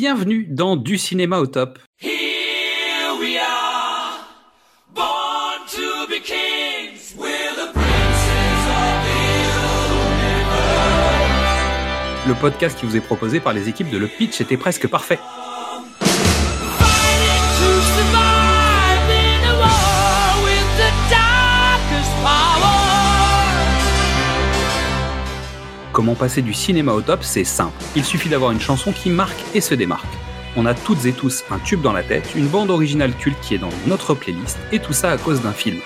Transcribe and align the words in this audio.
bienvenue 0.00 0.46
dans 0.48 0.76
Du 0.76 0.96
cinéma 0.96 1.40
au 1.40 1.46
top. 1.46 1.78
Here 2.00 2.10
we 3.20 3.36
are, 3.36 4.26
born 4.94 5.66
to 5.68 6.06
be 6.08 6.22
kings. 6.22 7.14
We're 7.18 7.54
the 7.54 7.70
princes 7.74 8.24
of 8.66 9.04
the 12.24 12.28
Le 12.28 12.34
podcast 12.40 12.80
qui 12.80 12.86
vous 12.86 12.96
est 12.96 13.02
proposé 13.02 13.40
par 13.40 13.52
les 13.52 13.68
équipes 13.68 13.90
de 13.90 13.98
Le 13.98 14.06
Pitch 14.06 14.40
était 14.40 14.56
presque 14.56 14.88
parfait. 14.88 15.18
Comment 25.92 26.14
passer 26.14 26.40
du 26.40 26.54
cinéma 26.54 26.92
au 26.92 27.00
top, 27.00 27.20
c'est 27.22 27.44
simple. 27.44 27.74
Il 27.96 28.04
suffit 28.04 28.28
d'avoir 28.28 28.52
une 28.52 28.60
chanson 28.60 28.92
qui 28.92 29.10
marque 29.10 29.42
et 29.54 29.60
se 29.60 29.74
démarque. 29.74 30.06
On 30.56 30.66
a 30.66 30.74
toutes 30.74 31.04
et 31.04 31.12
tous 31.12 31.44
un 31.50 31.58
tube 31.58 31.82
dans 31.82 31.92
la 31.92 32.02
tête, 32.02 32.32
une 32.36 32.46
bande 32.46 32.70
originale 32.70 33.12
culte 33.12 33.40
qui 33.40 33.54
est 33.54 33.58
dans 33.58 33.70
notre 33.86 34.14
playlist, 34.14 34.58
et 34.72 34.78
tout 34.78 34.92
ça 34.92 35.10
à 35.10 35.18
cause 35.18 35.42
d'un 35.42 35.52
film. 35.52 35.78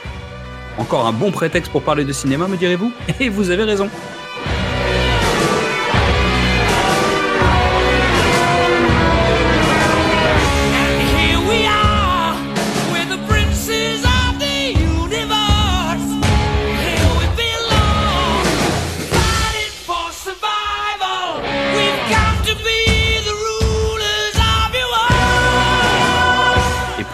Encore 0.78 1.06
un 1.06 1.12
bon 1.12 1.30
prétexte 1.30 1.70
pour 1.70 1.82
parler 1.82 2.04
de 2.04 2.12
cinéma, 2.12 2.48
me 2.48 2.56
direz-vous? 2.56 2.92
Et 3.20 3.28
vous 3.28 3.50
avez 3.50 3.64
raison. 3.64 3.88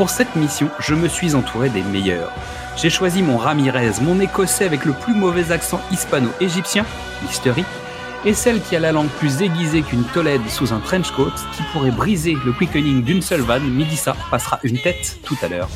Pour 0.01 0.09
cette 0.09 0.35
mission, 0.35 0.71
je 0.79 0.95
me 0.95 1.09
suis 1.09 1.35
entouré 1.35 1.69
des 1.69 1.83
meilleurs. 1.83 2.33
J'ai 2.75 2.89
choisi 2.89 3.23
mon 3.23 3.37
Ramirez, 3.37 4.01
mon 4.01 4.19
écossais 4.19 4.65
avec 4.65 4.87
le 4.87 4.95
plus 4.95 5.13
mauvais 5.13 5.53
accent 5.53 5.79
hispano-égyptien, 5.93 6.87
Mystery, 7.21 7.67
et 8.25 8.33
celle 8.33 8.63
qui 8.63 8.75
a 8.77 8.81
la 8.81 8.93
langue 8.93 9.11
plus 9.19 9.43
aiguisée 9.43 9.83
qu'une 9.83 10.05
Tolède 10.05 10.49
sous 10.49 10.73
un 10.73 10.81
trench 10.81 11.11
coat, 11.11 11.35
qui 11.55 11.63
pourrait 11.75 11.91
briser 11.91 12.35
le 12.47 12.55
quickening 12.55 13.03
d'une 13.03 13.21
seule 13.21 13.43
vanne, 13.43 13.69
Midissa 13.69 14.17
passera 14.31 14.59
une 14.63 14.79
tête 14.79 15.19
tout 15.23 15.37
à 15.43 15.49
l'heure. 15.49 15.69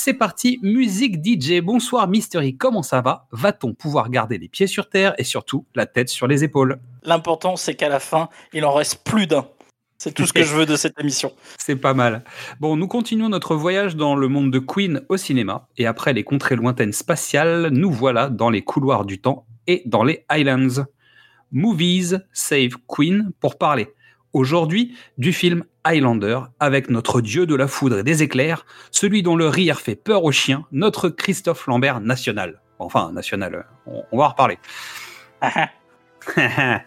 C'est 0.00 0.14
parti, 0.14 0.58
musique 0.62 1.22
DJ. 1.22 1.60
Bonsoir 1.60 2.08
Mystery, 2.08 2.56
comment 2.56 2.82
ça 2.82 3.02
va? 3.02 3.26
Va-t-on 3.32 3.74
pouvoir 3.74 4.08
garder 4.08 4.38
les 4.38 4.48
pieds 4.48 4.66
sur 4.66 4.88
terre 4.88 5.12
et 5.18 5.24
surtout 5.24 5.66
la 5.74 5.84
tête 5.84 6.08
sur 6.08 6.26
les 6.26 6.42
épaules? 6.42 6.80
L'important, 7.02 7.56
c'est 7.56 7.74
qu'à 7.74 7.90
la 7.90 8.00
fin, 8.00 8.30
il 8.54 8.64
en 8.64 8.72
reste 8.72 9.04
plus 9.04 9.26
d'un. 9.26 9.46
C'est 9.98 10.12
tout 10.14 10.24
ce 10.24 10.32
que 10.32 10.42
je 10.42 10.54
veux 10.54 10.64
de 10.64 10.76
cette 10.76 10.98
émission. 10.98 11.34
C'est 11.58 11.76
pas 11.76 11.92
mal. 11.92 12.24
Bon, 12.60 12.76
nous 12.76 12.88
continuons 12.88 13.28
notre 13.28 13.54
voyage 13.54 13.94
dans 13.94 14.16
le 14.16 14.28
monde 14.28 14.50
de 14.50 14.58
Queen 14.58 15.02
au 15.10 15.18
cinéma, 15.18 15.68
et 15.76 15.84
après 15.84 16.14
les 16.14 16.24
contrées 16.24 16.56
lointaines 16.56 16.94
spatiales, 16.94 17.68
nous 17.70 17.92
voilà 17.92 18.30
dans 18.30 18.48
les 18.48 18.62
couloirs 18.62 19.04
du 19.04 19.20
temps 19.20 19.44
et 19.66 19.82
dans 19.84 20.02
les 20.02 20.24
Highlands. 20.30 20.86
Movies 21.52 22.16
Save 22.32 22.76
Queen 22.88 23.32
pour 23.38 23.58
parler 23.58 23.88
aujourd'hui 24.32 24.96
du 25.18 25.34
film 25.34 25.64
Highlander 25.84 26.40
avec 26.58 26.90
notre 26.90 27.20
dieu 27.20 27.46
de 27.46 27.54
la 27.54 27.66
foudre 27.66 27.98
et 27.98 28.02
des 28.02 28.22
éclairs, 28.22 28.66
celui 28.90 29.22
dont 29.22 29.36
le 29.36 29.48
rire 29.48 29.80
fait 29.80 29.96
peur 29.96 30.24
aux 30.24 30.32
chiens, 30.32 30.64
notre 30.72 31.08
Christophe 31.08 31.66
Lambert 31.66 32.00
national. 32.00 32.60
Enfin, 32.78 33.12
national, 33.12 33.66
on, 33.86 34.04
on 34.10 34.18
va 34.18 34.24
en 34.24 34.28
reparler. 34.28 34.58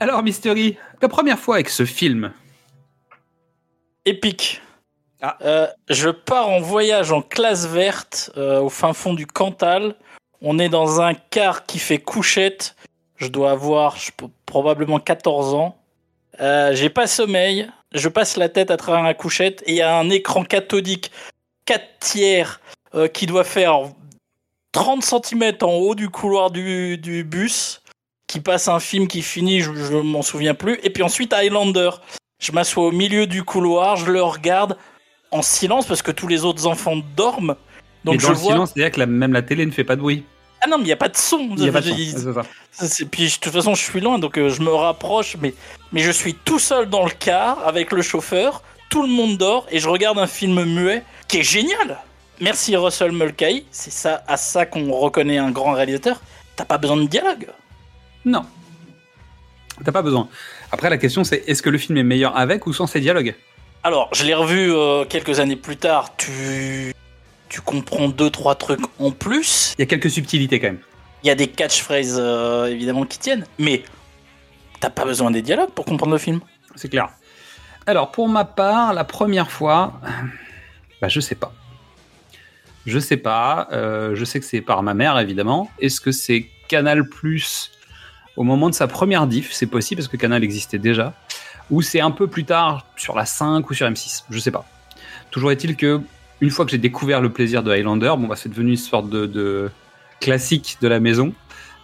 Alors, 0.00 0.22
Mystery, 0.22 0.76
la 1.02 1.08
première 1.08 1.38
fois 1.38 1.56
avec 1.56 1.68
ce 1.68 1.84
film, 1.84 2.32
Épique. 4.08 4.62
Ah. 5.20 5.36
Euh, 5.42 5.66
je 5.90 6.08
pars 6.08 6.48
en 6.48 6.60
voyage 6.60 7.12
en 7.12 7.20
classe 7.20 7.66
verte 7.66 8.30
euh, 8.38 8.58
au 8.58 8.70
fin 8.70 8.94
fond 8.94 9.12
du 9.12 9.26
Cantal. 9.26 9.96
On 10.40 10.58
est 10.58 10.70
dans 10.70 11.02
un 11.02 11.12
car 11.12 11.66
qui 11.66 11.78
fait 11.78 11.98
couchette. 11.98 12.74
Je 13.16 13.28
dois 13.28 13.50
avoir 13.50 13.96
je 13.96 14.10
probablement 14.46 14.98
14 14.98 15.52
ans. 15.52 15.76
Euh, 16.40 16.74
J'ai 16.74 16.88
pas 16.88 17.06
sommeil. 17.06 17.68
Je 17.94 18.08
passe 18.08 18.36
la 18.36 18.48
tête 18.48 18.70
à 18.70 18.76
travers 18.76 19.02
la 19.02 19.14
couchette 19.14 19.62
et 19.66 19.72
il 19.72 19.76
y 19.76 19.82
a 19.82 19.96
un 19.98 20.10
écran 20.10 20.44
cathodique 20.44 21.10
4 21.64 21.84
tiers 22.00 22.60
euh, 22.94 23.08
qui 23.08 23.26
doit 23.26 23.44
faire 23.44 23.80
30 24.72 25.02
cm 25.02 25.54
en 25.62 25.72
haut 25.72 25.94
du 25.94 26.08
couloir 26.10 26.50
du, 26.50 26.98
du 26.98 27.24
bus 27.24 27.82
qui 28.26 28.40
passe 28.40 28.68
un 28.68 28.78
film 28.80 29.08
qui 29.08 29.22
finit, 29.22 29.60
je, 29.60 29.72
je 29.74 29.96
m'en 29.96 30.20
souviens 30.22 30.54
plus. 30.54 30.78
Et 30.82 30.90
puis 30.90 31.02
ensuite 31.02 31.32
Highlander. 31.32 31.90
Je 32.40 32.52
m'assois 32.52 32.84
au 32.86 32.92
milieu 32.92 33.26
du 33.26 33.42
couloir, 33.42 33.96
je 33.96 34.12
le 34.12 34.22
regarde 34.22 34.76
en 35.32 35.42
silence 35.42 35.86
parce 35.86 36.02
que 36.02 36.12
tous 36.12 36.28
les 36.28 36.44
autres 36.44 36.66
enfants 36.66 36.96
dorment. 37.16 37.56
Donc 38.04 38.14
et 38.14 38.18
dans 38.18 38.22
je 38.22 38.28
le 38.28 38.34
vois. 38.34 38.52
silence, 38.52 38.72
c'est-à-dire 38.74 38.92
que 38.92 39.00
la- 39.00 39.06
même 39.06 39.32
la 39.32 39.42
télé 39.42 39.66
ne 39.66 39.72
fait 39.72 39.82
pas 39.82 39.96
de 39.96 40.00
bruit. 40.02 40.24
Ah 40.60 40.66
non, 40.68 40.78
mais 40.78 40.84
il 40.84 40.86
n'y 40.86 40.92
a 40.92 40.96
pas 40.96 41.08
de 41.08 41.16
son. 41.16 41.54
Y 41.56 41.68
a 41.68 41.72
pas 41.72 41.80
de 41.80 41.90
son, 41.90 43.06
Puis 43.06 43.26
de 43.26 43.38
toute 43.40 43.52
façon, 43.52 43.74
je 43.74 43.82
suis 43.82 44.00
loin, 44.00 44.18
donc 44.18 44.38
euh, 44.38 44.48
je 44.48 44.60
me 44.60 44.70
rapproche, 44.70 45.36
mais, 45.40 45.54
mais 45.92 46.00
je 46.00 46.10
suis 46.10 46.34
tout 46.34 46.58
seul 46.58 46.88
dans 46.88 47.04
le 47.04 47.10
car 47.10 47.66
avec 47.66 47.92
le 47.92 48.02
chauffeur. 48.02 48.62
tout 48.90 49.02
le 49.02 49.08
monde 49.08 49.36
dort 49.36 49.66
et 49.70 49.78
je 49.78 49.88
regarde 49.88 50.18
un 50.18 50.26
film 50.26 50.64
muet 50.64 51.02
qui 51.28 51.38
est 51.38 51.42
génial. 51.42 51.98
Merci 52.40 52.76
Russell 52.76 53.12
Mulcahy, 53.12 53.64
c'est 53.70 53.92
ça 53.92 54.22
à 54.26 54.36
ça 54.36 54.64
qu'on 54.64 54.92
reconnaît 54.92 55.38
un 55.38 55.50
grand 55.50 55.72
réalisateur. 55.72 56.20
T'as 56.56 56.64
pas 56.64 56.78
besoin 56.78 56.96
de 56.96 57.06
dialogue. 57.06 57.48
Non. 58.24 58.44
T'as 59.84 59.92
pas 59.92 60.02
besoin. 60.02 60.28
Après, 60.72 60.90
la 60.90 60.98
question, 60.98 61.24
c'est 61.24 61.44
est-ce 61.46 61.62
que 61.62 61.70
le 61.70 61.78
film 61.78 61.98
est 61.98 62.02
meilleur 62.02 62.36
avec 62.36 62.66
ou 62.66 62.72
sans 62.72 62.86
ces 62.86 63.00
dialogues? 63.00 63.34
Alors, 63.84 64.08
je 64.12 64.24
l'ai 64.24 64.34
revu 64.34 64.72
euh, 64.72 65.04
quelques 65.04 65.40
années 65.40 65.56
plus 65.56 65.76
tard. 65.76 66.16
Tu, 66.16 66.92
tu 67.48 67.60
comprends 67.60 68.08
deux 68.08 68.30
trois 68.30 68.54
trucs 68.54 68.80
en 68.98 69.10
plus. 69.10 69.74
Il 69.78 69.82
y 69.82 69.84
a 69.84 69.86
quelques 69.86 70.10
subtilités 70.10 70.60
quand 70.60 70.68
même. 70.68 70.80
Il 71.24 71.26
y 71.26 71.30
a 71.30 71.34
des 71.34 71.48
catchphrases 71.48 72.16
euh, 72.18 72.66
évidemment 72.66 73.04
qui 73.04 73.18
tiennent, 73.18 73.44
mais 73.58 73.82
t'as 74.80 74.90
pas 74.90 75.04
besoin 75.04 75.30
des 75.30 75.42
dialogues 75.42 75.70
pour 75.70 75.84
comprendre 75.84 76.12
le 76.12 76.18
film. 76.18 76.40
C'est 76.76 76.88
clair. 76.88 77.08
Alors, 77.86 78.12
pour 78.12 78.28
ma 78.28 78.44
part, 78.44 78.92
la 78.92 79.04
première 79.04 79.50
fois, 79.50 80.00
bah, 81.00 81.08
je 81.08 81.20
sais 81.20 81.34
pas. 81.34 81.52
Je 82.86 82.98
sais 82.98 83.16
pas. 83.16 83.68
euh, 83.72 84.14
je 84.14 84.24
sais 84.24 84.38
que 84.40 84.46
c'est 84.46 84.60
par 84.60 84.82
ma 84.82 84.94
mère, 84.94 85.18
évidemment. 85.18 85.70
Est-ce 85.80 86.00
que 86.00 86.12
c'est 86.12 86.48
Canal 86.68 87.08
Plus 87.08 87.72
au 88.36 88.44
moment 88.44 88.68
de 88.70 88.74
sa 88.74 88.86
première 88.86 89.26
diff? 89.26 89.52
C'est 89.52 89.66
possible 89.66 90.00
parce 90.00 90.08
que 90.08 90.16
Canal 90.16 90.44
existait 90.44 90.78
déjà. 90.78 91.14
Ou 91.70 91.82
c'est 91.82 92.00
un 92.00 92.10
peu 92.10 92.28
plus 92.28 92.44
tard 92.44 92.86
sur 92.96 93.14
la 93.16 93.26
5 93.26 93.68
ou 93.68 93.74
sur 93.74 93.86
M6 93.88 94.24
Je 94.30 94.38
sais 94.38 94.50
pas. 94.50 94.64
Toujours 95.30 95.50
est-il 95.50 95.76
que, 95.76 96.00
une 96.40 96.50
fois 96.50 96.64
que 96.64 96.70
j'ai 96.70 96.78
découvert 96.78 97.20
le 97.20 97.30
plaisir 97.30 97.62
de 97.62 97.70
Highlander, 97.72 98.14
bon, 98.18 98.26
bah, 98.26 98.36
c'est 98.36 98.48
devenu 98.48 98.70
une 98.72 98.76
sorte 98.76 99.08
de, 99.10 99.26
de 99.26 99.70
classique 100.20 100.78
de 100.80 100.88
la 100.88 101.00
maison. 101.00 101.32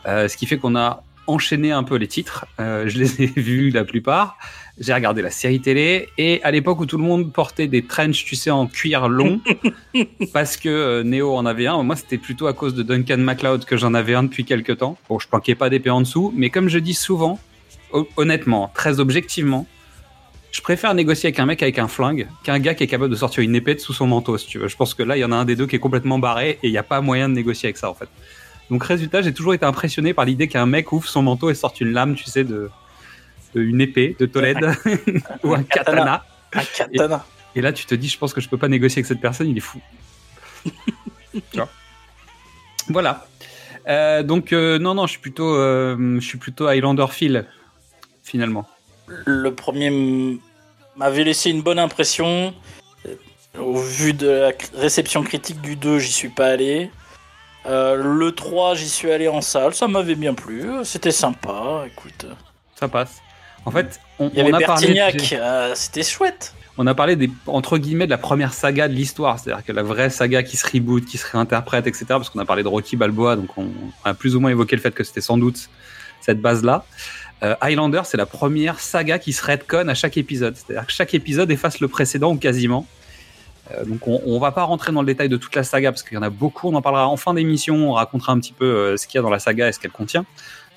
Euh, 0.06 0.28
ce 0.28 0.36
qui 0.36 0.46
fait 0.46 0.58
qu'on 0.58 0.76
a 0.76 1.02
enchaîné 1.26 1.72
un 1.72 1.82
peu 1.84 1.96
les 1.96 2.06
titres. 2.08 2.44
Euh, 2.60 2.84
je 2.86 2.98
les 2.98 3.22
ai 3.22 3.26
vus 3.36 3.70
la 3.70 3.84
plupart. 3.84 4.36
J'ai 4.78 4.92
regardé 4.92 5.22
la 5.22 5.30
série 5.30 5.60
télé 5.60 6.08
et 6.18 6.42
à 6.42 6.50
l'époque 6.50 6.80
où 6.80 6.84
tout 6.86 6.98
le 6.98 7.04
monde 7.04 7.32
portait 7.32 7.66
des 7.68 7.82
trench, 7.86 8.24
tu 8.24 8.34
sais, 8.36 8.50
en 8.50 8.66
cuir 8.66 9.08
long, 9.08 9.40
parce 10.34 10.56
que 10.56 10.68
euh, 10.68 11.02
Neo 11.04 11.34
en 11.34 11.46
avait 11.46 11.66
un. 11.66 11.82
Moi, 11.82 11.96
c'était 11.96 12.18
plutôt 12.18 12.46
à 12.46 12.52
cause 12.52 12.74
de 12.74 12.82
Duncan 12.82 13.16
MacLeod 13.18 13.64
que 13.64 13.76
j'en 13.76 13.94
avais 13.94 14.14
un 14.14 14.24
depuis 14.24 14.44
quelques 14.44 14.78
temps. 14.78 14.98
Bon, 15.08 15.18
je 15.18 15.28
planquais 15.28 15.54
pas 15.54 15.70
d'épée 15.70 15.90
en 15.90 16.00
dessous, 16.00 16.32
mais 16.36 16.50
comme 16.50 16.68
je 16.68 16.78
dis 16.78 16.92
souvent, 16.94 17.38
ho- 17.92 18.08
honnêtement, 18.16 18.70
très 18.74 19.00
objectivement, 19.00 19.66
je 20.54 20.60
préfère 20.60 20.94
négocier 20.94 21.26
avec 21.26 21.40
un 21.40 21.46
mec 21.46 21.64
avec 21.64 21.80
un 21.80 21.88
flingue 21.88 22.28
qu'un 22.44 22.60
gars 22.60 22.74
qui 22.74 22.84
est 22.84 22.86
capable 22.86 23.10
de 23.10 23.16
sortir 23.16 23.42
une 23.42 23.56
épée 23.56 23.74
de 23.74 23.80
sous 23.80 23.92
son 23.92 24.06
manteau, 24.06 24.38
si 24.38 24.46
tu 24.46 24.60
veux. 24.60 24.68
Je 24.68 24.76
pense 24.76 24.94
que 24.94 25.02
là, 25.02 25.16
il 25.16 25.20
y 25.20 25.24
en 25.24 25.32
a 25.32 25.34
un 25.34 25.44
des 25.44 25.56
deux 25.56 25.66
qui 25.66 25.74
est 25.74 25.80
complètement 25.80 26.20
barré 26.20 26.60
et 26.62 26.68
il 26.68 26.70
n'y 26.70 26.78
a 26.78 26.84
pas 26.84 27.00
moyen 27.00 27.28
de 27.28 27.34
négocier 27.34 27.66
avec 27.66 27.76
ça, 27.76 27.90
en 27.90 27.94
fait. 27.94 28.08
Donc, 28.70 28.84
résultat, 28.84 29.20
j'ai 29.20 29.34
toujours 29.34 29.54
été 29.54 29.66
impressionné 29.66 30.14
par 30.14 30.24
l'idée 30.24 30.46
qu'un 30.46 30.66
mec 30.66 30.92
ouvre 30.92 31.08
son 31.08 31.22
manteau 31.22 31.50
et 31.50 31.54
sorte 31.54 31.80
une 31.80 31.92
lame, 31.92 32.14
tu 32.14 32.22
sais, 32.24 32.44
de, 32.44 32.70
de 33.56 33.62
une 33.62 33.80
épée 33.80 34.14
de 34.16 34.26
Tolède 34.26 34.64
ou 35.42 35.54
un 35.54 35.64
katana. 35.64 36.24
Un 36.52 36.62
katana. 36.62 37.26
Et 37.56 37.60
là, 37.60 37.72
tu 37.72 37.84
te 37.84 37.96
dis, 37.96 38.08
je 38.08 38.16
pense 38.16 38.32
que 38.32 38.40
je 38.40 38.48
peux 38.48 38.56
pas 38.56 38.68
négocier 38.68 39.00
avec 39.00 39.06
cette 39.06 39.20
personne, 39.20 39.48
il 39.48 39.56
est 39.56 39.60
fou. 39.60 39.80
Tu 41.32 41.56
vois 41.56 41.68
voilà. 42.86 43.26
Euh, 43.88 44.22
donc, 44.22 44.52
euh, 44.52 44.78
non, 44.78 44.94
non, 44.94 45.06
je 45.06 45.12
suis 45.12 45.20
plutôt, 45.20 45.56
euh, 45.56 46.20
je 46.20 46.24
suis 46.24 46.38
plutôt 46.38 46.68
Highlander 46.68 47.06
Phil, 47.10 47.44
finalement. 48.22 48.68
Le 49.06 49.54
premier 49.54 50.38
m'avait 50.96 51.24
laissé 51.24 51.50
une 51.50 51.62
bonne 51.62 51.78
impression. 51.78 52.54
Euh, 53.06 53.14
Au 53.58 53.76
vu 53.76 54.12
de 54.12 54.28
la 54.28 54.52
réception 54.74 55.22
critique 55.22 55.60
du 55.60 55.76
2, 55.76 55.98
j'y 55.98 56.12
suis 56.12 56.28
pas 56.28 56.46
allé. 56.46 56.90
Euh, 57.66 57.96
le 57.96 58.32
3, 58.32 58.74
j'y 58.74 58.88
suis 58.88 59.10
allé 59.10 59.28
en 59.28 59.40
salle, 59.40 59.74
ça 59.74 59.88
m'avait 59.88 60.16
bien 60.16 60.34
plu, 60.34 60.70
c'était 60.84 61.10
sympa, 61.10 61.84
écoute. 61.86 62.26
Ça 62.74 62.88
passe. 62.88 63.22
En 63.64 63.70
fait, 63.70 63.98
on, 64.18 64.28
Il 64.28 64.36
y 64.36 64.40
avait 64.40 64.52
on 64.52 64.56
a 64.56 64.60
parlé. 64.60 65.00
Euh, 65.32 65.72
c'était 65.74 66.02
chouette. 66.02 66.54
On 66.76 66.86
a 66.86 66.94
parlé 66.94 67.16
des 67.16 67.30
entre 67.46 67.78
guillemets 67.78 68.06
de 68.06 68.10
la 68.10 68.18
première 68.18 68.52
saga 68.52 68.88
de 68.88 68.92
l'histoire, 68.92 69.38
c'est-à-dire 69.38 69.64
que 69.64 69.72
la 69.72 69.82
vraie 69.82 70.10
saga 70.10 70.42
qui 70.42 70.56
se 70.56 70.66
reboot, 70.66 71.04
qui 71.06 71.18
se 71.18 71.26
réinterprète, 71.30 71.86
etc. 71.86 72.04
Parce 72.08 72.28
qu'on 72.30 72.40
a 72.40 72.44
parlé 72.44 72.62
de 72.62 72.68
Rocky 72.68 72.96
Balboa, 72.96 73.36
donc 73.36 73.56
on 73.56 73.68
a 74.04 74.12
plus 74.12 74.36
ou 74.36 74.40
moins 74.40 74.50
évoqué 74.50 74.76
le 74.76 74.82
fait 74.82 74.90
que 74.90 75.04
c'était 75.04 75.20
sans 75.20 75.38
doute 75.38 75.70
cette 76.20 76.40
base-là. 76.40 76.84
Euh, 77.42 77.54
Highlander, 77.60 78.02
c'est 78.04 78.16
la 78.16 78.26
première 78.26 78.81
saga 78.81 79.19
qui 79.19 79.32
se 79.32 79.44
retconne 79.44 79.88
à 79.88 79.94
chaque 79.94 80.16
épisode, 80.16 80.56
c'est-à-dire 80.56 80.86
que 80.86 80.92
chaque 80.92 81.14
épisode 81.14 81.50
efface 81.50 81.81
le 81.81 81.88
précédent 81.88 82.32
ou 82.32 82.36
quasiment. 82.36 82.86
Euh, 83.70 83.84
donc 83.84 84.06
on, 84.06 84.20
on 84.25 84.38
va 84.38 84.52
pas 84.52 84.64
rentrer 84.64 84.92
dans 84.92 85.00
le 85.00 85.06
détail 85.06 85.28
de 85.28 85.36
toute 85.36 85.54
la 85.54 85.64
saga 85.64 85.90
parce 85.90 86.02
qu'il 86.02 86.14
y 86.14 86.19
en 86.19 86.22
a 86.22 86.31
beaucoup. 86.31 86.69
On 86.69 86.75
en 86.75 86.82
parlera 86.82 87.08
en 87.08 87.16
fin 87.16 87.34
d'émission. 87.34 87.90
On 87.90 87.92
racontera 87.92 88.32
un 88.32 88.40
petit 88.40 88.52
peu 88.52 88.64
euh, 88.64 88.96
ce 88.96 89.06
qu'il 89.06 89.19
y 89.19 89.19
a 89.19 89.22
dans 89.22 89.31
la 89.31 89.38
saga 89.38 89.69
et 89.69 89.72
ce 89.72 89.81
qu'elle 89.81 89.90
contient. 89.90 90.25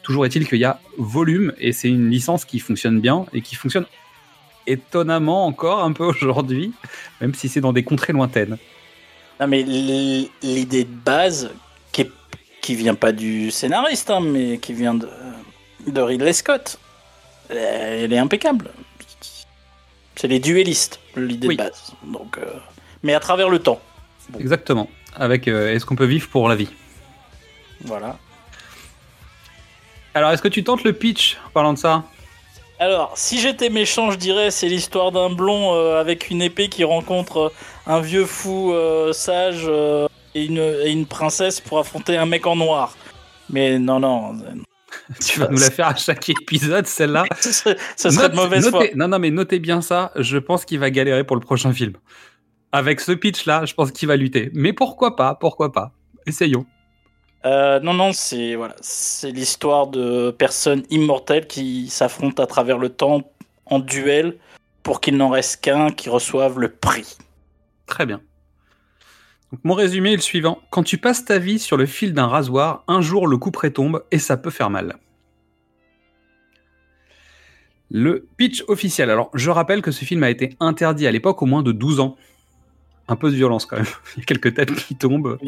Toujours 0.03 0.25
est-il 0.25 0.47
qu'il 0.47 0.59
y 0.59 0.65
a 0.65 0.79
volume 0.97 1.53
et 1.57 1.73
c'est 1.73 1.89
une 1.89 2.09
licence 2.09 2.45
qui 2.45 2.59
fonctionne 2.59 2.99
bien 3.01 3.25
et 3.33 3.41
qui 3.41 3.55
fonctionne 3.55 3.85
étonnamment 4.65 5.45
encore 5.45 5.83
un 5.83 5.93
peu 5.93 6.05
aujourd'hui, 6.21 6.73
même 7.21 7.33
si 7.33 7.49
c'est 7.49 7.61
dans 7.61 7.73
des 7.73 7.83
contrées 7.83 8.13
lointaines. 8.13 8.57
Non 9.39 9.47
mais 9.47 9.61
l'idée 9.61 10.83
de 10.83 10.89
base, 11.05 11.51
qui 12.67 12.75
vient 12.75 12.95
pas 12.95 13.13
du 13.13 13.49
scénariste, 13.49 14.09
hein, 14.09 14.19
mais 14.19 14.57
qui 14.57 14.73
vient 14.73 14.93
de, 14.93 15.07
de 15.91 16.01
Ridley 16.01 16.33
Scott, 16.33 16.79
euh, 17.51 18.03
elle 18.03 18.13
est 18.13 18.17
impeccable. 18.17 18.71
C'est 20.15 20.27
les 20.27 20.39
duellistes, 20.39 20.99
l'idée 21.15 21.47
Oui. 21.47 21.57
de 21.57 21.63
base. 21.63 21.93
Donc, 22.03 22.37
euh, 22.37 22.45
mais 23.03 23.13
à 23.13 23.19
travers 23.19 23.49
le 23.49 23.59
temps. 23.59 23.79
Exactement. 24.39 24.89
Avec 25.15 25.47
euh, 25.47 25.73
est-ce 25.73 25.85
qu'on 25.85 25.95
peut 25.95 26.05
vivre 26.05 26.27
pour 26.29 26.49
la 26.49 26.55
vie? 26.55 26.69
Voilà. 27.81 28.17
Alors, 30.13 30.31
est-ce 30.31 30.41
que 30.41 30.47
tu 30.47 30.63
tentes 30.63 30.83
le 30.83 30.93
pitch 30.93 31.37
en 31.47 31.49
parlant 31.51 31.73
de 31.73 31.77
ça? 31.77 32.03
Alors, 32.79 33.13
si 33.15 33.39
j'étais 33.39 33.69
méchant, 33.69 34.11
je 34.11 34.17
dirais 34.17 34.51
c'est 34.51 34.67
l'histoire 34.67 35.11
d'un 35.11 35.29
blond 35.29 35.73
euh, 35.73 35.99
avec 35.99 36.29
une 36.29 36.41
épée 36.41 36.69
qui 36.69 36.83
rencontre 36.83 37.51
un 37.85 37.99
vieux 38.01 38.25
fou 38.25 38.71
euh, 38.73 39.13
sage 39.13 39.65
euh, 39.67 40.07
et, 40.35 40.45
une, 40.45 40.57
et 40.57 40.89
une 40.91 41.05
princesse 41.05 41.59
pour 41.59 41.79
affronter 41.79 42.17
un 42.17 42.25
mec 42.25 42.45
en 42.45 42.55
noir. 42.55 42.95
Mais 43.49 43.79
non, 43.79 43.99
non, 43.99 44.35
Tu 45.25 45.39
vas 45.39 45.47
nous 45.49 45.59
la 45.59 45.71
faire 45.71 45.87
à 45.87 45.95
chaque 45.95 46.29
épisode, 46.29 46.85
celle-là. 46.87 47.25
ce 47.39 47.51
serait, 47.51 47.77
ce 47.95 48.09
serait 48.09 48.29
de 48.29 48.35
Note- 48.35 48.43
mauvaise 48.43 48.69
foi. 48.69 48.85
Non, 48.95 49.07
non, 49.07 49.19
mais 49.19 49.31
notez 49.31 49.59
bien 49.59 49.81
ça. 49.81 50.11
Je 50.15 50.37
pense 50.37 50.65
qu'il 50.65 50.79
va 50.79 50.89
galérer 50.89 51.23
pour 51.23 51.35
le 51.35 51.41
prochain 51.41 51.71
film. 51.73 51.93
Avec 52.71 52.99
ce 52.99 53.11
pitch-là, 53.13 53.65
je 53.65 53.73
pense 53.73 53.91
qu'il 53.91 54.07
va 54.07 54.15
lutter. 54.17 54.51
Mais 54.53 54.73
pourquoi 54.73 55.15
pas 55.15 55.35
Pourquoi 55.35 55.71
pas 55.71 55.91
Essayons. 56.25 56.65
Euh, 57.45 57.79
non, 57.79 57.93
non, 57.93 58.11
c'est 58.13 58.55
voilà, 58.55 58.75
c'est 58.81 59.31
l'histoire 59.31 59.87
de 59.87 60.31
personnes 60.31 60.83
immortelles 60.89 61.47
qui 61.47 61.87
s'affrontent 61.87 62.43
à 62.43 62.47
travers 62.47 62.77
le 62.77 62.89
temps 62.89 63.21
en 63.67 63.79
duel 63.79 64.37
pour 64.83 64.99
qu'il 65.01 65.15
n'en 65.17 65.29
reste 65.29 65.61
qu'un 65.61 65.91
qui 65.91 66.09
reçoive 66.09 66.59
le 66.59 66.69
prix. 66.69 67.15
Très 67.85 68.05
bien. 68.05 68.21
Donc, 69.51 69.61
mon 69.63 69.73
résumé 69.73 70.13
est 70.13 70.17
le 70.17 70.21
suivant. 70.21 70.59
Quand 70.69 70.83
tu 70.83 70.97
passes 70.97 71.23
ta 71.23 71.39
vie 71.39 71.59
sur 71.59 71.77
le 71.77 71.85
fil 71.85 72.13
d'un 72.13 72.27
rasoir, 72.27 72.83
un 72.87 73.01
jour 73.01 73.27
le 73.27 73.37
coup 73.37 73.51
tombe 73.51 74.03
et 74.11 74.19
ça 74.19 74.35
peut 74.35 74.49
faire 74.49 74.69
mal. 74.69 74.97
Le 77.89 78.27
pitch 78.35 78.65
officiel. 78.67 79.09
Alors, 79.09 79.29
je 79.33 79.49
rappelle 79.49 79.81
que 79.81 79.91
ce 79.91 80.03
film 80.03 80.23
a 80.23 80.29
été 80.29 80.55
interdit 80.59 81.07
à 81.07 81.11
l'époque 81.11 81.41
au 81.41 81.45
moins 81.45 81.63
de 81.63 81.71
12 81.71 82.01
ans. 82.01 82.17
Un 83.07 83.15
peu 83.15 83.31
de 83.31 83.35
violence 83.35 83.65
quand 83.65 83.77
même. 83.77 83.85
Il 84.15 84.19
y 84.19 84.21
a 84.23 84.25
quelques 84.25 84.53
têtes 84.53 84.75
qui 84.75 84.95
tombent. 84.95 85.39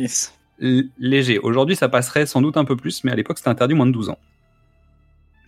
Léger. 0.98 1.39
Aujourd'hui, 1.39 1.75
ça 1.75 1.89
passerait 1.89 2.25
sans 2.25 2.41
doute 2.41 2.56
un 2.56 2.65
peu 2.65 2.77
plus, 2.77 3.03
mais 3.03 3.12
à 3.12 3.15
l'époque, 3.15 3.38
c'était 3.38 3.50
interdit 3.50 3.74
moins 3.74 3.86
de 3.86 3.91
12 3.91 4.10
ans. 4.10 4.20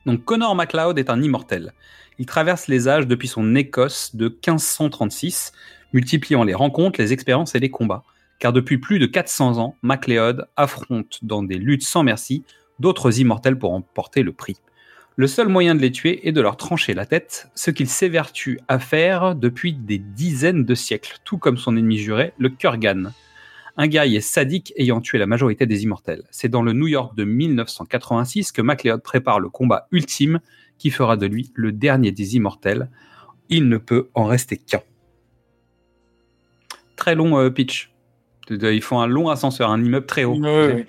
Donc, 0.06 0.26
Connor 0.26 0.56
MacLeod 0.56 1.00
est 1.00 1.10
un 1.10 1.22
immortel. 1.22 1.74
Il 2.20 2.26
traverse 2.26 2.68
les 2.68 2.90
âges 2.90 3.08
depuis 3.08 3.28
son 3.28 3.56
Écosse 3.56 4.16
de 4.16 4.28
1536, 4.28 5.54
multipliant 5.94 6.44
les 6.44 6.54
rencontres, 6.54 7.00
les 7.00 7.14
expériences 7.14 7.56
et 7.56 7.60
les 7.60 7.70
combats. 7.70 8.04
Car 8.42 8.54
depuis 8.54 8.80
plus 8.80 8.98
de 8.98 9.06
400 9.06 9.60
ans, 9.60 9.76
MacLeod 9.84 10.48
affronte 10.58 11.20
dans 11.22 11.44
des 11.44 11.60
luttes 11.60 11.84
sans 11.84 12.02
merci 12.02 12.44
d'autres 12.80 13.20
immortels 13.20 13.60
pour 13.60 13.72
emporter 13.72 14.24
le 14.24 14.34
prix. 14.34 14.58
Le 15.16 15.28
seul 15.28 15.48
moyen 15.48 15.76
de 15.76 15.80
les 15.80 15.92
tuer 15.92 16.28
est 16.28 16.32
de 16.32 16.42
leur 16.42 16.58
trancher 16.58 16.96
la 16.96 17.06
tête, 17.06 17.50
ce 17.54 17.70
qu'il 17.70 17.88
s'évertue 17.88 18.60
à 18.68 18.80
faire 18.80 19.36
depuis 19.36 19.74
des 19.74 20.00
dizaines 20.00 20.66
de 20.66 20.74
siècles, 20.74 21.18
tout 21.24 21.38
comme 21.38 21.58
son 21.58 21.78
ennemi 21.78 22.00
juré, 22.00 22.34
le 22.40 22.50
Kurgan, 22.50 23.12
un 23.78 23.88
guerrier 23.88 24.22
sadique 24.22 24.74
ayant 24.76 25.02
tué 25.02 25.20
la 25.20 25.28
majorité 25.28 25.68
des 25.68 25.84
immortels. 25.84 26.24
C'est 26.32 26.50
dans 26.50 26.64
le 26.64 26.74
New 26.74 26.88
York 26.88 27.16
de 27.16 27.26
1986 27.26 28.52
que 28.52 28.64
MacLeod 28.64 29.04
prépare 29.04 29.40
le 29.40 29.50
combat 29.50 29.88
ultime 29.92 30.40
qui 30.80 30.90
fera 30.90 31.16
de 31.16 31.28
lui 31.28 31.52
le 31.54 31.72
dernier 31.72 32.12
des 32.12 32.38
immortels. 32.38 32.90
Il 33.50 33.70
ne 33.70 33.78
peut 33.78 34.10
en 34.16 34.26
rester 34.26 34.58
qu'un. 34.58 34.82
Très 36.96 37.14
long 37.14 37.38
euh, 37.38 37.52
pitch. 37.52 37.91
Ils 38.52 38.82
font 38.82 39.00
un 39.00 39.08
long 39.08 39.30
ascenseur, 39.30 39.70
un 39.70 39.84
immeuble 39.84 40.06
très 40.06 40.24
haut. 40.24 40.38
Oui, 40.40 40.74
oui. 40.74 40.86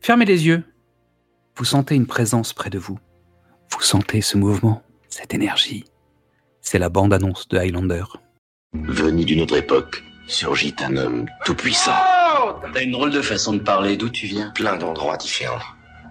Fermez 0.00 0.24
les 0.24 0.46
yeux. 0.46 0.62
Vous 1.56 1.64
sentez 1.64 1.94
une 1.94 2.06
présence 2.06 2.52
près 2.52 2.70
de 2.70 2.78
vous. 2.78 2.98
Vous 3.70 3.80
sentez 3.80 4.20
ce 4.20 4.36
mouvement, 4.36 4.82
cette 5.08 5.34
énergie. 5.34 5.84
C'est 6.60 6.78
la 6.78 6.88
bande-annonce 6.88 7.48
de 7.48 7.58
Highlander. 7.58 8.04
Venu 8.72 9.24
d'une 9.24 9.40
autre 9.40 9.56
époque, 9.56 10.02
surgit 10.26 10.74
un 10.80 10.96
homme 10.96 11.26
tout 11.44 11.54
puissant. 11.54 11.94
T'as 12.72 12.82
une 12.82 12.92
drôle 12.92 13.10
de 13.10 13.22
façon 13.22 13.52
de 13.54 13.60
parler, 13.60 13.96
d'où 13.96 14.08
tu 14.08 14.26
viens? 14.26 14.50
Plein 14.50 14.76
d'endroits 14.76 15.16
différents. 15.16 15.60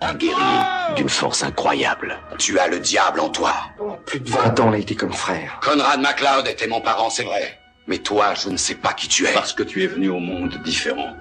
Un 0.01 0.15
guerrier 0.15 0.95
d'une 0.95 1.09
force 1.09 1.43
incroyable. 1.43 2.17
Tu 2.37 2.59
as 2.59 2.67
le 2.67 2.79
diable 2.79 3.19
en 3.19 3.29
toi. 3.29 3.53
Pendant 3.77 3.97
plus 4.05 4.19
de 4.19 4.29
20 4.29 4.59
ans, 4.59 4.69
on 4.69 4.73
a 4.73 4.77
été 4.77 4.95
comme 4.95 5.13
frères. 5.13 5.59
Conrad 5.61 6.01
MacLeod 6.01 6.47
était 6.47 6.67
mon 6.67 6.81
parent, 6.81 7.09
c'est 7.09 7.23
vrai. 7.23 7.59
Mais 7.85 7.97
toi, 7.97 8.33
je 8.33 8.49
ne 8.49 8.55
sais 8.55 8.75
pas 8.75 8.93
qui 8.93 9.09
tu 9.09 9.25
es. 9.25 9.33
Parce 9.33 9.51
que 9.51 9.63
tu 9.63 9.83
es 9.83 9.87
venu 9.87 10.07
au 10.07 10.19
monde 10.19 10.57
différent. 10.63 11.17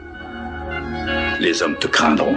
Les 1.40 1.60
hommes 1.60 1.76
te 1.76 1.88
craindront. 1.88 2.36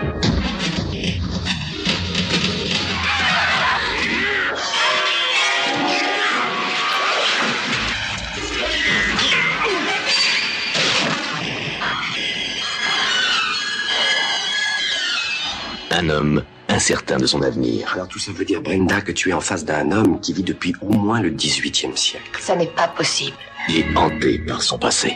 Un 15.91 16.09
homme 16.09 16.43
incertain 16.67 17.17
de 17.17 17.27
son 17.27 17.43
avenir. 17.43 17.93
Alors 17.93 18.07
tout 18.07 18.17
ça 18.17 18.31
veut 18.31 18.43
dire, 18.43 18.61
Brenda, 18.61 19.01
que 19.01 19.11
tu 19.11 19.29
es 19.29 19.33
en 19.33 19.39
face 19.39 19.65
d'un 19.65 19.91
homme 19.91 20.19
qui 20.19 20.33
vit 20.33 20.43
depuis 20.43 20.73
au 20.81 20.89
moins 20.89 21.21
le 21.21 21.29
18e 21.29 21.95
siècle. 21.95 22.39
Ça 22.39 22.55
n'est 22.55 22.65
pas 22.65 22.87
possible. 22.87 23.37
Il 23.67 23.77
est 23.77 23.97
hanté 23.97 24.39
par 24.39 24.61
son 24.61 24.77
passé. 24.77 25.15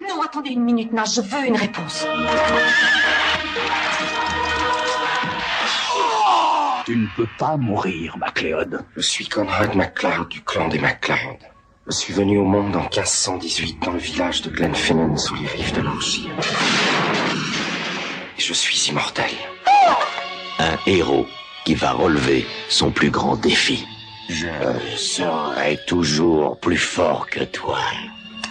Non, 0.00 0.22
attendez 0.22 0.50
une 0.50 0.64
minute, 0.64 0.92
Nash, 0.92 1.14
je 1.14 1.20
veux 1.22 1.46
une 1.46 1.56
réponse. 1.56 2.06
Tu 6.84 6.96
ne 6.96 7.06
peux 7.16 7.26
pas 7.38 7.56
mourir, 7.56 8.16
MacLeod. 8.18 8.84
Je 8.94 9.00
suis 9.00 9.26
Conrad 9.26 9.74
MacLeod 9.74 10.28
du 10.28 10.42
clan 10.42 10.68
des 10.68 10.78
MacLeod. 10.78 11.38
Je 11.86 11.92
suis 11.92 12.12
venu 12.12 12.38
au 12.38 12.44
monde 12.44 12.76
en 12.76 12.82
1518 12.82 13.82
dans 13.82 13.92
le 13.92 13.98
village 13.98 14.42
de 14.42 14.50
Glenfinnan 14.50 15.16
sous 15.16 15.34
les 15.34 15.46
rives 15.46 15.72
de 15.74 15.80
l'Orgie. 15.80 16.28
Et 18.38 18.40
je 18.40 18.52
suis 18.52 18.90
immortel. 18.90 19.30
Un 20.58 20.76
héros 20.86 21.26
qui 21.64 21.74
va 21.74 21.92
relever 21.92 22.46
son 22.68 22.90
plus 22.90 23.10
grand 23.10 23.36
défi. 23.36 23.86
Je... 24.28 24.46
serai 24.96 25.78
toujours 25.86 26.58
plus 26.58 26.76
fort 26.76 27.28
que 27.30 27.44
toi. 27.44 27.78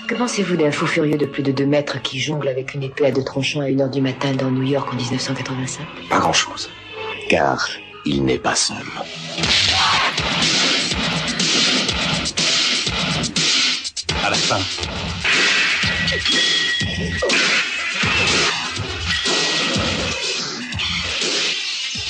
Que 0.07 0.15
pensez-vous 0.15 0.55
d'un 0.55 0.71
fou 0.71 0.85
furieux 0.85 1.17
de 1.17 1.25
plus 1.25 1.43
de 1.43 1.51
2 1.51 1.65
mètres 1.65 2.01
qui 2.01 2.19
jongle 2.19 2.47
avec 2.47 2.73
une 2.73 2.83
épée 2.83 3.07
à 3.07 3.11
deux 3.11 3.23
tranchants 3.23 3.61
à 3.61 3.65
1h 3.65 3.89
du 3.89 4.01
matin 4.01 4.31
dans 4.33 4.51
New 4.51 4.63
York 4.63 4.87
en 4.93 4.95
1985 4.95 5.85
Pas 6.09 6.19
grand-chose. 6.19 6.69
Car 7.29 7.67
il 8.05 8.23
n'est 8.23 8.37
pas 8.37 8.55
seul. 8.55 8.77
À 14.23 14.29
la 14.29 14.35
fin. 14.35 14.59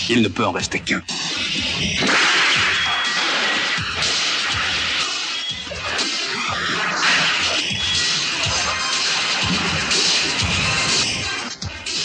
Il 0.09 0.21
ne 0.21 0.27
peut 0.27 0.45
en 0.45 0.51
rester 0.51 0.79
qu'un. 0.79 1.01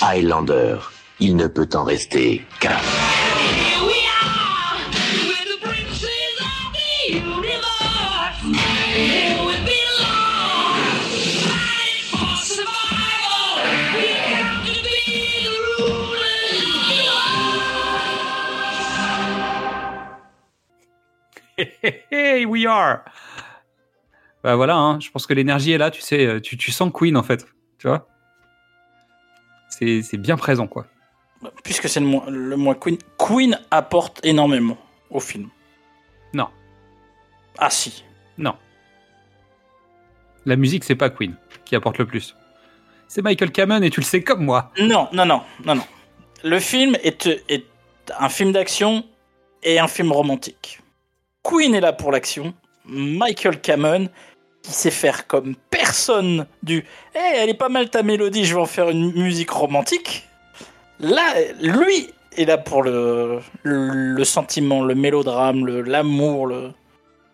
Highlander, 0.03 0.77
il 1.19 1.37
ne 1.37 1.47
peut 1.47 1.69
en 1.75 1.85
rester 1.85 2.45
qu'un. 2.59 2.77
Hey, 22.11 22.47
we 22.47 22.67
are. 22.67 23.05
Bah 24.43 24.57
voilà, 24.57 24.77
hein, 24.77 24.99
je 25.01 25.11
pense 25.11 25.27
que 25.27 25.35
l'énergie 25.35 25.73
est 25.73 25.79
là, 25.79 25.91
tu 25.91 26.01
sais, 26.01 26.27
euh, 26.27 26.41
tu, 26.41 26.57
tu 26.57 26.73
sens 26.73 26.91
Queen 26.93 27.17
en 27.19 27.23
fait, 27.23 27.47
tu 27.79 27.87
vois. 27.87 28.09
C'est 29.81 30.17
bien 30.19 30.37
présent 30.37 30.67
quoi. 30.67 30.87
Puisque 31.65 31.89
c'est 31.89 32.01
le 32.01 32.07
moins, 32.07 32.25
le 32.29 32.57
moins 32.57 32.75
Queen. 32.75 32.99
Queen 33.19 33.59
apporte 33.71 34.21
énormément 34.25 34.77
au 35.11 35.21
film. 35.21 35.49
Non, 36.35 36.49
Ah 37.59 37.71
si. 37.71 38.05
non. 38.39 38.55
La 40.47 40.57
musique, 40.57 40.85
c'est 40.85 40.95
pas 40.97 41.11
Queen 41.11 41.35
qui 41.65 41.77
apporte 41.77 41.99
le 41.99 42.07
plus. 42.07 42.35
C'est 43.09 43.23
Michael 43.23 43.51
Kamen 43.53 43.83
et 43.85 43.91
tu 43.91 44.01
le 44.01 44.05
sais 44.05 44.23
comme 44.23 44.45
moi. 44.45 44.71
Non, 44.79 45.09
non, 45.13 45.27
non, 45.27 45.43
non, 45.65 45.75
non. 45.75 45.85
Le 46.45 46.59
film 46.61 46.97
est, 47.03 47.27
est 47.49 47.67
un 48.19 48.29
film 48.29 48.53
d'action 48.53 49.05
et 49.63 49.79
un 49.79 49.89
film 49.89 50.13
romantique. 50.13 50.81
Queen 51.43 51.75
est 51.75 51.81
là 51.81 51.93
pour 51.93 52.13
l'action. 52.13 52.55
Michael 52.85 53.61
Cameron, 53.61 54.09
qui 54.63 54.73
sait 54.73 54.91
faire 54.91 55.27
comme 55.27 55.55
personne 55.71 56.47
du 56.63 56.85
«Eh, 57.15 57.19
elle 57.39 57.49
est 57.49 57.55
pas 57.55 57.69
mal 57.69 57.89
ta 57.91 58.03
mélodie, 58.03 58.45
je 58.45 58.55
vais 58.55 58.61
en 58.61 58.67
faire 58.67 58.91
une 58.91 59.13
musique 59.13 59.51
romantique». 59.51 60.29
Là, 61.01 61.23
lui 61.63 62.11
est 62.37 62.45
là 62.45 62.59
pour 62.59 62.83
le, 62.83 63.39
le, 63.63 63.89
le 64.15 64.25
sentiment, 64.25 64.83
le 64.85 64.95
mélodrame, 64.95 65.67
l'amour, 65.67 66.47
le... 66.47 66.71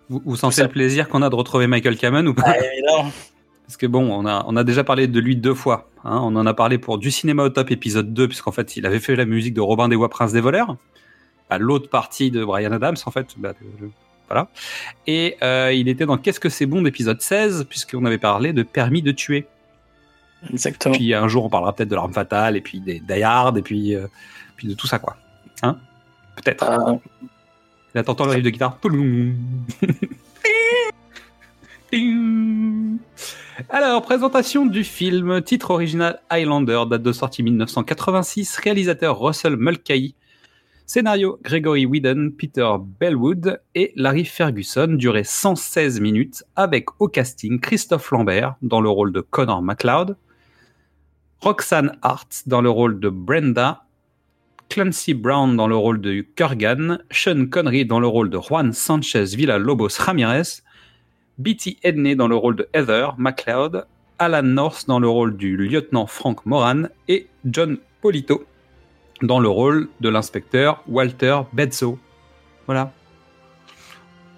Vous, 0.08 0.22
vous 0.24 0.36
sentez 0.36 0.56
Ça- 0.56 0.62
le 0.62 0.68
plaisir 0.68 1.08
qu'on 1.08 1.22
a 1.22 1.28
de 1.30 1.34
retrouver 1.34 1.66
Michael 1.66 1.96
Kamen 1.96 2.28
ou 2.28 2.34
pas 2.34 2.44
Ah, 2.46 2.56
évidemment. 2.72 3.10
Parce 3.66 3.76
que 3.76 3.86
bon, 3.86 4.08
on 4.08 4.24
a, 4.24 4.44
on 4.46 4.54
a 4.54 4.62
déjà 4.62 4.84
parlé 4.84 5.08
de 5.08 5.18
lui 5.18 5.34
deux 5.34 5.54
fois. 5.54 5.88
hein. 6.04 6.20
On 6.22 6.36
en 6.36 6.46
a 6.46 6.54
parlé 6.54 6.78
pour 6.78 6.98
Du 6.98 7.10
cinéma 7.10 7.42
au 7.42 7.48
top 7.48 7.72
épisode 7.72 8.14
2, 8.14 8.28
puisqu'en 8.28 8.52
fait, 8.52 8.76
il 8.76 8.86
avait 8.86 9.00
fait 9.00 9.16
la 9.16 9.24
musique 9.24 9.54
de 9.54 9.60
Robin 9.60 9.88
des 9.88 9.96
Bois, 9.96 10.08
Prince 10.08 10.32
des 10.32 10.40
voleurs. 10.40 10.76
Bah, 11.50 11.58
L'autre 11.58 11.90
partie 11.90 12.30
de 12.30 12.44
Brian 12.44 12.70
Adams, 12.70 12.94
en 13.04 13.10
fait. 13.10 13.26
bah, 13.36 13.52
le- 13.80 13.90
voilà. 14.28 14.48
Et 15.06 15.36
euh, 15.42 15.72
il 15.72 15.88
était 15.88 16.06
dans 16.06 16.18
Qu'est-ce 16.18 16.40
que 16.40 16.48
c'est 16.48 16.66
bon 16.66 16.82
d'épisode 16.82 17.20
16, 17.20 17.66
puisqu'on 17.68 18.04
avait 18.04 18.18
parlé 18.18 18.52
de 18.52 18.62
Permis 18.62 19.02
de 19.02 19.12
tuer. 19.12 19.46
Exactement. 20.52 20.94
Puis 20.94 21.14
un 21.14 21.28
jour, 21.28 21.44
on 21.44 21.48
parlera 21.48 21.74
peut-être 21.74 21.88
de 21.88 21.94
l'arme 21.94 22.12
fatale, 22.12 22.56
et 22.56 22.60
puis 22.60 22.80
des 22.80 23.00
Die 23.00 23.22
Hard, 23.22 23.56
et 23.58 23.62
puis, 23.62 23.94
euh, 23.94 24.06
puis 24.56 24.68
de 24.68 24.74
tout 24.74 24.86
ça, 24.86 24.98
quoi. 24.98 25.16
Hein? 25.62 25.78
Peut-être. 26.36 26.64
Euh, 26.64 26.94
Là, 27.94 28.02
t'entends 28.02 28.26
le 28.26 28.32
riff 28.32 28.42
de 28.42 28.50
guitare. 28.50 28.78
Alors, 33.70 34.02
présentation 34.02 34.66
du 34.66 34.84
film. 34.84 35.40
Titre 35.40 35.70
original 35.70 36.20
Highlander, 36.28 36.82
date 36.90 37.02
de 37.02 37.12
sortie 37.12 37.42
1986. 37.42 38.58
Réalisateur 38.58 39.18
Russell 39.18 39.56
Mulcahy. 39.56 40.14
Scénario 40.88 41.40
Gregory 41.42 41.84
Whedon, 41.84 42.30
Peter 42.38 42.74
Bellwood 43.00 43.60
et 43.74 43.92
Larry 43.96 44.24
Ferguson. 44.24 44.86
Durée 44.90 45.24
116 45.24 46.00
minutes. 46.00 46.44
Avec 46.54 46.86
au 47.00 47.08
casting 47.08 47.58
Christophe 47.58 48.08
Lambert 48.12 48.54
dans 48.62 48.80
le 48.80 48.88
rôle 48.88 49.10
de 49.10 49.20
Connor 49.20 49.62
MacLeod. 49.62 50.16
Roxanne 51.40 51.98
Hart 52.02 52.44
dans 52.46 52.60
le 52.60 52.70
rôle 52.70 53.00
de 53.00 53.08
Brenda. 53.08 53.82
Clancy 54.68 55.12
Brown 55.12 55.56
dans 55.56 55.66
le 55.66 55.76
rôle 55.76 56.00
de 56.00 56.24
Kurgan, 56.36 56.98
Sean 57.10 57.46
Connery 57.46 57.84
dans 57.84 57.98
le 57.98 58.06
rôle 58.06 58.30
de 58.30 58.38
Juan 58.38 58.72
Sanchez 58.72 59.24
Villalobos 59.36 59.98
Ramirez, 59.98 60.62
Betty 61.38 61.78
Edney 61.82 62.16
dans 62.16 62.26
le 62.26 62.34
rôle 62.36 62.56
de 62.56 62.68
Heather 62.72 63.14
MacLeod, 63.16 63.86
Alan 64.18 64.42
North 64.42 64.86
dans 64.86 64.98
le 64.98 65.08
rôle 65.08 65.36
du 65.36 65.56
lieutenant 65.56 66.06
Frank 66.06 66.44
Moran 66.46 66.84
et 67.06 67.28
John 67.44 67.78
Polito 68.00 68.44
dans 69.22 69.40
le 69.40 69.48
rôle 69.48 69.88
de 70.00 70.08
l'inspecteur 70.08 70.82
Walter 70.88 71.38
Bedso. 71.52 71.98
Voilà. 72.66 72.92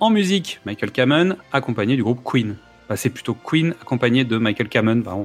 En 0.00 0.10
musique, 0.10 0.60
Michael 0.64 0.92
Kamen 0.92 1.36
accompagné 1.52 1.96
du 1.96 2.02
groupe 2.02 2.20
Queen. 2.24 2.56
Bah, 2.88 2.96
c'est 2.96 3.10
plutôt 3.10 3.34
Queen 3.34 3.74
accompagné 3.80 4.24
de 4.24 4.38
Michael 4.38 4.68
Kamen. 4.68 5.02
Bah, 5.02 5.16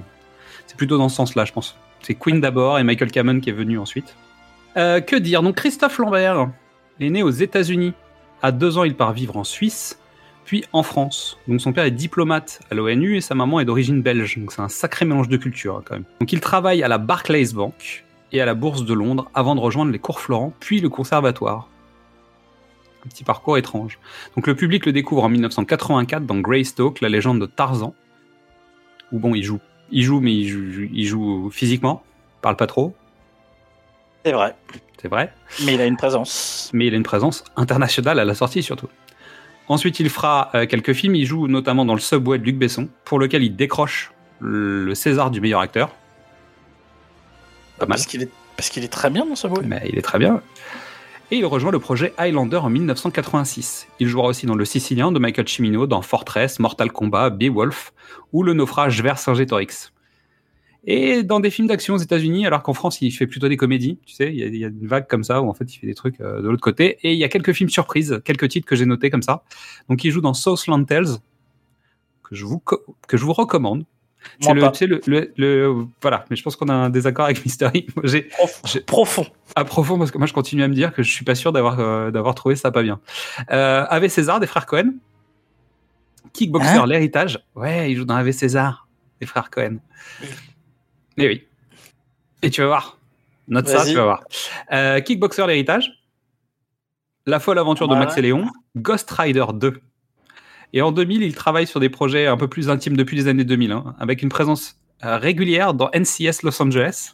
C'est 0.66 0.78
plutôt 0.78 0.98
dans 0.98 1.10
ce 1.10 1.16
sens-là, 1.16 1.46
je 1.46 1.54
pense. 1.54 1.78
C'est 2.02 2.16
Queen 2.16 2.42
d'abord 2.42 2.80
et 2.80 2.84
Michael 2.84 3.12
Kamen 3.12 3.40
qui 3.40 3.50
est 3.50 3.54
venu 3.54 3.78
ensuite. 3.78 4.16
Euh, 4.76 5.00
que 5.00 5.16
dire? 5.16 5.44
Donc 5.44 5.56
Christophe 5.56 5.98
Lambert 6.00 6.50
est 7.00 7.10
né 7.10 7.24
aux 7.24 7.30
États-Unis. 7.30 7.94
À 8.42 8.52
deux 8.52 8.78
ans, 8.78 8.84
il 8.84 8.96
part 8.96 9.14
vivre 9.14 9.38
en 9.38 9.44
Suisse, 9.44 10.00
puis 10.44 10.66
en 10.74 10.84
France. 10.84 11.38
Donc 11.48 11.62
son 11.62 11.72
père 11.72 11.86
est 11.86 11.92
diplomate 11.92 12.60
à 12.72 12.76
l'ONU 12.76 13.16
et 13.16 13.22
sa 13.22 13.36
maman 13.36 13.60
est 13.60 13.66
d'origine 13.66 14.02
belge. 14.02 14.38
Donc 14.38 14.52
c'est 14.52 14.62
un 14.62 14.70
sacré 14.70 15.06
mélange 15.06 15.30
de 15.30 15.38
culture 15.38 15.78
hein, 15.78 15.84
quand 15.86 15.94
même. 15.94 16.06
Donc 16.20 16.34
il 16.34 16.40
travaille 16.40 16.84
à 16.84 16.88
la 16.88 16.98
Barclays 16.98 17.54
Bank 17.54 18.03
et 18.34 18.42
à 18.42 18.46
la 18.46 18.54
Bourse 18.54 18.84
de 18.84 18.94
Londres 18.94 19.30
avant 19.34 19.56
de 19.56 19.62
rejoindre 19.62 19.92
les 19.92 20.00
cours 20.00 20.20
Florent, 20.20 20.52
puis 20.60 20.82
le 20.82 20.90
Conservatoire. 20.90 21.70
Un 23.06 23.10
petit 23.10 23.24
parcours 23.24 23.58
étrange. 23.58 24.00
Donc 24.36 24.48
le 24.48 24.56
public 24.56 24.86
le 24.86 24.92
découvre 24.92 25.24
en 25.24 25.30
1984 25.30 26.26
dans 26.26 26.40
Greystoke, 26.40 27.00
la 27.00 27.10
légende 27.10 27.40
de 27.40 27.46
Tarzan. 27.46 27.94
Où 29.12 29.20
bon, 29.20 29.36
il 29.36 29.44
joue, 29.44 29.60
il 29.92 30.04
joue, 30.04 30.20
mais 30.20 30.34
il 30.34 30.48
joue, 30.48 30.90
il 30.92 31.06
joue 31.06 31.50
physiquement, 31.52 32.04
parle 32.42 32.56
pas 32.56 32.68
trop, 32.68 32.96
c'est 34.26 34.32
vrai. 34.32 34.56
c'est 35.02 35.10
vrai. 35.10 35.34
Mais 35.66 35.74
il 35.74 35.82
a 35.82 35.86
une 35.86 35.98
présence. 35.98 36.70
mais 36.74 36.88
il 36.88 36.94
a 36.94 36.98
une 36.98 37.04
présence 37.04 37.44
internationale 37.58 38.20
à 38.20 38.26
la 38.26 38.36
sortie 38.36 38.64
surtout. 38.64 38.88
Ensuite, 39.68 40.00
il 40.00 40.10
fera 40.10 40.50
euh, 40.56 40.66
quelques 40.66 40.94
films. 40.94 41.16
Il 41.16 41.26
joue 41.26 41.48
notamment 41.48 41.86
dans 41.86 41.94
Le 41.94 42.00
Subway 42.00 42.38
de 42.38 42.44
Luc 42.44 42.58
Besson, 42.58 42.90
pour 43.06 43.20
lequel 43.20 43.44
il 43.44 43.56
décroche 43.56 44.12
le 44.40 44.94
César 44.96 45.32
du 45.32 45.42
meilleur 45.42 45.62
acteur. 45.62 45.96
Pas 47.80 47.86
mal. 47.86 47.98
Parce 47.98 48.06
qu'il 48.08 48.22
est, 48.24 48.30
parce 48.58 48.70
qu'il 48.70 48.84
est 48.84 48.88
très 48.92 49.10
bien 49.10 49.26
dans 49.26 49.36
ce 49.36 49.48
rôle. 49.48 49.66
Mais 49.66 49.82
il 49.90 49.98
est 49.98 50.02
très 50.04 50.20
bien. 50.20 50.42
Et 51.32 51.38
il 51.38 51.46
rejoint 51.46 51.72
le 51.72 51.80
projet 51.80 52.14
Highlander 52.18 52.58
en 52.58 52.70
1986. 52.70 53.88
Il 54.00 54.08
jouera 54.08 54.28
aussi 54.28 54.46
dans 54.46 54.56
Le 54.56 54.66
Sicilien 54.66 55.12
de 55.12 55.20
Michael 55.20 55.48
Cimino, 55.48 55.88
dans 55.88 56.02
Fortress, 56.02 56.60
Mortal 56.60 56.92
Kombat, 56.92 57.32
Beowulf 57.32 57.94
ou 58.34 58.44
Le 58.44 58.54
Naufrage 58.54 59.02
vers 59.02 59.18
Saint-Gétorix. 59.18 59.92
Et 60.86 61.24
dans 61.24 61.40
des 61.40 61.50
films 61.50 61.70
d'action 61.70 61.94
aux 61.96 61.98
États-Unis, 62.00 62.46
alors 62.46 62.62
qu'en 62.62 62.74
France 62.74 63.02
il 63.02 63.10
fait 63.12 63.26
plutôt 63.26 63.48
des 63.48 63.56
comédies, 63.56 64.00
tu 64.06 64.14
sais, 64.16 64.28
il 64.28 64.36
y, 64.38 64.44
a- 64.44 64.48
il 64.48 64.58
y 64.58 64.66
a 64.66 64.68
une 64.68 64.86
vague 64.86 65.08
comme 65.08 65.24
ça 65.24 65.42
où 65.42 65.50
en 65.50 65.54
fait 65.54 65.74
il 65.74 65.80
fait 65.80 65.88
des 65.88 65.94
trucs 65.96 66.20
euh, 66.20 66.42
de 66.42 66.50
l'autre 66.50 66.62
côté. 66.62 66.98
Et 67.04 67.14
il 67.14 67.18
y 67.18 67.24
a 67.24 67.30
quelques 67.30 67.54
films 67.54 67.70
surprises, 67.70 68.22
quelques 68.26 68.50
titres 68.50 68.68
que 68.68 68.76
j'ai 68.76 68.86
notés 68.86 69.10
comme 69.10 69.22
ça. 69.22 69.44
Donc 69.90 70.04
il 70.04 70.12
joue 70.12 70.20
dans 70.22 70.34
Southland 70.34 70.84
Tales, 70.86 71.08
que 72.22 72.36
je 72.36 72.44
vous, 72.46 72.60
que 72.60 73.16
je 73.18 73.24
vous 73.24 73.34
recommande. 73.34 73.86
C'est 74.40 74.54
le, 74.54 74.62
pas. 74.62 74.72
tu 74.72 74.78
sais, 74.80 74.88
le, 74.88 75.02
le- 75.08 75.34
le- 75.38 75.86
voilà, 76.02 76.26
mais 76.30 76.36
je 76.36 76.44
pense 76.44 76.56
qu'on 76.56 76.68
a 76.70 76.74
un 76.74 76.90
désaccord 76.90 77.26
avec 77.26 77.42
Mystery. 77.46 77.88
Moi, 77.96 78.06
j'ai 78.06 78.30
Profond. 78.86 79.26
à 79.56 79.64
profond 79.66 79.98
parce 79.98 80.12
que 80.12 80.18
moi 80.18 80.28
je 80.28 80.34
continue 80.34 80.64
à 80.64 80.68
me 80.68 80.74
dire 80.74 80.94
que 80.94 81.04
je 81.04 81.12
suis 81.12 81.26
pas 81.26 81.36
sûr 81.36 81.52
d'avoir 81.52 81.80
euh, 81.80 82.12
d'avoir 82.12 82.34
trouvé 82.36 82.56
ça 82.56 82.72
pas 82.72 82.84
bien. 82.84 83.00
Euh, 83.52 83.86
Ave 83.90 84.08
César 84.08 84.40
des 84.40 84.48
frères 84.48 84.66
Cohen, 84.66 84.94
Kickboxer 86.34 86.68
Hein 86.78 86.86
l'héritage. 86.88 87.40
Ouais, 87.56 87.92
il 87.92 87.96
joue 87.98 88.06
dans 88.06 88.16
Ave 88.16 88.32
César 88.32 88.88
des 89.20 89.26
frères 89.28 89.50
Cohen. 89.50 89.78
Et 91.18 91.28
oui. 91.28 91.44
Et 92.42 92.50
tu 92.50 92.62
vas 92.62 92.68
voir. 92.68 92.98
Note 93.48 93.68
ça, 93.68 93.86
tu 93.86 93.94
vas 93.96 94.04
voir. 94.04 94.24
Euh, 94.72 95.00
Kickboxer 95.02 95.46
l'héritage, 95.48 95.92
La 97.26 97.40
folle 97.40 97.60
aventure 97.60 97.88
de 97.88 97.94
Ouais. 97.94 98.00
Max 98.00 98.18
et 98.18 98.22
Léon, 98.22 98.48
Ghost 98.76 99.10
Rider 99.12 99.46
2. 99.54 99.80
Et 100.74 100.82
en 100.82 100.92
2000, 100.92 101.22
il 101.22 101.36
travaille 101.36 101.68
sur 101.68 101.80
des 101.80 101.90
projets 101.90 102.26
un 102.26 102.36
peu 102.36 102.48
plus 102.48 102.70
intimes 102.70 102.98
depuis 102.98 103.16
les 103.16 103.28
années 103.28 103.44
2000, 103.44 103.72
hein, 103.72 103.96
avec 104.00 104.24
une 104.24 104.30
présence 104.30 104.80
euh, 105.04 105.18
régulière 105.18 105.76
dans 105.76 105.90
NCS 105.94 106.42
Los 106.42 106.62
Angeles. 106.62 107.14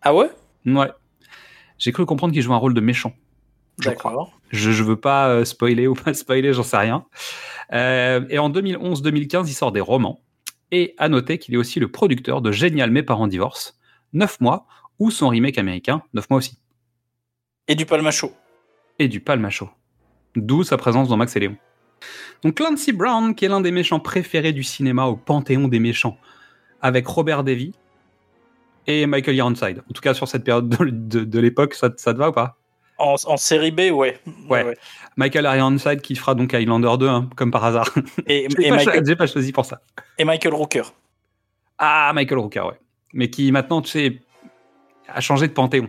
Ah 0.00 0.14
ouais? 0.14 0.30
Ouais. 0.64 0.90
J'ai 1.78 1.90
cru 1.90 2.06
comprendre 2.06 2.32
qu'il 2.32 2.42
joue 2.42 2.54
un 2.54 2.58
rôle 2.58 2.74
de 2.74 2.80
méchant. 2.80 3.12
Je 3.80 3.90
crois. 3.90 4.30
Je, 4.50 4.70
je 4.70 4.82
veux 4.82 4.96
pas 4.96 5.28
euh, 5.28 5.44
spoiler 5.44 5.88
ou 5.88 5.94
pas 5.94 6.14
spoiler, 6.14 6.52
j'en 6.52 6.62
sais 6.62 6.76
rien. 6.76 7.04
Euh, 7.72 8.24
et 8.30 8.38
en 8.38 8.48
2011-2015, 8.50 9.48
il 9.48 9.54
sort 9.54 9.72
des 9.72 9.80
romans. 9.80 10.22
Et 10.70 10.94
à 10.98 11.08
noter 11.08 11.38
qu'il 11.38 11.54
est 11.54 11.58
aussi 11.58 11.80
le 11.80 11.90
producteur 11.90 12.42
de 12.42 12.52
Génial 12.52 12.90
Mes 12.90 13.02
parents 13.02 13.26
divorcent, 13.26 13.72
9 14.12 14.40
mois, 14.40 14.66
ou 15.00 15.10
son 15.10 15.28
remake 15.28 15.58
américain, 15.58 16.02
9 16.14 16.30
mois 16.30 16.38
aussi. 16.38 16.58
Et 17.66 17.74
du 17.74 17.86
palmacho. 17.86 18.32
Et 18.98 19.08
du 19.08 19.20
Palmacho. 19.20 19.68
D'où 20.36 20.64
sa 20.64 20.76
présence 20.76 21.08
dans 21.08 21.16
Max 21.16 21.34
et 21.36 21.40
Léon. 21.40 21.56
Donc 22.42 22.54
Clancy 22.56 22.92
Brown, 22.92 23.34
qui 23.34 23.44
est 23.44 23.48
l'un 23.48 23.60
des 23.60 23.70
méchants 23.72 24.00
préférés 24.00 24.52
du 24.52 24.62
cinéma 24.62 25.06
au 25.06 25.16
panthéon 25.16 25.68
des 25.68 25.80
méchants, 25.80 26.16
avec 26.82 27.06
Robert 27.06 27.44
Davy 27.44 27.72
et 28.86 29.06
Michael 29.06 29.36
Ironside. 29.36 29.82
En 29.90 29.92
tout 29.92 30.00
cas, 30.00 30.14
sur 30.14 30.28
cette 30.28 30.44
période 30.44 30.68
de, 30.68 30.84
de- 30.90 31.24
de 31.24 31.38
l'époque, 31.40 31.74
ça, 31.74 31.90
ça 31.96 32.12
te 32.14 32.18
va 32.18 32.30
ou 32.30 32.32
pas? 32.32 32.56
En, 32.98 33.14
en 33.26 33.36
série 33.36 33.70
B, 33.70 33.90
ouais. 33.92 34.18
Ouais. 34.48 34.76
Michael 35.16 35.44
Ironside 35.56 36.00
qui 36.00 36.16
fera 36.16 36.34
donc 36.34 36.52
Highlander 36.54 36.90
2, 36.98 37.06
hein, 37.08 37.28
comme 37.36 37.50
par 37.50 37.64
hasard. 37.64 37.88
Et, 38.26 38.48
J'ai 38.58 38.66
et 38.66 38.70
pas, 38.70 38.76
Michael, 38.76 39.06
cho- 39.06 39.16
pas 39.16 39.26
choisi 39.26 39.52
pour 39.52 39.64
ça. 39.64 39.80
et 40.18 40.24
Michael 40.24 40.54
Rooker. 40.54 40.82
Ah, 41.78 42.10
Michael 42.14 42.38
Rooker, 42.38 42.60
ouais. 42.66 42.78
Mais 43.12 43.30
qui 43.30 43.52
maintenant, 43.52 43.82
tu 43.82 43.90
sais, 43.90 44.20
a 45.06 45.20
changé 45.20 45.46
de 45.48 45.52
panthéon. 45.52 45.88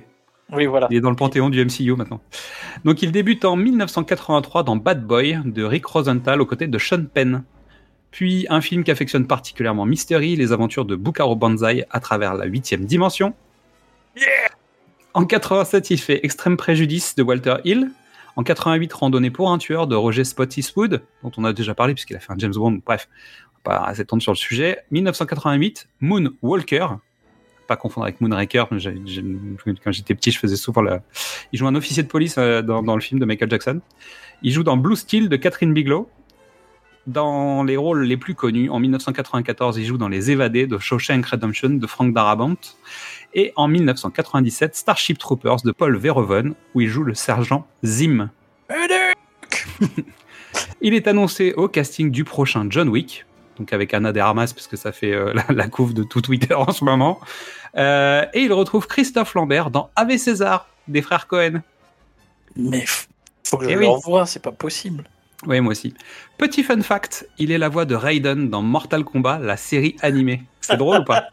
Oui, 0.52 0.66
voilà. 0.66 0.88
Il 0.90 0.98
est 0.98 1.02
dans 1.02 1.10
le 1.10 1.16
panthéon 1.16 1.50
du 1.50 1.64
MCU 1.64 1.96
maintenant. 1.96 2.22
Donc 2.86 3.02
il 3.02 3.12
débute 3.12 3.46
en 3.46 3.56
1983 3.56 4.64
dans 4.64 4.76
Bad 4.76 5.06
Boy 5.06 5.40
de 5.46 5.64
Rick 5.64 5.86
Rosenthal 5.86 6.42
aux 6.42 6.46
côtés 6.46 6.68
de 6.68 6.78
Sean 6.78 7.06
Penn. 7.06 7.44
Puis 8.12 8.48
un 8.50 8.62
film 8.62 8.84
qui 8.84 8.92
affectionne 8.92 9.28
particulièrement 9.28 9.86
Mystery, 9.86 10.36
les 10.36 10.52
aventures 10.52 10.86
de 10.86 10.96
Bukaro 10.96 11.36
Banzai 11.36 11.86
à 11.92 12.00
travers 12.00 12.34
la 12.34 12.46
huitième 12.46 12.86
dimension. 12.86 13.36
En 15.14 15.26
87, 15.26 15.92
il 15.92 16.00
fait 16.00 16.20
Extrême 16.24 16.58
Préjudice 16.58 17.16
de 17.16 17.24
Walter 17.24 17.56
Hill. 17.66 17.92
En 18.36 18.44
88, 18.44 18.92
Randonnée 18.94 19.32
pour 19.32 19.52
un 19.52 19.58
tueur 19.58 19.86
de 19.86 19.96
Roger 19.96 20.24
Spott 20.24 20.56
Eastwood, 20.58 21.02
dont 21.24 21.32
on 21.38 21.44
a 21.44 21.54
déjà 21.54 21.74
parlé 21.74 21.94
puisqu'il 21.94 22.16
a 22.16 22.20
fait 22.20 22.32
un 22.32 22.38
James 22.38 22.54
Bond. 22.54 22.80
Bref, 22.86 23.10
on 23.66 23.70
va 23.70 23.80
pas 23.80 23.96
s'étendre 23.96 24.24
sur 24.24 24.32
le 24.32 24.38
sujet. 24.38 24.80
1988, 24.92 25.88
Moon 26.00 26.30
Walker. 26.42 26.88
Pas 27.70 27.76
confondre 27.76 28.06
avec 28.06 28.20
Moonraker. 28.20 28.66
mais 28.72 28.80
Quand 29.84 29.92
j'étais 29.92 30.16
petit, 30.16 30.32
je 30.32 30.40
faisais 30.40 30.56
souvent 30.56 30.82
la, 30.82 31.04
il 31.54 31.60
joue 31.60 31.68
un 31.68 31.76
officier 31.76 32.02
de 32.02 32.08
police 32.08 32.34
euh, 32.40 32.64
dans, 32.64 32.82
dans 32.82 32.96
le 32.96 33.02
film 33.02 33.20
de 33.20 33.26
Michael 33.26 33.48
Jackson. 33.48 33.80
Il 34.42 34.52
joue 34.52 34.64
dans 34.64 34.76
Blue 34.76 34.96
Steel 34.96 35.30
de 35.30 35.36
Catherine 35.36 35.72
Bigelow. 35.72 36.10
Dans 37.06 37.64
les 37.64 37.78
rôles 37.78 38.06
les 38.06 38.18
plus 38.18 38.34
connus, 38.34 38.72
en 38.72 38.80
1994, 38.80 39.78
il 39.78 39.86
joue 39.86 40.00
dans 40.00 40.10
Les 40.10 40.32
Évadés 40.32 40.66
de 40.66 40.80
Shawshank 40.80 41.24
Redemption 41.28 41.70
de 41.70 41.86
Frank 41.86 42.12
Darabont. 42.12 42.58
Et 43.36 43.54
en 43.56 43.68
1997, 43.68 44.76
Starship 44.76 45.20
Troopers 45.20 45.62
de 45.64 45.72
Paul 45.72 45.96
Verhoeven, 45.96 46.56
où 46.74 46.82
il 46.82 46.88
joue 46.88 47.04
le 47.04 47.14
sergent 47.14 47.68
Zim. 47.86 48.32
Il 50.82 50.96
est 50.96 51.08
annoncé 51.08 51.54
au 51.54 51.68
casting 51.68 52.10
du 52.10 52.24
prochain 52.24 52.66
John 52.70 52.90
Wick, 52.90 53.26
donc 53.60 53.72
avec 53.74 53.94
Anna 53.94 54.12
de 54.12 54.20
Armas, 54.20 54.52
parce 54.56 54.68
que 54.68 54.78
ça 54.78 54.92
fait 54.92 55.14
euh, 55.14 55.34
la, 55.36 55.46
la 55.50 55.68
couve 55.68 55.94
de 55.94 56.04
tout 56.04 56.22
Twitter 56.22 56.54
en 56.56 56.72
ce 56.72 56.84
moment. 56.84 57.20
Euh, 57.78 58.26
et 58.34 58.42
il 58.42 58.54
retrouve 58.54 58.88
Christophe 58.88 59.34
Lambert 59.36 59.70
dans 59.70 59.90
Ave 59.96 60.18
César 60.18 60.68
des 60.88 61.02
frères 61.02 61.28
Cohen. 61.28 61.62
Mais 62.56 62.86
faut 63.44 63.58
que 63.58 63.66
je 63.66 63.70
Eh 63.70 63.74
le 63.74 63.80
oui. 63.82 63.88
revoie, 63.88 64.26
c'est 64.26 64.42
pas 64.42 64.52
possible. 64.52 65.04
Oui, 65.46 65.62
moi 65.62 65.72
aussi. 65.72 65.94
Petit 66.38 66.64
fun 66.64 66.82
fact, 66.82 67.28
il 67.38 67.52
est 67.52 67.58
la 67.58 67.70
voix 67.70 67.86
de 67.86 67.96
Raiden 67.96 68.50
dans 68.50 68.62
Mortal 68.62 69.04
Kombat, 69.06 69.40
la 69.40 69.56
série 69.56 69.96
animée. 70.02 70.42
C'est 70.62 70.76
drôle 70.78 71.00
ou 71.00 71.04
pas? 71.06 71.28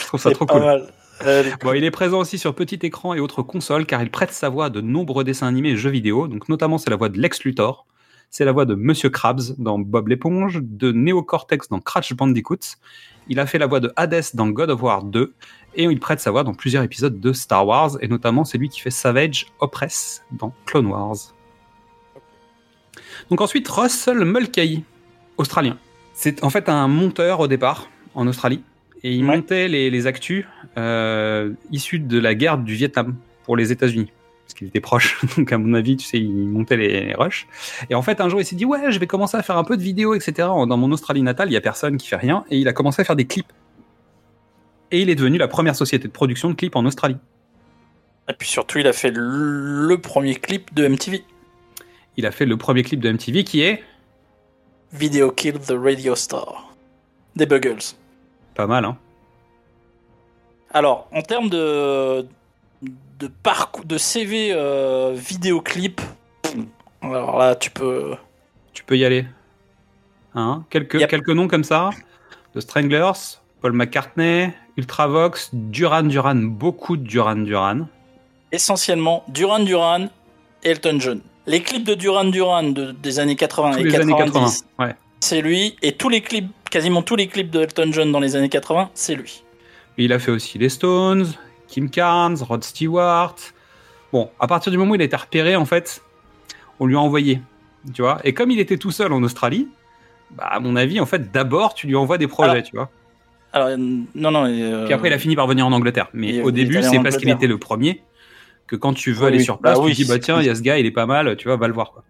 Je 0.00 0.06
trouve 0.06 0.20
ça 0.20 0.30
trop 0.30 0.46
cool. 0.46 0.60
mal. 0.60 0.86
Euh, 1.26 1.42
Bon, 1.62 1.72
il 1.74 1.82
est 1.84 1.90
présent 1.90 2.20
aussi 2.20 2.38
sur 2.38 2.54
petit 2.54 2.78
écran 2.82 3.12
et 3.14 3.20
autres 3.20 3.42
consoles 3.42 3.84
car 3.86 4.00
il 4.02 4.10
prête 4.10 4.32
sa 4.32 4.48
voix 4.48 4.66
à 4.66 4.70
de 4.70 4.80
nombreux 4.80 5.24
dessins 5.24 5.48
animés 5.48 5.70
et 5.70 5.76
jeux 5.76 5.90
vidéo. 5.90 6.28
Donc 6.28 6.48
notamment 6.48 6.78
c'est 6.78 6.90
la 6.90 6.96
voix 6.96 7.08
de 7.08 7.18
Lex 7.18 7.42
Luthor, 7.44 7.84
c'est 8.30 8.44
la 8.44 8.52
voix 8.52 8.64
de 8.66 8.74
Monsieur 8.74 9.10
Krabs 9.10 9.54
dans 9.58 9.78
Bob 9.78 10.08
l'éponge, 10.08 10.60
de 10.62 10.92
Neo 10.92 11.22
Cortex 11.22 11.68
dans 11.68 11.80
Crash 11.80 12.12
Bandicoot. 12.14 12.58
Il 13.28 13.40
a 13.40 13.46
fait 13.46 13.58
la 13.58 13.66
voix 13.66 13.80
de 13.80 13.92
Hades 13.96 14.24
dans 14.34 14.48
God 14.48 14.70
of 14.70 14.82
War 14.82 15.02
2 15.02 15.34
et 15.74 15.84
il 15.84 16.00
prête 16.00 16.20
sa 16.20 16.30
voix 16.30 16.44
dans 16.44 16.54
plusieurs 16.54 16.82
épisodes 16.82 17.20
de 17.20 17.32
Star 17.32 17.66
Wars 17.66 17.98
et 18.00 18.08
notamment 18.08 18.44
c'est 18.44 18.58
lui 18.58 18.68
qui 18.68 18.80
fait 18.80 18.90
Savage 18.90 19.46
Opress 19.60 20.22
dans 20.32 20.52
Clone 20.66 20.86
Wars. 20.86 21.16
Donc 23.30 23.40
ensuite 23.40 23.68
Russell 23.68 24.24
Mulcahy, 24.24 24.84
australien. 25.36 25.76
C'est 26.14 26.42
en 26.42 26.50
fait 26.50 26.68
un 26.68 26.88
monteur 26.88 27.40
au 27.40 27.46
départ 27.48 27.88
en 28.14 28.26
Australie 28.26 28.62
et 29.02 29.12
il 29.14 29.24
Ouais. 29.24 29.36
montait 29.36 29.68
les, 29.68 29.90
les 29.90 30.06
actus 30.06 30.44
euh, 30.76 31.52
issus 31.70 31.98
de 32.00 32.18
la 32.18 32.34
guerre 32.34 32.58
du 32.58 32.74
Vietnam 32.74 33.14
pour 33.44 33.56
les 33.56 33.70
États-Unis. 33.72 34.10
Parce 34.48 34.58
qu'il 34.58 34.68
était 34.68 34.80
proche, 34.80 35.20
donc 35.36 35.52
à 35.52 35.58
mon 35.58 35.74
avis, 35.74 35.98
tu 35.98 36.06
sais, 36.06 36.16
il 36.16 36.48
montait 36.48 36.78
les, 36.78 37.04
les 37.04 37.14
rushs. 37.14 37.46
Et 37.90 37.94
en 37.94 38.00
fait, 38.00 38.22
un 38.22 38.30
jour, 38.30 38.40
il 38.40 38.46
s'est 38.46 38.56
dit 38.56 38.64
Ouais, 38.64 38.90
je 38.90 38.98
vais 38.98 39.06
commencer 39.06 39.36
à 39.36 39.42
faire 39.42 39.58
un 39.58 39.64
peu 39.64 39.76
de 39.76 39.82
vidéos, 39.82 40.14
etc. 40.14 40.48
Dans 40.48 40.76
mon 40.78 40.90
Australie 40.90 41.20
natale, 41.20 41.50
il 41.50 41.52
y 41.52 41.56
a 41.56 41.60
personne 41.60 41.98
qui 41.98 42.08
fait 42.08 42.16
rien. 42.16 42.44
Et 42.50 42.56
il 42.56 42.66
a 42.66 42.72
commencé 42.72 43.02
à 43.02 43.04
faire 43.04 43.14
des 43.14 43.26
clips. 43.26 43.52
Et 44.90 45.02
il 45.02 45.10
est 45.10 45.14
devenu 45.14 45.36
la 45.36 45.48
première 45.48 45.76
société 45.76 46.08
de 46.08 46.12
production 46.12 46.48
de 46.48 46.54
clips 46.54 46.74
en 46.76 46.86
Australie. 46.86 47.18
Et 48.30 48.32
puis 48.32 48.48
surtout, 48.48 48.78
il 48.78 48.86
a 48.86 48.94
fait 48.94 49.10
le, 49.10 49.86
le 49.86 49.98
premier 49.98 50.34
clip 50.34 50.72
de 50.72 50.88
MTV. 50.88 51.24
Il 52.16 52.24
a 52.24 52.30
fait 52.30 52.46
le 52.46 52.56
premier 52.56 52.82
clip 52.82 53.00
de 53.00 53.12
MTV 53.12 53.44
qui 53.44 53.60
est 53.60 53.82
Video 54.94 55.30
Kill 55.30 55.58
the 55.58 55.74
Radio 55.78 56.14
Star. 56.14 56.74
Des 57.36 57.44
Buggles. 57.44 57.94
pas 58.54 58.66
mal, 58.66 58.86
hein. 58.86 58.96
Alors, 60.70 61.08
en 61.12 61.22
termes 61.22 61.50
de, 61.50 62.26
de 63.18 63.26
parcours, 63.42 63.84
de 63.84 63.98
CV 63.98 64.50
euh, 64.52 65.12
vidéoclip, 65.14 66.00
alors 67.02 67.38
là, 67.38 67.54
tu 67.54 67.70
peux. 67.70 68.14
Tu 68.72 68.84
peux 68.84 68.96
y 68.96 69.04
aller. 69.04 69.26
Hein? 70.34 70.64
Quelques, 70.70 70.94
Yep. 71.00 71.10
quelques 71.10 71.30
noms 71.30 71.48
comme 71.48 71.64
ça 71.64 71.90
The 72.54 72.60
Stranglers, 72.60 73.38
Paul 73.60 73.72
McCartney, 73.72 74.50
Ultravox, 74.76 75.50
Duran 75.52 76.04
Duran, 76.04 76.36
beaucoup 76.36 76.96
de 76.96 77.02
Duran 77.02 77.36
Duran. 77.36 77.86
essentiellement 78.52 79.24
Duran 79.28 79.60
Duran 79.60 80.08
et 80.62 80.70
Elton 80.70 80.98
John. 81.00 81.20
Les 81.46 81.60
clips 81.62 81.84
de 81.84 81.94
Duran 81.94 82.24
Duran 82.26 82.62
de- 82.64 82.92
des 82.92 83.18
années 83.18 83.36
80 83.36 83.72
Tous 83.72 83.78
et 83.80 83.84
les 83.84 83.90
90, 83.90 84.12
années 84.12 84.24
80. 84.24 84.50
Ouais. 84.78 84.94
c'est 85.20 85.40
lui. 85.40 85.76
Et 85.82 85.92
tous 85.92 86.08
les 86.08 86.20
clips, 86.20 86.50
quasiment 86.70 87.02
tous 87.02 87.16
les 87.16 87.26
clips 87.26 87.50
de 87.50 87.60
Elton 87.62 87.88
John 87.90 88.12
dans 88.12 88.20
les 88.20 88.36
années 88.36 88.48
80, 88.48 88.90
c'est 88.94 89.14
lui. 89.14 89.42
Il 89.96 90.12
a 90.12 90.18
fait 90.18 90.30
aussi 90.30 90.58
les 90.58 90.68
Stones, 90.68 91.26
Kim 91.68 91.90
Carnes, 91.90 92.36
Rod 92.40 92.64
Stewart. 92.64 93.36
Bon, 94.12 94.30
à 94.40 94.46
partir 94.46 94.72
du 94.72 94.78
moment 94.78 94.92
où 94.92 94.94
il 94.96 95.02
a 95.02 95.04
été 95.04 95.16
repéré, 95.16 95.54
en 95.56 95.64
fait, 95.66 96.02
on 96.80 96.86
lui 96.86 96.96
a 96.96 97.00
envoyé. 97.00 97.40
Tu 97.94 98.02
vois 98.02 98.18
Et 98.24 98.34
comme 98.34 98.50
il 98.50 98.58
était 98.58 98.78
tout 98.78 98.90
seul 98.90 99.12
en 99.12 99.22
Australie, 99.22 99.68
bah, 100.32 100.44
à 100.50 100.60
mon 100.60 100.76
avis, 100.76 100.98
en 101.00 101.06
fait, 101.06 101.30
d'abord, 101.30 101.74
tu 101.74 101.86
lui 101.86 101.94
envoies 101.96 102.18
des 102.18 102.26
projets, 102.28 102.50
Alors, 102.50 102.62
tu 102.64 102.76
vois. 102.76 102.90
Alors, 103.52 103.68
euh, 103.68 103.76
non, 103.78 104.30
non. 104.30 104.46
euh, 104.46 104.84
Puis 104.84 104.94
après, 104.94 105.08
il 105.08 105.12
a 105.12 105.18
fini 105.18 105.36
par 105.36 105.46
venir 105.46 105.66
en 105.66 105.72
Angleterre. 105.72 106.08
Mais 106.12 106.28
il- 106.36 106.42
au 106.42 106.50
début, 106.50 106.82
c'est 106.82 107.00
parce 107.00 107.16
qu'il 107.16 107.28
était 107.30 107.46
le 107.46 107.58
premier 107.58 108.02
que 108.66 108.76
quand 108.76 108.92
tu 108.92 109.12
veux 109.12 109.22
Oui, 109.22 109.28
aller 109.28 109.38
sur 109.40 109.58
place, 109.58 109.78
Bah 109.78 109.84
oui, 109.84 109.94
tu 109.94 110.02
dis, 110.02 110.08
bah 110.08 110.18
tiens, 110.18 110.40
il 110.40 110.46
y 110.46 110.50
a 110.50 110.54
ce 110.54 110.60
gars, 110.62 110.78
il 110.78 110.84
est 110.86 110.90
pas 110.90 111.06
mal, 111.06 111.36
tu 111.36 111.48
vois, 111.48 111.56
va 111.56 111.68
le 111.68 111.72
voir. 111.74 111.92
Quoi. 111.92 112.04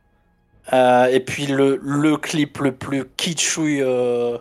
euh, 0.73 1.07
et 1.07 1.21
puis 1.21 1.47
le, 1.47 1.79
le 1.83 2.17
clip 2.17 2.59
le 2.59 2.73
plus 2.73 3.05
kitschouille 3.17 3.81
euh, 3.83 4.37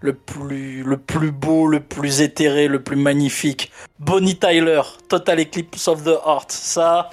le 0.00 0.14
plus, 0.14 0.82
le 0.82 0.96
plus 0.96 1.30
beau, 1.30 1.66
le 1.66 1.80
plus 1.80 2.20
éthéré, 2.20 2.68
le 2.68 2.82
plus 2.82 2.96
magnifique. 2.96 3.70
Bonnie 3.98 4.36
Tyler, 4.38 4.80
Total 5.08 5.40
Eclipse 5.40 5.88
of 5.88 6.04
the 6.04 6.16
Heart. 6.26 6.50
Ça, 6.52 7.10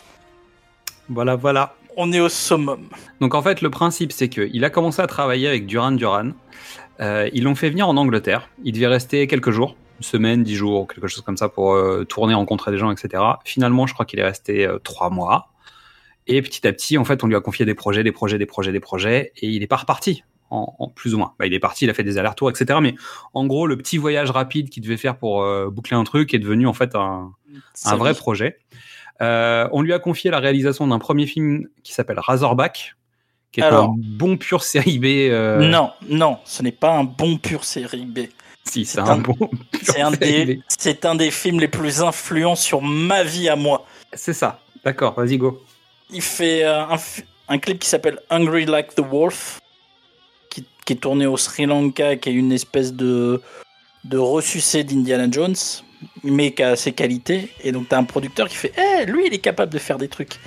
Voilà, 1.09 1.35
voilà. 1.35 1.75
on 1.97 2.11
est 2.13 2.19
au 2.19 2.29
summum. 2.29 2.87
Donc 3.19 3.35
en 3.35 3.41
fait, 3.41 3.61
le 3.61 3.69
principe, 3.69 4.11
c'est 4.11 4.29
qu'il 4.29 4.63
a 4.63 4.69
commencé 4.69 5.01
à 5.01 5.07
travailler 5.07 5.47
avec 5.47 5.65
Duran 5.65 5.91
Duran. 5.91 6.31
Euh, 6.99 7.29
ils 7.33 7.43
l'ont 7.43 7.55
fait 7.55 7.69
venir 7.69 7.87
en 7.87 7.97
Angleterre. 7.97 8.49
Il 8.63 8.73
devait 8.73 8.87
rester 8.87 9.27
quelques 9.27 9.51
jours, 9.51 9.75
une 9.99 10.03
semaine, 10.03 10.43
dix 10.43 10.55
jours, 10.55 10.87
quelque 10.87 11.07
chose 11.07 11.23
comme 11.23 11.37
ça, 11.37 11.49
pour 11.49 11.73
euh, 11.73 12.05
tourner, 12.05 12.33
rencontrer 12.33 12.71
des 12.71 12.77
gens, 12.77 12.91
etc. 12.91 13.21
Finalement, 13.45 13.85
je 13.85 13.93
crois 13.93 14.05
qu'il 14.05 14.19
est 14.19 14.23
resté 14.23 14.65
euh, 14.65 14.79
trois 14.79 15.09
mois. 15.09 15.49
Et 16.25 16.41
petit 16.41 16.67
à 16.67 16.73
petit, 16.73 16.97
en 16.97 17.05
fait, 17.05 17.23
on 17.23 17.27
lui 17.27 17.35
a 17.35 17.39
confié 17.39 17.65
des 17.65 17.75
projets, 17.75 18.03
des 18.03 18.11
projets, 18.11 18.37
des 18.37 18.45
projets, 18.45 18.71
des 18.71 18.79
projets, 18.79 19.31
et 19.37 19.47
il 19.47 19.63
est 19.63 19.67
pas 19.67 19.77
reparti, 19.77 20.23
en, 20.49 20.75
en 20.79 20.87
plus 20.87 21.13
ou 21.13 21.17
moins. 21.17 21.33
Bah, 21.39 21.45
il 21.47 21.53
est 21.53 21.59
parti, 21.59 21.85
il 21.85 21.89
a 21.89 21.93
fait 21.93 22.03
des 22.03 22.17
allers-retours, 22.17 22.49
etc. 22.49 22.79
Mais 22.81 22.95
en 23.33 23.45
gros, 23.45 23.67
le 23.67 23.77
petit 23.77 23.97
voyage 23.97 24.31
rapide 24.31 24.69
qu'il 24.69 24.83
devait 24.83 24.97
faire 24.97 25.17
pour 25.17 25.43
euh, 25.43 25.69
boucler 25.69 25.95
un 25.97 26.03
truc 26.03 26.33
est 26.33 26.39
devenu 26.39 26.67
en 26.67 26.73
fait 26.73 26.95
un, 26.95 27.33
vrai 27.95 28.13
projet. 28.13 28.57
Euh, 29.21 29.67
on 29.71 29.81
lui 29.81 29.93
a 29.93 29.99
confié 29.99 30.29
la 30.31 30.39
réalisation 30.39 30.87
d'un 30.87 30.99
premier 30.99 31.25
film 31.25 31.67
qui 31.83 31.93
s'appelle 31.93 32.19
Razorback, 32.19 32.95
qui 33.51 33.61
est 33.61 33.63
Alors. 33.63 33.89
un 33.91 33.95
bon 33.97 34.37
pur 34.37 34.63
série 34.63 34.99
B. 34.99 35.05
euh, 35.05 35.57
Non, 35.67 35.91
non, 36.09 36.37
ce 36.45 36.61
n'est 36.61 36.71
pas 36.71 36.91
un 36.91 37.03
bon 37.03 37.37
pur 37.37 37.63
série 37.63 38.05
B. 38.05 38.19
si, 38.63 38.85
c'est 38.85 38.99
un, 38.99 39.05
un- 39.05 39.17
bon. 39.17 39.35
C'est 39.81 40.01
un, 40.01 40.11
des, 40.11 40.61
un 41.03 41.31
films 41.31 41.59
les 41.61 41.67
plus 41.69 42.01
influents 42.01 42.55
sur 42.55 42.81
ma 42.81 43.23
vie 43.23 43.47
à 43.49 43.55
moi. 43.55 43.85
C'est 44.13 44.33
ça. 44.33 44.59
D'accord, 44.83 45.13
vas-y 45.15 45.37
go. 45.37 45.63
Il 46.11 46.21
fait 46.21 46.63
un, 46.63 46.89
un 47.47 47.57
clip 47.57 47.79
qui 47.79 47.89
s'appelle 47.89 48.19
Hungry 48.29 48.65
Like 48.65 48.95
the 48.95 48.99
Wolf, 49.01 49.59
qui, 50.85 50.93
est 50.93 50.97
tourné 50.97 51.25
au 51.25 51.37
Sri 51.37 51.65
Lanka, 51.65 52.15
qui 52.15 52.29
est 52.29 52.33
une 52.33 52.51
espèce 52.51 52.93
de, 52.93 53.41
de 54.03 54.17
ressucé 54.17 54.83
d'Indiana 54.83 55.27
Jones, 55.29 55.55
mais 56.23 56.51
qui 56.51 56.63
a 56.63 56.75
ses 56.75 56.91
qualités. 56.91 57.49
Et 57.63 57.71
donc, 57.71 57.89
tu 57.89 57.95
as 57.95 57.97
un 57.97 58.03
producteur 58.03 58.47
qui 58.47 58.55
fait 58.55 58.73
Eh, 58.77 59.05
lui, 59.05 59.27
il 59.27 59.33
est 59.33 59.39
capable 59.39 59.71
de 59.71 59.79
faire 59.79 59.97
des 59.97 60.07
trucs. 60.07 60.39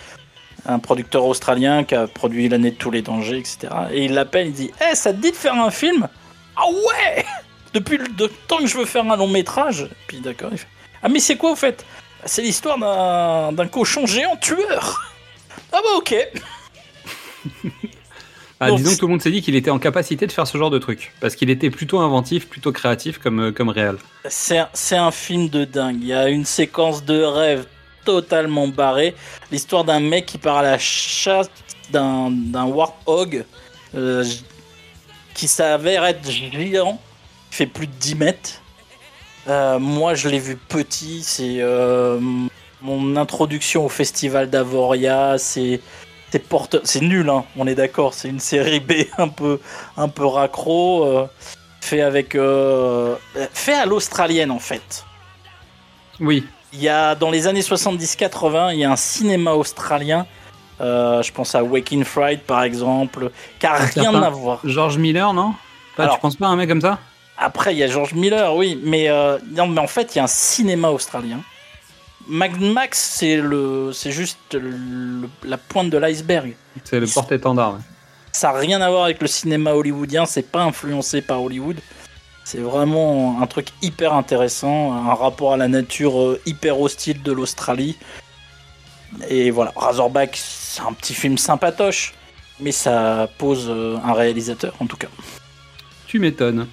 Un 0.67 0.79
producteur 0.79 1.25
australien 1.25 1.85
qui 1.85 1.95
a 1.95 2.07
produit 2.07 2.49
L'année 2.49 2.71
de 2.71 2.77
tous 2.77 2.91
les 2.91 3.03
dangers, 3.03 3.39
etc. 3.39 3.69
Et 3.93 4.05
il 4.05 4.15
l'appelle, 4.15 4.49
il 4.49 4.53
dit 4.53 4.71
Eh, 4.91 4.95
ça 4.95 5.13
te 5.13 5.19
dit 5.19 5.31
de 5.31 5.37
faire 5.37 5.55
un 5.55 5.71
film? 5.71 6.09
Ah 6.57 6.69
ouais 6.69 7.25
Depuis 7.73 7.99
le 7.99 8.29
temps 8.49 8.59
que 8.59 8.67
je 8.67 8.77
veux 8.77 8.85
faire 8.85 9.05
un 9.11 9.17
long 9.17 9.29
métrage. 9.29 9.89
Puis 10.09 10.21
d'accord, 10.21 10.51
il 10.53 10.59
fait 10.59 10.67
Ah, 11.03 11.09
mais 11.09 11.21
c'est 11.21 11.37
quoi, 11.37 11.53
au 11.53 11.57
fait? 11.57 11.85
C'est 12.27 12.43
l'histoire 12.43 12.79
d'un 13.53 13.67
cochon 13.69 14.07
géant 14.07 14.37
tueur 14.37 15.01
ah 15.73 15.81
bah 15.85 15.91
ok. 15.97 16.15
Ah, 18.61 18.69
Donc, 18.69 18.79
disons 18.79 18.93
que 18.93 18.99
tout 18.99 19.07
le 19.07 19.13
monde 19.13 19.23
s'est 19.23 19.31
dit 19.31 19.41
qu'il 19.41 19.57
était 19.57 19.71
en 19.71 19.79
capacité 19.79 20.27
de 20.27 20.33
faire 20.33 20.47
ce 20.47 20.59
genre 20.59 20.71
de 20.71 20.79
truc. 20.79 21.15
Parce 21.21 21.35
qu'il 21.35 21.49
était 21.49 21.71
plutôt 21.71 21.99
inventif, 21.99 22.47
plutôt 22.47 22.73
créatif 22.73 23.19
comme, 23.19 23.41
euh, 23.41 23.53
comme 23.53 23.71
réel. 23.71 23.97
C'est 24.29 24.59
un, 24.59 24.69
c'est 24.75 24.97
un 24.97 25.11
film 25.11 25.49
de 25.49 25.65
dingue. 25.65 25.99
Il 26.01 26.09
y 26.09 26.13
a 26.13 26.29
une 26.29 26.45
séquence 26.45 27.05
de 27.05 27.23
rêve 27.23 27.65
totalement 28.05 28.69
barrée. 28.69 29.15
L'histoire 29.51 29.85
d'un 29.85 30.01
mec 30.01 30.27
qui 30.27 30.39
part 30.39 30.59
à 30.59 30.63
la 30.63 30.79
chasse 30.79 31.51
d'un 31.91 32.31
d'un 32.31 32.65
warthog 32.65 33.45
euh, 33.95 34.25
qui 35.35 35.49
s'avère 35.49 36.05
être 36.05 36.29
géant. 36.31 37.01
Il 37.53 37.57
fait 37.57 37.67
plus 37.67 37.87
de 37.87 37.93
10 37.99 38.15
mètres. 38.15 38.51
Euh, 39.49 39.79
moi, 39.79 40.15
je 40.15 40.29
l'ai 40.29 40.39
vu 40.39 40.57
petit. 40.57 41.23
C'est 41.23 41.57
euh, 41.61 42.21
mon 42.83 43.17
introduction 43.17 43.85
au 43.85 43.89
festival 43.89 44.51
d'Avoria. 44.51 45.37
C'est 45.39 45.81
c'est 46.85 47.01
nul, 47.01 47.29
hein, 47.29 47.45
on 47.57 47.67
est 47.67 47.75
d'accord. 47.75 48.15
C'est 48.15 48.29
une 48.29 48.41
série 48.41 48.81
B 48.81 48.93
un 49.19 49.29
peu 49.29 49.61
un 49.97 50.09
peu 50.09 50.27
raccro. 50.27 51.05
euh, 51.05 51.27
fait 51.81 52.03
avec 52.03 52.35
euh, 52.35 53.17
fait 53.53 53.73
à 53.75 53.87
l'australienne 53.87 54.51
en 54.51 54.59
fait. 54.59 55.05
Oui, 56.21 56.47
Il 56.75 56.81
y 56.83 56.89
a 56.89 57.15
dans 57.15 57.31
les 57.31 57.47
années 57.47 57.63
70-80, 57.63 58.75
il 58.75 58.81
y 58.81 58.85
a 58.85 58.91
un 58.93 58.97
cinéma 58.97 59.53
australien. 59.53 60.27
euh, 60.83 61.23
je 61.23 61.33
pense 61.33 61.55
à 61.55 61.63
Waking 61.65 62.05
Fright 62.05 62.43
par 62.45 62.63
exemple, 62.63 63.31
qui 63.59 63.67
a 63.67 63.75
Un 63.75 63.87
rien 63.87 64.15
à 64.23 64.31
voir. 64.31 64.61
George 64.65 64.99
Miller, 64.99 65.33
non? 65.33 65.55
Pas, 65.97 66.03
Alors- 66.05 66.17
Tu 66.17 66.21
penses 66.21 66.37
pas 66.37 66.47
à 66.47 66.51
un 66.51 66.57
mec 66.57 66.69
comme 66.69 66.81
ça? 66.83 66.99
Après, 67.39 67.73
il 67.75 67.79
y 67.79 67.83
a 67.83 67.87
George 67.87 68.13
Miller, 68.13 68.55
oui, 68.55 68.79
mais 68.85 69.09
non, 69.57 69.67
mais 69.67 69.81
en 69.81 69.87
fait, 69.87 70.15
il 70.15 70.19
y 70.19 70.21
a 70.21 70.25
un 70.25 70.27
cinéma 70.29 70.89
australien. 70.91 71.41
Mad 72.29 72.61
Max, 72.61 72.99
c'est 73.19 73.37
le, 73.39 73.91
c'est 73.93 74.13
juste 74.13 74.39
le- 74.55 75.29
la 75.45 75.59
pointe 75.59 75.91
de 75.91 75.99
l'iceberg. 75.99 76.55
C'est 76.85 77.01
le 77.01 77.07
porte-étendard. 77.07 77.75
ouais. 77.75 77.81
Ça 78.33 78.53
n'a 78.53 78.59
rien 78.59 78.81
à 78.81 78.89
voir 78.91 79.05
avec 79.05 79.21
le 79.21 79.27
cinéma 79.27 79.73
hollywoodien, 79.73 80.25
c'est 80.27 80.49
pas 80.51 80.63
influencé 80.63 81.21
par 81.23 81.43
Hollywood. 81.43 81.79
C'est 82.45 82.59
vraiment 82.59 83.41
un 83.43 83.47
truc 83.47 83.69
hyper 83.83 84.13
intéressant, 84.15 84.93
un 84.93 85.15
rapport 85.15 85.53
à 85.53 85.57
la 85.57 85.67
nature 85.69 86.21
euh, 86.21 86.41
hyper 86.47 86.81
hostile 86.81 87.23
de 87.23 87.33
l'Australie. 87.33 87.97
Et 89.29 89.51
voilà, 89.51 89.73
Razorback, 89.75 90.37
c'est 90.41 90.83
un 90.83 90.93
petit 90.93 91.15
film 91.15 91.39
sympatoche, 91.39 92.15
mais 92.61 92.71
ça 92.73 93.29
pose 93.39 93.67
euh, 93.69 93.97
un 94.05 94.13
réalisateur 94.13 94.73
en 94.81 94.87
tout 94.87 94.97
cas. 94.97 95.09
Tu 96.07 96.19
m'étonnes. 96.21 96.67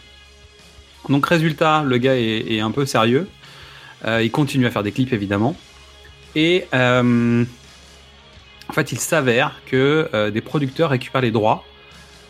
Donc 1.09 1.25
résultat, 1.25 1.83
le 1.83 1.97
gars 1.97 2.15
est, 2.15 2.53
est 2.53 2.59
un 2.59 2.71
peu 2.71 2.85
sérieux. 2.85 3.27
Euh, 4.05 4.21
il 4.23 4.31
continue 4.31 4.65
à 4.67 4.71
faire 4.71 4.83
des 4.83 4.91
clips 4.91 5.13
évidemment. 5.13 5.55
Et 6.35 6.65
euh, 6.73 7.43
en 8.69 8.73
fait, 8.73 8.91
il 8.91 8.99
s'avère 8.99 9.61
que 9.65 10.09
euh, 10.13 10.29
des 10.29 10.41
producteurs 10.41 10.89
récupèrent 10.91 11.21
les 11.21 11.31
droits 11.31 11.63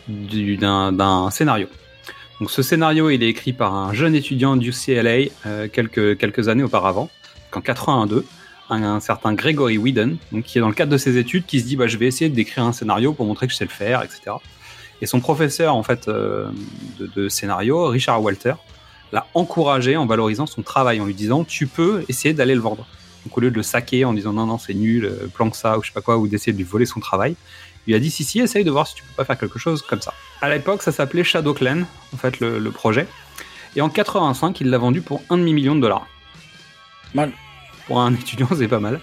du- 0.08 0.56
d'un 0.56 1.28
scénario. 1.30 1.66
Donc 2.40 2.50
ce 2.50 2.62
scénario, 2.62 3.10
il 3.10 3.22
est 3.22 3.28
écrit 3.28 3.52
par 3.52 3.74
un 3.74 3.92
jeune 3.92 4.14
étudiant 4.14 4.56
du 4.56 4.70
CLA 4.70 5.26
euh, 5.46 5.68
quelques, 5.68 6.48
années 6.48 6.62
auparavant, 6.62 7.10
qu'en 7.50 7.60
82, 7.60 8.24
un, 8.70 8.82
un 8.82 9.00
certain 9.00 9.34
Gregory 9.34 9.76
Whedon, 9.76 10.16
qui 10.44 10.58
est 10.58 10.60
dans 10.60 10.68
le 10.68 10.74
cadre 10.74 10.92
de 10.92 10.98
ses 10.98 11.16
études, 11.18 11.44
qui 11.46 11.60
se 11.60 11.66
dit 11.66 11.76
bah, 11.76 11.86
je 11.88 11.96
vais 11.98 12.06
essayer 12.06 12.30
d'écrire 12.30 12.64
un 12.64 12.72
scénario 12.72 13.12
pour 13.12 13.26
montrer 13.26 13.46
que 13.46 13.52
je 13.52 13.58
sais 13.58 13.64
le 13.64 13.70
faire, 13.70 14.02
etc. 14.02 14.36
Et 15.02 15.06
son 15.06 15.20
professeur 15.20 15.74
en 15.74 15.82
fait 15.82 16.08
de 16.08 17.28
scénario, 17.28 17.86
Richard 17.86 18.22
Walter, 18.22 18.54
l'a 19.12 19.26
encouragé 19.34 19.96
en 19.96 20.06
valorisant 20.06 20.46
son 20.46 20.62
travail, 20.62 21.00
en 21.00 21.06
lui 21.06 21.14
disant 21.14 21.44
tu 21.44 21.66
peux 21.66 22.04
essayer 22.08 22.34
d'aller 22.34 22.54
le 22.54 22.60
vendre. 22.60 22.86
Donc 23.24 23.36
au 23.36 23.40
lieu 23.40 23.50
de 23.50 23.56
le 23.56 23.62
saquer 23.62 24.04
en 24.04 24.12
disant 24.12 24.32
non 24.32 24.46
non 24.46 24.58
c'est 24.58 24.74
nul, 24.74 25.04
euh, 25.04 25.26
planque 25.32 25.56
ça 25.56 25.78
ou 25.78 25.82
je 25.82 25.88
sais 25.88 25.92
pas 25.92 26.00
quoi, 26.00 26.18
ou 26.18 26.28
d'essayer 26.28 26.52
de 26.52 26.58
lui 26.58 26.64
voler 26.64 26.86
son 26.86 27.00
travail, 27.00 27.36
il 27.86 27.90
lui 27.90 27.96
a 27.96 28.00
dit 28.00 28.10
si 28.10 28.24
si 28.24 28.40
essaye 28.40 28.64
de 28.64 28.70
voir 28.70 28.86
si 28.86 28.94
tu 28.94 29.02
peux 29.02 29.14
pas 29.16 29.24
faire 29.24 29.38
quelque 29.38 29.58
chose 29.58 29.82
comme 29.82 30.00
ça. 30.00 30.12
À 30.40 30.48
l'époque 30.48 30.82
ça 30.82 30.92
s'appelait 30.92 31.24
Shadow 31.24 31.54
Clan 31.54 31.82
en 32.12 32.16
fait 32.16 32.40
le, 32.40 32.58
le 32.58 32.70
projet. 32.70 33.06
Et 33.76 33.80
en 33.80 33.90
85 33.90 34.60
il 34.60 34.70
l'a 34.70 34.78
vendu 34.78 35.00
pour 35.00 35.22
un 35.30 35.36
demi 35.36 35.52
million 35.52 35.74
de 35.74 35.80
dollars. 35.80 36.06
Mal. 37.14 37.32
Pour 37.86 38.00
un 38.00 38.14
étudiant 38.14 38.48
c'est 38.56 38.68
pas 38.68 38.80
mal. 38.80 39.00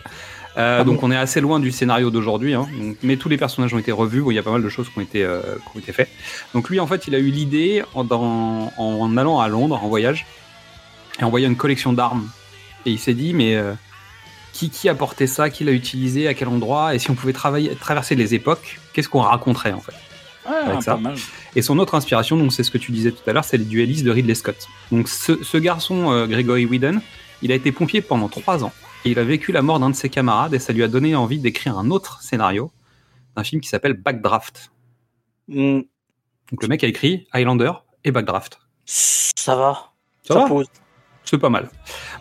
Euh, 0.58 0.80
Ah 0.80 0.84
donc 0.86 1.02
bon 1.02 1.08
on 1.08 1.12
est 1.12 1.18
assez 1.18 1.42
loin 1.42 1.60
du 1.60 1.72
scénario 1.72 2.10
d'aujourd'hui, 2.12 2.54
hein. 2.54 2.68
Donc, 2.80 2.96
mais 3.04 3.18
tous 3.18 3.28
les 3.28 3.38
personnages 3.38 3.74
ont 3.74 3.78
été 3.78 3.92
revus, 3.92 4.24
il 4.30 4.36
y 4.36 4.40
a 4.40 4.44
pas 4.44 4.52
mal 4.52 4.64
de 4.64 4.70
choses 4.70 4.88
qui 4.90 4.98
ont 4.98 5.02
été, 5.02 5.24
euh, 5.24 5.42
qui 5.42 5.78
ont 5.78 5.80
été 5.82 5.92
faites. 5.92 6.10
Donc 6.54 6.70
lui 6.70 6.80
en 6.80 6.88
fait 6.88 7.08
il 7.08 7.16
a 7.16 7.20
eu 7.20 7.30
l'idée 7.30 7.84
en, 7.94 8.08
allant 9.18 9.40
à 9.42 9.48
Londres 9.50 9.80
en 9.84 9.88
voyage 9.90 10.26
et 11.20 11.24
en 11.24 11.30
voyant 11.30 11.50
une 11.50 11.58
collection 11.58 11.92
d'armes. 11.92 12.30
Et 12.86 12.92
il 12.92 13.00
s'est 13.00 13.14
dit 13.14 13.34
mais 13.34 13.56
euh, 13.56 13.74
qui, 14.54 14.70
qui 14.70 14.88
a 14.88 14.96
porté 14.96 15.28
ça, 15.28 15.50
qui 15.50 15.66
l'a 15.66 15.74
utilisé, 15.74 16.30
à 16.30 16.34
quel 16.34 16.48
endroit, 16.48 16.96
et 16.96 17.00
si 17.00 17.12
on 17.12 17.16
pouvait 17.16 17.34
travailler, 17.34 17.76
traverser 17.76 18.16
les 18.16 18.34
époques, 18.34 18.80
qu'est-ce 18.94 19.10
qu'on 19.10 19.20
raconterait 19.22 19.74
en 19.74 19.82
fait? 19.82 19.92
Ouais, 20.48 20.56
Avec 20.72 20.84
ça. 20.84 20.96
mal. 20.96 21.16
et 21.56 21.62
son 21.64 21.80
autre 21.80 21.96
inspiration, 21.96 22.38
donc 22.38 22.54
c'est 22.54 22.64
ce 22.64 22.72
que 22.72 22.78
tu 22.78 22.92
disais 22.94 23.12
tout 23.12 23.28
à 23.30 23.34
l'heure, 23.34 23.44
c'est 23.44 23.58
les 23.58 23.66
duellistes 23.66 24.06
de 24.06 24.12
Ridley 24.12 24.36
Scott. 24.36 24.68
Donc 24.92 25.10
ce, 25.10 25.44
ce 25.44 25.58
garçon, 25.58 26.12
euh, 26.12 26.28
Gregory 26.28 26.66
Whedon, 26.66 27.02
il 27.42 27.52
a 27.52 27.56
été 27.56 27.72
pompier 27.74 28.00
pendant 28.02 28.30
trois 28.30 28.64
ans. 28.64 28.72
Et 29.06 29.12
il 29.12 29.20
a 29.20 29.24
vécu 29.24 29.52
la 29.52 29.62
mort 29.62 29.80
d'un 29.80 29.90
de 29.92 29.96
ses 29.96 30.10
camarades 30.10 30.54
et 30.54 30.60
ça 30.60 30.74
lui 30.74 30.84
a 30.84 30.88
donné 30.88 31.16
envie 31.16 31.40
d'écrire 31.40 31.78
un 31.78 31.92
autre 31.92 32.22
scénario 32.22 32.72
d'un 33.36 33.44
film 33.44 33.62
qui 33.62 33.70
s'appelle 33.70 33.94
Backdraft. 33.94 34.72
Hmm, 35.48 35.82
Donc 36.52 36.62
le 36.64 36.68
mec 36.68 36.84
a 36.84 36.88
écrit 36.88 37.28
Highlander 37.34 37.72
et 38.04 38.12
Backdraft. 38.12 38.60
ça 38.86 39.56
va. 39.56 39.92
Ça 40.24 40.34
va 40.34 40.48
pose. 40.48 40.66
C'est 41.24 41.38
pas 41.38 41.50
mal. 41.50 41.70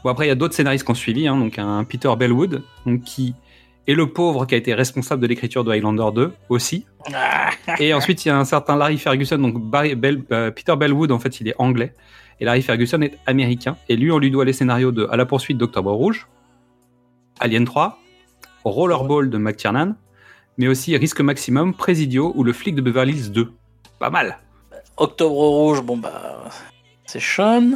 Bon 0.03 0.11
après 0.11 0.27
il 0.27 0.29
y 0.29 0.33
a 0.33 0.35
d'autres 0.35 0.55
scénaristes 0.55 0.85
qui 0.85 0.91
ont 0.91 0.95
suivi, 0.95 1.27
hein, 1.27 1.37
donc 1.39 1.59
un 1.59 1.85
Peter 1.85 2.13
Bellwood, 2.19 2.63
donc 2.87 3.03
qui 3.03 3.35
est 3.87 3.95
le 3.95 4.11
pauvre 4.13 4.47
qui 4.47 4.55
a 4.55 4.59
été 4.59 4.73
responsable 4.75 5.21
de 5.23 5.27
l'écriture 5.27 5.65
de 5.65 5.71
Highlander 5.71 6.07
2 6.15 6.33
aussi. 6.51 6.87
Ah, 7.15 7.51
Et 7.79 7.93
ensuite, 7.95 8.25
il 8.25 8.29
y 8.29 8.31
a 8.31 8.39
un 8.39 8.47
certain 8.47 8.77
Larry 8.77 8.97
Ferguson. 8.97 9.37
Donc, 9.37 9.59
Barry 9.63 9.95
Bell- 9.95 10.23
euh, 10.33 10.51
Peter 10.51 10.75
Bellwood, 10.75 11.13
en 11.13 11.19
fait, 11.19 11.39
il 11.43 11.49
est 11.49 11.55
anglais. 11.59 11.95
Et 12.41 12.47
Larry 12.47 12.63
Ferguson 12.63 13.03
est 13.03 13.19
américain. 13.27 13.77
Et 13.91 13.97
lui, 13.97 14.11
on 14.11 14.17
lui 14.19 14.31
doit 14.31 14.47
les 14.47 14.55
scénarios 14.55 14.91
de 14.91 15.07
À 15.11 15.17
la 15.19 15.27
poursuite 15.27 15.59
d'Octobre 15.59 15.93
Rouge, 15.93 16.27
Alien 17.41 17.65
3, 17.65 17.99
Rollerball 18.65 19.31
de 19.31 19.39
McTiernan, 19.39 19.95
mais 20.59 20.69
aussi 20.69 20.97
Risque 20.97 21.21
Maximum, 21.21 21.75
Presidio 21.75 22.33
ou 22.37 22.45
Le 22.45 22.53
flic 22.53 22.75
de 22.75 22.81
Beverly 22.81 23.13
Hills 23.13 23.31
2. 23.33 23.53
Pas 23.99 24.11
mal. 24.11 24.39
Octobre 24.97 25.35
Rouge, 25.35 25.83
bon 25.83 25.97
bah. 25.97 26.49
C'est 27.07 27.21
Sean. 27.21 27.73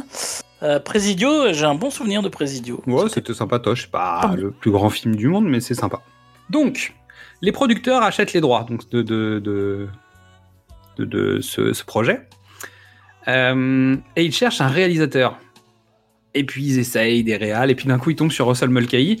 Euh, 0.63 0.79
Presidio, 0.79 1.53
j'ai 1.53 1.65
un 1.65 1.75
bon 1.75 1.89
souvenir 1.89 2.21
de 2.21 2.29
Presidio. 2.29 2.81
Ouais, 2.87 3.09
c'était 3.09 3.33
sympatoche. 3.33 3.87
Pas 3.89 4.21
Pas 4.21 4.27
mal. 4.29 4.39
le 4.39 4.51
plus 4.51 4.71
grand 4.71 4.89
film 4.89 5.15
du 5.15 5.27
monde, 5.27 5.45
mais 5.45 5.59
c'est 5.59 5.75
sympa. 5.75 6.01
Donc, 6.49 6.93
les 7.41 7.51
producteurs 7.51 8.01
achètent 8.03 8.33
les 8.33 8.41
droits 8.41 8.65
donc, 8.67 8.89
de, 8.89 9.01
de, 9.01 9.39
de, 9.39 9.87
de, 10.97 11.05
de 11.05 11.41
ce, 11.41 11.73
ce 11.73 11.83
projet. 11.85 12.27
Euh, 13.27 13.95
et 14.15 14.23
ils 14.25 14.33
cherchent 14.33 14.61
un 14.61 14.67
réalisateur. 14.67 15.37
Et 16.33 16.43
puis 16.43 16.63
ils 16.63 16.79
essayent 16.79 17.23
des 17.23 17.37
réals, 17.37 17.71
et 17.71 17.75
puis 17.75 17.87
d'un 17.87 17.97
coup 17.97 18.11
ils 18.11 18.15
tombent 18.15 18.31
sur 18.31 18.47
Russell 18.47 18.69
Mulcahy. 18.69 19.19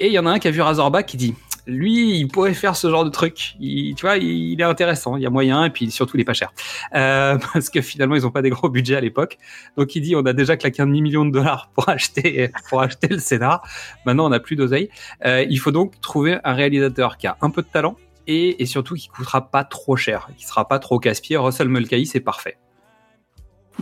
Et 0.00 0.08
il 0.08 0.12
y 0.12 0.18
en 0.18 0.26
a 0.26 0.30
un 0.30 0.38
qui 0.38 0.48
a 0.48 0.50
vu 0.50 0.60
Razorback 0.60 1.06
qui 1.06 1.16
dit 1.16 1.34
lui, 1.66 2.18
il 2.18 2.28
pourrait 2.28 2.54
faire 2.54 2.76
ce 2.76 2.90
genre 2.90 3.04
de 3.04 3.10
truc. 3.10 3.56
Il, 3.60 3.94
tu 3.94 4.02
vois, 4.02 4.16
il, 4.16 4.52
il 4.52 4.60
est 4.60 4.64
intéressant, 4.64 5.16
il 5.16 5.22
y 5.22 5.26
a 5.26 5.30
moyen, 5.30 5.64
et 5.64 5.70
puis 5.70 5.90
surtout, 5.90 6.16
il 6.16 6.20
est 6.20 6.24
pas 6.24 6.34
cher. 6.34 6.52
Euh, 6.94 7.38
parce 7.52 7.70
que 7.70 7.80
finalement, 7.80 8.14
ils 8.14 8.26
ont 8.26 8.30
pas 8.30 8.42
des 8.42 8.50
gros 8.50 8.68
budgets 8.68 8.96
à 8.96 9.00
l'époque. 9.00 9.38
Donc, 9.76 9.94
il 9.96 10.02
dit, 10.02 10.14
on 10.16 10.24
a 10.26 10.32
déjà 10.32 10.56
claqué 10.56 10.82
un 10.82 10.86
demi-million 10.86 11.24
de 11.24 11.30
dollars 11.30 11.70
pour 11.74 11.88
acheter, 11.88 12.50
pour 12.68 12.80
acheter 12.80 13.08
le 13.08 13.18
scénar. 13.18 13.66
Maintenant, 14.04 14.26
on 14.26 14.30
n'a 14.30 14.40
plus 14.40 14.56
d'oseille. 14.56 14.90
Euh, 15.24 15.44
il 15.48 15.58
faut 15.58 15.70
donc 15.70 16.00
trouver 16.00 16.38
un 16.44 16.52
réalisateur 16.52 17.16
qui 17.16 17.26
a 17.26 17.36
un 17.40 17.50
peu 17.50 17.62
de 17.62 17.68
talent 17.68 17.96
et, 18.26 18.62
et 18.62 18.66
surtout 18.66 18.94
qui 18.94 19.08
coûtera 19.08 19.50
pas 19.50 19.64
trop 19.64 19.96
cher, 19.96 20.28
qui 20.36 20.46
sera 20.46 20.68
pas 20.68 20.78
trop 20.78 20.98
casse-pied. 20.98 21.36
Russell 21.36 21.68
Mulcahy, 21.68 22.06
c'est 22.06 22.20
parfait. 22.20 22.58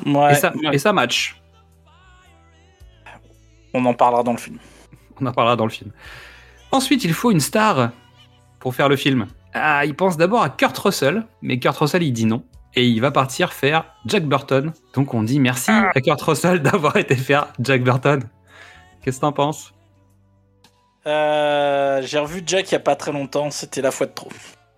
Ouais, 0.06 0.32
et, 0.32 0.34
ça, 0.36 0.52
ouais. 0.54 0.74
et 0.74 0.78
ça 0.78 0.92
match. 0.92 1.41
On 3.74 3.84
en 3.84 3.94
parlera 3.94 4.22
dans 4.22 4.32
le 4.32 4.38
film. 4.38 4.58
On 5.20 5.26
en 5.26 5.32
parlera 5.32 5.56
dans 5.56 5.64
le 5.64 5.70
film. 5.70 5.92
Ensuite, 6.70 7.04
il 7.04 7.12
faut 7.12 7.30
une 7.30 7.40
star 7.40 7.90
pour 8.58 8.74
faire 8.74 8.88
le 8.88 8.96
film. 8.96 9.26
Ah, 9.54 9.84
il 9.84 9.94
pense 9.94 10.16
d'abord 10.16 10.42
à 10.42 10.48
Kurt 10.48 10.76
Russell, 10.78 11.26
mais 11.42 11.58
Kurt 11.58 11.76
Russell, 11.76 12.02
il 12.02 12.12
dit 12.12 12.24
non. 12.24 12.44
Et 12.74 12.86
il 12.86 13.00
va 13.00 13.10
partir 13.10 13.52
faire 13.52 13.84
Jack 14.06 14.24
Burton. 14.24 14.72
Donc 14.94 15.12
on 15.12 15.22
dit 15.22 15.38
merci 15.40 15.70
à 15.70 16.00
Kurt 16.00 16.22
Russell 16.22 16.62
d'avoir 16.62 16.96
été 16.96 17.16
faire 17.16 17.48
Jack 17.60 17.84
Burton. 17.84 18.22
Qu'est-ce 19.02 19.18
que 19.18 19.20
t'en 19.22 19.32
penses? 19.32 19.74
Euh, 21.06 22.00
J'ai 22.02 22.18
revu 22.18 22.42
Jack 22.46 22.70
il 22.70 22.72
y 22.72 22.76
a 22.76 22.80
pas 22.80 22.96
très 22.96 23.12
longtemps, 23.12 23.50
c'était 23.50 23.82
la 23.82 23.90
fois 23.90 24.06
de 24.06 24.12
trop. 24.12 24.30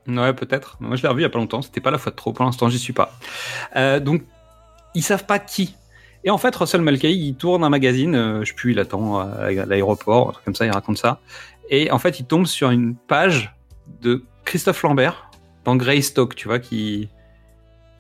Ouais, 0.09 0.33
peut-être. 0.35 0.77
Moi, 0.81 0.97
je 0.97 1.03
l'ai 1.03 1.09
revu 1.09 1.21
il 1.21 1.23
y 1.23 1.27
a 1.27 1.31
pas 1.31 1.39
longtemps. 1.39 1.63
C'était 1.63 1.81
pas 1.81 1.91
la 1.91 1.99
fois 1.99 2.11
de 2.11 2.17
trop. 2.17 2.33
Pour 2.33 2.45
l'instant, 2.45 2.69
j'y 2.69 2.79
suis 2.79 2.93
pas. 2.93 3.13
Euh, 3.77 4.01
donc, 4.01 4.23
ils 4.95 5.03
savent 5.03 5.25
pas 5.25 5.39
qui. 5.39 5.77
Et 6.25 6.31
en 6.31 6.39
fait, 6.39 6.57
Russell 6.57 6.81
Mulcahy, 6.81 7.15
il 7.15 7.35
tourne 7.35 7.63
un 7.65 7.69
magazine. 7.69 8.15
euh, 8.15 8.41
je 8.41 8.49
sais 8.49 8.55
plus, 8.55 8.73
il 8.73 8.79
attend 8.79 9.19
à 9.19 9.51
l'aéroport, 9.51 10.31
un 10.31 10.33
truc 10.33 10.45
comme 10.47 10.55
ça. 10.55 10.65
Il 10.65 10.71
raconte 10.73 10.97
ça. 10.99 11.21
Et 11.71 11.91
en 11.91 11.99
fait, 11.99 12.19
il 12.19 12.25
tombe 12.27 12.47
sur 12.47 12.71
une 12.71 12.95
page 12.95 13.55
de 14.01 14.25
Christophe 14.45 14.83
Lambert 14.83 15.31
dans 15.65 15.77
Greystoke, 15.77 16.35
tu 16.35 16.49
vois, 16.49 16.59
qui 16.59 17.09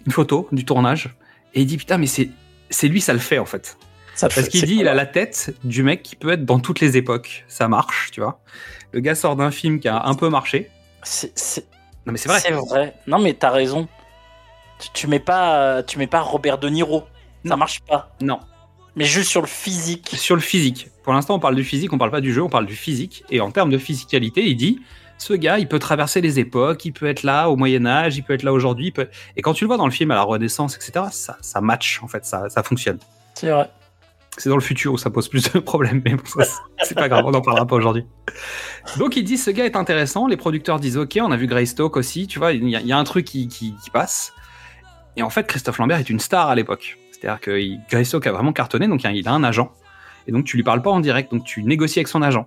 une 0.06 0.12
photo 0.12 0.48
du 0.52 0.64
tournage. 0.64 1.14
Et 1.54 1.62
il 1.62 1.66
dit 1.66 1.76
putain, 1.76 1.98
mais 1.98 2.06
c'est 2.06 2.30
c'est 2.70 2.88
lui, 2.88 3.00
ça 3.00 3.12
le 3.12 3.18
fait 3.18 3.38
en 3.38 3.44
fait. 3.44 3.76
Ça 4.14 4.28
Parce 4.28 4.48
qu'il 4.48 4.64
dit, 4.64 4.76
il 4.76 4.88
a 4.88 4.94
la 4.94 5.06
tête 5.06 5.54
du 5.64 5.82
mec 5.82 6.02
qui 6.02 6.14
peut 6.16 6.30
être 6.30 6.44
dans 6.44 6.60
toutes 6.60 6.80
les 6.80 6.96
époques. 6.96 7.44
Ça 7.48 7.68
marche, 7.68 8.10
tu 8.12 8.20
vois. 8.20 8.40
Le 8.92 9.00
gars 9.00 9.14
sort 9.14 9.34
d'un 9.36 9.50
film 9.50 9.80
qui 9.80 9.88
a 9.88 10.04
un 10.06 10.14
peu 10.14 10.28
marché. 10.28 10.70
Non, 12.06 12.12
mais 12.12 12.16
c'est 12.18 12.28
vrai. 12.28 12.40
c'est 12.40 12.52
vrai. 12.52 12.94
Non 13.06 13.18
mais 13.18 13.34
t'as 13.34 13.50
raison. 13.50 13.88
Tu, 14.78 14.88
tu 14.92 15.06
mets 15.08 15.20
pas, 15.20 15.82
tu 15.82 15.98
mets 15.98 16.06
pas 16.06 16.20
Robert 16.20 16.58
De 16.58 16.68
Niro. 16.68 17.04
Ça 17.44 17.56
marche 17.56 17.80
pas. 17.82 18.14
Non. 18.20 18.40
Mais 18.96 19.04
juste 19.04 19.30
sur 19.30 19.40
le 19.40 19.46
physique. 19.46 20.14
Sur 20.16 20.36
le 20.36 20.40
physique. 20.40 20.88
Pour 21.02 21.12
l'instant, 21.12 21.34
on 21.34 21.40
parle 21.40 21.56
du 21.56 21.64
physique, 21.64 21.92
on 21.92 21.98
parle 21.98 22.10
pas 22.12 22.20
du 22.20 22.32
jeu, 22.32 22.42
on 22.42 22.48
parle 22.48 22.66
du 22.66 22.76
physique. 22.76 23.24
Et 23.30 23.40
en 23.40 23.50
termes 23.50 23.70
de 23.70 23.78
physicalité, 23.78 24.46
il 24.46 24.56
dit 24.56 24.80
ce 25.18 25.32
gars, 25.34 25.58
il 25.58 25.68
peut 25.68 25.78
traverser 25.78 26.20
les 26.20 26.38
époques, 26.38 26.84
il 26.84 26.92
peut 26.92 27.06
être 27.06 27.22
là 27.22 27.48
au 27.50 27.56
Moyen-Âge, 27.56 28.16
il 28.16 28.22
peut 28.22 28.34
être 28.34 28.42
là 28.44 28.52
aujourd'hui. 28.52 28.90
peut- 28.92 29.08
Et 29.36 29.42
quand 29.42 29.52
tu 29.54 29.64
le 29.64 29.68
vois 29.68 29.76
dans 29.76 29.84
le 29.86 29.90
film 29.92 30.10
à 30.10 30.14
la 30.14 30.22
Renaissance, 30.22 30.76
etc., 30.76 31.06
ça, 31.12 31.36
ça 31.40 31.60
match, 31.60 32.00
en 32.02 32.08
fait, 32.08 32.24
ça, 32.24 32.48
ça 32.48 32.62
fonctionne. 32.62 32.98
C'est 33.34 33.50
vrai. 33.50 33.70
C'est 34.36 34.48
dans 34.48 34.56
le 34.56 34.60
futur 34.62 34.92
où 34.92 34.98
ça 34.98 35.10
pose 35.10 35.28
plus 35.28 35.52
de 35.52 35.58
problèmes, 35.60 36.02
mais 36.04 36.14
bon, 36.14 36.22
c'est- 36.82 36.94
pas 36.96 37.08
grave, 37.08 37.24
on 37.24 37.30
n'en 37.30 37.40
parlera 37.40 37.66
pas 37.66 37.76
aujourd'hui. 37.76 38.04
Donc 38.96 39.16
il 39.16 39.22
dit 39.22 39.38
ce 39.38 39.50
gars 39.50 39.64
est 39.64 39.76
intéressant, 39.76 40.26
les 40.26 40.36
producteurs 40.36 40.80
disent 40.80 40.96
ok, 40.96 41.18
on 41.22 41.30
a 41.30 41.36
vu 41.36 41.46
Greystoke 41.46 41.96
aussi, 41.96 42.26
tu 42.26 42.40
vois, 42.40 42.52
il 42.52 42.68
y, 42.68 42.74
a- 42.76 42.80
il 42.80 42.86
y 42.86 42.92
a 42.92 42.98
un 42.98 43.04
truc 43.04 43.24
qui, 43.26 43.46
qui- 43.46 43.74
qui 43.82 43.90
passe. 43.90 44.32
Et 45.16 45.22
en 45.22 45.30
fait, 45.30 45.46
Christophe 45.46 45.78
Lambert 45.78 45.98
est 45.98 46.10
une 46.10 46.18
star 46.18 46.48
à 46.48 46.54
l'époque. 46.56 46.98
C'est-à-dire 47.24 47.40
que 47.40 47.88
Greystoke 47.90 48.26
a 48.26 48.32
vraiment 48.32 48.52
cartonné, 48.52 48.86
donc 48.86 49.02
il 49.02 49.28
a- 49.28 49.32
un 49.32 49.44
agent. 49.44 49.72
Et 50.26 50.32
donc 50.32 50.44
tu 50.44 50.58
lui 50.58 50.62
parles 50.62 50.82
pas 50.82 50.90
en 50.90 51.00
direct, 51.00 51.32
donc 51.32 51.44
tu 51.44 51.62
négocies 51.62 52.00
avec 52.00 52.08
son 52.08 52.20
agent. 52.20 52.44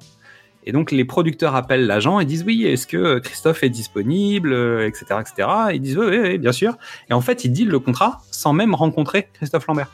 Et 0.65 0.71
donc 0.71 0.91
les 0.91 1.03
producteurs 1.03 1.55
appellent 1.55 1.87
l'agent 1.87 2.19
et 2.19 2.25
disent 2.25 2.43
oui, 2.43 2.63
est-ce 2.65 2.85
que 2.85 3.17
Christophe 3.17 3.63
est 3.63 3.69
disponible, 3.69 4.53
euh, 4.53 4.87
etc., 4.87 5.05
etc. 5.19 5.49
Et 5.71 5.75
ils 5.75 5.81
disent 5.81 5.97
oui, 5.97 6.05
oui, 6.05 6.19
oui, 6.21 6.37
bien 6.37 6.51
sûr. 6.51 6.77
Et 7.09 7.13
en 7.13 7.21
fait, 7.21 7.43
ils 7.43 7.51
dealent 7.51 7.69
le 7.69 7.79
contrat 7.79 8.21
sans 8.29 8.53
même 8.53 8.75
rencontrer 8.75 9.29
Christophe 9.33 9.65
Lambert. 9.65 9.89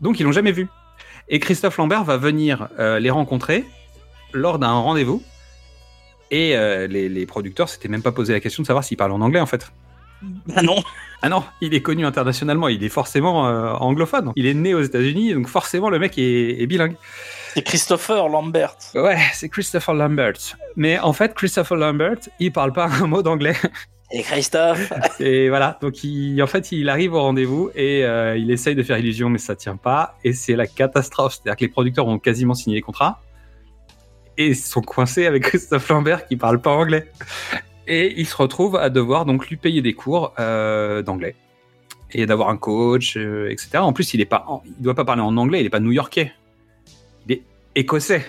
Donc 0.00 0.20
ils 0.20 0.22
l'ont 0.22 0.32
jamais 0.32 0.52
vu. 0.52 0.68
Et 1.28 1.40
Christophe 1.40 1.78
Lambert 1.78 2.04
va 2.04 2.18
venir 2.18 2.68
euh, 2.78 3.00
les 3.00 3.10
rencontrer 3.10 3.64
lors 4.34 4.60
d'un 4.60 4.70
rendez-vous. 4.70 5.20
Et 6.30 6.56
euh, 6.56 6.86
les, 6.86 7.26
producteurs 7.26 7.68
s'étaient 7.68 7.88
même 7.88 8.02
pas 8.02 8.12
posé 8.12 8.32
la 8.32 8.40
question 8.40 8.62
de 8.62 8.68
savoir 8.68 8.84
s'il 8.84 8.96
parlait 8.96 9.14
en 9.14 9.20
anglais 9.20 9.40
en 9.40 9.46
fait. 9.46 9.72
Ah 10.54 10.62
non. 10.62 10.82
Ah 11.22 11.28
non, 11.28 11.44
il 11.60 11.74
est 11.74 11.80
connu 11.80 12.04
internationalement, 12.04 12.68
il 12.68 12.84
est 12.84 12.88
forcément 12.88 13.48
euh, 13.48 13.72
anglophone. 13.72 14.32
Il 14.36 14.46
est 14.46 14.54
né 14.54 14.74
aux 14.74 14.82
États-Unis, 14.82 15.34
donc 15.34 15.48
forcément 15.48 15.90
le 15.90 15.98
mec 15.98 16.18
est, 16.18 16.60
est 16.60 16.66
bilingue. 16.66 16.94
C'est 17.54 17.62
Christopher 17.62 18.28
Lambert. 18.28 18.76
Ouais, 18.94 19.18
c'est 19.32 19.48
Christopher 19.48 19.94
Lambert. 19.94 20.56
Mais 20.76 20.98
en 20.98 21.12
fait, 21.12 21.32
Christopher 21.34 21.76
Lambert, 21.76 22.18
il 22.38 22.52
parle 22.52 22.72
pas 22.72 22.86
un 22.86 23.06
mot 23.06 23.22
d'anglais. 23.22 23.56
Et 24.12 24.22
Christophe. 24.22 24.92
Et 25.20 25.48
voilà, 25.48 25.78
donc 25.80 26.04
il, 26.04 26.40
en 26.42 26.46
fait, 26.46 26.70
il 26.70 26.88
arrive 26.88 27.14
au 27.14 27.20
rendez-vous 27.20 27.70
et 27.74 28.04
euh, 28.04 28.36
il 28.36 28.50
essaye 28.50 28.74
de 28.76 28.82
faire 28.82 28.98
illusion, 28.98 29.30
mais 29.30 29.38
ça 29.38 29.56
tient 29.56 29.76
pas. 29.76 30.16
Et 30.22 30.32
c'est 30.32 30.54
la 30.54 30.66
catastrophe. 30.66 31.34
C'est-à-dire 31.34 31.56
que 31.56 31.64
les 31.64 31.70
producteurs 31.70 32.06
ont 32.06 32.18
quasiment 32.18 32.54
signé 32.54 32.76
les 32.76 32.82
contrats 32.82 33.20
et 34.38 34.48
ils 34.48 34.56
sont 34.56 34.82
coincés 34.82 35.26
avec 35.26 35.44
Christophe 35.44 35.88
Lambert 35.88 36.26
qui 36.26 36.36
parle 36.36 36.60
pas 36.60 36.70
anglais. 36.70 37.10
Et 37.86 38.18
il 38.20 38.26
se 38.26 38.36
retrouve 38.36 38.76
à 38.76 38.90
devoir 38.90 39.24
donc 39.26 39.48
lui 39.48 39.56
payer 39.56 39.80
des 39.82 39.94
cours 39.94 40.32
euh, 40.38 41.02
d'anglais 41.02 41.36
et 42.12 42.26
d'avoir 42.26 42.48
un 42.48 42.56
coach, 42.56 43.16
euh, 43.16 43.48
etc. 43.50 43.78
En 43.78 43.92
plus, 43.92 44.14
il 44.14 44.20
est 44.20 44.24
pas, 44.26 44.44
en- 44.48 44.62
il 44.66 44.82
doit 44.82 44.94
pas 44.94 45.04
parler 45.04 45.22
en 45.22 45.36
anglais, 45.36 45.60
il 45.60 45.66
est 45.66 45.70
pas 45.70 45.80
new-yorkais, 45.80 46.32
il 47.26 47.32
est 47.32 47.42
écossais. 47.74 48.24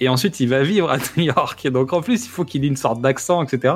Et 0.00 0.08
ensuite, 0.08 0.40
il 0.40 0.48
va 0.48 0.62
vivre 0.62 0.90
à 0.90 0.96
New 1.16 1.24
York. 1.24 1.64
Et 1.64 1.70
donc, 1.70 1.92
en 1.92 2.00
plus, 2.02 2.24
il 2.26 2.28
faut 2.28 2.44
qu'il 2.44 2.64
ait 2.64 2.68
une 2.68 2.76
sorte 2.76 3.00
d'accent, 3.00 3.42
etc. 3.42 3.74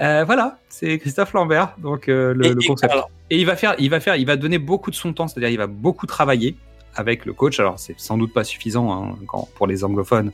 Euh, 0.00 0.24
voilà, 0.24 0.58
c'est 0.68 0.98
Christophe 0.98 1.32
Lambert, 1.32 1.74
donc 1.78 2.08
euh, 2.08 2.34
le, 2.34 2.46
Et- 2.46 2.54
le 2.54 2.62
et- 2.62 2.66
concept. 2.66 2.92
alors, 2.92 3.10
Et 3.30 3.38
il 3.38 3.46
va 3.46 3.56
faire, 3.56 3.74
il 3.78 3.88
va 3.90 4.00
faire, 4.00 4.16
il 4.16 4.26
va 4.26 4.36
donner 4.36 4.58
beaucoup 4.58 4.90
de 4.90 4.96
son 4.96 5.12
temps, 5.12 5.26
c'est-à-dire 5.28 5.48
il 5.50 5.56
va 5.58 5.66
beaucoup 5.66 6.06
travailler 6.06 6.56
avec 6.94 7.24
le 7.26 7.32
coach. 7.32 7.58
Alors 7.60 7.78
c'est 7.78 7.98
sans 7.98 8.16
doute 8.18 8.32
pas 8.32 8.44
suffisant 8.44 8.92
hein, 8.92 9.16
quand, 9.26 9.48
pour 9.54 9.66
les 9.66 9.84
anglophones, 9.84 10.32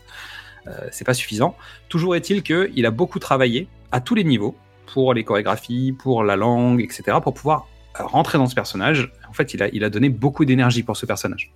c'est 0.90 1.04
pas 1.04 1.14
suffisant. 1.14 1.56
Toujours 1.88 2.14
est-il 2.16 2.42
que 2.42 2.70
il 2.74 2.86
a 2.86 2.90
beaucoup 2.90 3.18
travaillé 3.18 3.68
à 3.90 4.00
tous 4.00 4.14
les 4.14 4.24
niveaux 4.24 4.56
pour 4.86 5.14
les 5.14 5.24
chorégraphies, 5.24 5.92
pour 5.92 6.22
la 6.24 6.36
langue, 6.36 6.80
etc. 6.80 7.18
pour 7.22 7.34
pouvoir 7.34 7.66
euh, 8.00 8.04
rentrer 8.04 8.38
dans 8.38 8.46
ce 8.46 8.54
personnage. 8.54 9.12
En 9.28 9.32
fait, 9.32 9.54
il 9.54 9.62
a, 9.62 9.68
il 9.68 9.84
a 9.84 9.90
donné 9.90 10.08
beaucoup 10.08 10.44
d'énergie 10.44 10.82
pour 10.82 10.96
ce 10.96 11.06
personnage. 11.06 11.52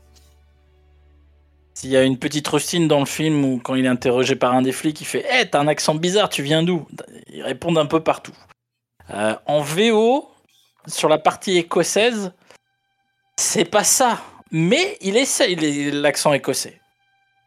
S'il 1.75 1.91
y 1.91 1.97
a 1.97 2.03
une 2.03 2.19
petite 2.19 2.49
rustine 2.49 2.89
dans 2.89 3.01
le 3.01 3.07
film 3.07 3.45
où 3.45 3.61
quand 3.63 3.75
il 3.75 3.85
est 3.85 3.89
interrogé 3.89 4.35
par 4.37 4.55
un 4.55 4.63
des 4.63 4.73
flics, 4.73 5.01
il 5.01 5.05
fait 5.05 5.25
Eh, 5.31 5.47
t'as 5.47 5.61
un 5.61 5.69
accent 5.69 5.95
bizarre, 5.95 6.31
tu 6.31 6.43
viens 6.43 6.63
d'où? 6.63 6.87
Ils 7.29 7.43
répondent 7.43 7.79
un 7.79 7.87
peu 7.87 8.01
partout. 8.01 8.37
Euh, 9.11 9.35
en 9.47 9.61
VO, 9.61 10.31
sur 10.87 11.09
la 11.09 11.19
partie 11.19 11.59
écossaise, 11.59 12.33
c'est 13.37 13.67
pas 13.67 13.85
ça. 13.85 14.23
Mais 14.51 14.97
il 15.03 15.17
essaye 15.17 15.91
l'accent 15.91 16.33
écossais. 16.33 16.81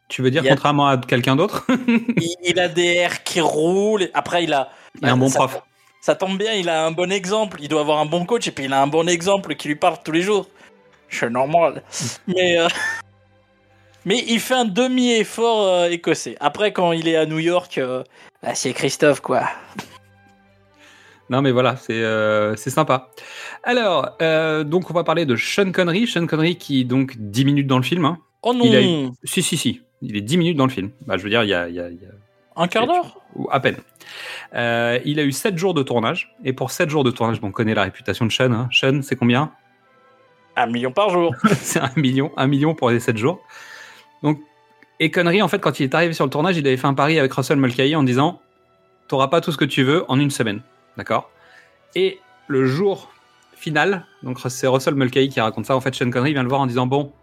Tu 0.10 0.22
veux 0.22 0.32
dire 0.32 0.43
a- 0.43 0.50
contrairement 0.50 0.88
à 0.88 0.98
quelqu'un 0.98 1.36
d'autre 1.38 1.65
il, 1.88 2.36
il 2.43 2.60
a 2.60 2.67
des 2.67 2.84
airs 2.95 3.24
qui 3.24 3.39
roulent. 3.41 4.10
Après, 4.13 4.43
il 4.43 4.54
a. 4.54 4.69
Il 5.02 5.08
a 5.08 5.13
un 5.13 5.17
bon 5.17 5.30
ça, 5.30 5.39
prof. 5.39 5.62
Ça 6.02 6.15
tombe 6.15 6.38
bien, 6.38 6.54
il 6.54 6.67
a 6.69 6.86
un 6.86 6.91
bon 6.91 7.12
exemple. 7.12 7.60
Il 7.62 7.67
doit 7.69 7.82
avoir 7.82 8.00
un 8.00 8.06
bon 8.06 8.26
coach 8.26 8.48
et 8.48 8.52
puis 8.52 8.65
il 8.65 8.74
a 8.74 8.82
un 8.82 8.88
bon 8.88 9.08
exemple 9.08 9.56
qui 9.56 9.67
lui 9.67 9.76
parle 9.76 9.98
tous 10.04 10.12
les 10.12 10.22
jours. 10.22 10.48
C'est 11.10 11.30
normal. 11.30 11.84
Mais. 12.28 12.60
euh, 12.60 12.67
Mais 14.06 14.24
il 14.28 14.39
fait 14.39 14.56
un 14.56 14.65
demi-effort 14.65 15.67
euh, 15.67 15.89
écossais. 15.89 16.36
Après, 16.39 16.72
quand 16.74 16.91
il 16.91 17.08
est 17.08 17.15
à 17.15 17.26
New 17.26 17.39
York, 17.39 17.78
euh, 17.78 18.04
bah, 18.41 18.56
c'est 18.56 18.74
Christophe, 18.74 19.19
quoi. 19.22 19.43
Non, 21.30 21.43
mais 21.43 21.52
voilà, 21.52 21.76
c'est 21.76 21.93
euh, 21.93 22.56
sympa. 22.56 23.12
Alors, 23.63 24.17
donc 24.65 24.89
on 24.89 24.93
va 24.95 25.04
parler 25.04 25.28
de 25.28 25.36
Sean 25.36 25.72
Connery. 25.72 26.08
Sean 26.08 26.26
Connery 26.26 26.56
qui 26.56 26.86
donc 26.86 27.13
10 27.17 27.45
minutes 27.45 27.67
dans 27.67 27.78
le 27.78 27.84
film. 27.84 28.06
hein. 28.06 28.17
Oh 28.41 28.52
non 28.54 28.65
Il 28.65 28.76
a 28.76 28.82
eu- 28.82 29.10
Si, 29.26 29.43
si, 29.43 29.56
si. 29.58 29.82
Il 30.02 30.16
est 30.16 30.22
10 30.22 30.38
minutes 30.38 30.58
dans 30.58 30.66
le 30.66 30.72
film. 30.72 30.92
Bah, 31.06 31.18
je 31.18 31.24
veux 31.24 31.30
dire, 31.30 31.44
il 31.44 31.50
y 31.50 31.54
a, 31.54 31.68
il 31.70 31.76
y 31.76 31.80
a- 31.80 31.90
il 31.90 31.96
y 31.96 32.06
a- 32.06 32.10
Un 32.62 32.68
quart 32.68 32.88
d'heure 32.88 33.20
ou 33.36 33.48
à 33.52 33.60
peine. 33.60 33.78
Euh, 34.56 35.00
il 35.06 35.20
a 35.20 35.24
eu 35.24 35.32
7 35.32 35.58
jours 35.58 35.74
de 35.74 35.84
tournage. 35.84 36.36
Et 36.44 36.54
pour 36.54 36.72
7 36.72 36.90
jours 36.90 37.04
de 37.04 37.12
tournage, 37.12 37.40
bon, 37.42 37.50
on 37.50 37.52
connaît 37.52 37.74
la 37.74 37.84
réputation 37.84 38.26
de 38.26 38.32
Sean. 38.32 38.52
Hein. 38.52 38.70
Sean, 38.72 39.02
c'est 39.02 39.16
combien? 39.16 39.52
Un 40.56 40.66
million 40.68 40.92
par 40.92 41.10
jour. 41.10 41.34
C'est 41.62 41.80
un 41.80 41.92
million. 41.96 42.32
Un 42.36 42.48
million 42.48 42.76
pour 42.76 42.90
les 42.90 43.00
7 43.00 43.18
jours. 43.18 43.40
Donc, 44.24 44.42
et 45.00 45.10
Connery, 45.12 45.42
en 45.42 45.48
fait, 45.48 45.60
quand 45.60 45.80
il 45.80 45.84
est 45.84 45.96
arrivé 45.96 46.12
sur 46.14 46.26
le 46.26 46.32
tournage, 46.32 46.58
il 46.58 46.68
avait 46.68 46.76
fait 46.76 46.88
un 46.88 46.94
pari 46.94 47.18
avec 47.18 47.32
Russell 47.32 47.58
Mulcahy 47.58 47.96
en 47.96 48.04
disant 48.04 48.42
T'auras 49.08 49.28
pas 49.30 49.40
tout 49.42 49.52
ce 49.52 49.58
que 49.58 49.66
tu 49.66 49.84
veux 49.84 50.04
en 50.12 50.20
une 50.20 50.32
semaine. 50.32 50.62
D'accord? 50.98 51.30
Et 51.96 52.20
le 52.48 52.66
jour 52.66 53.10
final, 53.56 54.06
donc 54.24 54.40
c'est 54.48 54.68
Russell 54.68 54.96
Mulcahy 54.96 55.30
qui 55.30 55.40
raconte 55.40 55.66
ça. 55.66 55.76
En 55.76 55.82
fait, 55.82 55.96
Sean 55.96 56.10
Connery 56.10 56.34
vient 56.34 56.44
le 56.44 56.50
voir 56.50 56.60
en 56.62 56.66
disant 56.68 56.88
Bon, 56.88 57.14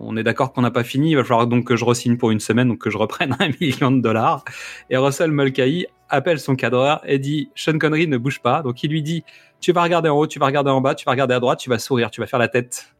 on 0.00 0.16
est 0.16 0.22
d'accord 0.22 0.52
qu'on 0.52 0.62
n'a 0.62 0.70
pas 0.70 0.84
fini, 0.84 1.10
il 1.10 1.16
va 1.16 1.24
falloir 1.24 1.46
donc 1.46 1.66
que 1.66 1.76
je 1.76 1.84
re-signe 1.84 2.16
pour 2.16 2.30
une 2.30 2.40
semaine, 2.40 2.68
donc 2.68 2.78
que 2.78 2.90
je 2.90 2.98
reprenne 2.98 3.36
un 3.40 3.50
million 3.60 3.90
de 3.90 4.00
dollars. 4.00 4.44
Et 4.90 4.96
Russell 4.96 5.30
Mulcahy 5.30 5.86
appelle 6.08 6.40
son 6.40 6.56
cadreur 6.56 7.00
et 7.06 7.18
dit 7.18 7.50
Sean 7.54 7.78
Connery 7.78 8.06
ne 8.06 8.16
bouge 8.16 8.40
pas. 8.40 8.62
Donc 8.62 8.82
il 8.82 8.90
lui 8.90 9.02
dit 9.02 9.24
tu 9.60 9.72
vas 9.72 9.82
regarder 9.82 10.08
en 10.08 10.16
haut, 10.16 10.26
tu 10.26 10.38
vas 10.38 10.46
regarder 10.46 10.70
en 10.70 10.80
bas, 10.80 10.94
tu 10.94 11.04
vas 11.04 11.12
regarder 11.12 11.34
à 11.34 11.40
droite, 11.40 11.58
tu 11.58 11.68
vas 11.68 11.78
sourire, 11.78 12.10
tu 12.10 12.20
vas 12.20 12.26
faire 12.26 12.38
la 12.38 12.48
tête, 12.48 12.94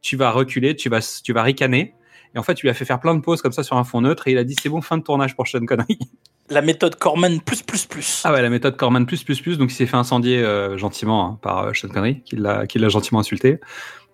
tu 0.00 0.16
vas 0.16 0.30
reculer, 0.30 0.76
tu 0.76 0.88
vas, 0.88 1.00
tu 1.24 1.32
vas 1.32 1.42
ricaner. 1.42 1.94
Et 2.34 2.38
en 2.38 2.42
fait, 2.42 2.54
tu 2.54 2.66
lui 2.66 2.70
as 2.70 2.74
fait 2.74 2.84
faire 2.84 3.00
plein 3.00 3.14
de 3.14 3.20
pauses 3.20 3.42
comme 3.42 3.52
ça 3.52 3.62
sur 3.62 3.76
un 3.76 3.84
fond 3.84 4.00
neutre 4.00 4.28
et 4.28 4.32
il 4.32 4.38
a 4.38 4.44
dit 4.44 4.56
c'est 4.60 4.68
bon, 4.68 4.80
fin 4.80 4.98
de 4.98 5.02
tournage 5.02 5.34
pour 5.36 5.46
Sean 5.46 5.64
Connery. 5.64 5.98
La 6.50 6.60
méthode 6.60 6.96
Corman 6.96 7.40
plus 7.40 7.62
plus 7.62 7.86
plus. 7.86 8.22
Ah 8.24 8.32
ouais, 8.32 8.42
la 8.42 8.50
méthode 8.50 8.76
Corman 8.76 9.06
plus 9.06 9.22
plus 9.22 9.40
plus. 9.40 9.56
Donc 9.56 9.70
il 9.70 9.74
s'est 9.74 9.86
fait 9.86 9.96
incendier 9.96 10.42
euh, 10.42 10.76
gentiment 10.76 11.24
hein, 11.24 11.38
par 11.40 11.60
euh, 11.60 11.72
Sean 11.72 11.88
Connery, 11.88 12.20
qui 12.24 12.36
l'a, 12.36 12.66
qui 12.66 12.78
l'a 12.78 12.88
gentiment 12.88 13.20
insulté 13.20 13.58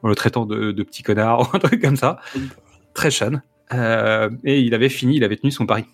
en 0.03 0.09
le 0.09 0.15
traitant 0.15 0.47
de, 0.47 0.73
de 0.73 0.83
petit 0.83 1.03
connard 1.03 1.41
ou 1.53 1.57
un 1.57 1.59
truc 1.59 1.81
comme 1.83 1.97
ça. 1.97 2.21
Très 2.95 3.11
Sean. 3.11 3.41
Euh, 3.73 4.31
et 4.45 4.61
il 4.61 4.75
avait 4.75 4.89
fini, 4.89 5.17
il 5.17 5.25
avait 5.25 5.37
tenu 5.37 5.51
son 5.51 5.67
pari. 5.67 5.85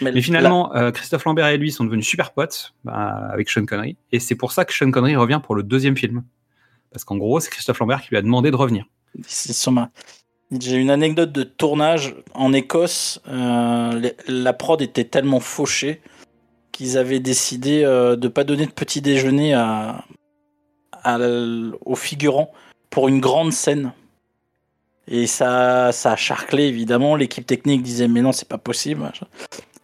Mais 0.00 0.20
finalement, 0.20 0.74
euh, 0.74 0.90
Christophe 0.90 1.24
Lambert 1.24 1.46
et 1.48 1.56
lui 1.56 1.70
sont 1.70 1.84
devenus 1.84 2.06
super 2.06 2.32
potes 2.32 2.74
bah, 2.84 3.28
avec 3.32 3.48
Sean 3.50 3.64
Connery. 3.66 3.96
Et 4.12 4.18
c'est 4.20 4.34
pour 4.34 4.52
ça 4.52 4.64
que 4.64 4.72
Sean 4.72 4.90
Connery 4.90 5.16
revient 5.16 5.40
pour 5.42 5.54
le 5.54 5.62
deuxième 5.62 5.96
film. 5.96 6.22
Parce 6.92 7.04
qu'en 7.04 7.16
gros, 7.16 7.40
c'est 7.40 7.50
Christophe 7.50 7.78
Lambert 7.78 8.02
qui 8.02 8.08
lui 8.10 8.16
a 8.16 8.22
demandé 8.22 8.50
de 8.50 8.56
revenir. 8.56 8.84
C'est 9.26 9.52
J'ai 10.58 10.76
une 10.76 10.90
anecdote 10.90 11.32
de 11.32 11.42
tournage 11.44 12.14
en 12.34 12.52
Écosse. 12.52 13.20
euh, 13.28 13.98
les- 13.98 14.16
la 14.26 14.52
prod 14.52 14.80
était 14.82 15.04
tellement 15.04 15.40
fauchée 15.40 16.00
qu'ils 16.72 16.98
avaient 16.98 17.20
décidé 17.20 17.82
de 17.82 18.28
pas 18.28 18.44
donner 18.44 18.66
de 18.66 18.72
petit 18.72 19.00
déjeuner 19.00 19.54
à, 19.54 20.04
à 20.92 21.18
aux 21.18 21.96
figurants 21.96 22.52
pour 22.90 23.08
une 23.08 23.20
grande 23.20 23.52
scène. 23.52 23.92
Et 25.08 25.26
ça, 25.26 25.90
ça 25.92 26.12
a 26.12 26.16
charclé 26.16 26.64
évidemment. 26.64 27.16
L'équipe 27.16 27.46
technique 27.46 27.82
disait 27.82 28.08
mais 28.08 28.20
non 28.20 28.32
c'est 28.32 28.48
pas 28.48 28.58
possible. 28.58 29.10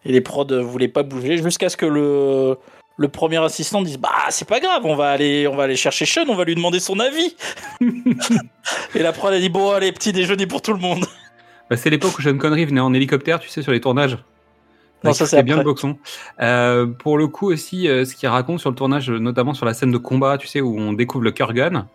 Et 0.05 0.11
les 0.11 0.21
prods 0.21 0.61
voulaient 0.63 0.87
pas 0.87 1.03
bouger 1.03 1.41
jusqu'à 1.41 1.69
ce 1.69 1.77
que 1.77 1.85
le 1.85 2.57
le 2.99 3.07
premier 3.09 3.37
assistant 3.37 3.83
dise 3.83 3.97
bah 3.97 4.09
c'est 4.31 4.47
pas 4.47 4.59
grave 4.59 4.81
on 4.83 4.95
va 4.95 5.11
aller 5.11 5.47
on 5.47 5.55
va 5.55 5.63
aller 5.63 5.75
chercher 5.75 6.07
Sean 6.07 6.25
on 6.29 6.35
va 6.35 6.45
lui 6.45 6.55
demander 6.55 6.79
son 6.79 6.99
avis 6.99 7.35
et 8.95 9.03
la 9.03 9.13
prod 9.13 9.31
a 9.31 9.39
dit 9.39 9.49
bon 9.49 9.69
allez 9.69 9.91
petit 9.91 10.11
déjeuner 10.11 10.47
pour 10.47 10.63
tout 10.63 10.73
le 10.73 10.79
monde 10.79 11.05
Bah, 11.69 11.75
c'est 11.75 11.89
l'époque 11.89 12.17
où 12.17 12.21
Sean 12.21 12.37
Connery 12.37 12.65
venait 12.65 12.81
en 12.81 12.93
hélicoptère, 12.93 13.39
tu 13.39 13.49
sais, 13.49 13.61
sur 13.61 13.71
les 13.71 13.81
tournages. 13.81 14.17
Non, 15.03 15.13
ça, 15.13 15.25
c'est 15.27 15.43
bien 15.43 15.57
le 15.57 15.63
boxon. 15.63 15.97
Euh, 16.41 16.87
pour 16.87 17.17
le 17.17 17.27
coup 17.27 17.51
aussi, 17.51 17.87
euh, 17.87 18.03
ce 18.03 18.15
qu'il 18.15 18.27
raconte 18.29 18.59
sur 18.59 18.69
le 18.69 18.75
tournage, 18.75 19.09
notamment 19.09 19.53
sur 19.53 19.65
la 19.65 19.73
scène 19.73 19.91
de 19.91 19.97
combat, 19.97 20.37
tu 20.37 20.47
sais, 20.47 20.61
où 20.61 20.77
on 20.79 20.93
découvre 20.93 21.23
le 21.23 21.31
Kurgan, 21.31 21.87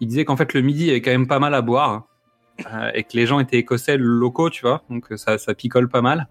il 0.00 0.08
disait 0.08 0.24
qu'en 0.24 0.36
fait 0.36 0.54
le 0.54 0.62
midi 0.62 0.90
avait 0.90 1.00
quand 1.00 1.10
même 1.10 1.26
pas 1.26 1.38
mal 1.38 1.54
à 1.54 1.62
boire 1.62 2.06
euh, 2.72 2.90
et 2.94 3.04
que 3.04 3.16
les 3.16 3.26
gens 3.26 3.40
étaient 3.40 3.58
écossais 3.58 3.96
locaux, 3.96 4.50
tu 4.50 4.62
vois, 4.62 4.82
donc 4.90 5.06
ça, 5.16 5.38
ça 5.38 5.54
picole 5.54 5.88
pas 5.88 6.02
mal. 6.02 6.28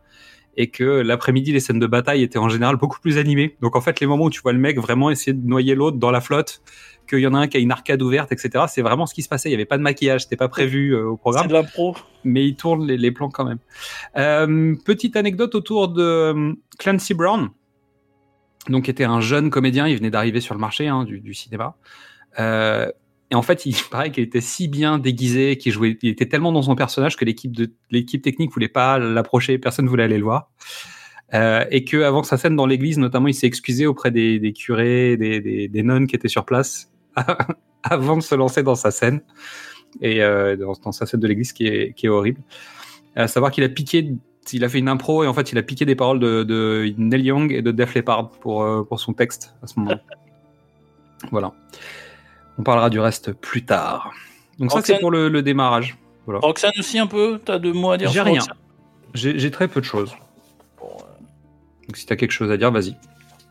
Et 0.58 0.69
que 0.69 0.84
l'après-midi, 0.84 1.53
les 1.53 1.60
scènes 1.62 1.79
de 1.79 1.88
bataille 1.88 2.21
étaient 2.21 2.39
en 2.39 2.49
général 2.49 2.75
beaucoup 2.75 2.99
plus 2.99 3.17
animées. 3.17 3.55
Donc 3.62 3.75
en 3.75 3.82
fait, 3.82 3.99
les 4.01 4.08
moments 4.08 4.25
où 4.25 4.29
tu 4.29 4.41
vois 4.41 4.51
le 4.51 4.60
mec 4.60 4.77
vraiment 4.77 5.10
essayer 5.10 5.32
de 5.32 5.47
noyer 5.47 5.73
l'autre 5.73 5.97
dans 5.97 6.12
la 6.12 6.19
flotte, 6.19 6.62
qu'il 7.08 7.19
y 7.19 7.27
en 7.27 7.34
a 7.34 7.39
un 7.39 7.47
qui 7.47 7.58
a 7.58 7.60
une 7.60 7.71
arcade 7.71 8.01
ouverte, 8.01 8.32
etc., 8.32 8.65
c'est 8.67 8.82
vraiment 8.82 9.05
ce 9.05 9.13
qui 9.13 9.21
se 9.21 9.29
passait. 9.29 9.49
Il 9.49 9.51
y 9.51 9.55
avait 9.55 9.65
pas 9.65 9.77
de 9.77 9.84
maquillage, 9.84 10.23
c'était 10.23 10.36
pas 10.36 10.49
prévu 10.49 10.91
euh, 10.93 11.05
au 11.05 11.17
programme 11.17 11.43
c'est 11.43 11.49
de 11.49 11.53
l'impro 11.53 11.95
mais 12.25 12.45
il 12.45 12.55
tourne 12.55 12.86
les, 12.86 12.97
les 12.97 13.12
plans 13.12 13.29
quand 13.29 13.45
même. 13.45 13.60
Euh, 14.17 14.75
petite 14.86 15.15
anecdote 15.15 15.55
autour 15.55 15.88
de 15.88 16.55
Clancy 16.77 17.13
Brown, 17.13 17.49
donc 18.67 18.86
qui 18.86 18.91
était 18.91 19.05
un 19.05 19.21
jeune 19.21 19.49
comédien, 19.49 19.88
il 19.88 19.95
venait 19.97 20.10
d'arriver 20.10 20.41
sur 20.41 20.53
le 20.53 20.60
marché 20.60 20.88
hein, 20.88 21.05
du, 21.05 21.21
du 21.21 21.34
cinéma. 21.34 21.75
Euh, 22.39 22.91
et 23.31 23.35
en 23.35 23.41
fait, 23.41 23.65
il 23.65 23.75
paraît 23.91 24.11
qu'il 24.11 24.23
était 24.23 24.41
si 24.41 24.67
bien 24.67 24.99
déguisé, 24.99 25.57
qu'il 25.57 25.71
jouait, 25.71 25.97
il 26.01 26.09
était 26.09 26.27
tellement 26.27 26.51
dans 26.51 26.61
son 26.61 26.75
personnage 26.75 27.15
que 27.15 27.25
l'équipe 27.25 27.55
de 27.55 27.71
l'équipe 27.91 28.21
technique 28.21 28.51
voulait 28.51 28.67
pas 28.67 28.99
l'approcher, 28.99 29.57
personne 29.57 29.87
voulait 29.87 30.03
aller 30.03 30.17
le 30.17 30.23
voir. 30.23 30.51
Euh, 31.35 31.63
et 31.69 31.83
que 31.83 32.01
avant 32.01 32.23
sa 32.23 32.37
scène 32.37 32.55
dans 32.55 32.65
l'église, 32.65 32.97
notamment, 32.97 33.27
il 33.27 33.35
s'est 33.35 33.45
excusé 33.45 33.85
auprès 33.85 34.09
des, 34.09 34.53
curés, 34.53 35.15
des, 35.15 35.83
nonnes 35.83 36.07
qui 36.07 36.15
étaient 36.15 36.27
sur 36.27 36.43
place 36.43 36.91
avant 37.83 38.17
de 38.17 38.23
se 38.23 38.33
lancer 38.33 38.63
dans 38.63 38.75
sa 38.75 38.89
scène 38.89 39.21
et 40.01 40.23
euh, 40.23 40.55
dans, 40.55 40.91
sa 40.91 41.05
scène 41.05 41.19
de 41.19 41.27
l'église 41.27 41.53
qui 41.53 41.67
est, 41.67 41.93
qui 41.93 42.07
est 42.07 42.09
horrible. 42.09 42.41
À 43.15 43.27
savoir 43.27 43.51
qu'il 43.51 43.63
a 43.63 43.69
piqué, 43.69 44.11
il 44.53 44.63
a 44.63 44.69
fait 44.69 44.79
une 44.79 44.89
impro 44.89 45.23
et 45.23 45.27
en 45.27 45.33
fait 45.33 45.51
il 45.51 45.57
a 45.57 45.63
piqué 45.63 45.85
des 45.85 45.95
paroles 45.95 46.19
de, 46.19 46.43
de 46.43 46.93
Neil 46.97 47.21
Young 47.21 47.51
et 47.51 47.61
de 47.61 47.71
Def 47.71 47.93
Leppard 47.93 48.31
pour, 48.31 48.63
euh, 48.63 48.83
pour 48.83 48.99
son 48.99 49.13
texte 49.13 49.53
à 49.61 49.67
ce 49.67 49.79
moment. 49.79 49.99
voilà. 51.31 51.53
On 52.59 52.63
parlera 52.63 52.89
du 52.89 52.99
reste 52.99 53.31
plus 53.33 53.65
tard. 53.65 54.11
Donc 54.59 54.71
ça 54.71 54.81
c'est 54.83 54.93
Roxane- 54.93 54.99
pour 55.01 55.11
le, 55.11 55.29
le 55.29 55.41
démarrage. 55.41 55.97
Voilà. 56.25 56.41
Roxane 56.41 56.73
aussi 56.77 56.99
un 56.99 57.07
peu 57.07 57.39
t'as 57.43 57.57
deux 57.57 57.73
mots 57.73 57.91
à 57.91 57.97
dire 57.97 58.11
J'ai 58.11 58.21
rien. 58.21 58.41
Roxane 58.41 58.57
J'ai 59.13 59.49
très 59.51 59.67
peu 59.67 59.79
de 59.79 59.85
choses. 59.85 60.13
Bon, 60.79 60.87
euh, 60.99 61.03
Donc 61.87 61.97
si 61.97 62.05
t'as 62.05 62.15
quelque 62.17 62.31
chose 62.33 62.51
à 62.51 62.57
dire, 62.57 62.69
vas-y. 62.71 62.95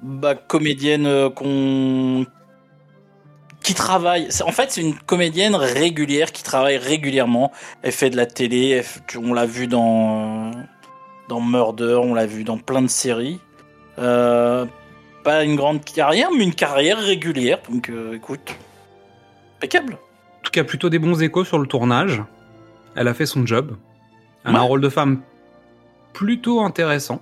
bah, 0.02 0.34
comédienne 0.36 1.06
euh, 1.06 1.30
qu'on 1.30 2.24
qui 3.62 3.74
travaille 3.74 4.28
en 4.46 4.52
fait 4.52 4.70
c'est 4.70 4.80
une 4.82 4.94
comédienne 4.94 5.54
régulière 5.56 6.30
qui 6.32 6.42
travaille 6.44 6.76
régulièrement 6.78 7.50
elle 7.82 7.92
fait 7.92 8.08
de 8.08 8.16
la 8.16 8.24
télé 8.24 8.68
elle 8.68 8.84
on 9.20 9.32
l'a 9.34 9.46
vu 9.46 9.66
dans 9.66 10.50
euh, 10.54 10.62
dans 11.28 11.40
Murder 11.40 11.98
on 12.02 12.14
l'a 12.14 12.24
vu 12.26 12.44
dans 12.44 12.56
plein 12.58 12.82
de 12.82 12.86
séries 12.88 13.40
Euh, 13.98 14.64
pas 15.24 15.42
une 15.42 15.56
grande 15.56 15.84
carrière 15.84 16.28
mais 16.30 16.44
une 16.44 16.54
carrière 16.54 16.98
régulière 16.98 17.58
donc 17.68 17.90
écoute 18.14 18.54
impeccable 19.58 19.94
En 19.94 20.42
tout 20.44 20.50
cas, 20.50 20.64
plutôt 20.64 20.88
des 20.88 20.98
bons 20.98 21.20
échos 21.22 21.44
sur 21.44 21.58
le 21.58 21.66
tournage. 21.66 22.22
Elle 22.94 23.08
a 23.08 23.14
fait 23.14 23.26
son 23.26 23.46
job. 23.46 23.76
Elle 24.44 24.56
a 24.56 24.60
un 24.60 24.62
rôle 24.62 24.80
de 24.80 24.88
femme 24.88 25.20
plutôt 26.12 26.60
intéressant. 26.60 27.20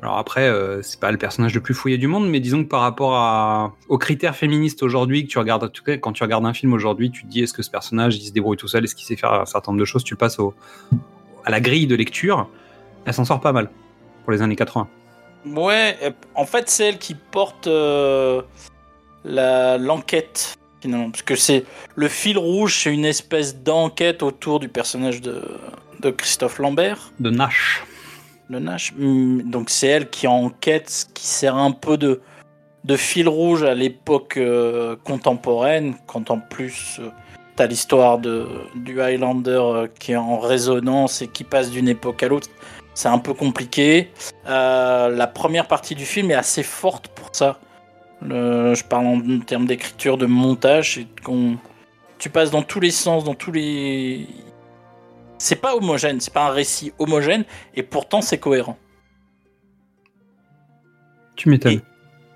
Alors 0.00 0.18
après, 0.18 0.48
euh, 0.48 0.82
c'est 0.82 0.98
pas 0.98 1.12
le 1.12 1.18
personnage 1.18 1.54
le 1.54 1.60
plus 1.60 1.74
fouillé 1.74 1.96
du 1.96 2.08
monde, 2.08 2.28
mais 2.28 2.40
disons 2.40 2.64
que 2.64 2.68
par 2.68 2.80
rapport 2.80 3.14
à, 3.14 3.72
aux 3.88 3.98
critères 3.98 4.34
féministes 4.34 4.82
aujourd'hui, 4.82 5.24
que 5.24 5.30
tu 5.30 5.38
regardes, 5.38 5.62
en 5.62 5.68
tout 5.68 5.84
cas, 5.84 5.96
quand 5.96 6.12
tu 6.12 6.24
regardes 6.24 6.44
un 6.44 6.52
film 6.52 6.72
aujourd'hui, 6.72 7.12
tu 7.12 7.22
te 7.22 7.28
dis 7.28 7.40
est-ce 7.40 7.52
que 7.52 7.62
ce 7.62 7.70
personnage 7.70 8.16
il 8.16 8.26
se 8.26 8.32
débrouille 8.32 8.56
tout 8.56 8.66
seul, 8.66 8.82
est-ce 8.82 8.96
qu'il 8.96 9.06
sait 9.06 9.14
faire 9.14 9.32
un 9.32 9.46
certain 9.46 9.70
nombre 9.70 9.80
de 9.80 9.84
choses, 9.84 10.02
tu 10.02 10.14
le 10.14 10.18
passes 10.18 10.40
au, 10.40 10.54
à 11.44 11.50
la 11.50 11.60
grille 11.60 11.86
de 11.86 11.94
lecture, 11.94 12.48
elle 13.04 13.14
s'en 13.14 13.24
sort 13.24 13.40
pas 13.40 13.52
mal 13.52 13.70
pour 14.24 14.32
les 14.32 14.42
années 14.42 14.56
80. 14.56 14.88
Ouais, 15.46 15.96
en 16.34 16.46
fait, 16.46 16.68
c'est 16.68 16.88
elle 16.88 16.98
qui 16.98 17.14
porte 17.14 17.68
euh, 17.68 18.42
l'enquête 19.24 20.58
finalement, 20.82 21.10
parce 21.10 21.22
que 21.22 21.36
c'est 21.36 21.64
le 21.94 22.08
fil 22.08 22.36
rouge, 22.36 22.80
c'est 22.82 22.92
une 22.92 23.04
espèce 23.04 23.56
d'enquête 23.56 24.22
autour 24.22 24.60
du 24.60 24.68
personnage 24.68 25.20
de, 25.20 25.42
de 26.00 26.10
Christophe 26.10 26.58
Lambert, 26.58 27.12
De 27.20 27.30
Nash. 27.30 27.84
le 28.50 28.58
Nash. 28.58 28.92
Hum, 29.00 29.42
Donc 29.44 29.70
c'est 29.70 29.86
elle 29.86 30.10
qui 30.10 30.26
enquête, 30.26 30.90
ce 30.90 31.04
qui 31.06 31.26
sert 31.26 31.56
un 31.56 31.70
peu 31.72 31.96
de 31.96 32.20
de 32.84 32.96
fil 32.96 33.28
rouge 33.28 33.62
à 33.62 33.74
l'époque 33.74 34.36
euh, 34.36 34.96
contemporaine, 35.04 35.94
quand 36.08 36.32
en 36.32 36.40
plus 36.40 36.98
euh, 36.98 37.10
t'as 37.54 37.66
l'histoire 37.66 38.18
de 38.18 38.48
du 38.74 39.00
Highlander 39.00 39.50
euh, 39.62 39.86
qui 40.00 40.12
est 40.12 40.16
en 40.16 40.40
résonance 40.40 41.22
et 41.22 41.28
qui 41.28 41.44
passe 41.44 41.70
d'une 41.70 41.88
époque 41.88 42.24
à 42.24 42.28
l'autre. 42.28 42.48
C'est 42.94 43.08
un 43.08 43.18
peu 43.18 43.34
compliqué. 43.34 44.10
Euh, 44.48 45.08
la 45.10 45.26
première 45.28 45.68
partie 45.68 45.94
du 45.94 46.04
film 46.04 46.32
est 46.32 46.34
assez 46.34 46.64
forte 46.64 47.06
pour 47.08 47.28
ça. 47.32 47.58
Le- 48.24 48.74
je 48.74 48.84
parle 48.84 49.06
en 49.06 49.40
termes 49.40 49.66
d'écriture, 49.66 50.16
de 50.18 50.26
montage, 50.26 50.94
c'est 50.94 51.22
qu'on 51.22 51.56
tu 52.18 52.30
passes 52.30 52.50
dans 52.52 52.62
tous 52.62 52.78
les 52.78 52.92
sens, 52.92 53.24
dans 53.24 53.34
tous 53.34 53.50
les. 53.52 54.26
C'est 55.38 55.56
pas 55.56 55.74
homogène, 55.74 56.20
c'est 56.20 56.32
pas 56.32 56.46
un 56.46 56.50
récit 56.52 56.92
homogène, 57.00 57.44
et 57.74 57.82
pourtant 57.82 58.20
c'est 58.20 58.38
cohérent. 58.38 58.78
Tu 61.34 61.48
m'étonnes. 61.48 61.80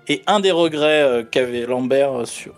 Et 0.09 0.23
un 0.27 0.39
des 0.41 0.51
regrets 0.51 1.03
euh, 1.03 1.23
qu'avait 1.23 1.65
Lambert 1.65 2.11
euh, 2.21 2.25
sur 2.25 2.53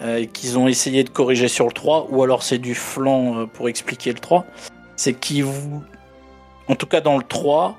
euh, 0.00 0.16
et 0.16 0.26
qu'ils 0.26 0.58
ont 0.58 0.68
essayé 0.68 1.02
de 1.04 1.10
corriger 1.10 1.48
sur 1.48 1.66
le 1.66 1.72
3, 1.72 2.08
ou 2.10 2.22
alors 2.22 2.42
c'est 2.42 2.58
du 2.58 2.74
flanc 2.74 3.40
euh, 3.40 3.46
pour 3.46 3.68
expliquer 3.68 4.12
le 4.12 4.18
3, 4.18 4.44
c'est 4.96 5.14
qu'ils 5.14 5.44
vous... 5.44 5.82
En 6.68 6.76
tout 6.76 6.86
cas 6.86 7.00
dans 7.00 7.16
le 7.16 7.24
3, 7.24 7.78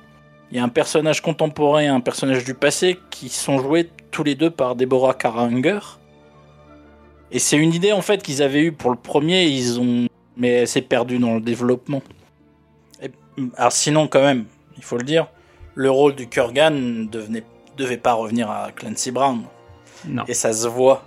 il 0.51 0.57
y 0.57 0.59
a 0.59 0.63
un 0.63 0.69
personnage 0.69 1.21
contemporain 1.21 1.81
et 1.81 1.87
un 1.87 1.99
personnage 2.01 2.43
du 2.43 2.53
passé 2.53 2.99
qui 3.11 3.29
sont 3.29 3.59
joués 3.59 3.89
tous 4.11 4.23
les 4.23 4.35
deux 4.35 4.49
par 4.49 4.75
Deborah 4.75 5.13
Karanger. 5.13 5.79
Et 7.31 7.37
c'est 7.39 7.57
une 7.57 7.73
idée 7.73 7.91
en 7.91 8.01
fait 8.01 8.23
qu'ils 8.23 8.41
avaient 8.41 8.61
eue 8.63 8.71
pour 8.71 8.89
le 8.89 8.97
premier, 8.97 9.45
ils 9.45 9.79
ont... 9.79 10.07
mais 10.35 10.49
elle 10.49 10.67
s'est 10.67 10.81
perdue 10.81 11.19
dans 11.19 11.35
le 11.35 11.41
développement. 11.41 12.01
Et- 13.01 13.11
Alors 13.57 13.71
sinon 13.71 14.07
quand 14.07 14.21
même, 14.21 14.45
il 14.77 14.83
faut 14.83 14.97
le 14.97 15.03
dire, 15.03 15.27
le 15.75 15.91
rôle 15.91 16.15
du 16.15 16.27
Kurgan 16.27 16.71
ne 16.71 17.05
devenait 17.05 17.43
devait 17.77 17.97
pas 17.97 18.13
revenir 18.13 18.49
à 18.49 18.71
Clancy 18.73 19.11
Brown. 19.11 19.43
Non, 20.05 20.23
Et 20.27 20.33
ça 20.33 20.51
se 20.51 20.67
voit. 20.67 21.03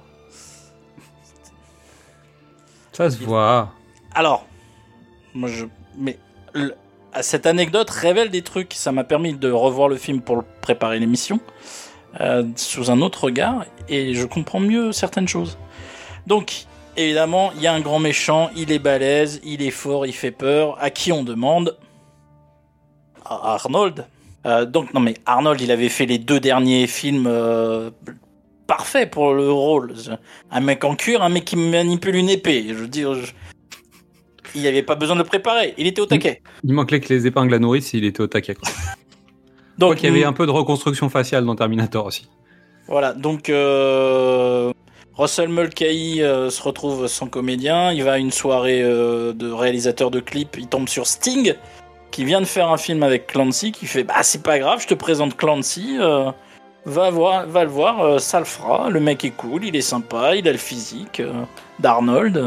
ça 2.92 3.10
se 3.10 3.18
voit. 3.22 3.72
Alors, 4.14 4.46
moi 5.34 5.48
je. 5.48 5.64
Mais 5.96 6.18
le- 6.54 6.74
cette 7.20 7.46
anecdote 7.46 7.90
révèle 7.90 8.30
des 8.30 8.42
trucs. 8.42 8.72
Ça 8.74 8.92
m'a 8.92 9.04
permis 9.04 9.34
de 9.34 9.50
revoir 9.50 9.88
le 9.88 9.96
film 9.96 10.20
pour 10.20 10.44
préparer 10.62 10.98
l'émission 10.98 11.40
euh, 12.20 12.44
sous 12.56 12.90
un 12.90 13.00
autre 13.00 13.24
regard 13.24 13.64
et 13.88 14.14
je 14.14 14.24
comprends 14.26 14.60
mieux 14.60 14.92
certaines 14.92 15.28
choses. 15.28 15.58
Donc, 16.26 16.66
évidemment, 16.96 17.52
il 17.56 17.62
y 17.62 17.66
a 17.66 17.72
un 17.72 17.80
grand 17.80 17.98
méchant, 17.98 18.50
il 18.56 18.70
est 18.72 18.78
balèze, 18.78 19.40
il 19.44 19.62
est 19.62 19.70
fort, 19.70 20.06
il 20.06 20.12
fait 20.12 20.30
peur. 20.30 20.76
À 20.80 20.90
qui 20.90 21.12
on 21.12 21.22
demande? 21.22 21.76
À 23.24 23.54
Arnold. 23.54 24.06
Euh, 24.46 24.64
donc, 24.64 24.92
non, 24.94 25.00
mais 25.00 25.14
Arnold, 25.26 25.60
il 25.60 25.70
avait 25.70 25.88
fait 25.88 26.06
les 26.06 26.18
deux 26.18 26.40
derniers 26.40 26.86
films 26.86 27.26
euh, 27.28 27.90
parfaits 28.66 29.10
pour 29.10 29.34
le 29.34 29.50
rôle. 29.50 29.94
Un 30.50 30.60
mec 30.60 30.84
en 30.84 30.96
cuir, 30.96 31.22
un 31.22 31.28
mec 31.28 31.44
qui 31.44 31.56
manipule 31.56 32.16
une 32.16 32.30
épée. 32.30 32.66
Je 32.68 32.74
veux 32.74 32.88
dire, 32.88 33.14
il 34.54 34.62
n'y 34.62 34.68
avait 34.68 34.82
pas 34.82 34.94
besoin 34.94 35.16
de 35.16 35.20
le 35.20 35.26
préparer. 35.26 35.74
Il 35.78 35.86
était 35.86 36.00
au 36.00 36.06
taquet. 36.06 36.42
Il 36.64 36.72
manquait 36.72 37.00
que 37.00 37.12
les 37.12 37.26
épingles 37.26 37.54
à 37.54 37.58
nourrice, 37.58 37.92
il 37.92 38.04
était 38.04 38.20
au 38.20 38.26
taquet. 38.26 38.54
Quoi. 38.54 38.68
Donc, 39.78 40.02
il 40.02 40.06
y 40.06 40.08
avait 40.08 40.24
un 40.24 40.32
peu 40.32 40.46
de 40.46 40.50
reconstruction 40.50 41.08
faciale 41.08 41.44
dans 41.44 41.56
Terminator 41.56 42.06
aussi. 42.06 42.28
Voilà, 42.88 43.12
donc 43.12 43.48
euh, 43.48 44.72
Russell 45.14 45.48
Mulcahy 45.48 46.20
euh, 46.22 46.50
se 46.50 46.62
retrouve 46.62 47.06
sans 47.06 47.28
comédien, 47.28 47.92
il 47.92 48.02
va 48.02 48.12
à 48.12 48.18
une 48.18 48.32
soirée 48.32 48.82
euh, 48.82 49.32
de 49.32 49.50
réalisateur 49.50 50.10
de 50.10 50.20
clips, 50.20 50.56
il 50.58 50.66
tombe 50.66 50.88
sur 50.88 51.06
Sting, 51.06 51.54
qui 52.10 52.24
vient 52.24 52.40
de 52.40 52.46
faire 52.46 52.68
un 52.70 52.76
film 52.76 53.02
avec 53.02 53.28
Clancy, 53.28 53.72
qui 53.72 53.86
fait 53.86 54.04
bah 54.04 54.22
c'est 54.22 54.42
pas 54.42 54.58
grave, 54.58 54.82
je 54.82 54.88
te 54.88 54.94
présente 54.94 55.36
Clancy, 55.36 55.96
va 56.84 57.10
voir, 57.10 57.46
va 57.46 57.64
le 57.64 57.70
voir, 57.70 58.20
ça 58.20 58.40
le 58.40 58.44
fera, 58.44 58.90
le 58.90 59.00
mec 59.00 59.24
est 59.24 59.30
cool, 59.30 59.64
il 59.64 59.76
est 59.76 59.80
sympa, 59.80 60.34
il 60.34 60.46
a 60.48 60.52
le 60.52 60.58
physique 60.58 61.22
d'Arnold. 61.78 62.44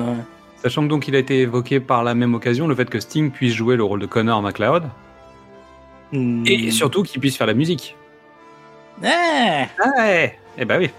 Sachant 0.61 0.83
que 0.83 0.87
donc 0.87 1.07
il 1.07 1.15
a 1.15 1.19
été 1.19 1.39
évoqué 1.41 1.79
par 1.79 2.03
la 2.03 2.15
même 2.15 2.33
occasion 2.33 2.67
le 2.67 2.75
fait 2.75 2.89
que 2.89 2.99
Sting 2.99 3.29
puisse 3.31 3.53
jouer 3.53 3.75
le 3.75 3.83
rôle 3.83 3.99
de 3.99 4.05
Connor 4.05 4.41
McLeod 4.41 4.83
et 6.45 6.71
surtout 6.71 7.03
qu'il 7.03 7.19
puisse 7.19 7.35
faire 7.37 7.47
la 7.47 7.53
musique. 7.53 7.95
Eh, 9.03 9.05
ouais 9.99 10.39
Eh 10.57 10.63
ben 10.65 10.79
oui. 10.79 10.89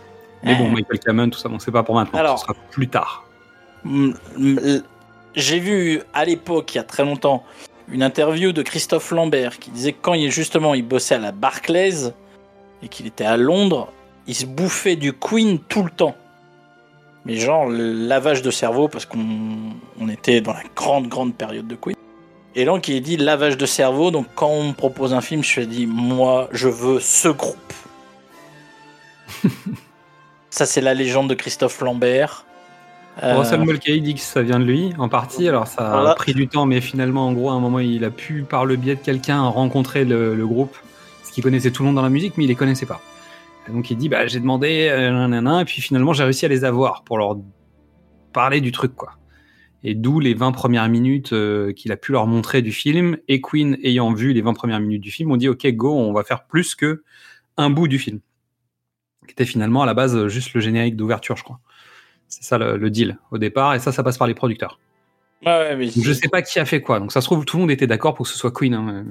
Mais 0.43 0.55
bon, 0.57 0.67
eh. 0.69 0.73
Michael 0.73 0.99
Cameron, 0.99 1.31
tout 1.31 1.39
ça, 1.39 1.49
bon, 1.49 1.59
c'est 1.59 1.71
pas 1.71 1.83
pour 1.83 1.95
maintenant. 1.95 2.19
Alors. 2.19 2.39
ce 2.39 2.45
sera 2.45 2.55
plus 2.71 2.89
tard. 2.89 3.25
Mm, 3.85 4.11
mm, 4.37 4.59
l- 4.59 4.83
J'ai 5.35 5.59
vu 5.59 6.03
à 6.13 6.25
l'époque, 6.25 6.75
il 6.75 6.77
y 6.77 6.81
a 6.81 6.85
très 6.85 7.05
longtemps, 7.05 7.43
une 7.89 8.03
interview 8.03 8.53
de 8.53 8.63
Christophe 8.63 9.11
Lambert 9.13 9.59
qui 9.59 9.71
disait 9.71 9.93
que 9.93 9.99
quand 10.03 10.15
il 10.15 10.31
justement 10.31 10.75
il 10.75 10.87
bossait 10.87 11.15
à 11.15 11.19
la 11.19 11.33
Barclays 11.33 12.13
et 12.83 12.89
qu'il 12.89 13.07
était 13.07 13.25
à 13.25 13.37
Londres, 13.39 13.91
il 14.27 14.35
se 14.35 14.45
bouffait 14.45 14.97
du 14.97 15.13
Queen 15.15 15.59
tout 15.59 15.83
le 15.83 15.91
temps. 15.91 16.17
Mais 17.27 17.37
genre 17.37 17.67
lavage 17.69 18.41
de 18.41 18.53
cerveau 18.53 18.87
parce 18.87 19.05
qu'on 19.05 19.19
on 20.01 20.09
était 20.09 20.41
dans 20.41 20.53
la 20.53 20.63
grande 20.77 21.09
grande 21.09 21.35
période 21.35 21.67
de 21.67 21.75
Queen. 21.75 21.97
Et 22.55 22.65
donc 22.65 22.87
il 22.87 23.03
dit 23.03 23.17
lavage 23.17 23.57
de 23.59 23.67
cerveau. 23.67 24.13
Donc 24.13 24.27
quand 24.37 24.49
on 24.49 24.69
me 24.69 24.73
propose 24.73 25.13
un 25.13 25.21
film, 25.21 25.43
je 25.43 25.61
dis 25.61 25.87
moi 25.87 26.49
je 26.53 26.69
veux 26.69 27.01
ce 27.01 27.29
groupe. 27.29 27.73
Ça 30.51 30.67
c'est 30.67 30.81
la 30.81 30.95
légende 30.95 31.29
de 31.29 31.35
Christophe 31.35 31.81
Lambert. 31.81 32.47
Euh, 33.23 33.39
Russell 33.39 33.61
Mulcahy 33.61 34.03
dit 34.03 34.15
que 34.15 34.21
ça 34.21 34.43
vient 34.43 34.61
de 34.61 34.65
lui, 34.65 34.93
en 34.99 35.09
partie. 35.09 35.49
Alors 35.49 35.67
ça 35.67 36.11
a 36.11 36.15
pris 36.15 36.35
du 36.35 36.49
temps, 36.49 36.67
mais 36.67 36.83
finalement, 36.83 37.27
en 37.27 37.33
gros, 37.33 37.49
à 37.49 37.55
un 37.55 37.61
moment, 37.61 37.79
il 37.79 38.05
a 38.05 38.11
pu, 38.11 38.43
par 38.43 38.67
le 38.67 38.77
biais 38.77 38.95
de 38.95 39.01
quelqu'un, 39.01 39.41
rencontrer 39.41 40.05
le, 40.05 40.35
le 40.35 40.47
groupe. 40.47 40.77
Parce 41.23 41.31
qu'il 41.31 41.43
connaissait 41.43 41.71
tout 41.71 41.83
le 41.83 41.87
monde 41.87 41.97
dans 41.97 42.03
la 42.03 42.11
musique, 42.11 42.35
mais 42.37 42.45
il 42.45 42.49
les 42.49 42.55
connaissait 42.55 42.85
pas. 42.85 43.01
Donc 43.69 43.91
il 43.91 43.97
dit, 43.97 44.09
bah, 44.09 44.27
j'ai 44.27 44.41
demandé, 44.41 44.89
euh, 44.91 45.61
et 45.61 45.65
puis 45.65 45.81
finalement, 45.81 46.13
j'ai 46.13 46.25
réussi 46.25 46.45
à 46.45 46.49
les 46.49 46.65
avoir 46.65 47.03
pour 47.03 47.19
leur 47.19 47.37
parler 48.33 48.61
du 48.61 48.73
truc, 48.73 48.95
quoi. 48.95 49.15
Et 49.83 49.95
d'où 49.95 50.21
les 50.21 50.35
20 50.35 50.53
premières 50.53 50.89
minutes 50.89 51.33
euh, 51.33 51.73
qu'il 51.73 51.93
a 51.93 51.97
pu 51.97 52.13
leur 52.13 52.27
montrer 52.27 52.63
du 52.63 52.73
film. 52.73 53.19
Et 53.29 53.41
Queen, 53.41 53.77
ayant 53.83 54.13
vu 54.13 54.33
les 54.33 54.41
20 54.41 54.55
premières 54.55 54.81
minutes 54.81 55.03
du 55.03 55.11
film, 55.11 55.31
ont 55.31 55.37
dit, 55.37 55.49
OK, 55.49 55.67
go, 55.69 55.95
on 55.95 56.13
va 56.13 56.25
faire 56.25 56.45
plus 56.47 56.75
que 56.75 57.03
un 57.57 57.71
bout 57.71 57.89
du 57.89 57.99
film. 57.99 58.21
Qui 59.27 59.33
était 59.33 59.45
finalement, 59.45 59.83
à 59.83 59.87
la 59.87 59.95
base, 59.95 60.27
juste 60.29 60.55
le 60.55 60.61
générique 60.61 60.97
d'ouverture, 60.97 61.37
je 61.37 61.45
crois. 61.45 61.61
C'est 62.29 62.45
ça 62.45 62.59
le, 62.59 62.77
le 62.77 62.91
deal 62.91 63.19
au 63.31 63.39
départ, 63.39 63.75
et 63.75 63.79
ça, 63.79 63.93
ça 63.93 64.03
passe 64.03 64.19
par 64.19 64.27
les 64.27 64.35
producteurs. 64.35 64.79
Ouais, 65.45 65.53
ouais, 65.53 65.77
mais 65.77 65.89
je 65.89 66.13
sais 66.13 66.29
pas 66.29 66.43
qui 66.43 66.59
a 66.59 66.65
fait 66.65 66.81
quoi. 66.81 66.99
Donc 66.99 67.13
ça 67.13 67.21
se 67.21 67.27
trouve, 67.27 67.45
tout 67.45 67.57
le 67.57 67.63
monde 67.63 67.71
était 67.71 67.87
d'accord 67.87 68.15
pour 68.15 68.25
que 68.27 68.33
ce 68.33 68.39
soit 68.39 68.51
Queen. 68.53 68.75
hein. 68.75 69.05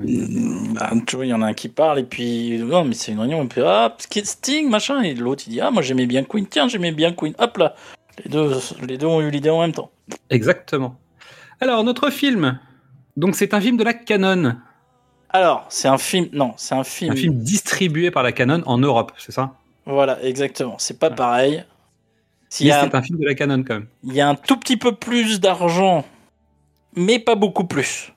Bah, 0.74 0.92
tu 1.06 1.16
vois, 1.16 1.26
il 1.26 1.30
y 1.30 1.34
en 1.34 1.42
a 1.42 1.48
un 1.48 1.54
qui 1.54 1.70
parle 1.70 2.00
et 2.00 2.04
puis 2.04 2.58
non 2.60 2.84
mais 2.86 2.94
c'est 2.96 3.12
une 3.12 3.20
réunion 3.20 3.44
et 3.44 3.48
puis 3.48 3.62
ah 3.64 3.96
Sting 4.00 4.70
machin 4.70 5.02
et 5.02 5.14
l'autre 5.14 5.44
il 5.48 5.52
dit 5.52 5.62
ah 5.62 5.72
moi 5.72 5.82
j'aimais 5.82 6.06
bien 6.06 6.24
Queen 6.24 6.48
tiens 6.48 6.68
j'aimais 6.68 6.92
bien 6.92 7.14
Queen 7.14 7.34
hop 7.38 7.58
là 7.58 7.76
les 8.24 8.30
deux 8.30 8.54
les 8.88 8.98
deux 8.98 9.08
ont 9.08 9.22
eu 9.22 9.30
l'idée 9.30 9.50
en 9.50 9.62
même 9.62 9.72
temps 9.74 9.92
Exactement. 10.30 10.98
Alors, 11.60 11.84
notre 11.84 12.10
film. 12.12 12.60
Donc, 13.18 13.36
c'est 13.36 13.54
un 13.54 13.62
film 13.62 13.78
de 13.78 13.84
la 13.84 13.94
Canon. 13.94 14.56
alors 15.30 15.66
c'est 15.70 15.88
un 15.88 15.98
film 15.98 16.28
non 16.34 16.54
c'est 16.58 16.76
un 16.76 16.84
film, 16.84 17.12
Un 17.14 17.16
film 17.16 17.34
distribué 17.40 18.12
par 18.12 18.24
la 18.24 18.32
Canon 18.32 18.62
en 18.66 18.78
Europe, 18.78 19.12
c'est 19.18 19.32
ça? 19.32 19.54
Voilà 19.86 20.22
exactement 20.24 20.76
c'est 20.80 21.00
pas 21.00 21.10
pareil 21.10 21.64
y, 22.62 22.72
a, 22.72 22.82
c'est 22.84 22.96
un 22.96 23.02
film 23.02 23.20
de 23.20 23.26
la 23.26 23.36
Canon 23.36 23.64
quand 23.64 23.76
même. 23.76 23.88
il 24.04 24.14
y 24.14 24.22
a 24.22 24.30
un 24.30 24.36
tout 24.36 24.58
petit 24.58 24.78
peu 24.78 24.94
plus 24.96 25.40
d'argent 25.40 26.06
mais 26.96 27.20
pas 27.20 27.36
beaucoup 27.36 27.66
plus 27.66 28.14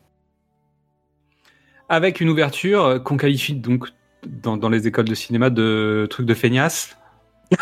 Avec 1.89 2.21
une 2.21 2.29
ouverture 2.29 2.85
euh, 2.85 2.99
qu'on 2.99 3.17
qualifie 3.17 3.55
donc 3.55 3.89
dans, 4.27 4.57
dans 4.57 4.69
les 4.69 4.87
écoles 4.87 5.09
de 5.09 5.15
cinéma 5.15 5.51
de 5.51 6.07
truc 6.11 6.27
de 6.27 6.35
feignasse. 6.35 6.97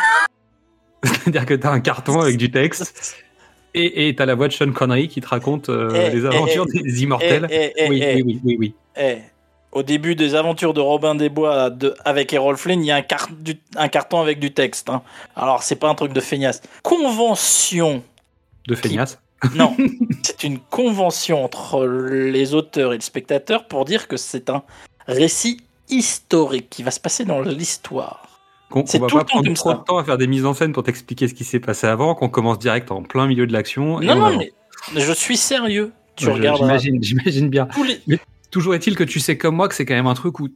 C'est-à-dire 1.04 1.46
que 1.46 1.54
t'as 1.54 1.70
un 1.70 1.80
carton 1.80 2.20
avec 2.20 2.36
du 2.36 2.50
texte 2.50 3.14
et 3.78 4.14
t'as 4.16 4.24
la 4.24 4.34
voix 4.34 4.48
de 4.48 4.54
Sean 4.54 4.72
Connery 4.72 5.06
qui 5.08 5.20
te 5.20 5.28
raconte 5.28 5.68
euh, 5.68 6.08
Eh, 6.10 6.10
les 6.14 6.24
eh, 6.24 6.28
aventures 6.28 6.64
eh, 6.74 6.80
des 6.82 7.02
immortels. 7.02 7.46
Eh, 7.50 7.72
oui, 7.90 8.02
oui, 8.02 8.22
oui, 8.24 8.40
oui, 8.42 8.56
oui. 8.58 8.74
eh, 8.96 9.18
au 9.72 9.82
début 9.82 10.14
des 10.14 10.34
aventures 10.34 10.72
de 10.72 10.80
Robin 10.80 11.14
des 11.14 11.28
Bois 11.28 11.68
de, 11.68 11.94
avec 12.06 12.32
Errol 12.32 12.56
Flynn, 12.56 12.82
il 12.82 12.86
y 12.86 12.90
a 12.90 12.96
un, 12.96 13.02
car- 13.02 13.28
du- 13.38 13.60
un 13.76 13.88
carton 13.88 14.18
avec 14.22 14.38
du 14.40 14.54
texte. 14.54 14.88
hein. 14.88 15.02
Alors, 15.34 15.62
c'est 15.62 15.76
pas 15.76 15.90
un 15.90 15.94
truc 15.94 16.14
de 16.14 16.20
feignasse. 16.20 16.62
Convention 16.82 18.02
De 18.66 18.74
feignasse. 18.74 19.20
Non, 19.54 19.76
c'est 20.22 20.44
une 20.44 20.58
convention 20.58 21.44
entre 21.44 21.86
les 21.86 22.54
auteurs 22.54 22.92
et 22.92 22.96
le 22.96 23.02
spectateur 23.02 23.66
pour 23.66 23.84
dire 23.84 24.08
que 24.08 24.16
c'est 24.16 24.50
un 24.50 24.62
récit 25.06 25.60
historique 25.88 26.68
qui 26.70 26.82
va 26.82 26.90
se 26.90 27.00
passer 27.00 27.24
dans 27.24 27.40
l'histoire. 27.40 28.40
Qu'on 28.70 28.82
qu'on 28.82 28.98
va 28.98 29.06
tout 29.06 29.16
pas 29.18 29.24
prendre 29.24 29.52
trop 29.54 29.74
de 29.74 29.78
temps 29.78 29.98
à 29.98 30.04
faire 30.04 30.18
des 30.18 30.26
mises 30.26 30.44
en 30.44 30.54
scène 30.54 30.72
pour 30.72 30.82
t'expliquer 30.82 31.28
ce 31.28 31.34
qui 31.34 31.44
s'est 31.44 31.60
passé 31.60 31.86
avant, 31.86 32.14
qu'on 32.14 32.28
commence 32.28 32.58
direct 32.58 32.90
en 32.90 33.02
plein 33.02 33.26
milieu 33.26 33.46
de 33.46 33.52
l'action. 33.52 34.00
Non, 34.00 34.12
on 34.12 34.30
non, 34.32 34.38
mais 34.38 35.00
je 35.00 35.12
suis 35.12 35.36
sérieux. 35.36 35.92
Tu 36.16 36.26
Ouais, 36.26 36.32
regardes 36.32 36.58
J'imagine, 36.58 37.02
j'imagine 37.02 37.48
bien. 37.48 37.68
Toujours 38.50 38.74
est-il 38.74 38.96
que 38.96 39.04
tu 39.04 39.20
sais 39.20 39.36
comme 39.36 39.54
moi 39.54 39.68
que 39.68 39.74
c'est 39.74 39.84
quand 39.84 39.94
même 39.94 40.06
un 40.06 40.14
truc 40.14 40.40
où, 40.40 40.48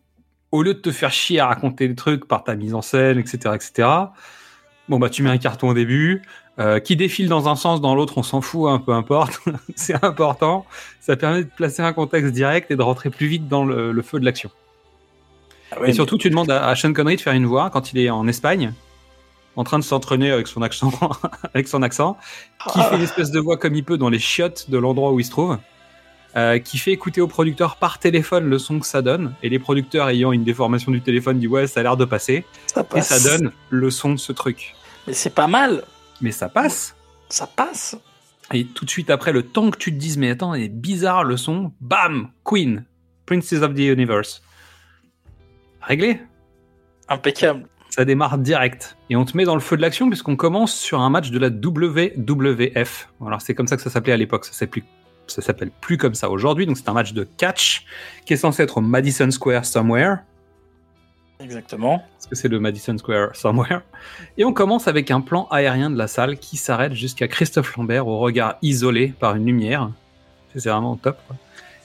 au 0.52 0.62
lieu 0.62 0.74
de 0.74 0.80
te 0.80 0.90
faire 0.90 1.12
chier 1.12 1.38
à 1.38 1.46
raconter 1.46 1.86
des 1.86 1.94
trucs 1.94 2.26
par 2.26 2.44
ta 2.44 2.56
mise 2.56 2.74
en 2.74 2.82
scène, 2.82 3.18
etc., 3.18 3.54
etc., 3.54 3.88
bon 4.88 4.98
bah 4.98 5.10
tu 5.10 5.22
mets 5.22 5.30
un 5.30 5.38
carton 5.38 5.68
au 5.68 5.74
début, 5.74 6.22
euh, 6.58 6.78
qui 6.78 6.96
défile 6.96 7.28
dans 7.28 7.48
un 7.48 7.56
sens, 7.56 7.80
dans 7.80 7.94
l'autre, 7.94 8.18
on 8.18 8.22
s'en 8.22 8.40
fout, 8.40 8.68
hein, 8.68 8.82
peu 8.84 8.92
importe. 8.92 9.40
c'est 9.76 10.04
important. 10.04 10.66
Ça 11.00 11.16
permet 11.16 11.44
de 11.44 11.50
placer 11.54 11.82
un 11.82 11.92
contexte 11.92 12.32
direct 12.32 12.70
et 12.70 12.76
de 12.76 12.82
rentrer 12.82 13.08
plus 13.10 13.26
vite 13.28 13.48
dans 13.48 13.64
le, 13.64 13.92
le 13.92 14.02
feu 14.02 14.20
de 14.20 14.24
l'action. 14.24 14.50
Ah 15.72 15.80
ouais, 15.80 15.90
et 15.90 15.92
surtout, 15.92 16.18
tu 16.18 16.28
demandes 16.30 16.50
à, 16.50 16.66
à 16.66 16.74
Sean 16.74 16.92
Connery 16.92 17.16
de 17.16 17.20
faire 17.20 17.32
une 17.32 17.46
voix 17.46 17.70
quand 17.70 17.92
il 17.92 17.98
est 18.00 18.10
en 18.10 18.26
Espagne, 18.26 18.72
en 19.56 19.64
train 19.64 19.78
de 19.78 19.84
s'entraîner 19.84 20.30
avec 20.32 20.48
son 20.48 20.62
accent, 20.62 20.90
avec 21.54 21.68
son 21.68 21.82
accent, 21.82 22.18
qui 22.72 22.80
Ah. 22.80 22.84
fait 22.90 22.96
une 22.96 23.02
espèce 23.02 23.30
de 23.30 23.38
voix 23.40 23.56
comme 23.56 23.74
il 23.74 23.84
peut 23.84 23.96
dans 23.96 24.08
les 24.10 24.18
chiottes 24.18 24.68
de 24.68 24.76
l'endroit 24.78 25.12
où 25.12 25.20
il 25.20 25.24
se 25.24 25.30
trouve, 25.30 25.58
euh, 26.36 26.58
qui 26.58 26.76
fait 26.78 26.92
écouter 26.92 27.20
aux 27.20 27.28
producteurs 27.28 27.76
par 27.76 27.98
téléphone 28.00 28.48
le 28.48 28.58
son 28.58 28.80
que 28.80 28.86
ça 28.86 29.00
donne, 29.00 29.34
et 29.42 29.48
les 29.48 29.58
producteurs 29.60 30.08
ayant 30.08 30.32
une 30.32 30.44
déformation 30.44 30.92
du 30.92 31.00
téléphone 31.00 31.38
disent 31.38 31.48
ouais 31.48 31.66
ça 31.68 31.80
a 31.80 31.82
l'air 31.84 31.96
de 31.96 32.04
passer, 32.04 32.44
ça 32.66 32.84
et 32.96 33.00
ça 33.00 33.18
donne 33.20 33.52
le 33.70 33.90
son 33.90 34.10
de 34.12 34.18
ce 34.18 34.32
truc. 34.32 34.74
Mais 35.06 35.12
c'est 35.12 35.34
pas 35.34 35.46
mal. 35.46 35.84
Mais 36.20 36.32
ça 36.32 36.48
passe. 36.48 36.94
Ça 37.28 37.46
passe. 37.46 37.96
Et 38.52 38.66
tout 38.66 38.84
de 38.84 38.90
suite 38.90 39.10
après, 39.10 39.32
le 39.32 39.42
temps 39.42 39.70
que 39.70 39.78
tu 39.78 39.92
te 39.92 39.98
dises 39.98 40.18
mais 40.18 40.30
attends, 40.30 40.54
il 40.54 40.64
est 40.64 40.68
bizarre 40.68 41.24
le 41.24 41.36
son, 41.36 41.72
bam, 41.80 42.30
Queen, 42.44 42.84
Princess 43.26 43.62
of 43.62 43.74
the 43.74 43.80
Universe. 43.80 44.42
Réglé. 45.80 46.20
Impeccable. 47.08 47.66
Ça 47.90 48.04
démarre 48.04 48.38
direct. 48.38 48.96
Et 49.08 49.16
on 49.16 49.24
te 49.24 49.36
met 49.36 49.44
dans 49.44 49.54
le 49.54 49.60
feu 49.60 49.76
de 49.76 49.82
l'action 49.82 50.08
puisqu'on 50.08 50.36
commence 50.36 50.74
sur 50.74 51.00
un 51.00 51.10
match 51.10 51.30
de 51.30 51.38
la 51.38 51.48
WWF. 51.48 53.08
Alors 53.24 53.40
c'est 53.40 53.54
comme 53.54 53.66
ça 53.66 53.76
que 53.76 53.82
ça 53.82 53.90
s'appelait 53.90 54.12
à 54.12 54.16
l'époque. 54.16 54.44
Ça 54.44 54.52
s'appelle 54.52 54.82
plus, 54.82 54.84
ça 55.26 55.42
s'appelle 55.42 55.70
plus 55.80 55.96
comme 55.96 56.14
ça 56.14 56.30
aujourd'hui. 56.30 56.66
Donc 56.66 56.76
c'est 56.76 56.88
un 56.88 56.92
match 56.92 57.12
de 57.12 57.24
catch 57.24 57.84
qui 58.26 58.32
est 58.32 58.36
censé 58.36 58.62
être 58.62 58.78
au 58.78 58.80
Madison 58.80 59.30
Square 59.30 59.64
Somewhere. 59.64 60.18
Exactement. 61.42 62.04
Parce 62.16 62.26
que 62.26 62.34
c'est 62.34 62.48
le 62.48 62.60
Madison 62.60 62.96
Square 62.98 63.34
Somewhere. 63.34 63.80
Et 64.38 64.44
on 64.44 64.52
commence 64.52 64.88
avec 64.88 65.10
un 65.10 65.20
plan 65.20 65.48
aérien 65.50 65.90
de 65.90 65.96
la 65.96 66.06
salle 66.06 66.38
qui 66.38 66.56
s'arrête 66.56 66.94
jusqu'à 66.94 67.28
Christophe 67.28 67.76
Lambert 67.76 68.06
au 68.06 68.18
regard 68.18 68.56
isolé 68.62 69.14
par 69.18 69.36
une 69.36 69.46
lumière. 69.46 69.90
C'est 70.54 70.68
vraiment 70.68 70.96
top. 70.96 71.18
quoi. 71.26 71.36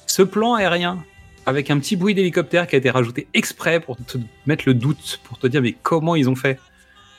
Ce 0.08 0.22
plan 0.22 0.54
aérien, 0.56 1.04
avec 1.46 1.70
un 1.70 1.80
petit 1.80 1.96
bruit 1.96 2.14
d'hélicoptère 2.14 2.68
qui 2.68 2.76
a 2.76 2.80
été 2.80 2.90
rajouté 2.90 3.28
exprès 3.34 3.80
pour 3.80 3.98
te 3.98 4.18
mettre 4.46 4.64
le 4.68 4.74
doute, 4.74 5.20
pour 5.24 5.38
te 5.38 5.48
dire 5.48 5.62
mais 5.62 5.76
comment 5.84 6.16
ils 6.16 6.30
ont 6.30 6.36
fait? 6.36 6.60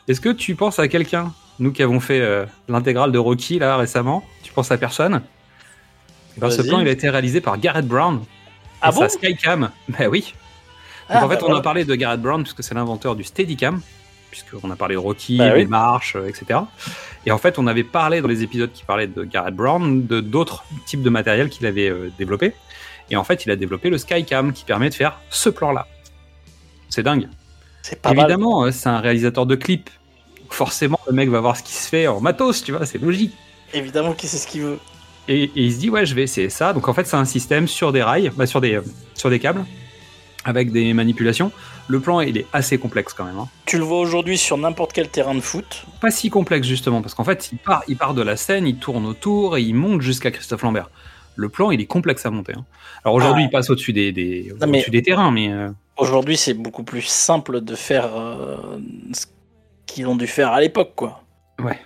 Est-ce 0.08 0.20
que 0.20 0.28
tu 0.28 0.54
penses 0.54 0.78
à 0.78 0.88
quelqu'un? 0.88 1.32
Nous 1.58 1.72
qui 1.72 1.82
avons 1.82 2.00
fait 2.00 2.20
euh, 2.20 2.44
l'intégrale 2.68 3.12
de 3.12 3.18
Rocky 3.18 3.58
là 3.58 3.76
récemment, 3.76 4.24
tu 4.42 4.52
penses 4.52 4.70
à 4.70 4.78
personne? 4.78 5.22
Ben, 6.36 6.50
Ce 6.50 6.62
plan 6.62 6.80
il 6.80 6.88
a 6.88 6.90
été 6.90 7.08
réalisé 7.08 7.40
par 7.40 7.58
Garrett 7.58 7.86
Brown. 7.86 8.20
Ah 8.82 8.90
et 8.90 8.94
bon? 8.94 9.00
Sa 9.00 9.08
Skycam. 9.08 9.70
Ben 9.88 10.08
oui. 10.08 10.34
Ah, 11.08 11.20
Donc 11.20 11.24
en 11.24 11.28
fait, 11.30 11.34
bah 11.36 11.40
on 11.42 11.46
voilà. 11.46 11.58
a 11.60 11.62
parlé 11.62 11.84
de 11.84 11.94
Garrett 11.94 12.20
Brown 12.20 12.42
puisque 12.42 12.62
c'est 12.62 12.74
l'inventeur 12.74 13.16
du 13.16 13.24
Steadicam, 13.24 13.80
puisqu'on 14.30 14.70
a 14.70 14.76
parlé 14.76 14.94
de 14.94 15.00
Rocky, 15.00 15.38
Bah 15.38 15.50
oui. 15.54 15.60
des 15.60 15.66
marches, 15.66 16.16
euh, 16.16 16.26
etc. 16.28 16.60
Et 17.24 17.32
en 17.32 17.38
fait, 17.38 17.58
on 17.58 17.66
avait 17.66 17.84
parlé 17.84 18.20
dans 18.20 18.28
les 18.28 18.42
épisodes 18.42 18.70
qui 18.72 18.84
parlaient 18.84 19.06
de 19.06 19.24
Garrett 19.24 19.54
Brown 19.54 20.06
de 20.06 20.20
d'autres 20.20 20.64
types 20.86 21.02
de 21.02 21.10
matériel 21.10 21.48
qu'il 21.48 21.66
avait 21.66 21.88
euh, 21.88 22.10
développé. 22.18 22.52
Et 23.10 23.16
en 23.16 23.24
fait, 23.24 23.44
il 23.44 23.50
a 23.50 23.56
développé 23.56 23.88
le 23.90 23.98
Skycam 23.98 24.52
qui 24.52 24.64
permet 24.64 24.90
de 24.90 24.94
faire 24.94 25.18
ce 25.30 25.48
plan-là. 25.48 25.86
C'est 26.88 27.02
dingue. 27.02 27.28
C'est 27.82 28.00
pas 28.02 28.12
mal. 28.12 28.24
Évidemment, 28.24 28.64
euh, 28.64 28.70
c'est 28.72 28.88
un 28.88 28.98
réalisateur 29.00 29.46
de 29.46 29.54
clips. 29.54 29.90
Forcément, 30.50 30.98
le 31.06 31.12
mec 31.12 31.28
va 31.28 31.40
voir 31.40 31.56
ce 31.56 31.62
qui 31.62 31.72
se 31.72 31.88
fait 31.88 32.06
en 32.06 32.20
matos, 32.20 32.62
tu 32.62 32.72
vois, 32.72 32.86
c'est 32.86 32.98
logique. 32.98 33.34
Évidemment 33.74 34.12
qu'il 34.12 34.28
sait 34.28 34.38
ce 34.38 34.46
qu'il 34.46 34.62
veut. 34.62 34.78
Et, 35.28 35.42
et 35.44 35.50
il 35.56 35.72
se 35.72 35.78
dit, 35.80 35.90
ouais, 35.90 36.06
je 36.06 36.14
vais 36.14 36.22
essayer 36.22 36.50
ça. 36.50 36.72
Donc 36.72 36.88
en 36.88 36.94
fait, 36.94 37.04
c'est 37.06 37.16
un 37.16 37.24
système 37.24 37.66
sur 37.66 37.90
des 37.92 38.02
rails, 38.02 38.30
bah, 38.36 38.46
sur, 38.46 38.60
des, 38.60 38.74
euh, 38.76 38.82
sur 39.14 39.28
des 39.28 39.40
câbles, 39.40 39.64
avec 40.46 40.72
des 40.72 40.94
manipulations. 40.94 41.50
Le 41.88 42.00
plan, 42.00 42.20
il 42.20 42.38
est 42.38 42.46
assez 42.54 42.78
complexe 42.78 43.12
quand 43.12 43.24
même. 43.24 43.38
hein. 43.38 43.48
Tu 43.66 43.76
le 43.76 43.84
vois 43.84 43.98
aujourd'hui 43.98 44.38
sur 44.38 44.56
n'importe 44.56 44.92
quel 44.94 45.08
terrain 45.08 45.34
de 45.34 45.40
foot. 45.40 45.84
Pas 46.00 46.10
si 46.10 46.30
complexe 46.30 46.66
justement, 46.66 47.02
parce 47.02 47.14
qu'en 47.14 47.24
fait, 47.24 47.50
il 47.52 47.58
part, 47.58 47.82
il 47.88 47.96
part 47.96 48.14
de 48.14 48.22
la 48.22 48.36
scène, 48.36 48.66
il 48.66 48.76
tourne 48.78 49.04
autour 49.06 49.56
et 49.58 49.62
il 49.62 49.74
monte 49.74 50.00
jusqu'à 50.00 50.30
Christophe 50.30 50.62
Lambert. 50.62 50.88
Le 51.34 51.48
plan, 51.50 51.70
il 51.70 51.80
est 51.80 51.86
complexe 51.86 52.24
à 52.24 52.30
monter. 52.30 52.54
hein. 52.56 52.64
Alors 53.04 53.14
aujourd'hui, 53.14 53.42
Ah. 53.42 53.46
il 53.48 53.50
passe 53.50 53.68
au-dessus 53.68 53.92
des, 53.92 54.10
des, 54.12 54.52
Non, 54.60 54.66
mais- 54.68 54.78
au-dessus 54.78 54.90
des 54.90 55.02
terrains, 55.02 55.30
mais 55.30 55.52
euh, 55.52 55.68
Aujourd'hui, 55.98 56.36
c'est 56.36 56.54
beaucoup 56.54 56.82
plus 56.84 57.02
simple 57.02 57.60
de 57.60 57.74
faire 57.74 58.14
euh, 58.16 58.78
ce 59.12 59.26
qu'ils 59.86 60.06
ont 60.06 60.16
dû 60.16 60.26
faire 60.26 60.52
à 60.52 60.60
l'époque, 60.60 60.92
quoi. 60.94 61.22
Ouais. 61.62 61.78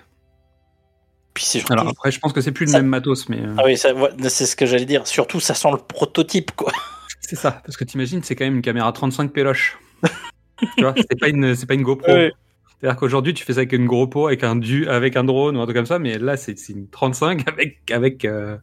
Puis 1.34 1.44
c'est 1.44 1.58
surtout. 1.58 1.72
alors 1.74 1.88
après, 1.88 2.10
je 2.10 2.18
pense 2.18 2.32
que 2.32 2.40
c'est 2.40 2.50
plus 2.52 2.66
le 2.66 2.72
Ça- 2.72 2.78
même 2.78 2.88
matos, 2.88 3.28
mais 3.28 3.38
euh, 3.40 3.54
Ah 3.58 3.62
oui, 3.64 3.76
ça- 3.76 3.90
c'est 4.28 4.46
ce 4.46 4.56
que 4.56 4.66
j'allais 4.66 4.84
dire. 4.84 5.06
Surtout, 5.06 5.38
ça 5.40 5.54
sent 5.54 5.70
le 5.70 5.78
prototype, 5.78 6.50
quoi. 6.56 6.72
C'est 7.20 7.36
ça. 7.36 7.52
Parce 7.64 7.76
que 7.76 7.84
t'imagines, 7.84 8.22
c'est 8.22 8.34
quand 8.34 8.44
même 8.44 8.56
une 8.56 8.62
caméra 8.62 8.90
35 8.92 9.32
péloche. 9.32 9.78
tu 10.76 10.82
vois, 10.82 10.94
c'est 10.96 11.18
pas 11.18 11.28
une, 11.28 11.54
c'est 11.54 11.66
pas 11.66 11.74
une 11.74 11.82
GoPro. 11.82 12.12
Ouais. 12.12 12.32
C'est-à-dire 12.80 12.98
qu'aujourd'hui, 12.98 13.34
tu 13.34 13.44
fais 13.44 13.52
ça 13.52 13.60
avec 13.60 13.72
une 13.72 13.86
GoPro, 13.86 14.28
avec 14.28 14.42
un 14.42 14.56
du, 14.56 14.88
avec 14.88 15.16
un 15.16 15.24
drone 15.24 15.56
ou 15.56 15.60
un 15.60 15.64
truc 15.64 15.76
comme 15.76 15.86
ça, 15.86 15.98
mais 15.98 16.18
là, 16.18 16.36
c'est 16.36 16.58
c'est 16.58 16.72
une 16.72 16.88
35 16.88 17.46
avec, 17.48 17.90
avec, 17.90 18.24
euh, 18.24 18.56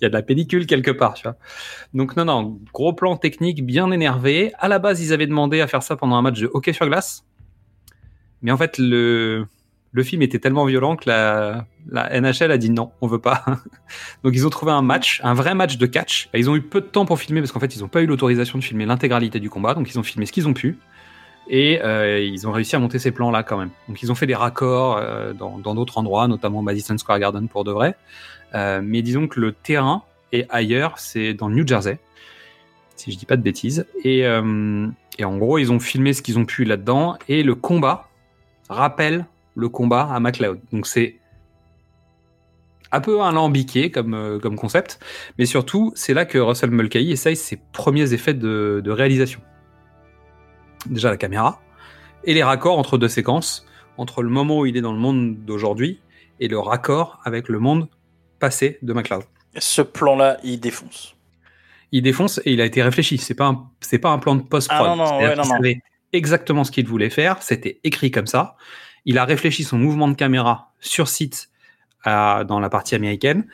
il 0.00 0.04
y 0.04 0.06
a 0.06 0.08
de 0.08 0.14
la 0.14 0.22
pellicule 0.22 0.66
quelque 0.66 0.90
part, 0.90 1.14
tu 1.14 1.22
vois. 1.22 1.36
Donc 1.94 2.16
non, 2.16 2.24
non, 2.24 2.60
gros 2.72 2.92
plan 2.92 3.16
technique, 3.16 3.64
bien 3.64 3.90
énervé. 3.92 4.52
À 4.58 4.66
la 4.66 4.80
base, 4.80 5.00
ils 5.00 5.12
avaient 5.12 5.28
demandé 5.28 5.60
à 5.60 5.68
faire 5.68 5.84
ça 5.84 5.94
pendant 5.94 6.16
un 6.16 6.22
match 6.22 6.40
de 6.40 6.50
hockey 6.52 6.72
sur 6.72 6.88
glace, 6.88 7.24
mais 8.42 8.50
en 8.50 8.56
fait, 8.56 8.78
le, 8.78 9.46
le 9.92 10.02
film 10.02 10.22
était 10.22 10.38
tellement 10.38 10.64
violent 10.64 10.96
que 10.96 11.08
la, 11.08 11.66
la 11.90 12.20
NHL 12.20 12.50
a 12.50 12.58
dit 12.58 12.70
non, 12.70 12.92
on 13.02 13.06
veut 13.06 13.20
pas. 13.20 13.44
Donc 14.24 14.32
ils 14.34 14.46
ont 14.46 14.50
trouvé 14.50 14.72
un 14.72 14.82
match, 14.82 15.20
un 15.22 15.34
vrai 15.34 15.54
match 15.54 15.76
de 15.76 15.86
catch. 15.86 16.30
Ils 16.34 16.48
ont 16.48 16.56
eu 16.56 16.62
peu 16.62 16.80
de 16.80 16.86
temps 16.86 17.04
pour 17.04 17.20
filmer 17.20 17.40
parce 17.40 17.52
qu'en 17.52 17.60
fait, 17.60 17.76
ils 17.76 17.80
n'ont 17.80 17.88
pas 17.88 18.02
eu 18.02 18.06
l'autorisation 18.06 18.58
de 18.58 18.64
filmer 18.64 18.86
l'intégralité 18.86 19.38
du 19.38 19.50
combat, 19.50 19.74
donc 19.74 19.90
ils 19.90 19.98
ont 19.98 20.02
filmé 20.02 20.24
ce 20.26 20.32
qu'ils 20.32 20.48
ont 20.48 20.54
pu. 20.54 20.78
Et 21.48 21.82
euh, 21.82 22.20
ils 22.20 22.48
ont 22.48 22.52
réussi 22.52 22.76
à 22.76 22.78
monter 22.78 22.98
ces 22.98 23.10
plans-là 23.10 23.42
quand 23.42 23.58
même. 23.58 23.70
Donc 23.88 24.02
ils 24.02 24.10
ont 24.10 24.14
fait 24.14 24.26
des 24.26 24.34
raccords 24.34 24.96
euh, 24.96 25.34
dans 25.34 25.74
d'autres 25.74 25.98
endroits, 25.98 26.26
notamment 26.26 26.62
Madison 26.62 26.96
Square 26.96 27.18
Garden 27.18 27.48
pour 27.48 27.64
de 27.64 27.72
vrai. 27.72 27.96
Euh, 28.54 28.80
mais 28.82 29.02
disons 29.02 29.28
que 29.28 29.40
le 29.40 29.52
terrain 29.52 30.02
est 30.32 30.46
ailleurs, 30.50 30.98
c'est 30.98 31.34
dans 31.34 31.48
le 31.48 31.56
New 31.56 31.66
Jersey, 31.66 31.98
si 32.96 33.12
je 33.12 33.18
dis 33.18 33.26
pas 33.26 33.36
de 33.36 33.42
bêtises. 33.42 33.86
Et 34.04 34.26
en 34.26 35.36
gros, 35.36 35.58
ils 35.58 35.70
ont 35.70 35.80
filmé 35.80 36.14
ce 36.14 36.22
qu'ils 36.22 36.38
ont 36.38 36.46
pu 36.46 36.64
là-dedans. 36.64 37.18
Et 37.28 37.42
le 37.42 37.54
combat 37.54 38.08
rappelle 38.70 39.26
le 39.54 39.68
combat 39.68 40.08
à 40.12 40.20
McLeod. 40.20 40.60
Donc 40.72 40.86
c'est 40.86 41.16
un 42.90 43.00
peu 43.00 43.22
alambiqué 43.22 43.90
comme, 43.90 44.14
euh, 44.14 44.38
comme 44.38 44.56
concept, 44.56 45.00
mais 45.38 45.46
surtout, 45.46 45.92
c'est 45.94 46.14
là 46.14 46.26
que 46.26 46.38
Russell 46.38 46.70
Mulcahy 46.70 47.12
essaye 47.12 47.36
ses 47.36 47.58
premiers 47.72 48.12
effets 48.12 48.34
de, 48.34 48.82
de 48.84 48.90
réalisation. 48.90 49.40
Déjà 50.86 51.10
la 51.10 51.16
caméra, 51.16 51.60
et 52.24 52.34
les 52.34 52.42
raccords 52.42 52.78
entre 52.78 52.98
deux 52.98 53.08
séquences, 53.08 53.66
entre 53.96 54.22
le 54.22 54.28
moment 54.28 54.60
où 54.60 54.66
il 54.66 54.76
est 54.76 54.80
dans 54.80 54.92
le 54.92 54.98
monde 54.98 55.36
d'aujourd'hui 55.44 56.00
et 56.40 56.48
le 56.48 56.58
raccord 56.58 57.20
avec 57.24 57.48
le 57.48 57.58
monde 57.58 57.88
passé 58.38 58.78
de 58.82 58.92
McLeod. 58.92 59.22
Ce 59.58 59.82
plan-là, 59.82 60.38
il 60.42 60.60
défonce. 60.60 61.16
Il 61.92 62.02
défonce 62.02 62.40
et 62.44 62.52
il 62.52 62.60
a 62.60 62.64
été 62.64 62.82
réfléchi. 62.82 63.18
C'est 63.18 63.34
pas 63.34 63.46
un, 63.46 63.70
c'est 63.80 63.98
pas 63.98 64.10
un 64.10 64.18
plan 64.18 64.34
de 64.34 64.42
post-prod. 64.42 64.86
Ah 64.90 64.96
non, 64.96 64.96
non, 64.96 65.60
ouais, 65.60 65.80
exactement 66.12 66.64
ce 66.64 66.70
qu'il 66.70 66.86
voulait 66.86 67.10
faire. 67.10 67.42
C'était 67.42 67.80
écrit 67.84 68.10
comme 68.10 68.26
ça. 68.26 68.56
Il 69.04 69.18
a 69.18 69.24
réfléchi 69.24 69.64
son 69.64 69.78
mouvement 69.78 70.08
de 70.08 70.14
caméra 70.14 70.70
sur 70.80 71.08
site 71.08 71.50
à- 72.04 72.44
dans 72.46 72.60
la 72.60 72.68
partie 72.68 72.94
américaine. 72.94 73.46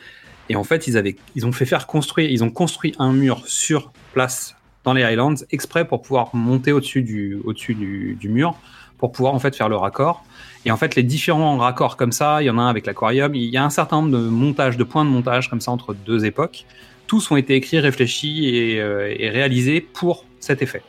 Et 0.48 0.56
en 0.56 0.64
fait, 0.64 0.86
ils 0.86 0.96
avaient, 0.96 1.16
ils 1.34 1.46
ont 1.46 1.52
fait 1.52 1.66
faire 1.66 1.86
construire, 1.86 2.30
ils 2.30 2.42
ont 2.42 2.50
construit 2.50 2.94
un 2.98 3.12
mur 3.12 3.42
sur 3.46 3.92
place 4.14 4.56
dans 4.84 4.92
les 4.94 5.02
Highlands 5.02 5.34
exprès 5.50 5.86
pour 5.86 6.00
pouvoir 6.02 6.34
monter 6.34 6.72
au-dessus 6.72 7.02
du, 7.02 7.38
au-dessus 7.44 7.74
du, 7.74 8.16
du 8.18 8.28
mur 8.28 8.54
pour 8.96 9.12
pouvoir 9.12 9.34
en 9.34 9.38
fait 9.38 9.54
faire 9.54 9.68
le 9.68 9.76
raccord. 9.76 10.24
Et 10.64 10.70
en 10.72 10.76
fait, 10.76 10.96
les 10.96 11.02
différents 11.02 11.56
raccords 11.58 11.96
comme 11.96 12.10
ça, 12.12 12.42
il 12.42 12.46
y 12.46 12.50
en 12.50 12.58
a 12.58 12.62
un 12.62 12.68
avec 12.68 12.84
l'aquarium, 12.86 13.34
il 13.34 13.44
y 13.44 13.56
a 13.56 13.64
un 13.64 13.70
certain 13.70 13.96
nombre 14.02 14.10
de 14.10 14.28
montages, 14.28 14.76
de 14.76 14.84
points 14.84 15.04
de 15.04 15.10
montage 15.10 15.48
comme 15.48 15.60
ça 15.60 15.70
entre 15.70 15.94
deux 15.94 16.24
époques. 16.24 16.64
Tous 17.06 17.30
ont 17.30 17.36
été 17.36 17.54
écrits, 17.54 17.78
réfléchis 17.78 18.48
et, 18.48 18.80
euh, 18.80 19.14
et 19.16 19.30
réalisés 19.30 19.80
pour 19.80 20.24
cet 20.40 20.62
effet. 20.62 20.82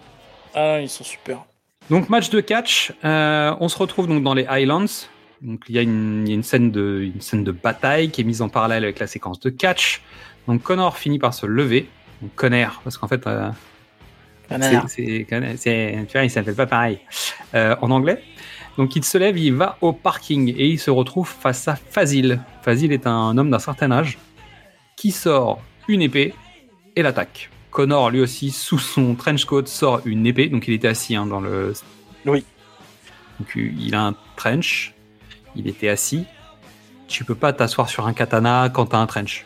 Ah, 0.55 0.79
ils 0.81 0.89
sont 0.89 1.03
super. 1.03 1.43
Donc 1.89 2.09
match 2.09 2.29
de 2.29 2.39
catch, 2.39 2.93
euh, 3.03 3.55
on 3.59 3.67
se 3.67 3.77
retrouve 3.77 4.07
donc 4.07 4.23
dans 4.23 4.35
les 4.35 4.45
Highlands. 4.45 5.07
Donc 5.41 5.63
il 5.69 5.75
y 5.75 5.79
a, 5.79 5.81
une, 5.81 6.23
il 6.25 6.29
y 6.29 6.31
a 6.31 6.35
une, 6.35 6.43
scène 6.43 6.69
de, 6.69 7.11
une 7.15 7.21
scène 7.21 7.43
de 7.43 7.51
bataille 7.51 8.11
qui 8.11 8.21
est 8.21 8.23
mise 8.23 8.41
en 8.41 8.49
parallèle 8.49 8.83
avec 8.83 8.99
la 8.99 9.07
séquence 9.07 9.39
de 9.39 9.49
catch. 9.49 10.01
Donc 10.47 10.61
Connor 10.61 10.97
finit 10.97 11.17
par 11.17 11.33
se 11.33 11.45
lever. 11.45 11.89
Donc 12.21 12.35
Connor, 12.35 12.81
parce 12.83 12.97
qu'en 12.97 13.07
fait, 13.07 13.25
euh, 13.25 13.49
Connor. 14.49 14.85
c'est, 14.87 15.25
tu 15.27 16.13
vois, 16.13 16.23
il 16.23 16.29
s'appelle 16.29 16.55
pas 16.55 16.67
pareil 16.67 16.99
euh, 17.55 17.75
en 17.81 17.89
anglais. 17.89 18.23
Donc 18.77 18.95
il 18.95 19.03
se 19.03 19.17
lève, 19.17 19.37
il 19.37 19.55
va 19.55 19.77
au 19.81 19.91
parking 19.91 20.49
et 20.49 20.67
il 20.67 20.79
se 20.79 20.91
retrouve 20.91 21.27
face 21.27 21.67
à 21.67 21.75
Fazil. 21.75 22.39
Fazil 22.61 22.91
est 22.91 23.07
un 23.07 23.37
homme 23.37 23.49
d'un 23.49 23.59
certain 23.59 23.91
âge 23.91 24.19
qui 24.95 25.11
sort 25.11 25.59
une 25.87 26.01
épée 26.01 26.35
et 26.95 27.01
l'attaque. 27.01 27.49
Connor, 27.71 28.09
lui 28.09 28.21
aussi, 28.21 28.51
sous 28.51 28.79
son 28.79 29.15
trench 29.15 29.45
coat, 29.45 29.65
sort 29.65 30.01
une 30.05 30.25
épée. 30.25 30.47
Donc 30.47 30.67
il 30.67 30.73
était 30.73 30.87
assis 30.87 31.15
hein, 31.15 31.25
dans 31.25 31.39
le. 31.39 31.73
Oui. 32.25 32.43
Donc 33.39 33.49
il 33.55 33.93
a 33.95 34.01
un 34.07 34.15
trench. 34.35 34.93
Il 35.55 35.67
était 35.67 35.89
assis. 35.89 36.25
Tu 37.07 37.23
peux 37.23 37.35
pas 37.35 37.53
t'asseoir 37.53 37.89
sur 37.89 38.05
un 38.07 38.13
katana 38.13 38.69
quand 38.73 38.87
t'as 38.87 38.97
un 38.99 39.07
trench. 39.07 39.45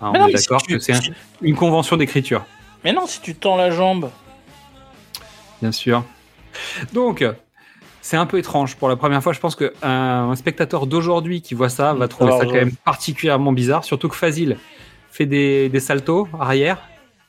Hein, 0.00 0.12
on 0.14 0.18
non, 0.18 0.26
est 0.28 0.36
si 0.36 0.44
d'accord 0.46 0.62
que 0.66 0.78
c'est 0.78 0.94
un- 0.94 1.00
une 1.42 1.54
convention 1.56 1.96
d'écriture. 1.96 2.44
Mais 2.84 2.92
non, 2.92 3.06
si 3.06 3.20
tu 3.20 3.34
tends 3.34 3.56
la 3.56 3.70
jambe. 3.70 4.10
Bien 5.60 5.72
sûr. 5.72 6.04
Donc, 6.92 7.24
c'est 8.00 8.16
un 8.16 8.24
peu 8.26 8.38
étrange. 8.38 8.76
Pour 8.76 8.88
la 8.88 8.96
première 8.96 9.22
fois, 9.22 9.32
je 9.32 9.40
pense 9.40 9.56
qu'un 9.56 9.70
un 9.82 10.36
spectateur 10.36 10.86
d'aujourd'hui 10.86 11.42
qui 11.42 11.54
voit 11.54 11.68
ça 11.68 11.92
va 11.94 12.08
trouver 12.08 12.28
Alors, 12.30 12.40
ça 12.40 12.46
quand 12.46 12.52
je- 12.52 12.58
même 12.58 12.72
particulièrement 12.84 13.52
bizarre. 13.52 13.84
Surtout 13.84 14.08
que 14.08 14.16
Fazil 14.16 14.56
fait 15.10 15.26
des, 15.26 15.68
des 15.68 15.80
saltos 15.80 16.28
arrière 16.38 16.78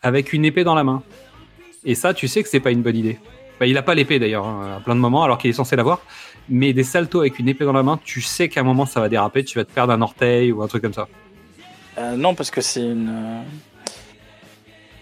avec 0.02 0.34
une 0.34 0.46
épée 0.46 0.64
dans 0.64 0.76
la 0.76 0.84
main. 0.84 1.04
Et 1.86 1.96
ça, 1.96 2.14
tu 2.14 2.28
sais 2.28 2.44
que 2.44 2.50
c'est 2.50 2.60
pas 2.60 2.72
une 2.72 2.82
bonne 2.82 2.96
idée. 2.98 3.20
Bah, 3.60 3.66
il 3.66 3.78
a 3.78 3.82
pas 3.82 3.96
l'épée 3.96 4.20
d'ailleurs, 4.20 4.46
hein, 4.48 4.78
à 4.78 4.80
plein 4.80 4.96
de 4.96 5.00
moments, 5.02 5.24
alors 5.24 5.38
qu'il 5.38 5.50
est 5.50 5.54
censé 5.54 5.76
l'avoir. 5.76 6.02
Mais 6.48 6.74
des 6.74 6.84
saltos 6.84 7.20
avec 7.20 7.40
une 7.40 7.48
épée 7.50 7.66
dans 7.66 7.74
la 7.74 7.84
main, 7.84 8.00
tu 8.04 8.22
sais 8.22 8.50
qu'à 8.50 8.62
un 8.62 8.64
moment 8.64 8.86
ça 8.86 9.00
va 9.02 9.10
déraper, 9.10 9.44
tu 9.44 9.58
vas 9.58 9.66
te 9.66 9.72
perdre 9.72 9.94
un 9.94 10.02
orteil 10.02 10.52
ou 10.52 10.62
un 10.64 10.68
truc 10.68 10.82
comme 10.82 10.94
ça. 10.94 11.08
Euh, 11.98 12.16
non, 12.16 12.34
parce 12.36 12.50
que 12.52 12.62
c'est 12.62 12.82
une. 12.82 13.10
euh, 13.10 13.42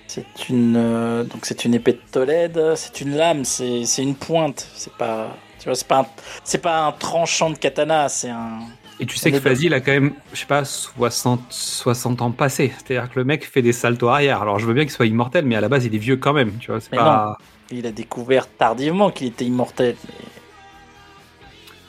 C'est 0.08 0.26
une. 0.50 0.76
euh, 0.76 1.24
Donc 1.24 1.46
c'est 1.46 1.64
une 1.66 1.74
épée 1.76 1.94
de 1.94 2.02
Tolède, 2.12 2.60
c'est 2.76 3.02
une 3.02 3.16
lame, 3.16 3.46
c'est 3.46 3.84
une 4.00 4.16
pointe. 4.16 4.68
C'est 4.74 4.94
pas. 4.94 5.36
Tu 5.60 5.66
vois, 5.66 5.76
c'est 5.76 5.88
pas, 5.88 6.00
un... 6.02 6.06
c'est 6.44 6.62
pas 6.62 6.86
un 6.86 6.92
tranchant 6.92 7.50
de 7.52 7.58
katana, 7.58 8.10
c'est 8.10 8.30
un. 8.30 8.60
Et 9.00 9.06
tu 9.06 9.16
sais 9.18 9.32
que 9.32 9.40
Fazil 9.40 9.74
a 9.76 9.80
quand 9.80 9.92
même, 9.92 10.14
je 10.34 10.40
sais 10.40 10.46
pas, 10.48 10.66
60, 10.66 11.42
60 11.50 12.22
ans 12.24 12.32
passés. 12.32 12.74
C'est-à-dire 12.78 13.12
que 13.12 13.20
le 13.20 13.26
mec 13.26 13.46
fait 13.46 13.62
des 13.62 13.74
saltos 13.74 14.08
arrière. 14.08 14.42
Alors 14.42 14.58
je 14.58 14.66
veux 14.66 14.74
bien 14.74 14.84
qu'il 14.84 14.92
soit 14.92 15.06
immortel, 15.06 15.46
mais 15.46 15.56
à 15.56 15.62
la 15.62 15.70
base 15.70 15.86
il 15.86 15.94
est 15.94 16.00
vieux 16.00 16.18
quand 16.18 16.34
même. 16.34 16.54
Tu 16.60 16.72
vois, 16.72 16.80
c'est 16.82 16.92
Mais 16.92 16.98
pas. 16.98 17.38
Il 17.70 17.86
a 17.86 17.92
découvert 17.92 18.48
tardivement 18.48 19.12
qu'il 19.12 19.28
était 19.28 19.46
immortel. 19.46 19.96
mais- 20.08 20.14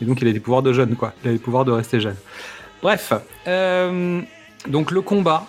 Et 0.03 0.05
donc 0.05 0.21
il 0.21 0.29
a 0.29 0.33
des 0.33 0.41
pouvoirs 0.41 0.63
de 0.63 0.73
jeune, 0.73 0.97
quoi. 0.97 1.13
Il 1.25 1.31
a 1.31 1.33
des 1.33 1.39
pouvoirs 1.39 1.65
de 1.65 1.73
rester 1.73 1.99
jeune. 1.99 2.17
Bref, 2.83 3.13
euh, 3.47 4.21
donc 4.69 4.91
le 4.91 5.01
combat 5.01 5.47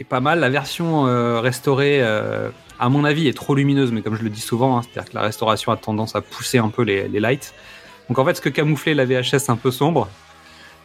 est 0.00 0.04
pas 0.04 0.20
mal. 0.20 0.40
La 0.40 0.50
version 0.50 1.06
euh, 1.06 1.40
restaurée, 1.40 1.98
euh, 2.02 2.50
à 2.80 2.88
mon 2.88 3.04
avis, 3.04 3.28
est 3.28 3.32
trop 3.32 3.54
lumineuse, 3.54 3.92
mais 3.92 4.02
comme 4.02 4.16
je 4.16 4.22
le 4.24 4.28
dis 4.30 4.40
souvent, 4.40 4.76
hein, 4.76 4.82
c'est-à-dire 4.82 5.10
que 5.10 5.16
la 5.16 5.22
restauration 5.22 5.70
a 5.72 5.76
tendance 5.76 6.16
à 6.16 6.20
pousser 6.20 6.58
un 6.58 6.68
peu 6.68 6.82
les, 6.82 7.06
les 7.08 7.20
lights. 7.20 7.54
Donc 8.08 8.18
en 8.18 8.24
fait, 8.24 8.34
ce 8.34 8.40
que 8.40 8.48
camouflait 8.50 8.92
la 8.94 9.04
VHS 9.06 9.48
un 9.48 9.56
peu 9.56 9.70
sombre, 9.70 10.08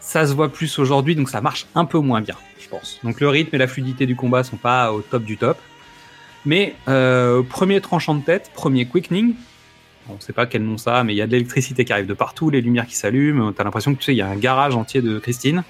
ça 0.09 0.25
se 0.25 0.33
voit 0.33 0.49
plus 0.49 0.79
aujourd'hui, 0.79 1.15
donc 1.15 1.29
ça 1.29 1.39
marche 1.39 1.67
un 1.75 1.85
peu 1.85 1.99
moins 1.99 2.19
bien, 2.19 2.33
je 2.59 2.67
pense. 2.67 2.99
Donc 3.03 3.21
le 3.21 3.29
rythme 3.29 3.55
et 3.55 3.59
la 3.59 3.67
fluidité 3.67 4.07
du 4.07 4.15
combat 4.15 4.43
sont 4.43 4.57
pas 4.57 4.91
au 4.91 5.01
top 5.01 5.23
du 5.23 5.37
top. 5.37 5.59
Mais 6.47 6.73
euh, 6.87 7.43
premier 7.43 7.79
tranchant 7.79 8.15
de 8.15 8.23
tête, 8.23 8.49
premier 8.55 8.87
quickening, 8.87 9.35
on 10.09 10.15
ne 10.15 10.19
sait 10.19 10.33
pas 10.33 10.47
quel 10.47 10.63
nom 10.63 10.79
ça, 10.79 11.03
mais 11.03 11.13
il 11.13 11.17
y 11.17 11.21
a 11.21 11.27
de 11.27 11.31
l'électricité 11.33 11.85
qui 11.85 11.93
arrive 11.93 12.07
de 12.07 12.15
partout, 12.15 12.49
les 12.49 12.59
lumières 12.59 12.87
qui 12.87 12.95
s'allument. 12.95 13.53
T'as 13.53 13.63
l'impression 13.63 13.93
que 13.93 13.99
tu 13.99 14.05
sais, 14.05 14.13
il 14.15 14.17
y 14.17 14.23
a 14.23 14.27
un 14.27 14.35
garage 14.35 14.75
entier 14.75 15.03
de 15.03 15.19
Christine. 15.19 15.63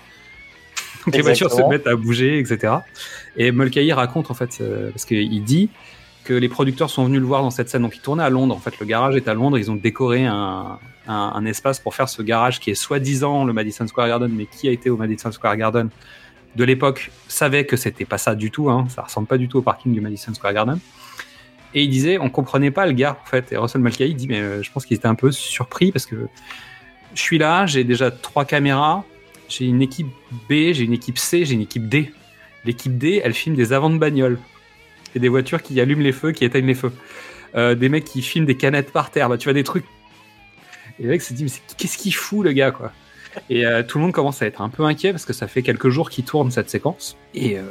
Donc 1.05 1.15
les 1.15 1.21
voitures 1.21 1.51
se 1.51 1.61
mettent 1.63 1.87
à 1.87 1.97
bouger, 1.97 2.39
etc. 2.39 2.75
Et 3.35 3.51
Mulcahy 3.51 3.91
raconte 3.91 4.31
en 4.31 4.35
fait, 4.35 4.59
euh, 4.61 4.89
parce 4.91 5.03
qu'il 5.03 5.43
dit 5.43 5.69
que 6.29 6.35
les 6.35 6.47
producteurs 6.47 6.91
sont 6.91 7.05
venus 7.05 7.19
le 7.19 7.25
voir 7.25 7.41
dans 7.41 7.49
cette 7.49 7.69
scène. 7.69 7.81
Donc 7.81 7.95
il 7.95 8.01
tournait 8.01 8.21
à 8.21 8.29
Londres. 8.29 8.55
En 8.55 8.59
fait, 8.59 8.79
le 8.79 8.85
garage 8.85 9.15
est 9.15 9.27
à 9.27 9.33
Londres. 9.33 9.57
Ils 9.57 9.71
ont 9.71 9.75
décoré 9.75 10.27
un, 10.27 10.77
espace 11.47 11.79
pour 11.79 11.95
faire 11.95 12.07
ce 12.07 12.21
garage 12.21 12.59
qui 12.59 12.69
est 12.69 12.75
soi-disant 12.75 13.45
le 13.45 13.51
Madison 13.51 13.87
Square 13.87 14.09
Garden, 14.09 14.31
mais 14.31 14.45
qui 14.45 14.67
a 14.67 14.71
été 14.71 14.91
au 14.91 14.97
Madison 14.97 15.31
Square 15.31 15.57
Garden 15.57 15.89
de 16.55 16.63
l'époque 16.63 17.09
savait 17.27 17.65
que 17.65 17.75
c'était 17.75 18.05
pas 18.05 18.19
ça 18.19 18.35
du 18.35 18.51
tout. 18.51 18.69
Hein, 18.69 18.85
ça 18.89 19.01
ressemble 19.01 19.25
pas 19.25 19.39
du 19.39 19.47
tout 19.47 19.57
au 19.57 19.63
parking 19.63 19.91
du 19.91 20.01
Madison 20.01 20.31
Square 20.31 20.53
Garden. 20.53 20.79
Et 21.73 21.81
il 21.81 21.89
disait, 21.89 22.19
on 22.19 22.29
comprenait 22.29 22.69
pas 22.69 22.85
le 22.85 22.91
gars, 22.91 23.17
en 23.19 23.27
fait. 23.27 23.51
Et 23.51 23.57
Russell 23.57 23.81
Mulcahy 23.81 24.13
dit, 24.13 24.27
mais 24.27 24.39
euh, 24.39 24.61
je 24.61 24.71
pense 24.71 24.85
qu'il 24.85 24.97
était 24.97 25.07
un 25.07 25.15
peu 25.15 25.31
surpris 25.31 25.91
parce 25.91 26.05
que 26.05 26.27
je 27.15 27.21
suis 27.23 27.39
là, 27.39 27.65
j'ai 27.65 27.83
déjà 27.83 28.11
trois 28.11 28.45
caméras, 28.45 29.03
j'ai 29.47 29.65
une 29.65 29.81
équipe 29.81 30.09
B, 30.47 30.73
j'ai 30.73 30.83
une 30.83 30.93
équipe 30.93 31.17
C, 31.17 31.43
j'ai 31.45 31.55
une 31.55 31.61
équipe 31.61 31.89
D. 31.89 32.13
L'équipe 32.65 32.95
D, 32.99 33.19
elle 33.23 33.33
filme 33.33 33.55
des 33.55 33.73
avant 33.73 33.89
de 33.89 33.97
bagnole. 33.97 34.37
Et 35.15 35.19
des 35.19 35.29
voitures 35.29 35.61
qui 35.61 35.79
allument 35.79 36.01
les 36.01 36.11
feux, 36.11 36.31
qui 36.31 36.45
éteignent 36.45 36.67
les 36.67 36.75
feux. 36.75 36.91
Euh, 37.55 37.75
des 37.75 37.89
mecs 37.89 38.05
qui 38.05 38.21
filment 38.21 38.45
des 38.45 38.57
canettes 38.57 38.91
par 38.91 39.11
terre. 39.11 39.29
Bah, 39.29 39.37
tu 39.37 39.45
vois, 39.45 39.53
des 39.53 39.63
trucs. 39.63 39.85
Et 40.99 41.03
le 41.03 41.09
mec 41.09 41.21
se 41.21 41.33
dit, 41.33 41.43
mais 41.43 41.51
qu'est-ce 41.77 41.97
qu'il 41.97 42.13
fout, 42.13 42.43
le 42.43 42.51
gars, 42.51 42.71
quoi? 42.71 42.91
Et 43.49 43.65
euh, 43.65 43.83
tout 43.83 43.97
le 43.97 44.03
monde 44.03 44.13
commence 44.13 44.41
à 44.41 44.47
être 44.47 44.61
un 44.61 44.69
peu 44.69 44.83
inquiet 44.83 45.11
parce 45.11 45.25
que 45.25 45.33
ça 45.33 45.47
fait 45.47 45.61
quelques 45.61 45.89
jours 45.89 46.09
qu'il 46.09 46.25
tourne 46.25 46.51
cette 46.51 46.69
séquence. 46.69 47.15
Et, 47.33 47.57
euh, 47.57 47.63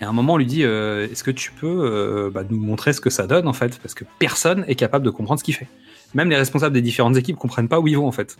à 0.00 0.08
un 0.08 0.12
moment, 0.12 0.34
on 0.34 0.36
lui 0.38 0.46
dit, 0.46 0.62
est-ce 0.62 1.22
que 1.22 1.30
tu 1.30 1.52
peux 1.52 2.30
bah, 2.32 2.42
nous 2.48 2.58
montrer 2.58 2.94
ce 2.94 3.02
que 3.02 3.10
ça 3.10 3.26
donne, 3.26 3.46
en 3.46 3.52
fait? 3.52 3.78
Parce 3.82 3.92
que 3.92 4.04
personne 4.18 4.64
est 4.66 4.74
capable 4.74 5.04
de 5.04 5.10
comprendre 5.10 5.38
ce 5.38 5.44
qu'il 5.44 5.54
fait. 5.54 5.68
Même 6.14 6.30
les 6.30 6.36
responsables 6.36 6.72
des 6.72 6.80
différentes 6.80 7.18
équipes 7.18 7.36
comprennent 7.36 7.68
pas 7.68 7.80
où 7.80 7.86
ils 7.86 7.98
vont, 7.98 8.06
en 8.06 8.12
fait. 8.12 8.38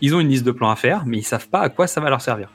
Ils 0.00 0.14
ont 0.14 0.20
une 0.20 0.28
liste 0.28 0.44
de 0.44 0.52
plans 0.52 0.70
à 0.70 0.76
faire, 0.76 1.04
mais 1.06 1.18
ils 1.18 1.24
savent 1.24 1.48
pas 1.48 1.62
à 1.62 1.68
quoi 1.68 1.88
ça 1.88 2.00
va 2.00 2.10
leur 2.10 2.20
servir. 2.20 2.52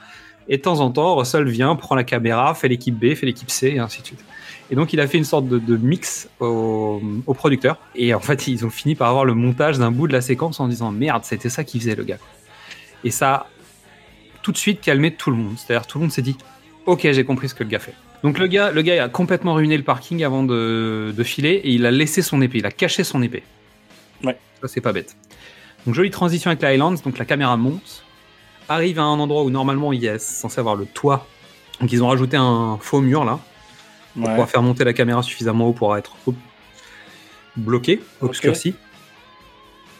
Et 0.47 0.57
de 0.57 0.61
temps 0.61 0.79
en 0.79 0.91
temps, 0.91 1.15
Russell 1.15 1.47
vient, 1.49 1.75
prend 1.75 1.95
la 1.95 2.03
caméra, 2.03 2.53
fait 2.53 2.67
l'équipe 2.67 2.97
B, 2.97 3.13
fait 3.13 3.25
l'équipe 3.25 3.49
C, 3.49 3.73
et 3.75 3.79
ainsi 3.79 4.01
de 4.01 4.07
suite. 4.07 4.23
Et 4.71 4.75
donc, 4.75 4.93
il 4.93 4.99
a 4.99 5.07
fait 5.07 5.17
une 5.17 5.25
sorte 5.25 5.47
de, 5.47 5.59
de 5.59 5.77
mix 5.77 6.27
au, 6.39 7.01
au 7.27 7.33
producteur. 7.33 7.77
Et 7.95 8.13
en 8.13 8.19
fait, 8.19 8.47
ils 8.47 8.65
ont 8.65 8.69
fini 8.69 8.95
par 8.95 9.09
avoir 9.09 9.25
le 9.25 9.33
montage 9.33 9.77
d'un 9.77 9.91
bout 9.91 10.07
de 10.07 10.13
la 10.13 10.21
séquence 10.21 10.59
en 10.59 10.67
disant 10.67 10.91
merde, 10.91 11.23
c'était 11.23 11.49
ça 11.49 11.63
qu'il 11.63 11.81
faisait, 11.81 11.95
le 11.95 12.03
gars. 12.03 12.17
Et 13.03 13.11
ça 13.11 13.33
a 13.33 13.47
tout 14.41 14.51
de 14.51 14.57
suite 14.57 14.81
calmé 14.81 15.13
tout 15.13 15.29
le 15.29 15.37
monde. 15.37 15.55
C'est-à-dire, 15.57 15.85
tout 15.85 15.99
le 15.99 16.03
monde 16.03 16.11
s'est 16.11 16.23
dit 16.23 16.37
ok, 16.85 17.11
j'ai 17.11 17.23
compris 17.23 17.49
ce 17.49 17.55
que 17.55 17.63
le 17.63 17.69
gars 17.69 17.79
fait. 17.79 17.93
Donc, 18.23 18.39
le 18.39 18.47
gars, 18.47 18.71
le 18.71 18.81
gars 18.81 19.03
a 19.03 19.09
complètement 19.09 19.53
ruiné 19.53 19.77
le 19.77 19.83
parking 19.83 20.23
avant 20.23 20.43
de, 20.43 21.13
de 21.15 21.23
filer 21.23 21.61
et 21.63 21.71
il 21.71 21.85
a 21.85 21.91
laissé 21.91 22.21
son 22.21 22.41
épée, 22.41 22.59
il 22.59 22.65
a 22.65 22.71
caché 22.71 23.03
son 23.03 23.21
épée. 23.21 23.43
Ouais. 24.23 24.37
Ça, 24.61 24.67
c'est 24.67 24.81
pas 24.81 24.93
bête. 24.93 25.15
Donc, 25.85 25.93
jolie 25.93 26.09
transition 26.09 26.49
avec 26.49 26.61
la 26.61 26.69
Highlands. 26.69 26.95
Donc, 27.03 27.19
la 27.19 27.25
caméra 27.25 27.55
monte, 27.57 28.03
arrive 28.67 28.97
à 28.97 29.03
un 29.03 29.19
endroit 29.19 29.43
où 29.43 29.51
normalement 29.51 29.93
il 29.93 30.03
est 30.03 30.17
censé 30.17 30.59
avoir 30.59 30.75
le 30.75 30.85
toit. 30.85 31.27
Donc, 31.79 31.91
ils 31.91 32.03
ont 32.03 32.07
rajouté 32.07 32.37
un 32.37 32.79
faux 32.81 33.01
mur 33.01 33.25
là 33.25 33.39
pour 34.15 34.23
Ouais. 34.23 34.29
pouvoir 34.29 34.49
faire 34.49 34.61
monter 34.61 34.83
la 34.83 34.93
caméra 34.93 35.21
suffisamment 35.21 35.67
haut 35.67 35.73
pour 35.73 35.95
être 35.97 36.15
bloqué, 37.55 38.01
obscurci. 38.21 38.75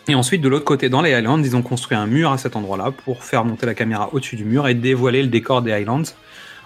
Et 0.07 0.15
ensuite, 0.15 0.41
de 0.41 0.47
l'autre 0.49 0.65
côté, 0.65 0.87
dans 0.89 1.01
les 1.01 1.13
Highlands, 1.13 1.41
ils 1.41 1.55
ont 1.55 1.61
construit 1.61 1.97
un 1.97 2.05
mur 2.05 2.31
à 2.31 2.37
cet 2.37 2.55
endroit-là 2.55 2.91
pour 2.91 3.23
faire 3.23 3.43
monter 3.43 3.65
la 3.65 3.73
caméra 3.73 4.09
au-dessus 4.13 4.35
du 4.35 4.45
mur 4.45 4.67
et 4.67 4.73
dévoiler 4.75 5.21
le 5.23 5.29
décor 5.29 5.61
des 5.61 5.71
Highlands 5.71 6.03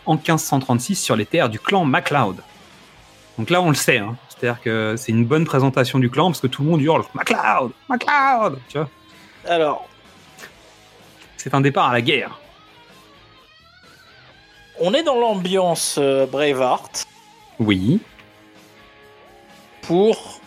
en 0.06 0.16
1536 0.16 0.96
sur 0.96 1.16
les 1.16 1.26
terres 1.26 1.50
du 1.50 1.60
clan 1.60 1.86
MacLeod. 1.86 2.38
Donc 3.38 3.50
là, 3.50 3.62
on 3.62 3.70
le 3.70 3.76
sait, 3.76 4.00
hein. 4.00 4.18
c'est-à-dire 4.28 4.62
que 4.62 4.96
c'est 4.98 5.14
une 5.14 5.24
bonne 5.26 5.46
présentation 5.46 6.00
du 6.00 6.10
clan 6.10 6.26
parce 6.28 6.42
que 6.42 6.48
tout 6.48 6.64
le 6.64 6.70
monde 6.70 6.82
hurle 6.82 7.04
MacLeod, 7.14 7.72
MacLeod, 7.88 8.60
tu 8.68 8.78
vois? 8.78 8.90
Alors, 9.48 9.88
C'est 11.38 11.54
un 11.54 11.62
départ 11.62 11.88
à 11.88 11.94
la 11.94 12.02
guerre. 12.02 12.38
on 14.82 14.94
est 14.94 15.04
dans 15.04 15.16
l'ambiance 15.18 15.96
euh, 15.98 16.26
Braveheart 16.26 17.06
Oui, 17.60 18.00
pour 19.90 20.40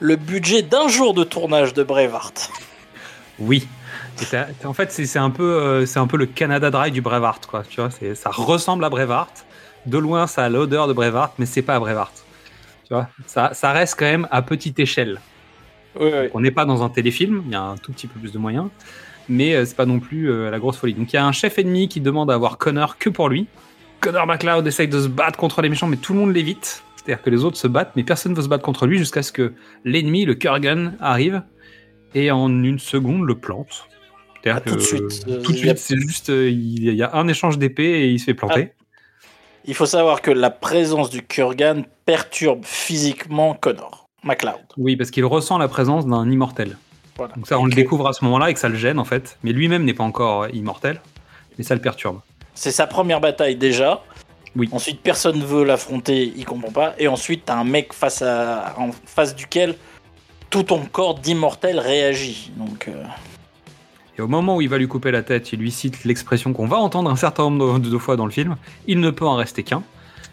le 0.00 0.16
budget 0.16 0.62
d'un 0.62 0.88
jour 0.88 1.14
de 1.14 1.22
tournage 1.22 1.74
de 1.74 1.84
Braveheart. 1.84 2.50
Oui. 3.38 3.68
Et 4.20 4.66
en 4.66 4.72
fait, 4.72 4.90
c'est 4.90 5.18
un 5.18 5.30
peu, 5.30 5.60
euh, 5.62 5.86
un 5.94 6.06
peu 6.08 6.16
le 6.16 6.26
Canada 6.26 6.70
Dry 6.72 6.90
du 6.90 7.00
Braveheart, 7.00 7.46
quoi. 7.46 7.62
Tu 7.68 7.80
vois, 7.80 7.90
ça 7.90 8.30
ressemble 8.30 8.84
à 8.84 8.90
Braveheart. 8.90 9.46
De 9.86 9.96
loin, 9.96 10.26
ça 10.26 10.44
a 10.44 10.48
l'odeur 10.48 10.88
de 10.88 10.92
Braveheart, 10.92 11.34
mais 11.38 11.46
c'est 11.46 11.62
pas 11.62 11.78
Braveheart. 11.78 12.24
Tu 12.86 12.94
vois, 12.94 13.08
ça, 13.26 13.54
ça 13.54 13.70
reste 13.70 13.96
quand 13.96 14.06
même 14.06 14.26
à 14.32 14.42
petite 14.42 14.80
échelle. 14.80 15.20
Oui, 15.98 16.10
oui. 16.12 16.28
On 16.34 16.40
n'est 16.40 16.50
pas 16.50 16.64
dans 16.64 16.82
un 16.82 16.88
téléfilm, 16.88 17.42
il 17.46 17.52
y 17.52 17.54
a 17.54 17.62
un 17.62 17.76
tout 17.76 17.92
petit 17.92 18.08
peu 18.08 18.18
plus 18.18 18.32
de 18.32 18.38
moyens, 18.38 18.68
mais 19.28 19.54
euh, 19.54 19.64
c'est 19.64 19.76
pas 19.76 19.86
non 19.86 20.00
plus 20.00 20.32
euh, 20.32 20.50
la 20.50 20.58
grosse 20.58 20.78
folie. 20.78 20.94
Donc 20.94 21.12
il 21.12 21.16
y 21.16 21.18
a 21.18 21.24
un 21.24 21.32
chef 21.32 21.58
ennemi 21.58 21.88
qui 21.88 22.00
demande 22.00 22.28
à 22.30 22.34
avoir 22.34 22.58
Connor 22.58 22.98
que 22.98 23.08
pour 23.08 23.28
lui. 23.28 23.46
Connor 24.04 24.26
McLeod 24.26 24.66
essaye 24.66 24.86
de 24.86 25.00
se 25.00 25.08
battre 25.08 25.38
contre 25.38 25.62
les 25.62 25.70
méchants, 25.70 25.86
mais 25.86 25.96
tout 25.96 26.12
le 26.12 26.18
monde 26.18 26.34
l'évite. 26.34 26.82
C'est-à-dire 26.96 27.22
que 27.22 27.30
les 27.30 27.42
autres 27.42 27.56
se 27.56 27.66
battent, 27.66 27.92
mais 27.96 28.02
personne 28.02 28.32
ne 28.32 28.36
veut 28.36 28.42
se 28.42 28.48
battre 28.48 28.62
contre 28.62 28.86
lui 28.86 28.98
jusqu'à 28.98 29.22
ce 29.22 29.32
que 29.32 29.54
l'ennemi, 29.86 30.26
le 30.26 30.34
Kurgan, 30.34 30.92
arrive 31.00 31.42
et 32.14 32.30
en 32.30 32.50
une 32.50 32.78
seconde 32.78 33.24
le 33.24 33.34
plante. 33.34 33.88
Ah, 34.44 34.60
tout 34.60 34.74
de 34.74 34.80
suite, 34.80 35.24
euh, 35.26 35.40
tout 35.40 35.52
de 35.52 35.56
suite, 35.56 35.78
c'est 35.78 35.96
juste, 35.96 36.28
euh, 36.28 36.50
il 36.50 36.94
y 36.94 37.02
a 37.02 37.14
un 37.14 37.28
échange 37.28 37.56
d'épée 37.56 38.02
et 38.02 38.10
il 38.10 38.18
se 38.18 38.26
fait 38.26 38.34
planter. 38.34 38.72
Il 39.64 39.74
faut 39.74 39.86
savoir 39.86 40.20
que 40.20 40.30
la 40.30 40.50
présence 40.50 41.08
du 41.08 41.22
Kurgan 41.22 41.84
perturbe 42.04 42.62
physiquement 42.62 43.54
Connor 43.54 44.10
McLeod. 44.22 44.60
Oui, 44.76 44.96
parce 44.96 45.10
qu'il 45.10 45.24
ressent 45.24 45.56
la 45.56 45.68
présence 45.68 46.06
d'un 46.06 46.30
immortel. 46.30 46.76
Voilà. 47.16 47.32
Donc 47.36 47.46
ça, 47.46 47.58
on 47.58 47.64
le 47.64 47.72
découvre 47.72 48.06
à 48.06 48.12
ce 48.12 48.22
moment-là 48.26 48.50
et 48.50 48.54
que 48.54 48.60
ça 48.60 48.68
le 48.68 48.76
gêne 48.76 48.98
en 48.98 49.04
fait. 49.04 49.38
Mais 49.42 49.52
lui-même 49.52 49.84
n'est 49.84 49.94
pas 49.94 50.04
encore 50.04 50.46
immortel, 50.50 51.00
mais 51.56 51.64
ça 51.64 51.74
le 51.74 51.80
perturbe. 51.80 52.20
C'est 52.54 52.70
sa 52.70 52.86
première 52.86 53.20
bataille 53.20 53.56
déjà. 53.56 54.02
Oui. 54.56 54.68
Ensuite, 54.70 55.00
personne 55.00 55.38
ne 55.40 55.44
veut 55.44 55.64
l'affronter, 55.64 56.32
il 56.36 56.44
comprend 56.44 56.70
pas. 56.70 56.94
Et 56.98 57.08
ensuite, 57.08 57.44
t'as 57.46 57.56
un 57.56 57.64
mec 57.64 57.92
face 57.92 58.22
à, 58.22 58.74
en 58.78 58.90
face 59.06 59.34
duquel 59.34 59.74
tout 60.50 60.62
ton 60.62 60.80
corps 60.86 61.16
d'immortel 61.18 61.80
réagit. 61.80 62.52
Donc, 62.56 62.86
euh, 62.86 63.02
Et 64.16 64.20
au 64.22 64.28
moment 64.28 64.56
où 64.56 64.60
il 64.60 64.68
va 64.68 64.78
lui 64.78 64.86
couper 64.86 65.10
la 65.10 65.22
tête, 65.24 65.52
il 65.52 65.58
lui 65.58 65.72
cite 65.72 66.04
l'expression 66.04 66.52
qu'on 66.52 66.68
va 66.68 66.76
entendre 66.76 67.10
un 67.10 67.16
certain 67.16 67.50
nombre 67.50 67.80
de, 67.80 67.90
de 67.90 67.98
fois 67.98 68.14
dans 68.14 68.26
le 68.26 68.30
film. 68.30 68.56
Il 68.86 69.00
ne 69.00 69.10
peut 69.10 69.26
en 69.26 69.34
rester 69.34 69.64
qu'un. 69.64 69.82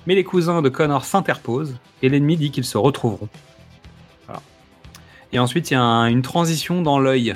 Mais 0.06 0.14
les 0.14 0.24
cousins 0.24 0.62
de 0.62 0.70
Connor 0.70 1.04
s'interposent 1.06 1.78
et 2.04 2.10
l'ennemi 2.10 2.38
dit 2.38 2.52
qu'ils 2.52 2.66
se 2.66 2.78
retrouveront. 2.78 3.30
Voilà. 4.28 4.42
Et 5.34 5.40
ensuite, 5.40 5.72
il 5.72 5.74
y 5.74 5.78
a 5.78 5.82
un- 5.82 6.06
une 6.08 6.22
transition 6.22 6.84
dans 6.84 7.00
l'œil. 7.00 7.36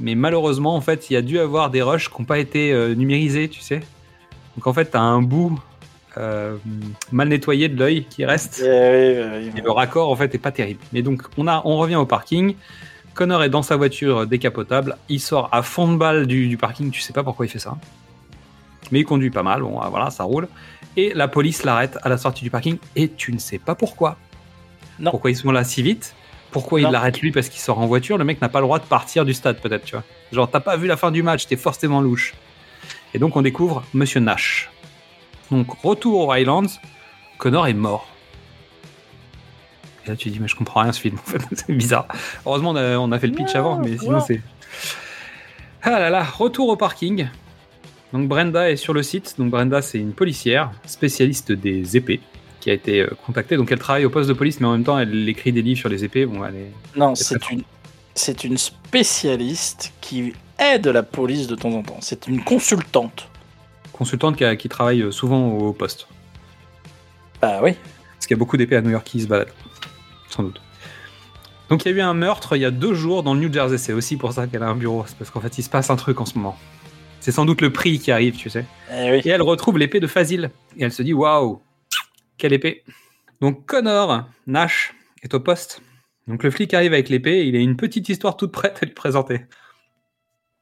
Mais 0.00 0.14
malheureusement, 0.14 0.76
en 0.76 0.80
fait, 0.80 1.10
il 1.10 1.14
y 1.14 1.16
a 1.16 1.22
dû 1.22 1.38
avoir 1.38 1.70
des 1.70 1.82
rushs 1.82 2.08
qui 2.08 2.20
n'ont 2.20 2.26
pas 2.26 2.38
été 2.38 2.72
euh, 2.72 2.94
numérisés, 2.94 3.48
tu 3.48 3.60
sais. 3.60 3.80
Donc 4.56 4.66
en 4.66 4.72
fait, 4.72 4.90
tu 4.92 4.96
as 4.96 5.02
un 5.02 5.22
bout 5.22 5.58
euh, 6.16 6.56
mal 7.12 7.28
nettoyé 7.28 7.68
de 7.68 7.78
l'œil 7.78 8.04
qui 8.04 8.24
reste. 8.24 8.60
euh, 8.64 9.50
Et 9.56 9.60
le 9.60 9.70
raccord, 9.70 10.10
en 10.10 10.16
fait, 10.16 10.34
est 10.34 10.38
pas 10.38 10.52
terrible. 10.52 10.80
Mais 10.92 11.02
donc, 11.02 11.22
on, 11.36 11.46
a, 11.48 11.62
on 11.64 11.76
revient 11.78 11.96
au 11.96 12.06
parking. 12.06 12.54
Connor 13.14 13.42
est 13.42 13.50
dans 13.50 13.62
sa 13.62 13.76
voiture 13.76 14.26
décapotable. 14.26 14.96
Il 15.08 15.20
sort 15.20 15.48
à 15.52 15.62
fond 15.62 15.90
de 15.92 15.96
balle 15.96 16.26
du, 16.26 16.46
du 16.48 16.56
parking. 16.56 16.90
Tu 16.90 17.00
sais 17.00 17.12
pas 17.12 17.24
pourquoi 17.24 17.46
il 17.46 17.48
fait 17.48 17.58
ça. 17.58 17.76
Mais 18.92 19.00
il 19.00 19.04
conduit 19.04 19.30
pas 19.30 19.42
mal. 19.42 19.62
Bon, 19.62 19.80
voilà, 19.90 20.10
ça 20.10 20.22
roule. 20.24 20.46
Et 20.96 21.12
la 21.14 21.26
police 21.28 21.64
l'arrête 21.64 21.98
à 22.02 22.08
la 22.08 22.16
sortie 22.18 22.44
du 22.44 22.50
parking. 22.50 22.78
Et 22.94 23.08
tu 23.08 23.32
ne 23.32 23.38
sais 23.38 23.58
pas 23.58 23.74
pourquoi. 23.74 24.16
Non. 25.00 25.10
Pourquoi 25.10 25.30
ils 25.30 25.36
sont 25.36 25.50
là 25.50 25.64
si 25.64 25.82
vite? 25.82 26.14
Pourquoi 26.50 26.80
ils 26.80 26.84
Non. 26.84 26.90
l'arrêtent 26.90 27.20
lui 27.20 27.30
parce 27.30 27.48
qu'il 27.48 27.60
sort 27.60 27.78
en 27.78 27.86
voiture 27.86 28.16
Le 28.18 28.24
mec 28.24 28.40
n'a 28.40 28.48
pas 28.48 28.60
le 28.60 28.64
droit 28.66 28.78
de 28.78 28.84
partir 28.84 29.24
du 29.24 29.34
stade, 29.34 29.60
peut-être, 29.60 29.84
tu 29.84 29.92
vois. 29.94 30.04
Genre, 30.32 30.50
t'as 30.50 30.60
pas 30.60 30.76
vu 30.76 30.86
la 30.86 30.96
fin 30.96 31.10
du 31.10 31.22
match, 31.22 31.46
t'es 31.46 31.56
forcément 31.56 32.00
louche. 32.00 32.34
Et 33.14 33.18
donc, 33.18 33.36
on 33.36 33.42
découvre 33.42 33.82
Monsieur 33.94 34.20
Nash. 34.20 34.70
Donc, 35.50 35.66
retour 35.82 36.26
aux 36.26 36.32
Highlands. 36.32 36.62
Connor 37.38 37.66
est 37.68 37.74
mort. 37.74 38.08
Et 40.06 40.10
là, 40.10 40.16
tu 40.16 40.30
dis, 40.30 40.40
mais 40.40 40.48
je 40.48 40.56
comprends 40.56 40.80
rien 40.82 40.92
ce 40.92 41.00
film, 41.00 41.16
en 41.18 41.30
fait, 41.30 41.40
c'est 41.52 41.72
bizarre. 41.72 42.06
Heureusement, 42.46 42.70
on 42.70 42.76
a, 42.76 42.96
on 42.98 43.12
a 43.12 43.18
fait 43.18 43.26
le 43.26 43.34
pitch 43.34 43.54
avant, 43.54 43.78
mais 43.78 43.98
sinon, 43.98 44.12
non. 44.12 44.20
c'est. 44.20 44.40
Ah 45.82 45.98
là 46.00 46.10
là, 46.10 46.22
retour 46.24 46.68
au 46.68 46.76
parking. 46.76 47.28
Donc, 48.12 48.26
Brenda 48.26 48.70
est 48.70 48.76
sur 48.76 48.94
le 48.94 49.02
site. 49.02 49.34
Donc, 49.38 49.50
Brenda, 49.50 49.82
c'est 49.82 49.98
une 49.98 50.12
policière, 50.14 50.70
spécialiste 50.86 51.52
des 51.52 51.96
épées, 51.96 52.20
qui 52.60 52.70
a 52.70 52.72
été 52.72 53.00
euh, 53.00 53.10
contactée. 53.26 53.56
Donc, 53.56 53.70
elle 53.72 53.78
travaille 53.78 54.04
au 54.04 54.10
poste 54.10 54.28
de 54.28 54.34
police, 54.34 54.60
mais 54.60 54.66
en 54.66 54.72
même 54.72 54.84
temps, 54.84 54.98
elle 54.98 55.28
écrit 55.28 55.52
des 55.52 55.62
livres 55.62 55.78
sur 55.80 55.88
les 55.88 56.04
épées. 56.04 56.26
Bon, 56.26 56.44
elle 56.44 56.54
est. 56.56 56.72
non, 56.98 57.14
C'est 57.14 57.50
une, 57.50 57.62
c'est 58.14 58.44
une 58.44 58.58
spécialiste 58.58 59.92
qui 60.00 60.32
aide 60.58 60.86
la 60.88 61.02
police 61.02 61.46
de 61.46 61.54
temps 61.54 61.70
en 61.72 61.82
temps. 61.82 61.98
C'est 62.00 62.26
une 62.26 62.42
consultante. 62.42 63.28
consultante 63.92 64.36
qui, 64.36 64.44
a- 64.44 64.56
qui 64.56 64.68
travaille 64.68 65.02
euh, 65.02 65.10
souvent 65.10 65.48
au 65.50 65.72
poste. 65.72 66.08
Bah 67.40 67.60
oui. 67.62 67.74
Parce 68.14 68.26
qu'il 68.26 68.34
y 68.36 68.38
a 68.38 68.38
beaucoup 68.38 68.56
d'épées 68.56 68.76
à 68.76 68.80
New 68.82 68.90
York 68.90 69.06
qui 69.06 69.20
se 69.20 69.26
baladent. 69.28 69.52
Sans 70.28 70.42
doute. 70.42 70.60
Donc 71.68 71.84
il 71.84 71.90
y 71.90 71.94
a 71.94 71.96
eu 71.96 72.00
un 72.00 72.14
meurtre 72.14 72.56
il 72.56 72.62
y 72.62 72.64
a 72.64 72.70
deux 72.70 72.94
jours 72.94 73.22
dans 73.22 73.34
le 73.34 73.40
New 73.40 73.52
Jersey. 73.52 73.78
C'est 73.78 73.92
aussi 73.92 74.16
pour 74.16 74.32
ça 74.32 74.46
qu'elle 74.46 74.62
a 74.62 74.68
un 74.68 74.74
bureau. 74.74 75.04
C'est 75.06 75.16
parce 75.16 75.30
qu'en 75.30 75.40
fait 75.40 75.56
il 75.58 75.62
se 75.62 75.70
passe 75.70 75.90
un 75.90 75.96
truc 75.96 76.20
en 76.20 76.26
ce 76.26 76.36
moment. 76.36 76.58
C'est 77.20 77.30
sans 77.32 77.44
doute 77.44 77.60
le 77.60 77.72
prix 77.72 77.98
qui 77.98 78.10
arrive, 78.10 78.36
tu 78.36 78.48
sais. 78.50 78.64
Eh 78.92 79.10
oui. 79.12 79.20
Et 79.24 79.28
elle 79.28 79.42
retrouve 79.42 79.78
l'épée 79.78 80.00
de 80.00 80.06
Fazil. 80.06 80.50
Et 80.76 80.84
elle 80.84 80.92
se 80.92 81.02
dit 81.02 81.12
Waouh, 81.12 81.60
quelle 82.38 82.52
épée? 82.52 82.84
Donc 83.40 83.66
Connor 83.66 84.28
Nash 84.46 84.94
est 85.22 85.34
au 85.34 85.40
poste. 85.40 85.82
Donc 86.26 86.42
le 86.42 86.50
flic 86.50 86.72
arrive 86.74 86.92
avec 86.92 87.08
l'épée 87.08 87.38
et 87.38 87.44
il 87.44 87.56
a 87.56 87.58
une 87.58 87.76
petite 87.76 88.08
histoire 88.08 88.36
toute 88.36 88.52
prête 88.52 88.78
à 88.82 88.86
lui 88.86 88.94
présenter. 88.94 89.42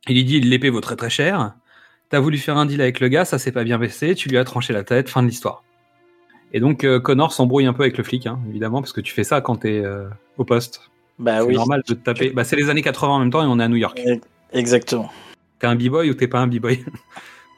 Il 0.09 0.15
lui 0.15 0.25
dit 0.25 0.41
L'épée 0.41 0.71
vaut 0.71 0.81
très 0.81 0.97
très 0.97 1.11
cher. 1.11 1.55
T'as 2.09 2.21
voulu 2.21 2.39
faire 2.39 2.57
un 2.57 2.67
deal 2.67 2.81
avec 2.81 3.01
le 3.01 3.09
gars, 3.09 3.25
ça 3.25 3.39
s'est 3.39 3.51
pas 3.53 3.65
bien 3.65 3.79
baissé, 3.79 4.15
tu 4.15 4.29
lui 4.29 4.39
as 4.39 4.45
tranché 4.45 4.73
la 4.73 4.85
tête, 4.85 5.09
fin 5.09 5.23
de 5.23 5.29
l'histoire. 5.29 5.65
Et 6.53 6.61
donc 6.61 6.85
euh, 6.85 7.01
Connor 7.01 7.33
s'embrouille 7.33 7.67
un 7.67 7.73
peu 7.73 7.83
avec 7.83 7.99
le 7.99 8.05
flic, 8.05 8.27
hein, 8.27 8.39
évidemment, 8.49 8.81
parce 8.81 8.93
que 8.93 9.01
tu 9.01 9.13
fais 9.13 9.25
ça 9.25 9.41
quand 9.41 9.57
t'es 9.57 9.81
euh, 9.85 10.09
au 10.39 10.45
poste. 10.45 10.89
Bah 11.19 11.39
c'est 11.41 11.47
oui. 11.47 11.55
normal 11.55 11.83
de 11.89 11.95
te 11.95 11.99
taper. 11.99 12.31
Bah, 12.31 12.45
c'est 12.45 12.57
les 12.57 12.71
années 12.71 12.83
80 12.83 13.13
en 13.13 13.19
même 13.19 13.31
temps 13.31 13.43
et 13.43 13.47
on 13.47 13.59
est 13.59 13.65
à 13.65 13.69
New 13.69 13.77
York. 13.77 14.01
Exactement. 14.53 15.11
T'es 15.59 15.67
un 15.67 15.75
b-boy 15.75 16.11
ou 16.11 16.15
t'es 16.15 16.29
pas 16.29 16.39
un 16.39 16.47
b-boy? 16.47 16.85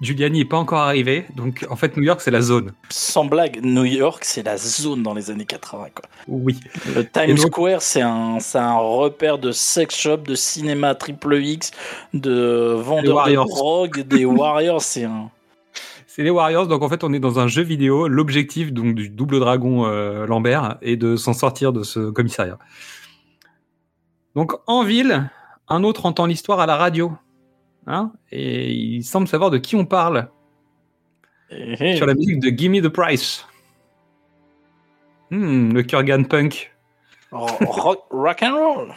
Giuliani 0.00 0.40
est 0.40 0.44
pas 0.44 0.56
encore 0.58 0.78
arrivé, 0.78 1.26
donc 1.34 1.66
en 1.70 1.74
fait 1.76 1.96
New 1.96 2.04
York 2.04 2.20
c'est 2.20 2.30
la 2.30 2.40
zone. 2.40 2.72
Sans 2.88 3.24
blague, 3.24 3.58
New 3.64 3.84
York, 3.84 4.24
c'est 4.24 4.44
la 4.44 4.56
zone 4.56 5.02
dans 5.02 5.12
les 5.12 5.30
années 5.32 5.44
80. 5.44 5.86
Quoi. 5.94 6.04
Oui. 6.28 6.60
Le 6.94 7.04
Times 7.04 7.34
donc- 7.34 7.46
Square, 7.52 7.82
c'est 7.82 8.02
un, 8.02 8.38
un 8.54 8.78
repère 8.78 9.38
de 9.38 9.50
sex 9.50 9.96
shop, 9.96 10.18
de 10.18 10.36
cinéma 10.36 10.94
triple 10.94 11.36
X, 11.42 11.72
de 12.14 12.74
vendeurs 12.78 13.26
de 13.26 13.34
drogue, 13.34 14.00
des 14.02 14.24
Warriors. 14.24 14.82
C'est 14.82 15.04
un. 15.04 15.30
C'est 16.06 16.22
les 16.22 16.30
Warriors, 16.30 16.66
donc 16.68 16.82
en 16.82 16.88
fait 16.88 17.02
on 17.04 17.12
est 17.12 17.20
dans 17.20 17.38
un 17.40 17.48
jeu 17.48 17.62
vidéo. 17.62 18.06
L'objectif 18.08 18.72
donc 18.72 18.94
du 18.94 19.08
double 19.08 19.40
dragon 19.40 19.86
euh, 19.86 20.26
Lambert 20.26 20.76
est 20.80 20.96
de 20.96 21.16
s'en 21.16 21.32
sortir 21.32 21.72
de 21.72 21.82
ce 21.82 22.10
commissariat. 22.10 22.58
Donc 24.36 24.52
en 24.68 24.84
ville, 24.84 25.28
un 25.68 25.82
autre 25.84 26.06
entend 26.06 26.26
l'histoire 26.26 26.60
à 26.60 26.66
la 26.66 26.76
radio, 26.76 27.12
hein, 27.88 28.12
et 28.30 28.72
il 28.72 29.02
semble 29.02 29.26
savoir 29.26 29.50
de 29.50 29.58
qui 29.58 29.74
on 29.74 29.84
parle 29.84 30.28
Eh, 31.50 31.96
sur 31.96 32.06
la 32.06 32.14
musique 32.14 32.38
de 32.40 32.50
Gimme 32.50 32.80
the 32.80 32.88
Price. 32.88 33.46
Hmm, 35.30 35.72
le 35.72 35.82
Kurgan 35.82 36.24
punk. 36.24 36.72
rock, 37.32 38.04
rock 38.10 38.42
and 38.42 38.54
roll. 38.54 38.94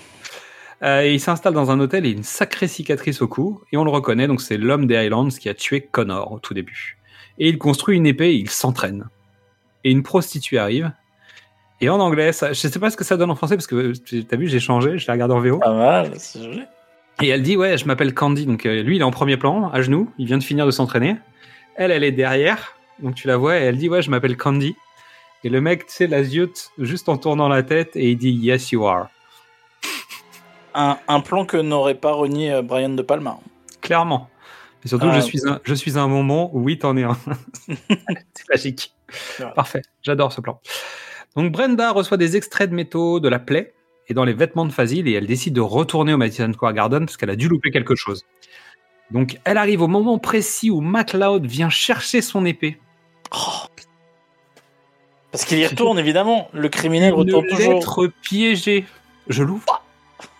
Euh, 0.83 1.03
et 1.03 1.13
il 1.13 1.19
s'installe 1.19 1.53
dans 1.53 1.69
un 1.69 1.79
hôtel 1.79 2.05
et 2.05 2.11
une 2.11 2.23
sacrée 2.23 2.67
cicatrice 2.67 3.21
au 3.21 3.27
cou, 3.27 3.61
et 3.71 3.77
on 3.77 3.83
le 3.83 3.91
reconnaît, 3.91 4.27
donc 4.27 4.41
c'est 4.41 4.57
l'homme 4.57 4.87
des 4.87 4.95
Highlands 4.95 5.29
qui 5.29 5.47
a 5.47 5.53
tué 5.53 5.81
Connor 5.81 6.31
au 6.31 6.39
tout 6.39 6.53
début. 6.53 6.97
Et 7.37 7.49
il 7.49 7.57
construit 7.57 7.97
une 7.97 8.07
épée 8.07 8.31
et 8.31 8.35
il 8.35 8.49
s'entraîne. 8.49 9.07
Et 9.83 9.91
une 9.91 10.03
prostituée 10.03 10.57
arrive. 10.57 10.91
Et 11.81 11.89
en 11.89 11.99
anglais, 11.99 12.31
ça, 12.31 12.53
je 12.53 12.59
sais 12.59 12.79
pas 12.79 12.89
ce 12.89 12.97
que 12.97 13.03
ça 13.03 13.17
donne 13.17 13.31
en 13.31 13.35
français, 13.35 13.55
parce 13.55 13.67
que 13.67 13.93
t'as 14.21 14.37
vu, 14.37 14.47
j'ai 14.47 14.59
changé, 14.59 14.97
je 14.97 15.05
l'ai 15.07 15.13
regardé 15.13 15.33
en 15.33 15.39
VO. 15.39 15.59
Pas 15.59 15.73
mal, 15.73 16.11
c'est 16.17 16.43
joli. 16.43 16.63
Et 17.21 17.27
elle 17.27 17.43
dit, 17.43 17.55
ouais, 17.57 17.77
je 17.77 17.85
m'appelle 17.85 18.13
Candy. 18.13 18.45
Donc 18.45 18.65
euh, 18.65 18.81
lui, 18.81 18.95
il 18.97 19.01
est 19.01 19.05
en 19.05 19.11
premier 19.11 19.37
plan, 19.37 19.69
à 19.69 19.81
genoux, 19.81 20.09
il 20.17 20.25
vient 20.25 20.37
de 20.37 20.43
finir 20.43 20.65
de 20.65 20.71
s'entraîner. 20.71 21.17
Elle, 21.75 21.91
elle 21.91 22.03
est 22.03 22.11
derrière, 22.11 22.75
donc 22.99 23.15
tu 23.15 23.27
la 23.27 23.37
vois, 23.37 23.57
et 23.57 23.61
elle 23.61 23.77
dit, 23.77 23.89
ouais, 23.89 24.01
je 24.01 24.09
m'appelle 24.09 24.37
Candy. 24.37 24.75
Et 25.43 25.49
le 25.49 25.61
mec, 25.61 25.87
tu 25.87 25.93
sais, 25.93 26.07
la 26.07 26.23
ziote 26.23 26.71
juste 26.77 27.09
en 27.09 27.17
tournant 27.17 27.47
la 27.47 27.63
tête, 27.63 27.95
et 27.95 28.11
il 28.11 28.17
dit, 28.17 28.31
yes, 28.31 28.71
you 28.71 28.85
are. 28.85 29.07
Un, 30.73 30.97
un 31.07 31.19
plan 31.19 31.45
que 31.45 31.57
n'aurait 31.57 31.95
pas 31.95 32.13
renié 32.13 32.51
euh, 32.53 32.61
Brian 32.61 32.89
De 32.89 33.01
Palma. 33.01 33.39
Clairement. 33.81 34.29
Et 34.85 34.87
surtout, 34.87 35.07
Ah. 35.09 35.15
je, 35.15 35.21
suis 35.21 35.47
un, 35.47 35.59
je 35.63 35.73
suis 35.73 35.97
un 35.97 36.07
moment 36.07 36.49
où 36.55 36.61
oui, 36.61 36.77
t'en 36.79 36.95
es 36.97 37.03
un. 37.03 37.17
c'est 38.33 38.49
magique. 38.49 38.93
Parfait. 39.55 39.81
J'adore 40.01 40.31
ce 40.31 40.39
plan. 40.41 40.59
Donc, 41.35 41.51
Brenda 41.51 41.91
reçoit 41.91 42.17
des 42.17 42.37
extraits 42.37 42.69
de 42.69 42.75
métaux 42.75 43.19
de 43.19 43.27
la 43.29 43.39
plaie 43.39 43.73
et 44.07 44.13
dans 44.13 44.23
les 44.25 44.33
vêtements 44.33 44.65
de 44.65 44.71
Fazil 44.71 45.07
et 45.07 45.13
elle 45.13 45.27
décide 45.27 45.53
de 45.53 45.61
retourner 45.61 46.13
au 46.13 46.17
Madison 46.17 46.51
Square 46.53 46.73
Garden 46.73 47.05
parce 47.05 47.17
qu'elle 47.17 47.29
a 47.29 47.35
dû 47.35 47.47
louper 47.47 47.71
quelque 47.71 47.95
chose. 47.95 48.25
Donc, 49.11 49.39
elle 49.43 49.57
arrive 49.57 49.81
au 49.81 49.87
moment 49.87 50.19
précis 50.19 50.69
où 50.71 50.79
MacLeod 50.81 51.45
vient 51.45 51.69
chercher 51.69 52.21
son 52.21 52.45
épée. 52.45 52.79
Oh. 53.33 53.67
Parce 55.31 55.45
qu'il 55.45 55.59
y 55.59 55.65
retourne, 55.67 55.97
évidemment. 55.99 56.49
Le 56.53 56.67
criminel 56.69 57.13
retourne 57.13 57.45
toujours. 57.47 57.73
lettre 57.73 58.07
piégée. 58.21 58.85
Je 59.27 59.43
l'ouvre. 59.43 59.83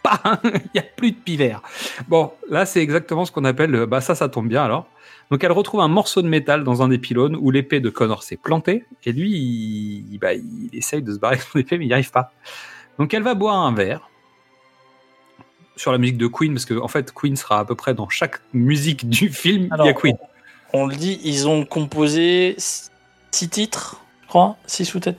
Pas. 0.03 0.22
Il 0.43 0.51
n'y 0.76 0.80
a 0.80 0.84
plus 0.84 1.12
de 1.12 1.18
pivert. 1.18 1.62
Bon, 2.07 2.32
là, 2.49 2.66
c'est 2.66 2.82
exactement 2.82 3.26
ce 3.26 3.32
qu'on 3.32 3.45
appelle. 3.45 3.72
le- 3.72 3.86
Bah, 3.86 4.01
ça, 4.01 4.16
ça 4.16 4.28
tombe 4.30 4.47
bien 4.47 4.64
alors. 4.64 4.88
Donc, 5.30 5.43
elle 5.45 5.51
retrouve 5.53 5.80
un 5.80 5.88
morceau 5.88 6.22
de 6.22 6.28
métal 6.28 6.64
dans 6.66 6.82
un 6.82 6.89
des 6.89 6.97
pylônes 6.97 7.38
où 7.39 7.51
l'épée 7.51 7.80
de 7.80 7.89
Connor 7.89 8.24
s'est 8.24 8.36
plantée. 8.36 8.84
Et 9.05 9.14
lui, 9.14 9.32
il, 9.32 10.18
bah, 10.20 10.34
il 10.34 10.70
essaye 10.74 11.01
de 11.01 11.14
se 11.14 11.20
barrer 11.20 11.36
avec 11.36 11.47
son 11.47 11.59
épée, 11.59 11.78
mais 11.78 11.86
il 11.86 11.88
n'y 11.88 11.93
arrive 11.93 12.12
pas. 12.12 12.34
Donc, 13.01 13.15
elle 13.15 13.23
va 13.23 13.33
boire 13.33 13.55
un 13.55 13.73
verre 13.73 14.11
sur 15.75 15.91
la 15.91 15.97
musique 15.97 16.19
de 16.19 16.27
Queen, 16.27 16.53
parce 16.53 16.65
que 16.65 16.79
en 16.79 16.87
fait, 16.87 17.11
Queen 17.11 17.35
sera 17.35 17.57
à 17.57 17.65
peu 17.65 17.73
près 17.73 17.95
dans 17.95 18.07
chaque 18.09 18.35
musique 18.53 19.09
du 19.09 19.29
film. 19.29 19.75
il 19.79 19.85
y 19.85 19.89
a 19.89 19.93
Queen. 19.93 20.15
On 20.71 20.85
le 20.85 20.95
dit, 20.95 21.19
ils 21.23 21.47
ont 21.47 21.65
composé 21.65 22.55
6 22.59 23.49
titres, 23.49 23.99
je 24.21 24.27
crois. 24.27 24.55
6 24.67 24.93
ou 24.93 25.01
7 25.01 25.17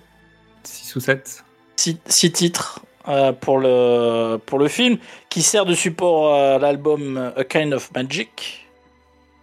6 0.63 0.95
ou 0.95 1.01
7. 1.01 1.45
six, 1.75 1.99
six 2.07 2.31
titres 2.31 2.79
euh, 3.09 3.33
pour, 3.33 3.59
le, 3.59 4.37
pour 4.37 4.61
le 4.61 4.69
film, 4.69 4.99
qui 5.29 5.43
sert 5.43 5.67
de 5.67 5.75
support 5.75 6.33
à 6.33 6.59
l'album 6.61 7.17
euh, 7.17 7.33
A 7.37 7.43
Kind 7.43 7.75
of 7.75 7.91
Magic. 7.97 8.65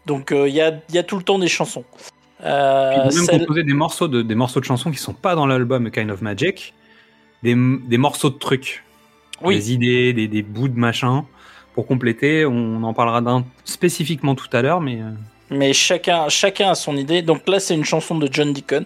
Donc 0.06 0.32
euh, 0.32 0.48
il 0.48 0.56
y, 0.56 0.62
a, 0.62 0.80
y 0.94 0.98
a 0.98 1.04
tout 1.04 1.18
le 1.18 1.24
temps 1.24 1.40
des 1.40 1.50
chansons. 1.50 1.84
Euh, 2.46 2.94
ils 3.12 3.20
ont 3.20 3.26
même 3.26 3.40
composé 3.42 3.64
des 3.64 3.74
morceaux 3.74 4.08
de, 4.08 4.22
des 4.22 4.36
morceaux 4.36 4.62
de 4.62 4.66
chansons 4.66 4.92
qui 4.92 4.98
sont 4.98 5.14
pas 5.14 5.36
dans 5.36 5.46
l'album 5.46 5.88
A 5.88 5.90
Kind 5.90 6.10
of 6.10 6.22
Magic, 6.22 6.74
des, 7.44 7.56
des 7.56 7.98
morceaux 7.98 8.30
de 8.30 8.38
trucs, 8.38 8.84
Oui. 9.42 9.56
des 9.56 9.74
idées, 9.74 10.14
des, 10.14 10.28
des 10.28 10.42
bouts 10.42 10.68
de 10.68 10.78
machin 10.78 11.26
pour 11.74 11.88
compléter. 11.88 12.46
On 12.46 12.84
en 12.84 12.94
parlera 12.94 13.22
d'un 13.22 13.46
spécifiquement 13.66 14.36
tout 14.36 14.50
à 14.54 14.62
l'heure, 14.62 14.82
mais 14.82 15.02
euh, 15.02 15.12
Mais 15.50 15.74
chacun, 15.74 16.30
chacun 16.30 16.72
a 16.72 16.76
son 16.76 16.98
idée. 16.98 17.22
Donc 17.22 17.48
là, 17.48 17.60
c'est 17.60 17.76
une 17.76 17.86
chanson 17.86 18.18
de 18.18 18.28
John 18.32 18.54
Deacon. 18.54 18.86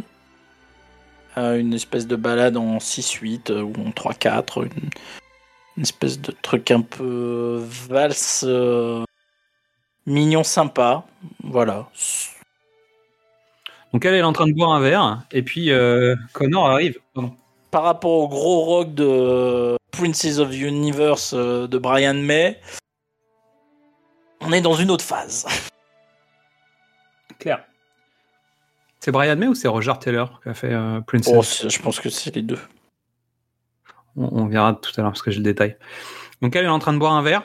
Euh, 1.37 1.59
une 1.59 1.73
espèce 1.73 2.05
de 2.05 2.15
balade 2.15 2.57
en 2.57 2.77
6-8 2.77 3.51
euh, 3.51 3.61
ou 3.63 3.73
en 3.87 3.89
3-4. 3.89 4.65
Une, 4.65 4.89
une 5.77 5.83
espèce 5.83 6.19
de 6.21 6.31
truc 6.31 6.69
un 6.69 6.81
peu 6.81 7.59
valse, 7.89 8.45
euh, 8.47 9.03
mignon, 10.05 10.43
sympa. 10.43 11.05
Voilà. 11.43 11.89
donc 13.93 14.05
elle, 14.05 14.13
est 14.13 14.21
en 14.21 14.33
train 14.33 14.45
de 14.45 14.53
boire 14.53 14.73
un 14.73 14.79
verre 14.79 15.23
et 15.31 15.41
puis 15.41 15.71
Connor 16.33 16.69
arrive. 16.69 16.99
Pardon. 17.15 17.35
Par 17.74 17.82
rapport 17.82 18.11
au 18.11 18.28
gros 18.28 18.65
rock 18.65 18.93
de 18.93 19.76
Princes 19.91 20.38
of 20.38 20.51
the 20.51 20.59
Universe 20.59 21.34
euh, 21.34 21.65
de 21.65 21.80
Brian 21.80 22.13
May, 22.13 22.61
on 24.41 24.51
est 24.51 24.61
dans 24.61 24.76
une 24.76 24.91
autre 24.91 25.03
phase. 25.03 25.47
Claire. 27.39 27.65
C'est 28.99 29.09
Brian 29.09 29.36
May 29.38 29.47
ou 29.47 29.55
c'est 29.55 29.67
Roger 29.67 29.93
Taylor 29.99 30.39
qui 30.43 30.49
a 30.49 30.53
fait 30.53 30.71
euh, 30.71 31.01
Princess 31.01 31.63
Oh, 31.63 31.67
je 31.67 31.80
pense 31.80 31.99
que 31.99 32.11
c'est 32.11 32.36
les 32.36 32.43
deux. 32.43 32.59
On, 34.17 34.43
on 34.43 34.45
verra 34.45 34.76
tout 34.76 34.91
à 34.95 35.01
l'heure 35.01 35.09
parce 35.09 35.24
que 35.24 35.32
j'ai 35.32 35.39
le 35.39 35.43
détail. 35.43 35.76
Donc 36.43 36.55
elle 36.55 36.65
est 36.65 36.69
en 36.69 36.78
train 36.78 36.93
de 36.93 36.99
boire 36.99 37.13
un 37.13 37.24
verre. 37.24 37.41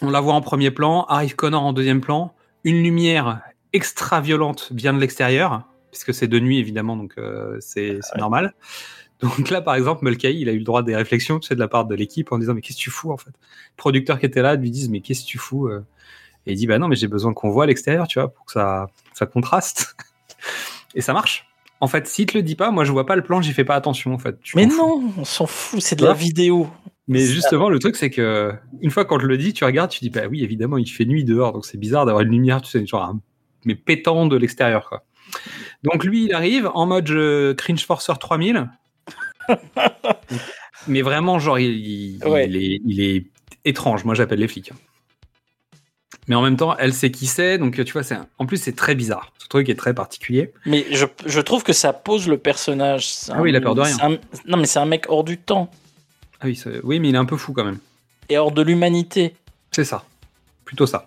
On 0.00 0.08
la 0.08 0.22
voit 0.22 0.32
en 0.32 0.40
premier 0.40 0.70
plan. 0.70 1.04
Arrive 1.04 1.36
Connor 1.36 1.64
en 1.64 1.74
deuxième 1.74 2.00
plan. 2.00 2.34
Une 2.64 2.82
lumière 2.82 3.42
extra 3.74 4.22
violente 4.22 4.70
vient 4.72 4.94
de 4.94 5.00
l'extérieur, 5.00 5.64
puisque 5.90 6.14
c'est 6.14 6.28
de 6.28 6.40
nuit 6.40 6.60
évidemment, 6.60 6.96
donc 6.96 7.12
euh, 7.18 7.58
c'est 7.60 7.98
c'est 8.00 8.16
normal. 8.16 8.54
Donc 9.24 9.48
là, 9.48 9.62
par 9.62 9.74
exemple, 9.74 10.04
Mulcahy, 10.04 10.40
il 10.40 10.48
a 10.48 10.52
eu 10.52 10.58
le 10.58 10.64
droit 10.64 10.82
des 10.82 10.94
réflexions, 10.94 11.38
tu 11.38 11.48
sais, 11.48 11.54
de 11.54 11.60
la 11.60 11.68
part 11.68 11.86
de 11.86 11.94
l'équipe 11.94 12.30
en 12.30 12.38
disant 12.38 12.54
mais 12.54 12.60
qu'est-ce 12.60 12.76
que 12.76 12.82
tu 12.82 12.90
fous 12.90 13.10
en 13.10 13.16
fait? 13.16 13.30
Les 13.30 13.76
producteurs 13.76 14.18
qui 14.20 14.26
étaient 14.26 14.42
là 14.42 14.54
lui 14.54 14.70
disent 14.70 14.90
mais 14.90 15.00
qu'est-ce 15.00 15.22
que 15.22 15.28
tu 15.28 15.38
fous 15.38 15.66
euh? 15.66 15.84
Et 16.46 16.52
il 16.52 16.56
dit 16.56 16.66
bah 16.66 16.78
non 16.78 16.88
mais 16.88 16.96
j'ai 16.96 17.08
besoin 17.08 17.32
qu'on 17.32 17.48
voit 17.48 17.64
l'extérieur, 17.64 18.06
tu 18.06 18.18
vois, 18.18 18.28
pour 18.28 18.44
que 18.44 18.52
ça 18.52 18.86
ça 19.14 19.26
contraste. 19.26 19.96
Et 20.94 21.00
ça 21.00 21.12
marche. 21.12 21.48
En 21.80 21.88
fait, 21.88 22.06
s'il 22.06 22.26
te 22.26 22.36
le 22.36 22.42
dit 22.42 22.54
pas, 22.54 22.70
moi 22.70 22.84
je 22.84 22.92
vois 22.92 23.06
pas 23.06 23.16
le 23.16 23.22
plan, 23.22 23.40
j'y 23.40 23.52
fais 23.52 23.64
pas 23.64 23.74
attention 23.74 24.12
en 24.12 24.18
fait. 24.18 24.36
Mais 24.54 24.68
fous. 24.68 24.76
non, 24.76 25.12
on 25.18 25.24
s'en 25.24 25.46
fout, 25.46 25.80
c'est 25.80 25.96
de 25.96 26.04
la 26.04 26.12
vidéo. 26.12 26.68
Mais 27.08 27.20
justement, 27.20 27.68
le 27.68 27.78
truc, 27.78 27.96
c'est 27.96 28.10
que 28.10 28.52
une 28.80 28.90
fois 28.90 29.04
qu'on 29.04 29.18
te 29.18 29.26
le 29.26 29.36
dit, 29.36 29.52
tu 29.52 29.64
regardes, 29.64 29.90
tu 29.90 30.00
dis, 30.00 30.08
bah 30.08 30.22
oui, 30.30 30.42
évidemment, 30.42 30.78
il 30.78 30.86
fait 30.86 31.04
nuit 31.04 31.24
dehors, 31.24 31.52
donc 31.52 31.66
c'est 31.66 31.76
bizarre 31.76 32.06
d'avoir 32.06 32.24
une 32.24 32.30
lumière, 32.30 32.62
tu 32.62 32.70
sais, 32.70 32.86
genre, 32.86 33.14
mais 33.66 33.74
pétant 33.74 34.26
de 34.26 34.36
l'extérieur, 34.36 34.88
quoi. 34.88 35.04
Donc 35.82 36.04
lui, 36.04 36.24
il 36.24 36.32
arrive 36.32 36.70
en 36.72 36.86
mode 36.86 37.06
Cringe 37.56 37.84
Forcer 37.84 38.14
3000. 38.18 38.70
mais 40.88 41.02
vraiment, 41.02 41.38
genre, 41.38 41.58
il, 41.58 41.74
il- 41.74 42.24
Ouais. 42.26 42.46
il 42.48 42.56
est, 42.56 42.80
il 42.84 43.00
est 43.00 43.24
étrange. 43.64 44.04
Moi, 44.04 44.14
j'appelle 44.14 44.38
les 44.40 44.48
flics. 44.48 44.72
Mais 46.28 46.34
en 46.34 46.42
même 46.42 46.56
temps, 46.56 46.74
elle 46.78 46.94
sait 46.94 47.10
qui 47.10 47.26
c'est, 47.26 47.58
donc 47.58 47.82
tu 47.84 47.92
vois, 47.92 48.02
c'est 48.02 48.14
un- 48.14 48.26
en 48.38 48.46
plus, 48.46 48.56
c'est 48.56 48.74
très 48.74 48.94
bizarre. 48.94 49.32
Ce 49.38 49.46
truc 49.46 49.68
est 49.68 49.74
très 49.74 49.92
particulier. 49.94 50.52
Mais 50.64 50.86
je, 50.90 51.04
je 51.26 51.40
trouve 51.40 51.62
que 51.64 51.74
ça 51.74 51.92
pose 51.92 52.28
le 52.28 52.38
personnage. 52.38 53.08
Ah 53.30 53.42
oui, 53.42 53.50
il 53.50 53.56
a 53.56 53.60
peur 53.60 53.74
de 53.74 53.82
rien. 53.82 53.96
un- 54.00 54.18
non, 54.46 54.56
mais 54.56 54.66
c'est 54.66 54.78
un 54.78 54.86
mec 54.86 55.04
hors 55.08 55.24
du 55.24 55.36
temps 55.36 55.70
Ah 56.40 56.46
oui, 56.46 56.58
oui, 56.82 56.98
mais 57.00 57.10
il 57.10 57.14
est 57.14 57.18
un 57.18 57.24
peu 57.26 57.36
fou 57.36 57.52
quand 57.52 57.64
même. 57.64 57.78
et 58.30 58.38
hors 58.38 58.52
de 58.52 58.62
l'humanité. 58.62 59.34
C'est 59.70 59.84
ça. 59.84 60.04
Plutôt 60.64 60.86
ça. 60.86 61.06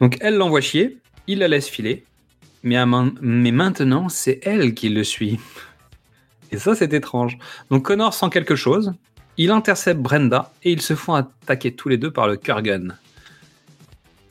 Donc 0.00 0.16
elle 0.20 0.34
l'envoie 0.34 0.60
chier, 0.60 0.98
il 1.28 1.38
la 1.38 1.46
laisse 1.46 1.68
filer, 1.68 2.04
mais, 2.64 2.76
à 2.76 2.84
main- 2.86 3.12
mais 3.20 3.52
maintenant 3.52 4.08
c'est 4.08 4.40
elle 4.42 4.74
qui 4.74 4.88
le 4.88 5.04
suit. 5.04 5.38
Et 6.54 6.58
ça 6.58 6.76
c'est 6.76 6.92
étrange. 6.92 7.36
Donc 7.72 7.82
Connor 7.82 8.14
sent 8.14 8.30
quelque 8.30 8.54
chose, 8.54 8.92
il 9.36 9.50
intercepte 9.50 10.00
Brenda 10.00 10.52
et 10.62 10.70
ils 10.70 10.80
se 10.80 10.94
font 10.94 11.14
attaquer 11.14 11.74
tous 11.74 11.88
les 11.88 11.96
deux 11.96 12.12
par 12.12 12.28
le 12.28 12.36
Kurgan. 12.36 12.94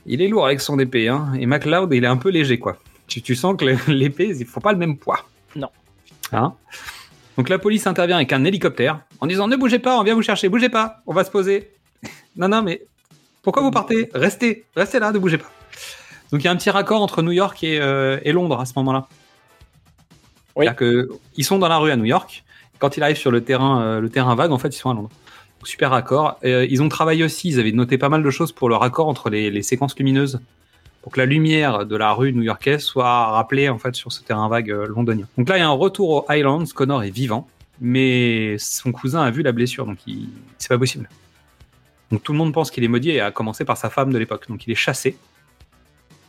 Il 0.05 0.21
est 0.21 0.29
lourd 0.29 0.45
avec 0.45 0.61
son 0.61 0.79
épée, 0.79 1.09
hein, 1.09 1.33
et 1.37 1.45
MacLeod 1.45 1.91
il 1.93 2.05
est 2.05 2.07
un 2.07 2.15
peu 2.15 2.29
léger 2.29 2.59
quoi. 2.59 2.77
Tu, 3.07 3.21
tu 3.21 3.35
sens 3.35 3.57
que 3.57 3.65
l'épée, 3.91 4.33
ils 4.39 4.45
font 4.45 4.61
pas 4.61 4.71
le 4.71 4.77
même 4.77 4.97
poids. 4.97 5.27
Non. 5.57 5.67
Hein 6.31 6.53
Donc 7.35 7.49
la 7.49 7.59
police 7.59 7.87
intervient 7.87 8.15
avec 8.15 8.31
un 8.31 8.45
hélicoptère 8.45 9.01
en 9.19 9.27
disant 9.27 9.49
ne 9.49 9.57
bougez 9.57 9.79
pas, 9.79 9.99
on 9.99 10.03
vient 10.03 10.15
vous 10.15 10.21
chercher, 10.21 10.47
bougez 10.47 10.69
pas, 10.69 11.01
on 11.05 11.13
va 11.13 11.25
se 11.25 11.31
poser. 11.31 11.73
non, 12.37 12.47
non, 12.47 12.61
mais 12.61 12.85
pourquoi 13.41 13.63
vous 13.63 13.71
partez? 13.71 14.09
Restez, 14.13 14.63
restez 14.77 14.99
là, 14.99 15.11
ne 15.11 15.19
bougez 15.19 15.39
pas. 15.39 15.51
Donc 16.31 16.41
il 16.41 16.45
y 16.45 16.47
a 16.47 16.51
un 16.51 16.55
petit 16.55 16.69
raccord 16.69 17.01
entre 17.01 17.21
New 17.21 17.33
York 17.33 17.61
et, 17.65 17.81
euh, 17.81 18.17
et 18.23 18.31
Londres 18.31 18.61
à 18.61 18.65
ce 18.65 18.71
moment-là. 18.77 19.09
Oui. 20.55 20.67
Que 20.75 21.09
ils 21.35 21.43
sont 21.43 21.59
dans 21.59 21.67
la 21.67 21.77
rue 21.77 21.91
à 21.91 21.95
New 21.95 22.05
York. 22.05 22.43
Quand 22.79 22.97
ils 22.97 23.03
arrivent 23.03 23.17
sur 23.17 23.31
le 23.31 23.43
terrain, 23.43 23.81
euh, 23.81 24.01
le 24.01 24.09
terrain 24.09 24.35
vague, 24.35 24.51
en 24.51 24.57
fait, 24.57 24.69
ils 24.69 24.79
sont 24.79 24.89
à 24.89 24.93
Londres. 24.93 25.09
Super 25.63 25.91
raccord. 25.91 26.37
Euh, 26.43 26.67
ils 26.69 26.81
ont 26.81 26.89
travaillé 26.89 27.23
aussi. 27.23 27.49
Ils 27.49 27.59
avaient 27.59 27.71
noté 27.71 27.97
pas 27.97 28.09
mal 28.09 28.23
de 28.23 28.29
choses 28.29 28.51
pour 28.51 28.67
le 28.67 28.75
raccord 28.75 29.07
entre 29.07 29.29
les, 29.29 29.61
séquences 29.61 29.97
lumineuses 29.97 30.41
pour 31.01 31.11
que 31.11 31.19
la 31.19 31.25
lumière 31.25 31.85
de 31.85 31.95
la 31.95 32.13
rue 32.13 32.31
new-yorkaise 32.33 32.81
soit 32.81 33.27
rappelée 33.27 33.67
en 33.67 33.77
fait 33.77 33.93
sur 33.95 34.11
ce 34.11 34.21
terrain 34.21 34.47
vague 34.47 34.71
euh, 34.71 34.87
londonien. 34.87 35.27
Donc 35.37 35.49
là, 35.49 35.57
il 35.57 35.59
y 35.61 35.63
a 35.63 35.67
un 35.67 35.71
retour 35.71 36.09
aux 36.09 36.25
Highlands. 36.29 36.65
Connor 36.73 37.03
est 37.03 37.09
vivant, 37.09 37.47
mais 37.81 38.57
son 38.57 38.91
cousin 38.91 39.21
a 39.21 39.31
vu 39.31 39.41
la 39.41 39.51
blessure, 39.51 39.85
donc 39.85 39.99
il... 40.07 40.29
c'est 40.57 40.69
pas 40.69 40.77
possible. 40.77 41.09
Donc 42.11 42.23
tout 42.23 42.31
le 42.31 42.37
monde 42.37 42.53
pense 42.53 42.69
qu'il 42.69 42.83
est 42.83 42.87
maudit, 42.87 43.11
et 43.11 43.21
à 43.21 43.31
commencer 43.31 43.65
par 43.65 43.75
sa 43.77 43.89
femme 43.89 44.13
de 44.13 44.17
l'époque. 44.17 44.47
Donc 44.47 44.65
il 44.67 44.71
est 44.71 44.75
chassé. 44.75 45.17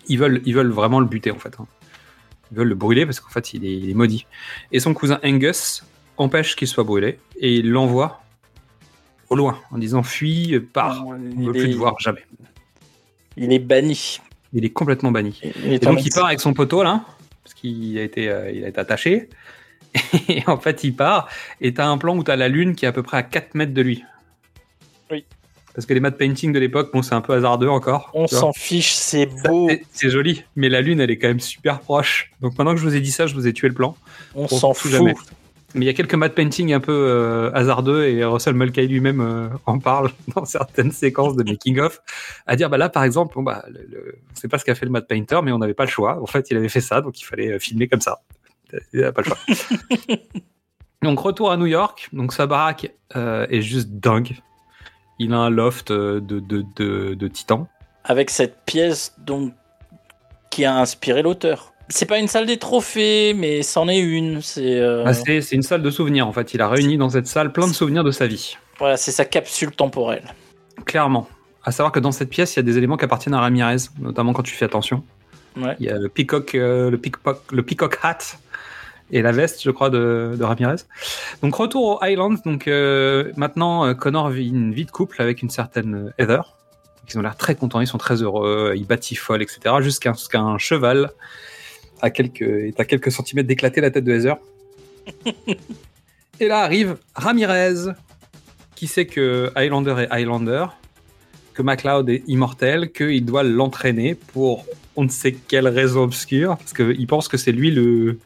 Ils 0.09 0.19
veulent, 0.19 0.43
ils 0.45 0.55
veulent 0.55 0.71
vraiment 0.71 1.01
le 1.01 1.07
buter 1.07 1.31
en 1.31 1.39
fait. 1.39 1.57
Ils 2.51 2.59
veulent 2.59 2.69
le 2.69 2.75
brûler 2.75 3.07
parce 3.07 3.21
qu'en 3.21 3.31
fait 3.31 3.55
il 3.55 3.65
est, 3.65 3.77
il 3.77 3.91
est 3.91 3.95
maudit. 3.95 4.27
Et 4.73 4.81
son 4.81 4.95
cousin 4.95 5.19
Angus 5.25 5.85
empêche 6.17 6.57
qu'il 6.57 6.69
soit 6.69 6.85
brûlé 6.85 7.19
et 7.39 7.57
il 7.57 7.71
l'envoie 7.71 8.23
au 9.31 9.37
loin 9.37 9.61
en 9.71 9.79
disant 9.79 10.03
fuis, 10.03 10.59
pars, 10.61 11.07
on 11.07 11.15
ne 11.15 11.47
veut 11.47 11.53
plus 11.53 11.71
est, 11.71 11.73
te 11.73 11.77
voir 11.77 11.99
jamais. 11.99 12.25
il 13.37 13.53
est 13.53 13.59
banni. 13.59 14.21
Il 14.53 14.65
est 14.65 14.71
complètement 14.71 15.11
banni. 15.11 15.41
Il 15.43 15.73
est 15.73 15.77
Et 15.77 15.79
donc 15.79 16.05
il 16.05 16.11
part 16.13 16.27
avec 16.27 16.41
son 16.41 16.55
poteau 16.55 16.83
là, 16.83 17.05
parce 17.43 17.55
qu'il 17.55 17.99
a 17.99 18.03
été, 18.03 18.29
euh, 18.29 18.51
il 18.51 18.65
a 18.65 18.69
été 18.69 18.81
attaché. 18.81 19.29
Et 20.29 20.43
en 20.47 20.59
fait 20.59 20.85
il 20.85 20.95
part, 20.95 21.29
et 21.61 21.73
t'as 21.73 21.87
un 21.87 21.99
plan 21.99 22.17
où 22.17 22.25
t'as 22.25 22.35
la 22.35 22.49
lune 22.49 22.75
qui 22.75 22.85
est 22.85 22.89
à 22.89 22.93
peu 22.93 23.05
près 23.05 23.17
à 23.17 23.23
4 23.23 23.55
mètres 23.55 23.75
de 23.75 23.83
lui. 23.83 24.05
Oui. 25.11 25.25
Parce 25.75 25.87
que 25.87 25.95
les 25.95 26.01
matte 26.01 26.17
painting 26.19 26.53
de 26.53 26.59
l'époque, 26.59 26.91
bon 26.93 27.03
c'est 27.03 27.15
un 27.15 27.21
peu 27.21 27.33
hasardeux 27.35 27.69
encore. 27.69 28.11
On 28.15 28.27
s'en 28.29 28.53
fiche, 28.53 28.95
c'est 28.95 29.27
beau. 29.27 29.69
C'est- 29.93 30.09
joli, 30.11 30.45
mais 30.57 30.69
la 30.69 30.81
lune 30.81 31.01
elle 31.01 31.11
est 31.11 31.19
quand 31.19 31.29
même 31.29 31.41
super 31.41 31.81
proche. 31.81 32.31
Donc 32.41 32.57
maintenant 32.57 32.75
que 32.75 32.81
je 32.81 32.85
vous 32.87 32.95
ai 32.95 33.01
dit 33.01 33.11
ça, 33.11 33.27
je 33.27 33.35
vous 33.35 33.47
ai 33.49 33.53
tué 33.53 33.69
le 33.69 33.75
plan. 33.75 33.97
On 34.37 34.47
s'en 34.49 34.73
fout. 34.73 34.91
jamais. 34.91 35.15
Mais 35.77 35.85
il 35.85 35.89
y 35.89 35.91
a 35.91 35.95
quelques 35.95 36.15
matte 36.15 36.37
painting 36.37 36.73
un 36.73 36.79
peu 36.79 36.93
euh, 36.93 37.51
hasardeux 37.53 38.05
et 38.07 38.25
Russell 38.25 38.55
Mulcahy 38.55 38.87
lui-même 38.87 39.21
euh, 39.21 39.49
en 39.67 39.81
parle 39.81 40.13
dans 40.37 40.45
certaines 40.45 40.93
séquences 40.93 41.35
de 41.35 41.43
making 41.43 41.81
of 41.81 42.01
à 42.47 42.55
dire 42.55 42.71
bah 42.71 42.79
là 42.79 42.89
par 42.89 43.03
exemple 43.03 43.35
bon 43.35 43.43
bah 43.43 43.65
le, 43.69 43.81
le- 43.91 44.19
on 44.33 44.37
sait 44.37 44.47
pas 44.47 44.59
ce 44.59 44.65
qu'a 44.65 44.77
fait 44.77 44.87
le 44.87 44.93
matte 44.93 45.09
painter 45.09 45.41
mais 45.43 45.51
on 45.51 45.59
n'avait 45.59 45.75
pas 45.75 45.85
le 45.85 45.91
choix 45.91 46.23
en 46.23 46.27
fait 46.27 46.49
il 46.53 46.57
avait 46.57 46.69
fait 46.69 46.81
ça 46.81 47.01
donc 47.01 47.21
il 47.21 47.25
fallait 47.25 47.51
euh, 47.55 47.59
filmer 47.59 47.89
comme 47.89 48.01
ça 48.01 48.21
il 48.93 49.01
n'a 49.01 49.11
pas 49.11 49.23
le 49.23 49.27
choix 49.27 49.39
donc 51.03 51.19
retour 51.19 51.51
à 51.51 51.57
New 51.57 51.67
York 51.67 52.09
donc 52.13 52.33
sa 52.33 52.47
baraque 52.47 52.93
euh, 53.17 53.47
est 53.51 53.61
juste 53.63 53.89
dingue 53.91 54.37
il 55.25 55.33
a 55.33 55.39
un 55.39 55.51
loft 55.51 55.91
euh, 55.91 56.21
de 56.21 56.41
de, 56.41 56.65
de, 56.77 57.15
de 57.15 57.29
titan 57.29 57.69
Avec 58.05 58.31
cette 58.31 58.57
pièce 58.65 59.15
donc 59.19 59.53
qui 60.51 60.65
a 60.65 60.77
inspiré 60.77 61.23
l'auteur. 61.23 61.73
C'est 61.89 62.07
pas 62.07 62.19
une 62.19 62.29
salle 62.29 62.47
des 62.47 62.57
trophées, 62.59 63.35
mais 63.35 63.63
c'en 63.63 63.89
est 63.89 63.99
une. 63.99 64.41
C'est 64.41 64.81
euh, 64.81 65.05
Ah, 65.07 65.13
une 65.53 65.63
salle 65.63 65.83
de 65.83 65.91
souvenirs 65.91 66.27
en 66.27 66.33
fait 66.33 66.55
il 66.55 66.63
a 66.63 66.69
réuni 66.69 66.97
dans 66.97 67.11
cette 67.11 67.27
salle 67.27 67.53
plein 67.53 67.67
de 67.67 67.73
souvenirs 67.73 68.05
de 68.05 68.11
sa 68.11 68.27
vie 68.27 68.57
voilà, 68.79 68.97
c'est 68.97 69.13
sa 69.13 69.25
capsule 69.25 69.71
temporelle. 69.71 70.35
Clairement. 70.85 71.29
À 71.65 71.73
savoir 71.73 71.93
que 71.93 72.01
dans 72.01 72.13
cette 72.13 72.29
pièce, 72.29 72.55
il 72.55 72.59
y 72.59 72.61
a 72.61 72.63
des 72.63 72.77
éléments 72.77 72.97
qui 72.97 73.05
appartiennent 73.05 73.35
à 73.35 73.41
Ramirez, 73.41 73.77
notamment 74.01 74.33
quand 74.33 74.43
tu 74.43 74.55
fais 74.55 74.65
attention. 74.65 75.03
Ouais. 75.57 75.77
Il 75.79 75.87
y 75.87 75.89
a 75.89 75.99
le 75.99 76.09
peacock, 76.09 76.55
euh, 76.55 76.91
le 76.91 76.99
peacock, 76.99 77.41
le 77.53 77.63
peacock 77.63 77.99
hat 78.03 78.19
et 79.15 79.23
la 79.23 79.31
veste, 79.31 79.63
je 79.63 79.71
crois, 79.71 79.91
de, 79.91 80.35
de 80.37 80.45
Ramirez. 80.45 80.83
Donc 81.41 81.55
retour 81.55 81.85
aux 81.85 82.05
Highlands. 82.05 82.35
Donc 82.45 82.67
euh, 82.67 83.33
maintenant, 83.37 83.87
euh, 83.87 83.95
Connor 83.95 84.29
vit 84.29 84.49
une 84.49 84.75
vie 84.75 84.85
de 84.85 84.91
couple 84.91 85.23
avec 85.23 85.41
une 85.41 85.51
certaine 85.51 85.95
euh, 85.95 86.23
Heather. 86.23 86.57
Ils 87.09 87.19
ont 87.19 87.23
l'air 87.23 87.37
très 87.37 87.55
contents, 87.55 87.81
ils 87.81 87.87
sont 87.87 87.99
très 87.99 88.23
heureux, 88.23 88.75
ils 88.77 88.87
batifolent, 88.87 89.43
etc. 89.43 89.77
Jusqu'à 89.81 90.15
ce 90.15 90.29
qu'un 90.29 90.59
cheval 90.59 91.13
à 92.03 92.11
quelques, 92.11 92.43
est 92.43 92.81
à 92.81 92.85
quelques 92.85 93.13
centimètres 93.13 93.47
d'éclater 93.47 93.81
la 93.81 93.91
tête 93.91 94.05
de 94.05 94.13
Heather. 94.13 94.37
et 96.41 96.49
là 96.49 96.61
arrive 96.61 96.97
Ramirez, 97.15 97.93
qui 98.75 98.89
sait 98.89 99.07
que 99.07 99.53
Highlander 99.55 99.95
est 99.99 100.09
Highlander, 100.11 100.67
que 101.53 101.63
MacLeod 101.63 102.09
est 102.09 102.25
immortel, 102.27 102.91
qu'il 102.91 103.25
doit 103.25 103.45
l'entraîner 103.45 104.17
pour 104.17 104.65
on 104.97 105.05
ne 105.05 105.09
sait 105.09 105.33
quelle 105.33 105.69
raison 105.69 106.03
obscure, 106.03 106.57
parce 106.57 106.73
qu'il 106.73 107.07
pense 107.07 107.29
que 107.29 107.37
c'est 107.37 107.53
lui 107.53 107.71
le, 107.71 108.19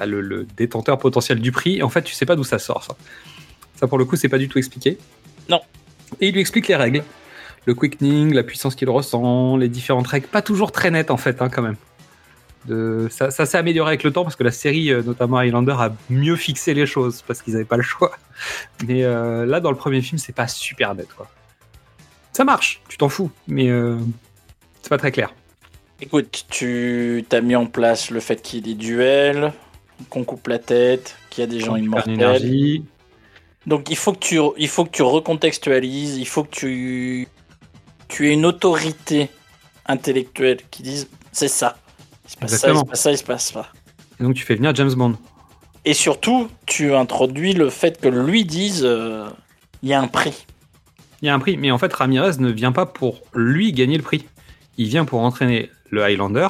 bah, 0.00 0.06
le, 0.06 0.22
le 0.22 0.46
détenteur 0.56 0.98
potentiel 0.98 1.40
du 1.40 1.52
prix. 1.52 1.76
Et 1.76 1.82
en 1.82 1.90
fait, 1.90 2.02
tu 2.02 2.14
sais 2.14 2.24
pas 2.24 2.36
d'où 2.36 2.44
ça 2.44 2.58
sort, 2.58 2.82
ça. 2.82 2.96
Ça, 3.76 3.86
pour 3.86 3.98
le 3.98 4.06
coup, 4.06 4.16
c'est 4.16 4.30
pas 4.30 4.38
du 4.38 4.48
tout 4.48 4.58
expliqué. 4.58 4.96
Non. 5.50 5.60
Et 6.20 6.28
il 6.28 6.32
lui 6.32 6.40
explique 6.40 6.68
les 6.68 6.76
règles. 6.76 7.04
Le 7.66 7.74
quickening, 7.74 8.32
la 8.32 8.42
puissance 8.42 8.74
qu'il 8.74 8.88
ressent, 8.88 9.58
les 9.58 9.68
différentes 9.68 10.06
règles. 10.06 10.26
Pas 10.26 10.40
toujours 10.40 10.72
très 10.72 10.90
nettes, 10.90 11.10
en 11.10 11.18
fait, 11.18 11.42
hein, 11.42 11.50
quand 11.50 11.60
même. 11.60 11.76
De... 12.64 13.08
Ça, 13.10 13.30
ça 13.30 13.44
s'est 13.44 13.58
amélioré 13.58 13.90
avec 13.90 14.02
le 14.02 14.10
temps, 14.10 14.22
parce 14.22 14.36
que 14.36 14.42
la 14.42 14.50
série, 14.50 14.90
euh, 14.90 15.02
notamment 15.02 15.36
Highlander, 15.36 15.76
a 15.78 15.92
mieux 16.08 16.36
fixé 16.36 16.72
les 16.72 16.86
choses, 16.86 17.22
parce 17.26 17.42
qu'ils 17.42 17.52
n'avaient 17.52 17.66
pas 17.66 17.76
le 17.76 17.82
choix. 17.82 18.12
Mais 18.86 19.04
euh, 19.04 19.44
là, 19.44 19.60
dans 19.60 19.70
le 19.70 19.76
premier 19.76 20.00
film, 20.00 20.18
c'est 20.18 20.34
pas 20.34 20.48
super 20.48 20.94
net, 20.94 21.08
quoi. 21.14 21.30
Ça 22.32 22.44
marche, 22.44 22.80
tu 22.88 22.96
t'en 22.96 23.10
fous, 23.10 23.30
mais 23.48 23.68
euh, 23.68 23.98
c'est 24.80 24.88
pas 24.88 24.98
très 24.98 25.12
clair. 25.12 25.34
Écoute, 26.00 26.46
tu 26.48 27.24
t'as 27.28 27.42
mis 27.42 27.56
en 27.56 27.66
place 27.66 28.10
le 28.10 28.20
fait 28.20 28.40
qu'il 28.40 28.66
y 28.66 28.70
ait 28.70 28.74
des 28.74 28.78
duels, 28.78 29.52
qu'on 30.08 30.24
coupe 30.24 30.48
la 30.48 30.58
tête, 30.58 31.16
qu'il 31.28 31.42
y 31.42 31.44
a 31.44 31.46
des 31.46 31.60
gens 31.60 31.76
immortels. 31.76 32.82
Donc 33.66 33.90
il 33.90 33.96
faut 33.96 34.12
que 34.12 34.18
tu 34.18 34.40
il 34.56 34.68
faut 34.68 34.84
que 34.84 34.90
tu 34.90 35.02
recontextualises, 35.02 36.16
il 36.16 36.26
faut 36.26 36.44
que 36.44 36.50
tu 36.50 37.28
tu 38.08 38.28
aies 38.28 38.32
une 38.32 38.46
autorité 38.46 39.30
intellectuelle 39.86 40.58
qui 40.70 40.82
dise 40.82 41.08
c'est 41.32 41.48
ça. 41.48 41.76
Il 42.24 42.30
se 42.30 42.36
passe 42.36 42.50
ça, 42.50 42.68
il 42.68 42.70
Exactement. 42.70 42.80
se 42.80 42.90
passe 42.90 43.00
ça, 43.00 43.12
il 43.12 43.18
se 43.18 43.24
passe 43.24 43.52
ça. 43.52 43.72
Et 44.18 44.22
donc 44.22 44.34
tu 44.34 44.44
fais 44.44 44.54
venir 44.54 44.74
James 44.74 44.94
Bond. 44.94 45.16
Et 45.84 45.94
surtout, 45.94 46.48
tu 46.66 46.94
introduis 46.94 47.54
le 47.54 47.70
fait 47.70 48.00
que 48.00 48.08
lui 48.08 48.44
dise 48.44 48.82
euh, 48.84 49.28
il 49.82 49.88
y 49.88 49.92
a 49.92 50.00
un 50.00 50.08
prix. 50.08 50.46
Il 51.22 51.26
y 51.26 51.28
a 51.28 51.34
un 51.34 51.38
prix, 51.38 51.56
mais 51.56 51.70
en 51.70 51.78
fait 51.78 51.92
Ramirez 51.92 52.38
ne 52.38 52.50
vient 52.50 52.72
pas 52.72 52.86
pour 52.86 53.20
lui 53.34 53.72
gagner 53.72 53.96
le 53.96 54.02
prix. 54.02 54.26
Il 54.78 54.88
vient 54.88 55.04
pour 55.04 55.20
entraîner 55.20 55.70
le 55.90 56.02
Highlander 56.02 56.48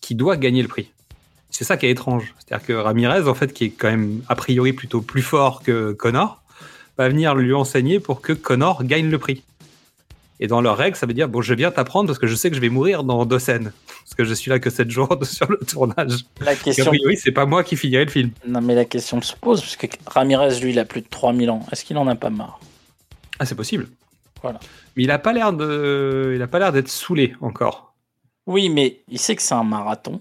qui 0.00 0.14
doit 0.14 0.36
gagner 0.36 0.62
le 0.62 0.68
prix. 0.68 0.92
C'est 1.52 1.64
ça 1.64 1.76
qui 1.76 1.86
est 1.86 1.90
étrange. 1.90 2.34
C'est-à-dire 2.38 2.66
que 2.66 2.72
Ramirez, 2.72 3.28
en 3.28 3.34
fait, 3.34 3.52
qui 3.52 3.66
est 3.66 3.70
quand 3.70 3.90
même 3.90 4.22
a 4.28 4.34
priori 4.34 4.72
plutôt 4.72 5.00
plus 5.00 5.22
fort 5.22 5.62
que 5.62 5.92
Connor, 5.92 6.42
va 6.98 7.08
venir 7.08 7.34
lui 7.34 7.54
enseigner 7.54 8.00
pour 8.00 8.20
que 8.20 8.32
Connor 8.32 8.84
gagne 8.84 9.10
le 9.10 9.18
prix. 9.18 9.44
Et 10.40 10.48
dans 10.48 10.60
leurs 10.60 10.76
règles, 10.76 10.96
ça 10.96 11.06
veut 11.06 11.14
dire 11.14 11.28
bon, 11.28 11.40
je 11.40 11.54
viens 11.54 11.70
t'apprendre 11.70 12.08
parce 12.08 12.18
que 12.18 12.26
je 12.26 12.34
sais 12.34 12.50
que 12.50 12.56
je 12.56 12.60
vais 12.60 12.68
mourir 12.68 13.04
dans 13.04 13.24
deux 13.24 13.38
scènes, 13.38 13.72
parce 14.02 14.14
que 14.16 14.24
je 14.24 14.34
suis 14.34 14.50
là 14.50 14.58
que 14.58 14.70
7 14.70 14.90
jours 14.90 15.16
sur 15.22 15.48
le 15.48 15.58
tournage. 15.58 16.24
La 16.40 16.56
question 16.56 16.86
priori, 16.86 17.16
c'est 17.16 17.30
pas 17.30 17.46
moi 17.46 17.62
qui 17.62 17.76
finirai 17.76 18.06
le 18.06 18.10
film. 18.10 18.30
Non 18.46 18.60
mais 18.60 18.74
la 18.74 18.84
question 18.84 19.22
se 19.22 19.36
pose 19.36 19.60
parce 19.60 19.76
que 19.76 19.86
Ramirez 20.06 20.58
lui 20.58 20.70
il 20.70 20.78
a 20.80 20.84
plus 20.84 21.02
de 21.02 21.06
3000 21.08 21.48
ans. 21.48 21.64
Est-ce 21.70 21.84
qu'il 21.84 21.96
en 21.96 22.08
a 22.08 22.16
pas 22.16 22.30
marre? 22.30 22.58
Ah, 23.38 23.46
c'est 23.46 23.54
possible. 23.54 23.88
Voilà. 24.42 24.58
Mais 24.96 25.04
il 25.04 25.10
a 25.12 25.18
pas 25.18 25.32
l'air 25.32 25.52
de, 25.52 26.32
il 26.34 26.42
a 26.42 26.48
pas 26.48 26.58
l'air 26.58 26.72
d'être 26.72 26.88
saoulé 26.88 27.34
encore. 27.40 27.94
Oui, 28.46 28.68
mais 28.68 29.00
il 29.08 29.20
sait 29.20 29.36
que 29.36 29.42
c'est 29.42 29.54
un 29.54 29.62
marathon. 29.62 30.20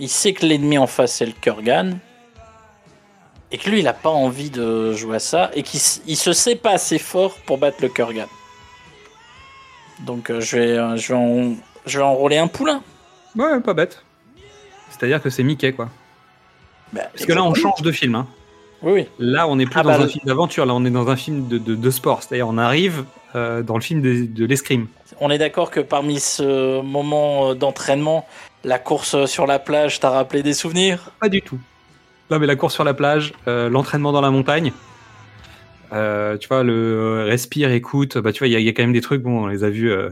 Il 0.00 0.08
sait 0.08 0.32
que 0.32 0.44
l'ennemi 0.44 0.78
en 0.78 0.86
face 0.88 1.12
c'est 1.14 1.26
le 1.26 1.32
Kurgan. 1.32 1.98
Et 3.52 3.58
que 3.58 3.68
lui 3.70 3.80
il 3.80 3.88
a 3.88 3.92
pas 3.92 4.10
envie 4.10 4.50
de 4.50 4.92
jouer 4.94 5.16
à 5.16 5.20
ça 5.20 5.50
et 5.54 5.62
qu'il 5.62 5.80
il 6.06 6.16
se 6.16 6.32
sait 6.32 6.56
pas 6.56 6.70
assez 6.72 6.98
fort 6.98 7.34
pour 7.46 7.58
battre 7.58 7.78
le 7.82 7.88
Kurgan. 7.88 8.26
Donc 10.00 10.30
euh, 10.30 10.40
je 10.40 10.56
vais 10.56 10.78
euh, 10.78 10.96
je 10.96 11.12
vais 11.12 11.18
en, 11.18 11.54
je 11.86 11.98
vais 11.98 12.04
enrôler 12.04 12.38
un 12.38 12.46
poulain. 12.48 12.82
Ouais, 13.36 13.60
pas 13.60 13.74
bête. 13.74 14.02
C'est-à-dire 14.90 15.22
que 15.22 15.30
c'est 15.30 15.42
Mickey, 15.44 15.72
quoi. 15.72 15.88
Bah, 16.92 17.02
Parce 17.12 17.24
que 17.24 17.32
là, 17.32 17.44
on 17.44 17.54
change 17.54 17.80
de 17.82 17.92
film. 17.92 18.16
hein. 18.16 18.26
Oui, 18.82 18.92
oui. 18.92 19.08
Là, 19.20 19.46
on 19.46 19.56
n'est 19.56 19.66
plus 19.66 19.78
Ah 19.78 19.82
dans 19.84 19.90
bah, 19.90 20.00
un 20.04 20.08
film 20.08 20.24
d'aventure. 20.24 20.66
Là, 20.66 20.74
on 20.74 20.84
est 20.84 20.90
dans 20.90 21.08
un 21.08 21.16
film 21.16 21.46
de, 21.46 21.58
de, 21.58 21.74
de 21.76 21.90
sport. 21.90 22.22
C'est-à-dire, 22.22 22.48
on 22.48 22.58
arrive 22.58 23.04
euh, 23.36 23.62
dans 23.62 23.76
le 23.76 23.80
film 23.82 24.02
de, 24.02 24.24
de 24.26 24.44
l'escrime. 24.46 24.88
On 25.20 25.30
est 25.30 25.38
d'accord 25.38 25.70
que 25.70 25.78
parmi 25.80 26.18
ce 26.18 26.80
moment 26.80 27.54
d'entraînement, 27.54 28.26
la 28.64 28.78
course 28.78 29.24
sur 29.26 29.46
la 29.46 29.58
plage 29.58 30.00
t'a 30.00 30.10
rappelé 30.10 30.42
des 30.42 30.54
souvenirs? 30.54 31.10
Pas 31.20 31.28
du 31.28 31.42
tout. 31.42 31.58
Là, 32.30 32.38
mais 32.38 32.46
la 32.46 32.56
course 32.56 32.74
sur 32.74 32.84
la 32.84 32.94
plage, 32.94 33.32
euh, 33.48 33.68
l'entraînement 33.68 34.12
dans 34.12 34.20
la 34.20 34.30
montagne. 34.30 34.72
euh, 35.92 36.36
tu 36.38 36.46
vois, 36.48 36.62
le 36.62 36.72
euh, 36.72 37.24
respire, 37.24 37.72
écoute. 37.72 38.16
Bah, 38.18 38.32
tu 38.32 38.38
vois, 38.40 38.48
il 38.48 38.52
y, 38.52 38.56
a- 38.56 38.60
il 38.60 38.64
y 38.64 38.68
a 38.68 38.72
quand 38.72 38.82
même 38.82 38.92
des 38.92 39.00
trucs. 39.00 39.22
Bon, 39.22 39.44
on 39.44 39.46
les 39.48 39.64
a 39.64 39.70
vus. 39.70 39.90
euh. 39.90 40.10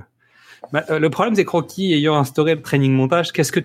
Bah, 0.73 0.83
euh, 0.91 0.99
le 0.99 1.09
problème, 1.11 1.35
c'est 1.37 1.45
que 1.45 1.51
Rocky 1.51 1.93
ayant 1.95 2.17
instauré 2.17 2.55
le 2.57 2.63
training 2.63 2.93
montage, 2.93 3.33
qu'est-ce 3.33 3.53
que 3.53 3.61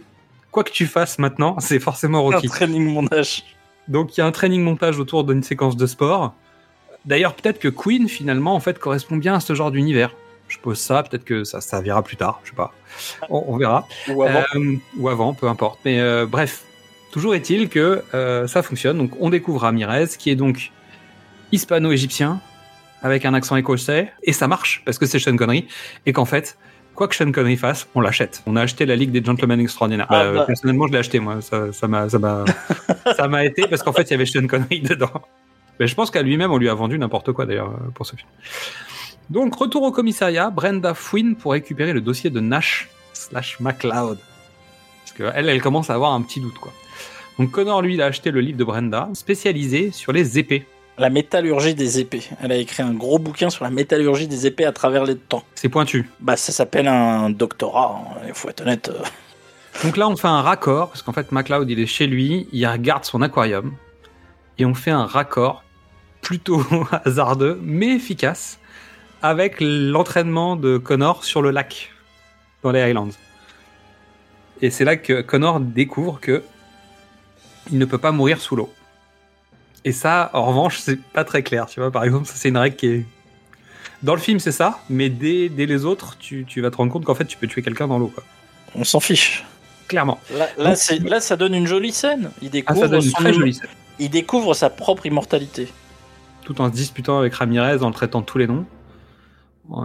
quoi 0.52 0.64
que 0.64 0.72
tu 0.72 0.86
fasses 0.86 1.18
maintenant, 1.18 1.56
c'est 1.60 1.80
forcément 1.80 2.20
Un 2.30 2.36
Rocky. 2.36 2.48
training 2.50 2.86
montage. 2.94 3.44
Donc 3.88 4.16
il 4.16 4.20
y 4.20 4.24
a 4.24 4.28
un 4.28 4.32
training 4.32 4.62
montage 4.62 5.00
autour 5.00 5.24
d'une 5.24 5.42
séquence 5.44 5.76
de 5.76 5.86
sport. 5.88 6.34
D'ailleurs, 7.06 7.34
peut-être 7.34 7.60
que 7.60 7.68
Queen 7.68 8.08
finalement 8.08 8.54
en 8.56 8.60
fait 8.62 8.78
correspond 8.80 9.18
bien 9.18 9.34
à 9.34 9.40
ce 9.40 9.54
genre 9.56 9.72
d'univers. 9.72 10.12
Je 10.54 10.60
pose 10.60 10.78
ça, 10.80 11.02
peut-être 11.02 11.26
que 11.26 11.44
ça 11.44 11.62
ça 11.62 11.82
verra 11.82 12.04
plus 12.04 12.16
tard, 12.16 12.40
je 12.44 12.52
sais 12.52 12.56
pas. 12.56 12.74
On, 13.30 13.44
on 13.48 13.58
verra. 13.58 13.88
Ou 14.10 14.22
avant. 14.22 14.44
Euh, 14.56 14.76
ou 14.98 15.10
avant, 15.10 15.34
peu 15.34 15.48
importe. 15.48 15.80
Mais 15.84 16.00
euh, 16.00 16.28
bref, 16.28 16.64
toujours 17.12 17.34
est-il 17.34 17.70
que 17.70 18.04
euh, 18.14 18.46
ça 18.46 18.62
fonctionne. 18.62 19.00
Donc 19.00 19.12
on 19.20 19.32
découvre 19.32 19.62
Ramirez, 19.62 20.10
qui 20.20 20.30
est 20.30 20.36
donc 20.36 20.72
hispano-égyptien, 21.52 22.40
avec 23.02 23.26
un 23.26 23.34
accent 23.34 23.56
écossais, 23.56 24.12
et 24.22 24.32
ça 24.32 24.48
marche, 24.48 24.84
parce 24.86 25.00
que 25.00 25.08
c'est 25.08 25.18
Sean 25.18 25.36
Connery, 25.36 25.68
et 26.06 26.14
qu'en 26.14 26.26
fait, 26.26 26.56
quoi 26.94 27.08
que 27.08 27.16
Sean 27.16 27.32
Connery 27.32 27.58
fasse, 27.58 27.88
on 27.96 28.02
l'achète. 28.02 28.44
On 28.46 28.56
a 28.56 28.62
acheté 28.62 28.86
la 28.86 28.96
Ligue 28.96 29.10
des 29.12 29.24
Gentlemen 29.24 29.60
Extraordinaires. 29.60 30.06
Ah, 30.10 30.22
Euh, 30.22 30.34
bah. 30.36 30.44
Personnellement, 30.46 30.86
je 30.86 30.94
l'ai 30.94 31.00
acheté, 31.00 31.20
moi. 31.20 31.40
Ça 31.42 31.88
m'a 31.88 32.10
ça 32.10 32.20
m'a 32.20 32.46
ça 33.18 33.28
m'a 33.28 33.44
été, 33.44 33.64
parce 33.68 33.82
qu'en 33.82 33.92
fait, 33.94 34.04
il 34.04 34.12
y 34.12 34.14
avait 34.14 34.28
Sean 34.28 34.46
Connery 34.46 34.82
dedans. 34.92 35.24
Mais 35.80 35.88
je 35.88 35.96
pense 35.96 36.12
qu'à 36.12 36.22
lui-même, 36.22 36.52
on 36.52 36.58
lui 36.58 36.70
a 36.70 36.76
vendu 36.76 37.00
n'importe 37.00 37.32
quoi, 37.32 37.48
d'ailleurs, 37.48 37.74
pour 37.96 38.06
ce 38.06 38.16
film. 38.16 38.30
Donc, 39.30 39.56
retour 39.56 39.84
au 39.84 39.92
commissariat, 39.92 40.50
Brenda 40.50 40.94
fouine 40.94 41.36
pour 41.36 41.54
récupérer 41.54 41.94
le 41.94 42.02
dossier 42.02 42.30
de 42.30 42.40
Nash 42.40 42.90
slash 43.14 43.60
McLeod. 43.60 44.18
Parce 45.06 45.18
qu'elle, 45.18 45.50
elle 45.50 45.62
commence 45.62 45.90
à 45.90 45.96
avoir 45.96 46.14
un 46.14 46.22
petit 46.22 46.40
doute, 46.40 46.58
quoi. 46.60 46.72
Donc, 47.40 47.52
Connor, 47.52 47.82
lui, 47.82 47.96
il 47.96 48.02
a 48.02 48.06
acheté 48.06 48.32
le 48.32 48.42
livre 48.42 48.58
de 48.58 48.64
Brenda, 48.64 49.10
spécialisé 49.14 49.92
sur 49.92 50.12
les 50.12 50.38
épées. 50.38 50.66
La 51.00 51.10
métallurgie 51.10 51.74
des 51.74 52.00
épées. 52.00 52.22
Elle 52.42 52.52
a 52.52 52.58
écrit 52.58 52.84
un 52.84 52.94
gros 52.94 53.18
bouquin 53.18 53.50
sur 53.50 53.64
la 53.64 53.72
métallurgie 53.72 54.28
des 54.28 54.46
épées 54.46 54.66
à 54.66 54.72
travers 54.72 55.06
les 55.06 55.16
temps. 55.16 55.44
C'est 55.56 55.70
pointu. 55.70 56.08
Bah, 56.20 56.38
ça 56.38 56.52
s'appelle 56.52 56.88
un 56.88 57.32
doctorat, 57.32 58.00
hein, 58.00 58.22
il 58.28 58.34
faut 58.36 58.50
être 58.50 58.62
honnête. 58.62 58.90
euh. 58.90 59.04
Donc 59.84 59.98
là, 59.98 60.08
on 60.08 60.16
fait 60.16 60.28
un 60.28 60.44
raccord, 60.44 60.90
parce 60.90 61.02
qu'en 61.02 61.14
fait, 61.14 61.32
McLeod, 61.32 61.68
il 61.72 61.80
est 61.80 61.88
chez 61.88 62.06
lui, 62.06 62.48
il 62.52 62.68
regarde 62.68 63.06
son 63.06 63.24
aquarium, 63.24 63.74
et 64.60 64.66
on 64.66 64.76
fait 64.76 64.92
un 64.92 65.06
raccord 65.06 65.64
plutôt 66.22 66.64
hasardeux, 67.06 67.60
mais 67.64 67.96
efficace, 67.96 68.60
avec 69.24 69.56
l'entraînement 69.60 70.56
de 70.56 70.78
Connor 70.78 71.24
sur 71.24 71.42
le 71.42 71.50
lac, 71.50 71.92
dans 72.62 72.72
les 72.72 72.82
Highlands. 72.82 73.10
Et 74.62 74.70
c'est 74.70 74.86
là 74.86 74.96
que 74.98 75.22
Connor 75.22 75.60
découvre 75.60 76.20
que 76.20 76.44
il 77.72 77.78
ne 77.80 77.86
peut 77.86 77.98
pas 77.98 78.12
mourir 78.12 78.40
sous 78.42 78.56
l'eau. 78.58 78.72
Et 79.86 79.92
ça, 79.94 80.30
en 80.34 80.46
revanche, 80.46 80.78
c'est 80.78 81.02
pas 81.02 81.24
très 81.24 81.42
clair, 81.44 81.66
tu 81.66 81.80
vois. 81.80 81.92
Par 81.92 82.04
exemple, 82.04 82.26
ça, 82.28 82.34
c'est 82.36 82.50
une 82.50 82.58
règle 82.58 82.76
qui 82.76 82.88
est... 82.88 83.06
Dans 84.02 84.16
le 84.16 84.20
film, 84.22 84.40
c'est 84.40 84.52
ça, 84.52 84.80
mais 84.90 85.10
dès, 85.10 85.48
dès 85.50 85.66
les 85.66 85.86
autres, 85.86 86.18
tu, 86.20 86.46
tu 86.46 86.62
vas 86.62 86.70
te 86.72 86.76
rendre 86.78 86.92
compte 86.92 87.06
qu'en 87.06 87.16
fait, 87.16 87.26
tu 87.26 87.38
peux 87.38 87.48
tuer 87.48 87.62
quelqu'un 87.62 87.88
dans 87.88 87.98
l'eau, 87.98 88.12
quoi. 88.14 88.24
On 88.76 88.84
s'en 88.84 89.00
fiche. 89.00 89.46
Clairement. 89.88 90.20
Là, 90.38 90.48
là, 90.58 90.76
c'est- 90.76 91.00
là, 91.00 91.20
ça 91.22 91.36
donne 91.38 91.54
une 91.54 91.68
jolie 91.68 91.92
scène. 91.94 92.32
Il 92.42 92.48
Ah, 92.48 92.52
découvre, 92.52 92.80
ça 92.82 92.88
donne 92.90 93.04
une 93.04 93.10
son 93.12 93.18
très 93.18 93.32
imm- 93.32 93.36
jolie 93.40 93.54
scène. 93.54 93.70
il 94.00 94.10
découvre 94.10 94.54
sa 94.54 94.70
propre 94.70 95.06
immortalité. 95.06 95.68
tout 96.44 96.60
en 96.60 96.68
se 96.68 96.74
disputant 96.76 97.20
avec 97.20 97.34
Ramirez 97.36 97.82
en 97.84 97.88
le 97.88 97.94
traitant 97.94 98.20
de 98.20 98.26
tous 98.26 98.38
les 98.38 98.48
noms, 98.48 98.66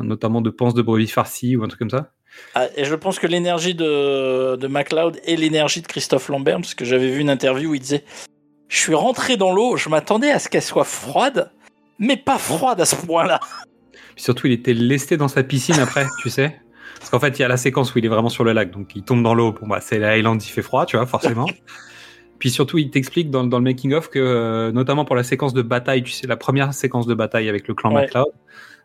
notamment 0.02 0.40
de 0.40 0.50
Pense 0.50 0.74
de 0.74 0.82
brebis 0.82 1.08
farci 1.08 1.56
ou 1.56 1.64
un 1.64 1.68
truc 1.68 1.78
comme 1.78 1.90
ça. 1.90 2.12
Ah, 2.54 2.66
et 2.76 2.84
je 2.84 2.94
pense 2.94 3.18
que 3.18 3.26
l'énergie 3.26 3.74
de, 3.74 4.56
de 4.56 4.66
MacLeod 4.66 5.18
et 5.24 5.36
l'énergie 5.36 5.80
de 5.80 5.86
Christophe 5.86 6.28
Lambert, 6.28 6.56
parce 6.56 6.74
que 6.74 6.84
j'avais 6.84 7.10
vu 7.10 7.20
une 7.20 7.30
interview 7.30 7.70
où 7.70 7.74
il 7.74 7.80
disait 7.80 8.04
Je 8.68 8.78
suis 8.78 8.94
rentré 8.94 9.36
dans 9.36 9.52
l'eau, 9.52 9.76
je 9.76 9.88
m'attendais 9.88 10.30
à 10.30 10.38
ce 10.38 10.48
qu'elle 10.48 10.62
soit 10.62 10.84
froide, 10.84 11.50
mais 11.98 12.16
pas 12.16 12.38
froide 12.38 12.80
à 12.80 12.84
ce 12.84 12.96
point-là. 12.96 13.40
Puis 14.14 14.24
surtout, 14.24 14.46
il 14.46 14.52
était 14.52 14.74
lesté 14.74 15.16
dans 15.16 15.28
sa 15.28 15.42
piscine 15.42 15.78
après, 15.78 16.06
tu 16.22 16.30
sais. 16.30 16.60
Parce 16.98 17.10
qu'en 17.10 17.20
fait, 17.20 17.38
il 17.38 17.42
y 17.42 17.44
a 17.44 17.48
la 17.48 17.56
séquence 17.56 17.94
où 17.94 17.98
il 17.98 18.04
est 18.04 18.08
vraiment 18.08 18.28
sur 18.28 18.44
le 18.44 18.52
lac, 18.52 18.70
donc 18.70 18.94
il 18.96 19.02
tombe 19.02 19.22
dans 19.22 19.34
l'eau. 19.34 19.52
Bon, 19.52 19.68
bah, 19.68 19.80
c'est 19.80 19.98
la 19.98 20.10
Highland, 20.10 20.38
il 20.38 20.50
fait 20.50 20.62
froid, 20.62 20.84
tu 20.84 20.96
vois, 20.96 21.06
forcément. 21.06 21.46
Puis 22.38 22.50
surtout, 22.50 22.78
il 22.78 22.90
t'explique 22.90 23.30
dans, 23.30 23.44
dans 23.44 23.58
le 23.58 23.64
making-of 23.64 24.10
que, 24.10 24.18
euh, 24.18 24.72
notamment 24.72 25.04
pour 25.04 25.16
la 25.16 25.24
séquence 25.24 25.54
de 25.54 25.62
bataille, 25.62 26.02
tu 26.02 26.12
sais, 26.12 26.26
la 26.26 26.36
première 26.36 26.72
séquence 26.72 27.06
de 27.06 27.14
bataille 27.14 27.48
avec 27.48 27.66
le 27.66 27.74
clan 27.74 27.92
Ouais. 27.92 28.02
MacLeod, 28.02 28.32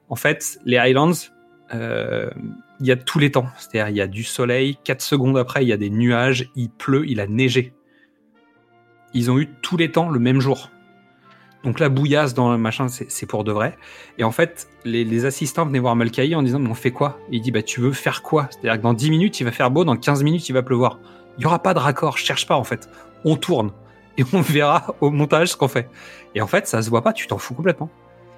en 0.09 0.15
fait, 0.15 0.59
les 0.65 0.77
Highlands, 0.77 1.13
euh, 1.73 2.29
il 2.79 2.85
y 2.85 2.91
a 2.91 2.95
tous 2.95 3.19
les 3.19 3.31
temps. 3.31 3.47
C'est-à-dire, 3.57 3.89
il 3.89 3.95
y 3.95 4.01
a 4.01 4.07
du 4.07 4.23
soleil, 4.23 4.77
4 4.83 5.01
secondes 5.01 5.37
après, 5.37 5.63
il 5.63 5.67
y 5.67 5.73
a 5.73 5.77
des 5.77 5.89
nuages, 5.89 6.49
il 6.55 6.69
pleut, 6.69 7.07
il 7.07 7.19
a 7.19 7.27
neigé. 7.27 7.73
Ils 9.13 9.31
ont 9.31 9.39
eu 9.39 9.49
tous 9.61 9.77
les 9.77 9.91
temps 9.91 10.09
le 10.09 10.19
même 10.19 10.39
jour. 10.39 10.69
Donc 11.63 11.79
la 11.79 11.87
bouillasse 11.87 12.33
dans 12.33 12.51
le 12.51 12.57
machin, 12.57 12.87
c'est 12.89 13.25
pour 13.25 13.45
de 13.45 13.51
vrai. 13.51 13.77
Et 14.17 14.25
en 14.25 14.31
fait, 14.31 14.67
les, 14.83 15.25
assistants 15.25 15.65
venaient 15.65 15.79
voir 15.79 15.95
Mulcahy 15.95 16.35
en 16.35 16.43
disant 16.43 16.59
Mais 16.59 16.69
on 16.69 16.73
fait 16.73 16.91
quoi? 16.91 17.19
Il 17.31 17.41
dit 17.41 17.51
Bah, 17.51 17.63
tu 17.63 17.79
veux 17.79 17.93
faire 17.93 18.21
quoi? 18.21 18.49
C'est-à-dire 18.51 18.77
que 18.77 18.83
dans 18.83 18.93
10 18.93 19.09
minutes, 19.09 19.39
il 19.39 19.45
va 19.45 19.51
faire 19.51 19.71
beau, 19.71 19.85
dans 19.85 19.95
15 19.95 20.23
minutes, 20.23 20.49
il 20.49 20.53
va 20.53 20.61
pleuvoir. 20.61 20.99
Il 21.37 21.41
n'y 21.41 21.45
aura 21.45 21.59
pas 21.59 21.73
de 21.73 21.79
raccord, 21.79 22.17
je 22.17 22.25
cherche 22.25 22.45
pas 22.45 22.57
en 22.57 22.65
fait. 22.65 22.89
On 23.23 23.37
tourne 23.37 23.71
et 24.17 24.25
on 24.33 24.41
verra 24.41 24.95
au 24.99 25.09
montage 25.09 25.49
ce 25.49 25.57
qu'on 25.57 25.69
fait. 25.69 25.89
Et 26.35 26.41
en 26.41 26.47
fait, 26.47 26.67
ça 26.67 26.81
se 26.81 26.89
voit 26.89 27.01
pas, 27.01 27.13
tu 27.13 27.27
t'en 27.27 27.37
fous 27.37 27.53
complètement. 27.53 27.89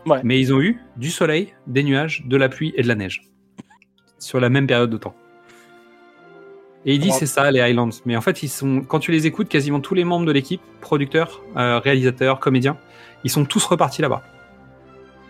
Ouais. 0.06 0.20
Mais 0.24 0.40
ils 0.40 0.54
ont 0.54 0.62
eu 0.62 0.80
du 0.98 1.10
soleil, 1.10 1.54
des 1.68 1.84
nuages, 1.84 2.24
de 2.26 2.38
la 2.38 2.50
pluie 2.50 2.74
et 2.76 2.84
de 2.84 2.88
la 2.88 2.96
neige. 2.96 3.24
Sur 4.20 4.40
la 4.40 4.50
même 4.50 4.68
période 4.68 4.90
de 4.90 4.98
temps. 4.98 5.16
Et 6.86 6.94
il 6.94 7.00
dit 7.00 7.12
c'est 7.12 7.26
ça 7.26 7.50
les 7.50 7.60
Highlands. 7.62 7.90
Mais 8.06 8.16
en 8.16 8.22
fait, 8.22 8.44
ils 8.44 8.48
sont, 8.50 8.82
quand 8.82 9.00
tu 9.00 9.12
les 9.12 9.26
écoutes, 9.26 9.50
quasiment 9.50 9.80
tous 9.80 9.96
les 9.96 10.04
membres 10.04 10.26
de 10.26 10.32
l'équipe, 10.32 10.62
producteurs, 10.82 11.42
euh, 11.58 11.80
réalisateurs, 11.80 12.40
comédiens, 12.40 12.78
ils 13.24 13.32
sont 13.32 13.44
tous 13.46 13.66
repartis 13.66 14.04
là-bas. 14.04 14.22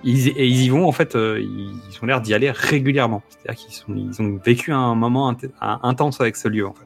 Ils, 0.03 0.27
et 0.29 0.45
ils 0.45 0.63
y 0.63 0.69
vont, 0.69 0.85
en 0.85 0.91
fait, 0.91 1.15
euh, 1.15 1.39
ils, 1.41 1.71
ont 2.01 2.05
l'air 2.05 2.19
d'y 2.21 2.33
aller 2.33 2.51
régulièrement. 2.51 3.23
C'est-à-dire 3.29 3.65
qu'ils 3.65 3.97
ils 3.97 4.21
ont 4.21 4.37
vécu 4.43 4.71
un 4.73 4.93
moment 4.95 5.31
int- 5.31 5.49
un- 5.61 5.79
intense 5.83 6.19
avec 6.19 6.35
ce 6.35 6.47
lieu, 6.49 6.67
en 6.67 6.73
fait. 6.73 6.85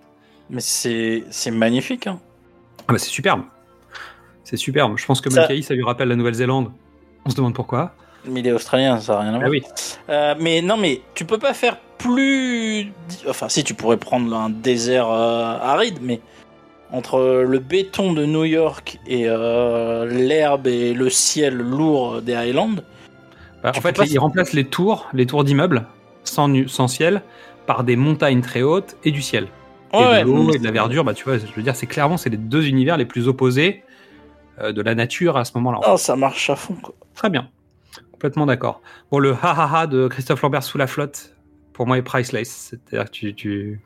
Mais 0.52 0.62
c'est 0.62 1.52
magnifique. 1.52 2.06
Hein. 2.08 2.20
Ah 2.88 2.94
bah 2.94 3.00
c'est 3.00 3.10
superbe. 3.10 3.42
C'est 4.44 4.58
superbe. 4.58 4.98
Je 4.98 5.06
pense 5.06 5.20
que 5.22 5.30
Ça- 5.30 5.42
Mulcahy, 5.42 5.64
ça 5.64 5.74
lui 5.74 5.84
rappelle 5.84 6.08
la 6.10 6.16
Nouvelle-Zélande. 6.16 6.72
On 7.26 7.30
se 7.30 7.36
demande 7.36 7.54
pourquoi. 7.54 7.94
Mais 8.26 8.42
il 8.42 8.48
est 8.48 8.52
australien, 8.52 9.00
ça 9.00 9.14
n'a 9.14 9.20
rien 9.22 9.30
à 9.36 9.38
voir. 9.38 9.44
Ah 9.46 9.50
oui. 9.50 9.64
Euh, 10.10 10.36
mais 10.40 10.62
non, 10.62 10.78
mais 10.78 11.02
tu 11.16 11.26
peux 11.26 11.38
pas 11.38 11.54
faire 11.54 11.78
plus. 11.98 12.92
Enfin, 13.28 13.50
si 13.50 13.64
tu 13.64 13.74
pourrais 13.74 13.98
prendre 13.98 14.36
un 14.36 14.50
désert 14.50 15.10
euh, 15.10 15.58
aride, 15.62 16.00
mais 16.02 16.20
entre 16.92 17.44
le 17.48 17.60
béton 17.60 18.14
de 18.14 18.26
New 18.26 18.46
York 18.46 19.00
et 19.08 19.24
euh, 19.28 20.06
l'herbe 20.06 20.68
et 20.68 20.94
le 20.94 21.10
ciel 21.10 21.56
lourd 21.56 22.22
des 22.22 22.34
Highlands, 22.36 22.72
Bah, 23.64 23.72
en 23.76 23.82
fait, 23.82 23.96
pas- 23.96 24.06
ils 24.06 24.18
remplacent 24.20 24.54
les 24.54 24.66
tours, 24.66 25.08
les 25.14 25.26
tours 25.26 25.44
d'immeubles, 25.44 25.86
sans, 26.24 26.48
nu- 26.48 26.68
sans 26.68 26.88
ciel, 26.88 27.22
par 27.68 27.84
des 27.84 27.96
montagnes 27.96 28.42
très 28.42 28.64
hautes 28.64 28.96
et 29.04 29.12
du 29.12 29.22
ciel. 29.22 29.48
et 29.94 29.98
de 29.98 30.22
l'eau 30.24 30.52
et 30.54 30.60
de 30.60 30.64
la 30.64 30.72
verdure, 30.72 31.04
bah 31.04 31.14
tu 31.14 31.24
vois, 31.24 31.38
je 31.38 31.46
veux 31.56 31.64
dire, 31.64 31.76
c'est 31.76 31.88
clairement 31.88 32.18
c'est 32.18 32.30
les 32.30 32.38
deux 32.38 32.68
univers 32.68 32.96
les 32.98 33.06
plus 33.06 33.28
opposés 33.28 33.84
de 34.74 34.82
la 34.82 34.96
nature 34.96 35.38
à 35.38 35.46
ce 35.46 35.52
moment-là. 35.56 35.80
oh, 35.88 35.98
ça 35.98 36.16
marche 36.16 36.50
à 36.50 36.56
fond. 36.56 36.76
Quoi. 36.76 36.94
Très 37.16 37.30
bien, 37.30 37.50
complètement 38.12 38.46
d'accord. 38.46 38.82
Bon, 39.12 39.20
le 39.20 39.32
ha 39.34 39.52
ha 39.52 39.80
ha 39.82 39.88
de 39.88 40.08
Christophe 40.08 40.42
Lambert 40.42 40.64
sous 40.64 40.78
la 40.78 40.88
flotte, 40.88 41.36
pour 41.74 41.88
moi 41.88 41.98
est 41.98 42.02
priceless. 42.02 42.50
C'est-à-dire 42.72 43.06
que 43.06 43.12
tu, 43.12 43.34
tu, 43.36 43.82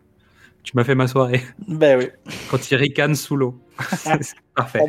tu 0.63 0.71
m'as 0.75 0.83
fait 0.83 0.95
ma 0.95 1.07
soirée 1.07 1.41
Ben 1.67 1.99
oui. 1.99 2.07
quand 2.49 2.71
il 2.71 2.75
ricane 2.75 3.15
sous 3.15 3.35
l'eau. 3.35 3.55
c'est 3.91 4.35
parfait. 4.55 4.79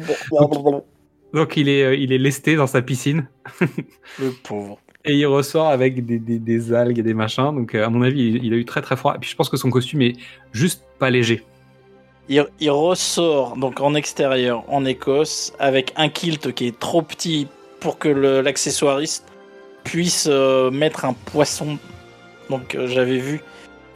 Donc 1.32 1.56
il 1.56 1.68
est, 1.68 1.82
euh, 1.84 1.94
il 1.96 2.12
est 2.12 2.18
lesté 2.18 2.54
dans 2.56 2.66
sa 2.68 2.80
piscine 2.80 3.26
Le 4.20 4.30
pauvre. 4.44 4.78
et 5.04 5.14
il 5.16 5.26
ressort 5.26 5.68
avec 5.68 6.04
des, 6.06 6.18
des, 6.20 6.38
des 6.38 6.72
algues 6.72 6.98
et 6.98 7.02
des 7.02 7.14
machins. 7.14 7.52
Donc 7.54 7.74
euh, 7.74 7.84
à 7.84 7.90
mon 7.90 8.02
avis, 8.02 8.20
il, 8.28 8.44
il 8.44 8.52
a 8.54 8.56
eu 8.56 8.64
très 8.64 8.82
très 8.82 8.96
froid. 8.96 9.14
Et 9.16 9.18
puis 9.18 9.28
je 9.30 9.34
pense 9.36 9.48
que 9.48 9.56
son 9.56 9.70
costume 9.70 10.02
est 10.02 10.12
juste 10.52 10.84
pas 10.98 11.10
léger. 11.10 11.42
Il, 12.28 12.46
il 12.60 12.70
ressort 12.70 13.56
donc 13.56 13.80
en 13.80 13.94
extérieur 13.94 14.64
en 14.68 14.84
Écosse 14.84 15.52
avec 15.58 15.92
un 15.96 16.08
kilt 16.08 16.52
qui 16.54 16.68
est 16.68 16.78
trop 16.78 17.02
petit 17.02 17.46
pour 17.80 17.98
que 17.98 18.08
l'accessoiriste 18.08 19.26
puisse 19.84 20.26
euh, 20.30 20.70
mettre 20.70 21.04
un 21.04 21.12
poisson. 21.12 21.78
Donc 22.48 22.74
euh, 22.74 22.86
j'avais 22.86 23.18
vu, 23.18 23.42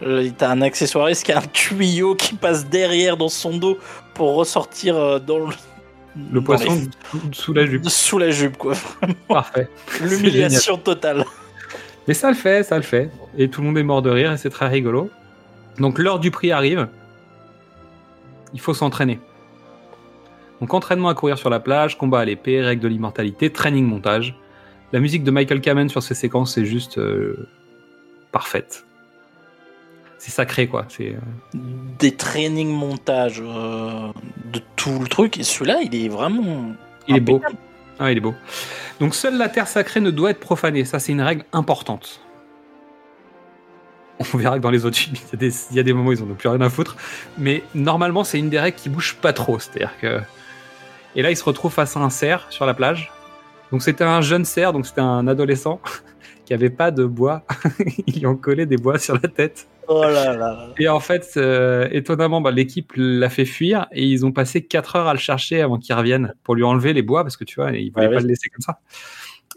euh, 0.02 0.28
t'as 0.36 0.50
un 0.50 0.60
accessoiriste 0.60 1.24
qui 1.24 1.32
a 1.32 1.38
un 1.38 1.46
tuyau 1.52 2.14
qui 2.14 2.34
passe 2.34 2.66
derrière 2.66 3.16
dans 3.16 3.30
son 3.30 3.56
dos 3.56 3.78
pour 4.14 4.34
ressortir 4.34 4.96
euh, 4.96 5.18
dans 5.18 5.38
le, 5.38 5.46
Le 6.30 6.40
dans 6.40 6.42
poisson 6.44 6.74
les- 7.14 7.20
sous 7.32 7.54
la 7.54 7.64
jupe. 7.64 7.88
sous 7.88 8.18
la 8.18 8.30
jupe 8.30 8.58
quoi. 8.58 8.74
Parfait. 9.28 9.68
L'humiliation 10.02 10.76
totale. 10.76 11.24
Mais 12.06 12.12
ça 12.14 12.28
le 12.28 12.36
fait, 12.36 12.62
ça 12.62 12.76
le 12.76 12.82
fait. 12.82 13.10
Et 13.38 13.48
tout 13.48 13.62
le 13.62 13.68
monde 13.68 13.78
est 13.78 13.82
mort 13.82 14.02
de 14.02 14.10
rire 14.10 14.32
et 14.32 14.36
c'est 14.36 14.50
très 14.50 14.68
rigolo. 14.68 15.08
Donc 15.78 15.98
l'heure 15.98 16.18
du 16.18 16.30
prix 16.30 16.52
arrive. 16.52 16.88
Il 18.52 18.60
faut 18.60 18.74
s'entraîner. 18.74 19.20
Donc 20.60 20.74
entraînement 20.74 21.08
à 21.08 21.14
courir 21.14 21.38
sur 21.38 21.50
la 21.50 21.60
plage, 21.60 21.98
combat 21.98 22.20
à 22.20 22.24
l'épée, 22.24 22.60
règle 22.60 22.82
de 22.82 22.88
l'immortalité, 22.88 23.50
training 23.50 23.84
montage. 23.84 24.36
La 24.92 25.00
musique 25.00 25.22
de 25.22 25.30
Michael 25.30 25.60
Kamen 25.60 25.88
sur 25.88 26.02
ces 26.02 26.14
séquences 26.14 26.54
c'est 26.54 26.64
juste 26.64 26.98
euh, 26.98 27.48
parfaite. 28.32 28.84
C'est 30.18 30.32
sacré 30.32 30.66
quoi. 30.66 30.86
C'est 30.88 31.14
euh, 31.14 31.58
Des 31.98 32.12
training 32.12 32.70
montages 32.70 33.42
euh, 33.44 34.08
de 34.52 34.60
tout 34.74 34.98
le 34.98 35.06
truc 35.06 35.38
et 35.38 35.44
celui-là 35.44 35.80
il 35.82 35.94
est 35.94 36.08
vraiment. 36.08 36.72
il 37.06 37.16
est 37.16 37.20
beau. 37.20 37.40
Ah, 38.00 38.10
il 38.12 38.18
est 38.18 38.20
beau. 38.20 38.34
Donc 39.00 39.14
seule 39.14 39.36
la 39.36 39.48
terre 39.48 39.68
sacrée 39.68 40.00
ne 40.00 40.10
doit 40.10 40.30
être 40.30 40.40
profanée. 40.40 40.84
Ça, 40.84 40.98
c'est 40.98 41.12
une 41.12 41.20
règle 41.20 41.44
importante. 41.52 42.20
On 44.34 44.36
verra 44.36 44.56
que 44.58 44.62
dans 44.62 44.70
les 44.70 44.84
autres 44.84 44.96
films, 44.96 45.16
il 45.16 45.30
y, 45.32 45.34
a 45.34 45.38
des, 45.48 45.54
il 45.70 45.76
y 45.76 45.80
a 45.80 45.82
des 45.82 45.92
moments 45.92 46.10
où 46.10 46.12
ils 46.12 46.22
n'en 46.24 46.30
ont 46.32 46.34
plus 46.34 46.48
rien 46.48 46.60
à 46.60 46.70
foutre. 46.70 46.96
Mais 47.38 47.62
normalement, 47.74 48.24
c'est 48.24 48.38
une 48.38 48.50
des 48.50 48.58
règles 48.58 48.76
qui 48.76 48.88
bouge 48.88 49.16
pas 49.20 49.32
trop. 49.32 49.58
C'est-à-dire 49.58 49.92
que. 50.00 50.20
Et 51.16 51.22
là, 51.22 51.30
il 51.30 51.36
se 51.36 51.44
retrouve 51.44 51.72
face 51.72 51.96
à 51.96 52.00
un 52.00 52.10
cerf 52.10 52.46
sur 52.50 52.66
la 52.66 52.74
plage. 52.74 53.12
Donc 53.70 53.82
c'était 53.82 54.04
un 54.04 54.20
jeune 54.20 54.44
cerf, 54.44 54.72
donc 54.72 54.86
c'était 54.86 55.00
un 55.00 55.26
adolescent 55.28 55.80
qui 56.46 56.54
avait 56.54 56.70
pas 56.70 56.90
de 56.90 57.04
bois. 57.04 57.44
Ils 58.06 58.20
lui 58.20 58.26
ont 58.26 58.36
collé 58.36 58.66
des 58.66 58.76
bois 58.76 58.98
sur 58.98 59.14
la 59.14 59.28
tête. 59.28 59.68
Oh 59.88 60.02
là 60.02 60.36
là. 60.36 60.68
Et 60.78 60.88
en 60.88 61.00
fait, 61.00 61.32
euh, 61.36 61.88
étonnamment, 61.92 62.40
bah, 62.40 62.50
l'équipe 62.50 62.92
l'a 62.96 63.30
fait 63.30 63.44
fuir 63.46 63.86
et 63.92 64.04
ils 64.04 64.26
ont 64.26 64.32
passé 64.32 64.62
4 64.64 64.96
heures 64.96 65.06
à 65.08 65.12
le 65.14 65.18
chercher 65.18 65.62
avant 65.62 65.78
qu'il 65.78 65.94
revienne 65.94 66.34
pour 66.44 66.54
lui 66.54 66.62
enlever 66.64 66.92
les 66.92 67.02
bois 67.02 67.22
parce 67.22 67.36
que 67.38 67.44
tu 67.44 67.54
vois, 67.60 67.72
ils 67.72 67.90
voulaient 67.90 68.06
Ouais, 68.06 68.12
pas 68.12 68.16
oui. 68.18 68.22
le 68.22 68.28
laisser 68.28 68.48
comme 68.50 68.60
ça. 68.62 68.80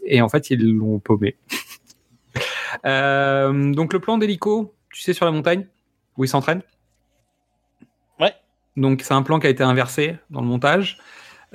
Et 0.06 0.20
en 0.22 0.28
fait, 0.28 0.50
ils 0.50 0.62
l'ont 0.62 0.98
paumé. 1.00 1.36
Euh, 2.84 3.72
donc 3.72 3.92
le 3.92 4.00
plan 4.00 4.18
d'hélico, 4.18 4.74
tu 4.92 5.02
sais, 5.02 5.12
sur 5.12 5.24
la 5.26 5.32
montagne 5.32 5.66
où 6.16 6.24
ils 6.24 6.28
s'entraînent 6.28 6.62
Ouais. 8.20 8.34
Donc 8.76 9.02
c'est 9.02 9.14
un 9.14 9.22
plan 9.22 9.38
qui 9.40 9.46
a 9.46 9.50
été 9.50 9.62
inversé 9.62 10.16
dans 10.30 10.40
le 10.40 10.46
montage. 10.46 10.98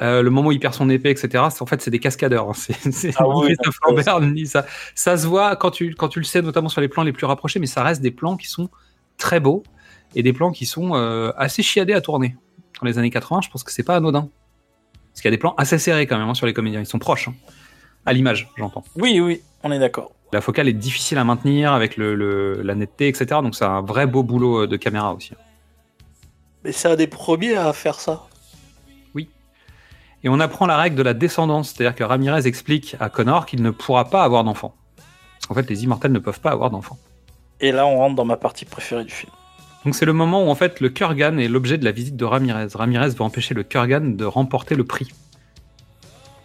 euh, 0.02 0.22
le 0.22 0.30
moment 0.30 0.50
où 0.50 0.52
il 0.52 0.60
perd 0.60 0.74
son 0.76 0.90
épée, 0.90 1.10
etc. 1.10 1.44
En 1.60 1.66
fait, 1.66 1.82
c'est 1.82 1.90
des 1.92 2.00
cascadeurs. 2.00 2.50
hein. 2.50 2.54
C'est 2.54 3.14
Ah 3.18 3.28
oui. 3.28 3.56
Ça 4.96 5.18
se 5.18 5.26
voit 5.28 5.56
quand 5.56 5.72
tu, 5.72 5.96
quand 5.96 6.10
tu 6.10 6.20
le 6.20 6.26
sais, 6.26 6.42
notamment 6.42 6.70
sur 6.70 6.82
les 6.82 6.88
plans 6.88 7.04
les 7.04 7.14
plus 7.14 7.26
rapprochés, 7.26 7.60
mais 7.60 7.66
ça 7.68 7.84
reste 7.84 8.02
des 8.02 8.12
plans 8.12 8.38
qui 8.38 8.48
sont 8.48 8.70
très 9.18 9.40
beaux 9.40 9.64
et 10.16 10.22
des 10.24 10.34
plans 10.34 10.52
qui 10.52 10.66
sont 10.66 10.96
euh, 10.96 11.32
assez 11.38 11.64
chiadés 11.64 11.94
à 11.94 12.02
tourner. 12.02 12.36
Dans 12.80 12.86
les 12.88 13.00
années 13.00 13.10
80, 13.10 13.42
je 13.44 13.50
pense 13.50 13.64
que 13.64 13.72
c'est 13.72 13.84
pas 13.84 13.96
anodin. 13.96 14.30
Parce 15.12 15.22
qu'il 15.22 15.26
y 15.26 15.34
a 15.34 15.36
des 15.36 15.40
plans 15.40 15.56
assez 15.58 15.80
serrés 15.80 16.06
quand 16.06 16.20
même 16.20 16.30
hein, 16.30 16.36
sur 16.36 16.46
les 16.46 16.54
comédiens. 16.54 16.80
Ils 16.80 16.86
sont 16.86 17.00
proches. 17.00 17.28
hein. 17.28 17.34
À 18.06 18.14
l'image, 18.14 18.50
j'entends. 18.56 18.84
Oui, 18.96 19.20
oui, 19.20 19.42
on 19.64 19.72
est 19.72 19.80
d'accord. 19.80 20.12
La 20.34 20.42
focale 20.42 20.68
est 20.68 20.74
difficile 20.74 21.18
à 21.18 21.24
maintenir 21.24 21.72
avec 21.74 21.96
le, 21.98 22.14
le- 22.16 22.62
la 22.62 22.76
netteté, 22.76 23.08
etc. 23.08 23.26
Donc 23.42 23.56
c'est 23.56 23.66
un 23.66 23.82
vrai 23.82 24.08
beau 24.08 24.24
boulot 24.24 24.64
euh, 24.64 24.68
de 24.68 24.76
caméra 24.76 25.14
aussi. 25.14 25.32
Mais 26.64 26.72
c'est 26.72 26.90
un 26.90 26.96
des 26.96 27.08
premiers 27.08 27.56
à 27.56 27.72
faire 27.74 28.00
ça. 28.00 28.24
Et 30.24 30.30
on 30.30 30.40
apprend 30.40 30.66
la 30.66 30.78
règle 30.78 30.96
de 30.96 31.04
la 31.04 31.14
descendance, 31.14 31.70
c'est-à-dire 31.70 31.94
que 31.96 32.04
Ramirez 32.04 32.48
explique 32.48 32.96
à 33.00 33.08
Connor 33.08 33.46
qu'il 33.46 33.62
ne 33.62 33.70
pourra 33.70 34.06
pas 34.06 34.24
avoir 34.24 34.44
d'enfant. 34.44 34.74
En 35.50 35.54
fait, 35.54 35.70
les 35.70 35.84
immortels 35.84 36.12
ne 36.12 36.18
peuvent 36.18 36.40
pas 36.40 36.50
avoir 36.50 36.72
d'enfant. 36.72 36.98
Et 37.62 37.72
là, 37.72 37.86
on 37.86 37.98
rentre 37.98 38.16
dans 38.16 38.26
ma 38.26 38.36
partie 38.36 38.66
préférée 38.66 39.04
du 39.04 39.12
film. 39.14 39.32
Donc 39.86 39.94
c'est 39.96 40.06
le 40.06 40.14
moment 40.14 40.44
où 40.44 40.50
en 40.50 40.56
fait 40.56 40.82
le 40.82 40.90
Kurgan 40.90 41.38
est 41.38 41.48
l'objet 41.48 41.78
de 41.78 41.86
la 41.86 41.92
visite 41.92 42.18
de 42.18 42.26
Ramirez. 42.26 42.68
Ramirez 42.74 43.10
veut 43.10 43.22
empêcher 43.22 43.54
le 43.54 43.62
Kurgan 43.64 44.16
de 44.18 44.26
remporter 44.26 44.74
le 44.74 44.84
prix. 44.84 45.08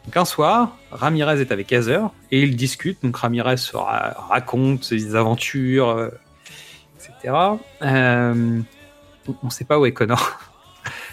Donc 0.06 0.16
un 0.16 0.24
soir, 0.24 0.76
Ramirez 0.90 1.40
est 1.40 1.52
avec 1.52 1.70
Heather 1.72 2.10
et 2.30 2.42
ils 2.42 2.56
discutent. 2.56 2.98
Donc 3.02 3.16
Ramirez 3.16 3.54
raconte 3.74 4.84
ses 4.84 5.14
aventures, 5.14 5.88
euh, 5.90 6.08
etc. 6.96 7.34
Euh, 7.82 8.60
on 9.28 9.46
ne 9.46 9.50
sait 9.50 9.64
pas 9.64 9.78
où 9.78 9.86
est 9.86 9.92
Connor. 9.92 10.18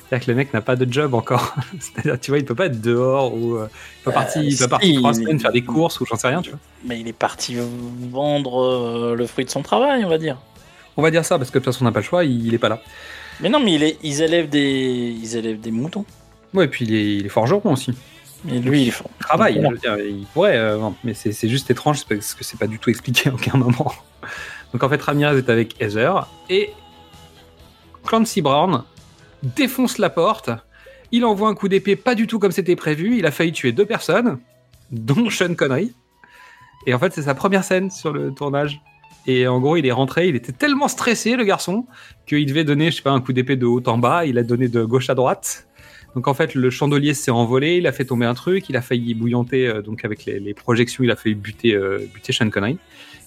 C'est-à-dire 0.09 0.25
que 0.25 0.31
le 0.31 0.37
mec 0.37 0.53
n'a 0.55 0.61
pas 0.61 0.75
de 0.75 0.91
job 0.91 1.13
encore. 1.13 1.53
C'est-à-dire, 1.79 2.19
tu 2.19 2.31
vois, 2.31 2.39
il 2.39 2.45
peut 2.45 2.55
pas 2.55 2.65
être 2.65 2.81
dehors 2.81 3.31
ou 3.35 3.57
euh, 3.57 3.67
il 3.99 4.03
peut 4.05 4.09
Euh, 4.09 4.13
partir, 4.13 4.41
il 4.41 4.57
peut 4.57 4.63
si, 4.63 4.67
partir 4.67 4.95
trois 4.99 5.11
il- 5.11 5.15
semaines 5.15 5.39
faire 5.39 5.51
des 5.51 5.61
courses 5.63 6.01
ou 6.01 6.05
j'en 6.07 6.15
sais 6.15 6.27
rien, 6.27 6.41
tu 6.41 6.49
vois. 6.49 6.59
Mais 6.83 6.99
il 6.99 7.07
est 7.07 7.13
parti 7.13 7.55
vendre 8.11 8.59
euh, 8.63 9.15
le 9.15 9.27
fruit 9.27 9.45
de 9.45 9.51
son 9.51 9.61
travail, 9.61 10.03
on 10.03 10.09
va 10.09 10.17
dire. 10.17 10.37
On 10.97 11.03
va 11.03 11.11
dire 11.11 11.23
ça 11.23 11.37
parce 11.37 11.51
que 11.51 11.59
de 11.59 11.63
toute 11.63 11.71
façon 11.73 11.85
on 11.85 11.87
n'a 11.87 11.91
pas 11.93 11.99
le 11.99 12.05
choix, 12.05 12.25
il, 12.25 12.47
il 12.47 12.53
est 12.55 12.57
pas 12.57 12.69
là. 12.69 12.81
Mais 13.39 13.49
non, 13.49 13.59
mais 13.59 13.75
il 13.75 13.83
est, 13.83 13.97
ils, 14.03 14.21
élèvent 14.21 14.49
des, 14.49 15.15
ils 15.21 15.35
élèvent 15.37 15.61
des 15.61 15.71
moutons. 15.71 16.03
Ouais, 16.55 16.65
et 16.65 16.67
puis 16.67 16.85
il 16.85 16.93
est, 16.95 17.15
il 17.17 17.25
est 17.27 17.29
forgeron 17.29 17.71
aussi. 17.73 17.93
Et 18.47 18.59
lui, 18.59 18.83
il 18.83 18.93
travaille, 19.19 19.55
Voilà. 19.55 19.69
je 19.69 19.73
veux 19.73 19.79
dire, 19.79 20.05
il 20.05 20.25
pourrait, 20.27 20.57
euh, 20.57 20.77
mais 21.03 21.13
c'est 21.13 21.33
c'est 21.33 21.49
juste 21.49 21.69
étrange 21.69 22.05
parce 22.05 22.33
que 22.33 22.43
c'est 22.43 22.57
pas 22.57 22.67
du 22.67 22.79
tout 22.79 22.89
expliqué 22.89 23.29
à 23.29 23.33
aucun 23.33 23.57
moment. 23.57 23.91
Donc 24.73 24.83
en 24.83 24.89
fait, 24.89 25.01
Ramirez 25.01 25.37
est 25.39 25.49
avec 25.49 25.81
Heather 25.81 26.27
et 26.49 26.69
Clancy 28.05 28.41
Brown 28.41 28.83
défonce 29.43 29.97
la 29.97 30.09
porte. 30.09 30.49
Il 31.11 31.25
envoie 31.25 31.49
un 31.49 31.55
coup 31.55 31.67
d'épée 31.67 31.95
pas 31.95 32.15
du 32.15 32.27
tout 32.27 32.39
comme 32.39 32.51
c'était 32.51 32.75
prévu. 32.75 33.17
Il 33.17 33.25
a 33.25 33.31
failli 33.31 33.51
tuer 33.51 33.71
deux 33.71 33.85
personnes, 33.85 34.39
dont 34.91 35.29
Sean 35.29 35.55
Connery. 35.55 35.93
Et 36.85 36.93
en 36.93 36.99
fait, 36.99 37.13
c'est 37.13 37.23
sa 37.23 37.35
première 37.35 37.63
scène 37.63 37.89
sur 37.89 38.13
le 38.13 38.31
tournage. 38.31 38.79
Et 39.27 39.47
en 39.47 39.59
gros, 39.59 39.75
il 39.75 39.85
est 39.85 39.91
rentré, 39.91 40.27
il 40.29 40.35
était 40.35 40.51
tellement 40.53 40.87
stressé, 40.87 41.35
le 41.35 41.43
garçon, 41.43 41.85
qu'il 42.25 42.45
devait 42.45 42.63
donner, 42.63 42.89
je 42.89 42.97
sais 42.97 43.01
pas, 43.01 43.11
un 43.11 43.21
coup 43.21 43.33
d'épée 43.33 43.57
de 43.57 43.65
haut 43.65 43.83
en 43.85 43.97
bas. 43.97 44.25
Il 44.25 44.37
a 44.37 44.43
donné 44.43 44.67
de 44.69 44.83
gauche 44.83 45.09
à 45.09 45.15
droite. 45.15 45.67
Donc 46.15 46.27
en 46.27 46.33
fait, 46.33 46.55
le 46.55 46.69
chandelier 46.69 47.13
s'est 47.13 47.31
envolé, 47.31 47.77
il 47.77 47.87
a 47.87 47.91
fait 47.91 48.05
tomber 48.05 48.25
un 48.25 48.33
truc, 48.33 48.69
il 48.69 48.77
a 48.77 48.81
failli 48.81 49.13
bouillanter, 49.13 49.67
euh, 49.67 49.81
donc 49.81 50.05
avec 50.05 50.25
les, 50.25 50.53
projections, 50.53 51.03
il 51.03 51.11
a 51.11 51.15
failli 51.15 51.35
buter, 51.35 51.73
euh, 51.73 51.99
buter 52.13 52.33
Sean 52.33 52.49
Connery, 52.49 52.77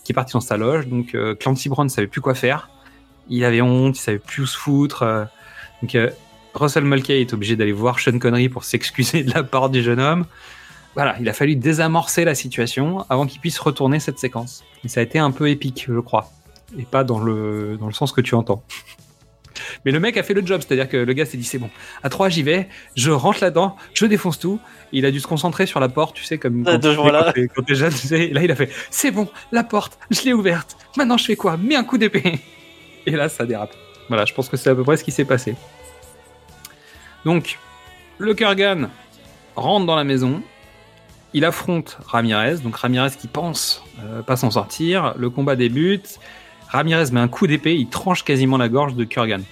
qui 0.05 0.13
est 0.13 0.15
parti 0.15 0.33
dans 0.33 0.41
sa 0.41 0.57
loge. 0.57 0.89
Donc 0.89 1.15
euh, 1.15 1.35
Clancy 1.35 1.69
Brown 1.69 1.87
ne 1.87 1.91
savait 1.91 2.09
plus 2.09 2.21
quoi 2.21 2.35
faire. 2.35 2.71
Il 3.29 3.45
avait 3.45 3.63
honte, 3.63 3.97
il 3.97 4.01
savait 4.01 4.19
plus 4.19 4.43
où 4.43 4.47
se 4.47 4.57
foutre. 4.57 5.29
donc 5.81 5.97
Russell 6.55 6.85
Mulcahy 6.85 7.21
est 7.21 7.33
obligé 7.33 7.57
d'aller 7.57 7.73
voir 7.73 7.99
Sean 8.01 8.19
Connery 8.19 8.49
pour 8.49 8.65
s'excuser 8.73 9.23
de 9.23 9.33
la 9.33 9.43
part 9.43 9.71
du 9.71 9.83
jeune 9.83 10.01
homme. 10.01 10.27
Voilà, 10.95 11.17
il 11.21 11.29
a 11.29 11.33
fallu 11.33 11.57
désamorcer 11.57 12.25
la 12.25 12.35
situation 12.35 13.07
avant 13.09 13.27
qu'il 13.27 13.41
puisse 13.41 13.59
retourner 13.59 13.99
cette 14.01 14.19
séquence. 14.19 14.63
Ça 14.87 15.01
a 15.01 15.03
été 15.03 15.19
un 15.19 15.31
peu 15.31 15.49
épique, 15.49 15.87
je 15.89 16.01
crois. 16.01 16.31
Et 16.79 16.83
pas 16.83 17.05
dans 17.05 17.19
le, 17.19 17.79
dans 17.79 17.87
le 17.87 17.93
sens 17.95 18.13
que 18.13 18.21
tu 18.21 18.35
entends. 18.35 18.63
Mais 19.85 19.93
le 19.93 20.01
mec 20.01 20.17
a 20.17 20.23
fait 20.23 20.35
le 20.35 20.45
job, 20.47 20.61
c'est-à-dire 20.67 20.89
que 20.89 20.97
le 20.97 21.13
gars 21.13 21.27
s'est 21.27 21.37
dit 21.37 21.45
c'est 21.45 21.59
bon, 21.59 21.71
à 22.03 22.09
3 22.09 22.29
j'y 22.29 22.43
vais, 22.43 22.69
je 22.97 23.11
rentre 23.11 23.39
là-dedans, 23.43 23.77
je 23.95 24.07
défonce 24.07 24.39
tout. 24.39 24.59
Il 24.93 25.07
a 25.07 25.11
dû 25.11 25.21
se 25.21 25.27
concentrer 25.27 25.67
sur 25.67 25.81
la 25.81 25.89
porte, 25.89 26.15
tu 26.17 26.25
sais, 26.25 26.39
comme 26.39 26.67
Euh, 26.67 26.73
quand, 26.73 26.81
tu 26.91 26.95
voilà. 26.97 27.25
quand 27.27 27.33
t'es- 27.33 27.49
quand 27.49 27.63
t'es 27.63 27.75
jeune, 27.75 27.93
tu 27.93 28.07
sais. 28.09 28.25
Et 28.25 28.33
Là, 28.33 28.43
il 28.45 28.51
a 28.51 28.57
fait 28.57 28.71
c'est 28.91 29.11
bon, 29.11 29.29
la 29.53 29.65
porte, 29.65 29.99
je 30.11 30.23
l'ai 30.23 30.33
ouverte. 30.33 30.77
Maintenant, 30.97 31.17
je 31.17 31.25
fais 31.25 31.37
quoi? 31.37 31.57
Mets 31.57 31.77
un 31.77 31.85
coup 31.85 31.99
d'épée. 31.99 32.41
Et 33.07 33.13
là, 33.13 33.29
ça 33.29 33.47
dérape. 33.47 33.75
Voilà, 34.09 34.25
je 34.27 34.35
pense 34.35 34.49
que 34.49 34.57
c'est 34.57 34.71
à 34.71 34.75
peu 34.75 34.85
près 34.85 34.97
ce 34.97 35.05
qui 35.05 35.11
s'est 35.13 35.25
passé. 35.25 35.55
Donc, 37.25 37.59
le 38.19 38.35
Kurgan 38.35 38.89
rentre 39.57 39.87
dans 39.87 39.97
la 39.97 40.05
maison. 40.05 40.43
Il 41.35 41.45
affronte 41.47 41.99
Ramirez, 42.07 42.57
donc 42.59 42.77
Ramirez 42.77 43.11
qui 43.19 43.27
pense 43.27 43.83
euh, 44.05 44.23
pas 44.23 44.37
s'en 44.37 44.51
sortir. 44.51 45.15
Le 45.17 45.31
combat 45.31 45.57
débute. 45.57 46.19
Ramirez 46.73 47.11
met 47.13 47.21
un 47.21 47.29
coup 47.29 47.47
d'épée, 47.47 47.77
il 47.77 47.89
tranche 47.89 48.25
quasiment 48.25 48.57
la 48.57 48.69
gorge 48.69 48.95
de 48.95 49.05
Kurgan. 49.05 49.43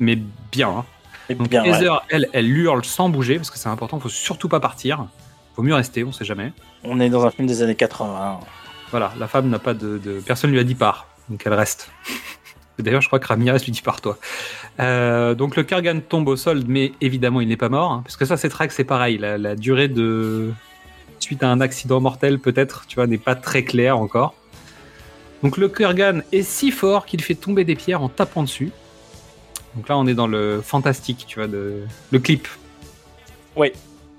Mais 0.00 0.18
bien. 0.52 0.68
hein. 0.70 0.84
Et 1.28 1.34
Donc 1.34 1.48
bien, 1.50 1.62
ouais. 1.62 1.68
Heather, 1.70 2.02
elle, 2.08 2.28
elle 2.32 2.48
hurle 2.56 2.84
sans 2.84 3.08
bouger 3.10 3.36
parce 3.36 3.50
que 3.50 3.58
c'est 3.58 3.68
important, 3.68 4.00
faut 4.00 4.08
surtout 4.08 4.48
pas 4.48 4.60
partir. 4.60 5.06
Faut 5.54 5.62
mieux 5.62 5.74
rester, 5.74 6.04
on 6.04 6.12
sait 6.12 6.24
jamais. 6.24 6.52
On 6.84 6.98
est 7.00 7.10
dans 7.10 7.26
un 7.26 7.30
film 7.30 7.46
des 7.46 7.62
années 7.62 7.74
80. 7.74 8.40
Voilà, 8.90 9.12
la 9.18 9.28
femme 9.28 9.48
n'a 9.50 9.58
pas 9.58 9.74
de, 9.74 9.98
de- 9.98 10.20
Personne 10.20 10.50
lui 10.50 10.58
a 10.58 10.64
dit 10.64 10.74
part, 10.74 11.06
donc 11.28 11.42
elle 11.44 11.52
reste. 11.54 11.90
D'ailleurs, 12.78 13.00
je 13.02 13.08
crois 13.08 13.18
que 13.18 13.26
Ramirez 13.26 13.58
lui 13.58 13.72
dit 13.72 13.82
par 13.82 14.00
toi. 14.00 14.16
Euh, 14.80 15.34
donc 15.34 15.56
le 15.56 15.64
Kurgan 15.64 16.00
tombe 16.00 16.28
au 16.28 16.36
sol, 16.36 16.62
mais 16.68 16.92
évidemment 17.00 17.40
il 17.40 17.48
n'est 17.48 17.56
pas 17.56 17.68
mort, 17.68 17.90
hein, 17.92 18.00
parce 18.04 18.16
que 18.16 18.24
ça 18.24 18.36
c'est 18.36 18.48
track, 18.48 18.70
c'est 18.72 18.84
pareil. 18.84 19.18
La, 19.18 19.36
la 19.36 19.56
durée 19.56 19.88
de 19.88 20.52
suite 21.18 21.42
à 21.42 21.48
un 21.50 21.60
accident 21.60 22.00
mortel 22.00 22.38
peut-être, 22.38 22.84
tu 22.86 22.94
vois, 22.94 23.08
n'est 23.08 23.18
pas 23.18 23.34
très 23.34 23.64
claire 23.64 23.98
encore. 23.98 24.34
Donc 25.42 25.56
le 25.56 25.68
Kurgan 25.68 26.22
est 26.32 26.42
si 26.42 26.70
fort 26.70 27.06
qu'il 27.06 27.22
fait 27.22 27.34
tomber 27.34 27.64
des 27.64 27.76
pierres 27.76 28.02
en 28.02 28.08
tapant 28.08 28.42
dessus. 28.42 28.70
Donc 29.76 29.88
là 29.88 29.96
on 29.96 30.06
est 30.06 30.14
dans 30.14 30.26
le 30.26 30.60
fantastique, 30.62 31.24
tu 31.28 31.38
vois, 31.38 31.48
de... 31.48 31.82
le 32.10 32.18
clip. 32.18 32.48
Oui. 33.56 33.72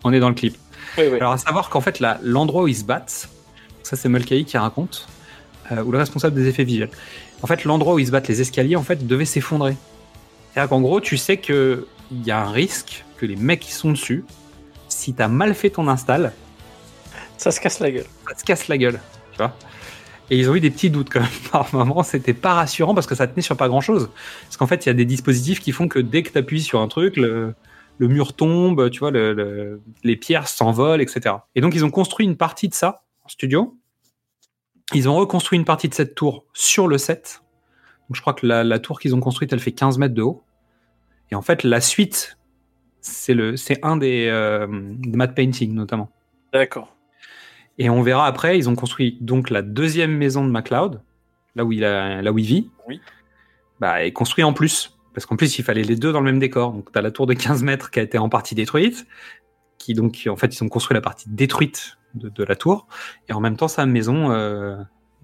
On 0.03 0.13
est 0.13 0.20
dans 0.20 0.30
le 0.30 0.36
clip. 0.36 0.57
Oui, 0.97 1.05
oui. 1.11 1.17
Alors 1.17 1.34
à 1.34 1.38
savoir 1.38 1.70
qu'en 1.70 1.82
fait 1.82 2.01
l'endroit 2.22 2.63
où 2.63 2.67
ils 2.67 2.76
se 2.76 2.84
battent, 2.84 3.30
ça 3.84 3.95
c'est 3.95 4.09
Mulcahy 4.09 4.45
qui 4.45 4.57
raconte, 4.57 5.07
euh, 5.72 5.84
ou 5.84 5.91
le 5.91 5.97
responsable 5.97 6.36
des 6.36 6.47
effets 6.47 6.63
visuels. 6.63 6.89
En 7.41 7.47
fait, 7.47 7.63
l'endroit 7.63 7.93
où 7.93 7.99
ils 7.99 8.07
se 8.07 8.11
battent, 8.11 8.28
les 8.28 8.41
escaliers, 8.41 8.76
en 8.76 8.84
fait, 8.84 9.07
devaient 9.07 9.26
s'effondrer. 9.26 9.78
C'est-à-dire 10.51 10.70
qu'en 10.70 10.82
gros, 10.82 10.99
tu 10.99 11.17
sais 11.17 11.38
que 11.38 11.88
il 12.11 12.26
y 12.26 12.32
a 12.32 12.39
un 12.41 12.51
risque 12.51 13.05
que 13.17 13.26
les 13.26 13.36
mecs 13.36 13.59
qui 13.59 13.72
sont 13.72 13.91
dessus, 13.91 14.26
si 14.88 15.13
t'as 15.13 15.28
mal 15.28 15.53
fait 15.53 15.70
ton 15.70 15.88
install, 15.88 16.32
Ça 17.38 17.51
se 17.51 17.61
casse 17.61 17.80
la 17.80 17.91
gueule. 17.91 18.05
ça 18.28 18.36
te 18.36 18.43
casse 18.43 18.67
la 18.67 18.78
gueule, 18.78 18.99
tu 19.32 19.38
vois. 19.38 19.55
Et 20.32 20.38
ils 20.38 20.49
ont 20.49 20.55
eu 20.55 20.59
des 20.59 20.69
petits 20.69 20.89
doutes 20.89 21.09
quand 21.09 21.21
même 21.21 21.30
par 21.51 21.73
moment, 21.73 22.03
c'était 22.03 22.34
pas 22.34 22.53
rassurant 22.53 22.93
parce 22.93 23.07
que 23.07 23.15
ça 23.15 23.27
tenait 23.27 23.41
sur 23.41 23.57
pas 23.57 23.67
grand 23.67 23.82
chose. 23.82 24.09
Parce 24.43 24.57
qu'en 24.57 24.67
fait, 24.67 24.86
il 24.86 24.89
y 24.89 24.91
a 24.91 24.93
des 24.93 25.05
dispositifs 25.05 25.59
qui 25.59 25.71
font 25.71 25.88
que 25.88 25.99
dès 25.99 26.23
que 26.23 26.32
tu 26.32 26.38
appuies 26.38 26.61
sur 26.61 26.82
un 26.82 26.88
truc, 26.88 27.17
le, 27.17 27.55
mur 27.99 28.34
tombe, 28.34 28.89
tu 28.89 28.99
vois, 28.99 29.11
le- 29.11 29.34
le- 29.34 29.82
les 30.03 30.15
pierres 30.15 30.47
s'envolent, 30.47 31.01
etc. 31.01 31.36
Et 31.55 31.61
donc, 31.61 31.75
ils 31.75 31.84
ont 31.84 31.89
construit 31.89 32.25
une 32.25 32.38
partie 32.38 32.69
de 32.69 32.73
ça 32.73 33.03
en 33.25 33.30
studio. 33.30 33.77
Ils 34.93 35.09
ont 35.09 35.15
reconstruit 35.15 35.57
une 35.57 35.65
partie 35.65 35.89
de 35.89 35.93
cette 35.93 36.15
tour 36.15 36.45
sur 36.53 36.88
le 36.88 36.97
set. 36.97 37.41
Donc, 38.07 38.15
je 38.15 38.21
crois 38.21 38.34
que 38.34 38.45
la, 38.47 38.80
tour 38.80 38.99
qu'ils 38.99 39.15
ont 39.15 39.19
construite, 39.19 39.53
elle 39.53 39.59
fait 39.59 39.71
15 39.71 39.97
mètres 39.97 40.15
de 40.15 40.21
haut. 40.21 40.43
Et 41.32 41.36
en 41.36 41.41
fait, 41.43 41.63
la 41.63 41.80
suite, 41.82 42.38
c'est 43.01 43.35
un 43.84 43.97
des, 43.97 44.27
euh, 44.31 44.65
des 44.69 45.18
matte 45.18 45.35
painting 45.35 45.73
notamment. 45.73 46.10
D'accord. 46.53 46.95
Et 47.80 47.89
on 47.89 48.01
verra 48.01 48.27
après, 48.27 48.57
ils 48.57 48.69
ont 48.69 48.76
construit 48.76 49.18
donc 49.22 49.49
la 49.49 49.61
deuxième 49.61 50.15
maison 50.15 50.45
de 50.45 50.51
MacLeod, 50.51 51.01
là 51.56 51.64
où 51.64 51.72
il, 51.72 51.85
a, 51.85 52.22
là 52.22 52.31
où 52.31 52.38
il 52.38 52.45
vit. 52.45 52.69
Oui. 52.88 52.99
Bah, 53.80 54.03
et 54.03 54.11
construit 54.11 54.43
en 54.43 54.53
plus. 54.53 54.97
Parce 55.14 55.26
qu'en 55.26 55.38
plus, 55.38 55.57
il 55.57 55.64
fallait 55.64 55.84
les 55.84 55.95
deux 55.95 56.11
dans 56.11 56.19
le 56.19 56.26
même 56.26 56.39
décor. 56.39 56.73
Donc, 56.73 56.91
tu 56.91 56.99
as 56.99 57.01
la 57.01 57.11
tour 57.11 57.26
de 57.26 57.34
15 57.34 57.64
mètres 57.64 57.89
qui 57.89 57.99
a 57.99 58.03
été 58.03 58.18
en 58.18 58.30
partie 58.30 58.53
détruite. 58.53 59.07
Qui 59.77 59.93
donc, 59.93 60.27
en 60.30 60.35
fait, 60.35 60.53
ils 60.56 60.64
ont 60.64 60.69
construit 60.69 60.93
la 60.93 61.01
partie 61.01 61.30
détruite 61.30 61.97
de, 62.15 62.27
de 62.27 62.43
la 62.43 62.56
tour. 62.56 62.88
Et 63.30 63.34
en 63.34 63.39
même 63.39 63.56
temps, 63.56 63.69
sa 63.69 63.85
maison 63.85 64.31
euh, 64.31 64.76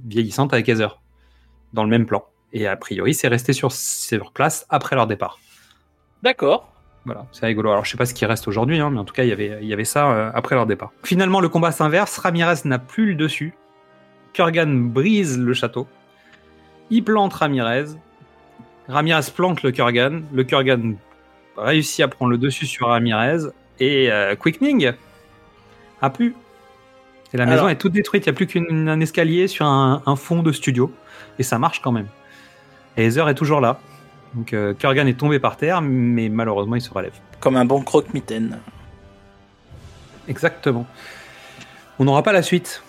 vieillissante 0.05 0.53
avec 0.53 0.67
Heather. 0.69 1.01
Dans 1.73 1.83
le 1.83 1.89
même 1.89 2.05
plan. 2.05 2.25
Et 2.53 2.67
a 2.67 2.77
priori, 2.77 3.13
c'est 3.13 3.27
resté 3.27 3.51
sur, 3.51 3.73
sur 3.73 4.31
place 4.31 4.65
après 4.69 4.95
leur 4.95 5.07
départ. 5.07 5.39
D'accord. 6.23 6.71
Voilà, 7.05 7.25
c'est 7.31 7.45
rigolo. 7.45 7.69
Alors, 7.71 7.85
je 7.85 7.91
sais 7.91 7.97
pas 7.97 8.05
ce 8.07 8.13
qui 8.15 8.25
reste 8.25 8.47
aujourd'hui, 8.47 8.79
hein, 8.79 8.89
mais 8.89 8.99
en 8.99 9.05
tout 9.05 9.13
cas, 9.13 9.23
il 9.23 9.29
y 9.29 9.31
avait, 9.31 9.59
il 9.61 9.67
y 9.67 9.73
avait 9.73 9.85
ça 9.85 10.11
euh, 10.11 10.31
après 10.33 10.55
leur 10.55 10.65
départ. 10.65 10.91
Finalement, 11.03 11.39
le 11.39 11.49
combat 11.49 11.71
s'inverse. 11.71 12.17
Ramirez 12.17 12.55
n'a 12.65 12.79
plus 12.79 13.05
le 13.07 13.15
dessus. 13.15 13.53
Kurgan 14.33 14.67
brise 14.91 15.37
le 15.39 15.53
château. 15.53 15.87
Il 16.89 17.03
plante 17.03 17.33
Ramirez. 17.33 17.85
Ramirez 18.87 19.21
plante 19.35 19.61
le 19.63 19.71
Kurgan. 19.71 20.21
Le 20.33 20.43
Kurgan 20.43 20.95
réussit 21.57 22.03
à 22.03 22.07
prendre 22.07 22.31
le 22.31 22.37
dessus 22.37 22.65
sur 22.65 22.87
Ramirez. 22.87 23.49
Et 23.79 24.11
euh, 24.11 24.35
Quickening 24.35 24.91
a 26.01 26.09
pu. 26.09 26.35
Et 27.33 27.37
la 27.37 27.45
maison 27.45 27.57
Alors- 27.59 27.69
est 27.69 27.75
toute 27.77 27.91
détruite. 27.93 28.25
Il 28.25 28.29
n'y 28.29 28.35
a 28.35 28.35
plus 28.35 28.47
qu'un 28.47 28.99
escalier 28.99 29.47
sur 29.47 29.65
un, 29.67 30.01
un 30.05 30.15
fond 30.15 30.41
de 30.41 30.51
studio. 30.51 30.91
Et 31.37 31.43
ça 31.43 31.59
marche 31.59 31.81
quand 31.81 31.91
même. 31.91 32.07
Et 32.97 33.05
Heather 33.05 33.27
est 33.29 33.35
toujours 33.35 33.61
là. 33.61 33.79
Donc 34.35 34.53
euh, 34.53 34.73
Kurgan 34.73 35.07
est 35.07 35.17
tombé 35.17 35.39
par 35.39 35.57
terre, 35.57 35.81
mais 35.81 36.29
malheureusement 36.29 36.75
il 36.75 36.81
se 36.81 36.89
relève. 36.91 37.13
Comme 37.39 37.55
un 37.55 37.65
bon 37.65 37.81
croque-mitaine. 37.81 38.59
Exactement. 40.27 40.85
On 41.99 42.03
n'aura 42.03 42.23
pas 42.23 42.33
la 42.33 42.41
suite. 42.41 42.83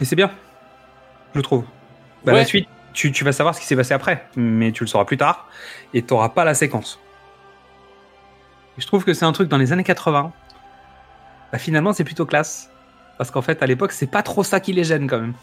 Et 0.00 0.04
c'est 0.04 0.16
bien, 0.16 0.30
je 1.34 1.40
trouve. 1.40 1.64
Bah, 2.24 2.32
Ouais. 2.32 2.38
La 2.38 2.44
suite, 2.44 2.68
tu, 2.92 3.12
tu 3.12 3.24
vas 3.24 3.32
savoir 3.32 3.54
ce 3.54 3.60
qui 3.60 3.66
s'est 3.66 3.76
passé 3.76 3.94
après, 3.94 4.26
mais 4.36 4.72
tu 4.72 4.82
le 4.82 4.88
sauras 4.88 5.04
plus 5.04 5.16
tard, 5.16 5.48
et 5.94 6.02
tu 6.02 6.12
n'auras 6.12 6.30
pas 6.30 6.44
la 6.44 6.54
séquence. 6.54 6.98
Et 8.76 8.80
je 8.80 8.86
trouve 8.86 9.04
que 9.04 9.14
c'est 9.14 9.24
un 9.24 9.32
truc 9.32 9.48
dans 9.48 9.58
les 9.58 9.72
années 9.72 9.84
80. 9.84 10.32
Bah, 11.52 11.58
finalement, 11.58 11.92
c'est 11.92 12.04
plutôt 12.04 12.26
classe. 12.26 12.70
Parce 13.18 13.30
qu'en 13.30 13.42
fait, 13.42 13.62
à 13.62 13.66
l'époque, 13.66 13.92
c'est 13.92 14.08
pas 14.08 14.22
trop 14.22 14.42
ça 14.42 14.58
qui 14.58 14.72
les 14.72 14.82
gêne 14.84 15.06
quand 15.06 15.20
même. 15.20 15.34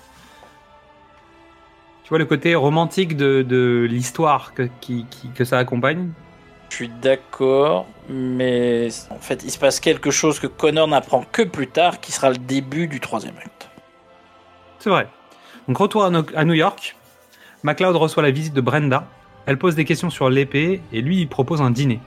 Tu 2.04 2.10
vois 2.10 2.20
le 2.20 2.26
côté 2.26 2.56
romantique 2.56 3.16
de, 3.16 3.42
de 3.42 3.88
l'histoire 3.90 4.54
que, 4.54 4.68
qui, 4.82 5.06
qui- 5.10 5.30
que 5.30 5.46
ça 5.46 5.58
accompagne? 5.58 6.10
Je 6.70 6.76
suis 6.78 6.90
d'accord, 7.02 7.86
mais 8.10 8.88
en 9.10 9.20
fait, 9.20 9.44
il 9.44 9.52
se 9.52 9.58
passe 9.58 9.80
quelque 9.80 10.10
chose 10.12 10.40
que 10.40 10.48
Connor 10.48 10.88
n'apprend 10.88 11.26
que 11.30 11.42
plus 11.42 11.68
tard, 11.68 12.00
qui 12.00 12.12
sera 12.12 12.30
le 12.30 12.38
début 12.38 12.88
du 12.88 13.00
troisième 13.02 13.38
acte. 13.38 13.70
C'est 14.80 14.90
vrai. 14.90 15.08
Donc 15.68 15.78
retour 15.78 16.04
à 16.06 16.46
New 16.46 16.54
York, 16.54 16.96
MacLeod 17.64 17.96
reçoit 17.96 18.24
la 18.24 18.32
visite 18.32 18.54
de 18.54 18.62
Brenda. 18.62 19.06
Elle 19.46 19.58
pose 19.58 19.76
des 19.76 19.86
questions 19.86 20.10
sur 20.10 20.30
l'épée 20.30 20.82
et 20.94 21.02
lui 21.02 21.20
il 21.20 21.28
propose 21.28 21.62
un 21.62 21.72
dîner. 21.72 22.00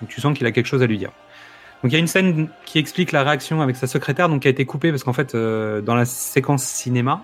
Donc 0.00 0.10
tu 0.10 0.20
sens 0.20 0.36
qu'il 0.36 0.46
a 0.46 0.52
quelque 0.52 0.66
chose 0.66 0.82
à 0.82 0.86
lui 0.86 0.98
dire. 0.98 1.10
Donc 1.82 1.90
il 1.90 1.94
y 1.94 1.96
a 1.96 2.00
une 2.00 2.06
scène 2.06 2.48
qui 2.64 2.78
explique 2.78 3.12
la 3.12 3.22
réaction 3.24 3.60
avec 3.60 3.76
sa 3.76 3.86
secrétaire, 3.86 4.28
donc 4.28 4.42
qui 4.42 4.48
a 4.48 4.50
été 4.50 4.64
coupée 4.66 4.90
parce 4.90 5.04
qu'en 5.04 5.12
fait 5.12 5.34
euh, 5.34 5.80
dans 5.80 5.94
la 5.94 6.04
séquence 6.04 6.62
cinéma, 6.64 7.22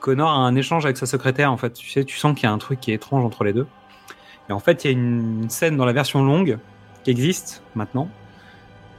Connor 0.00 0.28
a 0.30 0.34
un 0.36 0.54
échange 0.56 0.84
avec 0.84 0.96
sa 0.96 1.06
secrétaire. 1.06 1.52
En 1.52 1.56
fait, 1.56 1.72
tu 1.74 1.88
sais, 1.90 2.04
tu 2.04 2.16
sens 2.16 2.34
qu'il 2.34 2.44
y 2.44 2.46
a 2.46 2.52
un 2.52 2.58
truc 2.58 2.80
qui 2.80 2.90
est 2.90 2.94
étrange 2.94 3.24
entre 3.24 3.44
les 3.44 3.52
deux. 3.52 3.66
Et 4.48 4.52
en 4.52 4.58
fait, 4.58 4.84
il 4.84 4.86
y 4.88 4.90
a 4.90 4.92
une 4.92 5.48
scène 5.48 5.76
dans 5.76 5.84
la 5.84 5.92
version 5.92 6.22
longue 6.24 6.58
qui 7.04 7.10
existe 7.10 7.62
maintenant 7.74 8.08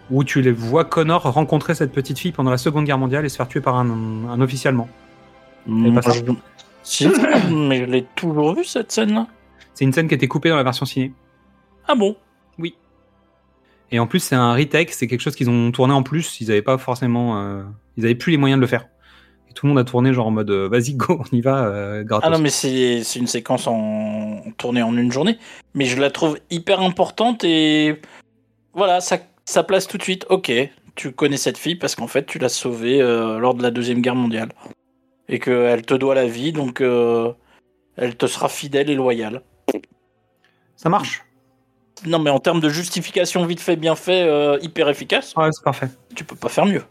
où 0.09 0.23
tu 0.23 0.41
les 0.41 0.51
vois 0.51 0.83
Connor 0.85 1.23
rencontrer 1.23 1.73
cette 1.75 1.91
petite 1.93 2.19
fille 2.19 2.31
pendant 2.33 2.51
la 2.51 2.57
Seconde 2.57 2.85
Guerre 2.85 2.97
mondiale 2.97 3.25
et 3.25 3.29
se 3.29 3.37
faire 3.37 3.47
tuer 3.47 3.61
par 3.61 3.75
un, 3.77 3.89
un 4.29 4.41
officier 4.41 4.67
allemand. 4.69 4.89
Pas 5.93 6.01
ça 6.01 6.11
je- 6.11 6.31
Si, 6.83 7.07
mais 7.51 7.79
je 7.79 7.85
l'ai 7.85 8.05
toujours 8.15 8.55
vu 8.55 8.63
cette 8.65 8.91
scène-là. 8.91 9.27
C'est 9.73 9.85
une 9.85 9.93
scène 9.93 10.07
qui 10.07 10.13
a 10.13 10.17
été 10.17 10.27
coupée 10.27 10.49
dans 10.49 10.55
la 10.57 10.63
version 10.63 10.85
ciné. 10.85 11.13
Ah 11.87 11.95
bon? 11.95 12.15
Oui. 12.57 12.75
Et 13.91 13.99
en 13.99 14.07
plus, 14.07 14.19
c'est 14.19 14.35
un 14.35 14.53
retake, 14.53 14.91
c'est 14.91 15.07
quelque 15.07 15.21
chose 15.21 15.35
qu'ils 15.35 15.49
ont 15.49 15.71
tourné 15.71 15.93
en 15.93 16.03
plus. 16.03 16.41
Ils 16.41 16.47
n'avaient 16.49 16.61
pas 16.61 16.77
forcément. 16.77 17.39
euh, 17.41 17.63
ils 17.97 18.03
avaient 18.05 18.15
plus 18.15 18.31
les 18.31 18.37
moyens 18.37 18.57
de 18.57 18.61
le 18.61 18.67
faire. 18.67 18.87
Et 19.51 19.53
tout 19.53 19.65
le 19.65 19.73
monde 19.73 19.79
a 19.79 19.83
tourné 19.83 20.13
genre 20.13 20.27
en 20.27 20.31
mode 20.31 20.49
euh, 20.49 20.69
vas-y, 20.69 20.93
go, 20.93 21.19
on 21.19 21.35
y 21.35 21.41
va, 21.41 21.65
euh, 21.65 22.03
gratos. 22.03 22.23
Ah 22.25 22.29
non, 22.35 22.41
mais 22.41 22.49
c'est 22.49 23.01
une 23.15 23.27
séquence 23.27 23.67
en 23.67 24.41
tournée 24.57 24.81
en 24.81 24.95
une 24.95 25.11
journée. 25.11 25.37
Mais 25.73 25.83
je 25.85 25.99
la 25.99 26.09
trouve 26.09 26.39
hyper 26.49 26.79
importante 26.79 27.43
et 27.43 27.99
voilà, 28.73 29.01
ça, 29.01 29.17
ça 29.43 29.63
place 29.63 29.87
tout 29.87 29.97
de 29.97 30.03
suite. 30.03 30.25
Ok, 30.29 30.51
tu 30.95 31.11
connais 31.11 31.35
cette 31.35 31.57
fille 31.57 31.75
parce 31.75 31.95
qu'en 31.95 32.07
fait, 32.07 32.25
tu 32.25 32.39
l'as 32.39 32.47
sauvée 32.47 33.01
euh, 33.01 33.39
lors 33.39 33.53
de 33.53 33.61
la 33.61 33.71
Deuxième 33.71 33.99
Guerre 34.01 34.15
mondiale. 34.15 34.53
Et 35.27 35.39
qu'elle 35.39 35.81
te 35.81 35.93
doit 35.93 36.15
la 36.15 36.27
vie, 36.27 36.53
donc 36.53 36.79
euh, 36.79 37.33
elle 37.97 38.15
te 38.15 38.27
sera 38.27 38.47
fidèle 38.47 38.89
et 38.89 38.95
loyale. 38.95 39.41
Ça 40.77 40.87
marche. 40.87 41.25
Non, 42.05 42.19
mais 42.19 42.29
en 42.29 42.39
termes 42.39 42.61
de 42.61 42.69
justification 42.69 43.45
vite 43.45 43.59
fait, 43.59 43.75
bien 43.75 43.95
fait, 43.95 44.57
hyper 44.61 44.87
efficace, 44.89 45.33
Ouais, 45.35 45.49
c'est 45.51 45.63
parfait. 45.63 45.89
tu 46.15 46.23
peux 46.23 46.35
pas 46.35 46.49
faire 46.49 46.65
mieux. 46.65 46.83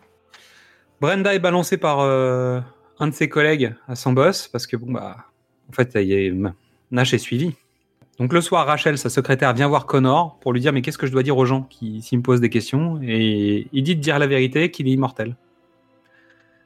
Brenda 1.01 1.35
est 1.35 1.39
balancée 1.39 1.77
par 1.79 2.01
euh, 2.01 2.61
un 2.99 3.09
de 3.09 3.15
ses 3.15 3.29
collègues 3.29 3.75
à 3.89 3.95
son 3.95 4.13
boss 4.13 4.49
parce 4.49 4.67
que 4.67 4.77
bon 4.77 4.93
bah 4.93 5.17
en 5.69 5.73
fait 5.73 5.91
il 5.95 6.47
a- 6.47 6.53
Nash 6.91 7.15
est 7.15 7.19
suivi. 7.19 7.53
Donc 8.19 8.33
le 8.35 8.41
soir, 8.43 8.67
Rachel, 8.67 8.99
sa 8.99 9.09
secrétaire, 9.09 9.55
vient 9.55 9.69
voir 9.69 9.87
Connor 9.87 10.39
pour 10.41 10.53
lui 10.53 10.61
dire 10.61 10.73
mais 10.75 10.83
qu'est-ce 10.83 10.99
que 10.99 11.07
je 11.07 11.13
dois 11.13 11.23
dire 11.23 11.39
aux 11.39 11.47
gens 11.47 11.63
qui 11.63 12.05
me 12.13 12.21
posent 12.21 12.41
des 12.43 12.51
questions? 12.51 13.01
Et 13.03 13.67
il 13.73 13.83
dit 13.83 13.97
de 13.97 14.01
dire 14.01 14.19
la 14.19 14.27
vérité 14.27 14.71
qu'il 14.71 14.89
est 14.89 14.91
immortel. 14.91 15.37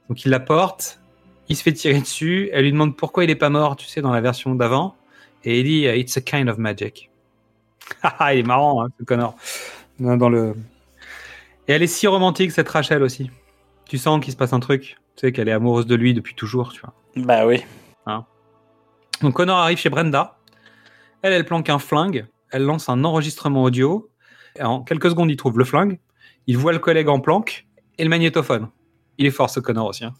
Donc 0.09 0.25
il 0.25 0.31
la 0.31 0.41
porte, 0.41 1.01
il 1.49 1.57
se 1.57 1.63
fait 1.63 1.73
tirer 1.73 2.01
dessus, 2.01 2.49
elle 2.53 2.65
lui 2.65 2.73
demande 2.73 2.97
pourquoi 2.97 3.23
il 3.25 3.31
est 3.31 3.37
pas 3.37 3.51
mort, 3.51 3.77
tu 3.77 3.87
sais 3.87 4.01
dans 4.03 4.13
la 4.13 4.21
version 4.21 4.55
d'avant 4.57 4.97
et 5.45 5.61
il 5.61 5.65
dit 5.65 5.85
it's 5.85 6.17
a 6.17 6.21
kind 6.23 6.49
of 6.49 6.59
magic. 6.59 7.11
Haha, 8.03 8.35
il 8.35 8.41
est 8.41 8.43
marrant 8.43 8.83
hein, 8.85 8.89
ce 8.99 9.05
Connor 9.05 9.37
dans 10.01 10.29
le 10.29 10.55
et 11.69 11.73
elle 11.73 11.83
est 11.83 11.87
si 11.87 12.07
romantique 12.09 12.51
cette 12.51 12.69
Rachel 12.69 13.03
aussi. 13.03 13.31
Tu 13.87 13.99
sens 13.99 14.21
qu'il 14.23 14.33
se 14.33 14.37
passe 14.37 14.53
un 14.53 14.61
truc. 14.61 14.97
Tu 15.17 15.21
sais 15.27 15.33
qu'elle 15.33 15.49
est 15.49 15.53
amoureuse 15.53 15.87
de 15.87 15.95
lui 15.95 16.15
depuis 16.15 16.35
toujours, 16.35 16.73
tu 16.73 16.81
vois. 16.81 16.95
Bah 17.17 17.47
oui. 17.47 17.63
Donc 19.23 19.35
Connor 19.35 19.59
arrive 19.59 19.79
chez 19.79 19.91
Brenda. 19.91 20.39
Elle, 21.23 21.33
elle 21.33 21.45
planque 21.45 21.69
un 21.71 21.79
flingue. 21.79 22.27
Elle 22.51 22.65
lance 22.65 22.89
un 22.89 23.05
enregistrement 23.05 23.63
audio. 23.63 24.11
Et 24.57 24.63
en 24.63 24.83
quelques 24.83 25.09
secondes, 25.11 25.31
il 25.31 25.37
trouve 25.37 25.59
le 25.59 25.65
flingue. 25.65 26.01
Il 26.47 26.59
voit 26.59 26.73
le 26.73 26.79
collègue 26.81 27.09
en 27.09 27.21
planque 27.21 27.67
et 27.99 28.05
le 28.05 28.11
magnétophone. 28.11 28.69
Il 29.19 29.27
est 29.27 29.31
fort 29.31 29.49
ce 29.51 29.61
Connor 29.61 29.87
aussi. 29.87 30.05
hein. 30.05 30.15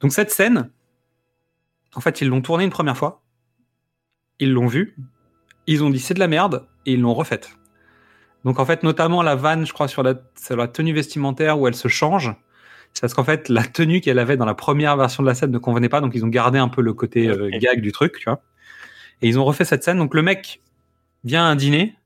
Donc 0.00 0.12
cette 0.12 0.30
scène, 0.30 0.70
en 1.94 2.00
fait, 2.00 2.20
ils 2.20 2.28
l'ont 2.28 2.42
tournée 2.42 2.64
une 2.64 2.70
première 2.70 2.96
fois. 2.96 3.22
Ils 4.40 4.52
l'ont 4.52 4.66
vue. 4.66 4.96
Ils 5.66 5.82
ont 5.84 5.90
dit 5.90 6.00
c'est 6.00 6.14
de 6.14 6.18
la 6.20 6.28
merde 6.28 6.66
et 6.84 6.92
ils 6.94 7.00
l'ont 7.00 7.14
refaite. 7.14 7.56
Donc 8.46 8.60
en 8.60 8.64
fait, 8.64 8.84
notamment 8.84 9.22
la 9.22 9.34
vanne, 9.34 9.66
je 9.66 9.72
crois, 9.72 9.88
sur 9.88 10.04
la, 10.04 10.14
sur 10.40 10.56
la 10.56 10.68
tenue 10.68 10.92
vestimentaire 10.92 11.58
où 11.58 11.66
elle 11.66 11.74
se 11.74 11.88
change. 11.88 12.32
C'est 12.94 13.00
parce 13.00 13.12
qu'en 13.12 13.24
fait, 13.24 13.48
la 13.48 13.64
tenue 13.64 14.00
qu'elle 14.00 14.20
avait 14.20 14.36
dans 14.36 14.44
la 14.44 14.54
première 14.54 14.96
version 14.96 15.24
de 15.24 15.28
la 15.28 15.34
scène 15.34 15.50
ne 15.50 15.58
convenait 15.58 15.88
pas, 15.88 16.00
donc 16.00 16.12
ils 16.14 16.24
ont 16.24 16.28
gardé 16.28 16.56
un 16.56 16.68
peu 16.68 16.80
le 16.80 16.94
côté 16.94 17.26
euh, 17.26 17.50
gag 17.58 17.80
du 17.80 17.90
truc, 17.90 18.18
tu 18.20 18.24
vois. 18.26 18.40
Et 19.20 19.26
ils 19.26 19.36
ont 19.40 19.44
refait 19.44 19.64
cette 19.64 19.82
scène. 19.82 19.98
Donc 19.98 20.14
le 20.14 20.22
mec 20.22 20.62
vient 21.24 21.44
à 21.44 21.48
un 21.48 21.56
dîner, 21.56 21.96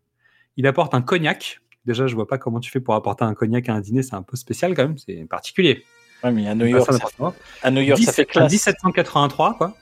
il 0.56 0.66
apporte 0.66 0.94
un 0.94 1.02
cognac. 1.02 1.60
Déjà, 1.84 2.06
je 2.06 2.14
vois 2.14 2.26
pas 2.26 2.38
comment 2.38 2.58
tu 2.58 2.70
fais 2.70 2.80
pour 2.80 2.94
apporter 2.94 3.22
un 3.22 3.34
cognac 3.34 3.68
à 3.68 3.74
un 3.74 3.80
dîner, 3.80 4.02
c'est 4.02 4.14
un 4.14 4.22
peu 4.22 4.38
spécial 4.38 4.74
quand 4.74 4.84
même, 4.84 4.96
c'est 4.96 5.26
particulier. 5.28 5.84
Ouais, 6.24 6.32
mais 6.32 6.48
à 6.48 6.54
New 6.54 6.66
York, 6.66 6.90
ça, 6.90 6.98
ça. 6.98 7.34
à 7.62 7.70
New 7.70 7.82
York, 7.82 8.00
ça 8.00 8.12
17 8.12 8.14
fait 8.14 8.24
classe. 8.24 8.50
1783, 8.50 9.58
quoi. 9.58 9.76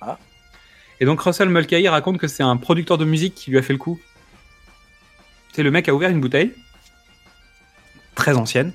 Ah. 0.00 0.16
Et 0.98 1.04
donc 1.04 1.20
Russell 1.20 1.50
Mulcahy 1.50 1.88
raconte 1.88 2.16
que 2.16 2.26
c'est 2.26 2.42
un 2.42 2.56
producteur 2.56 2.96
de 2.96 3.04
musique 3.04 3.34
qui 3.34 3.50
lui 3.50 3.58
a 3.58 3.62
fait 3.62 3.74
le 3.74 3.78
coup. 3.78 4.00
C'est 5.60 5.64
le 5.64 5.70
mec 5.70 5.90
a 5.90 5.94
ouvert 5.94 6.08
une 6.08 6.22
bouteille, 6.22 6.54
très 8.14 8.34
ancienne, 8.34 8.72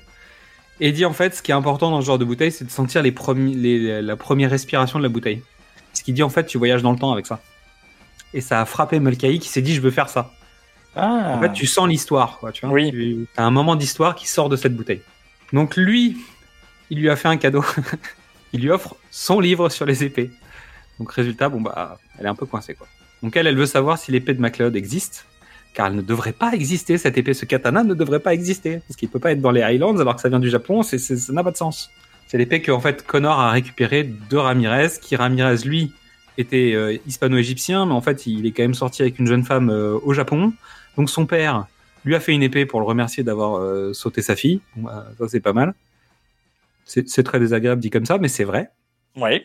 et 0.78 0.92
dit 0.92 1.04
en 1.04 1.12
fait 1.12 1.34
ce 1.34 1.42
qui 1.42 1.50
est 1.50 1.54
important 1.54 1.90
dans 1.90 2.00
ce 2.00 2.06
genre 2.06 2.16
de 2.18 2.24
bouteille, 2.24 2.52
c'est 2.52 2.64
de 2.64 2.70
sentir 2.70 3.02
les 3.02 3.10
premi- 3.10 3.56
les- 3.56 4.00
la 4.02 4.14
première 4.14 4.50
respiration 4.50 5.00
de 5.00 5.02
la 5.02 5.08
bouteille. 5.08 5.42
Ce 5.94 6.04
qui 6.04 6.12
dit 6.12 6.22
en 6.22 6.28
fait 6.28 6.46
tu 6.46 6.58
voyages 6.58 6.82
dans 6.82 6.92
le 6.92 6.98
temps 7.00 7.10
avec 7.12 7.26
ça. 7.26 7.42
Et 8.34 8.40
ça 8.40 8.60
a 8.60 8.64
frappé 8.66 9.00
Mulcahy 9.00 9.40
qui 9.40 9.48
s'est 9.48 9.62
dit 9.62 9.74
je 9.74 9.80
veux 9.80 9.90
faire 9.90 10.08
ça. 10.08 10.32
Ah. 10.94 11.32
En 11.36 11.40
fait, 11.40 11.52
tu 11.52 11.66
sens 11.66 11.88
l'histoire, 11.88 12.38
quoi, 12.38 12.52
tu 12.52 12.64
vois. 12.64 12.72
Oui. 12.72 12.92
Tu 12.92 13.26
as 13.36 13.44
un 13.44 13.50
moment 13.50 13.74
d'histoire 13.74 14.14
qui 14.14 14.28
sort 14.28 14.48
de 14.48 14.54
cette 14.54 14.76
bouteille. 14.76 15.02
Donc 15.52 15.74
lui, 15.76 16.16
il 16.90 17.00
lui 17.00 17.10
a 17.10 17.16
fait 17.16 17.26
un 17.26 17.36
cadeau. 17.36 17.64
il 18.52 18.60
lui 18.60 18.70
offre 18.70 18.94
son 19.10 19.40
livre 19.40 19.70
sur 19.70 19.86
les 19.86 20.04
épées. 20.04 20.30
Donc 21.00 21.10
résultat, 21.10 21.48
bon 21.48 21.60
bah, 21.62 21.98
elle 22.16 22.26
est 22.26 22.28
un 22.28 22.36
peu 22.36 22.46
coincée, 22.46 22.74
quoi. 22.74 22.86
Donc 23.24 23.36
elle, 23.36 23.48
elle 23.48 23.56
veut 23.56 23.66
savoir 23.66 23.98
si 23.98 24.12
l'épée 24.12 24.34
de 24.34 24.40
MacLeod 24.40 24.76
existe, 24.76 25.26
car 25.76 25.88
elle 25.88 25.94
ne 25.94 26.00
devrait 26.02 26.32
pas 26.32 26.52
exister. 26.54 26.96
Cette 26.98 27.18
épée, 27.18 27.34
ce 27.34 27.44
katana 27.44 27.84
ne 27.84 27.92
devrait 27.94 28.18
pas 28.20 28.32
exister, 28.34 28.80
parce 28.88 28.96
qu'il 28.96 29.08
peut 29.10 29.18
pas 29.20 29.30
être 29.32 29.42
dans 29.42 29.50
les 29.50 29.60
Highlands 29.62 29.98
alors 30.00 30.16
que 30.16 30.22
ça 30.22 30.28
vient 30.30 30.40
du 30.40 30.48
Japon. 30.50 30.82
C'est, 30.82 30.96
c'est- 30.98 31.16
ça 31.18 31.32
n'a 31.34 31.44
pas 31.44 31.50
de 31.52 31.56
sens. 31.58 31.90
C'est 32.28 32.38
l'épée 32.38 32.60
que 32.62 32.72
en 32.72 32.80
fait 32.80 33.06
Connor 33.06 33.38
a 33.38 33.50
récupérée 33.50 34.02
de 34.04 34.36
Ramirez, 34.36 34.88
qui 35.00 35.14
Ramirez 35.14 35.58
lui 35.64 35.92
était 36.38 36.72
euh, 36.74 36.96
hispano-égyptien, 37.06 37.86
mais 37.86 37.92
en 37.92 38.00
fait 38.00 38.26
il 38.26 38.46
est 38.46 38.52
quand 38.52 38.62
même 38.64 38.74
sorti 38.74 39.02
avec 39.02 39.18
une 39.18 39.26
jeune 39.26 39.44
femme 39.44 39.70
euh, 39.70 39.98
au 40.02 40.12
Japon. 40.14 40.52
Donc 40.96 41.08
son 41.10 41.26
père 41.26 41.66
lui 42.04 42.14
a 42.14 42.20
fait 42.20 42.32
une 42.32 42.42
épée 42.42 42.66
pour 42.66 42.80
le 42.80 42.86
remercier 42.86 43.22
d'avoir 43.22 43.58
euh, 43.60 43.92
sauté 43.92 44.22
sa 44.22 44.34
fille. 44.34 44.60
Bon, 44.76 44.84
bah, 44.88 45.06
ça 45.18 45.28
c'est 45.28 45.40
pas 45.40 45.52
mal. 45.52 45.74
C'est 46.84 47.08
c'est 47.08 47.22
très 47.22 47.38
désagréable 47.38 47.80
dit 47.80 47.90
comme 47.90 48.06
ça, 48.06 48.16
mais 48.18 48.28
c'est 48.28 48.44
vrai. 48.44 48.70
Oui. 49.16 49.42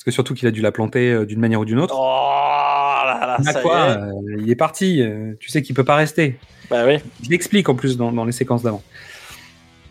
Parce 0.00 0.04
que 0.06 0.10
surtout 0.12 0.32
qu'il 0.32 0.48
a 0.48 0.50
dû 0.50 0.62
la 0.62 0.72
planter 0.72 1.12
euh, 1.12 1.26
d'une 1.26 1.40
manière 1.40 1.60
ou 1.60 1.66
d'une 1.66 1.78
autre. 1.78 1.94
Oh 1.94 3.02
là 3.04 3.18
là, 3.20 3.36
Ah, 3.38 3.42
ça 3.52 3.60
quoi, 3.60 3.78
y 3.78 3.90
est. 3.90 3.96
euh, 3.96 4.40
il 4.40 4.50
est 4.50 4.54
parti. 4.56 5.02
euh, 5.02 5.34
tu 5.38 5.50
sais 5.50 5.60
qu'il 5.60 5.74
peut 5.74 5.84
pas 5.84 5.96
rester. 5.96 6.38
Bah 6.70 6.84
oui. 6.86 6.96
Je 7.22 7.28
l'explique 7.28 7.68
en 7.68 7.74
plus 7.74 7.98
dans, 7.98 8.10
dans 8.10 8.24
les 8.24 8.32
séquences 8.32 8.62
d'avant. 8.62 8.82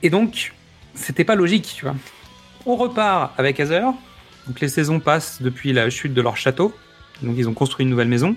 Et 0.02 0.10
donc, 0.10 0.52
c'était 0.96 1.24
pas 1.24 1.36
logique, 1.36 1.74
tu 1.78 1.86
vois. 1.86 1.94
On 2.66 2.76
repart 2.76 3.34
avec 3.40 3.60
Heather. 3.60 3.84
Donc 4.48 4.60
les 4.62 4.68
saisons 4.68 5.00
passent 5.00 5.44
depuis 5.44 5.74
la 5.74 5.92
chute 5.92 6.16
de 6.16 6.22
leur 6.24 6.38
château. 6.38 6.74
Donc 7.22 7.36
ils 7.38 7.48
ont 7.48 7.54
construit 7.54 7.84
une 7.84 7.92
nouvelle 7.92 8.08
maison. 8.08 8.36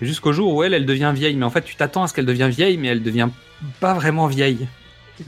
Jusqu'au 0.00 0.32
jour 0.32 0.54
où 0.54 0.62
elle, 0.62 0.72
elle 0.72 0.86
devient 0.86 1.10
vieille. 1.12 1.34
Mais 1.34 1.44
en 1.44 1.50
fait, 1.50 1.62
tu 1.62 1.74
t'attends 1.74 2.04
à 2.04 2.06
ce 2.06 2.14
qu'elle 2.14 2.26
devienne 2.26 2.50
vieille, 2.50 2.78
mais 2.78 2.86
elle 2.88 3.02
devient 3.02 3.28
pas 3.80 3.94
vraiment 3.94 4.28
vieille. 4.28 4.68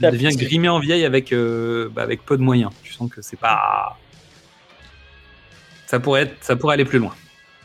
Elle 0.01 0.13
devient 0.13 0.35
grimée 0.37 0.69
en 0.69 0.79
vieille 0.79 1.03
avec, 1.03 1.33
euh, 1.33 1.89
bah, 1.93 2.01
avec 2.03 2.25
peu 2.25 2.37
de 2.37 2.41
moyens. 2.43 2.71
Tu 2.83 2.93
sens 2.93 3.11
que 3.11 3.21
c'est 3.21 3.37
pas. 3.39 3.97
Ça 5.87 5.99
pourrait, 5.99 6.23
être, 6.23 6.35
ça 6.41 6.55
pourrait 6.55 6.73
aller 6.73 6.85
plus 6.85 6.99
loin. 6.99 7.13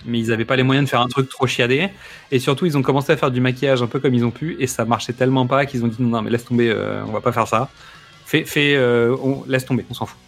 Mais 0.07 0.19
ils 0.19 0.29
n'avaient 0.29 0.45
pas 0.45 0.57
les 0.57 0.63
moyens 0.63 0.87
de 0.87 0.91
faire 0.91 1.01
un 1.01 1.09
truc 1.09 1.29
trop 1.29 1.47
chiadé. 1.47 1.89
Et 2.31 2.39
surtout, 2.39 2.67
ils 2.67 2.77
ont 2.77 2.83
commencé 2.83 3.13
à 3.13 3.17
faire 3.17 3.31
du 3.31 3.41
maquillage 3.41 3.83
un 3.83 3.87
peu 3.87 4.01
comme 4.01 4.15
ils 4.15 4.25
ont 4.25 4.31
pu. 4.31 4.57
Et 4.59 4.67
ça 4.67 4.85
marchait 4.85 5.13
tellement 5.13 5.47
pas 5.47 5.67
qu'ils 5.67 5.85
ont 5.85 5.89
dit 5.89 5.97
non, 6.01 6.09
non, 6.09 6.23
mais 6.23 6.31
laisse 6.31 6.45
tomber, 6.45 6.71
euh, 6.71 7.03
on 7.07 7.13
va 7.13 7.21
pas 7.21 7.33
faire 7.33 7.49
ça. 7.49 7.69
Fais, 8.25 8.45
fais, 8.45 8.75
euh, 8.77 9.17
on, 9.23 9.45
laisse 9.47 9.65
tomber, 9.65 9.85
on 9.91 9.95
s'en 9.95 10.07
fout. 10.07 10.19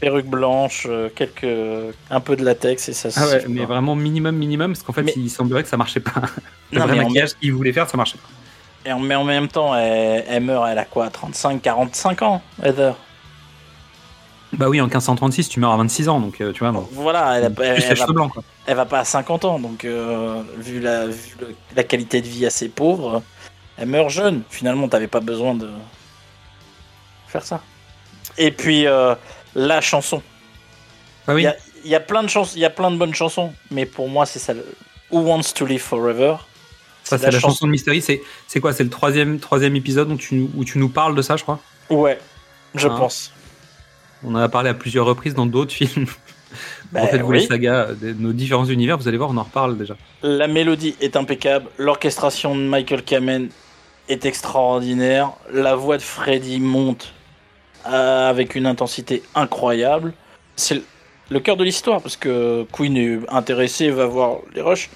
Perruque 0.00 0.26
blanche, 0.26 0.86
euh, 0.88 1.08
quelques, 1.12 1.46
un 2.10 2.20
peu 2.20 2.36
de 2.36 2.44
latex 2.44 2.88
et 2.88 2.92
ça. 2.92 3.08
Ah 3.16 3.26
ouais, 3.26 3.44
mais 3.48 3.62
pas. 3.62 3.66
vraiment 3.66 3.96
minimum, 3.96 4.36
minimum, 4.36 4.72
parce 4.72 4.84
qu'en 4.84 4.92
fait, 4.92 5.02
Mais- 5.02 5.14
il 5.16 5.28
semblerait 5.28 5.64
que 5.64 5.68
ça 5.68 5.76
marchait 5.76 5.98
pas. 5.98 6.22
Le 6.72 6.78
Non, 6.78 6.86
vrai 6.86 6.96
maquillage 6.96 7.30
qu'ils 7.40 7.52
voulaient 7.52 7.72
faire, 7.72 7.88
ça 7.88 7.96
marchait 7.96 8.18
pas. 8.18 8.28
Et 8.88 8.92
en, 8.92 9.00
mais 9.00 9.16
en 9.16 9.24
même 9.24 9.48
temps, 9.48 9.74
elle, 9.74 10.24
elle 10.28 10.44
meurt, 10.44 10.68
elle 10.70 10.78
a 10.78 10.84
quoi 10.84 11.10
35, 11.10 11.60
45 11.60 12.22
ans, 12.22 12.42
Heather? 12.62 12.94
Bah 14.54 14.68
oui, 14.68 14.80
en 14.80 14.84
1536, 14.84 15.48
tu 15.50 15.60
meurs 15.60 15.72
à 15.72 15.76
26 15.76 16.08
ans, 16.08 16.20
donc 16.20 16.40
euh, 16.40 16.52
tu 16.52 16.60
vois, 16.60 16.72
bon, 16.72 16.88
Voilà, 16.92 17.36
elle, 17.38 17.44
a- 17.44 17.50
plus 17.50 17.64
elle- 17.64 17.76
les 17.78 17.84
elle 17.84 17.96
va, 17.96 18.04
cheveux 18.04 18.14
blancs, 18.14 18.32
quoi. 18.32 18.42
elle 18.66 18.76
va 18.76 18.86
pas 18.86 19.00
à 19.00 19.04
50 19.04 19.44
ans, 19.44 19.58
donc 19.58 19.84
euh, 19.84 20.42
vu, 20.56 20.80
la, 20.80 21.06
vu 21.06 21.36
le- 21.40 21.54
la 21.76 21.84
qualité 21.84 22.22
de 22.22 22.26
vie 22.26 22.46
assez 22.46 22.68
pauvre, 22.70 23.22
elle 23.76 23.88
meurt 23.88 24.08
jeune. 24.08 24.42
Finalement, 24.48 24.88
t'avais 24.88 25.06
pas 25.06 25.20
besoin 25.20 25.54
de 25.54 25.68
faire 27.26 27.44
ça. 27.44 27.62
Et 28.38 28.50
puis, 28.50 28.86
euh, 28.86 29.14
la 29.54 29.80
chanson. 29.80 30.22
Bah 31.26 31.34
oui. 31.34 31.42
Il 31.42 31.44
y 31.44 31.48
a- 31.48 31.56
il 31.84 31.90
y, 31.90 31.94
a 31.94 32.00
plein 32.00 32.22
de 32.22 32.28
chansons, 32.28 32.52
il 32.56 32.60
y 32.60 32.64
a 32.64 32.70
plein 32.70 32.90
de 32.90 32.96
bonnes 32.96 33.14
chansons, 33.14 33.52
mais 33.70 33.86
pour 33.86 34.08
moi, 34.08 34.26
c'est 34.26 34.38
ça. 34.38 34.54
le- 34.54 34.64
Who 35.10 35.20
Wants 35.20 35.52
to 35.54 35.64
Live 35.66 35.80
Forever? 35.82 36.36
Ça, 37.04 37.16
c'est 37.16 37.30
la, 37.30 37.38
chanson 37.38 37.66
de 37.66 37.70
Mystery. 37.70 38.02
C'est, 38.02 38.20
c'est 38.46 38.60
quoi 38.60 38.72
C'est 38.74 38.84
le 38.84 38.90
troisième, 38.90 39.38
troisième 39.38 39.74
épisode 39.76 40.10
où 40.10 40.16
tu, 40.16 40.46
où 40.54 40.64
tu 40.64 40.78
nous 40.78 40.88
parles 40.90 41.14
de 41.14 41.22
ça, 41.22 41.36
je 41.36 41.42
crois? 41.44 41.60
Ouais, 41.88 42.18
je 42.74 42.88
Hein? 42.88 42.96
pense. 42.98 43.32
On 44.24 44.34
en 44.34 44.38
a 44.38 44.48
parlé 44.48 44.68
à 44.70 44.74
plusieurs 44.74 45.06
reprises 45.06 45.34
dans 45.34 45.46
d'autres 45.46 45.72
films. 45.72 46.06
Bah, 46.90 47.02
Refaites-vous 47.02 47.30
oui. 47.32 47.40
les 47.40 47.46
sagas 47.46 47.88
de 47.92 48.14
nos 48.14 48.32
différents 48.32 48.64
univers, 48.64 48.96
vous 48.96 49.06
allez 49.06 49.18
voir, 49.18 49.28
on 49.28 49.36
en 49.36 49.42
reparle 49.42 49.76
déjà. 49.76 49.94
La 50.22 50.48
mélodie 50.48 50.96
est 51.02 51.14
impeccable, 51.16 51.66
l'orchestration 51.76 52.54
de 52.56 52.62
Michael 52.62 53.02
Kamen 53.02 53.50
est 54.08 54.24
extraordinaire, 54.24 55.32
la 55.52 55.74
voix 55.76 55.98
de 55.98 56.02
Freddy 56.02 56.58
monte 56.58 57.12
euh, 57.86 58.30
avec 58.30 58.54
une 58.54 58.64
intensité 58.64 59.22
incroyable. 59.34 60.14
C'est 60.56 60.76
le- 60.76 60.84
le 61.28 61.40
cœur 61.40 61.58
de 61.58 61.64
l'histoire 61.64 62.00
parce 62.00 62.16
que 62.16 62.66
Queen 62.72 62.96
est 62.96 63.18
intéressé, 63.28 63.90
va 63.90 64.06
voir 64.06 64.38
les 64.54 64.62
rushs, 64.62 64.88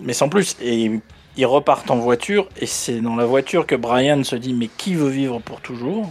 mais 0.00 0.14
sans 0.14 0.30
plus. 0.30 0.56
Et 0.62 0.90
ils 1.36 1.46
repartent 1.46 1.90
en 1.90 1.96
voiture 1.96 2.48
et 2.58 2.64
c'est 2.64 3.02
dans 3.02 3.16
la 3.16 3.26
voiture 3.26 3.66
que 3.66 3.74
Brian 3.74 4.24
se 4.24 4.36
dit 4.36 4.54
mais 4.54 4.70
qui 4.78 4.94
veut 4.94 5.10
vivre 5.10 5.40
pour 5.40 5.60
toujours? 5.60 6.10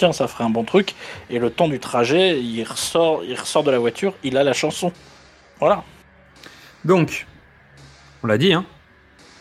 Tiens, 0.00 0.14
ça 0.14 0.26
ferait 0.28 0.44
un 0.44 0.48
bon 0.48 0.64
truc. 0.64 0.94
Et 1.28 1.38
le 1.38 1.50
temps 1.50 1.68
du 1.68 1.78
trajet, 1.78 2.40
il 2.40 2.64
ressort, 2.64 3.22
il 3.22 3.38
ressort 3.38 3.62
de 3.64 3.70
la 3.70 3.78
voiture, 3.78 4.14
il 4.24 4.38
a 4.38 4.42
la 4.42 4.54
chanson. 4.54 4.94
Voilà. 5.58 5.84
Donc, 6.86 7.26
on 8.22 8.26
l'a 8.26 8.38
dit, 8.38 8.54
hein. 8.54 8.64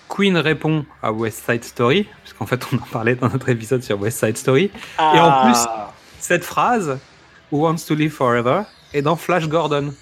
Queen 0.10 0.36
répond 0.36 0.84
à 1.02 1.14
West 1.14 1.46
Side 1.50 1.64
Story, 1.64 2.08
parce 2.24 2.34
qu'en 2.34 2.46
fait, 2.46 2.62
on 2.74 2.76
en 2.76 2.86
parlait 2.92 3.16
dans 3.16 3.30
notre 3.30 3.48
épisode 3.48 3.84
sur 3.84 3.98
West 4.02 4.20
Side 4.20 4.36
Story. 4.38 4.70
Et 5.00 5.02
en 5.20 5.44
plus- 5.46 5.66
Ah. 5.66 5.94
Cette 6.20 6.44
phrase, 6.44 7.00
Who 7.54 7.60
Wants 7.66 7.86
to 7.88 7.96
Live 7.96 8.12
Forever, 8.12 8.64
est 8.94 9.02
dans 9.02 9.16
Flash 9.16 9.48
Gordon. 9.48 9.94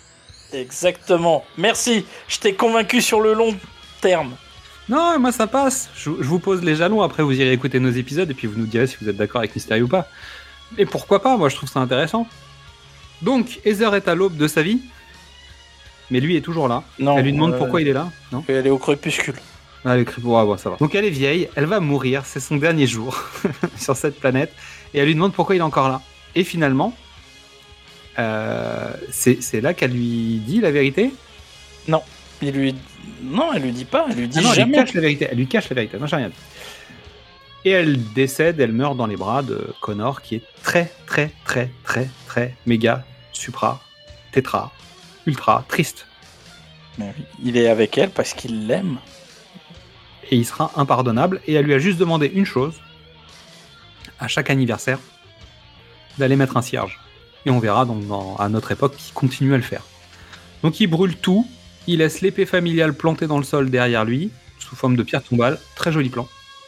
Exactement. 0.53 1.45
Merci. 1.59 2.03
Je 2.27 2.39
t'ai 2.39 2.55
convaincu 2.55 2.99
sur 3.03 3.21
le 3.21 3.33
long 3.35 3.55
terme. 4.01 4.33
Non, 4.89 5.19
moi 5.19 5.33
ça 5.33 5.45
passe. 5.45 5.89
Je, 5.95 6.09
je 6.19 6.27
vous 6.27 6.39
pose 6.39 6.63
les 6.63 6.75
jalons, 6.77 7.01
après 7.01 7.21
vous 7.21 7.33
irez 7.33 7.51
écouter 7.51 7.77
nos 7.81 7.89
épisodes 7.91 8.31
et 8.31 8.33
puis 8.33 8.47
vous 8.47 8.57
nous 8.57 8.65
direz 8.65 8.87
si 8.87 8.95
vous 9.01 9.09
êtes 9.09 9.17
d'accord 9.17 9.39
avec 9.39 9.53
Mystery 9.53 9.81
ou 9.81 9.89
pas. 9.89 10.07
Et 10.77 10.85
pourquoi 10.85 11.21
pas, 11.21 11.37
moi 11.37 11.49
je 11.49 11.55
trouve 11.55 11.69
ça 11.69 11.79
intéressant. 11.79 12.27
Donc, 13.21 13.59
Heather 13.65 13.95
est 13.95 14.07
à 14.07 14.15
l'aube 14.15 14.37
de 14.37 14.47
sa 14.47 14.61
vie, 14.61 14.79
mais 16.11 16.19
lui 16.19 16.35
est 16.35 16.41
toujours 16.41 16.67
là. 16.67 16.83
Non. 16.99 17.17
Elle 17.17 17.25
lui 17.25 17.33
demande 17.33 17.53
euh, 17.53 17.57
pourquoi 17.57 17.81
il 17.81 17.87
est 17.87 17.93
là, 17.93 18.09
non 18.31 18.43
Elle 18.47 18.67
est 18.67 18.69
au 18.69 18.77
crépuscule. 18.77 19.35
Ah, 19.85 19.95
elle 19.95 20.01
écrit 20.01 20.21
pour 20.21 20.39
avoir, 20.39 20.59
ça 20.59 20.69
va. 20.69 20.77
Donc 20.77 20.93
elle 20.95 21.05
est 21.05 21.09
vieille, 21.09 21.49
elle 21.55 21.65
va 21.65 21.79
mourir, 21.79 22.23
c'est 22.25 22.39
son 22.39 22.57
dernier 22.57 22.87
jour 22.87 23.23
sur 23.77 23.95
cette 23.95 24.19
planète, 24.19 24.53
et 24.93 24.99
elle 24.99 25.05
lui 25.05 25.15
demande 25.15 25.33
pourquoi 25.33 25.55
il 25.55 25.59
est 25.59 25.63
encore 25.63 25.89
là. 25.89 26.01
Et 26.35 26.43
finalement, 26.43 26.93
euh, 28.19 28.91
c'est 29.09 29.61
là 29.61 29.73
qu'elle 29.73 29.91
lui 29.91 30.41
dit 30.45 30.61
la 30.61 30.71
vérité? 30.71 31.11
Il 32.41 32.51
lui. 32.51 32.75
Non, 33.23 33.51
elle 33.53 33.63
lui 33.63 33.71
dit 33.71 33.85
pas. 33.85 34.05
Elle 34.09 34.17
lui 34.17 34.27
dit 34.27 34.37
Ah 34.39 34.41
non, 34.41 34.49
elle 34.49 34.55
lui 34.55 34.61
jamais. 34.61 34.77
cache 34.77 34.93
la 34.93 35.01
vérité. 35.01 35.27
Elle 35.31 35.37
lui 35.37 35.47
cache 35.47 35.69
la 35.69 35.75
vérité. 35.75 35.97
Non, 35.97 36.05
j'ai 36.05 36.15
rien 36.17 36.29
dit. 36.29 36.35
Et 37.65 37.71
elle 37.71 38.01
décède, 38.13 38.59
elle 38.59 38.71
meurt 38.71 38.95
dans 38.95 39.07
les 39.07 39.17
bras 39.17 39.41
de 39.41 39.73
Connor, 39.81 40.21
qui 40.21 40.35
est 40.35 40.43
très, 40.63 40.91
très, 41.05 41.31
très, 41.43 41.69
très, 41.83 42.09
très, 42.27 42.55
méga, 42.65 43.03
supra, 43.33 43.81
tétra, 44.31 44.71
ultra, 45.25 45.65
triste. 45.67 46.05
Mais 46.97 47.13
oui, 47.17 47.25
Il 47.43 47.57
est 47.57 47.67
avec 47.67 47.97
elle 47.97 48.09
parce 48.11 48.33
qu'il 48.33 48.67
l'aime. 48.67 48.97
Et 50.31 50.35
il 50.37 50.45
sera 50.45 50.71
impardonnable. 50.75 51.41
Et 51.47 51.53
elle 51.53 51.65
lui 51.65 51.73
a 51.73 51.79
juste 51.79 51.97
demandé 51.99 52.27
une 52.33 52.45
chose, 52.45 52.75
à 54.19 54.27
chaque 54.27 54.49
anniversaire, 54.49 54.99
d'aller 56.17 56.35
mettre 56.35 56.57
un 56.57 56.61
cierge. 56.61 56.99
Et 57.45 57.49
on 57.49 57.59
verra 57.59 57.85
donc 57.85 58.07
dans- 58.07 58.35
à 58.37 58.49
notre 58.49 58.71
époque 58.71 58.95
qu'il 58.95 59.13
continue 59.13 59.53
à 59.53 59.57
le 59.57 59.63
faire. 59.63 59.83
Donc 60.63 60.79
il 60.79 60.87
brûle 60.87 61.15
tout, 61.15 61.47
il 61.85 61.99
laisse 61.99 62.21
l'épée 62.21 62.45
familiale 62.45 62.93
plantée 62.93 63.27
dans 63.27 63.37
le 63.37 63.43
sol 63.43 63.69
derrière 63.69 64.05
lui, 64.05 64.31
sous 64.59 64.75
forme 64.75 64.95
de 64.95 65.03
pierre 65.03 65.23
tombale. 65.23 65.59
Très 65.75 65.91
joli 65.91 66.09
plan. 66.09 66.27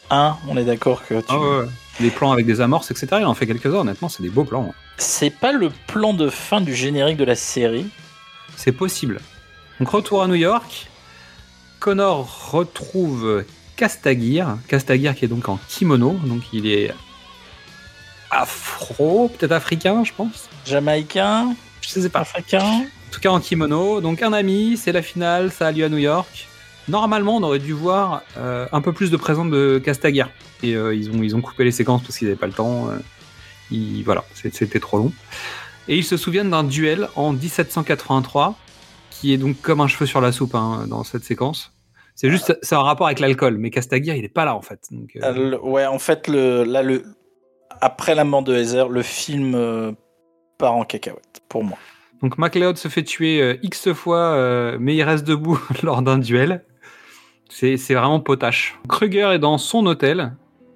Hein, 0.10 0.38
on 0.48 0.58
est 0.58 0.64
d'accord 0.64 1.06
que 1.06 1.16
tu. 1.20 1.26
Ah 1.30 1.40
ouais. 1.40 1.66
Des 2.00 2.10
plans 2.10 2.32
avec 2.32 2.46
des 2.46 2.62
amorces, 2.62 2.92
etc. 2.92 3.08
Il 3.20 3.26
en 3.26 3.34
fait 3.34 3.46
quelques-uns, 3.46 3.80
honnêtement, 3.80 4.10
c'est 4.10 4.24
des 4.24 4.30
beaux 4.30 4.46
plans. 4.46 4.74
C'est 4.98 5.30
pas 5.30 5.52
le 5.52 5.70
plan 5.88 6.14
de 6.14 6.30
fin 6.30 6.62
du 6.62 6.74
générique 6.74 7.18
de 7.18 7.26
la 7.26 7.36
série. 7.36 7.88
C'est 8.56 8.72
possible. 8.72 9.20
Donc 9.80 9.90
retour 9.90 10.24
à 10.24 10.28
New 10.28 10.36
York, 10.36 10.88
Connor 11.80 12.52
retrouve 12.52 13.44
Castagir, 13.76 14.58
Castagir 14.68 15.16
qui 15.16 15.26
est 15.26 15.30
donc 15.30 15.48
en 15.48 15.60
kimono, 15.68 16.20
donc 16.24 16.42
il 16.54 16.68
est 16.68 16.92
afro, 18.32 19.30
peut-être 19.30 19.52
africain, 19.54 20.04
je 20.04 20.12
pense. 20.14 20.50
Jamaïcain, 20.66 21.56
Je 21.82 21.90
sais 21.90 22.10
pas. 22.10 22.20
africain. 22.20 22.62
En 22.62 23.12
tout 23.12 23.20
cas 23.22 23.30
en 23.30 23.40
kimono. 23.40 24.02
Donc 24.02 24.22
un 24.22 24.34
ami, 24.34 24.78
c'est 24.78 24.92
la 24.92 25.02
finale, 25.02 25.52
ça 25.52 25.68
a 25.68 25.72
lieu 25.72 25.86
à 25.86 25.90
New 25.90 25.98
York. 25.98 26.48
Normalement, 26.90 27.38
on 27.38 27.44
aurait 27.44 27.60
dû 27.60 27.74
voir 27.74 28.24
euh, 28.38 28.68
un 28.72 28.82
peu 28.82 28.92
plus 28.94 29.12
de 29.12 29.18
présence 29.18 29.50
de 29.50 29.80
Castagir. 29.84 30.30
Et 30.64 30.76
euh, 30.76 30.94
ils, 30.96 31.10
ont, 31.12 31.22
ils 31.24 31.36
ont 31.36 31.42
coupé 31.42 31.64
les 31.64 31.72
séquences 31.72 32.02
parce 32.02 32.18
qu'ils 32.18 32.28
n'avaient 32.28 32.40
pas 32.40 32.48
le 32.48 32.54
temps. 32.54 32.90
euh, 32.90 32.98
ils- 33.72 34.04
voilà, 34.04 34.24
c'était 34.34 34.80
trop 34.80 34.98
long. 34.98 35.12
Et 35.88 35.96
ils 35.98 36.04
se 36.04 36.18
souviennent 36.18 36.50
d'un 36.50 36.64
duel 36.64 37.08
en 37.16 37.34
1783, 37.34 38.56
qui 39.12 39.34
est 39.34 39.38
donc 39.38 39.60
comme 39.62 39.82
un 39.82 39.88
cheveu 39.88 40.06
sur 40.06 40.22
la 40.22 40.32
soupe 40.32 40.56
hein, 40.56 40.86
dans 40.88 41.04
cette 41.04 41.24
séquence. 41.24 41.74
C'est 42.16 42.30
juste, 42.30 42.58
c'est 42.62 42.76
un 42.76 42.82
rapport 42.82 43.08
avec 43.08 43.20
l'alcool, 43.20 43.58
mais 43.58 43.70
Castagir, 43.70 44.14
il 44.16 44.26
est 44.26 44.30
pas 44.30 44.44
là 44.46 44.56
en 44.56 44.62
fait. 44.62 44.80
Donc, 44.92 45.12
euh, 45.16 45.58
ouais, 45.60 45.86
en 45.86 46.00
fait, 46.00 46.28
le, 46.28 46.64
là, 46.64 46.84
le, 46.84 47.04
après 47.82 48.14
la 48.14 48.24
mort 48.26 48.44
de 48.44 48.54
Heather, 48.56 48.90
le 48.90 49.02
film 49.04 49.54
euh, 49.56 49.94
part 50.58 50.74
en 50.74 50.84
cacahuète, 50.84 51.42
pour 51.48 51.64
moi. 51.64 51.78
Donc 52.22 52.38
MacLeod 52.38 52.76
se 52.78 52.90
fait 52.90 53.04
tuer 53.04 53.42
euh, 53.42 53.56
X 53.64 53.94
fois, 53.94 54.76
mais 54.80 54.96
il 54.96 55.04
reste 55.04 55.26
debout 55.26 55.60
lors 55.84 56.02
d'un 56.02 56.18
duel. 56.18 56.66
C'est 57.50 57.76
vraiment 57.94 58.20
potache. 58.20 58.80
Kruger 58.88 59.32
est 59.34 59.40
dans 59.40 59.58
son 59.58 59.86
hôtel, 59.86 60.34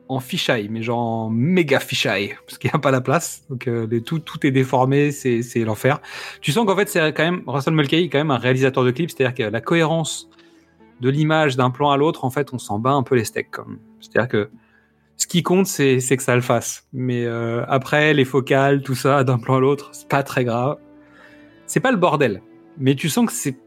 en 0.09 0.19
fisheye, 0.19 0.67
mais 0.69 0.81
genre 0.81 0.99
en 0.99 1.29
méga 1.29 1.79
fisheye, 1.79 2.35
parce 2.45 2.57
qu'il 2.57 2.69
n'y 2.69 2.75
a 2.75 2.79
pas 2.79 2.91
la 2.91 3.01
place. 3.01 3.43
Donc 3.49 3.67
euh, 3.67 3.87
tout, 4.01 4.19
tout 4.19 4.45
est 4.45 4.51
déformé, 4.51 5.11
c'est 5.11 5.59
l'enfer. 5.59 6.01
Tu 6.41 6.51
sens 6.51 6.65
qu'en 6.65 6.75
fait, 6.75 6.89
c'est 6.89 7.13
quand 7.13 7.23
même, 7.23 7.43
Russell 7.47 7.73
Mulcahy 7.73 8.05
est 8.05 8.09
quand 8.09 8.17
même 8.17 8.31
un 8.31 8.37
réalisateur 8.37 8.83
de 8.83 8.91
clips, 8.91 9.11
c'est-à-dire 9.11 9.35
que 9.35 9.51
la 9.51 9.61
cohérence 9.61 10.29
de 10.99 11.09
l'image 11.09 11.55
d'un 11.55 11.69
plan 11.69 11.91
à 11.91 11.97
l'autre, 11.97 12.25
en 12.25 12.29
fait, 12.29 12.53
on 12.53 12.59
s'en 12.59 12.79
bat 12.79 12.91
un 12.91 13.03
peu 13.03 13.15
les 13.15 13.25
steaks. 13.25 13.55
C'est-à-dire 13.99 14.27
que 14.27 14.49
ce 15.17 15.27
qui 15.27 15.43
compte, 15.43 15.67
c'est 15.67 15.99
c'est 15.99 16.17
que 16.17 16.23
ça 16.23 16.35
le 16.35 16.41
fasse. 16.41 16.87
Mais 16.91 17.25
euh, 17.25 17.63
après, 17.67 18.13
les 18.13 18.25
focales, 18.25 18.81
tout 18.81 18.95
ça, 18.95 19.23
d'un 19.23 19.37
plan 19.37 19.55
à 19.55 19.59
l'autre, 19.59 19.89
c'est 19.93 20.09
pas 20.09 20.23
très 20.23 20.43
grave 20.43 20.77
c'est 21.65 21.79
pas 21.79 21.91
le 21.91 21.97
bordel, 21.97 22.41
mais 22.77 22.95
tu 22.95 23.09
sens 23.09 23.25
que 23.25 23.31
c'est 23.31 23.57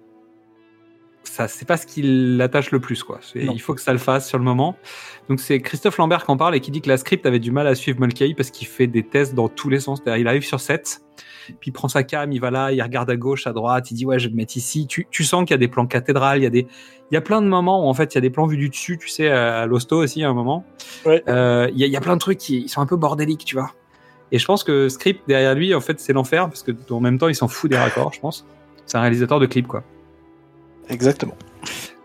ça, 1.29 1.49
c'est 1.49 1.67
pas 1.67 1.77
ce 1.77 1.87
qui 1.87 2.03
l'attache 2.03 2.71
le 2.71 2.81
plus, 2.81 3.03
quoi. 3.03 3.21
Il 3.35 3.61
faut 3.61 3.75
que 3.75 3.81
ça 3.81 3.93
le 3.93 3.99
fasse 3.99 4.29
sur 4.29 4.39
le 4.39 4.45
moment. 4.45 4.77
Donc 5.29 5.41
c'est 5.41 5.61
Christophe 5.61 5.97
Lambert 5.99 6.25
qui 6.25 6.31
en 6.31 6.37
parle 6.37 6.55
et 6.55 6.61
qui 6.61 6.71
dit 6.71 6.81
que 6.81 6.89
la 6.89 6.97
script 6.97 7.27
avait 7.27 7.39
du 7.39 7.51
mal 7.51 7.67
à 7.67 7.75
suivre 7.75 8.01
Mulcahy 8.01 8.35
parce 8.35 8.51
qu'il 8.51 8.67
fait 8.67 8.87
des 8.87 9.03
tests 9.03 9.35
dans 9.35 9.49
tous 9.49 9.69
les 9.69 9.81
sens. 9.81 10.01
Il 10.07 10.29
arrive 10.29 10.45
sur 10.45 10.61
set, 10.61 11.01
puis 11.61 11.71
il 11.71 11.73
prend 11.73 11.89
sa 11.89 12.03
cam, 12.03 12.31
il 12.33 12.41
va 12.41 12.51
là, 12.51 12.73
il 12.73 12.81
regarde 12.83 13.11
à 13.11 13.17
gauche, 13.17 13.47
à 13.47 13.53
droite, 13.53 13.91
il 13.91 13.95
dit 13.95 14.07
ouais, 14.07 14.19
je 14.19 14.27
vais 14.27 14.31
le 14.31 14.37
mettre 14.37 14.57
ici. 14.57 14.87
Tu, 14.87 15.07
tu 15.11 15.25
sens 15.25 15.45
qu'il 15.45 15.51
y 15.51 15.55
a 15.55 15.59
des 15.59 15.69
plans 15.69 15.87
cathédrales, 15.87 16.39
il 16.39 16.45
y 16.45 16.47
a 16.47 16.51
des, 16.51 16.67
il 17.11 17.15
y 17.15 17.17
a 17.17 17.21
plein 17.21 17.43
de 17.43 17.49
moments 17.49 17.87
où 17.87 17.89
en 17.89 17.95
fait 17.95 18.15
il 18.15 18.17
y 18.17 18.19
a 18.19 18.23
des 18.23 18.31
plans 18.31 18.47
vus 18.47 18.57
du 18.57 18.69
dessus, 18.69 18.99
tu 18.99 19.09
sais, 19.09 19.29
à 19.29 19.67
l'hosto 19.67 19.97
aussi 20.03 20.23
à 20.23 20.29
un 20.29 20.35
moment. 20.35 20.65
Ouais. 21.05 21.23
Euh, 21.29 21.69
Il 21.73 21.79
y, 21.79 21.85
a, 21.85 21.87
il 21.87 21.93
y 21.93 21.97
a 21.97 22.01
plein 22.01 22.15
de 22.15 22.21
trucs 22.21 22.39
qui 22.39 22.63
ils 22.63 22.69
sont 22.69 22.81
un 22.81 22.87
peu 22.87 22.97
bordéliques, 22.97 23.45
tu 23.45 23.57
vois. 23.57 23.73
Et 24.33 24.39
je 24.39 24.45
pense 24.45 24.65
que 24.65 24.89
script 24.89 25.23
derrière 25.29 25.55
lui, 25.55 25.75
en 25.75 25.81
fait, 25.81 26.01
c'est 26.01 26.13
l'enfer 26.13 26.49
parce 26.49 26.63
que 26.63 26.73
en 26.91 27.01
même 27.01 27.19
temps, 27.19 27.29
il 27.29 27.35
s'en 27.35 27.49
fout 27.49 27.71
des 27.71 27.77
raccords, 27.77 28.13
je 28.13 28.21
pense. 28.21 28.45
C'est 28.85 28.99
un 28.99 29.01
réalisateur 29.01 29.41
de 29.41 29.47
clips, 29.47 29.67
quoi. 29.67 29.85
Exactement. 30.89 31.37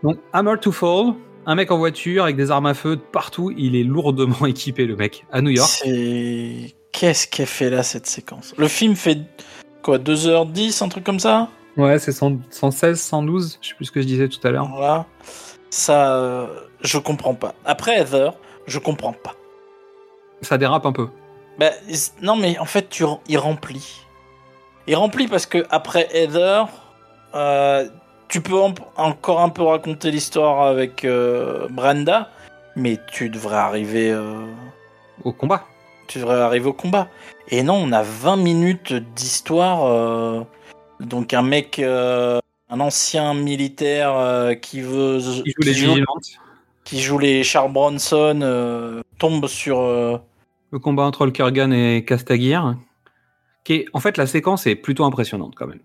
Donc, 0.02 0.18
Hammer 0.32 0.54
to 0.60 0.72
Fall, 0.72 1.14
un 1.46 1.54
mec 1.54 1.70
en 1.70 1.78
voiture 1.78 2.24
avec 2.24 2.36
des 2.36 2.50
armes 2.50 2.66
à 2.66 2.74
feu 2.74 2.96
de 2.96 3.00
partout. 3.00 3.52
Il 3.56 3.76
est 3.76 3.84
lourdement 3.84 4.46
équipé, 4.46 4.86
le 4.86 4.96
mec, 4.96 5.24
à 5.32 5.40
New 5.40 5.50
York. 5.50 5.68
C'est. 5.84 6.74
Qu'est-ce 6.92 7.26
qu'elle 7.26 7.46
fait 7.46 7.70
là, 7.70 7.82
cette 7.82 8.06
séquence? 8.06 8.54
Le 8.58 8.68
film 8.68 8.94
fait 8.96 9.18
quoi 9.82 9.98
2h10, 9.98 10.84
un 10.84 10.88
truc 10.88 11.04
comme 11.04 11.20
ça? 11.20 11.48
Ouais, 11.78 11.98
c'est 11.98 12.12
100 12.12 12.38
116, 12.50 13.00
112, 13.00 13.58
je 13.62 13.68
sais 13.68 13.74
plus 13.74 13.86
ce 13.86 13.92
que 13.92 14.02
je 14.02 14.06
disais 14.06 14.28
tout 14.28 14.46
à 14.46 14.50
l'heure. 14.50 14.68
Voilà. 14.68 15.06
Ça. 15.70 16.14
euh, 16.16 16.46
je 16.82 16.98
comprends 16.98 17.34
pas. 17.34 17.54
Après 17.64 17.98
Heather, 17.98 18.34
je 18.66 18.78
comprends 18.78 19.14
pas. 19.14 19.34
Ça 20.42 20.58
dérape 20.58 20.84
un 20.84 20.92
peu. 20.92 21.08
Bah, 21.58 21.70
non, 22.20 22.36
mais 22.36 22.58
en 22.58 22.64
fait, 22.66 22.90
tu, 22.90 23.04
il 23.28 23.38
remplit. 23.38 24.04
Il 24.86 24.96
remplit 24.96 25.28
parce 25.28 25.46
que 25.46 25.64
après 25.70 26.08
Heather, 26.12 26.66
euh, 27.34 27.88
tu 28.32 28.40
peux 28.40 28.58
en- 28.58 28.74
encore 28.96 29.40
un 29.40 29.50
peu 29.50 29.62
raconter 29.62 30.10
l'histoire 30.10 30.62
avec 30.62 31.04
euh, 31.04 31.68
Brenda, 31.70 32.30
Mais 32.76 32.98
tu 33.12 33.28
devrais 33.28 33.56
arriver. 33.58 34.10
euh, 34.10 34.46
au 35.22 35.32
combat. 35.32 35.64
tu 36.08 36.18
devrais 36.18 36.40
arriver 36.40 36.66
au 36.66 36.72
combat. 36.72 37.08
Et 37.48 37.62
non, 37.62 37.74
on 37.74 37.92
a 37.92 38.02
20 38.02 38.36
minutes 38.36 38.94
d'histoire. 38.94 39.84
euh, 39.84 40.40
donc 41.00 41.34
un 41.34 41.42
mec, 41.42 41.78
un 41.78 42.40
ancien 42.80 43.34
militaire 43.34 44.54
qui 44.62 44.80
veut, 44.80 45.18
Il 45.18 45.52
joue 45.52 45.62
les 45.62 45.72
qui 45.72 45.74
joue, 45.74 45.86
vigilantes. 45.88 46.26
qui 46.84 47.00
joue 47.00 47.18
les 47.18 47.42
Charles 47.44 47.72
Bronson 47.72 49.02
tombe 49.18 49.46
sur. 49.46 49.78
Le 50.70 50.78
combat 50.78 51.02
entre 51.02 51.26
le 51.26 51.32
Kurgan 51.32 51.70
et 51.72 52.02
Castagear. 52.06 52.76
Qui 53.64 53.74
est, 53.74 53.84
en 53.92 54.00
fait, 54.00 54.16
la 54.16 54.26
séquence 54.26 54.66
est 54.66 54.74
plutôt 54.76 55.04
impressionnante 55.04 55.54
quand 55.56 55.66
même. 55.66 55.80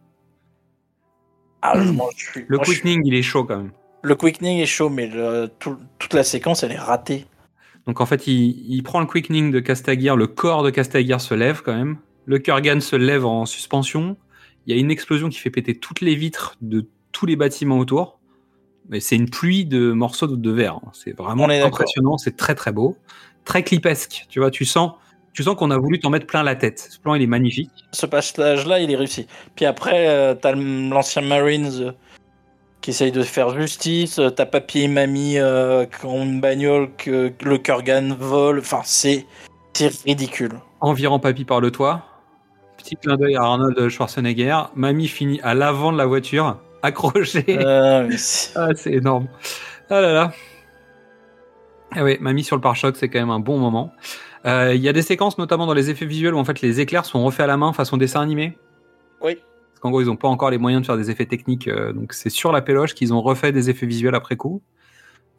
Ah, 1.73 1.83
moi, 1.83 2.09
je 2.15 2.25
suis- 2.25 2.45
Le 2.47 2.57
moi, 2.57 2.65
je 2.65 2.71
suis- 2.71 2.81
quickening, 2.81 3.01
il 3.05 3.13
est 3.15 3.21
chaud 3.21 3.43
quand 3.43 3.57
même. 3.57 3.71
le 4.03 4.15
quickening 4.15 4.59
est 4.59 4.65
chaud, 4.65 4.89
mais 4.89 5.07
le- 5.07 5.49
tout- 5.59 5.77
toute 5.99 6.13
la 6.13 6.23
séquence, 6.23 6.63
elle 6.63 6.71
est 6.71 6.77
ratée. 6.79 7.25
Donc 7.87 7.99
en 8.01 8.05
fait, 8.05 8.27
il, 8.27 8.63
il 8.73 8.83
prend 8.83 8.99
le 8.99 9.05
quickening 9.07 9.51
de 9.51 9.59
Castagear, 9.59 10.15
le 10.15 10.27
corps 10.27 10.63
de 10.63 10.69
Castagear 10.69 11.19
se 11.21 11.33
lève 11.33 11.61
quand 11.63 11.73
même. 11.75 11.97
Le 12.25 12.39
Kurgan 12.39 12.79
se 12.81 12.95
lève 12.95 13.25
en 13.25 13.45
suspension. 13.45 14.17
Il 14.65 14.75
y 14.75 14.77
a 14.77 14.79
une 14.81 14.91
explosion 14.91 15.29
qui 15.29 15.39
fait 15.39 15.49
péter 15.49 15.75
toutes 15.75 16.01
les 16.01 16.15
vitres 16.15 16.55
de 16.61 16.85
tous 17.13 17.25
les 17.25 17.35
bâtiments 17.37 17.79
autour. 17.79 18.19
Mais 18.89 18.99
c'est 19.01 19.15
une 19.15 19.29
pluie 19.29 19.65
de 19.65 19.91
morceaux 19.91 20.27
de, 20.27 20.51
verre. 20.51 20.75
hein. 20.85 20.91
C'est 20.93 21.15
vraiment 21.17 21.47
impressionnant. 21.49 22.17
C'est 22.17 22.37
très 22.37 22.55
très 22.55 22.71
beau, 22.71 22.97
très 23.45 23.63
clipesque. 23.63 24.25
Tu 24.29 24.39
vois, 24.39 24.51
tu 24.51 24.63
sens, 24.65 24.91
tu 25.37 25.43
sens 25.43 25.55
qu'on 25.55 25.69
a 25.69 25.77
voulu 25.77 25.99
t'en 25.99 26.09
mettre 26.09 26.25
plein 26.25 26.41
la 26.41 26.55
tête. 26.55 26.79
Ce 26.79 26.97
plan, 26.99 27.13
il 27.13 27.21
est 27.21 27.27
magnifique. 27.27 27.69
Ce 27.91 28.07
passage-là, 28.07 28.79
il 28.79 28.89
est 28.91 28.95
réussi. 28.95 29.27
Puis 29.55 29.65
après, 29.65 30.07
euh, 30.09 30.33
t'as 30.33 30.53
l'ancien 30.55 31.21
Marines 31.21 31.69
euh, 31.79 31.91
qui 32.81 32.89
essaye 32.89 33.11
de 33.11 33.21
faire 33.21 33.51
justice. 33.51 34.17
euh, 34.17 34.31
T'as 34.31 34.47
papy 34.47 34.81
et 34.81 34.87
mamie 34.87 35.37
euh, 35.37 35.85
qui 35.85 36.07
ont 36.07 36.23
une 36.23 36.41
bagnole 36.41 36.89
que, 36.97 37.31
le 37.39 37.57
Kurgan 37.59 38.15
vole. 38.19 38.57
Enfin, 38.61 38.81
c'est 38.83 39.27
ridicule. 40.07 40.53
Environ 40.81 41.19
papy 41.19 41.45
par 41.45 41.61
le 41.61 41.69
toit. 41.69 42.01
Petit 42.77 42.95
clin 42.95 43.15
d'œil 43.15 43.35
à 43.35 43.43
Arnold 43.43 43.89
Schwarzenegger. 43.89 44.57
Mamie 44.73 45.07
finit 45.07 45.39
à 45.43 45.53
l'avant 45.53 45.91
de 45.93 45.99
la 45.99 46.07
voiture, 46.07 46.57
accrochée. 46.81 47.45
Euh, 47.47 48.09
c'est- 48.17 48.53
Ah, 48.57 48.69
c'est 48.75 48.91
énorme. 48.93 49.27
Ah 49.91 50.01
là 50.01 50.13
là. 50.13 50.31
Ah 51.95 52.03
ouais, 52.03 52.17
mamie 52.19 52.43
sur 52.43 52.55
le 52.55 52.61
pare-choc, 52.63 52.95
c'est 52.97 53.07
quand 53.07 53.19
même 53.19 53.29
un 53.29 53.39
bon 53.39 53.59
moment. 53.59 53.91
Euh, 54.47 54.73
Il 54.73 54.81
y 54.81 54.89
a 54.89 54.93
des 54.93 55.01
séquences, 55.01 55.37
notamment 55.37 55.65
dans 55.67 55.73
les 55.73 55.89
effets 55.89 56.05
visuels, 56.05 56.33
où 56.33 56.39
en 56.39 56.45
fait 56.45 56.61
les 56.61 56.79
éclairs 56.79 57.05
sont 57.05 57.23
refaits 57.23 57.41
à 57.41 57.47
la 57.47 57.57
main 57.57 57.73
façon 57.73 57.97
dessin 57.97 58.21
animé. 58.21 58.57
Oui. 59.21 59.35
Parce 59.35 59.79
qu'en 59.81 59.89
gros, 59.89 60.01
ils 60.01 60.07
n'ont 60.07 60.15
pas 60.15 60.27
encore 60.27 60.49
les 60.49 60.57
moyens 60.57 60.81
de 60.81 60.85
faire 60.85 60.97
des 60.97 61.11
effets 61.11 61.25
techniques. 61.25 61.67
euh, 61.67 61.93
donc 61.93 62.13
c'est 62.13 62.29
sur 62.29 62.51
la 62.51 62.61
péloche 62.61 62.93
qu'ils 62.93 63.13
ont 63.13 63.21
refait 63.21 63.51
des 63.51 63.69
effets 63.69 63.85
visuels 63.85 64.15
après 64.15 64.35
coup. 64.35 64.61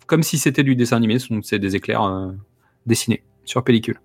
Comme 0.07 0.23
si 0.23 0.39
c'était 0.39 0.63
du 0.63 0.77
dessin 0.77 0.97
animé, 0.97 1.19
donc 1.31 1.45
c'est 1.45 1.59
des 1.59 1.77
éclairs 1.77 2.05
euh, 2.05 2.31
dessinés 2.87 3.25
sur 3.45 3.65
pellicule. 3.65 4.01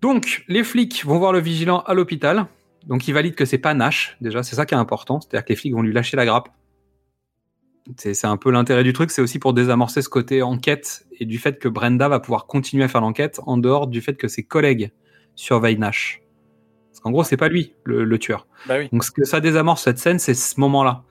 Donc, 0.00 0.44
les 0.46 0.62
flics 0.62 1.04
vont 1.04 1.18
voir 1.18 1.32
le 1.32 1.40
vigilant 1.40 1.80
à 1.80 1.94
l'hôpital. 1.94 2.46
Donc, 2.86 3.08
ils 3.08 3.12
valident 3.12 3.34
que 3.34 3.44
c'est 3.44 3.58
pas 3.58 3.74
Nash. 3.74 4.16
Déjà, 4.20 4.42
c'est 4.42 4.54
ça 4.54 4.64
qui 4.64 4.74
est 4.74 4.78
important. 4.78 5.20
C'est-à-dire 5.20 5.44
que 5.44 5.52
les 5.52 5.56
flics 5.56 5.74
vont 5.74 5.82
lui 5.82 5.92
lâcher 5.92 6.16
la 6.16 6.24
grappe. 6.24 6.50
C'est 7.96 8.24
un 8.26 8.36
peu 8.36 8.50
l'intérêt 8.50 8.84
du 8.84 8.92
truc. 8.92 9.10
C'est 9.10 9.22
aussi 9.22 9.38
pour 9.38 9.52
désamorcer 9.54 10.02
ce 10.02 10.08
côté 10.08 10.42
enquête 10.42 11.06
et 11.18 11.24
du 11.24 11.38
fait 11.38 11.58
que 11.58 11.68
Brenda 11.68 12.08
va 12.08 12.20
pouvoir 12.20 12.46
continuer 12.46 12.84
à 12.84 12.88
faire 12.88 13.00
l'enquête 13.00 13.40
en 13.46 13.56
dehors 13.56 13.86
du 13.86 14.00
fait 14.00 14.14
que 14.14 14.28
ses 14.28 14.42
collègues 14.42 14.90
surveillent 15.34 15.78
Nash. 15.78 16.20
Parce 16.90 17.00
qu'en 17.00 17.10
gros, 17.12 17.24
c'est 17.24 17.36
pas 17.36 17.48
lui 17.48 17.72
le, 17.84 18.04
le 18.04 18.18
tueur. 18.18 18.46
bah 18.66 18.76
oui. 18.78 18.88
Donc, 18.92 19.04
ce 19.04 19.10
que 19.10 19.24
ça 19.24 19.40
désamorce 19.40 19.82
cette 19.82 19.98
scène, 19.98 20.18
c'est 20.18 20.34
ce 20.34 20.58
moment-là. 20.60 21.04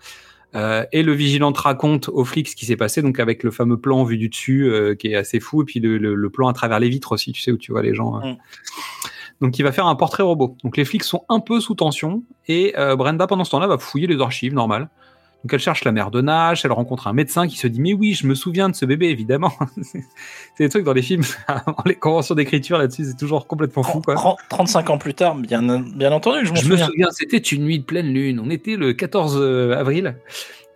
Euh, 0.55 0.85
et 0.91 1.03
le 1.03 1.11
vigilant 1.13 1.51
te 1.51 1.59
raconte 1.61 2.09
aux 2.09 2.23
flics 2.25 2.47
ce 2.49 2.55
qui 2.55 2.65
s'est 2.65 2.77
passé, 2.77 3.01
donc 3.01 3.19
avec 3.19 3.43
le 3.43 3.51
fameux 3.51 3.77
plan 3.79 4.03
vu 4.03 4.17
du 4.17 4.29
dessus 4.29 4.69
euh, 4.69 4.95
qui 4.95 5.07
est 5.07 5.15
assez 5.15 5.39
fou, 5.39 5.61
et 5.61 5.65
puis 5.65 5.79
le, 5.79 5.97
le- 5.97 6.15
le 6.15 6.29
plan 6.29 6.47
à 6.47 6.53
travers 6.53 6.79
les 6.79 6.87
vitres 6.89 7.11
aussi, 7.11 7.31
tu 7.33 7.41
sais 7.41 7.51
où 7.51 7.57
tu 7.57 7.71
vois 7.71 7.81
les 7.81 7.93
gens. 7.93 8.17
euh. 8.21 8.31
Mm. 8.31 8.37
Donc, 9.41 9.59
il 9.59 9.63
va 9.63 9.71
faire 9.71 9.85
un 9.87 9.95
portrait 9.95 10.23
robot. 10.23 10.55
Donc, 10.63 10.77
les 10.77 10.85
flics 10.85 11.03
sont 11.03 11.23
un 11.29 11.39
peu 11.39 11.59
sous 11.59 11.75
tension, 11.75 12.23
et 12.47 12.73
Brenda 12.97 13.27
pendant 13.27 13.43
ce 13.43 13.51
temps-là 13.51 13.67
va 13.67 13.77
fouiller 13.77 14.07
les 14.07 14.19
archives, 14.21 14.53
normal. 14.53 14.89
Donc, 15.47 15.53
elle 15.53 15.59
cherche 15.61 15.85
la 15.85 15.93
mère 15.93 16.11
de 16.11 16.19
Nash, 16.19 16.65
elle 16.65 16.73
rencontre 16.73 17.07
un 17.07 17.13
médecin 17.13 17.47
qui 17.47 17.55
se 17.55 17.67
dit 17.67 17.79
mais 17.79 17.93
oui, 17.93 18.13
je 18.13 18.27
me 18.27 18.35
souviens 18.35 18.67
de 18.67 18.75
ce 18.75 18.85
bébé 18.85 19.07
évidemment. 19.07 19.53
c'est 19.81 20.03
des 20.59 20.67
trucs 20.67 20.83
dans 20.83 20.91
les 20.91 21.01
films, 21.01 21.23
les 21.85 21.95
conventions 21.95 22.35
d'écriture 22.35 22.77
là-dessus, 22.77 23.05
c'est 23.05 23.15
toujours 23.15 23.47
complètement 23.47 23.81
fou 23.83 24.01
quoi. 24.01 24.15
30 24.15 24.37
35 24.49 24.89
ans 24.89 24.97
plus 24.97 25.13
tard, 25.13 25.35
bien, 25.35 25.61
bien 25.79 26.11
entendu 26.11 26.39
je 26.41 26.47
Je 26.47 26.51
me 26.51 26.57
souviens. 26.57 26.85
souviens, 26.87 27.07
c'était 27.11 27.37
une 27.37 27.63
nuit 27.63 27.79
de 27.79 27.85
pleine 27.85 28.07
lune. 28.13 28.41
On 28.43 28.49
était 28.49 28.75
le 28.75 28.91
14 28.91 29.41
avril. 29.71 30.17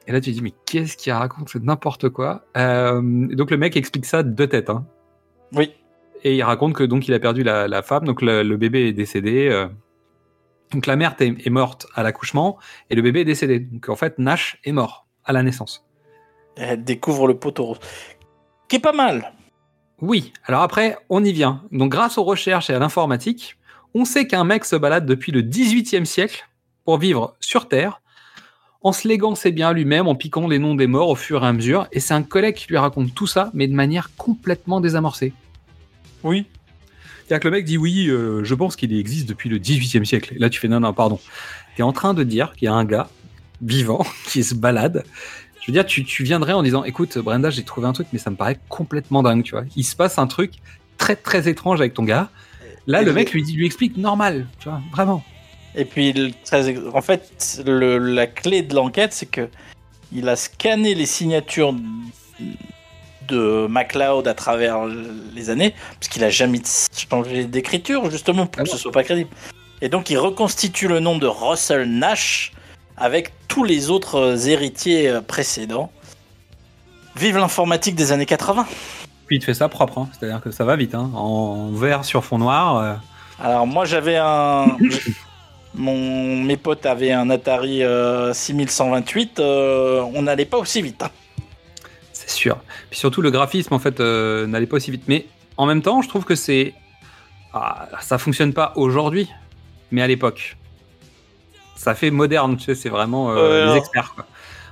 Et 0.08 0.14
là, 0.14 0.22
tu 0.22 0.32
te 0.32 0.36
dis, 0.36 0.42
mais 0.42 0.54
qu'est-ce 0.66 0.96
qu'il 0.96 1.12
raconte 1.12 1.50
C'est 1.50 1.62
n'importe 1.62 2.08
quoi. 2.08 2.46
Euh, 2.56 3.02
donc, 3.36 3.52
le 3.52 3.58
mec 3.58 3.76
explique 3.76 4.06
ça 4.06 4.24
de 4.24 4.46
têtes. 4.46 4.70
Hein. 4.70 4.86
Oui. 5.52 5.72
Et 6.24 6.36
il 6.38 6.44
raconte 6.44 6.74
que 6.74 6.84
donc 6.84 7.08
il 7.10 7.14
a 7.14 7.20
perdu 7.20 7.44
la, 7.44 7.68
la 7.68 7.82
femme, 7.82 8.06
donc 8.06 8.22
le, 8.22 8.42
le 8.42 8.56
bébé 8.58 8.88
est 8.88 8.94
décédé. 8.94 9.50
euh. 9.50 9.68
Donc 10.72 10.86
la 10.86 10.96
mère 10.96 11.16
est, 11.20 11.50
morte 11.50 11.88
à 11.96 12.04
l'accouchement 12.04 12.58
et 12.90 12.96
le 12.96 13.02
bébé 13.02 13.22
est 13.22 13.26
décédé. 13.26 13.60
Donc 13.60 13.90
en 13.90 13.96
fait, 13.96 14.18
Nash 14.20 14.58
est 14.64 14.72
mort 14.72 15.06
à 15.24 15.34
la 15.34 15.44
naissance. 15.44 15.86
Elle 16.56 16.84
découvre 16.84 17.28
le 17.28 17.38
poteau 17.38 17.66
rose. 17.66 17.80
Qui 18.68 18.78
est 18.78 18.80
pas 18.80 18.94
mal. 18.94 19.34
Oui, 20.02 20.34
alors 20.46 20.62
après, 20.62 20.98
on 21.10 21.24
y 21.24 21.32
vient. 21.32 21.64
Donc 21.72 21.92
grâce 21.92 22.18
aux 22.18 22.24
recherches 22.24 22.70
et 22.70 22.74
à 22.74 22.80
l'informatique, 22.80 23.58
on 23.94 24.06
sait 24.06 24.26
qu'un 24.26 24.44
mec 24.44 24.66
se 24.66 24.76
balade 24.76 25.06
depuis 25.06 25.32
le 25.32 25.42
18e 25.42 26.06
siècle 26.06 26.48
pour 26.86 26.98
vivre 26.98 27.36
sur 27.40 27.68
Terre, 27.68 28.02
en 28.82 28.94
se 28.94 29.08
léguant 29.08 29.36
ses 29.36 29.52
biens 29.52 29.74
lui-même, 29.74 30.08
en 30.08 30.16
piquant 30.16 30.48
les 30.48 30.58
noms 30.58 30.74
des 30.74 30.88
morts 30.88 31.10
au 31.10 31.16
fur 31.16 31.44
et 31.44 31.48
à 31.48 31.54
mesure. 31.54 31.88
Et 31.92 32.00
c'est 32.00 32.16
un 32.16 32.24
collègue 32.24 32.56
qui 32.56 32.68
lui 32.68 32.78
raconte 32.78 33.14
tout 33.14 33.28
ça, 33.28 33.52
mais 33.54 33.68
de 33.68 33.74
manière 33.74 34.10
complètement 34.16 34.82
désamorcée. 34.82 35.34
Oui. 36.24 36.48
C'est-à-dire 37.32 37.44
que 37.44 37.48
le 37.48 37.58
mec 37.60 37.64
dit 37.66 37.78
oui, 37.78 38.08
euh, 38.10 38.44
je 38.44 38.54
pense 38.54 38.76
qu'il 38.76 38.92
existe 38.94 39.30
depuis 39.30 39.48
le 39.48 39.58
18e 39.58 40.04
siècle. 40.04 40.34
Et 40.36 40.38
là, 40.40 40.50
tu 40.50 40.60
fais 40.60 40.68
non, 40.68 40.82
non, 40.82 40.92
pardon. 40.92 41.18
Tu 41.78 41.82
es 41.82 41.84
en 41.86 41.94
train 41.94 42.14
de 42.14 42.24
dire 42.24 42.52
qu'il 42.58 42.66
y 42.66 42.68
a 42.68 42.74
un 42.74 42.84
gars 42.84 43.08
vivant 43.62 44.06
qui 44.28 44.44
se 44.44 44.54
balade. 44.54 45.06
Je 45.62 45.68
veux 45.68 45.72
dire, 45.74 45.86
tu, 45.86 46.04
tu 46.04 46.26
viendrais 46.26 46.52
en 46.52 46.62
disant 46.62 46.84
écoute, 46.84 47.18
Brenda, 47.20 47.50
j'ai 47.50 47.64
trouvé 47.64 47.88
un 47.88 47.94
truc, 47.94 48.08
mais 48.12 48.20
ça 48.20 48.32
me 48.32 48.36
paraît 48.36 48.60
complètement 48.68 49.24
dingue, 49.24 49.44
tu 49.44 49.52
vois. 49.52 49.64
Il 49.78 49.86
se 49.86 49.96
passe 49.96 50.20
un 50.20 50.28
truc 50.28 50.56
très, 50.98 51.16
très 51.16 51.48
étrange 51.48 51.80
avec 51.80 51.94
ton 51.94 52.04
gars. 52.04 52.30
Là, 52.86 53.02
Et 53.02 53.06
le 53.06 53.14
mec 53.14 53.32
lui, 53.32 53.44
dit, 53.44 53.54
lui 53.54 53.66
explique 53.66 53.96
normal, 53.96 54.48
tu 54.60 54.68
vois, 54.68 54.82
vraiment. 54.92 55.24
Et 55.74 55.86
puis, 55.86 56.36
très 56.44 56.78
en 56.94 57.02
fait, 57.02 57.64
le- 57.66 57.98
la 57.98 58.28
clé 58.28 58.62
de 58.62 58.76
l'enquête, 58.76 59.14
c'est 59.14 59.32
que 59.32 59.48
il 60.12 60.28
a 60.28 60.36
scanné 60.36 60.96
les 60.96 61.06
signatures 61.06 61.74
de 63.28 63.68
MacLeod 63.68 64.28
à 64.28 64.34
travers 64.34 64.86
les 65.36 65.50
années, 65.50 65.74
parce 66.00 66.08
qu'il 66.10 66.24
a 66.24 66.30
jamais 66.30 66.62
changé 67.10 67.46
d'écriture, 67.46 68.10
justement, 68.12 68.46
pour 68.48 68.62
Ah 68.62 68.64
que 68.64 68.70
non. 68.70 68.76
ce 68.76 68.82
soit 68.82 68.92
pas 68.92 69.04
crédible. 69.04 69.30
Et 69.82 69.90
donc, 69.90 70.10
il 70.10 70.18
reconstitue 70.18 70.88
le 70.88 71.00
nom 71.00 71.18
de 71.18 71.28
Russell 71.28 71.90
Nash 71.90 72.52
avec 72.98 73.32
tous 73.48 73.64
les 73.64 73.90
autres 73.90 74.48
héritiers 74.48 75.10
euh, 75.10 75.22
précédents. 75.22 75.92
Vive 77.16 77.38
l'informatique 77.38 77.96
des 77.96 78.12
années 78.12 78.26
80 78.26 78.66
Puis 79.28 79.38
il 79.38 79.40
te 79.40 79.46
fait 79.46 79.54
ça 79.54 79.68
propre, 79.70 79.98
hein. 79.98 80.10
c'est-à-dire 80.18 80.40
que 80.42 80.52
ça 80.52 80.64
va 80.66 80.76
vite, 80.76 80.96
hein. 80.96 81.10
en 81.16 81.70
vert 81.72 82.06
sur 82.06 82.24
fond 82.24 82.38
noir. 82.38 82.78
euh, 82.78 82.94
Alors 83.44 83.68
moi 83.68 83.86
j'avais 83.86 84.18
un... 84.18 84.78
Mon... 85.76 86.42
Mes 86.44 86.58
potes 86.58 86.86
avaient 86.86 87.12
un 87.14 87.30
Atari 87.30 87.82
euh, 87.84 88.34
6128, 88.34 89.40
euh, 89.40 90.02
on 90.14 90.22
n'allait 90.24 90.46
pas 90.46 90.58
aussi 90.58 90.82
vite. 90.82 91.02
hein. 91.04 91.10
C'est 92.32 92.38
sûr. 92.38 92.58
Puis 92.90 92.98
surtout, 93.00 93.22
le 93.22 93.30
graphisme, 93.30 93.74
en 93.74 93.80
fait, 93.80 94.00
euh, 94.00 94.48
n'allait 94.48 94.66
pas 94.68 94.78
aussi 94.78 94.90
vite. 94.92 95.04
Mais 95.08 95.28
en 95.58 95.66
même 95.66 95.82
temps, 95.82 96.02
je 96.02 96.08
trouve 96.08 96.24
que 96.24 96.36
c'est. 96.36 96.74
Ah, 97.54 97.90
ça 98.02 98.18
fonctionne 98.18 98.54
pas 98.54 98.72
aujourd'hui, 98.78 99.28
mais 99.92 100.02
à 100.02 100.08
l'époque. 100.08 100.56
Ça 101.76 101.94
fait 101.96 102.12
moderne, 102.12 102.58
tu 102.58 102.66
sais, 102.66 102.76
c'est 102.76 102.90
vraiment 102.90 103.32
euh, 103.32 103.66
Ouais, 103.66 103.72
les 103.74 103.78
experts. 103.80 104.14
Quoi. 104.16 104.26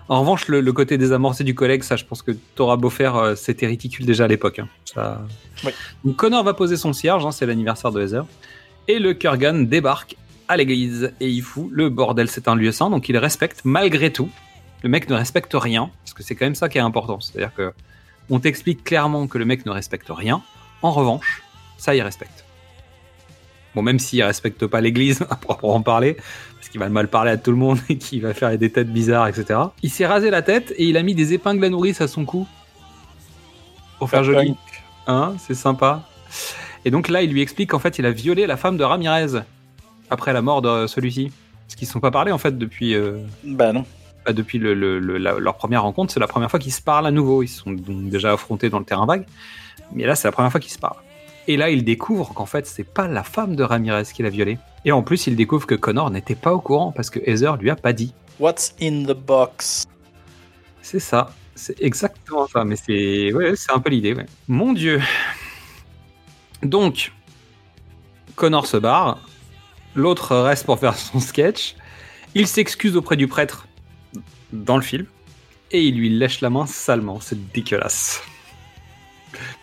En 0.07 0.21
revanche, 0.21 0.47
le, 0.47 0.61
le 0.61 0.73
côté 0.73 0.97
désamorcé 0.97 1.43
du 1.43 1.53
collègue, 1.55 1.83
ça, 1.83 1.95
je 1.95 2.05
pense 2.05 2.21
que 2.21 2.31
t'auras 2.55 2.77
beau 2.77 2.89
faire, 2.89 3.15
euh, 3.15 3.35
c'était 3.35 3.67
ridicule 3.67 4.05
déjà 4.05 4.23
à 4.25 4.27
l'époque. 4.27 4.59
hein. 4.59 4.67
Ça... 4.85 5.21
Oui. 5.65 5.71
Donc 6.05 6.15
Connor 6.15 6.43
va 6.43 6.53
poser 6.53 6.77
son 6.77 6.93
cierge, 6.93 7.25
hein, 7.25 7.31
c'est 7.31 7.45
l'anniversaire 7.45 7.91
de 7.91 8.01
Heather. 8.01 8.25
Et 8.87 8.99
le 8.99 9.13
Kurgan 9.13 9.65
débarque 9.67 10.15
à 10.47 10.55
l'église 10.57 11.11
et 11.19 11.27
il 11.29 11.41
fout 11.41 11.67
le 11.71 11.89
bordel. 11.89 12.29
C'est 12.29 12.47
un 12.47 12.55
lieu 12.55 12.71
saint, 12.71 12.89
donc 12.89 13.09
il 13.09 13.17
respecte 13.17 13.61
malgré 13.65 14.11
tout. 14.13 14.29
Le 14.83 14.89
mec 14.89 15.09
ne 15.09 15.15
respecte 15.15 15.53
rien, 15.53 15.89
parce 16.03 16.13
que 16.13 16.23
c'est 16.23 16.35
quand 16.35 16.45
même 16.45 16.55
ça 16.55 16.69
qui 16.69 16.77
est 16.77 16.81
important. 16.81 17.19
C'est-à-dire 17.19 17.53
que 17.53 17.73
on 18.29 18.39
t'explique 18.39 18.83
clairement 18.83 19.27
que 19.27 19.37
le 19.37 19.45
mec 19.45 19.65
ne 19.65 19.71
respecte 19.71 20.07
rien. 20.09 20.41
En 20.81 20.91
revanche, 20.91 21.41
ça 21.77 21.95
il 21.95 22.01
respecte. 22.01 22.45
Bon, 23.75 23.81
même 23.81 23.99
s'il 23.99 24.23
respecte 24.23 24.65
pas 24.67 24.81
l'église, 24.81 25.25
à 25.29 25.35
proprement 25.35 25.81
parler, 25.81 26.15
parce 26.55 26.69
qu'il 26.69 26.79
va 26.79 26.89
mal 26.89 27.07
parler 27.07 27.31
à 27.31 27.37
tout 27.37 27.51
le 27.51 27.57
monde 27.57 27.79
et 27.89 27.97
qu'il 27.97 28.21
va 28.21 28.33
faire 28.33 28.57
des 28.57 28.71
têtes 28.71 28.91
bizarres, 28.91 29.27
etc. 29.27 29.59
Il 29.83 29.89
s'est 29.89 30.05
rasé 30.07 30.29
la 30.29 30.41
tête 30.41 30.73
et 30.77 30.85
il 30.85 30.97
a 30.97 31.03
mis 31.03 31.15
des 31.15 31.33
épingles 31.33 31.63
à 31.65 31.69
nourrice 31.69 32.01
à 32.01 32.07
son 32.07 32.25
cou. 32.25 32.47
Pour 33.97 34.09
faire 34.09 34.23
joli. 34.23 34.55
Hein, 35.07 35.33
c'est 35.39 35.55
sympa. 35.55 36.03
Et 36.85 36.91
donc 36.91 37.09
là, 37.09 37.21
il 37.21 37.31
lui 37.31 37.41
explique 37.41 37.71
qu'en 37.71 37.79
fait, 37.79 37.99
il 37.99 38.05
a 38.05 38.11
violé 38.11 38.47
la 38.47 38.55
femme 38.55 38.77
de 38.77 38.83
Ramirez 38.83 39.41
après 40.09 40.31
la 40.31 40.41
mort 40.41 40.61
de 40.61 40.87
celui-ci. 40.87 41.31
Parce 41.67 41.75
qu'ils 41.75 41.87
ne 41.87 41.91
sont 41.91 41.99
pas 41.99 42.11
parlé 42.11 42.31
en 42.31 42.37
fait 42.37 42.57
depuis. 42.57 42.95
euh, 42.95 43.19
Bah 43.43 43.73
non. 43.73 43.85
Bah, 44.25 44.33
depuis 44.33 44.57
le- 44.59 44.73
le- 44.73 44.99
le- 44.99 45.17
la- 45.17 45.39
leur 45.39 45.55
première 45.55 45.83
rencontre, 45.83 46.13
c'est 46.13 46.19
la 46.19 46.27
première 46.27 46.49
fois 46.51 46.59
qu'ils 46.59 46.73
se 46.73 46.81
parlent 46.81 47.07
à 47.07 47.11
nouveau. 47.11 47.41
Ils 47.43 47.47
se 47.47 47.59
sont 47.61 47.71
donc 47.71 48.09
déjà 48.09 48.33
affrontés 48.33 48.69
dans 48.69 48.79
le 48.79 48.85
terrain 48.85 49.05
vague, 49.05 49.25
mais 49.93 50.05
là 50.05 50.15
c'est 50.15 50.27
la 50.27 50.31
première 50.31 50.51
fois 50.51 50.59
qu'ils 50.59 50.71
se 50.73 50.77
parlent. 50.79 50.97
Et 51.47 51.57
là, 51.57 51.71
il 51.71 51.83
découvre 51.83 52.33
qu'en 52.35 52.45
fait, 52.45 52.67
c'est 52.67 52.83
pas 52.83 53.07
la 53.07 53.23
femme 53.23 53.55
de 53.55 53.63
Ramirez 53.63 54.03
qui 54.13 54.21
l'a 54.21 54.29
violé. 54.29 54.59
Et 54.85 54.91
en 54.91 55.01
plus, 55.01 55.25
il 55.25 55.35
découvre 55.35 55.65
que 55.65 55.73
Connor 55.73 56.11
n'était 56.11 56.35
pas 56.35 56.53
au 56.53 56.59
courant 56.59 56.91
parce 56.91 57.09
que 57.09 57.19
Heather 57.27 57.55
lui 57.57 57.71
a 57.71 57.75
pas 57.75 57.91
dit. 57.91 58.13
What's 58.39 58.75
in 58.79 59.05
the 59.05 59.13
box? 59.17 59.87
C'est 60.83 60.99
ça, 60.99 61.33
c'est 61.55 61.81
exactement 61.81 62.45
ça. 62.47 62.63
Mais 62.65 62.75
c'est 62.75 63.33
ouais, 63.33 63.53
un 63.73 63.79
peu 63.79 63.89
l'idée. 63.89 64.13
ouais. 64.13 64.27
Mon 64.47 64.73
Dieu. 64.73 65.01
Donc, 66.61 67.13
Connor 68.35 68.67
se 68.67 68.77
barre. 68.77 69.19
L'autre 69.95 70.35
reste 70.37 70.65
pour 70.65 70.77
faire 70.77 70.95
son 70.95 71.19
sketch. 71.19 71.75
Il 72.35 72.45
s'excuse 72.47 72.95
auprès 72.95 73.15
du 73.15 73.27
prêtre 73.27 73.67
dans 74.51 74.75
le 74.75 74.83
film 74.83 75.05
et 75.71 75.83
il 75.83 75.95
lui 75.95 76.09
lèche 76.09 76.41
la 76.41 76.49
main 76.49 76.65
salement. 76.65 77.19
C'est 77.21 77.51
dégueulasse. 77.51 78.21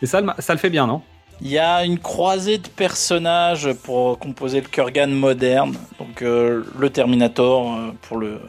Mais 0.01 0.07
ça, 0.07 0.21
le- 0.21 0.57
fait 0.57 0.71
bien, 0.71 0.87
non? 0.87 1.03
Il 1.43 1.49
y 1.49 1.59
a 1.59 1.85
une 1.85 1.99
croisée 1.99 2.57
de 2.59 2.69
personnages 2.69 3.71
pour 3.83 4.19
composer 4.19 4.61
le 4.61 4.69
Kurgan 4.69 5.09
moderne. 5.09 5.77
Donc 5.99 6.23
euh, 6.23 6.65
le 6.79 6.91
Terminator 6.91 7.75
euh, 7.75 7.93
pour 8.03 8.19
le, 8.19 8.41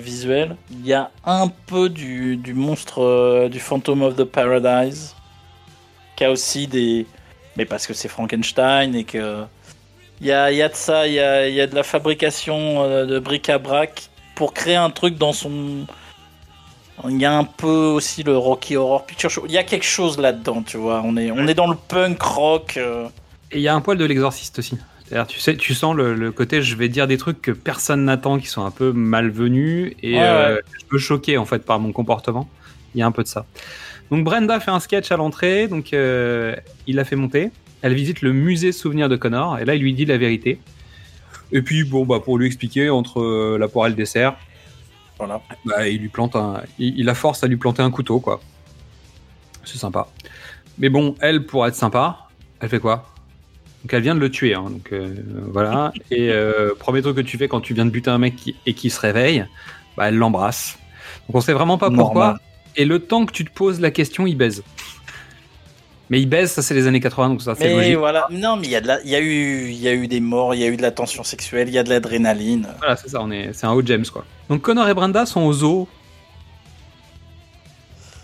visuel. 0.00 0.56
Il 0.70 0.86
y 0.86 0.94
a 0.94 1.10
un 1.24 1.48
peu 1.48 1.88
du, 1.88 2.38
monstre 2.54 3.02
euh, 3.02 3.48
du 3.48 3.60
Phantom 3.60 4.02
of 4.02 4.16
the 4.16 4.24
Paradise. 4.24 5.14
Qui 6.16 6.24
a 6.24 6.30
aussi 6.30 6.66
des... 6.66 7.06
Mais 7.56 7.64
parce 7.64 7.86
que 7.86 7.92
c'est 7.92 8.08
Frankenstein 8.08 8.94
et 8.94 9.04
que... 9.04 9.44
Il 10.22 10.26
y 10.26 10.32
a, 10.32 10.50
de 10.50 10.74
ça, 10.74 11.06
il 11.06 11.14
y 11.14 11.18
a, 11.18 11.66
de 11.66 11.74
la 11.74 11.82
fabrication 11.82 13.06
de 13.06 13.18
bric-à-brac 13.18 14.09
pour 14.40 14.54
créer 14.54 14.76
un 14.76 14.88
truc 14.88 15.18
dans 15.18 15.34
son... 15.34 15.84
Il 17.06 17.20
y 17.20 17.26
a 17.26 17.36
un 17.36 17.44
peu 17.44 17.66
aussi 17.66 18.22
le 18.22 18.38
Rocky 18.38 18.74
Horror 18.74 19.04
Picture 19.04 19.28
Show. 19.28 19.44
Il 19.46 19.52
y 19.52 19.58
a 19.58 19.64
quelque 19.64 19.84
chose 19.84 20.18
là-dedans, 20.18 20.62
tu 20.62 20.78
vois. 20.78 21.02
On 21.04 21.18
est, 21.18 21.30
on 21.30 21.46
est 21.46 21.52
dans 21.52 21.66
le 21.66 21.76
punk 21.76 22.22
rock. 22.22 22.78
euh. 22.78 23.06
Et 23.52 23.58
il 23.58 23.60
y 23.60 23.68
a 23.68 23.74
un 23.74 23.82
poil 23.82 23.98
de 23.98 24.04
l'exorciste 24.06 24.58
aussi. 24.58 24.78
C'est-à-dire, 25.04 25.26
tu 25.26 25.40
sais, 25.40 25.58
tu 25.58 25.74
sens 25.74 25.94
le, 25.94 26.14
le 26.14 26.32
côté, 26.32 26.62
je 26.62 26.74
vais 26.74 26.88
dire 26.88 27.06
des 27.06 27.18
trucs 27.18 27.42
que 27.42 27.50
personne 27.50 28.06
n'attend, 28.06 28.38
qui 28.38 28.46
sont 28.46 28.64
un 28.64 28.70
peu 28.70 28.92
malvenus, 28.92 29.92
et 30.02 30.14
Ouais, 30.14 30.22
euh, 30.22 30.56
je 30.72 30.86
peux 30.86 30.98
choquer 30.98 31.36
en 31.36 31.44
fait 31.44 31.66
par 31.66 31.78
mon 31.80 31.92
comportement. 31.92 32.48
Il 32.94 33.00
y 33.00 33.02
a 33.02 33.06
un 33.06 33.12
peu 33.12 33.22
de 33.22 33.28
ça. 33.28 33.44
Donc 34.10 34.24
Brenda 34.24 34.58
fait 34.58 34.70
un 34.70 34.80
sketch 34.80 35.12
à 35.12 35.18
l'entrée, 35.18 35.68
donc 35.68 35.92
euh, 35.92 36.56
il 36.86 36.96
la 36.96 37.04
fait 37.04 37.16
monter. 37.16 37.50
Elle 37.82 37.92
visite 37.92 38.22
le 38.22 38.32
musée 38.32 38.72
souvenir 38.72 39.10
de 39.10 39.16
Connor, 39.16 39.58
et 39.58 39.66
là 39.66 39.74
il 39.74 39.82
lui 39.82 39.92
dit 39.92 40.06
la 40.06 40.16
vérité. 40.16 40.58
Et 41.52 41.62
puis 41.62 41.84
bon, 41.84 42.04
bah 42.04 42.20
pour 42.24 42.38
lui 42.38 42.46
expliquer 42.46 42.90
entre 42.90 43.20
euh, 43.20 43.58
la 43.58 43.68
poire 43.68 43.86
et 43.86 43.90
le 43.90 43.96
dessert, 43.96 44.36
Voilà. 45.18 45.40
bah, 45.64 45.88
il 45.88 46.00
lui 46.00 46.08
plante 46.08 46.36
un, 46.36 46.62
il, 46.78 46.98
il 46.98 47.04
la 47.06 47.14
force 47.14 47.42
à 47.44 47.46
lui 47.46 47.56
planter 47.56 47.82
un 47.82 47.90
couteau 47.90 48.20
quoi. 48.20 48.40
C'est 49.64 49.78
sympa. 49.78 50.08
Mais 50.78 50.88
bon, 50.88 51.14
elle 51.20 51.44
pour 51.46 51.66
être 51.66 51.74
sympa, 51.74 52.28
elle 52.60 52.68
fait 52.68 52.80
quoi? 52.80 53.06
Donc 53.82 53.92
elle 53.94 54.02
vient 54.02 54.14
de 54.14 54.20
le 54.20 54.30
tuer, 54.30 54.54
hein, 54.54 54.64
donc 54.70 54.92
euh, 54.92 55.14
voilà. 55.52 55.92
Et 56.10 56.30
euh, 56.30 56.74
premier 56.78 57.02
truc 57.02 57.16
que 57.16 57.20
tu 57.22 57.36
fais 57.38 57.48
quand 57.48 57.60
tu 57.60 57.74
viens 57.74 57.86
de 57.86 57.90
buter 57.90 58.10
un 58.10 58.18
mec 58.18 58.36
qui- 58.36 58.56
et 58.66 58.74
qui 58.74 58.90
se 58.90 59.00
réveille, 59.00 59.44
bah 59.96 60.08
elle 60.08 60.16
l'embrasse. 60.16 60.78
Donc 61.26 61.36
on 61.36 61.40
sait 61.40 61.52
vraiment 61.52 61.78
pas 61.78 61.90
pourquoi. 61.90 62.38
Et 62.76 62.84
le 62.84 63.00
temps 63.00 63.26
que 63.26 63.32
tu 63.32 63.44
te 63.44 63.50
poses 63.52 63.80
la 63.80 63.90
question, 63.90 64.26
il 64.26 64.36
baise. 64.36 64.62
Mais 66.10 66.20
il 66.20 66.26
baise, 66.26 66.50
ça 66.50 66.60
c'est 66.60 66.74
les 66.74 66.86
années 66.88 66.98
80, 67.00 67.28
donc 67.30 67.40
ça 67.42 67.54
c'est 67.54 67.72
logique. 67.72 67.96
voilà. 67.96 68.26
Non, 68.30 68.56
mais 68.56 68.66
il 68.66 68.70
y, 68.70 68.76
a 68.76 68.80
de 68.80 68.88
la- 68.88 69.00
il 69.02 69.08
y, 69.10 69.14
a 69.14 69.20
eu- 69.20 69.68
il 69.70 69.80
y 69.80 69.86
a 69.88 69.94
eu 69.94 70.08
des 70.08 70.18
morts, 70.20 70.54
il 70.56 70.60
y 70.60 70.64
a 70.64 70.66
eu 70.66 70.76
de 70.76 70.82
la 70.82 70.90
tension 70.90 71.22
sexuelle, 71.22 71.68
il 71.68 71.74
y 71.74 71.78
a 71.78 71.84
de 71.84 71.88
l'adrénaline. 71.88 72.66
Voilà, 72.78 72.96
c'est 72.96 73.08
ça, 73.08 73.20
on 73.22 73.30
est, 73.30 73.52
c'est 73.52 73.66
un 73.66 73.72
haut 73.72 73.82
James 73.86 74.04
quoi. 74.12 74.24
Donc 74.48 74.60
Connor 74.60 74.88
et 74.88 74.94
Brenda 74.94 75.24
sont 75.24 75.42
aux 75.42 75.52
zoo. 75.52 75.88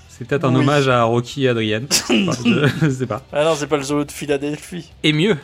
C'est 0.09 0.27
peut-être 0.27 0.45
un 0.45 0.55
Oui. 0.55 0.63
hommage 0.63 0.89
à 0.89 1.03
Rocky 1.05 1.45
et 1.45 1.49
Adrienne. 1.49 1.87
Enfin, 2.11 2.33
je, 2.45 2.87
je 2.87 2.91
sais 2.91 3.07
pas. 3.07 3.23
Ah 3.33 3.45
non, 3.45 3.55
c'est 3.55 3.67
pas 3.67 3.77
le 3.77 3.83
zoo 3.83 4.03
de 4.05 4.11
Philadelphie. 4.11 4.91
Et 5.03 5.13
mieux, 5.13 5.37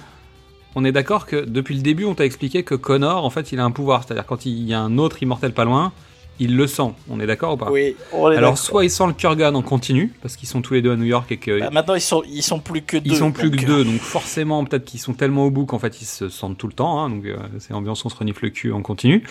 on 0.74 0.84
est 0.84 0.92
d'accord 0.92 1.26
que 1.26 1.44
depuis 1.44 1.74
le 1.76 1.82
début, 1.82 2.04
on 2.06 2.14
t'a 2.14 2.24
expliqué 2.24 2.62
que 2.64 2.74
Connor, 2.74 3.24
en 3.24 3.30
fait, 3.30 3.52
il 3.52 3.60
a 3.60 3.64
un 3.64 3.70
pouvoir. 3.70 4.02
C'est-à-dire 4.04 4.24
quand 4.26 4.46
il 4.46 4.64
y 4.66 4.72
a 4.72 4.80
un 4.80 4.96
autre 4.98 5.22
immortel 5.22 5.52
pas 5.52 5.64
loin, 5.66 5.92
il 6.38 6.56
le 6.56 6.66
sent. 6.66 6.92
On 7.08 7.20
est 7.20 7.26
d'accord 7.26 7.54
ou 7.54 7.56
pas 7.56 7.70
Oui, 7.70 7.94
on 8.12 8.30
est 8.30 8.36
Alors 8.36 8.58
soit 8.58 8.84
il 8.84 8.90
sent 8.90 9.06
le 9.06 9.12
Kurgan 9.12 9.54
en 9.54 9.62
continu, 9.62 10.12
parce 10.22 10.36
qu'ils 10.36 10.48
sont 10.48 10.62
tous 10.62 10.74
les 10.74 10.82
deux 10.82 10.92
à 10.92 10.96
New 10.96 11.04
York 11.04 11.30
et 11.30 11.36
que 11.36 11.60
Bah, 11.60 11.70
maintenant, 11.70 11.94
ils 11.94 12.00
sont, 12.00 12.22
ils 12.28 12.42
sont 12.42 12.58
plus 12.58 12.82
que 12.82 12.96
deux. 12.96 13.10
ils 13.10 13.16
sont 13.16 13.32
plus 13.32 13.50
donc, 13.50 13.60
que 13.60 13.66
deux, 13.66 13.84
donc 13.84 14.00
forcément 14.00 14.64
peut-être 14.64 14.84
qu'ils 14.84 15.00
sont 15.00 15.14
tellement 15.14 15.44
au 15.46 15.50
bout 15.50 15.66
qu'en 15.66 15.78
fait 15.78 16.00
ils 16.00 16.06
se 16.06 16.28
sentent 16.28 16.58
tout 16.58 16.66
le 16.66 16.72
temps, 16.72 17.00
hein, 17.00 17.10
donc 17.10 17.24
euh, 17.26 17.36
c'est 17.58 17.74
ambiance 17.74 18.04
on 18.04 18.08
se 18.08 18.16
renifle 18.16 18.44
le 18.44 18.50
cul 18.50 18.72
en 18.72 18.82
continu. 18.82 19.24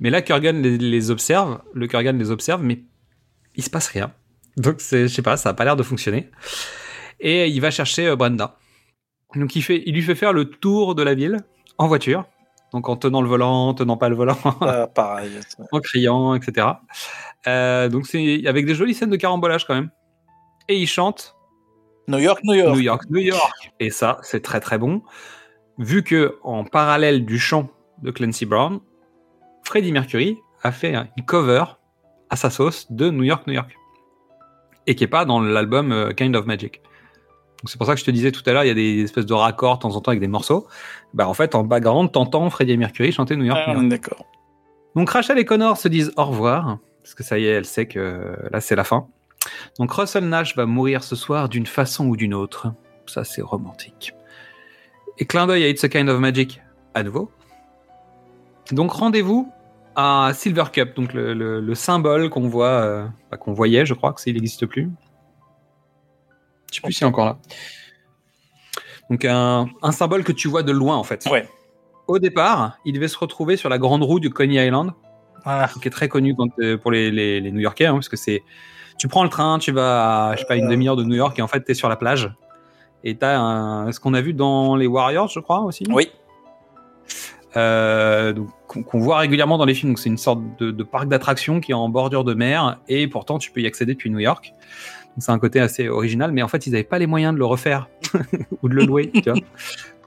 Mais 0.00 0.10
là 0.10 0.22
Kurgan 0.22 0.60
les, 0.62 0.78
les 0.78 1.10
observe, 1.10 1.60
le 1.74 1.86
Kurgan 1.86 2.12
les 2.18 2.30
observe, 2.30 2.62
mais 2.62 2.82
il 3.56 3.62
se 3.64 3.70
passe 3.70 3.88
rien. 3.88 4.12
Donc 4.56 4.80
je 4.80 5.06
sais 5.06 5.22
pas, 5.22 5.36
ça 5.36 5.50
a 5.50 5.54
pas 5.54 5.64
l'air 5.64 5.76
de 5.76 5.82
fonctionner. 5.82 6.30
Et 7.20 7.48
il 7.48 7.60
va 7.60 7.70
chercher 7.70 8.06
euh, 8.06 8.16
Brenda. 8.16 8.58
Donc 9.34 9.56
il 9.56 9.62
fait, 9.62 9.82
il 9.86 9.94
lui 9.94 10.02
fait 10.02 10.14
faire 10.14 10.32
le 10.32 10.44
tour 10.44 10.94
de 10.94 11.02
la 11.02 11.14
ville 11.14 11.38
en 11.78 11.88
voiture, 11.88 12.26
donc 12.72 12.88
en 12.88 12.96
tenant 12.96 13.20
le 13.22 13.28
volant, 13.28 13.68
en 13.68 13.74
tenant 13.74 13.96
pas 13.96 14.08
le 14.08 14.16
volant, 14.16 14.38
euh, 14.62 14.86
pareil. 14.94 15.32
en 15.72 15.80
criant, 15.80 16.34
etc. 16.34 16.66
Euh, 17.46 17.88
donc 17.88 18.06
c'est 18.06 18.46
avec 18.46 18.66
des 18.66 18.74
jolies 18.74 18.94
scènes 18.94 19.10
de 19.10 19.16
carambolage 19.16 19.66
quand 19.66 19.74
même. 19.74 19.90
Et 20.68 20.76
il 20.76 20.86
chante 20.86 21.36
New 22.08 22.18
York, 22.18 22.40
New 22.44 22.54
York. 22.54 22.74
New 22.76 22.80
York, 22.82 23.02
New 23.10 23.20
York. 23.20 23.72
Et 23.80 23.90
ça, 23.90 24.18
c'est 24.22 24.42
très 24.42 24.60
très 24.60 24.78
bon. 24.78 25.02
Vu 25.78 26.02
que 26.02 26.38
en 26.42 26.64
parallèle 26.64 27.24
du 27.24 27.38
chant 27.38 27.68
de 28.02 28.10
Clancy 28.10 28.46
Brown, 28.46 28.80
Freddie 29.64 29.92
Mercury 29.92 30.38
a 30.62 30.72
fait 30.72 30.94
un- 30.94 31.08
une 31.16 31.24
cover 31.24 31.64
à 32.30 32.36
sa 32.36 32.50
sauce 32.50 32.90
de 32.90 33.10
New 33.10 33.22
York, 33.24 33.46
New 33.46 33.54
York. 33.54 33.74
Et 34.86 34.94
qui 34.94 35.04
est 35.04 35.08
pas 35.08 35.24
dans 35.24 35.40
l'album 35.40 35.92
euh, 35.92 36.12
Kind 36.12 36.34
of 36.36 36.46
Magic. 36.46 36.80
Donc 37.62 37.70
c'est 37.70 37.78
pour 37.78 37.86
ça 37.86 37.94
que 37.94 38.00
je 38.00 38.04
te 38.04 38.10
disais 38.10 38.32
tout 38.32 38.42
à 38.46 38.52
l'heure, 38.52 38.64
il 38.64 38.68
y 38.68 38.70
a 38.70 38.74
des 38.74 39.02
espèces 39.02 39.26
de 39.26 39.34
raccords 39.34 39.76
de 39.76 39.82
temps 39.82 39.94
en 39.96 40.00
temps 40.00 40.10
avec 40.10 40.20
des 40.20 40.26
morceaux. 40.28 40.66
Bah 41.14 41.28
en 41.28 41.34
fait, 41.34 41.54
en 41.54 41.62
background, 41.62 42.10
t'entends 42.10 42.50
Freddie 42.50 42.76
Mercury 42.76 43.12
chanter 43.12 43.36
New 43.36 43.44
York, 43.44 43.60
Ah, 43.66 43.74
d'accord. 43.84 44.26
Donc 44.96 45.08
Rachel 45.10 45.38
et 45.38 45.44
Connor 45.44 45.76
se 45.76 45.88
disent 45.88 46.12
au 46.16 46.24
revoir, 46.24 46.78
parce 47.02 47.14
que 47.14 47.22
ça 47.22 47.38
y 47.38 47.44
est, 47.46 47.50
elle 47.50 47.64
sait 47.64 47.86
que 47.86 48.36
là 48.50 48.60
c'est 48.60 48.74
la 48.76 48.84
fin. 48.84 49.06
Donc 49.78 49.92
Russell 49.92 50.24
Nash 50.28 50.56
va 50.56 50.66
mourir 50.66 51.02
ce 51.04 51.14
soir 51.16 51.48
d'une 51.48 51.66
façon 51.66 52.06
ou 52.08 52.16
d'une 52.16 52.34
autre. 52.34 52.72
Ça 53.06 53.22
c'est 53.24 53.42
romantique. 53.42 54.12
Et 55.18 55.24
clin 55.26 55.46
d'œil 55.46 55.62
à 55.64 55.68
It's 55.68 55.84
a 55.84 55.88
Kind 55.88 56.08
of 56.08 56.18
Magic 56.18 56.60
à 56.94 57.02
nouveau. 57.02 57.30
Donc 58.70 58.90
rendez-vous 58.92 59.50
à 59.94 60.30
Silver 60.34 60.64
Cup, 60.72 60.96
donc 60.96 61.12
le, 61.12 61.34
le- 61.34 61.60
le 61.60 61.74
symbole 61.74 62.30
qu'on 62.30 62.48
voit, 62.48 62.66
euh, 62.66 63.06
bah, 63.30 63.36
qu'on 63.36 63.52
voyait, 63.52 63.84
je 63.84 63.92
crois 63.94 64.12
que 64.12 64.20
c'est- 64.20 64.30
il 64.30 64.34
n'existe 64.34 64.64
plus. 64.66 64.90
Je 66.72 66.76
sais 66.76 66.82
plus 66.82 66.92
s'il 66.92 67.04
est 67.04 67.08
encore 67.08 67.26
là. 67.26 67.38
Donc 69.10 69.24
un, 69.24 69.68
un 69.82 69.92
symbole 69.92 70.24
que 70.24 70.32
tu 70.32 70.48
vois 70.48 70.64
de 70.64 70.72
loin 70.72 70.96
en 70.96 71.04
fait. 71.04 71.28
Ouais. 71.30 71.46
Au 72.08 72.18
départ, 72.18 72.78
il 72.84 72.94
devait 72.94 73.06
se 73.08 73.16
retrouver 73.18 73.56
sur 73.56 73.68
la 73.68 73.78
grande 73.78 74.02
roue 74.02 74.18
du 74.18 74.30
Coney 74.30 74.66
Island, 74.66 74.90
Ah, 75.44 75.68
qui 75.80 75.86
est 75.86 75.90
très 75.90 76.08
connue 76.08 76.34
quand, 76.34 76.48
euh, 76.58 76.76
pour 76.76 76.90
les, 76.90 77.10
les, 77.10 77.40
les 77.40 77.52
New-Yorkais, 77.52 77.86
hein, 77.86 77.94
parce 77.94 78.08
que 78.08 78.16
c'est, 78.16 78.42
tu 78.98 79.06
prends 79.06 79.22
le 79.22 79.28
train, 79.30 79.58
tu 79.58 79.70
vas, 79.70 80.30
à, 80.30 80.34
je 80.34 80.40
sais 80.40 80.46
pas, 80.46 80.56
une 80.56 80.68
demi-heure 80.68 80.96
de 80.96 81.04
New 81.04 81.14
York, 81.14 81.38
et 81.38 81.42
en 81.42 81.46
fait, 81.46 81.60
t'es 81.60 81.74
sur 81.74 81.88
la 81.88 81.96
plage. 81.96 82.32
Et 83.04 83.16
t'as 83.16 83.38
un, 83.38 83.92
ce 83.92 84.00
qu'on 84.00 84.14
a 84.14 84.20
vu 84.20 84.32
dans 84.34 84.74
les 84.76 84.86
Warriors, 84.86 85.28
je 85.28 85.40
crois 85.40 85.60
aussi. 85.60 85.84
oui. 85.90 86.10
Euh, 87.54 88.32
qu'on 88.66 88.98
voit 88.98 89.18
régulièrement 89.18 89.58
dans 89.58 89.66
les 89.66 89.74
films. 89.74 89.92
Donc, 89.92 89.98
c'est 89.98 90.08
une 90.08 90.16
sorte 90.16 90.40
de, 90.58 90.70
de 90.70 90.82
parc 90.82 91.06
d'attractions 91.08 91.60
qui 91.60 91.72
est 91.72 91.74
en 91.74 91.90
bordure 91.90 92.24
de 92.24 92.32
mer, 92.32 92.78
et 92.88 93.06
pourtant, 93.08 93.38
tu 93.38 93.50
peux 93.50 93.60
y 93.60 93.66
accéder 93.66 93.92
depuis 93.94 94.10
New 94.10 94.20
York. 94.20 94.54
Donc, 95.16 95.22
c'est 95.22 95.32
un 95.32 95.38
côté 95.38 95.60
assez 95.60 95.88
original, 95.88 96.32
mais 96.32 96.42
en 96.42 96.48
fait, 96.48 96.66
ils 96.66 96.70
n'avaient 96.72 96.84
pas 96.84 96.98
les 96.98 97.06
moyens 97.06 97.34
de 97.34 97.38
le 97.38 97.44
refaire 97.44 97.88
ou 98.62 98.68
de 98.68 98.74
le 98.74 98.84
louer, 98.84 99.10
tu 99.12 99.22
vois. 99.30 99.34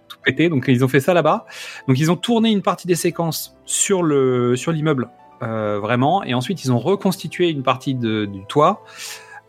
Tout 0.08 0.18
pété. 0.24 0.50
Donc, 0.50 0.66
ils 0.68 0.84
ont 0.84 0.88
fait 0.88 1.00
ça 1.00 1.14
là-bas. 1.14 1.46
Donc, 1.88 2.00
ils 2.00 2.12
ont 2.12 2.16
tourné 2.16 2.50
une 2.52 2.62
partie 2.62 2.88
des 2.88 2.96
séquences 2.96 3.56
sur 3.66 4.02
le 4.04 4.56
sur 4.56 4.72
l'immeuble, 4.72 5.10
euh, 5.44 5.80
vraiment, 5.80 6.24
et 6.24 6.34
ensuite, 6.34 6.64
ils 6.64 6.72
ont 6.72 6.80
reconstitué 6.80 7.50
une 7.50 7.64
partie 7.64 7.94
de- 7.96 8.26
du 8.26 8.44
toit. 8.46 8.84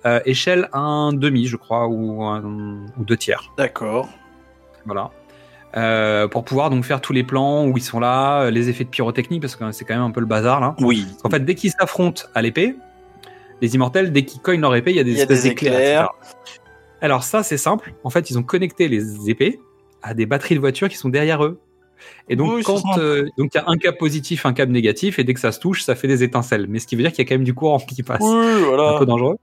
euh, 0.05 0.20
échelle 0.24 0.69
un 0.73 1.12
demi, 1.12 1.47
je 1.47 1.57
crois, 1.57 1.89
ou, 1.89 2.23
un- 2.23 2.85
ou 2.97 3.05
deux 3.05 3.16
tiers. 3.16 3.51
D'accord. 3.59 4.09
Voilà. 4.85 5.11
Euh, 5.77 6.28
pour 6.28 6.45
pouvoir 6.45 6.70
donc 6.70 6.85
faire 6.85 7.01
tous 7.01 7.12
les 7.12 7.24
plans 7.24 7.66
où 7.66 7.77
ils 7.77 7.83
sont 7.83 7.99
là, 7.99 8.51
les 8.51 8.69
effets 8.69 8.85
de 8.85 8.89
pyrotechnie, 8.89 9.41
parce 9.41 9.57
que 9.57 9.73
c'est 9.73 9.85
quand 9.85 9.95
même 9.95 10.05
un 10.05 10.12
peu 10.12 10.20
le 10.20 10.27
bazar 10.27 10.61
là. 10.61 10.77
Oui. 10.81 11.05
Parce 11.09 11.23
qu'en 11.23 11.31
fait, 11.31 11.41
dès 11.45 11.57
qu'ils 11.57 11.73
s'affrontent 11.73 12.23
à 12.37 12.43
l'épée, 12.43 12.77
les 13.62 13.74
immortels, 13.74 14.12
dès 14.12 14.24
qu'ils 14.24 14.41
cognent 14.41 14.61
leur 14.61 14.74
épée, 14.74 14.91
il 14.93 14.97
y 14.97 15.01
a 15.01 15.05
des 15.05 15.12
Il 15.12 15.16
y 15.16 15.20
a 15.20 15.23
espèces 15.23 15.43
des 15.45 15.49
éclairs. 15.51 16.09
etc. 16.20 16.37
Alors 17.01 17.23
ça, 17.23 17.43
c'est 17.43 17.57
simple. 17.59 17.95
En 18.05 18.11
fait, 18.11 18.31
ils 18.31 18.39
ont 18.39 18.43
connecté 18.43 18.89
les 18.89 19.31
épées 19.31 19.61
à 20.03 20.15
des 20.15 20.27
batteries 20.27 20.55
de 20.55 20.61
voitures 20.61 20.89
qui 20.89 20.97
sont 20.97 21.09
derrière 21.09 21.45
eux. 21.45 21.61
Et 22.28 22.37
donc, 22.37 22.53
Oui, 22.55 22.62
quand 22.62 22.81
euh, 22.99 23.24
donc 23.39 23.51
il 23.55 23.57
y 23.57 23.61
a 23.61 23.65
un 23.66 23.77
câble 23.77 23.97
positif, 23.97 24.45
un 24.47 24.53
câble 24.53 24.73
négatif, 24.73 25.19
et 25.19 25.24
dès 25.24 25.33
que 25.35 25.41
ça 25.41 25.53
se 25.53 25.61
touche, 25.61 25.83
ça 25.83 25.95
fait 25.95 26.09
des 26.09 26.23
étincelles. 26.23 26.66
Mais 26.69 26.78
ce 26.78 26.87
qui 26.87 26.95
veut 26.97 27.03
dire 27.03 27.11
qu'il 27.12 27.24
y 27.24 27.27
a 27.27 27.28
quand 27.28 27.35
même 27.37 27.45
du 27.45 27.55
courant 27.55 27.78
qui 27.78 28.03
passe 28.03 28.20
Oui, 28.20 28.28
un 28.35 28.59
voilà. 28.66 28.99
peu 28.99 29.07
dangereux. 29.07 29.37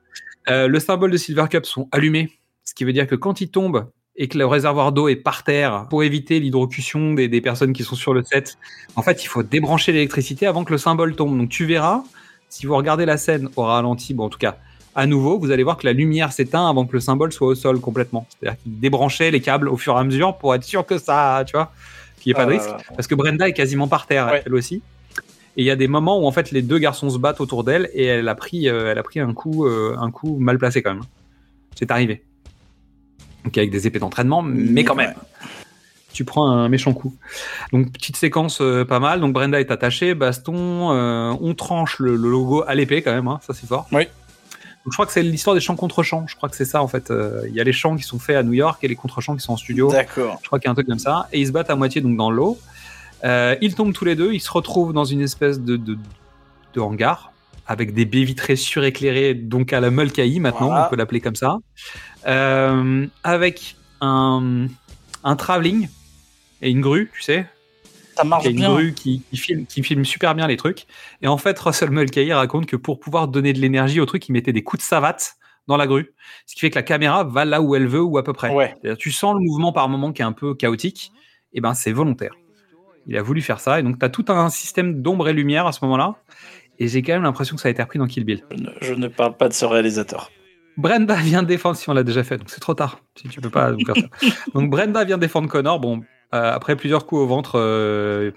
Euh, 0.49 0.67
le 0.67 0.79
symbole 0.79 1.09
de 1.11 1.17
Silver 1.17 1.45
Cup 1.49 1.65
sont 1.65 1.87
allumés, 1.91 2.29
ce 2.63 2.73
qui 2.75 2.83
veut 2.83 2.93
dire 2.93 3.07
que 3.07 3.15
quand 3.15 3.41
ils 3.41 3.49
tombent 3.49 3.89
et 4.15 4.27
que 4.27 4.37
le 4.37 4.45
réservoir 4.45 4.91
d'eau 4.91 5.07
est 5.07 5.15
par 5.15 5.43
terre, 5.43 5.87
pour 5.89 6.03
éviter 6.03 6.39
l'hydrocution 6.39 7.13
des, 7.13 7.27
des 7.27 7.41
personnes 7.41 7.73
qui 7.73 7.83
sont 7.83 7.95
sur 7.95 8.13
le 8.13 8.23
set, 8.23 8.57
en 8.95 9.01
fait, 9.01 9.23
il 9.23 9.27
faut 9.27 9.41
débrancher 9.41 9.91
l'électricité 9.91 10.45
avant 10.45 10.63
que 10.63 10.71
le 10.71 10.77
symbole 10.77 11.15
tombe. 11.15 11.35
Donc 11.35 11.49
tu 11.49 11.65
verras, 11.65 12.03
Si 12.53 12.67
vous 12.67 12.75
regardez 12.77 13.07
la 13.07 13.17
scène 13.17 13.49
au 13.55 13.63
ralenti, 13.63 14.13
bon, 14.13 14.25
en 14.25 14.29
tout 14.29 14.37
cas, 14.37 14.57
à 14.93 15.07
nouveau, 15.07 15.39
vous 15.39 15.49
allez 15.49 15.63
voir 15.63 15.75
que 15.75 15.87
la 15.87 15.91
lumière 15.93 16.31
s'éteint 16.31 16.69
avant 16.69 16.85
que 16.85 16.93
le 16.93 16.99
symbole 16.99 17.33
soit 17.33 17.47
au 17.47 17.55
sol 17.55 17.79
complètement. 17.79 18.27
C'est-à-dire 18.29 18.61
qu'il 18.61 18.79
débranchait 18.79 19.31
les 19.31 19.41
câbles 19.41 19.67
au 19.69 19.75
fur 19.75 19.95
et 19.95 19.99
à 19.99 20.03
mesure 20.03 20.37
pour 20.37 20.53
être 20.53 20.63
sûr 20.63 20.85
que 20.85 20.99
ça, 20.99 21.43
tu 21.47 21.53
vois, 21.53 21.71
qu'il 22.19 22.29
n'y 22.29 22.33
ait 22.33 22.35
pas 22.35 22.43
Ah 22.43 22.45
de 22.45 22.51
là 22.51 22.75
risque. 22.75 22.87
Parce 22.95 23.07
que 23.07 23.15
Brenda 23.15 23.49
est 23.49 23.53
quasiment 23.53 23.87
par 23.87 24.05
terre, 24.05 24.27
Ouais. 24.27 24.43
elle 24.45 24.53
aussi. 24.53 24.83
Et 25.57 25.63
il 25.63 25.65
y 25.65 25.71
a 25.71 25.75
des 25.75 25.87
moments 25.87 26.19
où 26.19 26.27
en 26.27 26.31
fait 26.31 26.51
les 26.51 26.61
deux 26.61 26.77
garçons 26.77 27.09
se 27.09 27.17
battent 27.17 27.41
autour 27.41 27.63
d'elle 27.63 27.89
et 27.95 28.05
elle 28.05 28.27
a 28.29 28.35
pris, 28.35 28.69
euh, 28.69 28.91
elle 28.91 28.99
a 28.99 29.03
pris 29.03 29.19
un 29.19 29.33
coup, 29.33 29.65
euh, 29.65 29.95
un 29.99 30.11
coup 30.11 30.37
mal 30.37 30.59
placé 30.59 30.83
quand 30.83 30.93
même. 30.93 31.03
C'est 31.75 31.89
arrivé. 31.89 32.23
Donc 33.45 33.57
avec 33.57 33.71
des 33.71 33.87
épées 33.87 33.97
d'entraînement, 33.99 34.43
mais 34.43 34.83
quand 34.83 34.93
même. 34.95 35.15
Tu 36.13 36.23
prends 36.25 36.49
un 36.49 36.69
méchant 36.69 36.93
coup. 36.93 37.15
Donc 37.73 37.91
petite 37.91 38.15
séquence 38.15 38.61
euh, 38.61 38.85
pas 38.85 38.99
mal. 38.99 39.19
Donc 39.19 39.33
Brenda 39.33 39.59
est 39.59 39.71
attachée, 39.71 40.13
baston, 40.13 40.91
euh, 40.91 41.33
on 41.41 41.53
tranche 41.55 41.97
le, 41.99 42.15
le 42.15 42.29
logo 42.29 42.63
à 42.67 42.75
l'épée 42.75 43.01
quand 43.01 43.11
même, 43.13 43.27
hein, 43.27 43.39
ça 43.45 43.53
c'est 43.53 43.67
fort. 43.67 43.87
Oui. 43.91 44.03
Donc 44.03 44.91
je 44.91 44.95
crois 44.95 45.05
que 45.05 45.11
c'est 45.11 45.23
l'histoire 45.23 45.55
des 45.55 45.59
champs 45.61 45.75
contre 45.75 46.03
champs. 46.03 46.25
Je 46.27 46.35
crois 46.35 46.49
que 46.49 46.55
c'est 46.55 46.65
ça 46.65 46.83
en 46.83 46.87
fait. 46.87 47.09
Euh, 47.09 47.41
Il 47.47 47.55
y 47.55 47.59
a 47.59 47.63
les 47.63 47.73
champs 47.73 47.95
qui 47.95 48.03
sont 48.03 48.19
faits 48.19 48.35
à 48.35 48.43
New 48.43 48.53
York 48.53 48.83
et 48.83 48.87
les 48.87 48.95
contre 48.95 49.21
champs 49.21 49.35
qui 49.35 49.41
sont 49.41 49.53
en 49.53 49.57
studio. 49.57 49.89
D'accord. 49.91 50.39
Je 50.41 50.47
crois 50.47 50.59
qu'il 50.59 50.67
y 50.67 50.69
a 50.69 50.71
un 50.71 50.75
truc 50.75 50.87
comme 50.87 50.99
ça. 50.99 51.27
Et 51.33 51.39
ils 51.41 51.47
se 51.47 51.51
battent 51.51 51.69
à 51.69 51.75
moitié 51.75 51.99
donc 52.01 52.15
dans 52.15 52.29
l'eau. 52.29 52.59
Ils 53.23 53.73
tombent 53.75 53.93
tous 53.93 54.05
les 54.05 54.15
deux. 54.15 54.33
Ils 54.33 54.41
se 54.41 54.51
retrouvent 54.51 54.93
dans 54.93 55.05
une 55.05 55.21
espèce 55.21 55.59
de, 55.61 55.77
de, 55.77 55.97
de 56.75 56.79
hangar 56.81 57.31
avec 57.65 57.93
des 57.93 58.03
baies 58.03 58.25
vitrées 58.25 58.57
suréclairées, 58.57 59.33
donc 59.35 59.71
à 59.71 59.79
la 59.79 59.89
Mulcahy 59.89 60.41
maintenant, 60.41 60.67
Voilà. 60.67 60.85
on 60.85 60.89
peut 60.89 60.97
l'appeler 60.97 61.21
comme 61.21 61.37
ça. 61.37 61.59
Avec 63.23 63.77
un, 64.01 64.67
un 65.23 65.35
travelling 65.37 65.87
et 66.63 66.71
une 66.71 66.81
grue, 66.81 67.11
tu 67.13 67.21
sais. 67.21 67.45
Ça 68.15 68.23
marche 68.23 68.45
une 68.45 68.55
bien. 68.55 68.69
grue 68.69 68.93
qui, 68.93 69.21
qui 69.29 69.37
filme, 69.37 69.65
qui 69.65 69.83
filme 69.83 70.05
super 70.05 70.33
bien 70.33 70.47
les 70.47 70.57
trucs. 70.57 70.85
Et 71.21 71.27
en 71.27 71.37
fait, 71.37 71.59
Russell 71.59 71.89
Mulcahy 71.89 72.31
raconte 72.31 72.65
que 72.65 72.75
pour 72.75 72.99
pouvoir 72.99 73.27
donner 73.27 73.53
de 73.53 73.59
l'énergie 73.59 73.99
au 73.99 74.05
truc, 74.05 74.27
il 74.29 74.31
mettait 74.31 74.53
des 74.53 74.63
coups 74.63 74.81
de 74.81 74.87
savate 74.87 75.35
dans 75.67 75.77
la 75.77 75.87
grue. 75.87 76.13
Ce 76.45 76.53
qui 76.53 76.61
fait 76.61 76.69
que 76.69 76.75
la 76.75 76.83
caméra 76.83 77.23
va 77.23 77.45
là 77.45 77.61
où 77.61 77.75
elle 77.75 77.87
veut 77.87 78.01
ou 78.01 78.17
à 78.17 78.23
peu 78.23 78.33
près. 78.33 78.53
Ouais. 78.53 78.75
Tu 78.97 79.11
sens 79.11 79.35
le 79.35 79.41
mouvement 79.41 79.73
par 79.73 79.89
moment 79.89 80.11
qui 80.13 80.21
est 80.21 80.25
un 80.25 80.31
peu 80.31 80.55
chaotique. 80.55 81.11
Et 81.53 81.61
ben, 81.61 81.73
c'est 81.73 81.91
volontaire. 81.91 82.33
Il 83.07 83.17
a 83.17 83.21
voulu 83.21 83.41
faire 83.41 83.59
ça. 83.59 83.79
Et 83.79 83.83
donc, 83.83 83.99
tu 83.99 84.05
as 84.05 84.09
tout 84.09 84.25
un 84.29 84.49
système 84.49 85.01
d'ombre 85.01 85.27
et 85.27 85.33
lumière 85.33 85.67
à 85.67 85.71
ce 85.71 85.83
moment-là. 85.83 86.15
Et 86.79 86.87
j'ai 86.87 87.01
quand 87.01 87.13
même 87.13 87.23
l'impression 87.23 87.55
que 87.55 87.61
ça 87.61 87.67
a 87.67 87.71
été 87.71 87.81
repris 87.81 87.99
dans 87.99 88.07
Kill 88.07 88.23
Bill. 88.23 88.43
Je 88.51 88.57
ne, 88.57 88.69
je 88.81 88.93
ne 88.93 89.07
parle 89.07 89.35
pas 89.35 89.49
de 89.49 89.53
ce 89.53 89.65
réalisateur. 89.65 90.31
Brenda 90.77 91.15
vient 91.15 91.43
défendre, 91.43 91.75
si 91.75 91.89
on 91.89 91.93
l'a 91.93 92.03
déjà 92.03 92.23
fait, 92.23 92.37
donc 92.37 92.49
c'est 92.49 92.59
trop 92.59 92.73
tard, 92.73 92.99
si 93.15 93.27
tu 93.27 93.41
peux 93.41 93.49
pas 93.49 93.71
nous 93.71 93.85
faire 93.85 93.95
ça. 93.95 94.27
Donc 94.53 94.71
Brenda 94.71 95.03
vient 95.03 95.19
défendre 95.19 95.47
Connor. 95.47 95.79
Bon, 95.79 96.01
après 96.33 96.75
plusieurs 96.75 97.05
coups 97.05 97.21
au 97.21 97.27
ventre, 97.27 97.59
euh, 97.59 98.31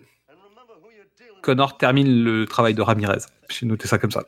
Connor 1.41 1.79
termine 1.79 2.25
le 2.25 2.45
travail 2.45 2.75
de 2.75 2.83
Ramirez. 2.83 3.21
J'ai 3.49 3.65
noté 3.65 3.89
ça 3.89 3.99
comme 3.99 4.11
ça. 4.11 4.25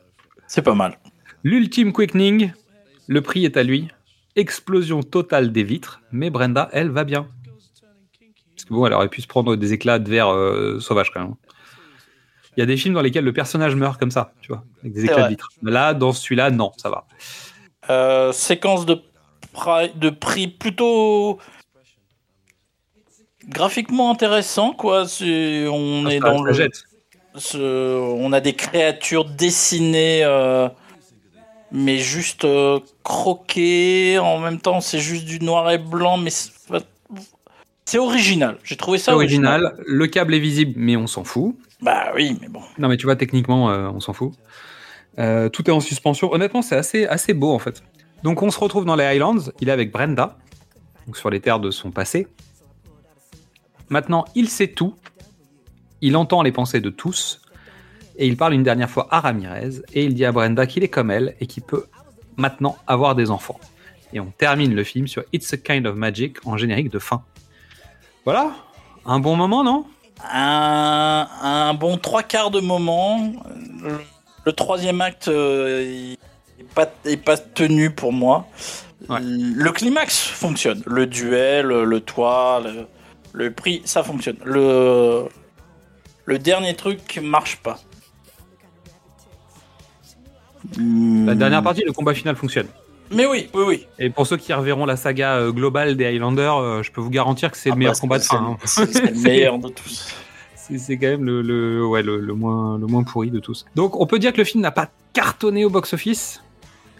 C'est 0.47 0.63
pas 0.63 0.73
mal. 0.73 0.97
L'ultime 1.43 1.93
quickening, 1.93 2.51
le 3.07 3.21
prix 3.21 3.45
est 3.45 3.57
à 3.57 3.63
lui. 3.63 3.87
Explosion 4.35 5.03
totale 5.03 5.51
des 5.51 5.63
vitres, 5.63 6.01
mais 6.11 6.29
Brenda, 6.29 6.69
elle, 6.71 6.89
va 6.89 7.03
bien. 7.03 7.27
Parce 8.55 8.65
que 8.65 8.73
bon, 8.73 8.85
elle 8.87 8.93
aurait 8.93 9.09
pu 9.09 9.21
se 9.21 9.27
prendre 9.27 9.55
des 9.55 9.73
éclats 9.73 9.99
de 9.99 10.09
verre 10.09 10.29
euh, 10.29 10.79
sauvages 10.79 11.11
quand 11.11 11.21
même. 11.21 11.35
Il 12.57 12.61
y 12.61 12.63
a 12.63 12.65
des 12.65 12.77
films 12.77 12.95
dans 12.95 13.01
lesquels 13.01 13.23
le 13.23 13.33
personnage 13.33 13.75
meurt 13.75 13.99
comme 13.99 14.11
ça, 14.11 14.33
tu 14.41 14.47
vois, 14.47 14.63
avec 14.81 14.93
des 14.93 15.03
éclats 15.03 15.15
vrai. 15.15 15.23
de 15.25 15.29
vitres. 15.29 15.49
Là, 15.61 15.93
dans 15.93 16.11
celui-là, 16.11 16.49
non, 16.49 16.71
ça 16.77 16.89
va. 16.89 17.05
Euh, 17.89 18.31
séquence 18.31 18.85
de 18.87 20.09
prix 20.09 20.47
plutôt 20.47 21.39
graphiquement 23.49 24.11
intéressant 24.11 24.73
quoi. 24.73 25.03
On 25.21 26.07
est 26.07 26.19
Ça- 26.19 26.31
dans 26.31 26.41
le, 26.43 26.69
ce- 27.35 27.99
on 27.99 28.31
a 28.33 28.39
des 28.41 28.53
créatures 28.53 29.25
dessinées, 29.25 30.23
euh, 30.23 30.67
mais 31.71 31.97
juste 31.97 32.45
euh, 32.45 32.79
croquées. 33.03 34.17
En 34.19 34.39
même 34.39 34.59
temps, 34.59 34.81
c'est 34.81 34.99
juste 34.99 35.25
du 35.25 35.39
noir 35.39 35.69
et 35.71 35.77
blanc, 35.77 36.17
mais 36.17 36.31
c'est 37.85 37.97
original. 37.97 38.57
J'ai 38.63 38.75
trouvé 38.77 38.97
ça 38.97 39.05
C'est 39.11 39.15
original. 39.15 39.75
Le 39.85 40.07
câble 40.07 40.33
est 40.35 40.39
visible, 40.39 40.73
mais 40.75 40.95
on 40.95 41.07
s'en 41.07 41.23
fout. 41.23 41.55
Bah 41.81 42.11
oui, 42.15 42.37
mais 42.41 42.47
bon. 42.47 42.61
Non, 42.77 42.87
mais 42.87 42.97
tu 42.97 43.05
vois, 43.05 43.15
techniquement, 43.15 43.69
euh, 43.71 43.89
on 43.93 43.99
s'en 43.99 44.13
fout. 44.13 44.33
Tout 45.17 45.69
est 45.69 45.71
en 45.71 45.81
suspension. 45.81 46.31
Honnêtement, 46.31 46.61
c'est 46.61 46.77
assez, 46.77 47.05
assez 47.05 47.33
beau 47.33 47.51
en 47.51 47.59
fait. 47.59 47.83
Donc, 48.23 48.41
on 48.41 48.51
se 48.51 48.59
retrouve 48.59 48.85
dans 48.85 48.95
les 48.95 49.03
Highlands. 49.03 49.37
Il 49.59 49.69
est 49.69 49.71
avec 49.71 49.91
Brenda, 49.91 50.37
donc 51.05 51.17
sur 51.17 51.29
les 51.29 51.39
terres 51.41 51.59
de 51.59 51.71
son 51.71 51.91
passé. 51.91 52.27
Maintenant, 53.89 54.25
il 54.35 54.49
sait 54.49 54.67
tout. 54.67 54.95
Il 56.01 56.15
entend 56.15 56.41
les 56.41 56.51
pensées 56.51 56.79
de 56.79 56.89
tous. 56.89 57.41
Et 58.17 58.27
il 58.27 58.37
parle 58.37 58.53
une 58.53 58.63
dernière 58.63 58.89
fois 58.89 59.07
à 59.11 59.19
Ramirez. 59.19 59.81
Et 59.93 60.03
il 60.03 60.13
dit 60.13 60.25
à 60.25 60.31
Brenda 60.31 60.67
qu'il 60.67 60.83
est 60.83 60.89
comme 60.89 61.11
elle 61.11 61.35
et 61.39 61.47
qu'il 61.47 61.63
peut 61.63 61.85
maintenant 62.37 62.77
avoir 62.87 63.15
des 63.15 63.31
enfants. 63.31 63.59
Et 64.13 64.19
on 64.19 64.31
termine 64.37 64.73
le 64.75 64.83
film 64.83 65.07
sur 65.07 65.23
It's 65.33 65.53
a 65.53 65.57
Kind 65.57 65.85
of 65.85 65.95
Magic 65.95 66.37
en 66.45 66.57
générique 66.57 66.89
de 66.89 66.99
fin. 66.99 67.23
Voilà. 68.25 68.51
Un 69.05 69.19
bon 69.19 69.35
moment, 69.35 69.63
non? 69.63 69.85
Un, 70.31 71.27
un 71.41 71.73
bon 71.73 71.97
trois 71.97 72.23
quarts 72.23 72.51
de 72.51 72.59
moment. 72.59 73.33
Le, 74.43 74.51
troisième 74.51 74.99
acte 74.99 75.27
euh, 75.27 75.83
il 75.85 76.63
est 76.63 76.73
pas, 76.73 76.91
est 77.05 77.17
pas 77.17 77.37
tenu 77.37 77.91
pour 77.91 78.11
moi. 78.11 78.47
Ouais. 79.07 79.19
Le 79.21 79.71
climax 79.71 80.19
fonctionne. 80.19 80.81
Le 80.85 81.05
duel, 81.05 81.67
le 81.67 81.99
toit, 82.01 82.61
le, 82.63 82.87
le 83.33 83.51
prix, 83.51 83.81
ça 83.85 84.03
fonctionne. 84.03 84.37
Le, 84.43 85.25
le 86.25 86.39
dernier 86.39 86.75
truc 86.75 87.19
marche 87.21 87.57
pas. 87.57 87.79
La 90.77 91.35
dernière 91.35 91.63
partie, 91.63 91.83
le 91.85 91.93
combat 91.93 92.13
final 92.13 92.35
fonctionne. 92.35 92.67
Mais 93.11 93.25
oui, 93.25 93.49
oui, 93.53 93.63
oui. 93.65 93.87
Et 93.97 94.09
pour 94.09 94.27
ceux 94.27 94.37
qui 94.37 94.53
reverront 94.53 94.85
la 94.85 94.95
saga 94.95 95.37
euh, 95.37 95.51
globale 95.51 95.95
des 95.97 96.05
Highlanders, 96.05 96.57
euh, 96.57 96.83
je 96.83 96.91
peux 96.91 97.01
vous 97.01 97.09
garantir 97.09 97.49
que 97.51 97.57
c'est 97.57 97.69
Ah 97.71 97.73
le 97.73 97.79
meilleur 97.79 97.93
bah, 97.93 97.99
combat 97.99 98.19
de 98.19 98.23
fin. 98.23 98.37
hein. 98.37 98.57
C'est 98.65 99.11
le 99.11 99.19
meilleur 99.23 99.57
de 99.57 99.69
tous. 99.69 100.13
C'est 100.55 100.97
quand 100.99 101.07
même 101.07 101.25
le, 101.25 101.41
le, 101.41 101.83
ouais, 101.87 102.03
le, 102.03 102.19
le 102.19 102.33
moins, 102.35 102.77
le 102.77 102.85
moins 102.85 103.03
pourri 103.03 103.31
de 103.31 103.39
tous. 103.39 103.65
Donc 103.73 103.99
on 103.99 104.05
peut 104.05 104.19
dire 104.19 104.31
que 104.31 104.37
le 104.37 104.43
film 104.43 104.61
n'a 104.61 104.69
pas 104.69 104.89
cartonné 105.13 105.65
au 105.65 105.71
box-office, 105.71 106.43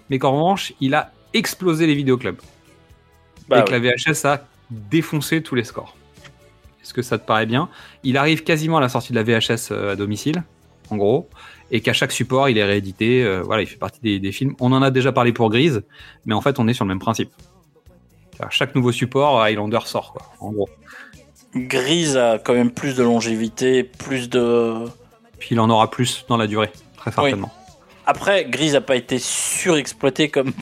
mais 0.10 0.18
qu'en 0.18 0.32
revanche, 0.32 0.74
il 0.82 0.96
a 0.96 1.12
explosé 1.36 1.86
les 1.86 1.94
vidéoclubs. 1.94 2.40
Bah 3.48 3.60
et 3.60 3.64
que 3.66 3.72
la 3.72 3.80
VHS 3.80 4.26
a 4.26 4.48
défoncé 4.72 5.44
tous 5.44 5.54
les 5.54 5.64
scores. 5.64 5.96
Est-ce 6.90 6.94
que 6.95 7.03
ça 7.03 7.20
te 7.20 7.26
paraît 7.28 7.45
bien 7.45 7.70
Il 8.03 8.18
arrive 8.18 8.44
quasiment 8.44 8.78
à 8.78 8.82
la 8.82 8.90
sortie 8.90 9.14
de 9.14 9.16
la 9.16 9.22
VHS 9.22 9.70
euh, 9.70 9.91
à 9.91 9.95
domicile, 9.95 10.41
en 10.90 10.98
gros, 10.98 11.30
et 11.70 11.82
qu'à 11.82 11.94
chaque 11.94 12.11
support, 12.11 12.49
il 12.49 12.57
est 12.57 12.64
réédité. 12.64 13.24
euh, 13.24 13.44
voilà, 13.44 13.61
il 13.61 13.68
fait 13.68 13.78
partie 13.78 13.99
des, 14.02 14.18
des 14.18 14.32
films. 14.32 14.56
On 14.60 14.72
en 14.72 14.82
a 14.82 14.90
déjà 14.90 15.11
parlé 15.11 15.32
pour 15.32 15.52
Grise, 15.52 15.84
mais 16.26 16.34
en 16.34 16.41
fait, 16.41 16.57
on 16.57 16.68
est 16.68 16.74
sur 16.74 16.86
le 16.86 16.90
même 16.90 16.98
principe. 16.98 17.30
Chaque 18.49 18.74
nouveau 18.74 18.91
support, 18.91 19.40
Highlander 19.40 19.78
sort, 19.86 20.14
quoi, 20.14 20.24
en 20.40 20.52
gros. 20.52 20.68
Grise 21.53 22.18
a 22.18 22.40
quand 22.40 22.56
même 22.56 22.72
plus 22.72 22.95
de 22.95 23.03
longévité, 23.03 23.84
plus 23.84 24.28
de. 24.28 24.86
Puis 25.38 25.49
il 25.52 25.60
en 25.60 25.70
aura 25.70 25.91
plus 25.91 26.26
dans 26.28 26.38
la 26.38 26.48
durée, 26.48 26.72
très 26.98 27.11
certainement. 27.11 27.53
Après, 28.07 28.45
Grise 28.45 28.74
a 28.74 28.82
pas 28.82 28.95
été 28.95 29.20
surexploité 29.20 30.30
comme, 30.30 30.53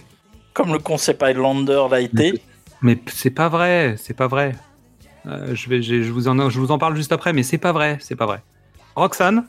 comme 0.52 0.74
le 0.74 0.80
concept 0.80 1.24
Highlander 1.24 1.86
l'a 1.90 2.02
été. 2.02 2.42
Mais 2.82 3.00
c'est 3.08 3.32
pas 3.32 3.48
vrai, 3.48 3.96
c'est 3.98 4.14
pas 4.14 4.28
vrai. 4.28 4.56
Euh, 5.28 5.54
je, 5.54 5.70
vais, 5.70 5.82
je, 5.82 6.02
je 6.04 6.12
vous 6.12 6.28
en, 6.28 6.50
je 6.50 6.60
vous 6.60 6.72
en 6.72 6.78
parle 6.78 6.96
juste 6.96 7.12
après, 7.12 7.34
mais 7.34 7.44
c'est 7.44 7.58
pas 7.58 7.72
vrai, 7.72 7.98
c'est 8.02 8.16
pas 8.16 8.26
vrai. 8.26 8.42
Roxane, 8.96 9.46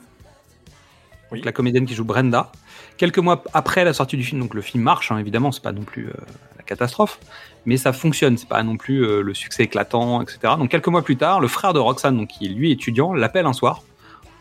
Oui. 1.31 1.41
la 1.43 1.51
comédienne 1.51 1.85
qui 1.85 1.95
joue 1.95 2.03
Brenda, 2.03 2.51
quelques 2.97 3.19
mois 3.19 3.43
après 3.53 3.83
la 3.85 3.93
sortie 3.93 4.17
du 4.17 4.23
film, 4.23 4.41
donc 4.41 4.53
le 4.53 4.61
film 4.61 4.83
marche, 4.83 5.11
hein, 5.11 5.17
évidemment, 5.17 5.51
c'est 5.51 5.63
pas 5.63 5.71
non 5.71 5.83
plus 5.83 6.07
euh, 6.07 6.13
la 6.57 6.63
catastrophe, 6.63 7.19
mais 7.65 7.77
ça 7.77 7.93
fonctionne, 7.93 8.37
c'est 8.37 8.49
pas 8.49 8.61
non 8.63 8.77
plus 8.77 9.03
euh, 9.05 9.21
le 9.21 9.33
succès 9.33 9.63
éclatant, 9.63 10.21
etc. 10.21 10.39
Donc 10.57 10.69
quelques 10.69 10.87
mois 10.87 11.01
plus 11.03 11.17
tard, 11.17 11.39
le 11.39 11.47
frère 11.47 11.73
de 11.73 11.79
Roxane, 11.79 12.17
donc 12.17 12.27
qui 12.29 12.45
est 12.45 12.49
lui 12.49 12.71
étudiant, 12.71 13.13
l'appelle 13.13 13.45
un 13.45 13.53
soir 13.53 13.81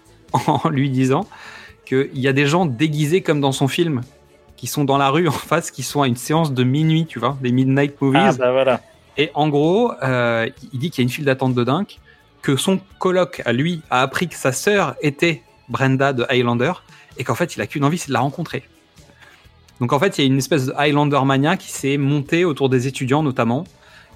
en 0.47 0.69
lui 0.69 0.91
disant 0.91 1.27
qu'il 1.87 2.11
y 2.19 2.29
a 2.29 2.33
des 2.33 2.47
gens 2.47 2.67
déguisés 2.67 3.23
comme 3.23 3.41
dans 3.41 3.53
son 3.53 3.69
film, 3.69 4.03
qui 4.57 4.67
sont 4.67 4.85
dans 4.85 4.99
la 4.99 5.09
rue 5.11 5.29
en 5.29 5.33
face, 5.33 5.71
qui 5.71 5.83
sont 5.85 6.03
à 6.03 6.09
une 6.09 6.17
séance 6.17 6.53
de 6.53 6.65
minuit, 6.65 7.07
tu 7.07 7.19
vois, 7.21 7.39
des 7.41 7.53
midnight 7.53 7.99
movies. 8.03 8.21
Ah 8.23 8.33
bah 8.33 8.51
voilà. 8.51 8.81
Et 9.19 9.31
en 9.35 9.49
gros, 9.49 9.93
euh, 10.03 10.49
il 10.73 10.79
dit 10.79 10.91
qu'il 10.91 11.03
y 11.03 11.05
a 11.05 11.07
une 11.07 11.13
file 11.13 11.25
d'attente 11.25 11.55
de 11.55 11.65
dingue, 11.65 11.99
que 12.41 12.57
son 12.57 12.81
coloc 12.99 13.43
à 13.45 13.53
lui 13.53 13.83
a 13.91 14.01
appris 14.01 14.29
que 14.29 14.37
sa 14.37 14.53
sœur 14.53 14.95
était 15.03 15.43
Brenda 15.69 16.13
de 16.13 16.25
Highlander, 16.31 16.73
et 17.19 17.25
qu'en 17.25 17.35
fait 17.35 17.57
il 17.57 17.61
a 17.61 17.67
qu'une 17.67 17.85
envie, 17.85 17.99
c'est 17.99 18.09
de 18.09 18.13
la 18.13 18.21
rencontrer. 18.21 18.63
Donc 19.81 19.93
en 19.93 19.99
fait, 19.99 20.19
il 20.19 20.21
y 20.23 20.25
a 20.25 20.27
une 20.27 20.39
espèce 20.39 20.67
de 20.67 20.73
Highlander 20.77 21.21
mania 21.25 21.57
qui 21.57 21.71
s'est 21.71 21.99
montée 21.99 22.45
autour 22.45 22.69
des 22.69 22.87
étudiants 22.87 23.23
notamment, 23.23 23.65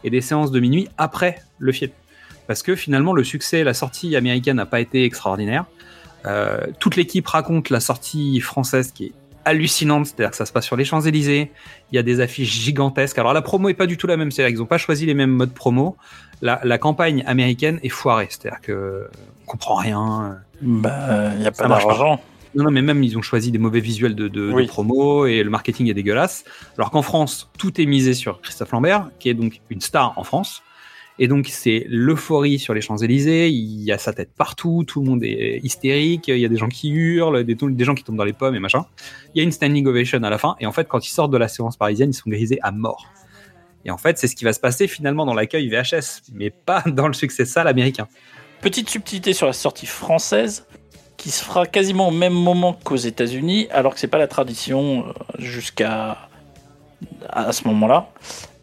et 0.05 0.11
des 0.11 0.21
séances 0.21 0.51
de 0.51 0.61
minuit 0.61 0.89
après 0.99 1.43
le 1.59 1.73
film. 1.73 1.91
Parce 2.47 2.63
que 2.63 2.75
finalement, 2.75 3.13
le 3.13 3.25
succès, 3.25 3.63
la 3.65 3.75
sortie 3.75 4.17
américaine 4.17 4.57
n'a 4.57 4.67
pas 4.67 4.81
été 4.81 5.05
extraordinaire. 5.05 5.65
Euh, 6.27 6.67
toute 6.79 6.97
l'équipe 6.97 7.27
raconte 7.27 7.71
la 7.71 7.81
sortie 7.81 8.41
française 8.41 8.93
qui 8.93 9.07
est 9.07 9.13
hallucinante, 9.45 10.07
c'est-à-dire 10.07 10.31
que 10.31 10.37
ça 10.37 10.47
se 10.47 10.53
passe 10.53 10.65
sur 10.65 10.77
les 10.77 10.85
Champs-Élysées, 10.85 11.51
il 11.91 11.95
y 11.95 11.99
a 11.99 12.03
des 12.03 12.21
affiches 12.21 12.53
gigantesques. 12.53 13.19
Alors 13.19 13.33
la 13.33 13.43
promo 13.43 13.69
est 13.69 13.75
pas 13.75 13.87
du 13.87 13.97
tout 13.97 14.07
la 14.07 14.17
même, 14.17 14.31
c'est-à-dire 14.31 14.53
qu'ils 14.53 14.61
n'ont 14.61 14.67
pas 14.67 14.79
choisi 14.79 15.07
les 15.07 15.15
mêmes 15.15 15.31
modes 15.31 15.53
promo. 15.53 15.97
La, 16.41 16.61
la 16.65 16.79
campagne 16.79 17.23
américaine 17.27 17.79
est 17.83 17.89
foirée, 17.89 18.29
c'est-à-dire 18.31 18.61
que 18.61 19.09
on 19.43 19.51
comprend 19.51 19.77
rien. 19.77 20.39
Bah, 20.61 21.33
il 21.35 21.41
n'y 21.41 21.47
a 21.47 21.53
pas 21.53 21.69
d'argent. 21.69 22.21
Non, 22.55 22.65
non, 22.65 22.71
mais 22.71 22.83
même 22.83 23.03
ils 23.03 23.17
ont 23.17 23.23
choisi 23.23 23.51
des 23.51 23.59
mauvais 23.59 23.81
visuels 23.81 24.15
de, 24.15 24.29
de, 24.29 24.53
de 24.53 24.67
promo 24.67 25.25
et 25.27 25.43
le 25.43 25.49
marketing 25.49 25.89
est 25.89 25.95
dégueulasse. 25.95 26.45
Alors 26.77 26.91
qu'en 26.91 27.03
France, 27.03 27.51
tout 27.59 27.81
est 27.81 27.87
misé 27.87 28.13
sur 28.13 28.41
Christophe 28.43 28.73
Lambert, 28.73 29.09
qui 29.19 29.31
est 29.31 29.35
donc 29.35 29.61
une 29.71 29.81
star 29.81 30.13
en 30.17 30.25
France. 30.25 30.63
Et 31.19 31.29
donc 31.29 31.47
c'est 31.49 31.87
l'euphorie 31.89 32.59
sur 32.59 32.75
les 32.75 32.81
Champs-Élysées, 32.81 33.49
il 33.49 33.83
y 33.83 33.93
a 33.93 33.99
sa 33.99 34.13
tête 34.13 34.31
partout, 34.37 34.85
tout 34.87 35.01
le 35.01 35.07
monde 35.07 35.23
est 35.23 35.61
hystérique, 35.63 36.29
il 36.29 36.39
y 36.39 36.45
a 36.45 36.49
des 36.49 36.57
gens 36.57 36.69
qui 36.69 36.91
hurlent, 36.91 37.45
des, 37.45 37.85
gens 37.85 37.95
qui 37.95 38.03
tombent 38.03 38.17
dans 38.17 38.25
les 38.25 38.33
pommes 38.33 38.55
et 38.55 38.61
machin. 38.61 38.87
Il 39.35 39.39
y 39.39 39.41
a 39.41 39.45
une 39.45 39.53
standing 39.53 39.87
ovation 39.87 40.23
à 40.23 40.31
la 40.31 40.39
fin, 40.39 40.57
et 40.59 40.67
en 40.67 40.73
fait 40.73 40.89
quand 40.89 41.07
ils 41.07 41.11
sortent 41.11 41.33
de 41.33 41.39
la 41.39 41.49
séance 41.49 41.77
parisienne, 41.77 42.11
ils 42.11 42.15
sont 42.15 42.31
grisés 42.31 42.59
à 42.63 42.73
mort. 42.73 43.07
Et 43.85 43.91
en 43.91 43.99
fait 43.99 44.19
c'est 44.19 44.27
ce 44.27 44.35
qui 44.35 44.45
va 44.45 44.53
se 44.53 44.61
passer 44.61 44.89
finalement 44.89 45.27
dans 45.27 45.35
l'accueil 45.35 45.69
VHS, 45.69 46.33
mais 46.33 46.51
pas 46.51 46.83
dans 46.87 47.09
le 47.09 47.15
succès 47.15 47.45
sale 47.45 47.69
américain. 47.69 48.09
Petite 48.63 48.89
subtilité 48.89 49.33
sur 49.33 49.47
la 49.47 49.53
sortie 49.53 49.87
française 49.87 50.67
qui 51.19 51.31
se 51.31 51.45
fera 51.45 51.67
quasiment 51.67 52.09
au 52.09 52.13
même 52.13 52.33
moment 52.33 52.73
qu'aux 52.73 52.97
États-Unis, 52.97 53.69
alors 53.71 53.95
que 53.95 54.01
c'est 54.01 54.09
pas 54.09 54.19
la 54.19 54.29
tradition 54.29 55.07
euh, 55.07 55.13
jusqu'à 55.39 56.29
à 57.29 57.53
ce 57.53 57.67
moment-là. 57.69 58.09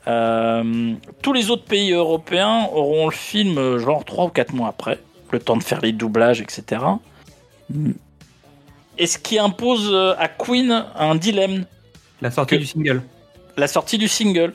Euh, 0.09 0.93
tous 1.21 1.33
les 1.33 1.51
autres 1.51 1.65
pays 1.65 1.91
européens 1.91 2.67
auront 2.73 3.05
le 3.05 3.11
film 3.13 3.57
euh, 3.57 3.77
genre 3.79 4.03
3 4.03 4.25
ou 4.25 4.29
4 4.29 4.53
mois 4.53 4.69
après, 4.69 4.97
le 5.31 5.39
temps 5.39 5.55
de 5.55 5.63
faire 5.63 5.81
les 5.81 5.91
doublages, 5.91 6.41
etc. 6.41 6.81
Et 8.97 9.05
ce 9.05 9.17
qui 9.19 9.37
impose 9.37 9.89
euh, 9.93 10.15
à 10.17 10.27
Queen 10.27 10.83
un 10.97 11.15
dilemme 11.15 11.65
La 12.21 12.31
sortie 12.31 12.55
Que- 12.55 12.59
du 12.61 12.65
single. 12.65 13.01
la 13.55 13.67
sortie 13.67 13.97
du 13.99 14.07
single. 14.07 14.53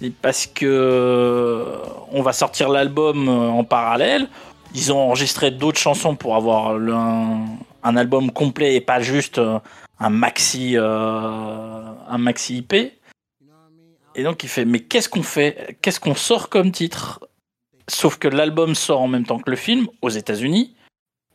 Et 0.00 0.10
parce 0.10 0.46
que 0.46 1.64
on 2.12 2.22
va 2.22 2.32
sortir 2.32 2.68
l'album 2.68 3.28
en 3.28 3.64
parallèle. 3.64 4.28
Ils 4.74 4.92
ont 4.92 4.98
enregistré 4.98 5.50
d'autres 5.50 5.80
chansons 5.80 6.14
pour 6.14 6.36
avoir 6.36 6.76
un, 6.76 7.46
un 7.82 7.96
album 7.96 8.30
complet 8.30 8.76
et 8.76 8.80
pas 8.80 9.00
juste 9.00 9.40
un 9.98 10.10
maxi 10.10 10.74
euh, 10.76 11.80
un 12.08 12.18
maxi 12.18 12.58
IP. 12.58 12.74
Et 14.18 14.24
donc 14.24 14.42
il 14.42 14.48
fait 14.48 14.64
mais 14.64 14.80
qu'est-ce 14.80 15.08
qu'on 15.08 15.22
fait? 15.22 15.78
Qu'est-ce 15.80 16.00
qu'on 16.00 16.16
sort 16.16 16.48
comme 16.48 16.72
titre? 16.72 17.20
Sauf 17.86 18.18
que 18.18 18.26
l'album 18.26 18.74
sort 18.74 19.00
en 19.00 19.06
même 19.06 19.24
temps 19.24 19.38
que 19.38 19.48
le 19.48 19.56
film 19.56 19.86
aux 20.02 20.08
États-Unis 20.08 20.74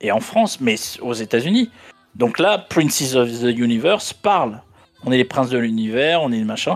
et 0.01 0.11
en 0.11 0.19
France, 0.19 0.60
mais 0.60 0.76
aux 1.01 1.14
États-Unis. 1.14 1.72
Donc 2.15 2.39
là, 2.39 2.57
Princes 2.57 3.15
of 3.15 3.30
the 3.30 3.57
Universe 3.57 4.11
parle 4.11 4.61
on 5.05 5.14
est 5.14 5.18
les 5.18 5.23
princes 5.23 5.49
de 5.49 5.57
l'univers, 5.57 6.22
on 6.22 6.31
est 6.34 6.38
les 6.38 6.43
machins. 6.43 6.76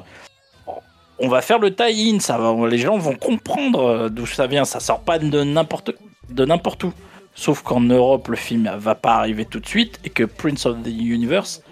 On 1.19 1.27
va 1.27 1.41
faire 1.41 1.59
le 1.59 1.75
tie-in, 1.75 2.19
ça 2.19 2.37
va, 2.37 2.55
les 2.67 2.77
gens 2.77 2.97
vont 2.97 3.15
comprendre 3.15 3.83
euh, 3.83 4.09
d'où 4.09 4.25
ça 4.25 4.47
vient, 4.47 4.63
ça 4.63 4.79
sort 4.79 5.01
pas 5.01 5.19
de 5.19 5.43
n'importe 5.43 5.91
de 6.29 6.45
n'importe 6.45 6.85
où. 6.85 6.93
Sauf 7.35 7.63
qu'en 7.63 7.81
Europe, 7.81 8.29
le 8.29 8.37
film 8.37 8.71
va 8.77 8.95
pas 8.95 9.15
arriver 9.15 9.43
tout 9.43 9.59
de 9.59 9.67
suite 9.67 9.99
et 10.05 10.09
que 10.09 10.23
Prince 10.23 10.65
of 10.65 10.83
the 10.83 10.87
Universe, 10.87 11.63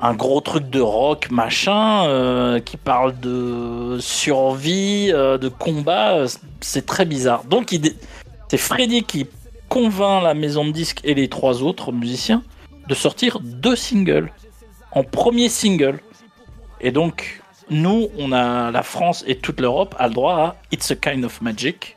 un 0.00 0.14
gros 0.14 0.40
truc 0.40 0.68
de 0.68 0.80
rock, 0.80 1.30
machin, 1.30 2.06
euh, 2.06 2.60
qui 2.60 2.76
parle 2.76 3.18
de 3.18 3.98
survie, 4.00 5.10
euh, 5.12 5.38
de 5.38 5.48
combat, 5.48 6.16
euh, 6.16 6.28
c'est 6.60 6.84
très 6.84 7.04
bizarre. 7.04 7.44
Donc 7.44 7.74
c'est 8.48 8.58
Freddy 8.58 9.04
qui 9.04 9.26
convainc 9.68 10.22
la 10.22 10.34
maison 10.34 10.64
de 10.64 10.70
disques 10.70 11.00
et 11.02 11.14
les 11.14 11.28
trois 11.28 11.62
autres 11.62 11.92
musiciens 11.92 12.42
de 12.88 12.94
sortir 12.94 13.40
deux 13.40 13.74
singles 13.74 14.30
en 14.92 15.02
premier 15.02 15.48
single. 15.48 16.00
Et 16.80 16.92
donc, 16.92 17.42
nous, 17.70 18.08
on 18.18 18.32
a 18.32 18.70
la 18.70 18.82
France 18.82 19.24
et 19.26 19.38
toute 19.38 19.60
l'Europe 19.60 19.96
a 19.98 20.06
le 20.08 20.14
droit 20.14 20.36
à 20.36 20.56
It's 20.70 20.90
a 20.90 20.94
Kind 20.94 21.24
of 21.24 21.40
Magic. 21.40 21.96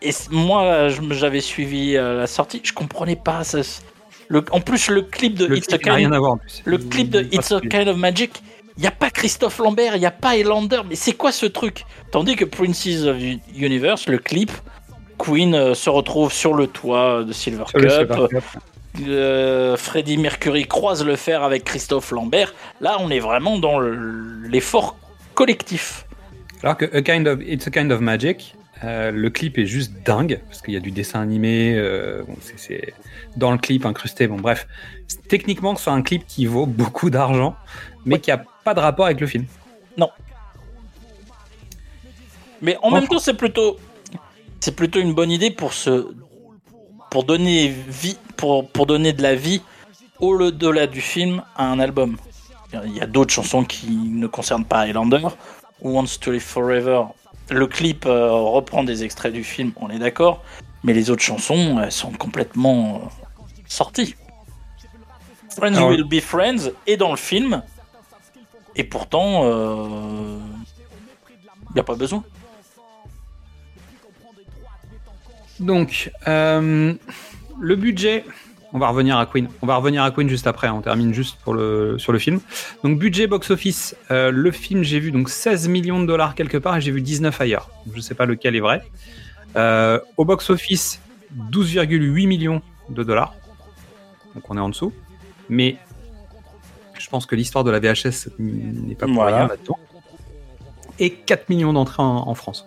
Et 0.00 0.12
moi, 0.30 0.88
j'avais 0.88 1.42
suivi 1.42 1.92
la 1.92 2.26
sortie, 2.26 2.62
je 2.64 2.72
comprenais 2.72 3.16
pas. 3.16 3.44
Ça, 3.44 3.60
le, 4.30 4.42
en 4.52 4.60
plus, 4.60 4.88
le 4.88 5.02
clip 5.02 5.34
de 5.34 5.44
Le 5.44 5.58
It's 5.58 5.72
a 5.72 5.78
clip 5.78 5.92
Kind, 5.92 6.12
le 6.64 6.78
clip 6.78 7.10
de 7.10 7.20
It's 7.32 7.52
a 7.52 7.56
of 7.56 7.96
Magic, 7.96 8.42
il 8.76 8.80
n'y 8.80 8.86
a 8.86 8.92
pas 8.92 9.10
Christophe 9.10 9.58
Lambert, 9.58 9.96
il 9.96 10.00
n'y 10.00 10.06
a 10.06 10.10
pas 10.10 10.36
Elander, 10.36 10.80
mais 10.88 10.94
c'est 10.94 11.12
quoi 11.12 11.32
ce 11.32 11.44
truc? 11.46 11.84
Tandis 12.12 12.36
que 12.36 12.46
Princess 12.46 13.02
of 13.04 13.16
Universe, 13.54 14.06
le 14.08 14.16
clip, 14.18 14.50
Queen 15.18 15.54
euh, 15.54 15.74
se 15.74 15.90
retrouve 15.90 16.32
sur 16.32 16.54
le 16.54 16.66
toit 16.68 17.24
de 17.24 17.32
Silver 17.32 17.64
Sur 17.68 17.80
Cup. 17.80 18.12
Euh, 19.06 19.76
Freddie 19.76 20.16
Mercury 20.16 20.66
croise 20.66 21.04
le 21.04 21.16
fer 21.16 21.42
avec 21.42 21.64
Christophe 21.64 22.10
Lambert. 22.10 22.54
Là, 22.80 22.96
on 23.00 23.10
est 23.10 23.20
vraiment 23.20 23.58
dans 23.58 23.78
le- 23.78 24.46
l'effort 24.48 24.96
collectif. 25.34 26.06
Alors 26.62 26.76
que 26.76 26.84
A 26.96 27.02
Kind 27.02 27.26
of, 27.28 27.40
It's 27.46 27.66
a 27.66 27.70
Kind 27.70 27.92
of 27.92 28.00
Magic, 28.00 28.54
euh, 28.84 29.10
le 29.10 29.30
clip 29.30 29.58
est 29.58 29.66
juste 29.66 29.92
dingue, 30.04 30.40
parce 30.48 30.62
qu'il 30.62 30.74
y 30.74 30.76
a 30.76 30.80
du 30.80 30.90
dessin 30.90 31.20
animé, 31.20 31.74
bon, 32.26 32.36
c'est- 32.40 32.54
c'est 32.58 32.94
dans 33.36 33.52
le 33.52 33.58
clip 33.58 33.86
incrusté, 33.86 34.26
bon 34.26 34.36
bref. 34.36 34.66
Techniquement, 35.28 35.76
c'est 35.76 35.90
un 35.90 36.02
clip 36.02 36.26
qui 36.26 36.46
vaut 36.46 36.66
beaucoup 36.66 37.10
d'argent, 37.10 37.56
mais 38.04 38.20
qui 38.20 38.30
a 38.30 38.42
pas 38.64 38.74
de 38.74 38.80
rapport 38.80 39.06
avec 39.06 39.20
le 39.20 39.26
film. 39.26 39.46
Mais 42.62 42.76
en 42.82 42.90
même 42.90 43.08
temps, 43.08 43.18
c'est 43.18 43.34
plutôt, 43.34 43.78
c'est 44.60 44.76
plutôt 44.76 45.00
une 45.00 45.14
bonne 45.14 45.30
idée 45.30 45.50
pour 45.50 45.72
se, 45.72 46.08
pour 47.10 47.24
donner 47.24 47.68
vie, 47.68 48.18
pour, 48.36 48.68
pour 48.68 48.86
donner 48.86 49.12
de 49.12 49.22
la 49.22 49.34
vie 49.34 49.62
au-delà 50.18 50.86
du 50.86 51.00
film 51.00 51.42
à 51.56 51.66
un 51.66 51.80
album. 51.80 52.16
Il 52.84 52.94
y 52.94 53.00
a 53.00 53.06
d'autres 53.06 53.32
chansons 53.32 53.64
qui 53.64 53.90
ne 53.90 54.26
concernent 54.26 54.64
pas 54.64 54.80
Highlander. 54.80 55.26
Who 55.82 55.92
Wants 55.92 56.18
to 56.20 56.30
Live 56.30 56.42
Forever. 56.42 57.04
Le 57.50 57.66
clip 57.66 58.06
euh, 58.06 58.30
reprend 58.30 58.84
des 58.84 59.02
extraits 59.02 59.32
du 59.32 59.42
film, 59.42 59.72
on 59.76 59.90
est 59.90 59.98
d'accord. 59.98 60.44
Mais 60.82 60.92
les 60.92 61.10
autres 61.10 61.22
chansons, 61.22 61.78
elles 61.82 61.92
sont 61.92 62.10
complètement 62.12 63.02
euh, 63.04 63.08
sorties. 63.66 64.14
Friends 65.56 65.74
Alors- 65.74 65.90
Will 65.90 66.04
Be 66.04 66.20
Friends 66.20 66.70
est 66.86 66.96
dans 66.96 67.10
le 67.10 67.16
film. 67.16 67.62
Et 68.76 68.84
pourtant, 68.84 69.44
il 71.68 71.74
n'y 71.74 71.80
a 71.80 71.84
pas 71.84 71.96
besoin. 71.96 72.22
Donc, 75.58 76.10
euh, 76.28 76.94
le 77.60 77.76
budget, 77.76 78.24
on 78.72 78.78
va 78.78 78.88
revenir 78.88 79.18
à 79.18 79.26
Queen. 79.26 79.48
On 79.60 79.66
va 79.66 79.76
revenir 79.76 80.02
à 80.02 80.10
Queen 80.10 80.28
juste 80.28 80.46
après. 80.46 80.68
On 80.68 80.80
termine 80.80 81.12
juste 81.12 81.38
pour 81.42 81.52
le, 81.54 81.98
sur 81.98 82.12
le 82.12 82.18
film. 82.18 82.40
Donc, 82.84 82.98
budget 82.98 83.26
box-office. 83.26 83.96
euh, 84.10 84.30
le 84.30 84.50
film, 84.52 84.82
j'ai 84.82 85.00
vu 85.00 85.10
donc 85.12 85.28
16 85.28 85.68
millions 85.68 86.00
de 86.00 86.06
dollars 86.06 86.34
quelque 86.34 86.56
part 86.56 86.76
et 86.76 86.80
j'ai 86.80 86.92
vu 86.92 87.02
19 87.02 87.38
ailleurs. 87.40 87.68
Je 87.90 87.96
ne 87.96 88.00
sais 88.00 88.14
pas 88.14 88.24
lequel 88.24 88.56
est 88.56 88.60
vrai. 88.60 88.82
Euh, 89.56 90.00
au 90.16 90.24
box-office, 90.24 91.00
12,8 91.50 92.26
millions 92.26 92.62
de 92.88 93.02
dollars. 93.02 93.34
Donc, 94.34 94.48
on 94.50 94.56
est 94.56 94.60
en 94.60 94.68
dessous. 94.68 94.92
Mais 95.48 95.76
je 96.98 97.08
pense 97.08 97.26
que 97.26 97.34
l'histoire 97.34 97.64
de 97.64 97.70
la 97.70 97.80
VHS 97.80 98.28
n'est 98.38 98.94
pas 98.94 99.06
pour 99.06 99.16
Voilà. 99.16 99.38
rien 99.38 99.46
là-dedans. 99.48 99.78
Et 100.98 101.10
4 101.14 101.48
millions 101.48 101.72
d'entrées 101.72 102.02
en- 102.02 102.28
en 102.28 102.34
France. 102.34 102.66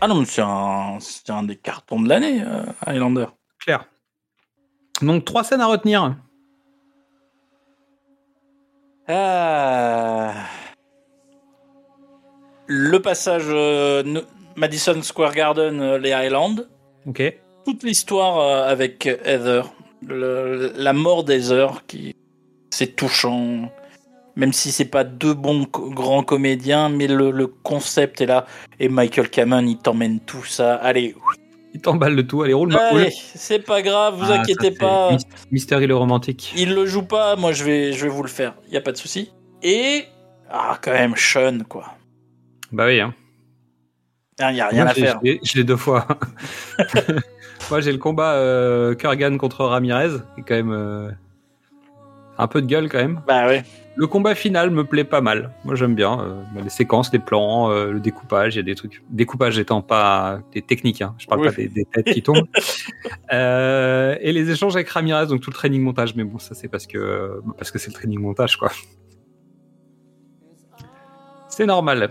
Ah 0.00 0.08
non, 0.08 0.16
mais 0.16 0.24
c'est 0.26 0.42
un, 0.42 1.42
des 1.44 1.56
cartons 1.56 2.00
de 2.00 2.08
l'année, 2.08 2.42
euh, 2.42 2.64
Highlander. 2.84 3.26
Claire. 3.58 3.84
Donc, 5.02 5.24
trois 5.24 5.44
scènes 5.44 5.60
à 5.60 5.66
retenir. 5.66 6.16
Ah. 9.08 10.32
Le 12.66 12.98
passage 12.98 13.44
euh, 13.48 14.02
Madison 14.56 15.00
Square 15.02 15.34
Garden, 15.34 15.80
euh, 15.80 15.98
les 15.98 16.12
Highlands. 16.12 16.56
Ok. 17.06 17.22
Toute 17.64 17.82
l'histoire 17.82 18.38
euh, 18.38 18.70
avec 18.70 19.06
Heather. 19.06 19.72
Le- 20.06 20.72
la 20.76 20.92
mort 20.92 21.24
d'Heather, 21.24 21.84
qui 21.86 22.14
c'est 22.70 22.94
touchant. 22.96 23.70
Même 24.36 24.52
si 24.52 24.72
c'est 24.72 24.84
pas 24.86 25.04
deux 25.04 25.32
bons 25.34 25.62
grands 25.70 26.24
comédiens, 26.24 26.88
mais 26.88 27.06
le, 27.06 27.30
le 27.30 27.46
concept 27.46 28.20
est 28.20 28.26
là. 28.26 28.46
Et 28.80 28.88
Michael 28.88 29.30
Cameron, 29.30 29.64
il 29.64 29.78
t'emmène 29.78 30.18
tout 30.20 30.44
ça. 30.44 30.74
Allez, 30.74 31.14
Il 31.72 31.80
t'emballe 31.80 32.14
le 32.16 32.26
tout. 32.26 32.42
Allez, 32.42 32.52
roule 32.52 32.72
ma 32.72 32.86
allez, 32.88 33.12
c'est 33.12 33.60
pas 33.64 33.80
grave, 33.80 34.16
vous 34.18 34.30
Ah, 34.32 34.40
inquiétez 34.40 34.72
pas. 34.72 35.12
Mis- 35.12 35.24
Mystery 35.52 35.86
le 35.86 35.96
romantique. 35.96 36.52
Il 36.56 36.74
le 36.74 36.84
joue 36.84 37.04
pas, 37.04 37.36
moi 37.36 37.52
je 37.52 37.62
vais, 37.64 37.92
je 37.92 38.02
vais 38.04 38.10
vous 38.10 38.22
le 38.24 38.28
faire, 38.28 38.54
y 38.70 38.76
a 38.76 38.80
pas 38.80 38.90
de 38.92 38.96
souci. 38.96 39.30
Et 39.62 40.04
ah 40.50 40.78
quand 40.82 40.92
même 40.92 41.14
Sean 41.16 41.60
quoi, 41.68 41.94
Bah 42.72 42.86
oui. 42.86 42.98
Hein. 43.00 43.14
Il 44.40 44.56
y 44.56 44.60
a 44.60 44.68
rien 44.68 44.82
Moi, 44.84 44.90
à 44.90 44.94
j'ai- 44.94 45.00
faire. 45.02 45.20
Je 45.42 45.56
l'ai- 45.56 45.64
deux 45.64 45.76
fois. 45.76 46.06
Moi, 47.70 47.80
j'ai 47.80 47.92
le 47.92 47.98
combat 47.98 48.34
euh, 48.34 48.94
Kurgan 48.94 49.38
contre 49.38 49.64
Ramirez. 49.64 50.10
qui 50.34 50.40
est 50.40 50.44
quand 50.46 50.54
même 50.54 50.72
euh, 50.72 51.10
un 52.36 52.46
peu 52.46 52.60
de 52.60 52.66
gueule 52.66 52.88
quand 52.90 52.98
même. 52.98 53.22
Bah 53.26 53.46
ouais. 53.46 53.64
Le 53.96 54.08
combat 54.08 54.34
final 54.34 54.70
me 54.70 54.82
plaît 54.84 55.04
pas 55.04 55.20
mal. 55.20 55.52
Moi, 55.64 55.76
j'aime 55.76 55.94
bien 55.94 56.18
euh, 56.20 56.42
les 56.62 56.68
séquences, 56.68 57.12
les 57.12 57.20
plans, 57.20 57.68
le 57.70 58.00
découpage. 58.00 58.54
Il 58.54 58.58
y 58.58 58.60
a 58.60 58.64
des 58.64 58.74
trucs. 58.74 59.02
Découpage 59.08 59.56
étant 59.58 59.82
pas 59.82 60.40
des 60.52 60.62
techniques. 60.62 61.00
Hein. 61.00 61.14
Je 61.16 61.26
parle 61.26 61.42
Oui. 61.42 61.46
pas 61.46 61.54
des, 61.54 61.68
des 61.68 61.84
têtes 61.84 62.06
qui 62.12 62.20
tombent. 62.22 62.48
Et 63.30 64.32
les 64.32 64.50
échanges 64.50 64.74
avec 64.74 64.88
Ramirez, 64.88 65.26
donc 65.28 65.40
tout 65.42 65.50
le 65.50 65.54
training 65.54 65.80
montage. 65.80 66.16
Mais 66.16 66.24
bon, 66.24 66.38
ça 66.40 66.54
c'est 66.56 66.66
parce 66.68 66.88
que 66.88 67.40
parce 67.56 67.70
que 67.70 67.78
c'est 67.78 67.88
le 67.90 67.94
training 67.94 68.18
montage 68.20 68.56
quoi. 68.56 68.70
C'est 71.48 71.66
normal. 71.66 72.10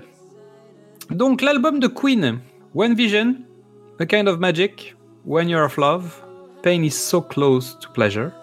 Donc 1.09 1.41
l'album 1.41 1.80
de 1.80 1.88
Queen, 1.88 2.39
One 2.73 2.95
Vision, 2.95 3.35
A 3.99 4.05
Kind 4.05 4.27
of 4.27 4.39
Magic, 4.39 4.95
When 5.25 5.49
You're 5.49 5.65
of 5.65 5.77
Love, 5.77 6.23
Pain 6.61 6.84
is 6.84 6.95
so 6.95 7.21
close 7.21 7.75
to 7.81 7.89
pleasure, 7.89 8.34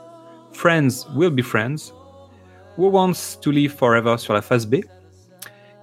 Friends 0.53 1.07
will 1.15 1.31
be 1.31 1.43
friends, 1.43 1.93
Who 2.77 2.89
wants 2.89 3.37
to 3.41 3.51
live 3.51 3.73
forever 3.73 4.19
sur 4.19 4.35
la 4.35 4.41
phase 4.41 4.67
B, 4.67 4.83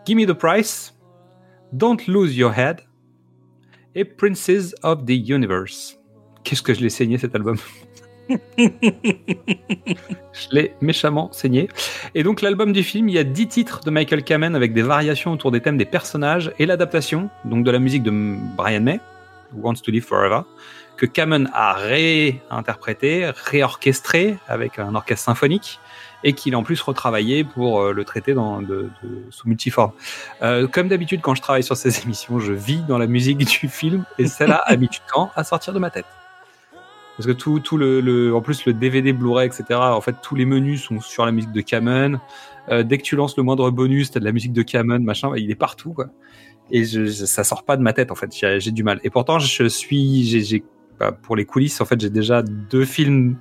Gimme 0.05 0.25
the 0.25 0.35
Price, 0.35 0.91
Don't 1.75 2.07
lose 2.07 2.37
your 2.37 2.53
head 2.53 2.81
et 3.95 4.05
Princes 4.05 4.75
of 4.83 5.05
the 5.05 5.15
Universe. 5.15 5.97
Qu'est-ce 6.43 6.61
que 6.61 6.73
je 6.73 6.81
l'ai 6.81 6.89
saigné 6.89 7.17
cet 7.17 7.35
album? 7.35 7.57
Je 10.33 10.47
l'ai 10.51 10.73
méchamment 10.81 11.31
saigné. 11.31 11.69
Et 12.15 12.23
donc 12.23 12.41
l'album 12.41 12.73
du 12.73 12.83
film, 12.83 13.09
il 13.09 13.15
y 13.15 13.19
a 13.19 13.23
10 13.23 13.47
titres 13.47 13.79
de 13.83 13.89
Michael 13.91 14.23
Kamen 14.23 14.55
avec 14.55 14.73
des 14.73 14.81
variations 14.81 15.31
autour 15.31 15.51
des 15.51 15.61
thèmes 15.61 15.77
des 15.77 15.85
personnages 15.85 16.51
et 16.59 16.65
l'adaptation, 16.65 17.29
donc 17.45 17.63
de 17.63 17.71
la 17.71 17.79
musique 17.79 18.03
de 18.03 18.11
Brian 18.55 18.81
May, 18.81 18.99
Wants 19.53 19.75
to 19.75 19.91
Live 19.91 20.03
Forever, 20.05 20.41
que 20.97 21.05
Kamen 21.05 21.49
a 21.53 21.73
réinterprété, 21.73 23.29
réorchestré 23.45 24.37
avec 24.47 24.79
un 24.79 24.95
orchestre 24.95 25.25
symphonique 25.25 25.79
et 26.23 26.33
qu'il 26.33 26.55
a 26.55 26.57
en 26.57 26.63
plus 26.63 26.81
retravaillé 26.81 27.43
pour 27.43 27.79
euh, 27.81 27.93
le 27.93 28.03
traiter 28.03 28.33
dans, 28.33 28.59
de, 28.61 28.89
de- 29.03 29.23
sous 29.29 29.47
multiforme. 29.47 29.91
Euh, 30.41 30.67
comme 30.67 30.87
d'habitude, 30.87 31.21
quand 31.21 31.35
je 31.35 31.41
travaille 31.43 31.63
sur 31.63 31.77
ces 31.77 32.01
émissions, 32.03 32.39
je 32.39 32.53
vis 32.53 32.81
dans 32.87 32.97
la 32.97 33.05
musique 33.07 33.37
du 33.37 33.67
film 33.67 34.03
et 34.17 34.25
celle-là 34.27 34.63
du 34.75 34.89
temps 35.13 35.31
à 35.35 35.43
sortir 35.43 35.73
de 35.73 35.79
ma 35.79 35.91
tête. 35.91 36.05
Parce 37.17 37.25
que 37.27 37.31
tout, 37.33 37.59
tout 37.59 37.77
le, 37.77 37.99
le- 37.99 38.33
en 38.35 38.41
plus 38.41 38.65
le 38.65 38.73
DVD, 38.73 39.11
Blu-ray, 39.11 39.47
etc. 39.47 39.63
En 39.79 40.01
fait, 40.01 40.15
tous 40.21 40.35
les 40.35 40.45
menus 40.45 40.83
sont 40.83 41.01
sur 41.01 41.25
la 41.25 41.31
musique 41.31 41.51
de 41.51 41.61
Kamen. 41.61 42.19
Euh, 42.69 42.83
dès 42.83 42.97
que 42.99 43.03
tu 43.03 43.15
lances 43.15 43.35
le 43.37 43.43
moindre 43.43 43.71
bonus, 43.71 44.11
t'as 44.11 44.19
de 44.19 44.25
la 44.25 44.31
musique 44.31 44.53
de 44.53 44.61
Kamen, 44.61 45.03
machin. 45.03 45.31
Il 45.35 45.49
est 45.49 45.55
partout, 45.55 45.93
quoi. 45.93 46.07
Et 46.69 46.83
je, 46.85 47.05
je- 47.05 47.25
ça 47.25 47.43
sort 47.43 47.63
pas 47.63 47.75
de 47.75 47.81
ma 47.81 47.93
tête, 47.93 48.11
en 48.11 48.15
fait. 48.15 48.29
J'ai 48.35 48.59
j'ai 48.59 48.71
du 48.71 48.83
mal. 48.83 48.99
Et 49.03 49.09
pourtant, 49.09 49.39
je 49.39 49.67
suis, 49.67 50.25
j'ai, 50.25 50.41
j'ai- 50.43 50.63
bah, 50.99 51.11
pour 51.11 51.35
les 51.35 51.45
coulisses, 51.45 51.81
en 51.81 51.85
fait, 51.85 51.99
j'ai 51.99 52.09
déjà 52.11 52.41
deux 52.43 52.85
films. 52.85 53.37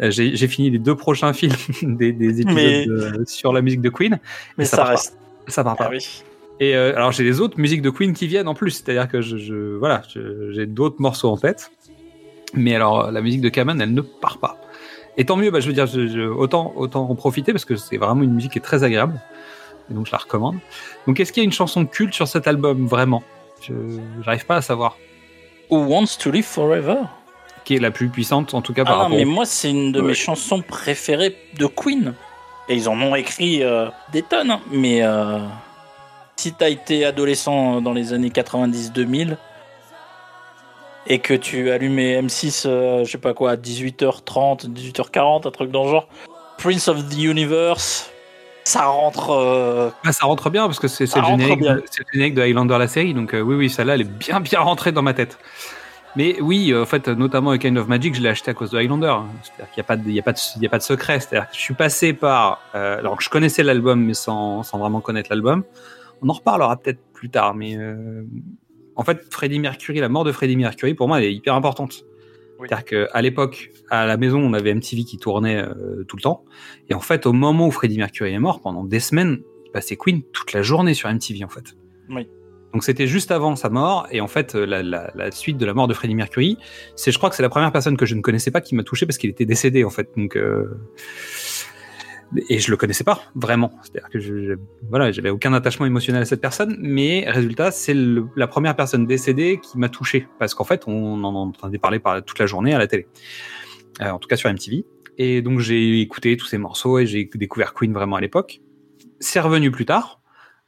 euh, 0.00 0.10
J'ai 0.10 0.34
j'ai 0.36 0.48
fini 0.48 0.70
les 0.70 0.78
deux 0.78 0.94
prochains 0.94 1.32
films 1.32 1.52
des, 1.82 2.12
des 2.12 2.40
épisodes 2.40 3.14
Mais- 3.18 3.26
sur 3.26 3.52
la 3.52 3.60
musique 3.60 3.80
de 3.82 3.90
Queen. 3.90 4.18
Mais 4.56 4.64
ça 4.64 4.70
ça, 4.70 4.76
part 4.78 4.86
pas. 4.86 4.90
reste. 4.92 5.18
Ça 5.48 5.64
part 5.64 5.76
pas. 5.76 5.84
Ah 5.88 5.90
oui. 5.92 6.22
Et 6.60 6.74
euh, 6.74 6.94
alors 6.96 7.12
j'ai 7.12 7.22
les 7.24 7.40
autres 7.40 7.58
musiques 7.60 7.82
de 7.82 7.90
Queen 7.90 8.12
qui 8.14 8.26
viennent 8.26 8.48
en 8.48 8.54
plus, 8.54 8.70
c'est-à-dire 8.70 9.08
que 9.08 9.20
je, 9.20 9.36
je- 9.36 9.76
voilà, 9.76 10.02
j'ai 10.50 10.66
d'autres 10.66 10.96
morceaux 11.00 11.28
en 11.30 11.36
tête. 11.36 11.70
Mais 12.54 12.74
alors 12.74 13.10
la 13.10 13.20
musique 13.20 13.40
de 13.40 13.48
Kamen, 13.48 13.80
elle 13.80 13.92
ne 13.94 14.00
part 14.00 14.38
pas. 14.38 14.56
Et 15.16 15.24
tant 15.24 15.36
mieux, 15.36 15.50
bah, 15.50 15.60
je 15.60 15.66
veux 15.66 15.72
dire, 15.72 15.86
je- 15.86 16.06
je- 16.06 16.20
autant 16.20 16.72
autant 16.76 17.08
en 17.10 17.14
profiter 17.14 17.52
parce 17.52 17.64
que 17.64 17.76
c'est 17.76 17.96
vraiment 17.96 18.22
une 18.22 18.32
musique 18.32 18.52
qui 18.52 18.58
est 18.58 18.62
très 18.62 18.84
agréable. 18.84 19.20
Et 19.90 19.94
donc 19.94 20.06
je 20.06 20.12
la 20.12 20.18
recommande. 20.18 20.56
Donc 21.06 21.18
est-ce 21.20 21.32
qu'il 21.32 21.42
y 21.42 21.44
a 21.44 21.46
une 21.46 21.52
chanson 21.52 21.84
culte 21.86 22.14
sur 22.14 22.28
cet 22.28 22.46
album 22.46 22.86
vraiment? 22.86 23.22
Je 23.62 23.72
j'arrive 24.22 24.46
pas 24.46 24.56
à 24.56 24.62
savoir 24.62 24.96
Who 25.70 25.78
wants 25.86 26.16
to 26.20 26.30
live 26.30 26.44
forever? 26.44 26.96
Qui 27.64 27.74
est 27.76 27.80
la 27.80 27.90
plus 27.90 28.08
puissante 28.08 28.54
en 28.54 28.62
tout 28.62 28.72
cas 28.72 28.82
Ah 28.82 28.84
par 28.86 28.96
non, 28.96 29.02
rapport. 29.04 29.18
mais 29.18 29.24
moi, 29.26 29.44
c'est 29.44 29.70
une 29.70 29.92
de 29.92 30.00
Ouais. 30.00 30.08
mes 30.08 30.14
chansons 30.14 30.62
préférées 30.62 31.36
de 31.58 31.66
Queen. 31.66 32.14
Et 32.70 32.76
ils 32.76 32.88
en 32.88 32.98
ont 33.00 33.14
écrit 33.14 33.62
euh, 33.62 33.88
des 34.12 34.22
tonnes. 34.22 34.50
hein. 34.52 34.60
Mais 34.70 35.02
euh, 35.02 35.38
si 36.36 36.52
t'as 36.52 36.68
été 36.70 37.04
adolescent 37.04 37.80
dans 37.80 37.92
les 37.92 38.12
années 38.12 38.30
90-2000 38.30 39.36
et 41.08 41.18
que 41.20 41.34
tu 41.34 41.70
allumais 41.70 42.20
M6, 42.20 42.64
euh, 42.66 43.04
je 43.04 43.10
sais 43.10 43.18
pas 43.18 43.34
quoi, 43.34 43.52
à 43.52 43.56
18h30, 43.56 44.68
18h40, 44.68 45.46
un 45.48 45.50
truc 45.50 45.70
dans 45.70 45.84
le 45.84 45.90
genre, 45.90 46.08
Prince 46.58 46.86
of 46.88 47.08
the 47.08 47.16
Universe, 47.18 48.10
ça 48.64 48.86
rentre. 48.86 49.30
euh, 49.30 49.90
Ah, 50.04 50.12
ça 50.12 50.26
rentre 50.26 50.50
bien 50.50 50.66
parce 50.66 50.78
que 50.78 50.88
c'est 50.88 51.04
le, 51.16 51.22
générique 51.24 51.60
de- 51.62 51.84
c'est 51.90 52.00
le 52.00 52.06
générique 52.12 52.34
de 52.34 52.42
Highlander 52.42 52.76
la 52.78 52.88
série, 52.88 53.14
donc 53.14 53.32
euh, 53.34 53.40
oui, 53.40 53.54
oui, 53.54 53.70
celle-là, 53.70 53.94
elle 53.94 54.02
est 54.02 54.04
bien, 54.04 54.40
bien 54.40 54.60
rentrée 54.60 54.92
dans 54.92 55.02
ma 55.02 55.14
tête. 55.14 55.38
Mais 56.16 56.40
oui, 56.40 56.72
euh, 56.72 56.82
en 56.82 56.86
fait, 56.86 57.06
notamment 57.08 57.50
avec 57.50 57.62
Kind 57.62 57.78
of 57.78 57.86
Magic, 57.86 58.14
je 58.14 58.20
l'ai 58.20 58.28
acheté 58.30 58.50
à 58.50 58.54
cause 58.54 58.70
de 58.70 58.78
Highlander. 58.78 59.14
C'est-à-dire 59.42 59.72
qu'il 59.72 59.80
n'y 59.80 59.84
a, 59.84 59.84
pas 59.84 59.96
de- 59.96 60.08
il 60.08 60.14
y 60.14 60.18
a, 60.18 60.22
pas 60.22 60.32
de- 60.32 60.38
il 60.56 60.62
y 60.62 60.66
a 60.66 60.70
pas 60.70 60.78
de 60.78 60.82
secret. 60.82 61.20
C'est-à-dire 61.20 61.48
que 61.48 61.54
je 61.54 61.60
suis 61.60 61.74
passé 61.74 62.12
par. 62.12 62.60
alors 62.74 63.16
que 63.16 63.22
je 63.22 63.28
connaissais 63.30 63.62
l'album, 63.62 64.02
mais 64.04 64.14
sans, 64.14 64.62
sans 64.62 64.78
vraiment 64.78 65.00
connaître 65.00 65.28
l'album. 65.30 65.64
On 66.22 66.28
en 66.28 66.32
reparlera 66.32 66.76
peut-être 66.76 66.98
plus 67.12 67.30
tard, 67.30 67.54
mais. 67.54 67.76
En 68.98 69.04
fait, 69.04 69.22
Freddie 69.30 69.58
Mercury, 69.60 69.98
la 70.00 70.10
mort 70.10 70.24
de 70.24 70.32
Freddie 70.32 70.56
Mercury, 70.56 70.92
pour 70.92 71.08
moi, 71.08 71.18
elle 71.18 71.24
est 71.28 71.34
hyper 71.34 71.54
importante. 71.54 72.04
Oui. 72.58 72.66
C'est-à-dire 72.68 73.08
qu'à 73.10 73.22
l'époque, 73.22 73.70
à 73.88 74.04
la 74.04 74.16
maison, 74.18 74.40
on 74.40 74.52
avait 74.52 74.74
MTV 74.74 75.04
qui 75.04 75.16
tournait 75.16 75.62
euh, 75.62 76.04
tout 76.08 76.16
le 76.16 76.22
temps. 76.22 76.44
Et 76.90 76.94
en 76.94 77.00
fait, 77.00 77.24
au 77.24 77.32
moment 77.32 77.68
où 77.68 77.70
Freddie 77.70 77.98
Mercury 77.98 78.32
est 78.34 78.38
mort, 78.38 78.60
pendant 78.60 78.84
des 78.84 79.00
semaines, 79.00 79.40
il 79.64 79.70
passait 79.70 79.96
Queen 79.96 80.22
toute 80.32 80.52
la 80.52 80.60
journée 80.62 80.92
sur 80.94 81.08
MTV, 81.08 81.44
en 81.44 81.48
fait. 81.48 81.76
Oui. 82.10 82.28
Donc 82.74 82.84
c'était 82.84 83.06
juste 83.06 83.30
avant 83.30 83.56
sa 83.56 83.70
mort, 83.70 84.06
et 84.10 84.20
en 84.20 84.26
fait, 84.26 84.54
la, 84.54 84.82
la- 84.82 85.10
la 85.14 85.30
suite 85.30 85.56
de 85.56 85.64
la 85.64 85.72
mort 85.72 85.88
de 85.88 85.94
Freddie 85.94 86.14
Mercury, 86.14 86.58
c'est, 86.96 87.10
je 87.12 87.16
crois 87.16 87.30
que 87.30 87.36
c'est 87.36 87.42
la 87.42 87.48
première 87.48 87.72
personne 87.72 87.96
que 87.96 88.04
je 88.04 88.14
ne 88.14 88.20
connaissais 88.20 88.50
pas 88.50 88.60
qui 88.60 88.74
m'a 88.74 88.82
touché 88.82 89.06
parce 89.06 89.16
qu'il 89.16 89.30
était 89.30 89.46
décédé, 89.46 89.84
en 89.84 89.90
fait. 89.90 90.10
Donc, 90.18 90.36
euh, 90.36 90.66
et 92.48 92.58
je 92.58 92.70
le 92.70 92.76
connaissais 92.76 93.04
pas 93.04 93.22
vraiment. 93.34 93.72
C'est-à-dire 93.82 94.08
que 94.10 94.18
je, 94.20 94.58
voilà, 94.88 95.12
j'avais 95.12 95.30
aucun 95.30 95.52
attachement 95.52 95.86
émotionnel 95.86 96.22
à 96.22 96.24
cette 96.24 96.40
personne, 96.40 96.76
mais 96.78 97.24
résultat, 97.28 97.70
c'est 97.70 97.94
la 98.36 98.46
première 98.46 98.76
personne 98.76 99.06
décédée 99.06 99.60
qui 99.62 99.78
m'a 99.78 99.88
touché 99.88 100.26
parce 100.38 100.54
qu'en 100.54 100.64
fait, 100.64 100.84
on 100.86 101.24
en 101.24 101.34
entendait 101.34 101.78
parler 101.78 101.98
par 101.98 102.22
toute 102.24 102.38
la 102.38 102.46
journée 102.46 102.74
à 102.74 102.78
la 102.78 102.86
télé, 102.86 103.06
Euh, 104.00 104.10
en 104.10 104.18
tout 104.18 104.28
cas 104.28 104.36
sur 104.36 104.48
MTV. 104.48 104.84
Et 105.16 105.42
donc 105.42 105.58
j'ai 105.58 106.00
écouté 106.00 106.36
tous 106.36 106.46
ces 106.46 106.58
morceaux 106.58 106.98
et 107.00 107.06
j'ai 107.06 107.28
découvert 107.34 107.74
Queen 107.74 107.92
vraiment 107.92 108.16
à 108.16 108.20
l'époque. 108.20 108.60
C'est 109.18 109.40
revenu 109.40 109.72
plus 109.72 109.84
tard 109.84 110.20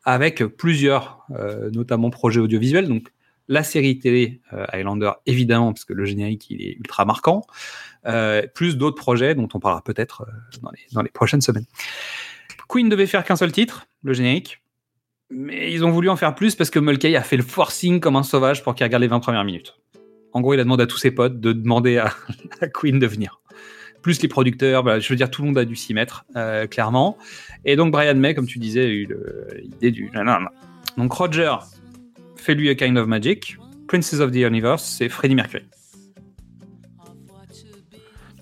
avec 0.03 0.45
plusieurs, 0.45 1.25
euh, 1.39 1.71
notamment 1.71 2.11
projets 2.11 2.41
audiovisuels. 2.41 2.89
Donc 2.89 3.13
la 3.51 3.65
série 3.65 3.99
télé 3.99 4.41
euh, 4.53 4.65
Highlander, 4.73 5.11
évidemment, 5.27 5.73
parce 5.73 5.85
que 5.85 5.93
le 5.93 6.05
générique 6.05 6.49
il 6.51 6.63
est 6.63 6.77
ultra 6.77 7.05
marquant, 7.05 7.43
euh, 8.07 8.47
plus 8.55 8.79
d'autres 8.79 8.97
projets 8.97 9.35
dont 9.35 9.49
on 9.53 9.59
parlera 9.59 9.83
peut-être 9.83 10.23
euh, 10.23 10.61
dans, 10.93 11.03
les, 11.03 11.11
prochaines 11.11 11.41
semaines. 11.41 11.67
Queen 12.69 12.89
devait 12.89 13.09
faire 13.09 13.25
qu'un 13.25 13.35
seul 13.35 13.51
titre, 13.51 13.89
le 14.05 14.13
générique, 14.13 14.63
mais 15.31 15.73
ils 15.73 15.85
ont 15.85 15.91
voulu 15.91 16.09
en 16.09 16.17
faire 16.17 16.37
plus 16.37 16.55
parce 16.55 16.71
que 16.71 16.79
Mulcahy 16.79 17.17
a 17.17 17.23
fait 17.23 17.37
le 17.37 17.43
forcing 17.43 17.99
comme 17.99 18.15
un 18.15 18.23
sauvage 18.23 18.63
pour 18.63 18.77
qu'il 18.77 18.85
regarde 18.85 19.03
les 19.03 19.09
20 19.09 19.19
premières 19.19 19.45
minutes. 19.45 19.81
En 20.33 20.41
gros, 20.41 20.55
il 20.55 20.61
a 20.61 20.65
demandé 20.65 20.85
à 20.85 20.87
tous 20.87 20.99
ses 20.99 21.11
potes 21.11 21.41
de 21.41 21.53
demander 21.53 21.99
à, 22.61 22.69
Queen 22.73 23.01
de 23.01 23.07
venir. 23.09 23.41
Plus 24.01 24.23
les 24.23 24.29
producteurs, 24.29 24.85
bah, 24.85 25.01
je 25.01 25.09
veux 25.09 25.17
dire, 25.17 25.29
tout 25.29 25.43
le 25.43 25.49
monde 25.49 25.59
a 25.59 25.65
dû 25.65 25.75
s'y 25.75 25.93
mettre, 25.93 26.25
clairement. 26.71 27.19
Et 27.67 27.77
donc, 27.77 27.93
Brian 27.93 28.15
May, 28.15 28.33
comme 28.35 28.47
tu 28.47 28.59
disais, 28.59 28.85
a 28.85 28.89
eu 28.89 29.09
l'idée 29.61 29.91
du. 29.91 30.09
nanana. 30.15 30.53
Donc, 30.97 31.13
Roger 31.13 31.53
fait 32.41 32.55
lui 32.55 32.69
A 32.71 32.75
Kind 32.75 32.97
of 32.99 33.07
Magic. 33.07 33.57
Princess 33.89 34.21
of 34.21 34.31
the 34.31 34.37
Universe, 34.37 34.85
c'est 34.85 35.09
Freddie 35.09 35.35
Mercury. 35.35 35.65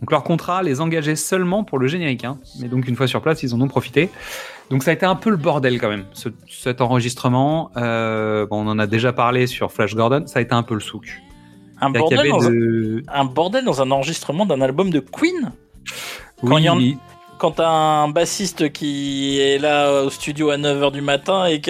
Donc, 0.00 0.12
leur 0.12 0.22
contrat 0.22 0.62
les 0.62 0.80
engageait 0.80 1.16
seulement 1.16 1.64
pour 1.64 1.78
le 1.78 1.88
générique. 1.88 2.24
hein. 2.24 2.38
Mais 2.60 2.68
donc, 2.68 2.86
une 2.86 2.94
fois 2.94 3.06
sur 3.08 3.20
place, 3.20 3.42
ils 3.42 3.52
en 3.54 3.60
ont 3.60 3.66
profité. 3.68 4.10
Donc, 4.70 4.84
ça 4.84 4.90
a 4.90 4.94
été 4.94 5.06
un 5.06 5.16
peu 5.16 5.30
le 5.30 5.36
bordel 5.36 5.80
quand 5.80 5.88
même, 5.88 6.04
ce- 6.12 6.28
cet 6.48 6.80
enregistrement. 6.80 7.70
Euh, 7.76 8.46
bon, 8.46 8.64
on 8.64 8.68
en 8.70 8.78
a 8.78 8.86
déjà 8.86 9.12
parlé 9.12 9.46
sur 9.48 9.72
Flash 9.72 9.94
Gordon. 9.94 10.24
Ça 10.26 10.38
a 10.38 10.42
été 10.42 10.52
un 10.54 10.62
peu 10.62 10.74
le 10.74 10.80
souk. 10.80 11.20
un, 11.80 11.90
bordel 11.90 12.28
dans 12.28 12.46
un, 12.46 12.50
de- 12.50 13.02
un 13.08 13.24
bordel 13.24 13.64
dans 13.64 13.80
un 13.82 13.90
enregistrement 13.90 14.46
d'un 14.46 14.60
album 14.60 14.90
de 14.90 14.98
Queen 15.00 15.52
Quand 16.40 16.48
Oui, 16.54 16.62
il 16.62 16.64
y 16.64 16.68
en- 16.68 16.76
oui. 16.76 16.96
quand 17.38 17.52
t'as 17.52 17.68
un 17.70 18.08
bassiste 18.08 18.72
qui 18.72 19.38
est 19.40 19.58
là 19.58 20.02
au 20.04 20.10
studio 20.10 20.50
à 20.50 20.56
9h 20.58 20.90
du 20.92 21.00
matin 21.00 21.46
et 21.46 21.60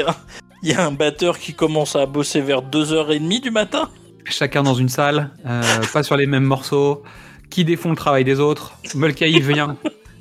qu'il 0.60 0.70
y 0.70 0.74
a 0.74 0.86
un 0.86 0.92
batteur 0.92 1.38
qui 1.38 1.54
commence 1.54 1.96
à 1.96 2.06
bosser 2.06 2.40
vers 2.40 2.62
2h30 2.62 3.40
du 3.42 3.50
matin 3.50 3.88
chacun 4.30 4.62
dans 4.62 4.74
une 4.74 4.90
salle, 4.90 5.30
euh, 5.46 5.62
pas 5.90 6.02
sur 6.02 6.14
les 6.18 6.26
mêmes 6.26 6.44
morceaux, 6.44 7.02
qui 7.48 7.64
défont 7.64 7.88
le 7.88 7.96
travail 7.96 8.24
des 8.24 8.40
autres? 8.40 8.74
Mulcahy 8.94 9.40
vient, 9.40 9.78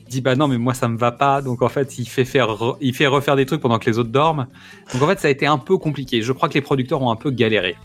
dit 0.10 0.22
bah 0.22 0.36
non 0.38 0.48
mais 0.48 0.58
moi 0.58 0.74
ça 0.74 0.88
me 0.88 0.98
va 0.98 1.12
pas, 1.12 1.42
donc 1.42 1.62
en 1.62 1.68
fait 1.68 2.00
il 2.00 2.08
fait 2.08 2.24
faire, 2.24 2.48
re- 2.48 2.78
il 2.80 2.94
fait 2.96 3.08
refaire 3.08 3.36
des 3.36 3.46
trucs 3.46 3.60
pendant 3.60 3.80
que 3.80 3.90
les 3.90 4.00
autres 4.00 4.10
dorment. 4.10 4.48
Donc 4.94 5.02
en 5.02 5.08
fait 5.08 5.20
ça 5.20 5.28
a 5.28 5.32
été 5.32 5.46
un 5.46 5.58
peu 5.58 5.78
compliqué. 5.78 6.22
Je 6.22 6.32
crois 6.32 6.48
que 6.48 6.54
les 6.54 6.62
producteurs 6.62 7.02
ont 7.02 7.12
un 7.12 7.18
peu 7.18 7.32
galéré. 7.32 7.76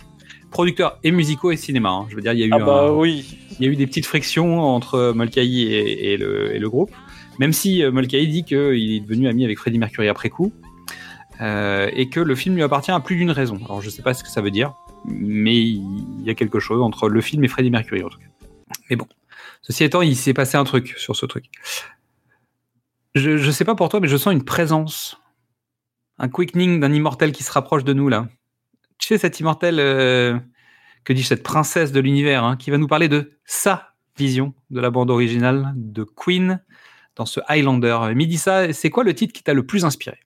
Producteurs 0.53 0.99
et 1.03 1.11
musicaux 1.11 1.51
et 1.51 1.57
cinéma. 1.57 1.89
hein. 1.91 2.07
Je 2.09 2.15
veux 2.15 2.23
dire 2.23 2.35
il 2.35 2.39
y 2.39 2.43
a 2.45 2.47
eu 2.47 2.51
Ah 2.53 2.59
bah 2.61 2.83
un- 2.87 2.91
oui. 2.93 3.37
il 3.59 3.67
y 3.67 3.69
a 3.69 3.73
eu 3.73 3.75
des 3.75 3.89
petites 3.89 4.07
frictions 4.07 4.61
entre 4.61 5.13
Mulcahy 5.17 5.63
et, 5.73 6.13
et 6.13 6.17
le, 6.17 6.55
et 6.55 6.61
le 6.61 6.71
groupe, 6.71 6.93
même 7.41 7.53
si 7.53 7.83
euh, 7.83 7.91
Mulcahy 7.91 8.29
dit 8.29 8.45
qu'il 8.45 8.93
est 8.93 9.01
devenu 9.01 9.27
ami 9.27 9.45
avec 9.45 9.59
Freddie 9.59 9.79
Mercury 9.81 10.07
après 10.09 10.29
coup, 10.31 10.53
euh, 11.43 11.91
et 11.93 12.09
que 12.09 12.21
le 12.21 12.35
film 12.35 12.55
lui 12.55 12.63
appartient 12.63 12.91
à 12.91 13.01
plus 13.01 13.17
d'une 13.17 13.31
raison. 13.31 13.59
Alors 13.65 13.83
je 13.83 13.91
sais 13.91 14.03
pas 14.03 14.15
ce 14.15 14.23
que 14.23 14.31
ça 14.31 14.41
veut 14.41 14.51
dire, 14.51 14.75
mais 15.05 15.59
il 15.59 16.23
y 16.23 16.31
a 16.31 16.35
quelque 16.35 16.61
chose 16.61 16.81
entre 16.81 17.09
le 17.09 17.21
film 17.21 17.43
et 17.45 17.49
Freddie 17.49 17.71
Mercury 17.71 18.03
en 18.05 18.09
tout 18.09 18.19
cas. 18.19 18.47
Mais 18.89 18.97
bon, 18.97 19.07
ceci 19.61 19.85
étant, 19.85 20.03
il 20.03 20.17
s'est 20.17 20.35
passé 20.35 20.57
un 20.57 20.65
truc 20.65 20.95
sur 20.97 21.17
ce 21.17 21.27
truc. 21.27 21.47
Je, 23.15 23.37
je 23.37 23.51
sais 23.51 23.65
pas 23.65 23.75
pour 23.75 23.89
toi, 23.89 24.01
mais 24.01 24.09
je 24.09 24.17
sens 24.17 24.33
une 24.33 24.45
présence, 24.45 25.21
un 26.19 26.29
quickening 26.29 26.81
d'un 26.81 26.93
immortel 26.93 27.33
qui 27.33 27.43
se 27.43 27.53
rapproche 27.53 27.85
de 27.85 27.93
nous 27.93 28.09
là. 28.09 28.29
Tu 28.99 29.09
sais, 29.09 29.19
cet 29.19 29.41
immortel, 29.41 29.81
euh, 29.81 30.39
que 31.05 31.13
dis-je, 31.13 31.27
cette 31.27 31.43
princesse 31.43 31.93
de 31.93 32.01
l'univers, 32.01 32.45
hein, 32.45 32.57
qui 32.57 32.71
va 32.71 32.79
nous 32.79 32.87
parler 32.87 33.09
de 33.09 33.33
sa 33.45 33.95
vision 34.17 34.55
de 34.71 34.81
la 34.81 34.91
bande 34.91 35.11
originale 35.11 35.73
de 35.75 36.05
Queen 36.05 36.63
dans 37.17 37.27
ce 37.27 37.41
Highlander. 37.49 37.99
Midissa, 38.15 38.73
c'est 38.73 38.91
quoi 38.91 39.03
le 39.03 39.15
titre 39.15 39.33
qui 39.33 39.43
t'a 39.43 39.55
le 39.55 39.67
plus 39.67 39.85
inspiré? 39.85 40.21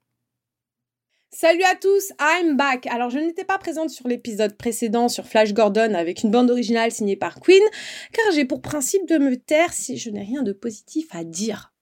Salut 1.31 1.65
à 1.65 1.75
tous, 1.75 2.13
I'm 2.21 2.57
back. 2.57 2.87
Alors 2.87 3.11
je 3.11 3.19
n'étais 3.19 3.45
pas 3.45 3.59
présente 3.59 3.91
sur 3.91 4.07
l'épisode 4.09 4.57
précédent 4.57 5.09
sur 5.09 5.27
Flash 5.27 5.53
Gordon 5.53 5.93
avec 5.95 6.23
une 6.23 6.31
bande 6.31 6.51
originale 6.51 6.93
signée 6.93 7.17
par 7.17 7.41
Queen, 7.41 7.63
car 8.13 8.25
j'ai 8.33 8.45
pour 8.45 8.63
principe 8.63 9.07
de 9.09 9.19
me 9.19 9.37
taire 9.37 9.73
si 9.73 9.99
je 9.99 10.09
n'ai 10.11 10.23
rien 10.23 10.43
de 10.43 10.53
positif 10.53 11.09
à 11.11 11.25
dire. 11.25 11.75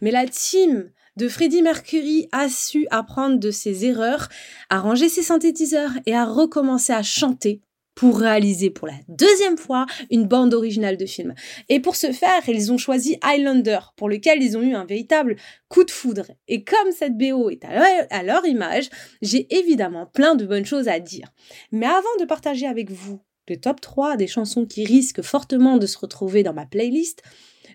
Mais 0.00 0.12
la 0.12 0.26
team 0.26 0.90
de 1.16 1.28
Freddie 1.28 1.62
Mercury 1.62 2.28
a 2.32 2.48
su 2.48 2.86
apprendre 2.90 3.38
de 3.38 3.50
ses 3.50 3.84
erreurs, 3.84 4.28
à 4.70 4.78
ranger 4.78 5.08
ses 5.08 5.22
synthétiseurs 5.22 5.92
et 6.06 6.14
à 6.14 6.24
recommencer 6.24 6.92
à 6.92 7.02
chanter 7.02 7.60
pour 7.94 8.18
réaliser 8.18 8.70
pour 8.70 8.88
la 8.88 8.98
deuxième 9.08 9.58
fois 9.58 9.86
une 10.10 10.26
bande 10.26 10.54
originale 10.54 10.96
de 10.96 11.06
film. 11.06 11.34
Et 11.68 11.80
pour 11.80 11.96
ce 11.96 12.12
faire, 12.12 12.48
ils 12.48 12.72
ont 12.72 12.78
choisi 12.78 13.18
Highlander, 13.22 13.78
pour 13.96 14.08
lequel 14.08 14.42
ils 14.42 14.56
ont 14.56 14.62
eu 14.62 14.74
un 14.74 14.84
véritable 14.84 15.36
coup 15.68 15.84
de 15.84 15.90
foudre. 15.90 16.26
Et 16.48 16.64
comme 16.64 16.92
cette 16.92 17.16
BO 17.16 17.50
est 17.50 17.64
à 17.64 18.22
leur, 18.22 18.46
image, 18.46 18.88
j'ai 19.20 19.46
évidemment 19.54 20.06
plein 20.06 20.34
de 20.34 20.46
bonnes 20.46 20.64
choses 20.64 20.88
à 20.88 21.00
dire. 21.00 21.28
Mais 21.70 21.86
avant 21.86 22.16
de 22.20 22.24
partager 22.24 22.66
avec 22.66 22.90
vous 22.90 23.20
le 23.48 23.56
top 23.56 23.80
3 23.80 24.16
des 24.16 24.26
chansons 24.26 24.64
qui 24.64 24.84
risquent 24.84 25.22
fortement 25.22 25.76
de 25.76 25.86
se 25.86 25.98
retrouver 25.98 26.42
dans 26.42 26.54
ma 26.54 26.64
playlist, 26.64 27.22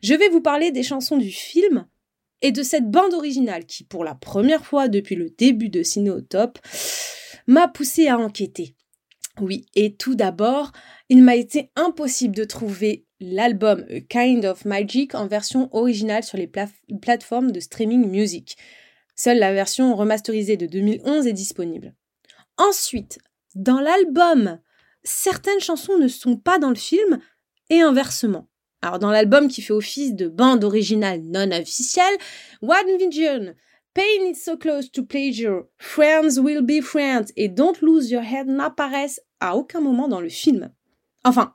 je 0.01 0.13
vais 0.13 0.29
vous 0.29 0.41
parler 0.41 0.71
des 0.71 0.83
chansons 0.83 1.17
du 1.17 1.31
film 1.31 1.85
et 2.41 2.51
de 2.51 2.63
cette 2.63 2.89
bande 2.89 3.13
originale 3.13 3.65
qui, 3.65 3.83
pour 3.83 4.03
la 4.03 4.15
première 4.15 4.65
fois 4.65 4.87
depuis 4.87 5.15
le 5.15 5.29
début 5.29 5.69
de 5.69 5.83
Ciné 5.83 6.11
m'a 7.47 7.67
poussé 7.67 8.07
à 8.07 8.17
enquêter. 8.17 8.76
Oui, 9.39 9.65
et 9.75 9.95
tout 9.95 10.15
d'abord, 10.15 10.71
il 11.09 11.21
m'a 11.21 11.35
été 11.35 11.71
impossible 11.75 12.35
de 12.35 12.43
trouver 12.43 13.05
l'album 13.19 13.85
A 13.89 14.01
Kind 14.01 14.45
of 14.45 14.65
Magic 14.65 15.15
en 15.15 15.27
version 15.27 15.69
originale 15.75 16.23
sur 16.23 16.37
les 16.37 16.49
plateformes 17.01 17.51
de 17.51 17.59
streaming 17.59 18.09
music. 18.09 18.57
Seule 19.15 19.39
la 19.39 19.53
version 19.53 19.95
remasterisée 19.95 20.57
de 20.57 20.67
2011 20.67 21.27
est 21.27 21.33
disponible. 21.33 21.95
Ensuite, 22.57 23.19
dans 23.55 23.79
l'album, 23.79 24.59
certaines 25.03 25.59
chansons 25.59 25.97
ne 25.97 26.07
sont 26.07 26.37
pas 26.37 26.59
dans 26.59 26.69
le 26.69 26.75
film 26.75 27.19
et 27.69 27.81
inversement. 27.81 28.49
Alors 28.81 28.99
dans 28.99 29.11
l'album 29.11 29.47
qui 29.47 29.61
fait 29.61 29.73
office 29.73 30.13
de 30.13 30.27
bande 30.27 30.63
originale 30.63 31.21
non 31.23 31.51
officielle, 31.51 32.15
One 32.61 32.97
Vision, 32.99 33.53
Pain 33.95 34.29
is 34.29 34.35
so 34.35 34.55
close 34.55 34.91
to 34.91 35.03
pleasure, 35.03 35.63
Friends 35.79 36.39
will 36.39 36.61
be 36.61 36.83
friends 36.83 37.31
et 37.35 37.49
Don't 37.49 37.81
lose 37.81 38.11
your 38.11 38.21
head 38.21 38.47
n'apparaissent 38.47 39.19
à 39.39 39.55
aucun 39.55 39.81
moment 39.81 40.07
dans 40.07 40.21
le 40.21 40.29
film. 40.29 40.71
Enfin, 41.23 41.53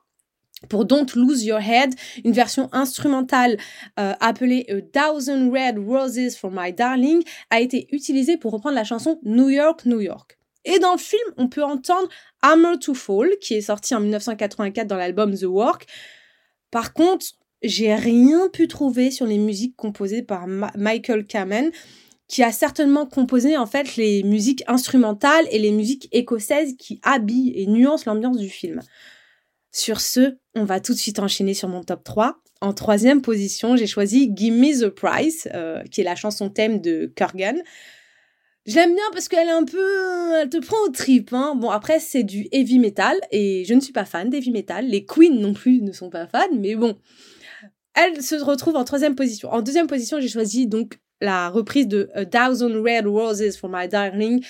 pour 0.69 0.85
Don't 0.85 1.07
Lose 1.15 1.45
Your 1.45 1.61
Head, 1.61 1.95
une 2.25 2.33
version 2.33 2.69
instrumentale 2.73 3.57
euh, 3.99 4.13
appelée 4.21 4.67
A 4.69 4.81
Thousand 4.81 5.51
Red 5.51 5.79
Roses 5.79 6.37
for 6.37 6.51
My 6.53 6.73
Darling 6.73 7.23
a 7.51 7.61
été 7.61 7.89
utilisée 7.93 8.37
pour 8.37 8.53
reprendre 8.53 8.77
la 8.77 8.85
chanson 8.85 9.19
New 9.25 9.49
York, 9.49 9.85
New 9.87 10.01
York. 10.01 10.39
Et 10.65 10.79
dans 10.79 10.93
le 10.93 10.99
film, 10.99 11.23
on 11.37 11.49
peut 11.49 11.65
entendre 11.65 12.09
Hammer 12.43 12.79
to 12.81 12.95
Fall, 12.95 13.31
qui 13.41 13.55
est 13.55 13.63
sorti 13.63 13.95
en 13.95 14.01
1984 14.01 14.87
dans 14.87 14.97
l'album 14.97 15.37
The 15.37 15.45
Work. 15.45 15.87
Par 16.71 16.93
contre, 16.93 17.27
j'ai 17.63 17.95
rien 17.95 18.49
pu 18.49 18.69
trouver 18.69 19.11
sur 19.11 19.27
les 19.27 19.39
musiques 19.39 19.77
composées 19.77 20.23
par 20.23 20.47
Michael 20.47 21.25
Kamen, 21.27 21.71
qui 22.33 22.43
a 22.43 22.51
certainement 22.51 23.05
composé 23.05 23.59
en 23.59 23.67
fait 23.67 23.97
les 23.97 24.23
musiques 24.23 24.65
instrumentales 24.67 25.45
et 25.51 25.59
les 25.59 25.71
musiques 25.71 26.09
écossaises 26.13 26.75
qui 26.79 26.99
habillent 27.03 27.53
et 27.55 27.67
nuancent 27.67 28.07
l'ambiance 28.07 28.39
du 28.39 28.49
film. 28.49 28.81
Sur 29.71 30.01
ce, 30.01 30.39
on 30.55 30.65
va 30.65 30.81
tout 30.81 30.95
de 30.95 30.99
suite 30.99 31.19
enchaîner 31.19 31.53
sur 31.53 31.69
mon 31.69 31.83
top 31.83 32.03
3. 32.05 32.43
En 32.63 32.73
troisième 32.73 33.21
position, 33.21 33.77
j'ai 33.77 33.87
choisi 33.87 34.33
Give 34.35 34.55
Me 34.55 34.81
the 34.81 34.89
Price, 34.89 35.47
euh, 35.53 35.83
qui 35.91 36.01
est 36.01 36.05
la 36.05 36.15
chanson 36.15 36.49
thème 36.49 36.81
de 36.81 37.13
Kurgan. 37.15 37.59
Je 38.65 38.77
l'aime 38.77 38.95
bien 38.95 39.05
parce 39.13 39.29
qu'elle 39.29 39.49
est 39.49 39.53
un 39.53 39.67
peu... 39.67 40.41
Elle 40.41 40.49
te 40.49 40.57
prend 40.57 40.79
au 40.87 40.89
trip. 40.89 41.35
Hein. 41.35 41.55
Bon, 41.55 41.69
après, 41.69 42.01
c'est 42.01 42.23
du 42.23 42.49
heavy 42.51 42.79
metal, 42.79 43.19
et 43.31 43.67
je 43.67 43.75
ne 43.75 43.81
suis 43.81 43.93
pas 43.93 44.07
fan 44.07 44.31
d'heavy 44.31 44.53
metal. 44.53 44.87
Les 44.87 45.05
Queens 45.05 45.39
non 45.39 45.53
plus 45.53 45.83
ne 45.83 45.93
sont 45.93 46.09
pas 46.09 46.27
fans, 46.27 46.49
mais 46.59 46.77
bon. 46.77 46.97
Elle 47.93 48.23
se 48.23 48.37
retrouve 48.37 48.77
en 48.77 48.85
troisième 48.85 49.17
position. 49.17 49.53
En 49.53 49.61
deuxième 49.61 49.87
position, 49.87 50.19
j'ai 50.19 50.29
choisi 50.29 50.67
donc 50.67 50.99
la 51.23 51.49
reprise 51.49 51.89
de 51.89 52.11
A 52.15 52.27
Thousand 52.27 52.83
Red 52.83 53.07
Roses 53.07 53.57
for 53.57 53.71
My 53.73 53.89
Darling, 53.89 54.45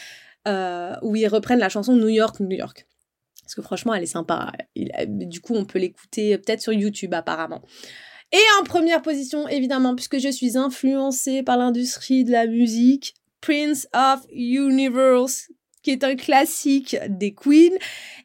euh, 0.48 0.94
où 1.02 1.14
ils 1.14 1.28
reprennent 1.28 1.58
la 1.58 1.68
chanson 1.68 1.94
New 1.94 2.08
York, 2.08 2.40
New 2.40 2.50
York. 2.50 2.86
Parce 3.42 3.54
que 3.54 3.62
franchement, 3.62 3.94
elle 3.94 4.02
est 4.02 4.06
sympa. 4.06 4.52
Du 5.06 5.40
coup, 5.40 5.54
on 5.54 5.64
peut 5.64 5.78
l'écouter 5.78 6.38
peut-être 6.38 6.62
sur 6.62 6.72
YouTube 6.72 7.12
apparemment. 7.14 7.62
Et 8.32 8.40
en 8.58 8.64
première 8.64 9.02
position, 9.02 9.46
évidemment, 9.46 9.94
puisque 9.94 10.18
je 10.18 10.30
suis 10.30 10.56
influencée 10.56 11.42
par 11.42 11.58
l'industrie 11.58 12.24
de 12.24 12.32
la 12.32 12.46
musique, 12.46 13.14
Prince 13.42 13.86
of 13.92 14.24
Universe, 14.32 15.48
qui 15.82 15.90
est 15.90 16.04
un 16.04 16.16
classique 16.16 16.96
des 17.08 17.34
Queens 17.34 17.76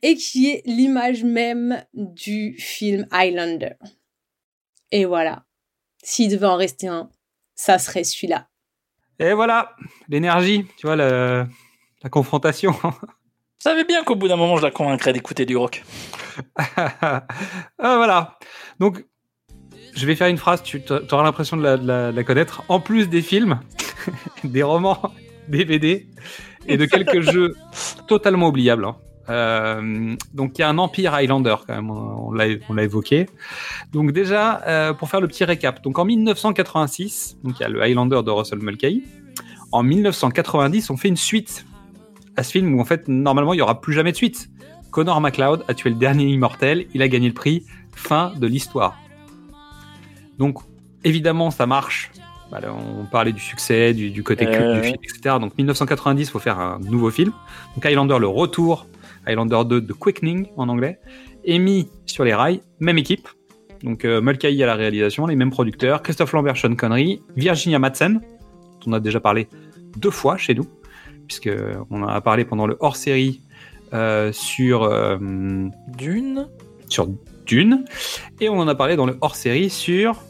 et 0.02 0.16
qui 0.16 0.50
est 0.50 0.62
l'image 0.66 1.24
même 1.24 1.84
du 1.94 2.56
film 2.58 3.06
Highlander. 3.12 3.74
Et 4.92 5.04
voilà. 5.04 5.44
S'il 6.04 6.30
devait 6.30 6.46
en 6.46 6.56
rester 6.56 6.88
un, 6.88 7.10
ça 7.58 7.78
serait 7.80 8.06
celui-là. 8.06 8.48
Et 9.20 9.34
voilà, 9.34 9.76
l'énergie, 10.08 10.66
tu 10.78 10.86
vois, 10.88 10.96
la, 10.96 11.48
la 12.04 12.10
confrontation. 12.10 12.74
Je 13.60 13.64
savais 13.64 13.84
bien 13.86 14.04
qu'au 14.04 14.16
bout 14.16 14.28
d'un 14.28 14.36
moment, 14.36 14.56
je 14.58 14.62
la 14.62 14.70
convaincrais 14.70 15.12
d'écouter 15.14 15.46
du 15.46 15.58
rock. 15.58 15.84
Ah, 16.78 17.26
voilà. 17.80 18.38
Donc, 18.80 19.04
je 19.96 20.06
vais 20.06 20.16
faire 20.16 20.28
une 20.28 20.38
phrase, 20.38 20.62
tu 20.62 20.80
auras 21.12 21.24
l'impression 21.24 21.58
de 21.58 21.64
la, 21.64 21.78
de 21.78 21.88
la- 21.88 22.12
de 22.12 22.16
la 22.16 22.24
connaître. 22.24 22.64
En 22.70 22.80
plus 22.80 23.10
des 23.10 23.24
films, 23.24 23.60
des 24.44 24.62
romans, 24.62 25.02
des 25.48 25.66
BD 25.66 26.08
et 26.68 26.78
de 26.78 26.86
quelques 26.86 27.22
jeux 27.22 27.56
totalement 28.08 28.50
oubliables. 28.50 28.86
hein. 28.86 28.96
Euh, 29.30 30.16
donc, 30.34 30.58
il 30.58 30.62
y 30.62 30.64
a 30.64 30.70
un 30.70 30.78
empire 30.78 31.14
Highlander, 31.14 31.56
quand 31.66 31.76
même, 31.76 31.90
on 31.92 32.32
l'a 32.32 32.46
on 32.70 32.74
l'a 32.74 32.84
évoqué. 32.84 33.28
Donc, 33.92 34.12
déjà, 34.12 34.62
euh, 34.68 34.94
pour 34.94 35.10
faire 35.10 35.22
le 35.22 35.28
petit 35.28 35.44
récap. 35.44 35.84
Donc, 35.84 36.00
en 36.00 36.06
1986, 36.06 37.38
donc 37.44 37.60
il 37.60 37.64
y 37.64 37.66
a 37.66 37.70
le 37.70 37.82
Highlander 37.82 38.22
de 38.24 38.32
Russell 38.32 38.60
Mulcahy. 38.60 39.04
En 39.72 39.84
1990, 39.84 40.90
on 40.90 40.98
fait 40.98 41.10
une 41.10 41.18
suite 41.18 41.66
à 42.38 42.44
ce 42.44 42.52
film 42.52 42.74
où, 42.76 42.80
en 42.82 42.86
fait, 42.86 43.08
normalement, 43.08 43.54
il 43.54 43.58
y 43.58 43.62
aura 43.62 43.82
plus 43.82 43.94
jamais 43.94 44.12
de 44.12 44.18
suite. 44.18 44.50
Connor 44.92 45.20
McLeod 45.20 45.64
a 45.68 45.74
tué 45.74 45.90
le 45.90 45.98
dernier 45.98 46.26
immortel, 46.26 46.86
il 46.94 47.02
a 47.02 47.08
gagné 47.08 47.28
le 47.28 47.34
prix, 47.34 47.66
fin 47.94 48.32
de 48.38 48.48
l'histoire. 48.48 48.98
Donc, 50.38 50.60
évidemment, 51.04 51.52
ça 51.52 51.66
marche. 51.66 52.12
Bah, 52.52 52.60
on 52.70 53.06
parlait 53.06 53.34
du 53.34 53.42
succès, 53.42 53.94
du, 53.94 54.10
du 54.10 54.24
côté 54.24 54.46
culte 54.46 54.58
Euh, 54.62 54.74
du 54.76 54.80
ouais. 54.80 54.86
film, 54.88 54.98
etc. 55.04 55.36
Donc, 55.42 55.58
1990, 55.58 56.22
il 56.22 56.32
faut 56.32 56.40
faire 56.40 56.60
un 56.60 56.80
nouveau 56.80 57.12
film. 57.12 57.34
Donc, 57.76 57.86
Highlander, 57.86 58.18
le 58.20 58.28
retour, 58.28 58.88
Highlander 59.28 59.62
2, 59.66 59.82
The 59.82 59.94
Quickening 59.94 60.48
en 60.58 60.70
anglais, 60.70 61.00
est 61.46 61.60
mis 61.60 61.90
sur 62.06 62.24
les 62.24 62.34
rails, 62.34 62.62
même 62.80 62.98
équipe. 62.98 63.28
Donc, 63.84 64.06
euh, 64.06 64.22
Mulcahy 64.22 64.64
à 64.64 64.66
la 64.66 64.76
réalisation, 64.76 65.28
les 65.28 65.36
mêmes 65.36 65.52
producteurs, 65.52 66.02
Christophe 66.02 66.34
Lambert, 66.34 66.58
Sean 66.58 66.76
Connery, 66.76 67.22
Virginia 67.36 67.78
Madsen, 67.78 68.14
dont 68.16 68.92
on 68.92 68.94
a 68.94 69.00
déjà 69.00 69.20
parlé 69.20 69.48
deux 69.98 70.12
fois 70.12 70.38
chez 70.38 70.56
nous, 70.56 70.66
puisque 71.28 71.50
on 71.92 72.02
en 72.02 72.08
a 72.08 72.22
parlé 72.22 72.46
pendant 72.46 72.66
le 72.66 72.78
hors-série 72.80 73.42
euh, 73.94 74.32
sur 74.32 74.84
euh, 74.84 75.18
Dune 75.96 76.48
sur 76.90 77.08
Dune, 77.46 77.86
et 78.42 78.50
on 78.50 78.60
en 78.60 78.68
a 78.68 78.76
parlé 78.76 78.96
dans 78.96 79.06
le 79.06 79.18
hors-série 79.22 79.70
sur 79.70 80.22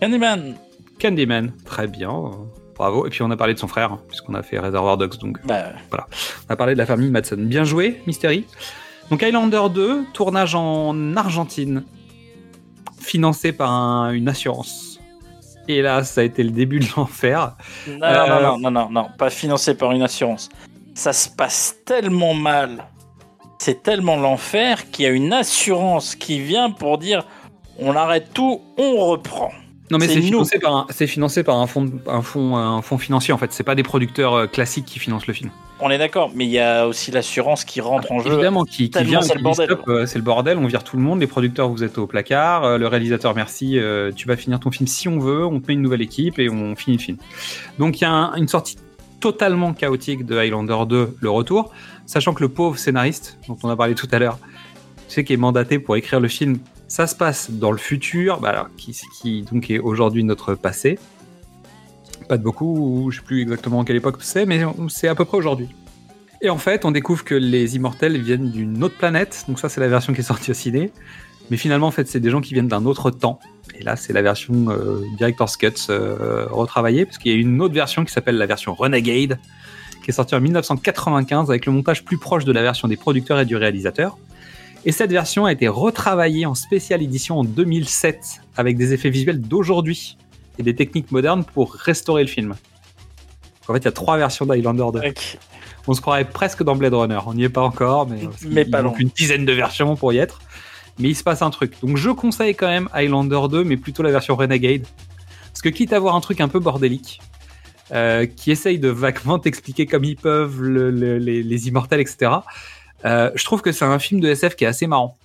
Candyman 0.00 0.54
Candyman. 1.00 1.52
Très 1.64 1.86
bien, 1.86 2.10
euh, 2.10 2.30
bravo. 2.76 3.06
Et 3.06 3.10
puis 3.10 3.22
on 3.22 3.30
a 3.30 3.36
parlé 3.36 3.54
de 3.54 3.58
son 3.58 3.68
frère, 3.68 3.98
puisqu'on 4.08 4.34
a 4.34 4.42
fait 4.42 4.58
Reservoir 4.58 4.96
Dogs, 4.96 5.18
donc 5.18 5.38
Bah, 5.46 5.72
on 5.92 6.52
a 6.52 6.56
parlé 6.56 6.74
de 6.74 6.78
la 6.78 6.86
famille 6.86 7.10
Madsen. 7.10 7.46
Bien 7.46 7.64
joué, 7.64 8.02
Mystery. 8.06 8.44
Donc 9.10 9.22
Highlander 9.22 9.62
2, 9.72 10.04
tournage 10.12 10.54
en 10.54 11.14
Argentine, 11.16 11.84
financé 13.00 13.52
par 13.52 13.70
un- 13.70 14.12
une 14.12 14.28
assurance. 14.28 14.98
Et 15.68 15.80
là, 15.82 16.04
ça 16.04 16.20
a 16.20 16.24
été 16.24 16.42
le 16.42 16.50
début 16.50 16.78
de 16.80 16.86
l'enfer. 16.96 17.54
non, 17.88 17.98
Euh, 18.02 18.26
non, 18.28 18.40
non, 18.40 18.58
non, 18.58 18.70
non, 18.70 18.90
non, 18.90 19.08
pas 19.16 19.30
financé 19.30 19.74
par 19.74 19.92
une 19.92 20.02
assurance. 20.02 20.48
Ça 20.94 21.12
se 21.12 21.28
passe 21.28 21.76
tellement 21.84 22.34
mal, 22.34 22.84
c'est 23.58 23.82
tellement 23.82 24.16
l'enfer 24.16 24.90
qu'il 24.90 25.04
y 25.04 25.08
a 25.08 25.10
une 25.10 25.32
assurance 25.32 26.14
qui 26.14 26.38
vient 26.40 26.70
pour 26.70 26.98
dire 26.98 27.26
on 27.78 27.96
arrête 27.96 28.32
tout, 28.32 28.60
on 28.78 28.96
reprend. 29.06 29.50
Non 29.94 29.98
mais 30.00 30.08
C'est 30.08 30.20
financé, 30.22 30.58
par 30.58 30.74
un- 30.74 30.86
c'est 30.90 31.06
financé 31.06 31.44
par 31.44 31.56
un 31.58 31.66
fonds, 31.68 31.88
un 32.08 32.20
fonds, 32.20 32.56
un 32.56 32.82
fonds 32.82 32.98
financier 32.98 33.32
en 33.32 33.38
fait. 33.38 33.52
C'est 33.52 33.62
pas 33.62 33.74
des 33.76 33.82
producteurs 33.84 34.34
euh, 34.34 34.46
classiques 34.48 34.86
qui 34.86 34.98
financent 34.98 35.26
le 35.28 35.34
film. 35.34 35.50
On 35.80 35.88
est 35.90 35.98
d'accord, 35.98 36.30
mais 36.34 36.44
il 36.46 36.50
y 36.50 36.58
a 36.58 36.86
aussi 36.88 37.10
l'assurance 37.12 37.64
qui 37.64 37.80
rentre 37.80 38.10
en 38.10 38.18
jeu. 38.20 38.32
Évidemment, 38.32 38.64
qui, 38.64 38.90
vient, 39.02 39.20
c'est 39.22 39.34
le 39.36 39.42
bordel. 39.42 39.76
euh, 39.88 40.06
c'est 40.06 40.18
le 40.18 40.24
bordel, 40.24 40.58
on 40.58 40.66
vire 40.66 40.82
tout 40.82 40.96
le 40.96 41.02
monde, 41.02 41.20
les 41.20 41.26
producteurs 41.28 41.68
vous 41.68 41.84
êtes 41.84 41.96
au 41.98 42.06
placard, 42.08 42.64
euh, 42.64 42.78
le 42.78 42.86
réalisateur 42.88 43.34
merci, 43.36 43.78
tu 44.16 44.26
vas 44.28 44.36
finir 44.36 44.58
ton 44.60 44.70
film 44.72 44.86
si 44.88 45.08
on 45.08 45.18
veut, 45.20 45.44
on 45.46 45.60
te 45.60 45.68
met 45.68 45.74
une 45.74 45.82
nouvelle 45.82 46.02
équipe 46.02 46.38
et 46.40 46.48
on 46.50 46.74
finit 46.74 46.96
le 46.96 47.02
film. 47.02 47.16
Donc 47.78 48.00
il 48.00 48.02
y 48.02 48.06
a 48.06 48.10
un- 48.12 48.34
une 48.34 48.48
sortie 48.48 48.76
totalement 49.20 49.72
chaotique 49.74 50.26
de 50.26 50.36
Highlander 50.36 50.76
2, 50.88 51.16
le 51.20 51.30
retour, 51.30 51.70
sachant 52.06 52.34
que 52.34 52.42
le 52.42 52.48
pauvre 52.48 52.78
scénariste, 52.78 53.38
dont 53.48 53.56
on 53.62 53.68
a 53.70 53.76
parlé 53.76 53.94
tout 53.94 54.08
à 54.12 54.18
l'heure, 54.18 54.38
tu 55.08 55.14
sais, 55.14 55.24
qui 55.24 55.32
est 55.32 55.36
mandaté 55.38 55.78
pour 55.78 55.96
écrire 55.96 56.20
le 56.20 56.28
film, 56.28 56.58
ça 56.94 57.08
se 57.08 57.16
passe 57.16 57.50
dans 57.50 57.72
le 57.72 57.76
futur, 57.76 58.38
bah 58.38 58.68
qui, 58.76 59.42
donc 59.50 59.68
est 59.68 59.80
aujourd'hui 59.80 60.22
notre 60.22 60.54
passé. 60.54 60.96
Pas 62.28 62.38
de 62.38 62.44
beaucoup, 62.44 63.10
je 63.10 63.16
sais 63.16 63.24
plus 63.24 63.42
exactement 63.42 63.80
à 63.80 63.84
quelle 63.84 63.96
époque 63.96 64.18
c'est, 64.20 64.46
mais 64.46 64.60
c'est 64.88 65.08
à 65.08 65.16
peu 65.16 65.24
près 65.24 65.36
aujourd'hui. 65.36 65.68
Et 66.40 66.50
en 66.50 66.56
fait, 66.56 66.84
on 66.84 66.92
découvre 66.92 67.24
que 67.24 67.34
les 67.34 67.74
immortels 67.74 68.16
viennent 68.22 68.48
d'une 68.48 68.84
autre 68.84 68.96
planète. 68.96 69.44
Donc 69.48 69.58
ça, 69.58 69.68
c'est 69.68 69.80
la 69.80 69.88
version 69.88 70.12
qui 70.12 70.20
est 70.20 70.22
sortie 70.22 70.52
au 70.52 70.54
ciné. 70.54 70.92
Mais 71.50 71.56
finalement, 71.56 71.88
en 71.88 71.90
fait, 71.90 72.06
c'est 72.06 72.20
des 72.20 72.30
gens 72.30 72.40
qui 72.40 72.54
viennent 72.54 72.68
d'un 72.68 72.86
autre 72.86 73.10
temps. 73.10 73.40
Et 73.74 73.82
là, 73.82 73.96
c'est 73.96 74.12
la 74.12 74.22
version 74.22 74.70
euh, 74.70 75.02
Director's 75.18 75.56
Cut 75.56 75.72
euh, 75.90 76.46
retravaillée, 76.48 77.06
parce 77.06 77.18
qu'il 77.18 77.32
y 77.32 77.34
a 77.34 77.38
une 77.38 77.60
autre 77.60 77.74
version 77.74 78.04
qui 78.04 78.12
s'appelle 78.12 78.36
la 78.36 78.46
version 78.46 78.72
Renegade, 78.72 79.40
qui 80.04 80.10
est 80.10 80.14
sortie 80.14 80.36
en 80.36 80.40
1995 80.40 81.50
avec 81.50 81.66
le 81.66 81.72
montage 81.72 82.04
plus 82.04 82.18
proche 82.18 82.44
de 82.44 82.52
la 82.52 82.62
version 82.62 82.86
des 82.86 82.96
producteurs 82.96 83.40
et 83.40 83.46
du 83.46 83.56
réalisateur. 83.56 84.16
Et 84.86 84.92
cette 84.92 85.10
version 85.10 85.46
a 85.46 85.52
été 85.52 85.66
retravaillée 85.68 86.44
en 86.46 86.54
spéciale 86.54 87.02
édition 87.02 87.38
en 87.40 87.44
2007 87.44 88.42
avec 88.56 88.76
des 88.76 88.92
effets 88.92 89.10
visuels 89.10 89.40
d'aujourd'hui 89.40 90.16
et 90.58 90.62
des 90.62 90.74
techniques 90.74 91.10
modernes 91.10 91.44
pour 91.44 91.72
restaurer 91.74 92.22
le 92.22 92.28
film. 92.28 92.54
En 93.66 93.72
fait, 93.72 93.78
il 93.78 93.84
y 93.86 93.88
a 93.88 93.92
trois 93.92 94.18
versions 94.18 94.44
d'Highlander 94.44 94.84
2. 94.92 95.08
Ok. 95.08 95.38
On 95.86 95.94
se 95.94 96.00
croirait 96.00 96.26
presque 96.28 96.62
dans 96.62 96.76
Blade 96.76 96.94
Runner. 96.94 97.18
On 97.26 97.34
n'y 97.34 97.44
est 97.44 97.48
pas 97.48 97.62
encore, 97.62 98.06
mais, 98.08 98.24
parce 98.24 98.42
Mais 98.44 98.64
pas 98.64 98.82
manque 98.82 99.00
une 99.00 99.08
dizaine 99.08 99.44
de 99.46 99.52
versions 99.52 99.96
pour 99.96 100.12
y 100.12 100.18
être. 100.18 100.40
Mais 100.98 101.08
il 101.08 101.14
se 101.14 101.22
passe 101.24 101.40
un 101.42 101.50
truc. 101.50 101.74
Donc 101.82 101.96
je 101.96 102.10
conseille 102.10 102.54
quand 102.54 102.68
même 102.68 102.88
Highlander 102.92 103.40
2, 103.50 103.64
mais 103.64 103.76
plutôt 103.76 104.02
la 104.02 104.10
version 104.10 104.36
Renegade. 104.36 104.84
Parce 105.48 105.62
que 105.62 105.68
quitte 105.70 105.92
à 105.92 105.96
avoir 105.96 106.14
un 106.14 106.20
truc 106.20 106.40
un 106.40 106.48
peu 106.48 106.58
bordélique, 106.58 107.20
euh, 107.92 108.26
qui 108.26 108.50
essaye 108.50 108.78
de 108.78 108.88
vaguement 108.88 109.38
t'expliquer 109.40 109.86
comme 109.86 110.04
ils 110.04 110.16
peuvent 110.16 110.60
le- 110.62 110.90
le- 110.90 111.18
les, 111.18 111.42
les 111.42 111.68
immortels, 111.68 112.00
etc., 112.00 112.30
euh, 113.04 113.30
je 113.34 113.44
trouve 113.44 113.62
que 113.62 113.72
c'est 113.72 113.84
un 113.84 113.98
film 113.98 114.20
de 114.20 114.28
SF 114.28 114.56
qui 114.56 114.64
est 114.64 114.68
assez 114.68 114.86
marrant. 114.86 115.16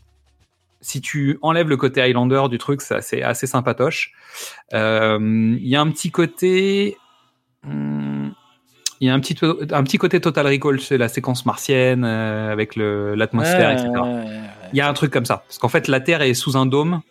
Si 0.81 1.01
tu 1.01 1.39
enlèves 1.41 1.67
le 1.67 1.77
côté 1.77 2.01
Highlander 2.01 2.43
du 2.49 2.57
truc, 2.57 2.81
c'est 2.81 2.95
assez, 2.95 3.21
assez 3.21 3.47
sympatoche. 3.47 4.13
Euh, 4.73 5.17
Il 5.21 5.67
y 5.67 5.75
a 5.75 5.81
un 5.81 5.89
petit 5.91 6.11
côté... 6.11 6.97
hum, 7.65 8.33
il 9.01 9.07
y 9.07 9.09
a 9.09 9.13
un 9.13 9.19
petit, 9.21 9.37
un 9.41 9.83
petit 9.83 9.97
côté 9.97 10.19
Total 10.19 10.45
Recall, 10.45 10.81
c'est 10.81 10.97
la 10.97 11.07
séquence 11.07 11.45
martienne 11.45 12.03
euh, 12.03 12.51
avec 12.51 12.75
l'atmosphère, 12.75 13.71
etc. 13.71 13.89
Il 14.73 14.77
y 14.77 14.81
a 14.81 14.89
un 14.89 14.93
truc 14.93 15.11
comme 15.11 15.23
ça. 15.23 15.43
Parce 15.47 15.57
qu'en 15.57 15.69
fait, 15.69 15.87
la 15.87 16.01
Terre 16.01 16.21
est 16.21 16.33
sous 16.33 16.57
un 16.57 16.65
dôme 16.65 17.01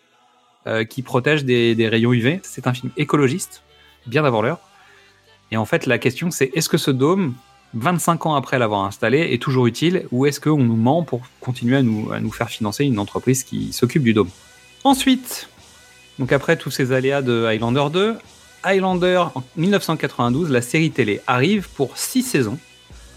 qui 0.90 1.00
protège 1.00 1.46
des, 1.46 1.74
des 1.74 1.88
rayons 1.88 2.12
UV. 2.12 2.40
C'est 2.42 2.66
un 2.66 2.74
film 2.74 2.92
écologiste, 2.98 3.62
bien 4.06 4.22
avant 4.26 4.42
l'heure. 4.42 4.60
Et 5.50 5.56
en 5.56 5.64
fait, 5.64 5.86
la 5.86 5.96
question, 5.98 6.30
c'est 6.30 6.50
est-ce 6.54 6.68
que 6.68 6.76
ce 6.76 6.90
dôme, 6.90 7.34
25 7.74 8.26
ans 8.26 8.34
après 8.34 8.58
l'avoir 8.58 8.84
installé, 8.84 9.32
est 9.32 9.42
toujours 9.42 9.66
utile 9.66 10.06
ou 10.10 10.26
est-ce 10.26 10.40
qu'on 10.40 10.58
nous 10.58 10.76
ment 10.76 11.02
pour 11.02 11.22
continuer 11.40 11.76
à 11.76 11.82
nous, 11.82 12.10
à 12.12 12.20
nous 12.20 12.32
faire 12.32 12.48
financer 12.48 12.84
une 12.84 12.98
entreprise 12.98 13.44
qui 13.44 13.72
s'occupe 13.72 14.02
du 14.02 14.14
dôme? 14.14 14.30
Ensuite, 14.84 15.48
donc 16.18 16.32
après 16.32 16.56
tous 16.56 16.70
ces 16.70 16.92
aléas 16.92 17.22
de 17.22 17.44
Highlander 17.44 17.86
2, 17.92 18.16
Highlander 18.64 19.24
en 19.34 19.42
1992, 19.56 20.50
la 20.50 20.62
série 20.62 20.90
télé 20.90 21.20
arrive 21.26 21.68
pour 21.74 21.96
6 21.96 22.22
saisons, 22.22 22.58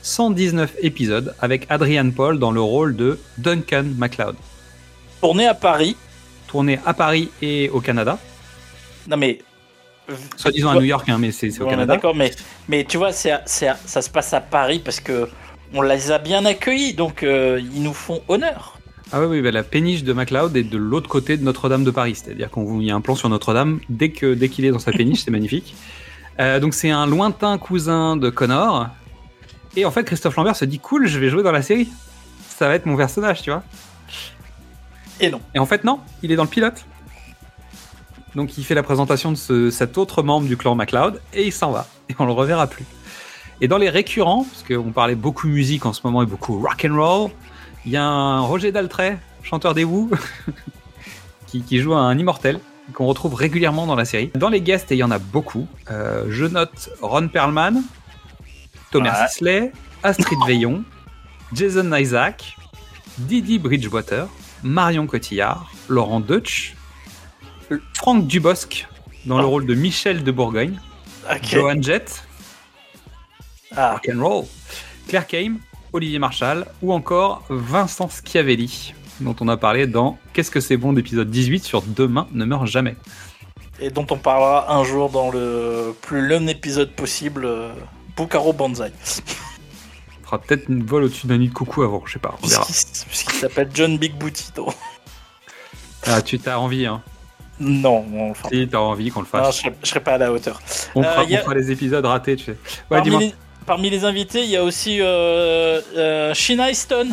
119 0.03 0.75
épisodes, 0.81 1.35
avec 1.39 1.65
Adrian 1.69 2.11
Paul 2.11 2.39
dans 2.39 2.51
le 2.51 2.61
rôle 2.61 2.95
de 2.95 3.19
Duncan 3.37 3.85
MacLeod 3.97 4.35
Tourné 5.21 5.47
à 5.47 5.53
Paris. 5.53 5.95
tourné 6.47 6.79
à 6.85 6.93
Paris 6.93 7.29
et 7.41 7.69
au 7.69 7.79
Canada. 7.79 8.17
Non 9.07 9.17
mais. 9.17 9.39
Soit 10.35 10.51
disant 10.51 10.71
à 10.71 10.75
New 10.75 10.81
York, 10.81 11.07
hein, 11.09 11.17
mais 11.19 11.31
c'est 11.31 11.59
au 11.61 11.65
Canada. 11.65 11.93
D'accord, 11.93 12.15
mais, 12.15 12.31
mais 12.67 12.83
tu 12.83 12.97
vois, 12.97 13.11
c'est, 13.11 13.33
ça 13.45 14.01
se 14.01 14.09
passe 14.09 14.33
à 14.33 14.41
Paris 14.41 14.81
parce 14.83 14.99
que 14.99 15.29
on 15.73 15.81
les 15.81 16.11
a 16.11 16.17
bien 16.17 16.45
accueillis, 16.45 16.93
donc 16.93 17.23
euh, 17.23 17.61
ils 17.73 17.81
nous 17.81 17.93
font 17.93 18.21
honneur. 18.27 18.77
Ah 19.13 19.19
oui, 19.21 19.27
oui, 19.27 19.41
bah, 19.41 19.51
la 19.51 19.63
péniche 19.63 20.03
de 20.03 20.13
MacLeod 20.13 20.55
est 20.55 20.63
de 20.63 20.77
l'autre 20.77 21.09
côté 21.09 21.35
de 21.35 21.43
Notre-Dame 21.43 21.83
de 21.83 21.91
Paris. 21.91 22.15
C'est-à-dire 22.15 22.49
qu'il 22.49 22.83
y 22.83 22.91
a 22.91 22.95
un 22.95 23.01
plan 23.01 23.15
sur 23.15 23.27
Notre-Dame 23.27 23.79
dès 23.89 24.11
qu'il 24.11 24.65
est 24.65 24.71
dans 24.71 24.79
sa 24.79 24.91
péniche, 24.91 25.23
c'est 25.25 25.31
magnifique. 25.31 25.75
Euh, 26.39 26.59
donc 26.59 26.73
c'est 26.73 26.89
un 26.89 27.05
lointain 27.07 27.57
cousin 27.57 28.15
de 28.15 28.29
Connor. 28.29 28.87
Et 29.75 29.85
en 29.85 29.91
fait, 29.91 30.03
Christophe 30.03 30.35
Lambert 30.35 30.55
se 30.55 30.65
dit 30.65 30.79
cool, 30.79 31.07
je 31.07 31.19
vais 31.19 31.29
jouer 31.29 31.43
dans 31.43 31.51
la 31.51 31.61
série. 31.61 31.89
Ça 32.47 32.67
va 32.67 32.75
être 32.75 32.85
mon 32.85 32.95
personnage, 32.95 33.41
tu 33.41 33.49
vois. 33.49 33.63
Et 35.19 35.29
non. 35.29 35.41
Et 35.53 35.59
en 35.59 35.65
fait, 35.65 35.83
non, 35.83 35.99
il 36.23 36.31
est 36.31 36.35
dans 36.35 36.43
le 36.43 36.49
pilote. 36.49 36.85
Donc 38.35 38.57
il 38.57 38.63
fait 38.63 38.75
la 38.75 38.83
présentation 38.83 39.31
de 39.31 39.35
ce- 39.37 39.71
cet 39.71 39.97
autre 39.97 40.23
membre 40.23 40.47
du 40.47 40.55
clan 40.57 40.75
MacLeod 40.75 41.21
et 41.33 41.45
il 41.45 41.51
s'en 41.51 41.71
va. 41.71 41.87
Et 42.09 42.15
on 42.19 42.25
le 42.25 42.31
reverra 42.31 42.67
plus. 42.67 42.85
Et 43.59 43.67
dans 43.67 43.77
les 43.77 43.89
récurrents, 43.89 44.45
parce 44.49 44.63
qu'on 44.63 44.91
parlait 44.91 45.15
beaucoup 45.15 45.47
musique 45.47 45.85
en 45.85 45.93
ce 45.93 46.01
moment 46.03 46.23
et 46.23 46.25
beaucoup 46.25 46.59
rock 46.59 46.85
and 46.89 46.95
roll, 46.95 47.29
il 47.85 47.91
y 47.91 47.97
a 47.97 48.03
un 48.03 48.39
Roger 48.41 48.71
Daltrey, 48.71 49.17
chanteur 49.43 49.73
des 49.73 49.83
Who, 49.83 50.09
qui, 51.47 51.61
qui 51.61 51.79
joue 51.79 51.93
un 51.93 52.17
immortel 52.17 52.59
qu'on 52.93 53.05
retrouve 53.05 53.35
régulièrement 53.35 53.85
dans 53.85 53.95
la 53.95 54.05
série. 54.05 54.31
Dans 54.35 54.49
les 54.49 54.61
guests, 54.61 54.91
et 54.91 54.95
il 54.95 54.99
y 54.99 55.03
en 55.03 55.11
a 55.11 55.19
beaucoup, 55.19 55.67
euh, 55.89 56.25
je 56.29 56.45
note 56.45 56.89
Ron 57.01 57.27
Perlman, 57.27 57.81
Thomas 58.91 59.21
Ouais. 59.21 59.27
Sisley, 59.29 59.71
Astrid 60.03 60.39
Veillon, 60.47 60.83
Jason 61.53 61.93
Isaac, 61.95 62.57
Didi 63.19 63.59
Bridgewater, 63.59 64.27
Marion 64.63 65.05
Cotillard, 65.07 65.71
Laurent 65.87 66.19
Deutsch, 66.19 66.75
Franck 67.95 68.27
Dubosc 68.27 68.87
dans 69.25 69.37
le 69.37 69.45
Oh. 69.45 69.49
rôle 69.49 69.65
de 69.65 69.75
Michel 69.75 70.23
de 70.23 70.31
Bourgogne, 70.31 70.79
Ok. 71.29 71.45
Joan 71.45 71.83
Jett, 71.83 72.23
Ah, 73.75 73.93
Rock 73.93 74.09
and 74.13 74.21
Roll, 74.21 74.45
Claire 75.07 75.27
Kame, 75.27 75.59
Olivier 75.93 76.19
Marchal 76.19 76.65
ou 76.81 76.91
encore 76.93 77.43
Vincent 77.49 78.09
Schiavelli 78.09 78.93
dont 79.19 79.35
on 79.39 79.47
a 79.47 79.57
parlé 79.57 79.85
dans 79.87 80.17
Qu'est-ce 80.33 80.49
que 80.51 80.59
c'est 80.59 80.77
bon 80.77 80.93
d'épisode 80.93 81.29
18 81.29 81.63
sur 81.63 81.81
Demain 81.83 82.27
ne 82.31 82.43
meurt 82.45 82.65
jamais. 82.65 82.95
et 83.79 83.89
dont 83.91 84.05
on 84.09 84.17
parlera 84.17 84.73
un 84.73 84.83
jour 84.83 85.09
dans 85.09 85.29
le 85.31 85.93
plus 86.01 86.27
long 86.27 86.47
épisode 86.47 86.91
possible, 86.91 87.45
euh, 87.45 87.71
Bukaro 88.17 88.51
Banzai. 88.53 88.91
On 90.21 90.25
fera 90.25 90.39
peut-être 90.39 90.69
une 90.69 90.83
vol 90.83 91.03
au-dessus 91.03 91.27
d'un 91.27 91.37
nid 91.37 91.49
de 91.49 91.53
coucou 91.53 91.83
avant, 91.83 92.01
je 92.05 92.13
sais 92.13 92.19
pas, 92.19 92.35
on 92.41 92.47
verra. 92.47 92.65
Puisqu'il 92.65 93.33
s'appelle 93.35 93.69
John 93.73 93.97
Big 93.97 94.13
Booty. 94.15 94.51
Ah, 96.07 96.21
tu 96.21 96.39
t'as 96.39 96.57
envie, 96.57 96.85
hein. 96.85 97.01
Non, 97.63 98.03
on 98.13 98.29
le 98.29 98.33
fera 98.33 98.49
Si, 98.49 98.67
t'as 98.67 98.79
envie 98.79 99.09
qu'on 99.11 99.21
le 99.21 99.27
pas. 99.27 99.37
Non, 99.39 99.45
fasse. 99.45 99.57
je, 99.57 99.61
serai, 99.61 99.75
je 99.83 99.87
serai 99.89 99.99
pas 99.99 100.13
à 100.13 100.17
la 100.17 100.31
hauteur. 100.33 100.59
on, 100.95 101.03
Euh, 101.03 101.11
fera, 101.11 101.23
y 101.25 101.35
a- 101.35 101.39
on 101.39 101.43
fera 101.43 101.55
les 101.55 101.71
épisodes 101.71 102.03
ratés, 102.05 102.35
tu 102.35 102.45
sais. 102.45 102.57
Ouais, 102.89 102.97
parmi, 102.97 103.17
les, 103.19 103.35
parmi 103.65 103.89
les 103.89 104.03
invités, 104.03 104.43
il 104.43 104.49
y 104.49 104.57
a 104.57 104.63
aussi 104.63 104.97
euh, 104.99 105.79
euh, 105.95 106.33
Sheena 106.33 106.71
Easton, 106.71 107.09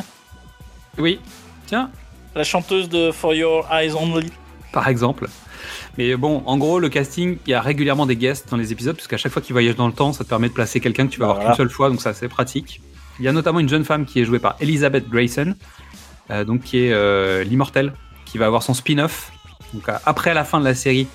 Oui, 0.98 1.20
tiens, 1.66 1.90
la 2.34 2.44
chanteuse 2.44 2.88
de 2.88 3.12
For 3.12 3.34
Your 3.34 3.66
Eyes 3.72 3.92
Only. 3.94 4.32
par 4.72 4.88
exemple. 4.88 5.28
Mais 5.98 6.14
bon, 6.16 6.42
en 6.46 6.56
gros, 6.58 6.78
le 6.78 6.88
casting, 6.88 7.38
il 7.46 7.50
y 7.50 7.54
a 7.54 7.60
régulièrement 7.60 8.06
des 8.06 8.16
guests 8.16 8.48
dans 8.50 8.56
les 8.56 8.72
épisodes, 8.72 8.94
parce 8.96 9.08
qu'à 9.08 9.16
chaque 9.16 9.32
fois 9.32 9.42
qu'ils 9.42 9.52
voyagent 9.52 9.76
dans 9.76 9.88
le 9.88 9.92
temps, 9.92 10.12
ça 10.12 10.22
te 10.24 10.28
permet 10.28 10.48
de 10.48 10.52
placer 10.54 10.78
quelqu'un 10.80 11.06
que 11.06 11.12
tu 11.12 11.18
vas 11.20 11.26
Bah 11.26 11.32
voir 11.34 11.46
qu'une 11.46 11.54
seule 11.56 11.70
fois, 11.70 11.90
donc 11.90 12.00
c'est 12.00 12.08
assez 12.08 12.28
pratique. 12.28 12.80
Il 13.18 13.24
y 13.24 13.28
a 13.28 13.32
notamment 13.32 13.58
une 13.58 13.68
jeune 13.68 13.84
femme 13.84 14.06
qui 14.06 14.20
est 14.20 14.24
jouée 14.24 14.38
par 14.38 14.54
Elizabeth 14.60 15.08
Grayson, 15.10 15.54
euh, 16.30 16.44
donc 16.44 16.62
qui 16.62 16.78
est 16.84 16.92
euh, 16.92 17.42
l'immortel, 17.42 17.92
qui 18.26 18.38
va 18.38 18.46
avoir 18.46 18.62
son 18.62 18.74
spin-off. 18.74 19.32
Donc 19.74 19.88
euh, 19.88 19.96
après 20.04 20.34
la 20.34 20.44
fin 20.44 20.60
de 20.60 20.64
la 20.64 20.74
série 20.74 21.06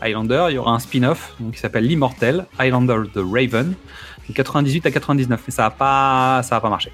Highlander, 0.00 0.46
il 0.50 0.54
y 0.54 0.58
aura 0.58 0.72
un 0.72 0.78
spin-off 0.78 1.34
qui 1.52 1.58
s'appelle 1.58 1.86
l'immortel, 1.86 2.46
Highlander 2.58 2.98
the 3.14 3.18
Raven, 3.18 3.74
de 4.28 4.34
98 4.34 4.86
à 4.86 4.90
99. 4.90 5.40
Mais 5.46 5.52
ça 5.52 5.66
a 5.66 5.70
pas, 5.70 6.42
ça 6.42 6.56
a 6.56 6.60
pas 6.60 6.70
marché. 6.70 6.92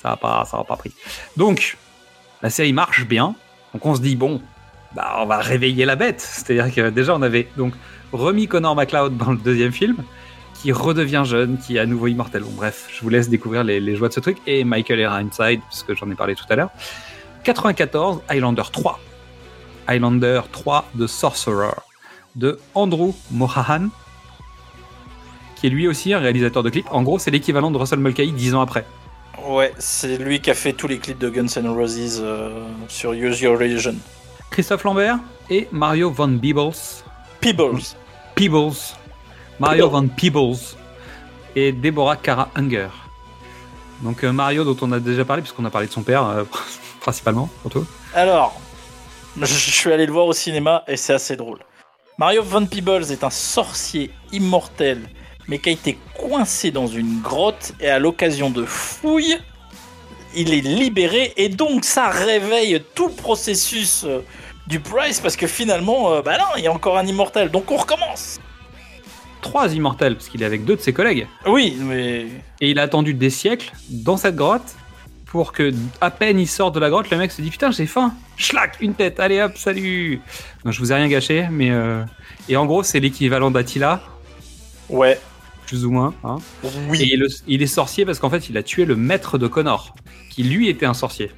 Ça 0.00 0.12
a 0.12 0.16
pas, 0.16 0.44
ça 0.44 0.58
a 0.58 0.64
pas 0.64 0.76
pris. 0.76 0.92
Donc 1.36 1.76
la 2.42 2.50
série 2.50 2.72
marche 2.72 3.06
bien. 3.06 3.34
Donc 3.72 3.84
on 3.84 3.94
se 3.94 4.00
dit 4.00 4.16
bon, 4.16 4.40
bah, 4.94 5.16
on 5.18 5.26
va 5.26 5.38
réveiller 5.38 5.84
la 5.84 5.96
bête. 5.96 6.20
C'est-à-dire 6.20 6.72
que 6.74 6.90
déjà, 6.90 7.14
on 7.14 7.22
avait 7.22 7.48
donc 7.56 7.74
remis 8.12 8.46
Connor 8.46 8.76
McLeod 8.76 9.16
dans 9.16 9.32
le 9.32 9.38
deuxième 9.38 9.72
film, 9.72 9.96
qui 10.54 10.72
redevient 10.72 11.24
jeune, 11.26 11.58
qui 11.58 11.76
est 11.76 11.80
à 11.80 11.86
nouveau 11.86 12.06
immortel. 12.06 12.42
Bon, 12.42 12.52
bref, 12.52 12.88
je 12.94 13.02
vous 13.02 13.08
laisse 13.08 13.28
découvrir 13.28 13.64
les, 13.64 13.80
les 13.80 13.96
joies 13.96 14.08
de 14.08 14.14
ce 14.14 14.20
truc. 14.20 14.38
Et 14.46 14.64
Michael 14.64 15.00
Ironside, 15.00 15.60
puisque 15.68 15.94
j'en 15.94 16.10
ai 16.10 16.14
parlé 16.14 16.34
tout 16.34 16.46
à 16.48 16.56
l'heure. 16.56 16.70
94, 17.42 18.22
Highlander 18.28 18.62
3. 18.72 19.00
Highlander 19.86 20.40
3 20.50 20.86
de 20.94 21.06
Sorcerer, 21.06 21.74
de 22.36 22.58
Andrew 22.74 23.12
Mohahan, 23.30 23.88
qui 25.56 25.66
est 25.66 25.70
lui 25.70 25.88
aussi 25.88 26.12
un 26.12 26.18
réalisateur 26.18 26.62
de 26.62 26.70
clips. 26.70 26.86
En 26.90 27.02
gros, 27.02 27.18
c'est 27.18 27.30
l'équivalent 27.30 27.70
de 27.70 27.78
Russell 27.78 27.98
Mulcahy 27.98 28.32
10 28.32 28.54
ans 28.54 28.60
après. 28.60 28.84
Ouais, 29.46 29.72
c'est 29.78 30.16
lui 30.16 30.40
qui 30.40 30.50
a 30.50 30.54
fait 30.54 30.72
tous 30.72 30.86
les 30.86 30.98
clips 30.98 31.18
de 31.18 31.28
Guns 31.28 31.46
N' 31.56 31.68
Roses 31.68 32.20
euh, 32.20 32.64
sur 32.88 33.12
Use 33.12 33.40
Your 33.40 33.58
Religion. 33.58 33.94
Christophe 34.50 34.84
Lambert 34.84 35.18
et 35.50 35.68
Mario 35.72 36.10
Van 36.10 36.38
Peebles. 36.38 36.72
Peebles. 37.40 37.82
Peebles. 38.34 38.72
Mario 39.58 39.88
Peebles. 39.88 39.92
Van 39.92 40.08
Peebles 40.08 40.76
et 41.56 41.72
Deborah 41.72 42.16
Kara 42.16 42.48
Unger. 42.54 42.88
Donc 44.02 44.24
euh, 44.24 44.32
Mario 44.32 44.64
dont 44.64 44.76
on 44.82 44.92
a 44.92 45.00
déjà 45.00 45.24
parlé 45.24 45.42
puisqu'on 45.42 45.64
a 45.64 45.70
parlé 45.70 45.86
de 45.86 45.92
son 45.92 46.02
père 46.02 46.24
euh, 46.24 46.44
principalement 47.00 47.48
pour 47.62 47.70
toi. 47.70 47.84
Alors, 48.14 48.60
je, 49.40 49.46
suis 49.46 49.92
allé 49.92 50.06
le 50.06 50.12
voir 50.12 50.26
au 50.26 50.32
cinéma 50.32 50.84
et 50.86 50.96
c'est 50.96 51.12
assez 51.12 51.36
drôle. 51.36 51.58
Mario 52.18 52.42
Van 52.42 52.64
Peebles 52.64 53.10
est 53.10 53.24
un 53.24 53.30
sorcier 53.30 54.10
immortel, 54.32 55.00
mais 55.48 55.58
qui 55.58 55.70
a 55.70 55.72
été 55.72 55.98
coincé 56.16 56.70
dans 56.70 56.86
une 56.86 57.20
grotte 57.20 57.72
et 57.80 57.88
à 57.88 57.98
l'occasion 57.98 58.50
de 58.50 58.64
fouilles, 58.64 59.38
il 60.36 60.54
est 60.54 60.60
libéré 60.60 61.32
et 61.36 61.48
donc 61.48 61.84
ça 61.84 62.08
réveille 62.08 62.82
tout 62.94 63.08
le 63.08 63.14
processus 63.14 64.04
euh, 64.04 64.20
du 64.66 64.80
Price 64.80 65.20
parce 65.20 65.36
que 65.36 65.46
finalement, 65.46 66.12
euh, 66.12 66.22
bah 66.22 66.38
non, 66.38 66.44
il 66.56 66.64
y 66.64 66.66
a 66.66 66.72
encore 66.72 66.98
un 66.98 67.06
immortel, 67.06 67.50
donc 67.50 67.70
on 67.70 67.76
recommence. 67.76 68.38
trois 69.40 69.74
immortels, 69.74 70.14
parce 70.14 70.28
qu'il 70.28 70.42
est 70.42 70.46
avec 70.46 70.64
deux 70.64 70.76
de 70.76 70.80
ses 70.80 70.92
collègues. 70.92 71.26
Oui, 71.46 71.76
mais. 71.80 72.26
Et 72.60 72.70
il 72.70 72.78
a 72.78 72.82
attendu 72.82 73.14
des 73.14 73.30
siècles 73.30 73.72
dans 73.90 74.16
cette 74.16 74.36
grotte 74.36 74.74
pour 75.34 75.50
que, 75.52 75.72
à 76.00 76.12
peine 76.12 76.38
il 76.38 76.46
sort 76.46 76.70
de 76.70 76.78
la 76.78 76.90
grotte, 76.90 77.10
le 77.10 77.16
mec 77.16 77.32
se 77.32 77.42
dit 77.42 77.50
Putain, 77.50 77.72
j'ai 77.72 77.86
faim 77.86 78.14
Schlac 78.36 78.76
Une 78.80 78.94
tête 78.94 79.18
Allez 79.18 79.40
hop, 79.42 79.56
salut 79.56 80.20
Non, 80.64 80.70
je 80.70 80.78
vous 80.78 80.92
ai 80.92 80.94
rien 80.94 81.08
gâché, 81.08 81.48
mais. 81.50 81.72
euh, 81.72 82.04
Et 82.48 82.56
en 82.56 82.66
gros, 82.66 82.84
c'est 82.84 83.00
l'équivalent 83.00 83.50
d'Attila, 83.50 84.00
Ouais. 84.88 85.18
plus 85.66 85.84
ou 85.84 85.90
moins. 85.90 86.14
hein. 86.22 86.36
Oui. 86.88 87.10
Et 87.12 87.16
le- 87.16 87.26
il 87.48 87.62
est 87.62 87.66
sorcier 87.66 88.04
parce 88.06 88.20
qu'en 88.20 88.30
fait, 88.30 88.48
il 88.48 88.56
a 88.56 88.62
tué 88.62 88.84
le 88.84 88.94
maître 88.94 89.36
de 89.36 89.48
Connor, 89.48 89.96
qui 90.30 90.44
lui 90.44 90.68
était 90.68 90.86
un 90.86 90.94
sorcier. 90.94 91.32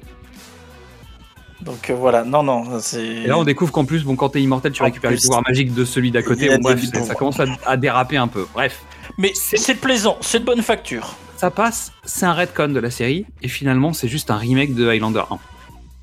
Donc 1.61 1.89
euh, 1.89 1.95
voilà, 1.95 2.23
non, 2.23 2.43
non, 2.43 2.79
c'est. 2.79 3.03
Et 3.03 3.25
là, 3.25 3.35
on 3.39 3.43
découvre 3.43 3.71
qu'en 3.71 3.83
plus, 3.85 4.03
bon, 4.03 4.15
quand 4.15 4.29
t'es 4.29 4.41
immortel, 4.43 4.73
tu 4.73 4.83
En 4.83 4.85
récupères 4.85 5.09
les 5.09 5.17
pouvoirs 5.17 5.41
magiques 5.47 5.73
de 5.73 5.85
celui 5.85 6.11
d'à 6.11 6.21
côté. 6.21 6.49
Bon, 6.49 6.57
bref, 6.61 6.83
ça 6.85 6.91
pouvoirs. 6.99 7.17
commence 7.17 7.39
à, 7.39 7.45
à 7.65 7.77
déraper 7.77 8.17
un 8.17 8.27
peu. 8.27 8.45
Bref, 8.53 8.79
Mais 9.17 9.31
c'est 9.33 9.75
plaisant, 9.75 10.17
c'est 10.21 10.39
de 10.39 10.45
bonne 10.45 10.61
facture. 10.61 11.15
ça 11.37 11.51
passe, 11.51 11.91
c'est 12.03 12.25
un 12.25 12.33
retcon 12.33 12.69
de 12.69 12.79
la 12.79 12.91
série, 12.91 13.25
et 13.41 13.47
finalement, 13.47 13.93
c'est 13.93 14.07
juste 14.07 14.31
un 14.31 14.37
remake 14.37 14.73
de 14.73 14.87
Highlander 14.87 15.23
1. 15.29 15.39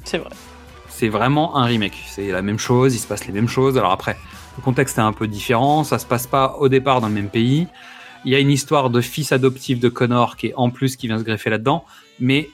C'est 0.04 0.18
vrai. 0.18 0.30
C'est 0.88 1.08
vraiment 1.08 1.56
un 1.56 1.64
remake. 1.64 2.04
C'est 2.06 2.30
la 2.30 2.42
même 2.42 2.58
chose, 2.58 2.94
il 2.94 2.98
se 2.98 3.06
passe 3.06 3.26
les 3.26 3.32
mêmes 3.32 3.48
choses. 3.48 3.76
Alors 3.76 3.90
après, 3.90 4.16
le 4.56 4.62
contexte 4.62 4.98
est 4.98 5.02
un 5.02 5.12
peu 5.12 5.26
différent, 5.26 5.82
ça 5.82 5.98
se 5.98 6.06
passe 6.06 6.26
pas 6.26 6.56
au 6.60 6.68
départ 6.68 7.00
dans 7.00 7.08
le 7.08 7.14
même 7.14 7.30
pays. 7.30 7.66
Il 8.24 8.32
y 8.32 8.36
a 8.36 8.38
une 8.38 8.50
histoire 8.50 8.90
de 8.90 9.00
fils 9.00 9.32
adoptif 9.32 9.80
de 9.80 9.88
Connor 9.88 10.36
qui 10.36 10.48
est 10.48 10.54
en 10.56 10.70
plus 10.70 10.96
qui 10.96 11.08
vient 11.08 11.18
se 11.18 11.24
greffer 11.24 11.50
là-dedans, 11.50 11.84
mais 12.20 12.48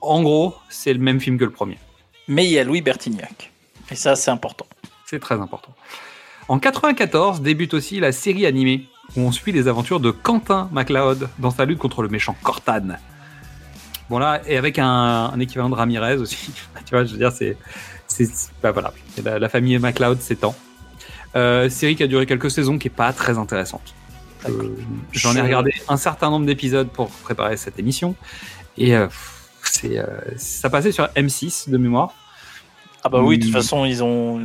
en 0.00 0.22
gros, 0.22 0.54
c'est 0.68 0.92
le 0.92 0.98
même 0.98 1.20
film 1.20 1.38
que 1.38 1.44
le 1.44 1.50
premier. 1.50 1.78
Mais 2.28 2.44
il 2.44 2.50
y 2.50 2.58
a 2.58 2.64
Louis 2.64 2.82
Bertignac. 2.82 3.52
Et 3.90 3.94
ça, 3.94 4.16
c'est 4.16 4.30
important. 4.30 4.66
C'est 5.06 5.20
très 5.20 5.36
important. 5.36 5.74
En 6.48 6.58
94 6.58 7.40
débute 7.40 7.74
aussi 7.74 8.00
la 8.00 8.12
série 8.12 8.46
animée 8.46 8.88
où 9.16 9.20
on 9.20 9.32
suit 9.32 9.52
les 9.52 9.68
aventures 9.68 10.00
de 10.00 10.10
Quentin 10.10 10.68
MacLeod 10.72 11.28
dans 11.38 11.50
sa 11.50 11.64
lutte 11.64 11.78
contre 11.78 12.02
le 12.02 12.08
méchant 12.08 12.36
Cortan. 12.42 12.96
Bon 14.08 14.18
là, 14.18 14.40
et 14.46 14.56
avec 14.56 14.78
un, 14.78 14.86
un 15.32 15.40
équivalent 15.40 15.70
de 15.70 15.74
Ramirez 15.74 16.16
aussi. 16.16 16.50
tu 16.84 16.90
vois, 16.90 17.04
je 17.04 17.12
veux 17.12 17.18
dire, 17.18 17.32
c'est, 17.32 17.56
bah 18.62 18.72
voilà, 18.72 18.92
la, 19.24 19.38
la 19.38 19.48
famille 19.48 19.78
MacLeod 19.78 20.20
s'étend. 20.20 20.54
Euh, 21.36 21.68
série 21.70 21.94
qui 21.94 22.02
a 22.02 22.08
duré 22.08 22.26
quelques 22.26 22.50
saisons, 22.50 22.76
qui 22.78 22.88
est 22.88 22.90
pas 22.90 23.12
très 23.12 23.38
intéressante. 23.38 23.94
Euh, 24.48 24.74
j'en 25.12 25.36
ai 25.36 25.40
regardé 25.42 25.72
un 25.88 25.96
certain 25.96 26.30
nombre 26.30 26.46
d'épisodes 26.46 26.88
pour 26.88 27.08
préparer 27.10 27.56
cette 27.56 27.78
émission, 27.78 28.16
et 28.78 28.96
euh, 28.96 29.06
c'est, 29.62 29.98
euh, 29.98 30.06
ça 30.36 30.70
passait 30.70 30.92
sur 30.92 31.04
M6 31.14 31.70
de 31.70 31.76
mémoire. 31.76 32.14
Ah 33.04 33.08
bah 33.10 33.20
oui, 33.22 33.38
de 33.38 33.44
toute 33.44 33.52
Hmm. 33.52 33.56
façon, 33.58 33.84
ils 33.84 34.02
ont, 34.02 34.40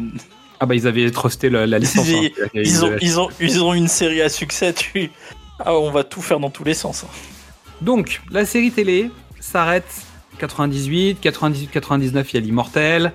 Ah 0.60 0.66
bah 0.66 0.76
ils 0.76 0.88
avaient 0.88 1.10
trusté 1.12 1.50
la, 1.50 1.66
la 1.68 1.80
licence. 1.80 2.08
Ils- 2.08 2.32
hein. 2.42 2.48
ils 2.54 2.86
ont, 2.86 2.96
ils 3.02 3.20
ont, 3.20 3.30
ils 3.40 3.64
ont 3.64 3.74
une 3.74 3.88
série 3.88 4.22
à 4.22 4.30
succès. 4.30 4.74
Tu... 4.74 5.12
Ah, 5.60 5.74
on 5.76 5.92
va 5.92 6.04
tout 6.04 6.22
faire 6.22 6.40
dans 6.40 6.50
tous 6.50 6.64
les 6.64 6.74
sens. 6.74 7.04
hein. 7.04 7.08
Donc, 7.82 8.22
la 8.32 8.46
série 8.46 8.72
télé 8.72 9.12
s'arrête 9.40 9.86
98, 10.40 11.20
98, 11.22 11.68
99, 11.72 12.34
il 12.34 12.36
y 12.36 12.38
a 12.38 12.42
l'immortel. 12.42 13.14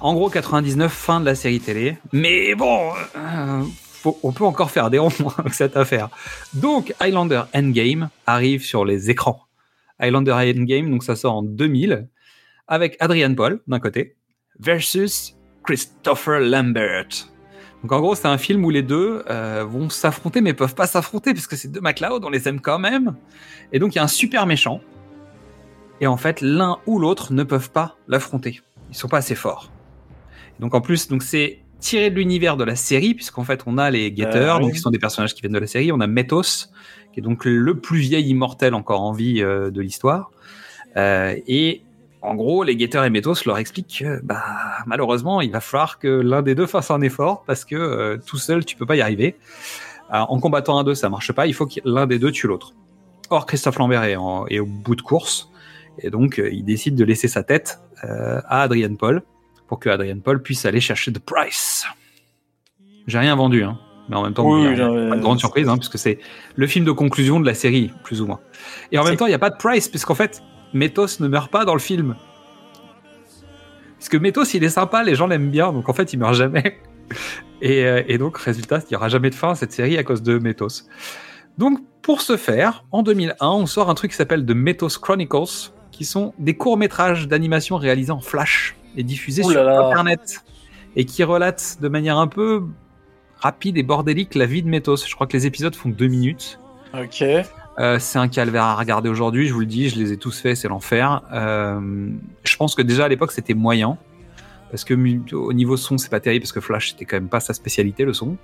En 0.00 0.14
gros, 0.14 0.28
99, 0.28 0.92
fin 0.92 1.20
de 1.20 1.24
la 1.24 1.34
série 1.34 1.60
télé. 1.60 1.96
Mais 2.12 2.54
bon, 2.54 2.90
euh, 3.16 3.62
faut- 3.92 4.18
on 4.22 4.32
peut 4.32 4.44
encore 4.44 4.70
faire 4.70 4.90
des 4.90 4.98
ronds 4.98 5.10
avec 5.38 5.54
cette 5.54 5.76
affaire. 5.76 6.08
Donc, 6.52 6.94
Highlander 7.00 7.42
Endgame 7.54 8.08
arrive 8.26 8.62
sur 8.64 8.84
les 8.84 9.10
écrans. 9.10 9.40
Highlander 9.98 10.32
Endgame, 10.32 10.90
donc 10.90 11.04
ça 11.04 11.16
sort 11.16 11.34
en 11.36 11.42
2000, 11.42 12.08
avec 12.68 12.96
Adrian 13.00 13.34
Paul 13.34 13.60
d'un 13.66 13.78
côté, 13.80 14.16
versus 14.58 15.33
Christopher 15.64 16.40
Lambert. 16.40 17.08
Donc 17.82 17.92
en 17.92 18.00
gros, 18.00 18.14
c'est 18.14 18.28
un 18.28 18.38
film 18.38 18.64
où 18.64 18.70
les 18.70 18.82
deux 18.82 19.22
euh, 19.28 19.64
vont 19.68 19.90
s'affronter, 19.90 20.40
mais 20.40 20.54
peuvent 20.54 20.74
pas 20.74 20.86
s'affronter 20.86 21.34
parce 21.34 21.46
que 21.46 21.56
c'est 21.56 21.68
deux 21.68 21.80
MacLeod, 21.80 22.24
on 22.24 22.30
les 22.30 22.48
aime 22.48 22.60
quand 22.60 22.78
même. 22.78 23.14
Et 23.72 23.78
donc 23.78 23.94
il 23.94 23.96
y 23.96 23.98
a 23.98 24.04
un 24.04 24.08
super 24.08 24.46
méchant. 24.46 24.80
Et 26.00 26.06
en 26.06 26.16
fait, 26.16 26.40
l'un 26.40 26.78
ou 26.86 26.98
l'autre 26.98 27.32
ne 27.32 27.42
peuvent 27.42 27.70
pas 27.70 27.96
l'affronter. 28.08 28.60
Ils 28.90 28.96
sont 28.96 29.08
pas 29.08 29.18
assez 29.18 29.34
forts. 29.34 29.70
Donc 30.60 30.74
en 30.74 30.80
plus, 30.80 31.08
donc 31.08 31.22
c'est 31.22 31.60
tiré 31.78 32.10
de 32.10 32.16
l'univers 32.16 32.56
de 32.56 32.64
la 32.64 32.76
série, 32.76 33.14
puisqu'en 33.14 33.44
fait 33.44 33.64
on 33.66 33.76
a 33.76 33.90
les 33.90 34.10
guetteurs, 34.12 34.56
Euh, 34.56 34.58
oui. 34.58 34.64
donc 34.64 34.72
qui 34.72 34.78
sont 34.78 34.90
des 34.90 34.98
personnages 34.98 35.34
qui 35.34 35.42
viennent 35.42 35.52
de 35.52 35.58
la 35.58 35.66
série. 35.66 35.92
On 35.92 36.00
a 36.00 36.06
Métos, 36.06 36.70
qui 37.12 37.20
est 37.20 37.22
donc 37.22 37.44
le 37.44 37.78
plus 37.78 37.98
vieil 37.98 38.28
immortel 38.28 38.74
encore 38.74 39.02
en 39.02 39.12
vie 39.12 39.42
euh, 39.42 39.70
de 39.70 39.80
l'histoire. 39.82 40.30
Et 40.96 41.82
en 42.24 42.34
gros, 42.34 42.64
les 42.64 42.74
guetteurs 42.76 43.04
et 43.04 43.10
Métos 43.10 43.44
leur 43.46 43.58
expliquent 43.58 43.98
que 44.00 44.20
bah, 44.24 44.42
malheureusement, 44.86 45.40
il 45.40 45.50
va 45.52 45.60
falloir 45.60 45.98
que 45.98 46.08
l'un 46.08 46.42
des 46.42 46.54
deux 46.54 46.66
fasse 46.66 46.90
un 46.90 47.00
effort 47.02 47.44
parce 47.46 47.64
que 47.64 47.76
euh, 47.76 48.16
tout 48.26 48.38
seul, 48.38 48.64
tu 48.64 48.76
peux 48.76 48.86
pas 48.86 48.96
y 48.96 49.00
arriver. 49.00 49.36
Alors, 50.10 50.32
en 50.32 50.38
combattant 50.40 50.78
un 50.78 50.84
d'eux, 50.84 50.94
ça 50.94 51.08
marche 51.08 51.32
pas. 51.32 51.46
Il 51.46 51.54
faut 51.54 51.66
que 51.66 51.80
l'un 51.84 52.06
des 52.06 52.18
deux 52.18 52.30
tue 52.32 52.46
l'autre. 52.46 52.72
Or, 53.30 53.46
Christophe 53.46 53.78
Lambert 53.78 54.04
est, 54.04 54.16
en- 54.16 54.46
est 54.48 54.58
au 54.58 54.66
bout 54.66 54.96
de 54.96 55.02
course 55.02 55.50
et 55.98 56.10
donc 56.10 56.38
euh, 56.38 56.50
il 56.52 56.64
décide 56.64 56.94
de 56.96 57.04
laisser 57.04 57.28
sa 57.28 57.42
tête 57.42 57.80
euh, 58.04 58.40
à 58.46 58.62
Adrian 58.62 58.94
Paul 58.96 59.22
pour 59.66 59.78
que 59.78 59.88
Adrian 59.88 60.18
Paul 60.18 60.42
puisse 60.42 60.66
aller 60.66 60.80
chercher 60.80 61.12
The 61.12 61.20
Price. 61.20 61.86
J'ai 63.06 63.18
rien 63.18 63.34
vendu, 63.36 63.64
hein. 63.64 63.78
mais 64.08 64.16
en 64.16 64.22
même 64.22 64.34
temps, 64.34 64.46
Oui, 64.50 64.62
il 64.64 64.78
y 64.78 64.80
a 64.80 64.86
pas 64.86 65.16
de 65.16 65.20
grande 65.22 65.38
surprise, 65.38 65.68
hein, 65.68 65.76
puisque 65.76 65.98
c'est 65.98 66.18
le 66.56 66.66
film 66.66 66.84
de 66.84 66.90
conclusion 66.92 67.38
de 67.40 67.46
la 67.46 67.54
série, 67.54 67.90
plus 68.02 68.20
ou 68.22 68.26
moins. 68.26 68.40
Et 68.92 68.98
en 68.98 69.04
même 69.04 69.16
temps, 69.16 69.26
il 69.26 69.30
n'y 69.30 69.34
a 69.34 69.38
pas 69.38 69.50
de 69.50 69.56
Price, 69.56 69.88
puisqu'en 69.88 70.14
fait, 70.14 70.42
Métos 70.74 71.20
ne 71.20 71.28
meurt 71.28 71.50
pas 71.50 71.64
dans 71.64 71.74
le 71.74 71.80
film. 71.80 72.16
Parce 73.98 74.08
que 74.08 74.16
Métos, 74.16 74.44
il 74.54 74.64
est 74.64 74.68
sympa, 74.68 75.02
les 75.02 75.14
gens 75.14 75.26
l'aiment 75.26 75.50
bien, 75.50 75.72
donc 75.72 75.88
en 75.88 75.94
fait, 75.94 76.12
il 76.12 76.18
meurt 76.18 76.34
jamais. 76.34 76.78
Et, 77.62 77.84
euh, 77.84 78.02
et 78.08 78.18
donc, 78.18 78.36
résultat, 78.36 78.80
il 78.80 78.88
n'y 78.90 78.96
aura 78.96 79.08
jamais 79.08 79.30
de 79.30 79.34
fin 79.34 79.50
à 79.50 79.54
cette 79.54 79.72
série 79.72 79.96
à 79.96 80.02
cause 80.02 80.22
de 80.22 80.38
Métos. 80.38 80.84
Donc, 81.56 81.78
pour 82.02 82.20
ce 82.20 82.36
faire, 82.36 82.84
en 82.90 83.02
2001, 83.02 83.36
on 83.40 83.64
sort 83.64 83.88
un 83.88 83.94
truc 83.94 84.10
qui 84.10 84.16
s'appelle 84.18 84.44
The 84.44 84.50
Métos 84.50 84.98
Chronicles, 85.00 85.72
qui 85.90 86.04
sont 86.04 86.34
des 86.38 86.56
courts-métrages 86.56 87.26
d'animation 87.28 87.76
réalisés 87.76 88.10
en 88.10 88.20
Flash 88.20 88.76
et 88.96 89.02
diffusés 89.02 89.44
sur. 89.44 89.66
Internet. 89.66 90.44
Et 90.96 91.06
qui 91.06 91.24
relatent 91.24 91.78
de 91.80 91.88
manière 91.88 92.18
un 92.18 92.26
peu 92.26 92.64
rapide 93.38 93.78
et 93.78 93.82
bordélique 93.82 94.34
la 94.34 94.46
vie 94.46 94.62
de 94.62 94.68
Métos. 94.68 95.06
Je 95.08 95.14
crois 95.14 95.26
que 95.26 95.36
les 95.36 95.46
épisodes 95.46 95.74
font 95.74 95.88
deux 95.88 96.08
minutes. 96.08 96.58
Ok. 96.92 97.24
Euh, 97.78 97.98
c'est 97.98 98.18
un 98.18 98.28
calvaire 98.28 98.62
à 98.64 98.76
regarder 98.76 99.08
aujourd'hui, 99.08 99.48
je 99.48 99.52
vous 99.54 99.60
le 99.60 99.66
dis, 99.66 99.88
je 99.88 99.96
les 99.98 100.12
ai 100.12 100.16
tous 100.16 100.40
faits, 100.40 100.56
c'est 100.56 100.68
l'enfer. 100.68 101.22
Euh, 101.32 102.08
je 102.44 102.56
pense 102.56 102.74
que 102.74 102.82
déjà 102.82 103.06
à 103.06 103.08
l'époque 103.08 103.32
c'était 103.32 103.54
moyen, 103.54 103.98
parce 104.70 104.84
que 104.84 104.94
au 105.34 105.52
niveau 105.52 105.76
son 105.76 105.98
c'est 105.98 106.08
pas 106.10 106.20
terrible, 106.20 106.42
parce 106.44 106.52
que 106.52 106.60
Flash 106.60 106.90
c'était 106.90 107.04
quand 107.04 107.16
même 107.16 107.28
pas 107.28 107.40
sa 107.40 107.52
spécialité 107.52 108.04
le 108.04 108.12
son. 108.12 108.36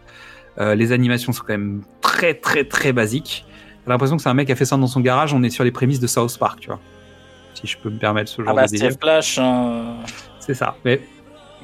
Euh, 0.58 0.74
les 0.74 0.90
animations 0.90 1.32
sont 1.32 1.42
quand 1.46 1.52
même 1.52 1.82
très 2.00 2.34
très 2.34 2.64
très 2.64 2.92
basiques. 2.92 3.44
J'ai 3.86 3.90
l'impression 3.92 4.16
que 4.16 4.22
c'est 4.22 4.28
un 4.28 4.34
mec 4.34 4.46
qui 4.46 4.52
a 4.52 4.56
fait 4.56 4.64
ça 4.64 4.76
dans 4.76 4.86
son 4.88 5.00
garage, 5.00 5.32
on 5.32 5.42
est 5.44 5.50
sur 5.50 5.62
les 5.64 5.70
prémices 5.70 6.00
de 6.00 6.06
South 6.08 6.36
Park, 6.38 6.58
tu 6.60 6.66
vois. 6.68 6.80
Si 7.54 7.66
je 7.68 7.78
peux 7.78 7.90
me 7.90 7.98
permettre 7.98 8.30
ce 8.30 8.42
genre 8.42 8.50
Ah 8.50 8.54
bah 8.54 8.66
de 8.66 8.72
délire. 8.72 8.90
c'est 8.92 9.00
Flash. 9.00 9.38
hein. 9.38 9.94
C'est 10.40 10.54
ça. 10.54 10.76
Mais 10.84 11.00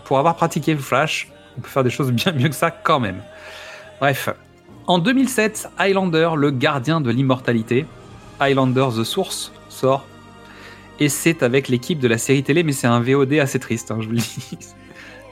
pour 0.05 0.19
avoir 0.21 0.37
pratiqué 0.37 0.73
le 0.73 0.79
Flash, 0.81 1.29
on 1.59 1.61
peut 1.63 1.69
faire 1.69 1.83
des 1.85 1.91
choses 1.91 2.13
bien 2.13 2.33
mieux 2.33 2.49
que 2.49 2.55
ça 2.55 2.71
quand 2.71 3.01
même. 3.01 3.21
Bref. 4.01 4.29
En 4.87 4.99
2007, 4.99 5.69
Highlander, 5.79 6.31
le 6.37 6.53
gardien 6.53 7.01
de 7.01 7.11
l'immortalité, 7.11 7.87
Highlander 8.39 8.87
The 8.97 9.03
Source, 9.03 9.53
sort. 9.69 10.07
Et 11.01 11.09
c'est 11.09 11.43
avec 11.43 11.67
l'équipe 11.67 11.99
de 11.99 12.07
la 12.07 12.19
série 12.19 12.45
télé, 12.45 12.63
mais 12.63 12.71
c'est 12.71 12.87
un 12.87 13.01
VOD 13.01 13.35
assez 13.35 13.59
triste, 13.59 13.91
hein, 13.91 13.99
je 14.01 14.07
vous 14.07 14.13
le 14.13 14.19
dis. 14.19 14.59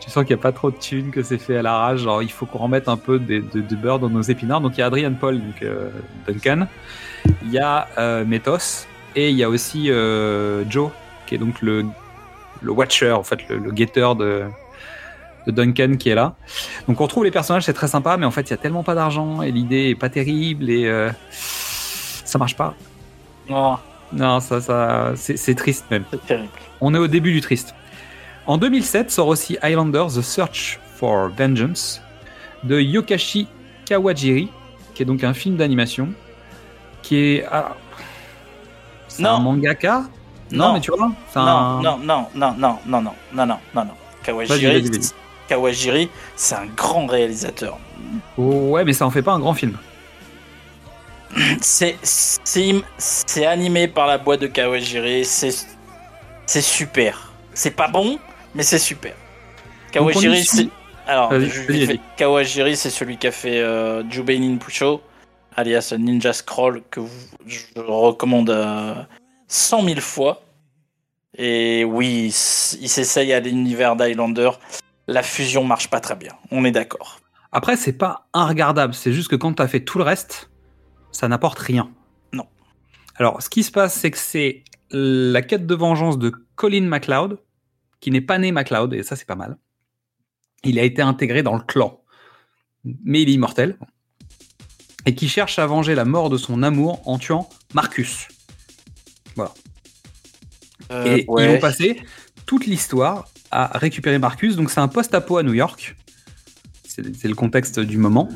Tu 0.00 0.10
sens 0.10 0.24
qu'il 0.26 0.36
n'y 0.36 0.40
a 0.40 0.42
pas 0.42 0.52
trop 0.52 0.70
de 0.70 0.76
thunes, 0.76 1.10
que 1.10 1.22
c'est 1.22 1.38
fait 1.38 1.56
à 1.56 1.62
la 1.62 1.78
rage. 1.78 2.00
Genre, 2.00 2.22
il 2.22 2.30
faut 2.30 2.44
qu'on 2.44 2.58
remette 2.58 2.88
un 2.88 2.98
peu 2.98 3.18
de, 3.18 3.40
beurre 3.74 3.98
dans 3.98 4.10
nos 4.10 4.20
épinards. 4.20 4.60
Donc, 4.60 4.72
il 4.76 4.80
y 4.80 4.82
a 4.82 4.86
Adrian 4.86 5.14
Paul, 5.14 5.38
donc 5.38 5.62
euh, 5.62 5.88
Duncan. 6.26 6.66
Il 7.42 7.50
y 7.50 7.58
a 7.58 7.88
euh, 7.96 8.22
Métos. 8.26 8.86
Et 9.16 9.30
il 9.30 9.36
y 9.36 9.42
a 9.42 9.48
aussi 9.48 9.90
euh, 9.90 10.62
Joe, 10.68 10.90
qui 11.26 11.36
est 11.36 11.38
donc 11.38 11.62
le, 11.62 11.86
le 12.60 12.70
Watcher, 12.70 13.12
en 13.12 13.22
fait, 13.22 13.48
le, 13.48 13.56
le 13.56 13.70
guetteur 13.70 14.14
de, 14.14 14.42
de 15.46 15.52
Duncan 15.52 15.94
qui 15.98 16.08
est 16.10 16.14
là. 16.14 16.34
Donc, 16.88 17.00
on 17.00 17.04
retrouve 17.04 17.24
les 17.24 17.30
personnages, 17.30 17.64
c'est 17.64 17.72
très 17.72 17.88
sympa, 17.88 18.16
mais 18.16 18.26
en 18.26 18.30
fait, 18.30 18.42
il 18.42 18.50
y 18.50 18.54
a 18.54 18.56
tellement 18.56 18.82
pas 18.82 18.94
d'argent 18.94 19.42
et 19.42 19.50
l'idée 19.50 19.90
est 19.90 19.94
pas 19.94 20.08
terrible 20.08 20.70
et 20.70 20.86
euh, 20.86 21.10
ça 21.30 22.38
marche 22.38 22.56
pas. 22.56 22.74
Non, 23.48 23.78
Non, 24.12 24.40
ça, 24.40 24.60
ça, 24.60 25.12
c'est 25.16 25.54
triste 25.54 25.84
même. 25.90 26.04
terrible. 26.26 26.48
On 26.80 26.94
est 26.94 26.98
au 26.98 27.06
début 27.08 27.32
du 27.32 27.40
triste. 27.40 27.74
En 28.46 28.58
2007 28.58 29.10
sort 29.10 29.28
aussi 29.28 29.56
Highlander 29.62 30.04
The 30.14 30.20
Search 30.22 30.78
for 30.96 31.28
Vengeance 31.36 32.00
de 32.62 32.78
Yokashi 32.80 33.46
Kawajiri, 33.86 34.48
qui 34.94 35.02
est 35.02 35.06
donc 35.06 35.24
un 35.24 35.34
film 35.34 35.56
d'animation, 35.56 36.08
qui 37.02 37.16
est. 37.16 37.46
ah, 37.50 37.74
c'est 39.08 39.22
Non. 39.22 39.30
un 39.36 39.40
mangaka? 39.40 40.04
Non, 40.50 40.66
Non. 40.68 40.72
mais 40.74 40.80
tu 40.80 40.90
vois, 40.90 41.06
Non, 41.08 41.14
un. 41.42 41.82
non, 41.82 41.98
non, 41.98 42.26
non, 42.34 42.54
non, 42.58 42.78
non, 42.86 43.02
non, 43.02 43.02
non, 43.02 43.12
non, 43.34 43.46
non, 43.46 43.56
non. 43.84 43.90
Kawajiri. 44.22 44.90
Kawajiri, 45.48 46.08
c'est 46.36 46.54
un 46.54 46.66
grand 46.66 47.06
réalisateur. 47.06 47.78
Ouais, 48.38 48.84
mais 48.84 48.92
ça 48.92 49.06
en 49.06 49.10
fait 49.10 49.22
pas 49.22 49.32
un 49.32 49.38
grand 49.40 49.54
film. 49.54 49.76
C'est 51.60 51.96
c'est 52.02 52.74
c'est 52.96 53.44
animé 53.46 53.88
par 53.88 54.06
la 54.06 54.18
boîte 54.18 54.40
de 54.40 54.46
Kawajiri, 54.46 55.24
c'est 55.24 55.50
c'est 56.46 56.60
super. 56.60 57.32
C'est 57.54 57.72
pas 57.72 57.88
bon, 57.88 58.18
mais 58.54 58.62
c'est 58.62 58.78
super. 58.78 59.14
Kawajiri, 59.90 60.44
c'est 60.44 60.68
alors 61.06 61.30
fait, 61.86 62.00
Kawajiri, 62.16 62.76
c'est 62.76 62.90
celui 62.90 63.16
qui 63.18 63.26
a 63.26 63.32
fait 63.32 63.58
euh, 63.58 64.08
Jubeinin 64.08 64.56
Pusho, 64.56 65.00
alias 65.56 65.92
Ninja 65.98 66.32
Scroll, 66.32 66.82
que 66.90 67.00
vous- 67.00 67.08
je 67.46 67.64
recommande 67.76 68.50
euh, 68.50 68.94
100 69.48 69.82
000 69.86 70.00
fois. 70.00 70.40
Et 71.36 71.84
oui, 71.84 72.26
il 72.80 72.88
s'essaye 72.88 73.32
à 73.32 73.40
l'univers 73.40 73.96
d'Highlander. 73.96 74.50
La 75.06 75.22
fusion 75.22 75.64
marche 75.64 75.90
pas 75.90 76.00
très 76.00 76.16
bien, 76.16 76.32
on 76.50 76.64
est 76.64 76.70
d'accord. 76.70 77.20
Après, 77.52 77.76
c'est 77.76 77.92
pas 77.92 78.26
regardable, 78.34 78.94
c'est 78.94 79.12
juste 79.12 79.28
que 79.28 79.36
quand 79.36 79.54
tu 79.54 79.62
as 79.62 79.68
fait 79.68 79.80
tout 79.80 79.98
le 79.98 80.04
reste, 80.04 80.50
ça 81.12 81.28
n'apporte 81.28 81.58
rien. 81.58 81.90
Non. 82.32 82.46
Alors, 83.16 83.40
ce 83.42 83.48
qui 83.48 83.62
se 83.62 83.70
passe, 83.70 83.94
c'est 83.94 84.10
que 84.10 84.18
c'est 84.18 84.64
la 84.90 85.42
quête 85.42 85.66
de 85.66 85.74
vengeance 85.74 86.18
de 86.18 86.32
Colin 86.56 86.82
MacLeod, 86.82 87.38
qui 88.00 88.10
n'est 88.10 88.20
pas 88.20 88.38
né 88.38 88.50
MacLeod, 88.50 88.92
et 88.94 89.02
ça, 89.02 89.14
c'est 89.14 89.26
pas 89.26 89.36
mal. 89.36 89.56
Il 90.64 90.78
a 90.78 90.82
été 90.82 91.02
intégré 91.02 91.42
dans 91.42 91.54
le 91.54 91.62
clan, 91.62 92.02
mais 92.84 93.22
il 93.22 93.28
est 93.28 93.34
immortel, 93.34 93.78
et 95.06 95.14
qui 95.14 95.28
cherche 95.28 95.58
à 95.58 95.66
venger 95.66 95.94
la 95.94 96.04
mort 96.04 96.30
de 96.30 96.38
son 96.38 96.62
amour 96.62 97.06
en 97.06 97.18
tuant 97.18 97.48
Marcus. 97.74 98.28
Voilà. 99.36 99.52
Euh, 100.90 101.16
Et 101.16 101.26
ils 101.28 101.48
vont 101.48 101.60
passer 101.60 102.02
toute 102.46 102.66
l'histoire 102.66 103.28
à 103.54 103.78
récupérer 103.78 104.18
Marcus. 104.18 104.56
Donc 104.56 104.70
c'est 104.70 104.80
un 104.80 104.88
post-apo 104.88 105.38
à 105.38 105.42
New 105.42 105.54
York. 105.54 105.96
C'est 106.86 107.28
le 107.28 107.34
contexte 107.34 107.80
du 107.80 107.98
moment. 107.98 108.28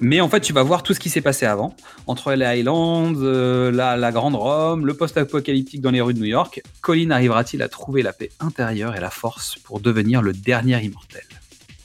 Mais 0.00 0.20
en 0.20 0.28
fait, 0.28 0.40
tu 0.40 0.52
vas 0.52 0.62
voir 0.62 0.82
tout 0.84 0.94
ce 0.94 1.00
qui 1.00 1.10
s'est 1.10 1.20
passé 1.20 1.46
avant. 1.46 1.74
Entre 2.06 2.32
les 2.32 2.44
Highlands, 2.44 3.12
euh, 3.16 3.72
la, 3.72 4.12
Grande 4.12 4.36
Rome, 4.36 4.86
le 4.86 4.94
post-apocalyptique 4.94 5.80
dans 5.80 5.90
les 5.90 6.00
rues 6.00 6.14
de 6.14 6.20
New 6.20 6.24
York. 6.26 6.62
Colin 6.80 7.10
arrivera-t-il 7.10 7.62
à 7.62 7.68
trouver 7.68 8.02
la 8.02 8.12
paix 8.12 8.30
intérieure 8.38 8.94
et 8.94 9.00
la 9.00 9.10
force 9.10 9.56
pour 9.58 9.80
devenir 9.80 10.22
le 10.22 10.32
dernier 10.32 10.80
immortel? 10.84 11.24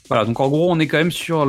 Voilà, 0.08 0.24
donc 0.24 0.38
en 0.38 0.48
gros, 0.48 0.70
on 0.70 0.78
est 0.78 0.86
quand 0.86 0.98
même 0.98 1.10
sur 1.10 1.48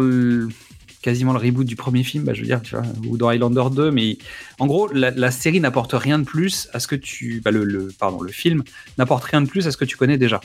quasiment 1.04 1.34
le 1.34 1.40
reboot 1.40 1.68
du 1.68 1.76
premier 1.76 2.04
film, 2.04 2.24
bah, 2.24 2.34
je 2.34 2.42
veux 2.42 2.48
dire, 2.48 2.62
ou 3.08 3.16
dans 3.18 3.30
Highlander 3.30 3.66
2, 3.72 3.92
mais 3.92 4.18
en 4.58 4.66
gros, 4.66 4.88
la, 4.92 5.12
la 5.12 5.30
série 5.30 5.60
n'apporte 5.60 5.94
rien 5.94 6.18
de 6.18 6.24
plus 6.24 6.68
à 6.74 6.80
ce 6.80 6.88
que 6.88 6.96
tu. 6.96 7.42
bah, 7.46 7.52
le, 7.52 7.64
le- 7.64 7.92
pardon, 8.00 8.22
le 8.22 8.32
film 8.32 8.64
n'apporte 8.98 9.26
rien 9.26 9.42
de 9.42 9.48
plus 9.48 9.68
à 9.68 9.72
ce 9.72 9.78
que 9.78 9.86
tu 9.86 9.98
connais 9.98 10.18
déjà. 10.18 10.42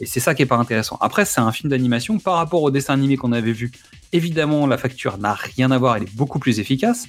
Et 0.00 0.06
c'est 0.06 0.20
ça 0.20 0.34
qui 0.34 0.42
est 0.42 0.46
pas 0.46 0.56
intéressant. 0.56 0.96
Après, 1.00 1.24
c'est 1.24 1.40
un 1.40 1.52
film 1.52 1.70
d'animation 1.70 2.18
par 2.18 2.36
rapport 2.36 2.62
au 2.62 2.70
dessin 2.70 2.94
animé 2.94 3.16
qu'on 3.16 3.32
avait 3.32 3.52
vu. 3.52 3.70
Évidemment, 4.12 4.66
la 4.66 4.78
facture 4.78 5.18
n'a 5.18 5.34
rien 5.34 5.70
à 5.70 5.78
voir, 5.78 5.96
elle 5.96 6.04
est 6.04 6.16
beaucoup 6.16 6.38
plus 6.38 6.58
efficace. 6.58 7.06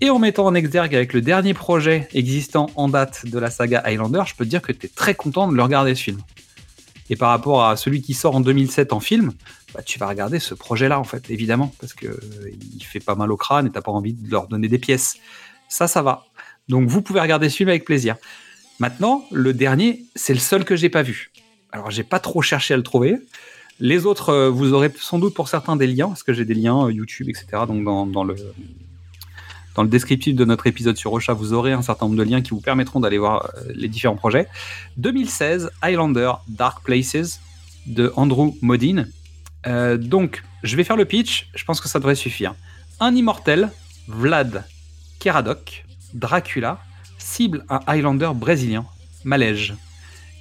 Et 0.00 0.10
en 0.10 0.18
mettant 0.18 0.46
en 0.46 0.54
exergue 0.54 0.94
avec 0.94 1.12
le 1.12 1.20
dernier 1.20 1.54
projet 1.54 2.08
existant 2.14 2.70
en 2.76 2.88
date 2.88 3.26
de 3.26 3.38
la 3.38 3.50
saga 3.50 3.80
Highlander, 3.84 4.22
je 4.26 4.34
peux 4.34 4.44
te 4.44 4.50
dire 4.50 4.62
que 4.62 4.72
tu 4.72 4.86
es 4.86 4.88
très 4.88 5.14
content 5.14 5.48
de 5.48 5.54
le 5.54 5.62
regarder 5.62 5.94
ce 5.94 6.02
film. 6.02 6.18
Et 7.10 7.16
par 7.16 7.30
rapport 7.30 7.64
à 7.64 7.76
celui 7.76 8.00
qui 8.00 8.14
sort 8.14 8.34
en 8.34 8.40
2007 8.40 8.92
en 8.92 9.00
film, 9.00 9.32
bah, 9.74 9.82
tu 9.82 9.98
vas 9.98 10.08
regarder 10.08 10.38
ce 10.38 10.54
projet-là, 10.54 10.98
en 10.98 11.04
fait, 11.04 11.30
évidemment, 11.30 11.72
parce 11.80 11.92
que 11.92 12.06
euh, 12.06 12.50
il 12.74 12.82
fait 12.82 13.00
pas 13.00 13.14
mal 13.14 13.30
au 13.30 13.36
crâne 13.36 13.66
et 13.66 13.70
t'as 13.70 13.82
pas 13.82 13.92
envie 13.92 14.14
de 14.14 14.30
leur 14.30 14.48
donner 14.48 14.68
des 14.68 14.78
pièces. 14.78 15.16
Ça, 15.68 15.86
ça 15.86 16.02
va. 16.02 16.26
Donc 16.68 16.88
vous 16.88 17.02
pouvez 17.02 17.20
regarder 17.20 17.48
ce 17.50 17.56
film 17.56 17.68
avec 17.68 17.84
plaisir. 17.84 18.16
Maintenant, 18.78 19.24
le 19.30 19.52
dernier, 19.52 20.04
c'est 20.14 20.32
le 20.32 20.40
seul 20.40 20.64
que 20.64 20.76
j'ai 20.76 20.88
pas 20.88 21.02
vu. 21.02 21.30
Alors 21.74 21.90
j'ai 21.90 22.04
pas 22.04 22.20
trop 22.20 22.40
cherché 22.40 22.72
à 22.72 22.76
le 22.76 22.84
trouver. 22.84 23.18
Les 23.80 24.06
autres, 24.06 24.28
euh, 24.28 24.48
vous 24.48 24.72
aurez 24.72 24.92
sans 24.96 25.18
doute 25.18 25.34
pour 25.34 25.48
certains 25.48 25.74
des 25.74 25.88
liens, 25.88 26.06
parce 26.06 26.22
que 26.22 26.32
j'ai 26.32 26.44
des 26.44 26.54
liens 26.54 26.86
euh, 26.86 26.92
YouTube, 26.92 27.28
etc. 27.28 27.64
Donc 27.66 27.82
dans, 28.12 28.22
le 28.22 28.36
descriptif 29.88 30.36
de 30.36 30.44
notre 30.44 30.68
épisode 30.68 30.96
sur 30.96 31.10
Rocha, 31.10 31.32
vous 31.32 31.52
aurez 31.52 31.72
un 31.72 31.82
certain 31.82 32.06
nombre 32.06 32.16
de 32.16 32.22
liens 32.22 32.42
qui 32.42 32.50
vous 32.50 32.60
permettront 32.60 33.00
d'aller 33.00 33.18
voir 33.18 33.50
euh, 33.56 33.72
les 33.74 33.88
différents 33.88 34.14
projets. 34.14 34.46
2016, 34.98 35.72
Highlander 35.82 36.30
Dark 36.46 36.84
Places 36.84 37.40
de 37.86 38.12
Andrew 38.14 38.54
Modine. 38.62 39.10
Donc, 39.66 40.44
je 40.62 40.76
vais 40.76 40.84
faire 40.84 40.96
le 40.96 41.06
pitch, 41.06 41.48
je 41.54 41.64
pense 41.64 41.80
que 41.80 41.88
ça 41.88 41.98
devrait 41.98 42.14
suffire. 42.14 42.54
Un 43.00 43.14
immortel, 43.14 43.70
Vlad 44.08 44.64
Keradok, 45.18 45.86
Dracula, 46.12 46.78
cible 47.18 47.64
un 47.70 47.80
Highlander 47.86 48.30
brésilien, 48.34 48.84
Malège, 49.24 49.74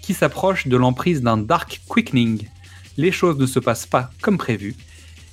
qui 0.03 0.13
s'approche 0.13 0.67
de 0.67 0.77
l'emprise 0.77 1.21
d'un 1.23 1.37
Dark 1.37 1.81
Quickening. 1.91 2.47
Les 2.97 3.11
choses 3.11 3.37
ne 3.39 3.47
se 3.47 3.57
passent 3.57 3.87
pas 3.87 4.11
comme 4.21 4.37
prévu, 4.37 4.75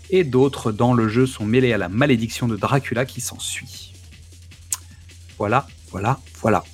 et 0.09 0.25
d'autres 0.25 0.73
dans 0.73 0.95
le 0.95 1.09
jeu 1.09 1.27
sont 1.27 1.45
mêlés 1.45 1.75
à 1.75 1.79
la 1.79 1.91
malédiction 1.91 2.49
de 2.49 2.57
Dracula 2.57 3.05
qui 3.05 3.21
s'ensuit. 3.21 3.93
Voilà, 5.37 5.67
voilà, 5.91 6.19
voilà. 6.41 6.65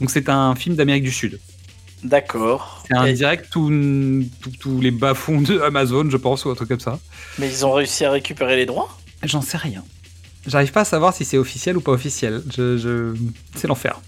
Donc 0.00 0.10
c'est 0.10 0.28
un 0.28 0.54
film 0.56 0.74
d'Amérique 0.74 1.04
du 1.04 1.12
Sud. 1.12 1.38
D'accord. 2.02 2.82
C'est 2.88 2.96
un 2.96 3.04
Et- 3.04 3.12
direct 3.12 3.50
tous 3.52 4.80
les 4.80 4.90
bas-fonds 4.90 5.42
de 5.42 5.60
Amazon, 5.60 6.08
je 6.08 6.16
pense, 6.16 6.44
ou 6.46 6.50
un 6.50 6.54
truc 6.54 6.68
comme 6.70 6.80
ça. 6.80 6.98
Mais 7.38 7.48
ils 7.48 7.66
ont 7.66 7.72
réussi 7.72 8.04
à 8.04 8.10
récupérer 8.10 8.56
les 8.56 8.64
droits? 8.66 8.96
J'en 9.22 9.42
sais 9.42 9.58
rien. 9.58 9.84
J'arrive 10.46 10.72
pas 10.72 10.80
à 10.80 10.84
savoir 10.86 11.12
si 11.14 11.26
c'est 11.26 11.36
officiel 11.36 11.76
ou 11.76 11.82
pas 11.82 11.92
officiel. 11.92 12.42
Je, 12.56 12.78
je- 12.78 13.14
C'est 13.54 13.68
l'enfer. 13.68 14.00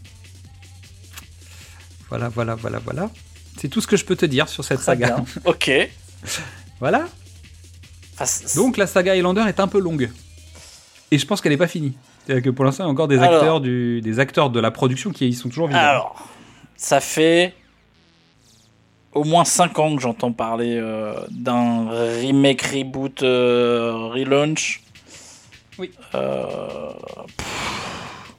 Voilà, 2.13 2.29
voilà, 2.29 2.55
voilà, 2.57 2.79
voilà. 2.79 3.11
C'est 3.57 3.69
tout 3.69 3.81
ce 3.81 3.87
que 3.87 3.97
je 3.97 4.05
peux 4.05 4.17
te 4.17 4.27
dire 4.27 4.47
sur 4.47 4.63
cette 4.63 4.77
Très 4.81 4.85
saga. 4.97 5.07
bien. 5.17 5.25
Ok. 5.47 5.71
Voilà. 6.79 7.07
C- 8.23 8.55
Donc 8.57 8.77
la 8.77 8.87
saga 8.87 9.15
Highlander 9.17 9.45
est 9.49 9.59
un 9.61 9.67
peu 9.67 9.81
longue. 9.81 10.11
Et 11.11 11.17
je 11.17 11.25
pense 11.27 11.41
qu'elle 11.41 11.53
n'est 11.53 11.59
pas 11.59 11.67
finie. 11.69 11.95
C'est-à-dire 12.27 12.45
que 12.45 12.51
pour 12.51 12.67
l'instant, 12.67 12.85
il 12.85 12.89
y 12.89 12.91
a 12.91 12.93
encore 12.93 13.09
des 13.09 13.17
Alors. 13.19 13.35
acteurs, 13.37 13.61
du, 13.63 14.03
des 14.03 14.19
acteurs 14.19 14.51
de 14.51 14.61
la 14.61 14.71
production 14.71 15.11
qui 15.11 15.27
y 15.29 15.33
sont 15.33 15.49
toujours 15.49 15.69
vivants. 15.69 15.79
Alors, 15.81 16.29
ça 16.77 17.01
fait 17.01 17.55
au 19.15 19.25
moins 19.25 19.47
5 19.47 19.79
ans 19.79 19.97
que 19.97 20.03
j'entends 20.03 20.33
parler 20.33 20.77
euh, 20.77 21.15
d'un 21.31 21.89
remake, 22.21 22.61
reboot, 22.61 23.23
euh, 23.23 24.11
relaunch. 24.13 24.83
Oui. 25.79 25.91
Euh, 26.15 26.91
pff, 27.39 28.33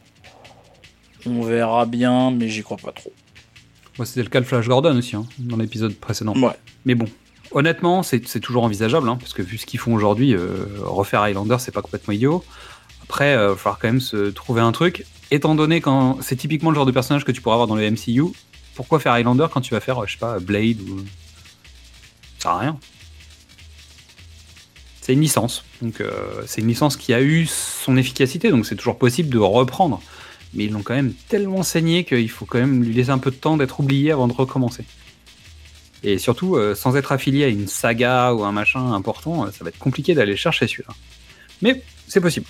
on 1.26 1.41
verra 1.41 1.88
bien, 1.88 2.30
mais 2.30 2.50
j'y 2.50 2.62
crois 2.62 2.78
pas 2.78 2.91
trop. 2.91 3.12
Moi, 3.98 4.06
C'était 4.06 4.24
le 4.24 4.30
cas 4.30 4.40
de 4.40 4.45
Flash 4.45 4.68
Gordon 4.68 4.98
aussi, 4.98 5.15
hein, 5.15 5.26
dans 5.38 5.57
l'épisode 5.57 5.94
précédent. 5.95 6.34
Ouais. 6.36 6.57
Mais 6.86 6.95
bon, 6.95 7.06
honnêtement, 7.52 8.03
c'est 8.03 8.40
toujours 8.40 8.64
envisageable, 8.64 9.07
hein, 9.07 9.18
parce 9.20 9.34
que 9.34 9.41
vu 9.41 9.57
ce 9.57 9.65
qu'ils 9.65 9.80
font 9.80 9.94
aujourd'hui, 9.94 10.34
euh, 10.34 10.65
refaire 10.82 11.22
Highlander, 11.22 11.57
c'est 11.60 11.72
pas 11.72 11.82
complètement 11.82 12.14
idiot. 12.14 12.44
Après, 13.03 13.34
il 13.34 13.38
va 13.38 13.56
falloir 13.56 13.80
quand 13.80 13.88
même 13.88 14.02
se 14.02 14.30
trouver 14.32 14.61
un 14.61 14.72
truc. 14.72 15.06
Étant 15.30 15.56
donné 15.56 15.82
quand 15.82 16.18
c'est 16.22 16.36
typiquement 16.36 16.70
le 16.70 16.76
genre 16.76 16.86
de 16.86 16.91
personnage 16.91 17.26
que 17.26 17.32
tu 17.32 17.41
pourras 17.41 17.56
avoir 17.56 17.68
dans 17.68 17.76
le 17.76 17.90
MCU, 17.90 18.24
pourquoi 18.76 18.99
faire 18.99 19.11
Highlander 19.14 19.48
quand 19.52 19.61
tu 19.61 19.74
vas 19.74 19.80
faire, 19.80 19.99
euh, 19.99 20.06
je 20.07 20.14
sais 20.14 20.20
pas, 20.20 20.40
Blade 20.40 20.82
ou. 20.82 20.99
Ça 22.40 22.49
sert 22.49 22.52
à 22.52 22.60
rien. 22.60 22.80
C'est 25.02 25.14
une 25.14 25.22
licence. 25.22 25.65
Donc, 25.82 25.99
euh, 25.99 26.11
c'est 26.45 26.61
une 26.61 26.68
licence 26.68 26.95
qui 26.95 27.14
a 27.14 27.22
eu 27.22 27.45
son 27.45 27.98
efficacité, 27.98 28.49
donc 28.52 28.65
c'est 28.65 28.76
toujours 28.76 28.98
possible 28.98 29.30
de 29.30 29.38
reprendre. 29.38 30.02
Mais 30.53 30.65
ils 30.65 30.71
l'ont 30.71 30.84
quand 30.84 30.93
même 30.93 31.13
tellement 31.30 31.63
saigné 31.63 32.03
qu'il 32.03 32.30
faut 32.30 32.45
quand 32.45 32.59
même 32.59 32.84
lui 32.84 32.93
laisser 32.93 33.09
un 33.09 33.17
peu 33.17 33.31
de 33.31 33.35
temps 33.35 33.57
d'être 33.57 33.80
oublié 33.80 34.11
avant 34.11 34.27
de 34.27 34.34
recommencer. 34.34 34.85
Et 36.03 36.17
surtout, 36.17 36.55
euh, 36.57 36.75
sans 36.75 36.97
être 36.97 37.11
affilié 37.13 37.45
à 37.45 37.47
une 37.47 37.67
saga 37.67 38.34
ou 38.34 38.43
un 38.43 38.51
machin 38.51 38.91
important, 38.91 39.45
euh, 39.45 39.51
ça 39.51 39.63
va 39.63 39.69
être 39.69 39.80
compliqué 39.80 40.13
d'aller 40.13 40.35
chercher 40.35 40.67
celui-là. 40.67 40.93
Mais 41.61 41.81
c'est 42.07 42.19
possible. 42.19 42.45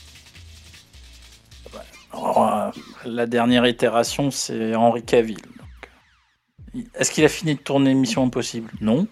Alors, 2.11 2.51
euh, 2.51 2.71
la 3.05 3.27
dernière 3.27 3.65
itération, 3.67 4.31
c'est 4.31 4.75
Henry 4.75 5.03
Cavill. 5.03 5.37
donc. 5.37 6.85
Est-ce 6.95 7.11
qu'il 7.11 7.23
a 7.23 7.29
fini 7.29 7.53
de 7.53 7.59
tourner 7.59 7.93
Mission 7.93 8.25
Impossible? 8.25 8.71
Non. 8.81 9.07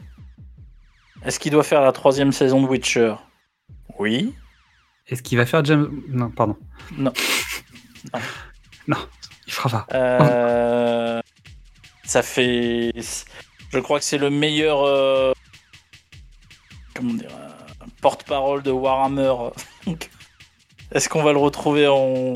Est-ce 1.24 1.40
qu'il 1.40 1.52
doit 1.52 1.64
faire 1.64 1.82
la 1.82 1.92
troisième 1.92 2.32
saison 2.32 2.64
de 2.64 2.68
Witcher? 2.68 3.14
Oui. 4.00 4.34
Est-ce 5.08 5.22
qu'il 5.22 5.38
va 5.38 5.46
faire 5.46 5.64
James. 5.66 6.02
Non, 6.10 6.30
pardon. 6.30 6.58
Non. 6.98 7.14
Non. 8.12 8.20
Non, 8.92 9.08
il 9.48 9.54
fera 9.54 9.70
pas. 9.70 9.98
Euh, 9.98 11.22
ça 12.04 12.22
fait. 12.22 12.92
Je 13.72 13.80
crois 13.80 14.00
que 14.00 14.06
c'est 14.06 14.18
le 14.18 14.30
meilleur. 14.30 14.84
euh, 14.86 15.32
Comment 16.94 17.14
dire 17.14 17.30
euh, 17.34 17.86
Porte-parole 18.02 18.64
de 18.64 18.72
Warhammer. 18.72 19.34
Est-ce 20.92 21.08
qu'on 21.08 21.24
va 21.24 21.32
le 21.32 21.38
retrouver 21.38 21.88
en... 21.88 22.34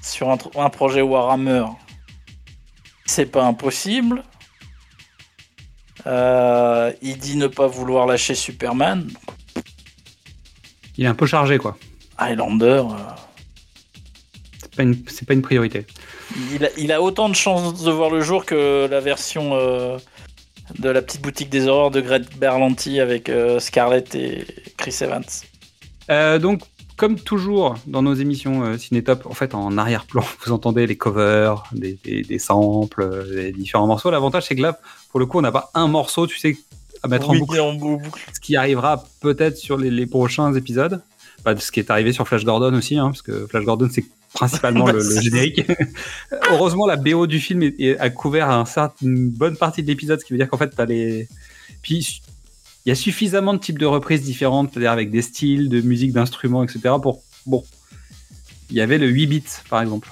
sur 0.00 0.30
un, 0.30 0.70
projet 0.70 1.02
Warhammer? 1.02 1.64
C'est 3.04 3.26
pas 3.26 3.44
impossible. 3.44 4.22
Euh, 6.06 6.90
il 7.02 7.18
dit 7.18 7.36
ne 7.36 7.48
pas 7.48 7.66
vouloir 7.66 8.06
lâcher 8.06 8.34
Superman. 8.34 9.10
Il 10.96 11.04
est 11.04 11.08
un 11.08 11.14
peu 11.14 11.26
chargé, 11.26 11.58
quoi. 11.58 11.76
Highlander. 12.16 12.82
euh, 12.88 13.14
C'est 14.72 14.76
pas 14.76 14.82
une, 14.84 14.96
pas 15.26 15.34
une 15.34 15.42
priorité. 15.42 15.86
Il 16.52 16.64
a, 16.64 16.68
il 16.78 16.92
a 16.92 17.02
autant 17.02 17.28
de 17.28 17.34
chances 17.34 17.82
de 17.82 17.90
voir 17.90 18.10
le 18.10 18.20
jour 18.22 18.44
que 18.46 18.88
la 18.90 19.00
version 19.00 19.50
euh, 19.54 19.98
de 20.78 20.88
la 20.88 21.02
petite 21.02 21.20
boutique 21.22 21.50
des 21.50 21.68
horreurs 21.68 21.90
de 21.90 22.00
Greg 22.00 22.24
Berlanti 22.38 22.98
avec 23.00 23.28
euh, 23.28 23.60
Scarlett 23.60 24.14
et 24.14 24.46
Chris 24.78 24.96
Evans. 25.02 25.24
Euh, 26.10 26.38
donc, 26.38 26.62
comme 26.96 27.18
toujours 27.18 27.74
dans 27.86 28.02
nos 28.02 28.14
émissions 28.14 28.78
Cinétop, 28.78 29.26
en 29.26 29.34
fait, 29.34 29.54
en 29.54 29.76
arrière-plan, 29.76 30.24
vous 30.46 30.52
entendez 30.52 30.86
les 30.86 30.96
covers, 30.96 31.64
des, 31.72 31.98
des- 32.04 32.22
des 32.22 32.38
samples, 32.38 33.26
des 33.34 33.52
différents 33.52 33.86
morceaux. 33.86 34.10
L'avantage, 34.10 34.44
c'est 34.46 34.56
que 34.56 34.62
là, 34.62 34.78
pour 35.10 35.20
le 35.20 35.26
coup, 35.26 35.38
on 35.38 35.42
n'a 35.42 35.52
pas 35.52 35.70
un 35.74 35.86
morceau, 35.88 36.26
tu 36.26 36.38
sais, 36.38 36.56
à 37.02 37.08
mettre 37.08 37.28
en 37.28 37.34
boucle. 37.36 37.60
en 37.60 37.74
boucle. 37.74 38.08
Ce 38.32 38.40
qui 38.40 38.56
arrivera 38.56 39.04
peut-être 39.20 39.56
sur 39.58 39.76
les, 39.76 39.90
les 39.90 40.06
prochains 40.06 40.54
épisodes. 40.54 41.02
bah, 41.44 41.54
ce 41.58 41.70
qui 41.72 41.80
est 41.80 41.90
arrivé 41.90 42.12
sur 42.12 42.26
Flash 42.26 42.44
Gordon 42.44 42.72
aussi, 42.74 42.96
hein, 42.96 43.06
parce 43.08 43.22
que 43.22 43.46
Flash 43.48 43.64
Gordon 43.64 43.88
c'est 43.92 44.04
principalement 44.34 44.86
le, 44.86 44.98
le 44.98 45.20
générique. 45.22 45.62
Heureusement, 46.50 46.86
la 46.86 46.96
BO 46.96 47.26
du 47.26 47.40
film 47.40 47.62
est- 47.62 47.78
est- 47.80 47.98
a 47.98 48.10
couvert 48.10 48.50
un 48.50 48.64
certain- 48.64 48.94
une 49.06 49.28
bonne 49.30 49.56
partie 49.56 49.82
de 49.82 49.86
l'épisode, 49.88 50.20
ce 50.20 50.24
qui 50.24 50.32
veut 50.32 50.38
dire 50.38 50.48
qu'en 50.48 50.58
fait, 50.58 50.68
t'as 50.76 50.86
les. 50.86 51.28
Puis 51.82 52.20
il 52.84 52.88
y 52.88 52.92
a 52.92 52.94
suffisamment 52.94 53.54
de 53.54 53.58
types 53.58 53.78
de 53.78 53.86
reprises 53.86 54.22
différentes, 54.22 54.70
c'est-à-dire 54.72 54.90
avec 54.90 55.10
des 55.10 55.22
styles 55.22 55.68
de 55.68 55.80
musique, 55.80 56.12
d'instruments, 56.12 56.62
etc. 56.64 56.80
Pour 57.02 57.22
bon, 57.46 57.64
il 58.70 58.76
y 58.76 58.80
avait 58.80 58.98
le 58.98 59.06
8 59.08 59.26
bits 59.26 59.44
par 59.68 59.82
exemple. 59.82 60.10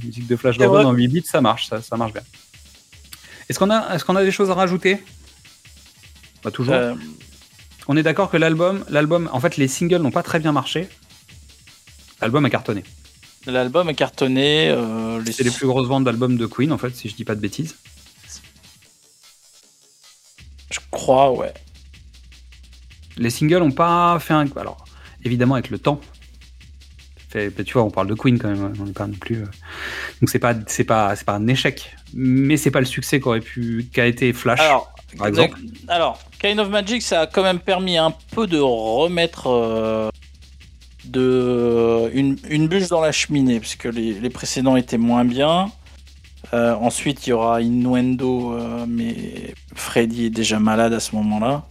La 0.00 0.06
musique 0.06 0.26
de 0.26 0.34
Flash 0.36 0.58
Gordon 0.58 0.88
en 0.88 0.92
8 0.92 1.08
bits, 1.08 1.22
ça 1.24 1.40
marche, 1.40 1.68
ça, 1.68 1.80
ça 1.82 1.96
marche 1.96 2.12
bien. 2.12 2.22
Est-ce 3.48 3.58
qu'on 3.58 3.70
a, 3.70 3.94
est-ce 3.94 4.04
qu'on 4.04 4.16
a 4.16 4.24
des 4.24 4.30
choses 4.32 4.50
à 4.50 4.54
rajouter? 4.54 4.98
Pas 6.42 6.50
toujours. 6.50 6.74
Euh, 6.74 6.94
On 7.86 7.96
est 7.96 8.02
d'accord 8.02 8.30
que 8.30 8.36
l'album, 8.36 8.84
l'album, 8.88 9.28
en 9.32 9.38
fait, 9.40 9.56
les 9.56 9.68
singles 9.68 9.98
n'ont 10.02 10.10
pas 10.10 10.22
très 10.24 10.38
bien 10.40 10.50
marché. 10.52 10.88
L'album 12.20 12.44
a 12.44 12.50
cartonné. 12.50 12.82
L'album 13.46 13.88
est 13.90 13.94
cartonné. 13.94 14.68
euh, 14.70 15.20
les- 15.22 15.32
C'est 15.32 15.42
les 15.44 15.50
plus 15.50 15.66
grosses 15.66 15.88
ventes 15.88 16.04
d'albums 16.04 16.36
de 16.36 16.46
Queen, 16.46 16.72
en 16.72 16.78
fait, 16.78 16.94
si 16.94 17.08
je 17.08 17.14
dis 17.16 17.24
pas 17.24 17.34
de 17.34 17.40
bêtises. 17.40 17.76
Je 20.70 20.78
crois, 20.90 21.32
ouais. 21.32 21.52
Les 23.18 23.30
singles 23.30 23.58
n'ont 23.58 23.70
pas 23.72 24.18
fait 24.20 24.32
un. 24.34 24.46
Alors, 24.56 24.84
évidemment, 25.24 25.54
avec 25.54 25.70
le 25.70 25.78
temps. 25.78 26.00
Fait, 27.28 27.50
tu 27.64 27.72
vois, 27.74 27.82
on 27.82 27.90
parle 27.90 28.06
de 28.08 28.14
Queen 28.14 28.38
quand 28.38 28.48
même. 28.48 28.64
hein, 28.64 28.72
On 28.80 28.84
n'est 28.84 28.92
pas 28.92 29.06
non 29.06 29.14
plus. 29.14 29.42
euh, 29.42 29.46
Donc 30.20 30.30
c'est 30.30 30.38
pas, 30.38 30.54
c'est 30.66 30.84
pas, 30.84 31.14
c'est 31.16 31.24
pas 31.24 31.34
un 31.34 31.46
échec. 31.46 31.94
Mais 32.14 32.56
c'est 32.56 32.70
pas 32.70 32.80
le 32.80 32.86
succès 32.86 33.20
qu'aurait 33.20 33.40
pu, 33.40 33.88
qu'a 33.92 34.06
été 34.06 34.32
Flash, 34.32 34.60
Alors, 34.60 34.94
par 35.18 35.26
exemple. 35.28 35.58
alors, 35.88 36.18
Kind 36.38 36.58
of 36.60 36.68
Magic, 36.68 37.02
ça 37.02 37.22
a 37.22 37.26
quand 37.26 37.42
même 37.42 37.58
permis 37.58 37.96
un 37.96 38.14
peu 38.32 38.46
de 38.46 38.58
remettre 38.58 39.46
euh, 39.48 40.10
de, 41.04 42.10
une, 42.14 42.36
une 42.48 42.68
bûche 42.68 42.88
dans 42.88 43.00
la 43.00 43.12
cheminée, 43.12 43.60
puisque 43.60 43.84
les, 43.84 44.14
les 44.14 44.30
précédents 44.30 44.76
étaient 44.76 44.98
moins 44.98 45.24
bien. 45.24 45.70
Euh, 46.54 46.74
ensuite, 46.74 47.26
il 47.26 47.30
y 47.30 47.32
aura 47.32 47.60
Innuendo, 47.62 48.54
euh, 48.54 48.84
mais 48.88 49.54
Freddy 49.74 50.26
est 50.26 50.30
déjà 50.30 50.58
malade 50.58 50.92
à 50.92 51.00
ce 51.00 51.14
moment-là. 51.16 51.64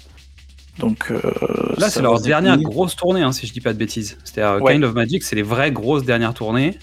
Donc, 0.79 1.11
euh, 1.11 1.21
Là, 1.77 1.89
c'est 1.89 2.01
leur 2.01 2.19
dernière 2.21 2.57
grosse 2.57 2.95
tournée, 2.95 3.21
hein, 3.21 3.31
si 3.31 3.45
je 3.45 3.53
dis 3.53 3.61
pas 3.61 3.73
de 3.73 3.77
bêtises. 3.77 4.17
C'est-à-dire, 4.23 4.61
Ouais. 4.63 4.73
Kind 4.73 4.83
of 4.83 4.93
Magic, 4.93 5.23
c'est 5.23 5.35
les 5.35 5.43
vraies 5.43 5.71
grosses 5.71 6.03
dernières 6.05 6.33
tournées. 6.33 6.79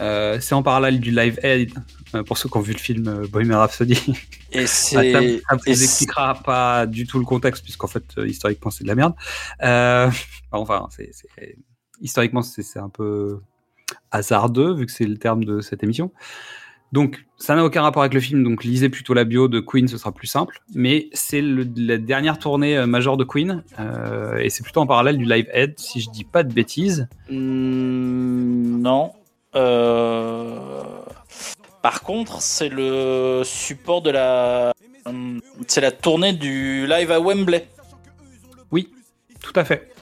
Euh, 0.00 0.38
c'est 0.40 0.54
en 0.54 0.62
parallèle 0.62 1.00
du 1.00 1.10
Live 1.10 1.38
Aid, 1.42 1.72
euh, 2.14 2.22
pour 2.22 2.38
ceux 2.38 2.48
qui 2.48 2.56
ont 2.56 2.60
vu 2.60 2.72
le 2.72 2.78
film 2.78 3.08
euh, 3.08 3.26
Bohemian 3.28 3.58
Rhapsody. 3.58 3.98
Et 4.52 4.60
Ah, 4.62 4.66
c'est. 4.66 4.66
ça, 4.66 5.00
ça 5.02 5.02
et 5.22 5.40
vous 5.72 5.82
expliquera 5.82 6.34
pas 6.34 6.86
du 6.86 7.06
tout 7.06 7.18
le 7.18 7.24
contexte, 7.24 7.62
puisqu'en 7.64 7.88
fait, 7.88 8.04
euh, 8.18 8.28
historiquement, 8.28 8.70
c'est 8.70 8.84
de 8.84 8.88
la 8.88 8.94
merde. 8.94 9.14
Euh, 9.62 10.10
enfin, 10.52 10.86
c'est- 10.96 11.10
historiquement, 12.00 12.42
c'est, 12.42 12.78
un 12.78 12.88
peu 12.88 13.40
hasardeux, 14.10 14.74
vu 14.74 14.86
que 14.86 14.92
c'est 14.92 15.06
le 15.06 15.16
terme 15.16 15.44
de 15.44 15.60
cette 15.60 15.82
émission. 15.82 16.10
Donc, 16.92 17.26
ça 17.36 17.56
n'a 17.56 17.64
aucun 17.64 17.82
rapport 17.82 18.02
avec 18.02 18.14
le 18.14 18.20
film, 18.20 18.44
donc 18.44 18.62
lisez 18.62 18.88
plutôt 18.88 19.12
la 19.12 19.24
bio 19.24 19.48
de 19.48 19.60
Queen, 19.60 19.88
ce 19.88 19.98
sera 19.98 20.12
plus 20.12 20.28
simple. 20.28 20.60
Mais 20.74 21.08
c'est 21.12 21.42
la 21.42 21.98
dernière 21.98 22.38
tournée 22.38 22.76
euh, 22.76 22.86
majeure 22.86 23.16
de 23.16 23.24
Queen, 23.24 23.64
euh, 23.78 24.38
et 24.38 24.50
c'est 24.50 24.62
plutôt 24.62 24.80
en 24.80 24.86
parallèle 24.86 25.18
du 25.18 25.24
Live 25.24 25.48
Aid, 25.52 25.74
si 25.78 26.00
je 26.00 26.10
dis 26.10 26.24
pas 26.24 26.42
de 26.44 26.52
bêtises. 26.52 27.08
Hmm, 27.28 28.80
non. 28.80 29.12
Euh, 29.56 30.82
Par 31.82 32.02
contre, 32.02 32.40
c'est 32.40 32.68
le 32.68 33.42
support 33.44 34.02
de 34.02 34.10
la. 34.10 34.72
C'est 35.68 35.80
la 35.80 35.92
tournée 35.92 36.32
du 36.32 36.86
live 36.86 37.10
à 37.12 37.20
Wembley, 37.20 37.68
Oui, 38.72 38.90
tout 39.40 39.52
à 39.54 39.64
fait. 39.64 39.92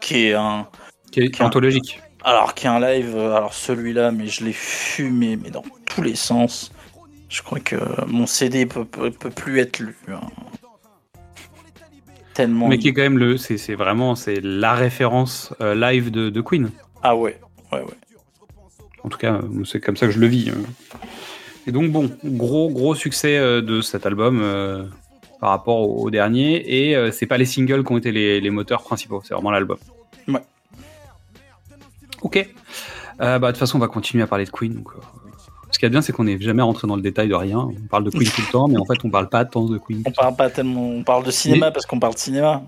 qui 0.00 0.26
est 0.26 0.34
un. 0.34 0.66
Qui 1.10 1.20
est, 1.20 1.30
qui 1.30 1.42
anthologique. 1.42 2.00
Alors, 2.22 2.54
qui 2.54 2.66
est 2.66 2.70
un 2.70 2.80
live. 2.80 3.14
euh, 3.16 3.34
Alors, 3.34 3.54
celui-là, 3.54 4.10
mais 4.12 4.26
je 4.26 4.44
l'ai 4.44 4.52
fumé, 4.52 5.36
mais 5.36 5.50
dans 5.50 5.64
tous 5.86 6.02
les 6.02 6.14
sens. 6.14 6.70
Je 7.28 7.42
crois 7.42 7.60
que 7.60 7.76
mon 8.06 8.26
CD 8.26 8.66
peut, 8.66 8.84
peut, 8.84 9.10
peut 9.10 9.30
plus 9.30 9.60
être 9.60 9.78
lu. 9.80 9.96
hein. 10.08 10.20
Tellement. 12.34 12.68
Mais 12.68 12.78
qui 12.78 12.88
est 12.88 12.92
quand 12.92 13.02
même 13.02 13.18
le, 13.18 13.36
c'est, 13.36 13.74
vraiment, 13.74 14.14
c'est 14.14 14.40
la 14.40 14.74
référence 14.74 15.52
euh, 15.60 15.74
live 15.74 16.10
de, 16.10 16.30
de 16.30 16.40
Queen. 16.40 16.70
Ah 17.02 17.16
ouais, 17.16 17.38
ouais, 17.72 17.80
ouais. 17.80 17.94
En 19.02 19.08
tout 19.08 19.18
cas, 19.18 19.34
euh, 19.34 19.64
c'est 19.64 19.80
comme 19.80 19.96
ça 19.96 20.06
que 20.06 20.12
je 20.12 20.18
le 20.20 20.26
vis. 20.26 20.50
euh. 20.50 20.54
Et 21.66 21.72
donc, 21.72 21.90
bon, 21.90 22.10
gros, 22.24 22.68
gros 22.70 22.94
succès 22.94 23.38
de 23.38 23.80
cet 23.80 24.06
album 24.06 24.40
euh, 24.42 24.84
par 25.40 25.50
rapport 25.50 25.80
au, 25.80 26.04
au 26.06 26.10
dernier. 26.10 26.88
Et 26.88 26.96
euh, 26.96 27.10
c'est 27.10 27.26
pas 27.26 27.38
les 27.38 27.44
singles 27.44 27.84
qui 27.84 27.92
ont 27.92 27.98
été 27.98 28.12
les, 28.12 28.40
les 28.40 28.50
moteurs 28.50 28.82
principaux, 28.82 29.22
c'est 29.24 29.34
vraiment 29.34 29.50
l'album. 29.50 29.78
Ouais. 30.28 30.40
Ok. 32.22 32.48
Euh, 33.20 33.38
bah, 33.38 33.48
de 33.48 33.52
toute 33.52 33.58
façon, 33.58 33.76
on 33.76 33.80
va 33.80 33.88
continuer 33.88 34.22
à 34.22 34.26
parler 34.26 34.44
de 34.44 34.50
Queen. 34.50 34.74
Donc, 34.74 34.88
euh, 34.96 35.00
ce 35.70 35.78
qu'il 35.78 35.84
y 35.84 35.86
a 35.86 35.90
de 35.90 35.94
bien, 35.94 36.02
c'est 36.02 36.12
qu'on 36.12 36.24
n'est 36.24 36.40
jamais 36.40 36.62
rentré 36.62 36.88
dans 36.88 36.96
le 36.96 37.02
détail 37.02 37.28
de 37.28 37.34
rien. 37.34 37.58
On 37.58 37.86
parle 37.88 38.04
de 38.04 38.10
Queen 38.10 38.28
tout 38.28 38.40
le 38.40 38.50
temps, 38.50 38.66
mais 38.66 38.76
en 38.76 38.84
fait, 38.84 39.04
on 39.04 39.10
parle 39.10 39.28
pas 39.28 39.44
tant 39.44 39.66
de 39.66 39.78
Queen. 39.78 40.02
On 40.04 40.10
parle 40.10 40.34
pas 40.34 40.50
tellement. 40.50 40.88
On 40.88 41.04
parle 41.04 41.24
de 41.24 41.30
cinéma 41.30 41.70
parce 41.70 41.86
qu'on 41.86 42.00
parle 42.00 42.14
de 42.14 42.18
cinéma. 42.18 42.62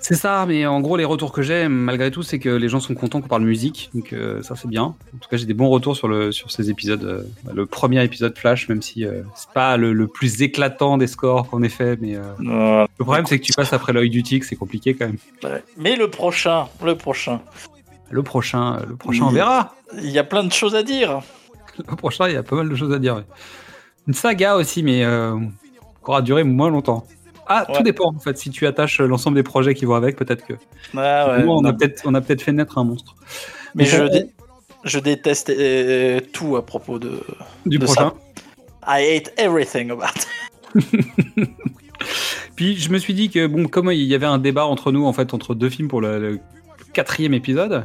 C'est 0.00 0.16
ça, 0.16 0.44
mais 0.46 0.66
en 0.66 0.80
gros, 0.80 0.96
les 0.96 1.06
retours 1.06 1.32
que 1.32 1.40
j'ai, 1.40 1.68
malgré 1.68 2.10
tout, 2.10 2.22
c'est 2.22 2.38
que 2.38 2.50
les 2.50 2.68
gens 2.68 2.80
sont 2.80 2.94
contents 2.94 3.22
qu'on 3.22 3.28
parle 3.28 3.44
musique, 3.44 3.90
donc 3.94 4.12
euh, 4.12 4.42
ça 4.42 4.54
c'est 4.54 4.68
bien. 4.68 4.82
En 4.82 5.18
tout 5.20 5.28
cas, 5.30 5.36
j'ai 5.38 5.46
des 5.46 5.54
bons 5.54 5.70
retours 5.70 5.96
sur, 5.96 6.08
le, 6.08 6.30
sur 6.30 6.50
ces 6.50 6.68
épisodes. 6.68 7.26
le 7.50 7.66
premier 7.66 8.04
épisode 8.04 8.36
Flash, 8.36 8.68
même 8.68 8.82
si 8.82 9.06
c'est 9.34 9.50
pas 9.50 9.76
le, 9.78 9.92
le 9.94 10.06
plus 10.08 10.42
éclatant 10.42 10.98
des 10.98 11.06
scores 11.06 11.48
qu'on 11.48 11.62
ait 11.62 11.68
fait, 11.68 11.98
mais 12.02 12.16
le 12.38 12.86
problème 12.98 13.24
c'est 13.24 13.38
que 13.38 13.44
tu 13.44 13.52
passes 13.54 13.72
après 13.72 13.92
l'œil 13.92 14.10
du 14.10 14.22
tigre, 14.22 14.44
c'est 14.46 14.56
compliqué 14.56 14.94
quand 14.94 15.06
même. 15.06 15.18
Ouais. 15.42 15.62
Mais 15.78 15.96
le 15.96 16.10
prochain, 16.10 16.66
le 16.84 16.96
prochain. 16.96 17.40
Le 18.12 18.22
prochain, 18.22 18.76
euh, 18.76 18.86
le 18.90 18.94
prochain, 18.96 19.24
on 19.24 19.30
verra. 19.30 19.74
Il 19.98 20.10
y 20.10 20.18
a 20.18 20.24
plein 20.24 20.44
de 20.44 20.52
choses 20.52 20.74
à 20.76 20.82
dire. 20.84 21.20
Le 21.78 21.96
prochain, 21.96 22.28
il 22.28 22.34
y 22.34 22.36
a 22.36 22.42
pas 22.44 22.54
mal 22.56 22.68
de 22.68 22.74
choses 22.76 22.92
à 22.92 22.98
dire. 22.98 23.24
Une 24.06 24.14
saga 24.14 24.56
aussi, 24.56 24.82
mais 24.82 25.02
euh, 25.04 25.36
qui 25.40 26.10
aura 26.10 26.22
duré 26.22 26.44
moins 26.44 26.70
longtemps. 26.70 27.04
Ah, 27.46 27.64
Ouais. 27.68 27.76
tout 27.76 27.82
dépend 27.82 28.14
en 28.14 28.18
fait. 28.20 28.38
Si 28.38 28.50
tu 28.50 28.66
attaches 28.66 29.00
l'ensemble 29.00 29.34
des 29.36 29.42
projets 29.42 29.74
qui 29.74 29.84
vont 29.84 29.94
avec, 29.94 30.16
peut-être 30.16 30.46
que. 30.46 30.52
Ah 30.96 31.36
ouais. 31.38 31.44
Moi, 31.44 31.56
on 31.56 31.64
a 31.64 31.72
peut-être, 31.72 32.02
on 32.04 32.14
a 32.14 32.20
peut-être 32.20 32.42
fait 32.42 32.52
naître 32.52 32.78
un 32.78 32.84
monstre. 32.84 33.14
Mais 33.74 33.84
je, 33.84 34.04
dé- 34.04 34.30
je 34.84 34.98
déteste 34.98 35.50
euh, 35.50 36.20
tout 36.32 36.56
à 36.56 36.64
propos 36.64 36.98
de. 36.98 37.20
du 37.66 37.78
de 37.78 37.84
prochain. 37.84 38.12
ça. 38.86 38.98
I 38.98 39.16
hate 39.16 39.32
everything 39.38 39.90
about. 39.90 40.20
Puis 42.56 42.76
je 42.76 42.90
me 42.90 42.98
suis 42.98 43.14
dit 43.14 43.30
que 43.30 43.46
bon, 43.46 43.66
comme 43.68 43.90
il 43.92 44.02
y 44.02 44.14
avait 44.14 44.26
un 44.26 44.38
débat 44.38 44.66
entre 44.66 44.92
nous 44.92 45.06
en 45.06 45.12
fait 45.12 45.32
entre 45.34 45.54
deux 45.54 45.70
films 45.70 45.88
pour 45.88 46.00
le, 46.00 46.18
le 46.18 46.40
quatrième 46.92 47.34
épisode, 47.34 47.84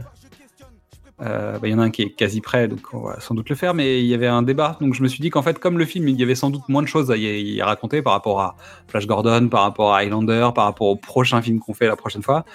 euh, 1.21 1.53
bah, 1.53 1.67
il 1.67 1.71
y 1.71 1.73
en 1.73 1.79
a 1.79 1.84
un 1.84 1.89
qui 1.89 2.03
est 2.03 2.09
quasi 2.09 2.41
prêt, 2.41 2.67
donc 2.67 2.81
on 2.93 2.99
va 2.99 3.19
sans 3.19 3.34
doute 3.34 3.49
le 3.49 3.55
faire, 3.55 3.73
mais 3.73 3.99
il 4.01 4.05
y 4.05 4.13
avait 4.13 4.27
un 4.27 4.43
débat, 4.43 4.77
donc 4.79 4.93
je 4.93 5.01
me 5.01 5.07
suis 5.07 5.19
dit 5.19 5.29
qu'en 5.31 5.41
fait 5.41 5.57
comme 5.57 5.77
le 5.79 5.85
film, 5.85 6.07
il 6.07 6.19
y 6.19 6.23
avait 6.23 6.35
sans 6.35 6.51
doute 6.51 6.67
moins 6.69 6.84
de 6.84 6.88
choses 6.88 7.09
à 7.09 7.17
y, 7.17 7.61
raconter 7.61 8.01
par 8.03 8.13
rapport 8.13 8.39
à 8.39 8.55
Flash 8.88 9.07
Gordon, 9.07 9.47
par 9.49 9.63
rapport 9.63 9.93
à 9.95 9.99
Highlander, 9.99 10.49
par 10.53 10.65
rapport 10.65 10.88
au 10.88 10.95
prochain 10.95 11.41
film 11.41 11.59
qu'on 11.59 11.73
fait 11.73 11.88
la 11.88 11.95
prochaine 11.95 12.21
fois. 12.21 12.45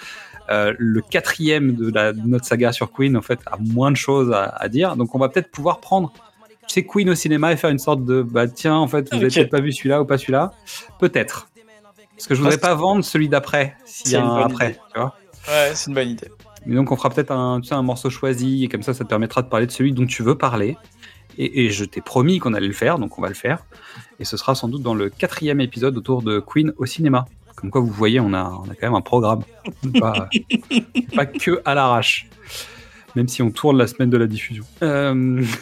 euh, 0.49 0.73
le 0.77 1.01
quatrième 1.01 1.73
de, 1.75 1.91
la, 1.93 2.13
notre 2.13 2.45
saga 2.45 2.71
sur 2.71 2.91
Queen 2.91 3.15
en 3.17 3.21
fait 3.21 3.39
a 3.45 3.57
moins 3.59 3.91
de 3.91 3.97
choses 3.97 4.31
à, 4.31 4.43
à 4.45 4.67
dire, 4.69 4.95
donc 4.95 5.13
on 5.15 5.19
va 5.19 5.29
peut-être 5.29 5.51
pouvoir 5.51 5.79
prendre 5.79 6.11
sais, 6.67 6.83
Queen 6.85 7.09
au 7.09 7.15
cinéma 7.15 7.51
et 7.51 7.57
faire 7.57 7.69
une 7.69 7.79
sorte 7.79 8.03
de 8.05 8.21
bah 8.23 8.47
tiens 8.47 8.75
en 8.75 8.87
fait 8.87 9.09
vous 9.11 9.17
avez 9.17 9.27
Ok. 9.27 9.33
peut-être 9.33 9.49
pas 9.51 9.61
vu 9.61 9.71
celui-là 9.71 10.01
ou 10.01 10.05
pas 10.05 10.17
celui-là 10.17 10.51
peut-être 10.99 11.47
parce 12.15 12.27
que 12.27 12.35
je 12.35 12.41
voudrais 12.41 12.57
pas 12.57 12.73
vendre 12.75 13.03
celui 13.03 13.27
d'après 13.27 13.75
s'il 13.85 14.11
y 14.11 14.15
a 14.15 14.19
une 14.19 14.25
un 14.27 14.45
après 14.45 14.71
idée. 14.71 14.79
tu 14.93 14.99
vois 14.99 15.15
Ouais, 15.49 15.71
c'est 15.73 15.89
une 15.89 15.95
bonne 15.95 16.09
idée. 16.09 16.29
Mais 16.65 16.75
donc 16.75 16.91
on 16.91 16.95
fera 16.95 17.09
peut-être 17.09 17.31
un, 17.31 17.61
tu 17.61 17.67
sais, 17.69 17.75
un 17.75 17.81
morceau 17.81 18.09
choisi 18.09 18.63
et 18.63 18.69
comme 18.69 18.83
ça 18.83 18.93
ça 18.93 19.03
te 19.03 19.09
permettra 19.09 19.41
de 19.41 19.47
parler 19.49 19.65
de 19.65 19.71
celui 19.71 19.91
dont 19.91 20.05
tu 20.05 20.23
veux 20.23 20.35
parler 20.37 20.77
et, 21.37 21.65
et 21.65 21.69
je 21.69 21.83
t'ai 21.85 22.01
promis 22.01 22.39
qu'on 22.39 22.53
allait 22.53 22.67
le 22.67 22.73
faire 22.73 22.99
donc 22.99 23.17
on 23.17 23.21
va 23.21 23.27
le 23.29 23.33
faire 23.33 23.65
et 24.19 24.25
ce 24.25 24.37
sera 24.37 24.55
sans 24.55 24.67
doute 24.67 24.81
dans 24.81 24.95
le 24.95 25.09
quatrième 25.09 25.59
épisode 25.61 25.97
autour 25.97 26.21
de 26.21 26.39
Queen 26.39 26.73
au 26.77 26.85
cinéma 26.85 27.25
comme 27.55 27.69
quoi 27.71 27.81
vous 27.81 27.87
voyez 27.87 28.19
on 28.19 28.33
a, 28.33 28.43
on 28.43 28.69
a 28.69 28.75
quand 28.75 28.87
même 28.87 28.95
un 28.95 29.01
programme 29.01 29.41
pas, 29.99 30.29
pas 31.15 31.25
que 31.25 31.61
à 31.65 31.75
l'arrache 31.75 32.27
même 33.15 33.27
si 33.27 33.41
on 33.41 33.51
tourne 33.51 33.77
la 33.77 33.87
semaine 33.87 34.09
de 34.09 34.17
la 34.17 34.27
diffusion 34.27 34.63
Euh, 34.81 35.43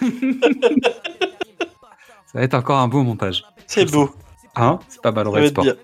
ça 2.25 2.37
va 2.39 2.43
être 2.43 2.53
encore 2.53 2.79
un 2.79 2.87
beau 2.87 3.03
montage 3.03 3.43
C'est 3.67 3.91
beau. 3.91 4.09
Hein? 4.55 4.79
C'est 4.89 5.01
pas 5.01 5.11
mal, 5.11 5.27
être 5.37 5.49
Sport. 5.49 5.63
bien. 5.63 5.75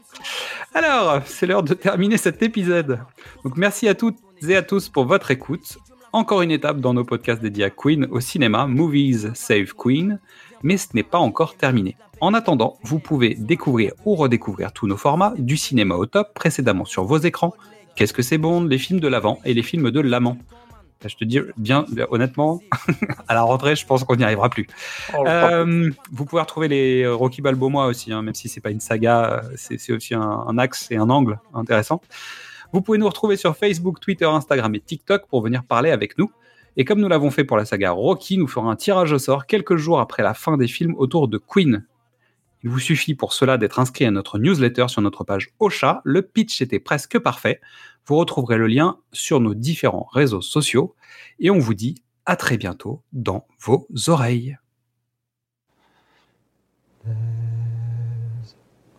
Alors, 0.74 1.22
c'est 1.26 1.46
l'heure 1.46 1.64
de 1.64 1.74
terminer 1.74 2.18
cet 2.18 2.42
épisode. 2.42 3.00
Donc, 3.44 3.58
merci 3.58 3.88
à 3.88 3.96
toutes 3.96 4.18
et 4.48 4.56
à 4.56 4.62
tous 4.62 4.90
pour 4.90 5.06
votre 5.06 5.32
écoute. 5.32 5.78
Encore 6.14 6.42
une 6.42 6.52
étape 6.52 6.80
dans 6.80 6.94
nos 6.94 7.04
podcasts 7.04 7.42
dédiés 7.42 7.66
à 7.66 7.70
Queen 7.70 8.08
au 8.12 8.20
cinéma, 8.20 8.66
Movies 8.68 9.32
Save 9.34 9.74
Queen, 9.78 10.20
mais 10.64 10.78
ce 10.78 10.88
n'est 10.94 11.04
pas 11.04 11.18
encore 11.18 11.56
terminé. 11.56 11.96
En 12.22 12.34
attendant, 12.34 12.78
vous 12.84 13.00
pouvez 13.00 13.36
découvrir 13.36 13.94
ou 14.06 14.16
redécouvrir 14.16 14.72
tous 14.72 14.88
nos 14.88 14.98
formats 14.98 15.34
du 15.38 15.58
cinéma 15.58 15.96
au 15.96 16.06
top 16.06 16.34
précédemment 16.34 16.86
sur 16.86 17.04
vos 17.04 17.18
écrans. 17.18 17.54
Qu'est-ce 17.96 18.14
que 18.14 18.22
c'est 18.22 18.38
Bond, 18.38 18.64
les 18.66 18.78
films 18.78 19.00
de 19.00 19.08
l'avant 19.08 19.40
et 19.46 19.54
les 19.54 19.64
films 19.64 19.92
de 19.92 20.00
l'amant? 20.00 20.38
Je 21.06 21.16
te 21.16 21.24
dis 21.24 21.40
bien, 21.58 21.86
honnêtement, 22.10 22.60
à 23.28 23.36
la 23.36 23.44
rentrée, 23.44 23.76
je 23.76 23.86
pense 23.86 24.04
qu'on 24.04 24.16
n'y 24.16 24.24
arrivera 24.24 24.50
plus. 24.50 24.66
Oh, 25.16 25.24
Euh, 25.28 25.92
vous 26.12 26.26
pouvez 26.26 26.42
retrouver 26.42 26.68
les 26.68 27.08
Rocky 27.08 27.42
Balboa 27.42 27.86
aussi, 27.86 28.12
hein, 28.12 28.24
même 28.24 28.34
si 28.34 28.50
c'est 28.50 28.62
pas 28.62 28.72
une 28.72 28.80
saga, 28.80 29.44
euh, 29.44 29.50
c'est 29.56 29.80
c'est 29.80 29.94
aussi 29.94 30.16
un, 30.16 30.22
un 30.22 30.58
axe 30.58 30.88
et 30.90 30.98
un 30.98 31.10
angle 31.12 31.40
intéressant. 31.54 32.02
Vous 32.74 32.82
pouvez 32.82 32.98
nous 32.98 33.08
retrouver 33.08 33.38
sur 33.38 33.56
Facebook, 33.56 34.00
Twitter, 34.00 34.26
Instagram 34.26 34.74
et 34.76 34.80
TikTok 34.80 35.28
pour 35.28 35.42
venir 35.42 35.64
parler 35.64 35.92
avec 35.92 36.18
nous. 36.18 36.32
Et 36.76 36.86
comme 36.86 37.00
nous 37.00 37.08
l'avons 37.08 37.32
fait 37.32 37.44
pour 37.44 37.58
la 37.58 37.66
saga 37.66 37.92
Rocky, 37.92 38.38
nous 38.38 38.48
ferons 38.48 38.70
un 38.70 38.76
tirage 38.76 39.12
au 39.12 39.18
sort 39.18 39.48
quelques 39.48 39.78
jours 39.78 40.00
après 40.00 40.22
la 40.22 40.34
fin 40.34 40.58
des 40.58 40.68
films 40.68 40.94
autour 40.98 41.28
de 41.28 41.38
Queen. 41.38 41.86
Il 42.64 42.70
vous 42.70 42.80
suffit 42.80 43.16
pour 43.16 43.34
cela 43.34 43.58
d'être 43.58 43.80
inscrit 43.80 44.06
à 44.06 44.12
notre 44.12 44.40
newsletter 44.40 44.88
sur 44.88 45.02
notre 45.02 45.24
page 45.24 45.50
Ocha. 45.60 46.02
Le 46.04 46.22
pitch 46.22 46.62
était 46.62 46.80
presque 46.80 47.18
parfait. 47.20 47.62
Vous 48.06 48.18
retrouverez 48.18 48.58
le 48.58 48.68
lien 48.68 48.98
sur 49.12 49.40
nos 49.40 49.54
différents 49.54 50.08
réseaux 50.12 50.42
sociaux. 50.42 50.96
Et 51.40 51.50
on 51.50 51.60
vous 51.60 51.74
dit 51.74 51.96
à 52.26 52.36
très 52.36 52.58
bientôt 52.58 53.02
dans 53.14 53.48
vos 53.60 53.88
oreilles. 54.08 54.58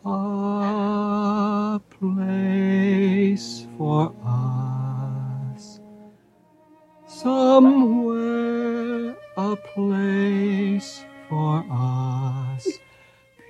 A 0.09 1.81
place 1.99 3.67
for 3.77 4.15
us. 4.25 5.81
Somewhere 7.07 9.17
a 9.37 9.57
place 9.57 11.05
for 11.29 11.65
us. 11.71 12.67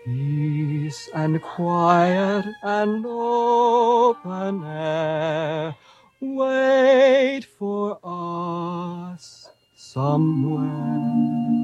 Peace 0.04 1.08
and 1.14 1.40
quiet 1.42 2.46
and 2.62 3.04
open 3.06 4.64
air. 4.64 5.76
Wait 6.20 7.44
for 7.44 7.98
us 8.02 9.50
somewhere. 9.74 11.57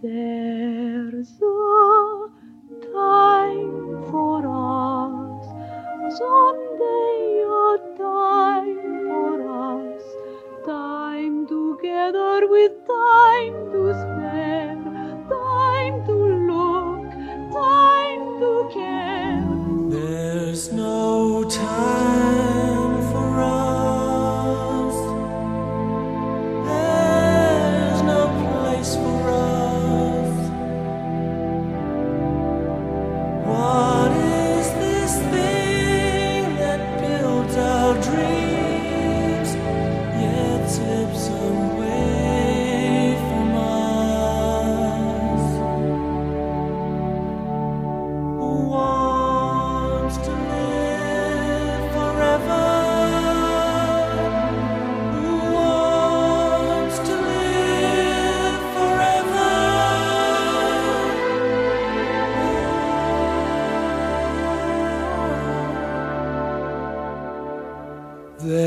There's 0.00 1.42
a 1.42 2.28
time 2.94 4.04
for 4.08 4.46
us, 4.46 5.46
someday 6.16 7.42
a 7.42 7.78
time 7.98 8.78
for 9.08 9.36
us, 9.42 10.02
time 10.64 11.48
together 11.48 12.46
with 12.46 12.72
time 12.86 13.54
to 13.72 13.92
spare, 13.92 14.78
time 15.28 16.06
to 16.06 16.16
look, 16.46 17.10
time 17.52 18.22
to 18.38 18.70
care. 18.72 19.42
There's 19.90 20.72
no 20.72 21.42
time 21.42 22.67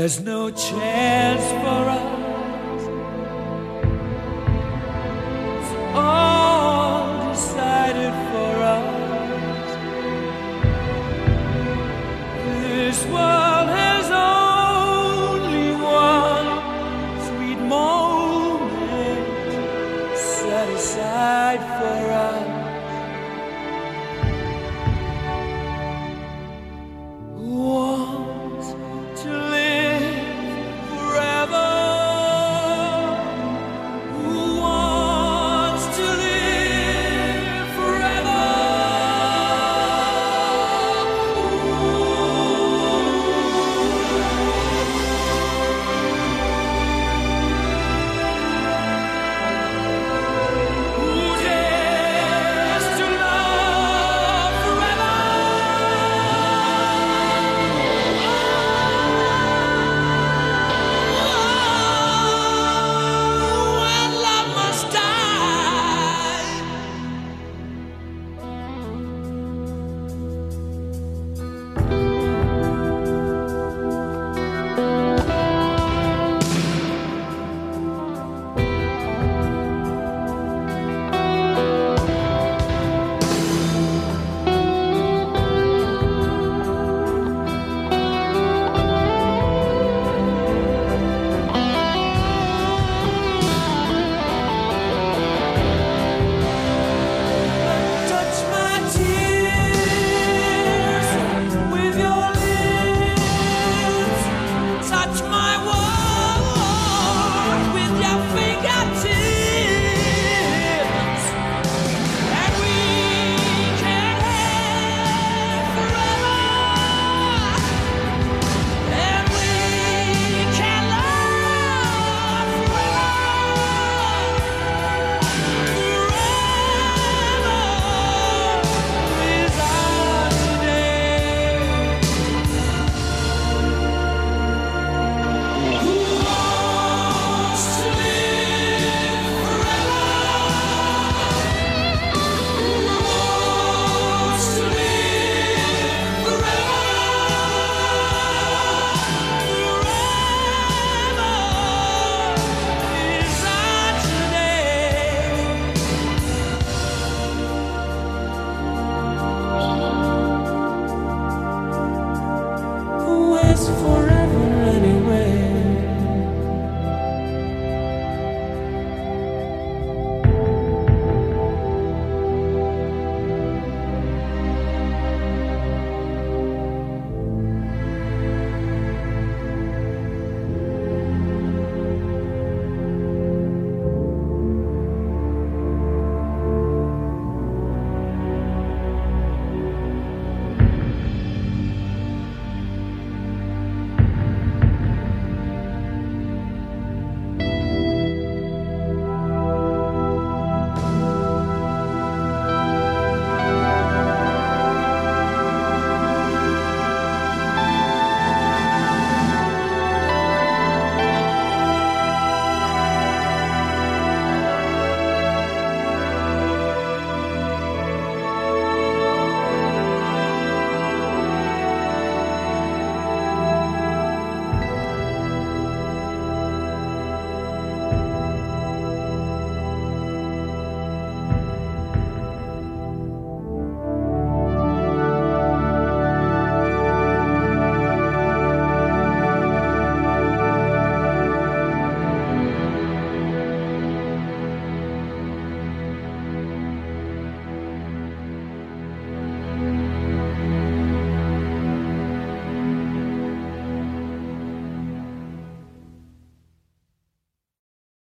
There's 0.02 0.20
no 0.20 0.50
chance 0.50 1.21